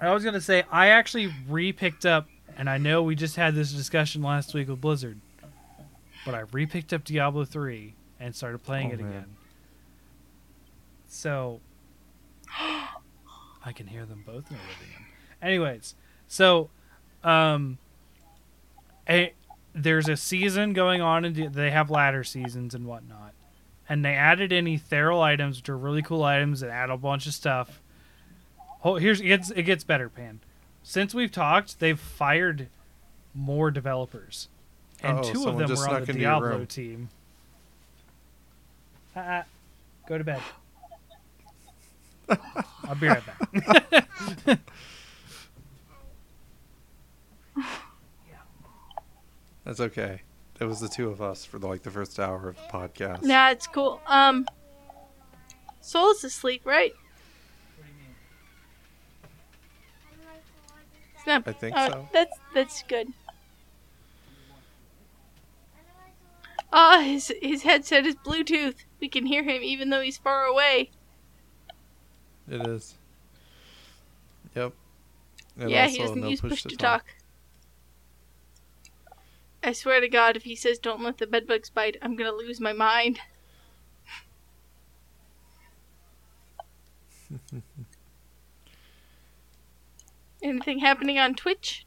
I 0.00 0.12
was 0.12 0.24
gonna 0.24 0.40
say 0.40 0.64
I 0.70 0.88
actually 0.88 1.32
re-picked 1.48 2.04
up, 2.04 2.28
and 2.56 2.68
I 2.68 2.78
know 2.78 3.02
we 3.02 3.14
just 3.14 3.36
had 3.36 3.54
this 3.54 3.72
discussion 3.72 4.22
last 4.22 4.52
week 4.54 4.68
with 4.68 4.80
Blizzard, 4.80 5.20
but 6.26 6.34
I 6.34 6.40
re-picked 6.52 6.92
up 6.92 7.04
Diablo 7.04 7.44
three 7.44 7.94
and 8.20 8.34
started 8.34 8.58
playing 8.62 8.90
Oh, 8.90 8.94
it 8.94 9.00
man. 9.00 9.08
again. 9.10 9.36
So 11.08 11.60
I 12.58 13.72
can 13.74 13.86
hear 13.86 14.04
them 14.04 14.22
both 14.26 14.50
in 14.50 14.56
Oblivion. 14.56 15.06
Anyways, 15.40 15.94
so 16.26 16.70
um, 17.22 17.78
a, 19.08 19.32
there's 19.74 20.08
a 20.08 20.16
season 20.16 20.72
going 20.72 21.00
on, 21.00 21.24
and 21.24 21.34
they 21.54 21.70
have 21.70 21.90
ladder 21.90 22.24
seasons 22.24 22.74
and 22.74 22.84
whatnot. 22.86 23.23
And 23.88 24.04
they 24.04 24.14
added 24.14 24.52
in 24.52 24.66
ethereal 24.66 25.20
items, 25.20 25.58
which 25.58 25.68
are 25.68 25.76
really 25.76 26.02
cool 26.02 26.24
items, 26.24 26.62
and 26.62 26.72
add 26.72 26.90
a 26.90 26.96
bunch 26.96 27.26
of 27.26 27.34
stuff. 27.34 27.80
Oh, 28.82 28.96
here's 28.96 29.20
it 29.20 29.26
gets, 29.26 29.50
it 29.50 29.62
gets 29.64 29.84
better, 29.84 30.08
Pan. 30.08 30.40
Since 30.82 31.14
we've 31.14 31.32
talked, 31.32 31.80
they've 31.80 31.98
fired 31.98 32.68
more 33.34 33.70
developers, 33.70 34.48
and 35.02 35.18
Uh-oh, 35.18 35.32
two 35.32 35.48
of 35.48 35.58
them 35.58 35.68
were 35.70 35.88
on 35.88 36.04
the 36.04 36.12
Diablo 36.12 36.64
team. 36.64 37.08
Uh-uh. 39.16 39.42
Go 40.06 40.18
to 40.18 40.24
bed. 40.24 40.40
I'll 42.88 42.94
be 42.94 43.08
right 43.08 43.22
back. 43.24 43.38
That's 49.64 49.80
okay. 49.80 50.22
It 50.64 50.68
was 50.68 50.80
the 50.80 50.88
two 50.88 51.10
of 51.10 51.20
us 51.20 51.44
for 51.44 51.58
like 51.58 51.82
the 51.82 51.90
first 51.90 52.18
hour 52.18 52.48
of 52.48 52.56
the 52.56 52.62
podcast. 52.72 53.22
Nah, 53.22 53.50
it's 53.50 53.66
cool. 53.66 54.00
Um, 54.06 54.46
Soul's 55.82 56.24
asleep, 56.24 56.62
right? 56.64 56.94
Not. 61.26 61.46
I 61.46 61.52
think 61.52 61.76
oh, 61.76 61.88
so. 61.88 62.08
That's 62.14 62.38
that's 62.54 62.82
good. 62.84 63.08
Ah, 66.72 67.00
his 67.00 67.30
his 67.42 67.62
headset 67.62 68.06
is 68.06 68.14
Bluetooth. 68.16 68.76
We 69.00 69.08
can 69.10 69.26
hear 69.26 69.42
him 69.42 69.62
even 69.62 69.90
though 69.90 70.00
he's 70.00 70.16
far 70.16 70.44
away. 70.44 70.88
It 72.48 72.66
is. 72.66 72.94
Yep. 74.54 74.72
And 75.58 75.70
yeah, 75.70 75.88
he 75.88 75.98
doesn't 75.98 76.20
no 76.22 76.28
use 76.28 76.40
push 76.40 76.62
to 76.62 76.74
talk. 76.74 77.13
I 79.64 79.72
swear 79.72 80.00
to 80.00 80.08
God, 80.08 80.36
if 80.36 80.42
he 80.44 80.54
says 80.54 80.78
"Don't 80.78 81.02
let 81.02 81.18
the 81.18 81.26
bedbugs 81.26 81.70
bite," 81.70 81.96
I'm 82.02 82.16
gonna 82.16 82.32
lose 82.32 82.60
my 82.60 82.72
mind. 82.72 83.18
Anything 90.42 90.80
happening 90.80 91.18
on 91.18 91.34
Twitch? 91.34 91.86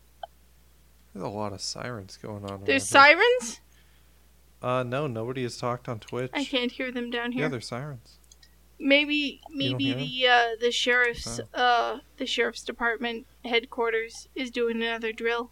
There's 1.13 1.25
a 1.25 1.29
lot 1.29 1.53
of 1.53 1.61
sirens 1.61 2.17
going 2.21 2.45
on. 2.45 2.63
There's 2.65 2.93
around 2.93 3.07
here. 3.07 3.19
sirens. 3.39 3.59
Uh, 4.61 4.83
no, 4.83 5.05
nobody 5.07 5.43
has 5.43 5.57
talked 5.57 5.87
on 5.87 5.99
Twitch. 5.99 6.31
I 6.33 6.43
can't 6.43 6.71
hear 6.71 6.91
them 6.91 7.11
down 7.11 7.31
here. 7.31 7.43
Yeah, 7.43 7.49
there's 7.49 7.67
sirens. 7.67 8.17
maybe 8.79 9.41
maybe 9.51 9.93
the 9.93 10.27
uh, 10.27 10.47
the 10.59 10.71
sheriff's 10.71 11.39
Oh. 11.53 11.59
uh 11.59 11.99
the 12.17 12.25
sheriff's 12.25 12.63
department 12.63 13.25
headquarters 13.45 14.27
is 14.35 14.49
doing 14.51 14.81
another 14.81 15.11
drill. 15.11 15.51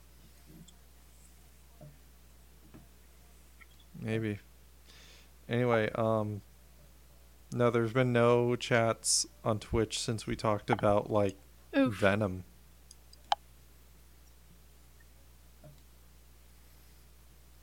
Maybe. 4.05 4.37
Anyway, 5.49 5.89
um, 5.95 6.41
no, 7.51 7.71
there's 7.71 7.91
been 7.91 8.13
no 8.13 8.55
chats 8.55 9.25
on 9.43 9.57
Twitch 9.57 9.99
since 9.99 10.27
we 10.27 10.35
talked 10.35 10.69
about 10.69 11.09
like 11.09 11.35
Oof. 11.75 11.91
Venom. 11.95 12.43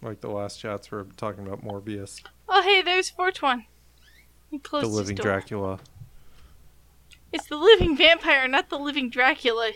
Like 0.03 0.21
the 0.21 0.31
last 0.31 0.59
chats 0.59 0.91
were 0.91 1.07
talking 1.17 1.47
about 1.47 1.65
Morbius, 1.65 2.21
Oh 2.49 2.61
hey, 2.61 2.83
there's 2.83 3.09
Fortuan. 3.09 3.67
He 4.51 4.59
closed 4.59 4.87
the 4.87 4.91
living. 4.91 5.15
Dracula. 5.15 5.79
It's 7.33 7.47
the 7.47 7.57
living 7.57 7.97
vampire, 7.97 8.49
not 8.49 8.69
the 8.69 8.81
living 8.81 9.11
Dracula. 9.11 9.71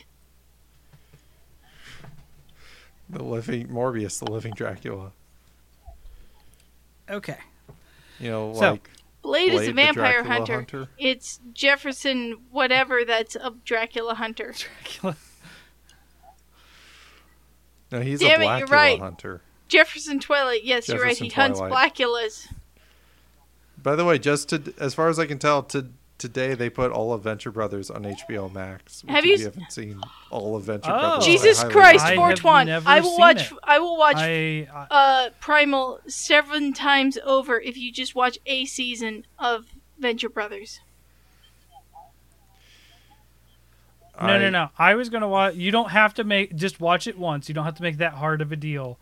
The 3.09 3.23
living 3.23 3.69
Morbius, 3.69 4.19
the 4.19 4.31
living 4.31 4.53
Dracula. 4.55 5.13
Okay. 7.11 7.39
You 8.19 8.31
know, 8.31 8.55
So- 8.55 8.71
like 8.73 8.91
Blade, 9.23 9.53
is 9.55 9.69
a 9.69 9.73
vampire 9.73 10.23
hunter. 10.23 10.55
hunter. 10.55 10.89
It's 10.99 11.41
Jefferson 11.53 12.37
whatever 12.51 13.05
that's 13.05 13.35
a 13.37 13.53
Dracula 13.65 14.15
hunter. 14.15 14.55
Dracula. 14.85 15.17
No, 17.91 18.01
he's 18.01 18.21
Damn 18.21 18.43
a 18.43 18.57
it, 18.57 18.59
you're 18.59 18.67
right. 18.69 18.99
hunter. 18.99 19.43
Jefferson 19.69 20.21
Twilight. 20.21 20.65
Yes, 20.65 20.89
you're 20.89 21.01
right. 21.03 21.17
He 21.17 21.29
Jefferson 21.29 21.43
hunts 21.43 21.59
Twilight. 21.61 21.95
Blackulas. 21.95 22.47
By 23.83 23.97
the 23.97 24.05
way, 24.05 24.19
just 24.19 24.49
to 24.51 24.75
as 24.79 24.95
far 24.95 25.09
as 25.09 25.19
I 25.19 25.27
can 25.27 25.39
tell, 25.39 25.63
to 25.65 25.89
today 26.19 26.55
they 26.55 26.71
put 26.71 26.93
all 26.93 27.13
of 27.13 27.23
Venture 27.23 27.51
Brothers 27.51 27.91
on 27.91 28.03
HBO 28.05 28.53
Max. 28.53 29.03
Which 29.05 29.11
Have 29.13 29.25
you 29.25 29.37
you 29.37 29.45
haven't 29.45 29.71
seen 29.73 30.01
all 30.31 30.57
of 30.57 30.65
Venture 30.65 30.91
Oh. 30.93 30.99
Brothers, 31.01 31.25
Jesus 31.27 31.59
highly 31.61 31.73
Christ, 31.73 32.05
I 32.05 32.09
have 32.09 32.17
recommend. 32.19 32.39
Fortuan. 32.41 32.67
never 32.67 32.89
I 32.89 33.01
will 33.01 33.19
watch. 33.19 33.53
it. 33.53 33.59
I 33.65 33.79
will 33.79 33.97
watch 33.99 34.17
I, 34.17 34.67
I 34.73 34.87
uh 34.91 35.31
Primal 35.41 36.01
seven 36.07 36.73
times 36.73 37.19
over 37.25 37.61
if 37.61 37.77
you 37.77 37.93
just 37.93 38.15
watch 38.15 38.39
a 38.47 38.65
season 38.65 39.27
of 39.39 39.67
Venture 39.99 40.29
Brothers. 40.29 40.81
no 44.21 44.27
I- 44.29 44.39
no 44.39 44.51
no. 44.51 44.69
I 44.79 44.95
was 44.95 45.09
gonna 45.11 45.29
watch. 45.29 45.55
You 45.57 45.71
don't 45.71 45.91
have 45.91 46.15
to 46.15 46.25
make. 46.25 46.55
Just 46.57 46.81
watch 46.81 47.07
it 47.07 47.19
once. 47.19 47.49
You 47.49 47.55
don't 47.55 47.65
have 47.65 47.77
to 47.77 47.83
make 47.83 47.99
that 47.99 48.15
hard 48.15 48.41
of 48.41 48.51
a 48.53 48.57
deal. 48.57 48.99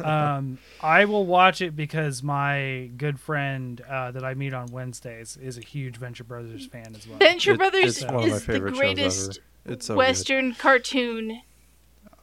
Um, 0.00 0.58
I 0.82 1.04
will 1.04 1.26
watch 1.26 1.60
it 1.60 1.76
because 1.76 2.22
my 2.22 2.90
good 2.96 3.20
friend 3.20 3.80
uh, 3.80 4.10
that 4.10 4.24
I 4.24 4.34
meet 4.34 4.52
on 4.52 4.66
Wednesdays 4.72 5.36
is 5.36 5.58
a 5.58 5.60
huge 5.60 5.96
Venture 5.96 6.24
Brothers 6.24 6.66
fan 6.66 6.94
as 6.96 7.06
well. 7.06 7.18
Venture 7.18 7.52
It- 7.52 7.58
Brothers 7.58 8.02
it's 8.02 8.04
one 8.04 8.14
of 8.24 8.30
my 8.30 8.36
is 8.36 8.46
the 8.46 8.60
greatest 8.60 9.38
ever. 9.38 9.74
It's 9.74 9.86
so 9.86 9.94
good. 9.94 9.98
Western 9.98 10.54
cartoon 10.54 11.42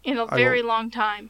in 0.03 0.17
a 0.17 0.25
I 0.25 0.35
very 0.35 0.61
long 0.61 0.91
time. 0.91 1.29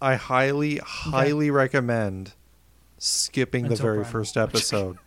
I 0.00 0.14
highly, 0.14 0.76
highly 0.78 1.50
recommend 1.50 2.34
skipping 2.98 3.68
the 3.68 3.76
very 3.76 3.98
Primal. 3.98 4.10
first 4.12 4.36
episode. 4.36 4.98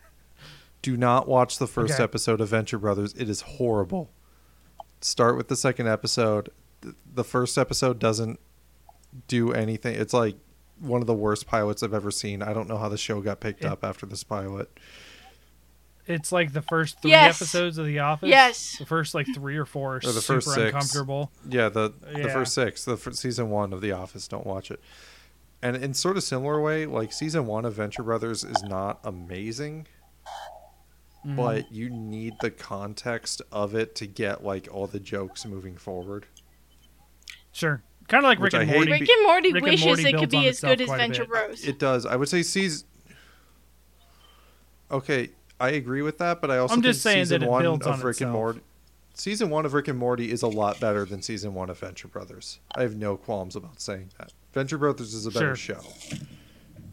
Do 0.82 0.96
not 0.96 1.28
watch 1.28 1.58
the 1.58 1.66
first 1.66 1.94
Okay. 1.94 2.02
episode 2.02 2.40
of 2.40 2.48
Venture 2.48 2.78
Brothers. 2.78 3.14
It 3.14 3.28
is 3.28 3.42
horrible. 3.42 4.10
Start 5.00 5.36
with 5.36 5.48
the 5.48 5.56
second 5.56 5.88
episode. 5.88 6.50
Th- 6.82 6.94
The 7.14 7.24
first 7.24 7.56
episode 7.58 7.98
doesn't 7.98 8.38
do 9.28 9.52
anything. 9.52 9.94
It's 9.94 10.12
like 10.14 10.36
one 10.78 11.00
of 11.00 11.06
the 11.06 11.14
worst 11.14 11.46
pilots 11.46 11.82
I've 11.82 11.94
ever 11.94 12.10
seen. 12.10 12.42
I 12.42 12.52
don't 12.52 12.68
know 12.68 12.78
how 12.78 12.88
the 12.88 12.98
show 12.98 13.20
got 13.20 13.40
picked 13.40 13.64
It- 13.64 13.68
up 13.68 13.84
after 13.84 14.06
this 14.06 14.24
pilot. 14.24 14.78
It's 16.06 16.32
like 16.32 16.52
the 16.52 16.62
first 16.62 17.00
three 17.00 17.12
Yes. 17.12 17.40
episodes 17.40 17.78
of 17.78 17.86
The 17.86 18.00
Office. 18.00 18.28
Yes. 18.28 18.76
The 18.78 18.86
first 18.86 19.14
like 19.14 19.26
three 19.34 19.56
or 19.56 19.64
four 19.64 19.94
are 19.94 19.96
Or 19.98 20.00
the 20.00 20.20
super 20.20 20.40
first 20.40 20.54
six. 20.54 20.64
uncomfortable. 20.74 21.30
Yeah, 21.48 21.68
the 21.68 21.92
the 22.12 22.20
Yeah. 22.22 22.32
first 22.32 22.54
six, 22.54 22.84
the 22.84 22.96
fir- 22.96 23.12
season 23.12 23.50
one 23.50 23.72
of 23.72 23.80
The 23.80 23.92
Office. 23.92 24.26
Don't 24.26 24.44
watch 24.46 24.70
it. 24.72 24.80
And 25.62 25.76
in 25.76 25.94
sort 25.94 26.16
of 26.16 26.24
similar 26.24 26.60
way, 26.60 26.86
like 26.86 27.12
season 27.12 27.46
one 27.46 27.64
of 27.64 27.74
Venture 27.74 28.02
Brothers 28.02 28.42
is 28.42 28.60
not 28.64 28.98
amazing, 29.04 29.86
Mhm. 31.24 31.36
but 31.36 31.70
you 31.70 31.88
need 31.88 32.34
the 32.40 32.50
context 32.50 33.40
of 33.52 33.76
it 33.76 33.94
to 33.94 34.08
get 34.08 34.42
like 34.42 34.66
all 34.72 34.88
the 34.88 34.98
jokes 34.98 35.44
moving 35.46 35.76
forward. 35.76 36.26
Sure, 37.52 37.82
kind 38.08 38.24
of 38.24 38.28
like 38.28 38.40
Rick 38.40 38.54
and 38.54 38.68
Morty. 38.70 38.90
Rick 38.92 39.08
and 39.08 39.22
Morty 39.24 39.52
Rick 39.52 39.62
and 39.62 39.72
wishes 39.72 40.04
it 40.04 40.16
could 40.18 40.30
be 40.30 40.48
as 40.48 40.60
good 40.60 40.80
as 40.80 40.88
Venture. 40.90 41.24
Bros. 41.26 41.64
It 41.64 41.78
does. 41.78 42.04
I 42.06 42.16
would 42.16 42.28
say 42.28 42.42
season. 42.42 42.86
Okay, 44.90 45.30
I 45.60 45.70
agree 45.70 46.02
with 46.02 46.18
that, 46.18 46.40
but 46.40 46.50
I 46.50 46.58
also 46.58 46.74
I'm 46.74 46.82
think 46.82 46.92
just 46.92 47.02
saying 47.02 47.24
season 47.26 47.40
that 47.40 47.46
it 47.46 47.50
one 47.50 47.62
builds 47.62 47.86
of 47.86 47.94
on 47.94 47.98
Rick 48.00 48.20
and 48.20 48.28
itself. 48.28 48.32
Morty. 48.32 48.60
Season 49.14 49.50
one 49.50 49.66
of 49.66 49.74
Rick 49.74 49.88
and 49.88 49.98
Morty 49.98 50.30
is 50.32 50.42
a 50.42 50.48
lot 50.48 50.80
better 50.80 51.04
than 51.04 51.20
season 51.22 51.52
one 51.54 51.68
of 51.70 51.78
Venture 51.78 52.08
Brothers. 52.08 52.60
I 52.74 52.82
have 52.82 52.96
no 52.96 53.16
qualms 53.16 53.56
about 53.56 53.80
saying 53.80 54.10
that. 54.18 54.32
Venture 54.54 54.78
Brothers 54.78 55.12
is 55.14 55.26
a 55.26 55.30
better 55.30 55.54
Sure. 55.54 55.76
show, 55.82 56.16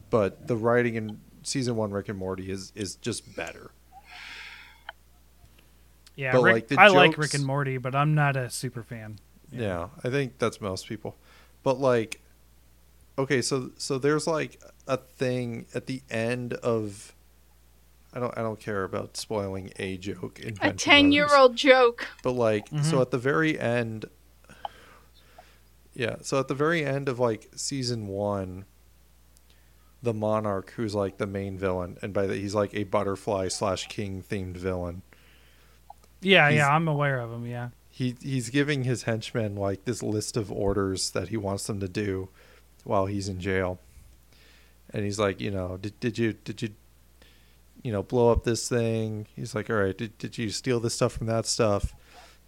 but 0.10 0.48
the 0.48 0.56
writing 0.56 0.96
in 0.96 1.20
season 1.44 1.76
one 1.78 1.92
Rick 1.92 2.10
and 2.10 2.18
Morty 2.18 2.52
is 2.52 2.72
is 2.76 2.96
just 2.96 3.36
better. 3.36 3.72
yeah, 6.16 6.34
but, 6.34 6.42
Rick, 6.42 6.54
like, 6.54 6.68
the 6.68 6.80
I 6.80 6.88
like 6.90 7.18
Rick 7.18 7.34
and 7.34 7.46
Morty, 7.46 7.78
but 7.78 7.96
I'm 7.96 8.14
not 8.14 8.36
a 8.36 8.50
super 8.50 8.84
fan. 8.84 9.20
Yeah. 9.52 9.90
I 10.04 10.10
think 10.10 10.38
that's 10.40 10.60
most 10.62 10.88
people. 10.88 11.16
But 11.64 11.80
like 11.80 12.22
okay, 13.18 13.42
so 13.42 13.72
so 13.78 13.98
there's 13.98 14.28
like 14.28 14.62
a 14.88 14.98
thing 14.98 15.66
at 15.76 15.88
the 15.88 16.02
end 16.10 16.54
of 16.54 17.14
I 18.14 18.20
don't 18.20 18.36
I 18.38 18.42
don't 18.42 18.60
care 18.60 18.84
about 18.84 19.18
spoiling 19.18 19.72
a 19.78 19.98
joke 19.98 20.40
in 20.40 20.56
A 20.62 20.74
ten-year-old 20.74 21.56
joke. 21.56 22.08
But 22.24 22.32
like 22.32 22.70
Mhm. 22.70 22.84
so 22.86 23.02
at 23.02 23.12
the 23.12 23.18
very 23.18 23.60
end 23.60 24.06
Yeah, 25.94 26.18
so 26.22 26.40
at 26.40 26.48
the 26.48 26.56
very 26.56 26.86
end 26.86 27.10
of 27.10 27.20
like 27.20 27.50
season 27.56 28.08
1 28.08 28.66
the 30.02 30.14
monarch 30.14 30.72
who's 30.78 30.96
like 30.96 31.18
the 31.18 31.28
main 31.28 31.58
villain, 31.58 31.98
and 32.02 32.14
by 32.14 32.26
that 32.26 32.38
he's 32.38 32.56
like 32.56 32.74
a 32.74 32.84
butterfly 32.86 33.50
slash 33.50 33.88
king 33.90 34.24
themed 34.24 34.56
villain. 34.56 35.02
Yeah, 36.22 36.50
He's- 36.50 36.60
yeah, 36.60 36.70
I'm 36.74 36.88
aware 36.88 37.20
of 37.20 37.32
him. 37.34 37.46
Yeah. 37.46 37.70
He 38.00 38.16
he's 38.22 38.50
giving 38.50 38.86
his 38.86 39.04
henchmen 39.04 39.58
like 39.58 39.84
this 39.84 40.02
list 40.02 40.38
of 40.38 40.50
orders 40.50 41.12
that 41.12 41.28
he 41.28 41.36
wants 41.36 41.68
them 41.68 41.82
to 41.82 41.90
do 41.90 42.30
while 42.86 43.08
he's 43.08 43.28
in 43.28 43.42
jail. 43.42 43.78
And 44.94 45.04
he's 45.04 45.20
like, 45.20 45.42
you 45.42 45.52
know, 45.52 45.76
did 45.76 46.00
did 46.00 46.18
you 46.18 46.32
did 46.32 46.62
you 46.62 46.70
you 47.84 47.92
know, 47.92 48.02
blow 48.02 48.32
up 48.32 48.46
this 48.46 48.70
thing? 48.70 49.28
He's 49.36 49.54
like, 49.54 49.70
all 49.70 49.76
right, 49.76 49.98
did 49.98 50.18
did 50.18 50.38
you 50.38 50.50
steal 50.50 50.80
this 50.80 50.94
stuff 50.94 51.12
from 51.12 51.28
that 51.28 51.46
stuff? 51.46 51.94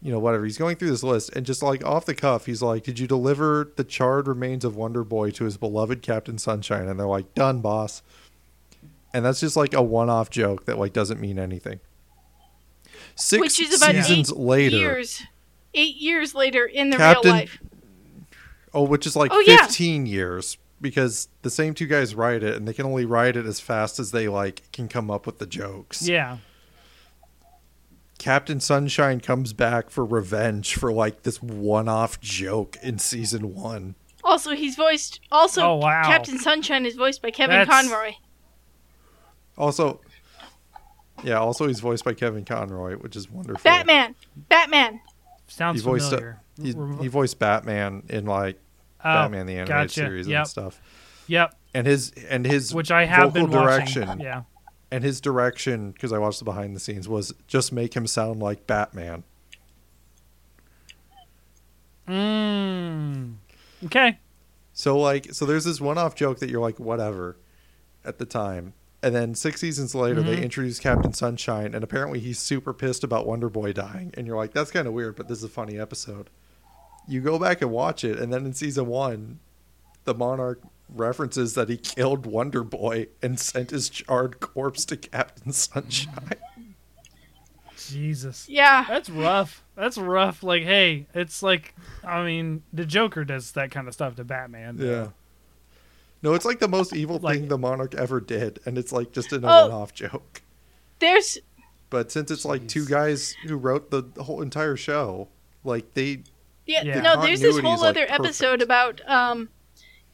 You 0.01 0.13
know, 0.13 0.19
whatever. 0.19 0.45
He's 0.45 0.57
going 0.57 0.77
through 0.77 0.91
this 0.91 1.03
list 1.03 1.35
and 1.35 1.45
just 1.45 1.61
like 1.61 1.83
off 1.83 2.05
the 2.05 2.15
cuff, 2.15 2.45
he's 2.45 2.61
like, 2.61 2.83
Did 2.83 2.97
you 2.97 3.05
deliver 3.05 3.73
the 3.75 3.83
charred 3.83 4.29
remains 4.29 4.63
of 4.63 4.77
Wonder 4.77 5.03
Boy 5.03 5.31
to 5.31 5.43
his 5.43 5.57
beloved 5.57 6.01
Captain 6.01 6.37
Sunshine? 6.37 6.87
And 6.87 6.97
they're 6.97 7.07
like, 7.07 7.35
Done, 7.35 7.59
boss. 7.59 8.03
And 9.13 9.25
that's 9.25 9.41
just 9.41 9.57
like 9.57 9.73
a 9.73 9.81
one 9.81 10.09
off 10.09 10.29
joke 10.29 10.63
that 10.63 10.79
like 10.79 10.93
doesn't 10.93 11.19
mean 11.19 11.37
anything. 11.37 11.81
Six 13.15 13.41
Which 13.41 13.59
is 13.59 13.81
about 13.81 13.95
seasons 13.95 14.31
later. 14.31 14.77
years. 14.77 15.21
Eight 15.73 15.95
years 15.97 16.35
later 16.35 16.65
in 16.65 16.89
the 16.89 16.97
Captain- 16.97 17.31
real 17.31 17.39
life. 17.41 17.59
Oh, 18.73 18.83
which 18.83 19.05
is 19.05 19.15
like 19.15 19.31
Oh, 19.33 19.39
yeah. 19.41 19.65
15 19.65 20.05
years 20.05 20.57
because 20.79 21.27
the 21.41 21.49
same 21.49 21.73
two 21.73 21.87
guys 21.87 22.15
write 22.15 22.41
it 22.43 22.55
and 22.55 22.67
they 22.67 22.73
can 22.73 22.85
only 22.85 23.05
write 23.05 23.35
it 23.35 23.45
as 23.45 23.59
fast 23.59 23.99
as 23.99 24.11
they 24.11 24.27
like 24.27 24.63
can 24.71 24.87
come 24.87 25.11
up 25.11 25.25
with 25.25 25.39
the 25.39 25.45
jokes. 25.45 26.07
Yeah. 26.07 26.37
Captain 28.17 28.59
Sunshine 28.59 29.19
comes 29.19 29.51
back 29.53 29.89
for 29.89 30.05
revenge 30.05 30.75
for 30.75 30.91
like 30.93 31.23
this 31.23 31.41
one-off 31.41 32.19
joke 32.21 32.77
in 32.83 32.99
season 32.99 33.55
1. 33.55 33.95
Also, 34.23 34.51
he's 34.51 34.75
voiced. 34.75 35.19
Also, 35.31 35.63
Oh, 35.63 35.75
wow. 35.77 36.03
Captain 36.03 36.37
Sunshine 36.37 36.85
is 36.85 36.95
voiced 36.95 37.21
by 37.21 37.31
Kevin 37.31 37.57
That's- 37.57 37.87
Conroy. 37.89 38.11
Also 39.57 39.99
Yeah, 41.23 41.39
also 41.39 41.67
he's 41.67 41.79
voiced 41.79 42.03
by 42.05 42.13
Kevin 42.13 42.45
Conroy, 42.45 42.95
which 42.95 43.15
is 43.15 43.29
wonderful. 43.29 43.61
Batman. 43.63 44.15
Batman. 44.49 45.01
Sounds 45.51 45.81
He 45.81 45.85
voiced 45.85 46.09
familiar. 46.09 46.39
he, 46.61 46.73
he 47.01 47.07
voiced 47.07 47.37
Batman 47.39 48.03
in 48.09 48.25
like 48.25 48.57
oh, 49.01 49.03
Batman 49.03 49.45
the 49.47 49.53
animated 49.57 49.67
gotcha. 49.89 49.93
series 49.93 50.27
Yep. 50.27 50.39
and 50.39 50.47
stuff. 50.47 50.81
Yep. 51.27 51.55
And 51.73 51.85
his 51.87 52.11
and 52.29 52.45
his 52.45 52.73
Which 52.73 52.89
I 52.91 53.05
have 53.05 53.33
vocal 53.33 53.47
been 53.47 53.51
direction 53.51 54.07
watching. 54.07 54.21
Yeah. 54.23 54.43
and 54.91 55.03
his 55.03 55.19
direction 55.21 55.91
because 55.91 56.11
I 56.13 56.17
watched 56.19 56.39
the 56.39 56.45
behind 56.45 56.75
the 56.75 56.79
scenes 56.79 57.07
was 57.09 57.33
just 57.47 57.71
make 57.71 57.93
him 57.95 58.07
sound 58.07 58.39
like 58.41 58.65
Batman. 58.65 59.23
Mm. 62.07 63.35
Okay. 63.85 64.19
So 64.73 64.97
like 64.97 65.33
so 65.33 65.45
there's 65.45 65.65
this 65.65 65.79
one-off 65.81 66.15
joke 66.15 66.39
that 66.39 66.49
you're 66.49 66.61
like 66.61 66.79
whatever 66.79 67.37
at 68.03 68.17
the 68.17 68.25
time. 68.25 68.73
And 69.03 69.15
then 69.15 69.33
6 69.33 69.59
seasons 69.59 69.95
later 69.95 70.21
Mhm. 70.21 70.25
they 70.27 70.43
introduce 70.43 70.79
Captain 70.79 71.13
Sunshine 71.13 71.73
and 71.73 71.83
apparently 71.83 72.19
he's 72.19 72.37
super 72.37 72.71
pissed 72.73 73.03
about 73.03 73.25
Wonder 73.25 73.49
Boy 73.49 73.73
dying 73.73 74.13
and 74.15 74.27
you're 74.27 74.37
like 74.37 74.53
that's 74.53 74.69
kind 74.71 74.87
of 74.87 74.93
weird 74.93 75.15
but 75.15 75.27
this 75.27 75.39
is 75.39 75.43
a 75.43 75.49
funny 75.49 75.79
episode. 75.79 76.29
You 77.07 77.19
go 77.21 77.39
back 77.39 77.61
and 77.61 77.71
watch 77.71 78.03
it 78.03 78.19
and 78.19 78.31
then 78.31 78.45
in 78.45 78.53
season 78.53 78.85
1 78.85 79.39
the 80.03 80.13
monarch 80.13 80.61
references 80.87 81.53
that 81.55 81.69
he 81.69 81.77
killed 81.77 82.25
Wonder 82.25 82.63
Boy 82.63 83.07
and 83.23 83.39
sent 83.39 83.71
his 83.71 83.89
charred 83.89 84.39
corpse 84.39 84.85
to 84.85 84.97
Captain 84.97 85.51
Sunshine. 85.53 86.35
Jesus. 87.77 88.47
Yeah. 88.47 88.85
That's 88.87 89.09
rough. 89.09 89.63
That's 89.75 89.97
rough. 89.97 90.43
Like, 90.43 90.63
hey, 90.63 91.07
it's 91.13 91.41
like, 91.41 91.73
I 92.03 92.23
mean, 92.23 92.63
the 92.71 92.85
Joker 92.85 93.23
does 93.25 93.53
that 93.53 93.71
kind 93.71 93.87
of 93.87 93.93
stuff 93.93 94.15
to 94.17 94.23
Batman. 94.23 94.77
Yeah. 94.79 95.07
No, 96.23 96.33
it's 96.33 96.45
like 96.45 96.59
the 96.59 96.67
most 96.67 96.93
evil 96.95 97.17
Like- 97.19 97.39
thing 97.39 97.47
the 97.47 97.57
monarch 97.57 97.95
ever 97.95 98.19
did 98.19 98.59
and 98.65 98.77
it's 98.77 98.91
like 98.91 99.11
just 99.11 99.31
in 99.33 99.43
a 99.43 99.47
Oh. 99.47 99.67
one-off 99.69 99.93
joke. 99.93 100.41
There's 100.99 101.37
But 101.89 102.11
since 102.11 102.29
it's 102.31 102.45
like 102.45 102.67
two 102.67 102.85
guys 102.85 103.35
who 103.45 103.57
wrote 103.57 103.89
the 103.91 104.03
whole 104.23 104.41
entire 104.41 104.75
show, 104.77 105.27
like 105.63 105.93
they 105.93 106.23
yeah, 106.65 106.83
Yeah. 106.83 107.01
no, 107.01 107.21
there's 107.21 107.41
this 107.41 107.57
whole 107.59 107.73
is, 107.75 107.81
like, 107.81 107.89
other 107.89 108.05
episode 108.09 108.61
about 108.61 109.01
um 109.09 109.49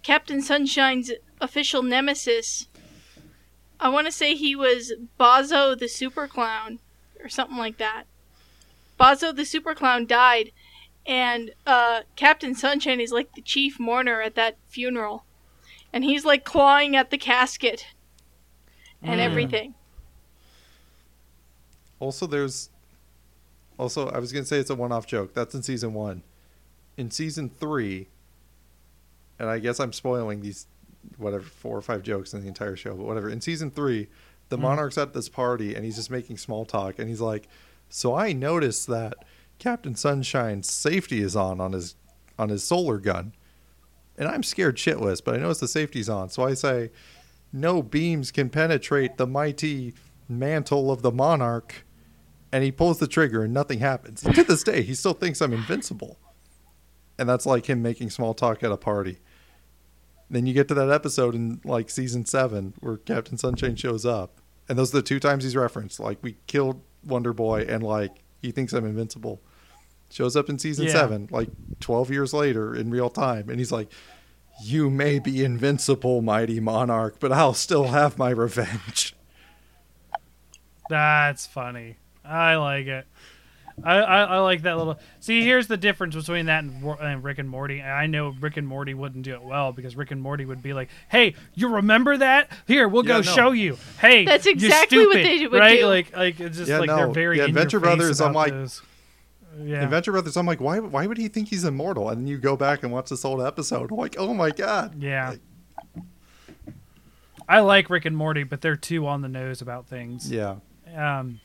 Captain 0.04 0.42
Sunshine's 0.42 1.12
official 1.42 1.84
nemesis. 1.84 2.68
I 3.80 3.90
want 3.90 4.08
to 4.08 4.12
say 4.12 4.34
he 4.36 4.56
was 4.56 4.94
Bozo 5.20 5.78
the 5.78 5.88
Super 5.90 6.28
Clown 6.28 6.80
or 7.22 7.30
something 7.30 7.58
like 7.58 7.78
that. 7.78 8.06
Bozo 9.00 9.36
the 9.36 9.46
Super 9.46 9.76
Clown 9.76 10.06
died 10.08 10.52
and 11.06 11.52
uh 11.68 12.02
Captain 12.16 12.56
Sunshine 12.56 13.00
is 13.02 13.12
like 13.12 13.36
the 13.36 13.42
chief 13.42 13.80
mourner 13.80 14.22
at 14.22 14.36
that 14.36 14.58
funeral. 14.68 15.26
And 15.94 16.04
he's 16.04 16.26
like 16.26 16.44
clawing 16.44 16.96
at 16.96 17.10
the 17.10 17.18
casket 17.18 17.86
and 19.02 19.20
Mm. 19.20 19.24
everything. 19.24 19.74
also 22.00 22.28
there's 22.28 22.70
also 23.80 24.08
I 24.10 24.20
was 24.20 24.32
gonna 24.32 24.46
say 24.46 24.60
it's 24.60 24.70
a 24.70 24.76
one-off 24.76 25.08
joke. 25.08 25.34
That's 25.34 25.56
in 25.56 25.64
season 25.64 25.94
one. 25.94 26.24
In 26.96 27.12
season 27.12 27.50
three, 27.50 28.08
and 29.40 29.50
I 29.50 29.60
guess 29.60 29.80
I'm 29.80 29.94
spoiling 29.94 30.42
these 30.42 30.68
whatever 31.18 31.44
four 31.44 31.78
or 31.78 31.82
five 31.82 32.04
jokes 32.04 32.34
in 32.34 32.42
the 32.42 32.48
entire 32.48 32.76
show, 32.76 32.96
but 32.96 33.06
whatever. 33.06 33.30
In 33.30 33.40
season 33.42 33.72
three, 33.72 34.08
the 34.50 34.58
Mm. 34.58 34.62
monarch's 34.62 34.98
at 34.98 35.14
this 35.14 35.30
party 35.30 35.74
and 35.76 35.86
he's 35.86 35.96
just 35.96 36.10
making 36.12 36.38
small 36.38 36.66
talk 36.66 37.00
and 37.00 37.08
he's 37.10 37.22
like, 37.22 37.48
"So 37.90 38.14
I 38.16 38.34
noticed 38.34 38.88
that 38.88 39.16
Captain 39.60 39.96
Sunshine's 39.96 40.70
safety 40.70 41.22
is 41.22 41.36
on 41.36 41.60
on 41.62 41.74
his 41.74 41.96
on 42.40 42.50
his 42.50 42.64
solar 42.64 43.00
gun, 43.00 43.34
and 44.18 44.28
I'm 44.28 44.44
scared 44.44 44.78
shitless, 44.78 45.24
but 45.24 45.36
I 45.36 45.38
notice 45.38 45.60
the 45.60 45.68
safety's 45.68 46.10
on. 46.10 46.30
So 46.30 46.44
I 46.44 46.54
say, 46.54 46.92
no 47.54 47.82
beams 47.82 48.32
can 48.32 48.50
penetrate 48.50 49.18
the 49.18 49.28
mighty 49.28 49.94
mantle 50.28 50.92
of 50.92 51.02
the 51.02 51.12
monarch." 51.12 51.86
And 52.52 52.64
he 52.64 52.72
pulls 52.72 53.00
the 53.00 53.08
trigger 53.08 53.44
and 53.44 53.54
nothing 53.54 53.80
happens. 53.80 54.22
To 54.22 54.44
this 54.44 54.64
day, 54.64 54.82
he 54.82 54.94
still 54.96 55.14
thinks 55.14 55.42
I'm 55.42 55.52
invincible. 55.52 56.18
And 57.20 57.28
that's 57.28 57.46
like 57.46 57.66
him 57.66 57.82
making 57.82 58.10
small 58.10 58.34
talk 58.34 58.64
at 58.64 58.72
a 58.72 58.78
party. 58.78 59.20
Then 60.30 60.46
you 60.46 60.54
get 60.54 60.68
to 60.70 60.74
that 60.76 60.90
episode 60.90 61.36
in 61.36 61.62
like 61.64 61.90
season 61.90 62.26
seven 62.26 62.74
where 62.80 62.98
Captain 62.98 63.38
Sunshine 63.38 63.76
shows 63.76 64.06
up, 64.06 64.42
and 64.68 64.78
those 64.78 64.94
are 64.94 64.98
the 64.98 65.04
two 65.04 65.20
times 65.20 65.44
he's 65.44 65.56
referenced. 65.56 66.00
Like 66.00 66.20
we 66.22 66.38
killed 66.48 66.82
Wonder 67.06 67.34
Boy, 67.34 67.62
and 67.62 67.82
like 67.84 68.24
he 68.42 68.52
thinks 68.52 68.74
I'm 68.74 68.86
invincible. 68.86 69.42
Shows 70.10 70.36
up 70.36 70.50
in 70.50 70.58
season 70.58 70.86
Yeah. 70.86 70.94
seven, 70.94 71.28
like 71.32 71.50
twelve 71.80 72.10
years 72.10 72.34
later 72.34 72.74
in 72.76 72.90
real 72.90 73.10
time, 73.10 73.50
and 73.50 73.60
he's 73.60 73.72
like, 73.72 73.90
"You 74.64 74.90
may 74.90 75.20
be 75.20 75.44
invincible, 75.44 76.22
mighty 76.22 76.60
monarch, 76.60 77.18
but 77.20 77.32
I'll 77.32 77.54
still 77.54 77.86
have 77.90 78.18
my 78.18 78.30
revenge." 78.30 79.14
That's 80.90 81.46
funny. 81.46 81.98
I 82.24 82.56
like 82.56 82.88
it. 82.88 83.06
I, 83.84 83.98
I, 83.98 84.24
I 84.24 84.38
like 84.40 84.64
that 84.64 84.78
little. 84.78 84.98
See, 85.20 85.44
here's 85.44 85.68
the 85.68 85.78
difference 85.78 86.16
between 86.16 86.48
that 86.48 86.64
and, 86.64 86.84
and 87.00 87.24
Rick 87.24 87.38
and 87.38 87.48
Morty. 87.48 87.82
I 87.82 88.08
know 88.08 88.34
Rick 88.40 88.58
and 88.58 88.68
Morty 88.68 88.94
wouldn't 88.96 89.24
do 89.24 89.34
it 89.36 89.44
well 89.44 89.72
because 89.72 89.96
Rick 89.96 90.10
and 90.12 90.20
Morty 90.22 90.46
would 90.46 90.64
be 90.64 90.74
like, 90.74 90.90
"Hey, 91.10 91.36
you 91.54 91.68
remember 91.68 92.18
that? 92.18 92.50
Here, 92.66 92.88
we'll 92.88 93.04
go 93.04 93.18
no. 93.18 93.22
show 93.22 93.52
you. 93.52 93.78
Hey, 94.00 94.26
That's 94.26 94.46
you're 94.46 94.54
exactly 94.56 95.06
what 95.06 95.14
they 95.16 95.46
would 95.46 95.60
right? 95.60 95.80
do. 95.80 95.86
Like, 95.88 96.16
like 96.16 96.40
it's 96.40 96.58
just 96.58 96.70
Yeah, 96.70 96.80
like 96.80 96.90
they're 96.90 97.08
very 97.10 97.38
Yeah, 97.38 97.44
in 97.44 97.50
Adventure 97.50 97.80
Brothers, 97.80 98.20
I'm 98.22 98.34
like- 98.34 98.52
those. 98.54 98.82
Yeah, 99.64 99.84
Adventure 99.84 100.12
Brothers, 100.12 100.38
I'm 100.38 100.46
like, 100.46 100.62
why? 100.62 100.80
Why 100.80 101.08
would 101.08 101.18
he 101.18 101.28
think 101.28 101.48
he's 101.50 101.64
immortal? 101.64 102.10
And 102.10 102.22
then 102.22 102.28
you 102.28 102.38
go 102.38 102.56
back 102.56 102.84
and 102.84 102.92
watch 102.92 103.10
this 103.10 103.26
old 103.26 103.42
episode, 103.42 103.92
I'm 103.92 103.98
like, 104.06 104.16
oh 104.20 104.34
my 104.34 104.52
god. 104.52 105.02
yeah. 105.02 105.30
Like- 105.32 105.42
I 107.50 107.62
like 107.62 107.90
Rick 107.90 108.06
and 108.06 108.16
Morty, 108.18 108.44
but 108.44 108.62
they're 108.62 108.76
too 108.76 109.08
on 109.08 109.22
the 109.22 109.30
nose 109.30 109.62
about 109.62 109.88
things. 109.88 110.30
Yeah. 110.30 110.56
Um. 110.96 111.40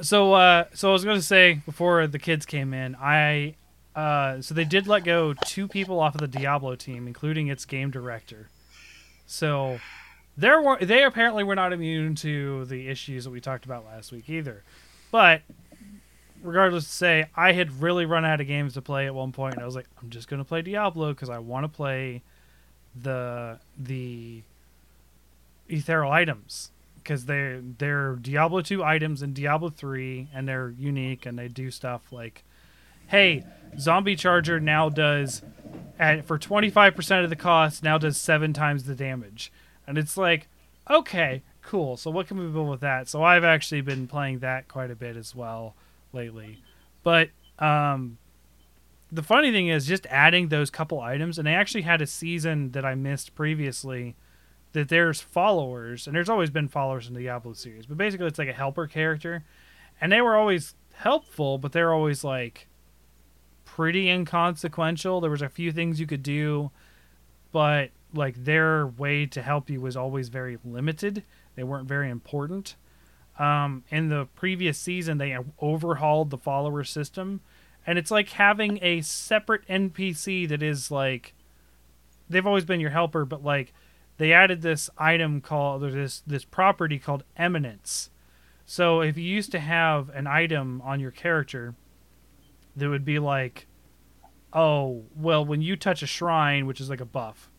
So, 0.00 0.32
uh, 0.34 0.64
so 0.74 0.88
I 0.90 0.92
was 0.92 1.04
going 1.04 1.18
to 1.18 1.22
say 1.22 1.54
before 1.66 2.06
the 2.06 2.18
kids 2.18 2.46
came 2.46 2.72
in, 2.74 2.96
I, 2.96 3.54
uh, 3.94 4.40
so 4.40 4.54
they 4.54 4.64
did 4.64 4.86
let 4.86 5.04
go 5.04 5.34
two 5.46 5.68
people 5.68 6.00
off 6.00 6.14
of 6.14 6.20
the 6.20 6.28
Diablo 6.28 6.74
team, 6.76 7.06
including 7.06 7.48
its 7.48 7.64
game 7.64 7.90
director. 7.90 8.48
So, 9.26 9.78
there 10.36 10.60
were 10.62 10.78
they 10.80 11.04
apparently 11.04 11.44
were 11.44 11.54
not 11.54 11.72
immune 11.72 12.14
to 12.16 12.64
the 12.66 12.88
issues 12.88 13.24
that 13.24 13.30
we 13.30 13.40
talked 13.40 13.64
about 13.64 13.84
last 13.84 14.12
week 14.12 14.28
either. 14.30 14.62
But 15.10 15.42
regardless, 16.42 16.84
to 16.84 16.90
say 16.90 17.26
I 17.36 17.52
had 17.52 17.80
really 17.80 18.06
run 18.06 18.24
out 18.24 18.40
of 18.40 18.46
games 18.46 18.74
to 18.74 18.82
play 18.82 19.06
at 19.06 19.14
one 19.14 19.32
point, 19.32 19.54
and 19.54 19.62
I 19.62 19.66
was 19.66 19.74
like, 19.74 19.86
I'm 20.00 20.10
just 20.10 20.28
going 20.28 20.38
to 20.38 20.44
play 20.44 20.62
Diablo 20.62 21.12
because 21.12 21.30
I 21.30 21.38
want 21.38 21.64
to 21.64 21.68
play 21.68 22.22
the 23.00 23.58
the 23.78 24.42
ethereal 25.68 26.12
items. 26.12 26.70
Because 27.02 27.26
they're 27.26 27.60
they're 27.78 28.14
Diablo 28.14 28.60
2 28.60 28.84
items 28.84 29.22
in 29.22 29.32
Diablo 29.32 29.70
3 29.70 30.28
and 30.32 30.46
they're 30.46 30.72
unique 30.78 31.26
and 31.26 31.36
they 31.36 31.48
do 31.48 31.68
stuff 31.72 32.12
like 32.12 32.44
hey 33.08 33.44
zombie 33.76 34.14
charger 34.14 34.60
now 34.60 34.88
does 34.88 35.42
at 35.98 36.24
for 36.24 36.38
25% 36.38 37.24
of 37.24 37.28
the 37.28 37.34
cost 37.34 37.82
now 37.82 37.98
does 37.98 38.16
7 38.16 38.52
times 38.52 38.84
the 38.84 38.94
damage. 38.94 39.50
And 39.84 39.98
it's 39.98 40.16
like 40.16 40.46
okay 40.88 41.42
cool. 41.62 41.96
So 41.96 42.08
what 42.08 42.28
can 42.28 42.38
we 42.38 42.46
build 42.46 42.68
with 42.68 42.80
that? 42.80 43.08
So 43.08 43.24
I've 43.24 43.44
actually 43.44 43.80
been 43.80 44.06
playing 44.06 44.38
that 44.40 44.68
quite 44.68 44.92
a 44.92 44.96
bit 44.96 45.16
as 45.16 45.34
well 45.34 45.74
lately 46.12 46.62
but 47.02 47.30
um 47.58 48.18
the 49.10 49.22
funny 49.22 49.52
thing 49.52 49.68
is 49.68 49.86
just 49.86 50.06
adding 50.06 50.48
those 50.48 50.70
couple 50.70 51.00
items 51.00 51.38
and 51.38 51.46
they 51.46 51.54
actually 51.54 51.82
had 51.82 52.00
a 52.00 52.06
season 52.06 52.70
that 52.70 52.84
I 52.84 52.94
missed 52.94 53.34
previously 53.34 54.16
that 54.72 54.88
there's 54.88 55.20
followers, 55.20 56.06
and 56.06 56.16
there's 56.16 56.28
always 56.28 56.50
been 56.50 56.68
followers 56.68 57.06
in 57.06 57.14
the 57.14 57.20
Diablo 57.20 57.52
series, 57.52 57.86
but 57.86 57.96
basically 57.96 58.26
it's 58.26 58.38
like 58.38 58.48
a 58.48 58.54
helper 58.54 58.86
character, 58.86 59.44
and 60.00 60.10
they 60.10 60.20
were 60.20 60.36
always 60.36 60.74
helpful, 60.94 61.58
but 61.58 61.72
they're 61.72 61.92
always 61.92 62.24
like 62.24 62.68
pretty 63.64 64.08
inconsequential. 64.08 65.20
There 65.20 65.30
was 65.30 65.42
a 65.42 65.48
few 65.48 65.72
things 65.72 66.00
you 66.00 66.06
could 66.06 66.22
do, 66.22 66.70
but 67.52 67.90
like 68.14 68.44
their 68.44 68.86
way 68.86 69.26
to 69.26 69.42
help 69.42 69.70
you 69.70 69.80
was 69.80 69.96
always 69.96 70.28
very 70.28 70.58
limited. 70.64 71.22
They 71.54 71.64
weren't 71.64 71.88
very 71.88 72.10
important. 72.10 72.76
Um, 73.38 73.84
in 73.90 74.08
the 74.08 74.26
previous 74.34 74.78
season, 74.78 75.18
they 75.18 75.36
overhauled 75.60 76.30
the 76.30 76.38
follower 76.38 76.84
system, 76.84 77.40
and 77.86 77.98
it's 77.98 78.10
like 78.10 78.30
having 78.30 78.78
a 78.82 79.00
separate 79.00 79.66
NPC 79.68 80.48
that 80.48 80.62
is 80.62 80.90
like 80.90 81.34
they've 82.28 82.46
always 82.46 82.64
been 82.64 82.80
your 82.80 82.90
helper, 82.90 83.24
but 83.24 83.42
like 83.42 83.72
they 84.18 84.32
added 84.32 84.62
this 84.62 84.90
item 84.98 85.40
called 85.40 85.82
there's 85.82 85.94
this 85.94 86.22
this 86.26 86.44
property 86.44 86.98
called 86.98 87.24
eminence. 87.36 88.10
So 88.64 89.00
if 89.00 89.16
you 89.16 89.24
used 89.24 89.50
to 89.52 89.58
have 89.60 90.08
an 90.10 90.26
item 90.26 90.80
on 90.84 91.00
your 91.00 91.10
character 91.10 91.74
that 92.76 92.88
would 92.88 93.04
be 93.04 93.18
like, 93.18 93.66
oh 94.52 95.04
well, 95.16 95.44
when 95.44 95.62
you 95.62 95.76
touch 95.76 96.02
a 96.02 96.06
shrine, 96.06 96.66
which 96.66 96.80
is 96.80 96.90
like 96.90 97.00
a 97.00 97.06
buff, 97.06 97.50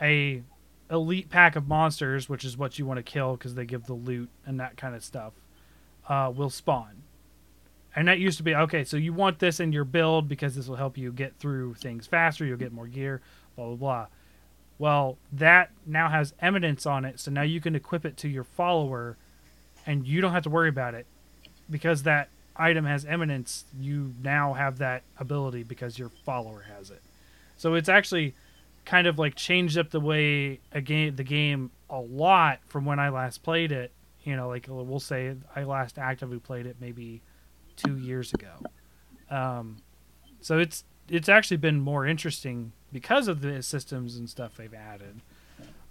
a 0.00 0.42
elite 0.90 1.30
pack 1.30 1.56
of 1.56 1.66
monsters, 1.66 2.28
which 2.28 2.44
is 2.44 2.56
what 2.56 2.78
you 2.78 2.86
want 2.86 2.98
to 2.98 3.02
kill 3.02 3.36
because 3.36 3.54
they 3.54 3.64
give 3.64 3.86
the 3.86 3.94
loot 3.94 4.28
and 4.44 4.60
that 4.60 4.76
kind 4.76 4.94
of 4.94 5.04
stuff, 5.04 5.32
uh, 6.08 6.32
will 6.34 6.50
spawn. 6.50 7.02
And 7.94 8.08
that 8.08 8.18
used 8.18 8.36
to 8.36 8.42
be 8.42 8.54
okay. 8.54 8.84
So 8.84 8.96
you 8.96 9.12
want 9.12 9.38
this 9.38 9.58
in 9.58 9.72
your 9.72 9.84
build 9.84 10.28
because 10.28 10.54
this 10.54 10.68
will 10.68 10.76
help 10.76 10.98
you 10.98 11.12
get 11.12 11.36
through 11.38 11.74
things 11.74 12.06
faster. 12.06 12.44
You'll 12.44 12.58
get 12.58 12.72
more 12.72 12.86
gear. 12.86 13.22
Blah 13.56 13.66
blah 13.66 13.76
blah. 13.76 14.06
Well, 14.78 15.16
that 15.32 15.70
now 15.86 16.10
has 16.10 16.34
eminence 16.40 16.84
on 16.84 17.06
it, 17.06 17.18
so 17.18 17.30
now 17.30 17.42
you 17.42 17.62
can 17.62 17.74
equip 17.74 18.04
it 18.04 18.18
to 18.18 18.28
your 18.28 18.44
follower, 18.44 19.16
and 19.86 20.06
you 20.06 20.20
don't 20.20 20.32
have 20.32 20.42
to 20.42 20.50
worry 20.50 20.68
about 20.68 20.94
it 20.94 21.06
because 21.70 22.02
that 22.02 22.28
item 22.54 22.84
has 22.84 23.06
eminence. 23.06 23.64
You 23.80 24.14
now 24.22 24.52
have 24.52 24.76
that 24.78 25.02
ability 25.18 25.62
because 25.62 25.98
your 25.98 26.10
follower 26.26 26.66
has 26.76 26.90
it. 26.90 27.00
So 27.56 27.72
it's 27.72 27.88
actually 27.88 28.34
kind 28.86 29.06
of 29.06 29.18
like 29.18 29.34
changed 29.34 29.76
up 29.76 29.90
the 29.90 30.00
way 30.00 30.60
a 30.72 30.80
game 30.80 31.14
the 31.16 31.24
game 31.24 31.70
a 31.90 32.00
lot 32.00 32.60
from 32.66 32.84
when 32.86 32.98
I 32.98 33.10
last 33.10 33.42
played 33.42 33.70
it. 33.72 33.92
You 34.24 34.34
know, 34.36 34.48
like 34.48 34.66
we'll 34.68 34.98
say 35.00 35.34
I 35.54 35.64
last 35.64 35.98
actively 35.98 36.38
played 36.38 36.64
it 36.66 36.76
maybe 36.80 37.20
two 37.76 37.98
years 37.98 38.32
ago. 38.32 38.52
Um, 39.30 39.76
so 40.40 40.58
it's 40.58 40.84
it's 41.08 41.28
actually 41.28 41.58
been 41.58 41.80
more 41.80 42.06
interesting 42.06 42.72
because 42.92 43.28
of 43.28 43.40
the 43.42 43.62
systems 43.62 44.16
and 44.16 44.28
stuff 44.30 44.56
they've 44.56 44.72
added. 44.74 45.20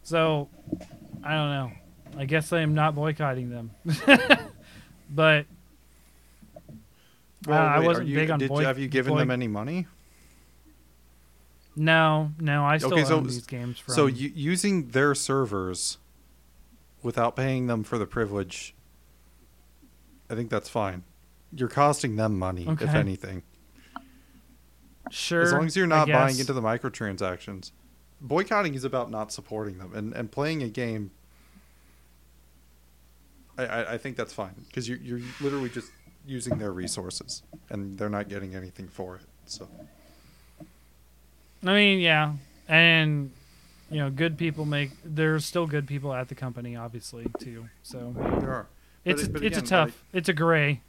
So 0.04 0.50
I 1.24 1.34
don't 1.36 1.50
know. 1.52 1.72
I 2.18 2.26
guess 2.26 2.52
I 2.54 2.62
am 2.62 2.74
not 2.74 2.96
boycotting 2.96 3.50
them, 3.50 3.72
but 5.10 5.46
Well, 7.48 7.62
Uh, 7.62 7.66
I 7.66 7.80
wasn't 7.80 8.08
you, 8.08 8.16
big 8.16 8.32
on 8.32 8.40
did 8.40 8.50
boy- 8.50 8.64
have 8.64 8.80
you 8.80 8.88
given 8.88 9.14
boy- 9.14 9.20
them 9.20 9.32
any 9.32 9.48
money? 9.48 9.88
No, 11.76 12.32
no, 12.40 12.64
I 12.66 12.78
still 12.78 12.94
Okay, 12.94 13.04
so- 13.04 13.18
own 13.18 13.24
these 13.26 13.46
games 13.46 13.80
from. 13.80 13.94
So 13.94 14.06
you, 14.08 14.32
using 14.34 14.90
their 14.90 15.14
servers 15.16 15.98
without 17.04 17.36
paying 17.36 17.68
them 17.68 17.84
for 17.84 17.98
the 17.98 18.06
privilege, 18.06 18.74
I 20.30 20.36
think 20.36 20.50
that's 20.50 20.70
fine. 20.70 21.04
You're 21.54 21.70
costing 21.70 22.16
them 22.16 22.38
money, 22.40 22.66
if 22.68 22.94
anything. 22.94 23.44
sure, 25.12 25.42
as 25.44 25.54
long 25.54 25.66
as 25.66 25.76
you're 25.76 25.88
not 25.88 26.08
buying 26.08 26.38
into 26.40 26.54
the 26.54 26.62
microtransactions. 26.62 27.72
Boycotting 28.22 28.74
is 28.76 28.84
about 28.84 29.12
not 29.12 29.32
supporting 29.32 29.78
them 29.78 29.94
and, 29.94 30.14
and 30.14 30.32
playing 30.32 30.64
a 30.64 30.70
game. 30.70 31.12
I, 33.58 33.66
I, 33.66 33.94
I 33.94 33.98
think 33.98 34.18
that's 34.18 34.34
fine 34.34 34.56
because 34.68 34.90
you're, 34.90 34.98
you're 34.98 35.22
literally 35.42 35.70
just 35.70 35.92
using 36.26 36.58
their 36.58 36.72
resources 36.72 37.44
and 37.70 37.98
they're 37.98 38.10
not 38.10 38.28
getting 38.30 38.56
anything 38.56 38.88
for 38.88 39.16
it. 39.18 39.22
So 39.46 39.70
I 41.64 41.74
mean, 41.74 42.00
yeah, 42.00 42.34
and 42.68 43.32
you 43.90 43.98
know, 44.00 44.10
good 44.10 44.38
people 44.38 44.66
make. 44.66 44.92
There's 45.04 45.46
still 45.46 45.68
good 45.68 45.88
people 45.88 46.14
at 46.14 46.28
the 46.30 46.36
company, 46.36 46.76
obviously, 46.76 47.28
too. 47.40 47.68
So 47.84 48.14
there 48.40 48.52
are. 48.52 48.68
it's 49.04 49.22
But 49.22 49.28
a, 49.28 49.30
it- 49.30 49.34
but 49.34 49.44
it's 49.44 49.58
again, 49.58 49.66
a 49.66 49.68
tough. 49.68 49.88
like- 49.90 49.94
it's 50.14 50.30
a 50.30 50.34
gray. 50.34 50.82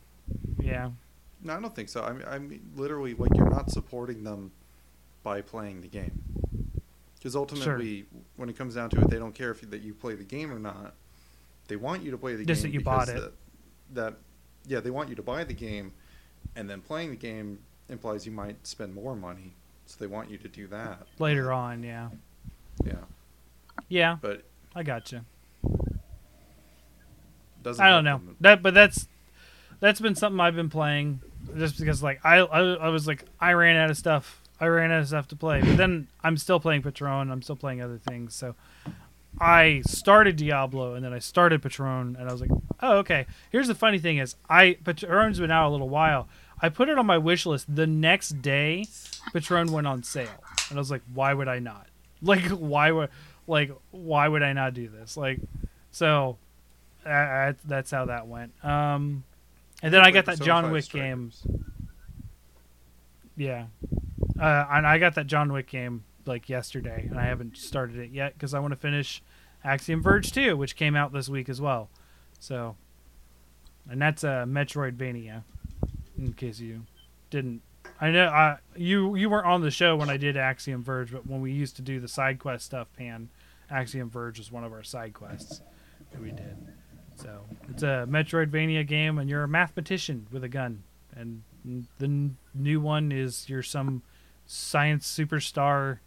Yeah, 0.58 0.90
No, 1.42 1.56
I 1.56 1.60
don't 1.60 1.74
think 1.74 1.88
so. 1.88 2.02
I 2.02 2.12
mean, 2.12 2.24
I 2.28 2.38
mean, 2.38 2.60
literally, 2.74 3.14
like 3.14 3.30
you're 3.36 3.48
not 3.48 3.70
supporting 3.70 4.24
them 4.24 4.50
by 5.22 5.40
playing 5.40 5.82
the 5.82 5.88
game. 5.88 6.20
Because 7.16 7.36
ultimately, 7.36 8.06
when 8.36 8.48
it 8.48 8.56
comes 8.58 8.74
down 8.74 8.90
to 8.90 9.00
it, 9.02 9.10
they 9.10 9.18
don't 9.18 9.34
care 9.34 9.50
if 9.50 9.62
you, 9.62 9.68
that 9.68 9.82
you 9.82 9.94
play 9.94 10.14
the 10.14 10.24
game 10.24 10.52
or 10.52 10.58
not. 10.58 10.94
They 11.68 11.76
want 11.76 12.02
you 12.02 12.10
to 12.12 12.18
play 12.18 12.34
the 12.36 12.44
Just 12.44 12.62
game. 12.62 12.70
that 12.70 12.74
you 12.74 12.80
because 12.80 13.06
bought 13.06 13.16
it. 13.16 13.20
That, 13.20 13.32
that, 13.94 14.14
yeah, 14.66 14.80
they 14.80 14.90
want 14.90 15.08
you 15.08 15.14
to 15.16 15.22
buy 15.22 15.44
the 15.44 15.54
game, 15.54 15.92
and 16.56 16.68
then 16.68 16.80
playing 16.80 17.10
the 17.10 17.16
game 17.16 17.58
implies 17.88 18.26
you 18.26 18.32
might 18.32 18.66
spend 18.66 18.94
more 18.94 19.14
money. 19.16 19.54
So 19.86 19.96
they 20.00 20.06
want 20.06 20.30
you 20.30 20.38
to 20.38 20.48
do 20.48 20.66
that. 20.68 21.06
later 21.18 21.52
on. 21.52 21.82
Yeah, 21.82 22.08
Yeah, 22.84 22.94
yeah, 23.88 24.16
but 24.20 24.42
I 24.74 24.82
got 24.82 25.12
you. 25.12 25.20
doesn't. 27.62 27.84
I 27.84 27.90
don't 27.90 28.04
know 28.04 28.18
them. 28.18 28.36
that, 28.40 28.62
but 28.62 28.74
that's 28.74 29.08
that's 29.80 30.00
been 30.00 30.14
something 30.14 30.40
I've 30.40 30.56
been 30.56 30.70
playing 30.70 31.20
just 31.56 31.78
because 31.78 32.02
like 32.02 32.20
I, 32.24 32.38
I 32.38 32.60
I 32.60 32.88
was 32.88 33.06
like 33.06 33.24
I 33.40 33.52
ran 33.52 33.76
out 33.76 33.90
of 33.90 33.96
stuff. 33.96 34.42
I 34.58 34.66
ran 34.66 34.90
out 34.90 35.00
of 35.00 35.08
stuff 35.08 35.28
to 35.28 35.36
play, 35.36 35.60
but 35.60 35.76
then 35.76 36.08
I'm 36.24 36.36
still 36.36 36.58
playing 36.58 36.82
Patron. 36.82 37.30
I'm 37.30 37.42
still 37.42 37.56
playing 37.56 37.82
other 37.82 37.98
things. 37.98 38.34
So 38.34 38.54
I 39.38 39.82
started 39.86 40.36
Diablo 40.36 40.94
and 40.94 41.04
then 41.04 41.12
I 41.12 41.18
started 41.18 41.62
Patron, 41.62 42.16
and 42.18 42.28
I 42.28 42.32
was 42.32 42.40
like, 42.40 42.50
oh 42.82 42.98
okay. 42.98 43.26
Here's 43.50 43.68
the 43.68 43.74
funny 43.74 43.98
thing 43.98 44.18
is 44.18 44.34
I 44.48 44.78
Patron's 44.84 45.38
been 45.38 45.50
out 45.50 45.68
a 45.68 45.70
little 45.70 45.88
while. 45.88 46.28
I 46.60 46.68
put 46.68 46.88
it 46.88 46.98
on 46.98 47.06
my 47.06 47.18
wish 47.18 47.46
list. 47.46 47.74
The 47.74 47.86
next 47.86 48.40
day, 48.42 48.86
Patron 49.32 49.72
went 49.72 49.86
on 49.86 50.02
sale, 50.02 50.42
and 50.70 50.78
I 50.78 50.80
was 50.80 50.90
like, 50.90 51.02
why 51.12 51.34
would 51.34 51.48
I 51.48 51.58
not? 51.58 51.86
Like 52.22 52.46
why 52.46 52.90
would 52.90 53.10
like 53.46 53.70
why 53.90 54.26
would 54.26 54.42
I 54.42 54.54
not 54.54 54.72
do 54.72 54.88
this? 54.88 55.18
Like 55.18 55.38
so. 55.90 56.38
Uh, 57.04 57.52
that's 57.64 57.90
how 57.90 58.06
that 58.06 58.26
went. 58.26 58.52
Um, 58.64 59.22
and 59.82 59.92
then 59.92 60.00
I 60.00 60.10
got 60.10 60.24
that 60.24 60.40
John 60.40 60.72
Wick 60.72 60.88
game. 60.88 61.30
Yeah, 63.36 63.66
uh, 64.40 64.64
and 64.70 64.86
I 64.86 64.98
got 64.98 65.14
that 65.16 65.26
John 65.26 65.52
Wick 65.52 65.68
game 65.68 66.04
like 66.26 66.48
yesterday, 66.48 67.06
and 67.08 67.18
I 67.18 67.24
haven't 67.24 67.56
started 67.56 67.98
it 67.98 68.10
yet 68.10 68.34
because 68.34 68.54
I 68.54 68.58
want 68.58 68.72
to 68.72 68.76
finish 68.76 69.22
Axiom 69.64 70.02
Verge 70.02 70.32
2, 70.32 70.56
which 70.56 70.76
came 70.76 70.96
out 70.96 71.12
this 71.12 71.28
week 71.28 71.48
as 71.48 71.60
well. 71.60 71.88
So, 72.38 72.76
and 73.88 74.00
that's 74.00 74.24
a 74.24 74.30
uh, 74.30 74.44
Metroidvania. 74.44 75.42
In 76.18 76.32
case 76.32 76.60
you 76.60 76.82
didn't, 77.30 77.62
I 78.00 78.10
know 78.10 78.28
I 78.28 78.58
you 78.76 79.14
you 79.16 79.28
weren't 79.28 79.46
on 79.46 79.60
the 79.60 79.70
show 79.70 79.96
when 79.96 80.08
I 80.08 80.16
did 80.16 80.36
Axiom 80.36 80.82
Verge, 80.82 81.12
but 81.12 81.26
when 81.26 81.40
we 81.40 81.52
used 81.52 81.76
to 81.76 81.82
do 81.82 82.00
the 82.00 82.08
side 82.08 82.38
quest 82.38 82.64
stuff, 82.64 82.88
Pan, 82.96 83.28
Axiom 83.70 84.10
Verge 84.10 84.38
was 84.38 84.50
one 84.50 84.64
of 84.64 84.72
our 84.72 84.82
side 84.82 85.12
quests 85.14 85.60
that 86.12 86.20
we 86.20 86.30
did. 86.30 86.56
So 87.16 87.44
it's 87.68 87.82
a 87.82 88.06
Metroidvania 88.08 88.86
game, 88.86 89.18
and 89.18 89.28
you're 89.28 89.42
a 89.44 89.48
mathematician 89.48 90.26
with 90.30 90.44
a 90.44 90.48
gun. 90.48 90.82
And 91.14 91.42
the 91.64 92.04
n- 92.04 92.36
new 92.54 92.80
one 92.80 93.10
is 93.10 93.48
you're 93.48 93.62
some 93.62 94.02
science 94.44 95.10
superstar, 95.10 95.98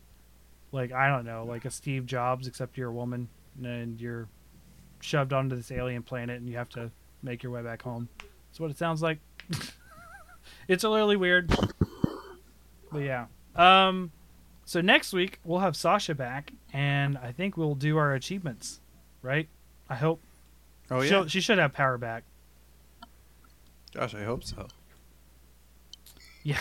like 0.72 0.92
I 0.92 1.08
don't 1.08 1.26
know, 1.26 1.44
like 1.46 1.66
a 1.66 1.72
Steve 1.72 2.06
Jobs, 2.06 2.48
except 2.48 2.78
you're 2.78 2.90
a 2.90 2.94
woman, 2.94 3.28
and 3.64 4.00
you're 4.00 4.28
shoved 5.02 5.34
onto 5.34 5.56
this 5.56 5.72
alien 5.72 6.04
planet, 6.04 6.40
and 6.40 6.48
you 6.48 6.58
have 6.58 6.70
to 6.70 6.92
make 7.24 7.42
your 7.42 7.52
way 7.52 7.64
back 7.64 7.82
home. 7.82 8.08
That's 8.20 8.60
what 8.60 8.72
it 8.72 8.78
sounds 8.78 9.02
like. 9.02 9.20
it's 10.68 10.84
a 10.84 10.90
little 10.90 11.16
weird, 11.18 11.50
but 12.92 13.00
yeah. 13.00 13.26
Um, 13.56 14.11
so 14.66 14.82
next 14.82 15.14
week 15.14 15.40
we'll 15.44 15.60
have 15.60 15.76
Sasha 15.76 16.14
back, 16.16 16.53
and 16.74 17.18
I 17.18 17.32
think 17.32 17.58
we'll 17.58 17.76
do 17.76 17.98
our 17.98 18.14
achievements, 18.14 18.80
right? 19.22 19.48
I 19.90 19.95
hope. 19.95 20.22
Oh 20.92 21.02
yeah. 21.02 21.10
She'll, 21.10 21.28
she 21.28 21.42
should 21.42 21.58
have 21.58 21.74
power 21.74 21.98
back. 21.98 22.24
Gosh, 23.94 24.14
I 24.16 24.24
hope 24.24 24.44
so. 24.44 24.68
Yeah, 26.44 26.60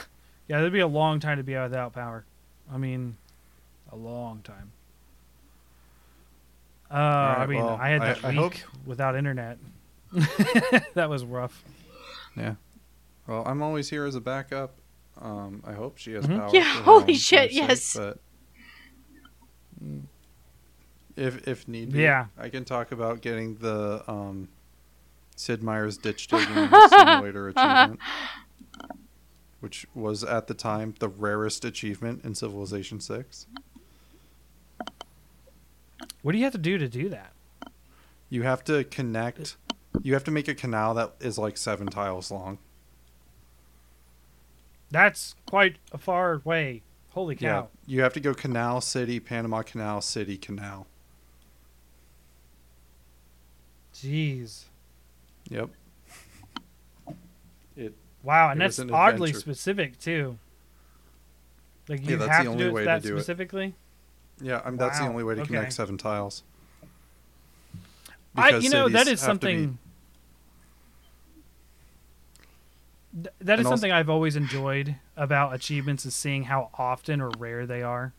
Yeah, 0.48 0.58
It'd 0.58 0.72
be 0.72 0.80
a 0.80 0.86
long 0.86 1.20
time 1.20 1.36
to 1.36 1.42
be 1.44 1.54
without 1.56 1.92
power. 1.92 2.24
I 2.72 2.78
mean, 2.78 3.16
a 3.92 3.96
long 3.96 4.40
time. 4.42 4.72
Uh, 6.90 6.94
I 6.94 7.46
mean, 7.46 7.62
well, 7.64 7.78
I 7.80 7.90
had 7.90 8.00
I- 8.02 8.06
that 8.14 8.24
I 8.24 8.28
week 8.30 8.38
hope- 8.38 8.54
without 8.86 9.14
internet. 9.16 9.58
that 10.94 11.10
was 11.10 11.24
rough. 11.24 11.62
Yeah. 12.36 12.54
Well, 13.28 13.44
I'm 13.46 13.62
always 13.62 13.90
here 13.90 14.04
as 14.06 14.14
a 14.16 14.20
backup. 14.20 14.74
Um, 15.20 15.62
I 15.66 15.74
hope 15.74 15.98
she 15.98 16.12
has 16.14 16.24
Mhm. 16.26 16.36
power. 16.38 16.50
Yeah, 16.52 16.82
holy 16.82 17.14
shit, 17.14 17.50
sake, 17.50 17.54
yes. 17.54 17.94
But 17.94 18.18
mm, 19.84 20.04
if 21.14 21.46
if 21.46 21.68
need 21.68 21.92
be, 21.92 22.00
Yeah. 22.00 22.26
I 22.38 22.48
can 22.48 22.64
talk 22.64 22.90
about 22.90 23.20
getting 23.20 23.56
the 23.56 24.02
um, 24.10 24.48
Sid 25.36 25.62
Meier's 25.62 25.98
ditch 25.98 26.26
digging 26.28 26.70
simulator 26.88 27.48
achievement, 27.54 28.00
which 29.60 29.86
was 29.94 30.24
at 30.24 30.46
the 30.46 30.54
time 30.54 30.94
the 30.98 31.08
rarest 31.08 31.64
achievement 31.66 32.24
in 32.24 32.34
Civilization 32.34 32.98
Six. 32.98 33.46
What 36.22 36.32
do 36.32 36.38
you 36.38 36.44
have 36.44 36.52
to 36.54 36.58
do 36.58 36.78
to 36.78 36.88
do 36.88 37.08
that? 37.10 37.32
You 38.30 38.42
have 38.44 38.64
to 38.64 38.84
connect. 38.84 39.56
You 40.02 40.14
have 40.14 40.24
to 40.24 40.30
make 40.30 40.48
a 40.48 40.54
canal 40.54 40.94
that 40.94 41.14
is 41.20 41.38
like 41.38 41.56
seven 41.56 41.88
tiles 41.88 42.30
long. 42.30 42.58
That's 44.90 45.34
quite 45.46 45.76
a 45.92 45.98
far 45.98 46.40
way. 46.44 46.82
Holy 47.10 47.36
cow. 47.36 47.68
Yeah. 47.86 47.94
You 47.96 48.02
have 48.02 48.12
to 48.14 48.20
go 48.20 48.32
Canal 48.34 48.80
City, 48.80 49.20
Panama 49.20 49.62
Canal 49.62 50.00
City, 50.00 50.36
Canal. 50.38 50.86
Jeez. 53.94 54.64
Yep. 55.48 55.70
It. 57.76 57.94
Wow, 58.22 58.50
and 58.50 58.60
It 58.60 58.64
that's 58.64 58.78
an 58.78 58.90
oddly 58.92 59.30
adventure. 59.30 59.40
specific 59.40 59.98
too. 59.98 60.38
Like 61.88 62.00
Yeah, 62.04 62.10
you 62.10 62.16
that's 62.18 62.30
have 62.30 62.44
the 62.44 62.44
to 62.44 62.52
only 62.52 62.64
do 62.64 62.68
it 62.68 62.72
way 62.72 62.82
to 62.82 62.86
that 62.86 63.02
do 63.02 63.08
it. 63.16 63.20
specifically. 63.20 63.74
Yeah, 64.40 64.60
I 64.64 64.70
mean, 64.70 64.78
that's 64.78 64.98
the 64.98 65.06
only 65.06 65.24
way 65.24 65.34
to 65.34 65.40
okay. 65.40 65.48
connect 65.54 65.72
seven 65.72 65.98
tiles. 65.98 66.44
I, 68.36 68.50
Because 68.50 68.64
you 68.64 68.70
know, 68.70 68.88
that 68.88 69.06
cities 69.06 69.20
is 69.20 69.26
have 69.26 69.40
to 69.40 69.46
be- 69.46 69.52
something. 69.54 69.78
Th- 73.14 73.26
That 73.40 73.54
is 73.54 73.60
And 73.60 73.66
also- 73.66 73.76
something 73.76 73.92
I've 73.92 74.10
always 74.10 74.36
enjoyed 74.36 74.96
about 75.16 75.54
achievements 75.54 76.04
is 76.06 76.14
seeing 76.14 76.44
how 76.44 76.70
often 76.74 77.20
or 77.20 77.30
rare 77.38 77.66
they 77.66 77.82
are. 77.82 78.12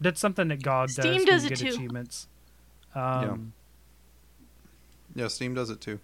That's 0.00 0.20
something 0.20 0.48
that 0.48 0.62
God 0.62 0.88
does. 0.88 0.96
Steam 0.96 1.14
when 1.14 1.24
does 1.26 1.44
it 1.44 1.50
get 1.50 1.58
too. 1.58 1.68
Achievements. 1.68 2.28
Um, 2.94 3.52
Yeah, 5.14 5.28
Steam 5.28 5.54
does 5.54 5.70
it 5.70 5.80
too. 5.80 6.00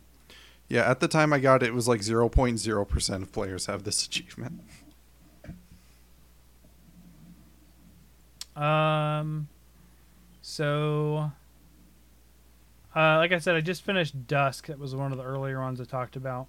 Yeah, 0.69 0.89
at 0.89 1.01
the 1.01 1.09
time 1.09 1.33
I 1.33 1.39
got 1.39 1.63
it, 1.63 1.67
it 1.69 1.75
was 1.75 1.89
like 1.89 2.01
0.0% 2.03 3.23
of 3.23 3.33
players 3.33 3.67
have 3.67 3.85
this 3.85 4.05
achievement. 4.07 4.63
Um. 8.57 9.49
So, 10.43 11.31
uh, 12.97 13.17
like 13.19 13.33
I 13.33 13.39
said, 13.39 13.55
I 13.55 13.61
just 13.61 13.83
finished 13.83 14.27
Dusk. 14.27 14.67
That 14.67 14.79
was 14.79 14.95
one 14.97 15.13
of 15.13 15.19
the 15.19 15.25
earlier 15.25 15.61
ones 15.61 15.81
I 15.81 15.85
talked 15.85 16.17
about. 16.17 16.47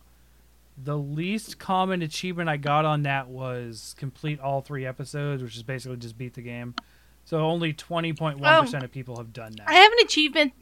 The 0.82 0.98
least 0.98 1.60
common 1.60 2.02
achievement 2.02 2.50
I 2.50 2.58
got 2.58 2.86
on 2.86 3.04
that 3.04 3.28
was 3.28 3.96
complete 3.98 4.40
all 4.40 4.62
three 4.62 4.86
episodes, 4.86 5.44
which 5.44 5.56
is 5.58 5.64
basically 5.64 5.98
just 5.98 6.18
beat 6.18 6.36
the 6.36 6.42
game. 6.42 6.74
So 7.26 7.40
only 7.42 7.74
twenty 7.74 8.14
point 8.14 8.40
one 8.40 8.62
percent 8.64 8.84
oh. 8.84 8.86
of 8.86 8.92
people 8.92 9.18
have 9.18 9.34
done 9.34 9.54
that. 9.58 9.70
I 9.70 9.74
have 9.74 9.92
an 9.92 10.00
achievement. 10.04 10.54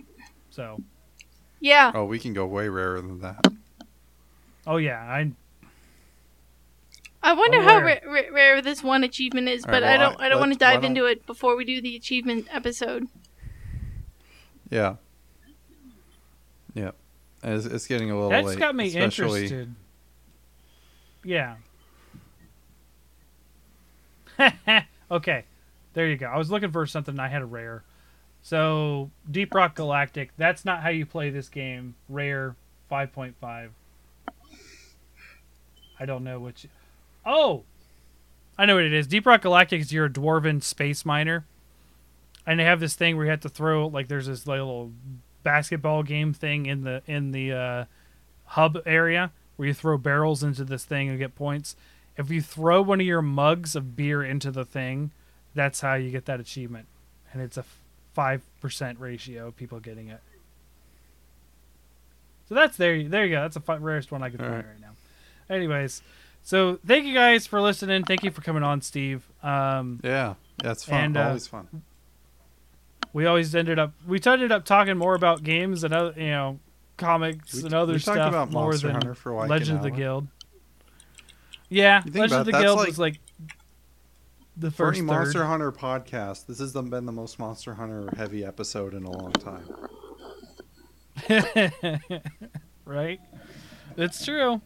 So, 0.50 0.82
Yeah. 1.60 1.92
Oh, 1.94 2.06
we 2.06 2.18
can 2.20 2.34
go 2.34 2.46
way 2.48 2.68
rarer 2.68 3.00
than 3.02 3.20
that. 3.22 3.46
oh 4.66 4.78
yeah, 4.78 5.00
I 5.00 5.32
I 7.22 7.34
wonder 7.34 7.60
Oh, 7.60 7.64
how 7.64 7.76
where? 7.84 8.02
ra- 8.06 8.12
ra- 8.12 8.34
rare 8.34 8.62
this 8.62 8.82
one 8.82 9.04
achievement 9.04 9.48
is, 9.50 9.64
All 9.66 9.72
but 9.72 9.84
right, 9.84 9.94
I 9.94 9.98
don't. 9.98 10.20
I- 10.20 10.26
I, 10.26 10.30
don't 10.30 10.40
want 10.40 10.54
to 10.54 10.60
dive 10.60 10.84
into 10.84 11.06
it 11.06 11.26
before 11.26 11.56
we 11.56 11.64
do 11.66 11.82
the 11.82 11.96
achievement 11.96 12.48
episode. 12.52 13.08
Yeah. 14.70 14.96
Yeah. 16.74 16.92
It's, 17.44 17.66
it's 17.66 17.88
getting 17.88 18.12
a 18.12 18.16
little 18.16 18.30
that's 18.30 18.48
late. 18.48 18.60
got 18.60 18.76
me 18.76 18.88
especially- 18.88 19.44
interested. 19.44 19.76
Yeah. 21.24 21.56
okay, 25.12 25.46
there 25.94 26.08
you 26.08 26.18
go. 26.18 26.28
I 26.28 26.38
was 26.38 26.52
looking 26.52 26.72
for 26.72 26.86
something. 26.86 27.20
I 27.20 27.28
had 27.28 27.42
a 27.42 27.46
rare. 27.46 27.84
So 28.42 29.12
Deep 29.30 29.54
Rock 29.54 29.76
Galactic. 29.76 30.32
That's 30.38 30.64
not 30.64 30.82
how 30.82 30.90
you 30.90 31.06
play 31.06 31.30
this 31.30 31.50
game. 31.50 31.96
Rare, 32.08 32.56
five 32.90 33.12
point 33.12 33.36
five. 33.42 33.72
I 36.00 36.06
don't 36.06 36.24
know 36.24 36.40
which. 36.40 36.68
Oh, 37.26 37.64
I 38.58 38.66
know 38.66 38.76
what 38.76 38.86
it 38.86 38.94
is. 38.94 39.08
Deep 39.08 39.26
Rock 39.26 39.42
Galactic 39.42 39.82
is 39.82 39.92
you're 39.92 40.06
a 40.06 40.10
dwarven 40.10 40.62
space 40.62 41.06
miner, 41.06 41.46
and 42.46 42.60
they 42.60 42.64
have 42.64 42.80
this 42.80 42.96
thing 42.96 43.18
where 43.18 43.26
you 43.26 43.32
have 43.32 43.42
to 43.42 43.50
throw 43.50 43.88
like 43.88 44.08
there's 44.08 44.28
this 44.28 44.48
little 44.48 44.92
basketball 45.44 46.04
game 46.04 46.34
thing 46.34 46.66
in 46.66 46.84
the 46.84 47.02
in 47.08 47.32
the 47.32 47.52
uh, 47.52 47.86
hub 48.46 48.78
area 48.86 49.32
where 49.58 49.68
you 49.68 49.74
throw 49.74 49.98
barrels 49.98 50.42
into 50.44 50.64
this 50.64 50.86
thing 50.86 51.10
and 51.10 51.20
get 51.20 51.36
points. 51.36 51.76
If 52.18 52.32
you 52.32 52.42
throw 52.42 52.82
one 52.82 53.00
of 53.02 53.06
your 53.06 53.22
mugs 53.22 53.76
of 53.76 53.96
beer 53.96 54.24
into 54.24 54.50
the 54.50 54.64
thing, 54.66 55.12
that's 55.54 55.82
how 55.82 55.96
you 55.96 56.10
get 56.10 56.26
that 56.26 56.40
achievement, 56.40 56.88
and 57.34 57.42
it's 57.42 57.58
a 57.58 57.66
five 58.14 58.42
percent 58.62 59.00
ratio 59.00 59.48
of 59.50 59.58
people 59.58 59.80
getting 59.80 60.08
it. 60.08 60.22
So 62.50 62.56
that's 62.56 62.78
there. 62.78 63.04
There 63.08 63.26
you 63.26 63.36
go. 63.36 63.42
That's 63.42 63.58
the 63.58 63.80
rarest 63.80 64.12
one 64.12 64.24
I 64.24 64.30
can 64.30 64.40
All 64.40 64.46
find 64.48 64.58
right. 64.58 64.66
right 64.66 64.82
now. 64.82 65.54
Anyways, 65.54 66.02
so 66.44 66.80
thank 66.86 67.06
you 67.06 67.14
guys 67.14 67.46
for 67.46 67.62
listening. 67.62 68.04
Thank 68.04 68.24
you 68.24 68.32
for 68.32 68.42
coming 68.42 68.64
on, 68.64 68.82
Steve. 68.82 69.28
Um, 69.44 70.00
Yeah, 70.04 70.36
that's 70.64 70.86
fun. 70.86 71.04
And, 71.04 71.18
uh, 71.18 71.28
Always 71.28 71.48
fun. 71.48 71.84
we 73.14 73.26
always 73.26 73.54
ended 73.54 73.80
up 73.80 73.94
we 74.08 74.20
ended 74.26 74.52
up 74.52 74.66
talking 74.66 74.98
more 74.98 75.14
about 75.16 75.44
games 75.44 75.84
and 75.84 75.94
other 75.94 76.14
you 76.20 76.30
know 76.30 76.60
comics 76.98 77.54
We- 77.54 77.64
and 77.66 77.74
other 77.74 77.94
we 77.94 78.00
stuff 78.00 78.18
about 78.18 78.52
more 78.52 78.66
Monster 78.70 78.88
than 78.88 78.96
Hunter 78.96 79.16
for 79.16 79.34
like 79.34 79.50
Legend 79.50 79.78
of 79.78 79.84
the. 79.84 79.92
Guild. 79.92 80.28
Yeah, 81.70 82.02
Legend 82.06 82.42
of 82.42 82.46
the 82.46 82.52
Guild 82.54 82.78
like- 82.80 82.88
was 82.88 83.00
like 83.00 83.20
the 84.56 84.72
For 84.72 84.88
first 84.88 85.00
third. 85.00 85.06
Monster 85.06 85.46
Hunter 85.46 85.72
podcast, 85.72 86.46
this 86.48 86.60
has 86.60 86.74
been 86.74 87.06
the 87.06 87.12
most 87.12 87.38
Monster 87.40 87.76
Hunter 87.76 88.10
heavy 88.18 88.44
episode 88.44 88.94
in 88.94 89.04
a 89.04 89.12
long 89.12 89.32
time. 89.34 89.68
right? 92.86 93.20
It's 93.98 94.24
true. 94.26 94.62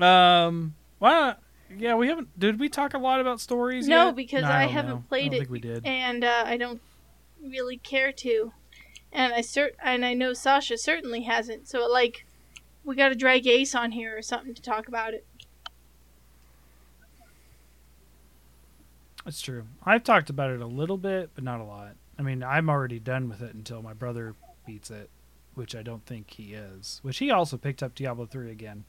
Um, 0.00 0.74
well, 1.00 1.36
yeah, 1.76 1.94
we 1.94 2.08
haven't. 2.08 2.38
Did 2.38 2.60
we 2.60 2.68
talk 2.68 2.94
a 2.94 2.98
lot 2.98 3.20
about 3.20 3.40
stories? 3.40 3.86
No, 3.88 4.06
yet? 4.06 4.16
because 4.16 4.42
No, 4.42 4.48
I 4.50 4.64
don't 4.64 4.72
haven't 4.72 4.90
know. 4.92 5.04
played 5.08 5.22
I 5.22 5.26
don't 5.26 5.34
it, 5.34 5.38
think 5.38 5.50
we 5.50 5.60
did. 5.60 5.86
and 5.86 6.24
uh, 6.24 6.44
I 6.46 6.56
don't 6.56 6.80
really 7.42 7.76
care 7.78 8.12
to. 8.12 8.52
And 9.16 9.32
I 9.32 9.40
cert 9.40 9.70
and 9.82 10.04
I 10.04 10.12
know 10.12 10.34
Sasha 10.34 10.76
certainly 10.76 11.22
hasn't. 11.22 11.66
So 11.68 11.88
like, 11.88 12.26
we 12.84 12.94
got 12.94 13.08
to 13.08 13.14
drag 13.14 13.46
Ace 13.46 13.74
on 13.74 13.92
here 13.92 14.16
or 14.16 14.20
something 14.20 14.52
to 14.54 14.60
talk 14.60 14.88
about 14.88 15.14
it. 15.14 15.24
That's 19.24 19.40
true. 19.40 19.64
I've 19.84 20.04
talked 20.04 20.28
about 20.30 20.50
it 20.50 20.60
a 20.60 20.66
little 20.66 20.98
bit, 20.98 21.30
but 21.34 21.42
not 21.42 21.60
a 21.60 21.64
lot. 21.64 21.96
I 22.18 22.22
mean, 22.22 22.42
I'm 22.42 22.68
already 22.70 23.00
done 23.00 23.28
with 23.28 23.42
it 23.42 23.54
until 23.54 23.82
my 23.82 23.92
brother 23.94 24.34
beats 24.66 24.90
it, 24.90 25.08
which 25.54 25.74
I 25.74 25.82
don't 25.82 26.04
think 26.06 26.30
he 26.30 26.52
is. 26.54 27.00
Which 27.02 27.18
he 27.18 27.30
also 27.30 27.56
picked 27.56 27.82
up 27.82 27.94
Diablo 27.94 28.26
3 28.26 28.50
again. 28.50 28.84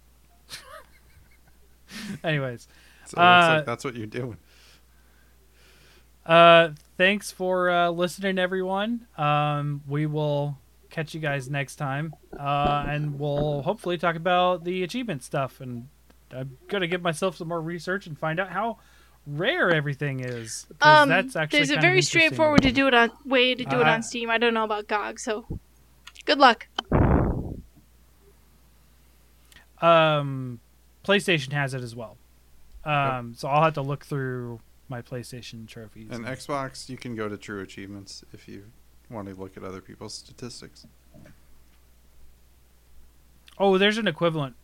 Anyways, 2.23 2.67
So 3.05 3.17
Uh, 3.17 3.55
like 3.57 3.65
that's 3.65 3.83
what 3.85 3.95
you're 3.95 4.05
doing. 4.07 4.37
uh, 6.25 6.69
thanks 6.97 7.31
for 7.31 7.69
uh, 7.69 7.89
listening, 7.89 8.37
everyone. 8.39 9.07
Um, 9.17 9.81
we 9.87 10.05
will 10.05 10.57
catch 10.89 11.13
you 11.13 11.19
guys 11.19 11.49
next 11.49 11.75
time, 11.75 12.15
uh, 12.37 12.85
and 12.87 13.19
we'll 13.19 13.61
hopefully 13.61 13.97
talk 13.97 14.15
about 14.15 14.63
the 14.63 14.83
achievement 14.83 15.23
stuff. 15.23 15.61
And 15.61 15.87
I'm 16.31 16.57
gonna 16.67 16.87
give 16.87 17.01
myself 17.01 17.37
some 17.37 17.47
more 17.47 17.61
research 17.61 18.07
and 18.07 18.17
find 18.17 18.39
out 18.39 18.49
how 18.49 18.79
rare 19.25 19.69
everything 19.71 20.21
is. 20.21 20.65
Um, 20.81 21.09
that's 21.09 21.35
actually 21.35 21.59
there's 21.59 21.71
a 21.71 21.79
very 21.79 22.01
straightforward 22.01 22.61
to 22.63 22.71
do 22.71 22.87
it 22.87 22.93
on 22.93 23.11
way 23.25 23.53
to 23.55 23.63
do 23.65 23.81
it 23.81 23.87
Uh, 23.87 23.91
on 23.91 24.03
Steam. 24.03 24.29
I 24.29 24.37
don't 24.37 24.53
know 24.53 24.63
about 24.63 24.87
GOG, 24.87 25.19
so 25.19 25.45
good 26.25 26.39
luck. 26.39 26.67
Um, 29.81 30.59
PlayStation 31.05 31.51
has 31.51 31.73
it 31.73 31.81
as 31.81 31.95
well. 31.95 32.17
Um, 32.83 33.33
so 33.35 33.47
I'll 33.49 33.63
have 33.63 33.73
to 33.73 33.81
look 33.81 34.05
through 34.05 34.59
my 34.89 35.01
PlayStation 35.01 35.67
trophies. 35.67 36.07
And 36.11 36.25
Xbox, 36.25 36.89
you 36.89 36.97
can 36.97 37.15
go 37.15 37.27
to 37.27 37.37
True 37.37 37.61
Achievements 37.61 38.23
if 38.33 38.47
you 38.47 38.65
want 39.09 39.27
to 39.27 39.35
look 39.35 39.57
at 39.57 39.63
other 39.63 39.81
people's 39.81 40.13
statistics. 40.13 40.85
oh, 43.57 43.77
there's 43.77 43.97
an 43.97 44.07
equivalent. 44.07 44.55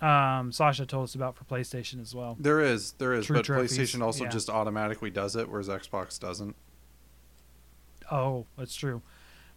Um, 0.00 0.52
Sasha 0.52 0.84
told 0.84 1.04
us 1.04 1.14
about 1.14 1.36
for 1.36 1.44
PlayStation 1.44 2.02
as 2.02 2.14
well. 2.14 2.36
There 2.38 2.60
is, 2.60 2.92
there 2.92 3.14
is, 3.14 3.26
True 3.26 3.36
but 3.36 3.44
trophies, 3.46 3.78
PlayStation 3.78 4.02
also 4.02 4.24
yeah. 4.24 4.30
just 4.30 4.50
automatically 4.50 5.10
does 5.10 5.36
it, 5.36 5.48
whereas 5.48 5.68
Xbox 5.68 6.20
doesn't. 6.20 6.54
Oh, 8.10 8.46
that's 8.58 8.76
true. 8.76 9.00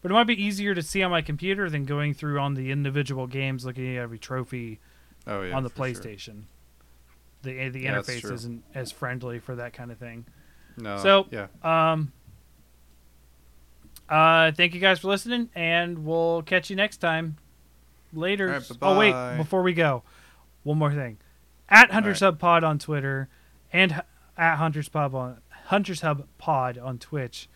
But 0.01 0.11
it 0.11 0.13
might 0.13 0.27
be 0.27 0.41
easier 0.41 0.73
to 0.73 0.81
see 0.81 1.03
on 1.03 1.11
my 1.11 1.21
computer 1.21 1.69
than 1.69 1.83
going 1.83 2.13
through 2.13 2.39
on 2.39 2.53
the 2.53 2.71
individual 2.71 3.27
games, 3.27 3.65
looking 3.65 3.97
at 3.97 4.01
every 4.01 4.17
trophy 4.17 4.79
Oh 5.27 5.41
yeah, 5.41 5.55
on 5.55 5.63
the 5.63 5.69
PlayStation. 5.69 6.25
sure. 6.25 6.43
PlayStation. 7.43 7.43
The 7.43 7.69
the 7.69 7.79
Yeah, 7.81 7.95
interface 7.97 8.31
isn't 8.31 8.63
as 8.73 8.91
friendly 8.91 9.39
for 9.39 9.55
that 9.55 9.73
kind 9.73 9.91
of 9.91 9.97
thing. 9.97 10.25
No, 10.77 10.97
So- 10.97 11.27
yeah, 11.31 11.47
Um. 11.63 12.11
Uh, 14.07 14.51
thank 14.53 14.73
you 14.73 14.79
guys 14.79 14.99
for 14.99 15.07
listening, 15.07 15.49
and 15.53 16.03
we'll 16.03 16.41
catch 16.41 16.69
you 16.69 16.75
next 16.75 16.97
time. 16.97 17.37
Later. 18.11 18.47
All 18.47 18.53
right, 18.53 18.71
oh 18.81 18.97
wait, 18.97 19.37
before 19.37 19.61
we 19.61 19.73
go, 19.73 20.01
one 20.63 20.79
more 20.79 20.91
thing. 20.91 21.19
At 21.69 21.91
Hunters 21.91 22.21
right. 22.21 22.27
Hub 22.29 22.39
Pod 22.39 22.63
on 22.63 22.79
Twitter, 22.79 23.29
and 23.71 24.01
at 24.35 24.55
Hunters 24.55 24.89
Pub 24.89 25.13
on 25.13 25.37
Hunters 25.65 26.01
Hub 26.01 26.27
Pod 26.39 26.79
on 26.79 26.97
Twitch. 26.97 27.47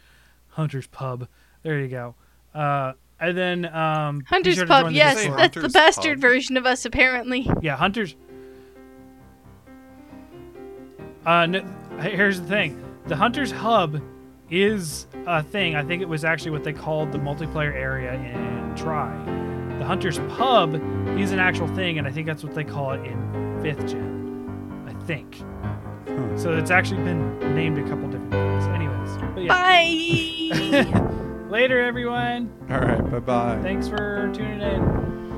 Hunters 0.49 0.85
Pub. 0.85 1.27
There 1.63 1.79
you 1.79 1.87
go. 1.87 2.13
Uh, 2.53 2.93
and 3.19 3.35
then 3.35 3.65
um, 3.73 4.21
Hunter's 4.27 4.53
sure 4.55 4.67
Pub, 4.67 4.83
join 4.83 4.91
the 4.93 4.97
yes, 4.97 5.15
Say 5.17 5.21
Discord. 5.23 5.39
that's 5.39 5.61
the 5.63 5.69
bastard 5.69 6.17
Pub. 6.17 6.21
version 6.21 6.55
of 6.57 6.67
us, 6.67 6.85
apparently. 6.85 7.49
Yeah, 7.63 7.77
hunters. 7.77 8.15
Uh, 11.25 11.45
no, 11.45 11.61
here's 11.99 12.39
the 12.41 12.47
thing: 12.47 12.83
the 13.07 13.15
hunters 13.15 13.51
hub 13.51 14.01
is 14.49 15.07
a 15.25 15.41
thing. 15.43 15.75
I 15.75 15.83
think 15.83 16.01
it 16.01 16.09
was 16.09 16.23
actually 16.23 16.51
what 16.51 16.63
they 16.63 16.73
called 16.73 17.11
the 17.11 17.17
multiplayer 17.17 17.73
area 17.73 18.13
in 18.13 18.75
Tri. 18.75 19.09
The 19.79 19.85
Hunter's 19.85 20.19
Pub 20.37 20.75
is 21.19 21.31
an 21.31 21.39
actual 21.39 21.67
thing, 21.69 21.97
and 21.97 22.07
I 22.07 22.11
think 22.11 22.27
that's 22.27 22.43
what 22.43 22.53
they 22.53 22.63
call 22.63 22.91
it 22.91 23.03
in 23.05 23.59
fifth 23.61 23.87
gen. 23.87 24.85
I 24.87 24.93
think. 25.05 25.41
Huh. 26.07 26.37
So 26.37 26.53
it's 26.53 26.71
actually 26.71 27.03
been 27.03 27.39
named 27.55 27.77
a 27.79 27.83
couple 27.83 28.07
different 28.09 28.31
things. 28.31 28.63
Anyways, 28.65 29.17
but 29.33 29.43
yeah. 29.43 30.91
Bye. 30.93 31.09
Later, 31.49 31.81
everyone. 31.81 32.51
All 32.69 32.79
right. 32.79 33.11
Bye 33.11 33.19
bye. 33.19 33.59
Thanks 33.61 33.87
for 33.87 34.31
tuning 34.33 34.61
in. 34.61 35.32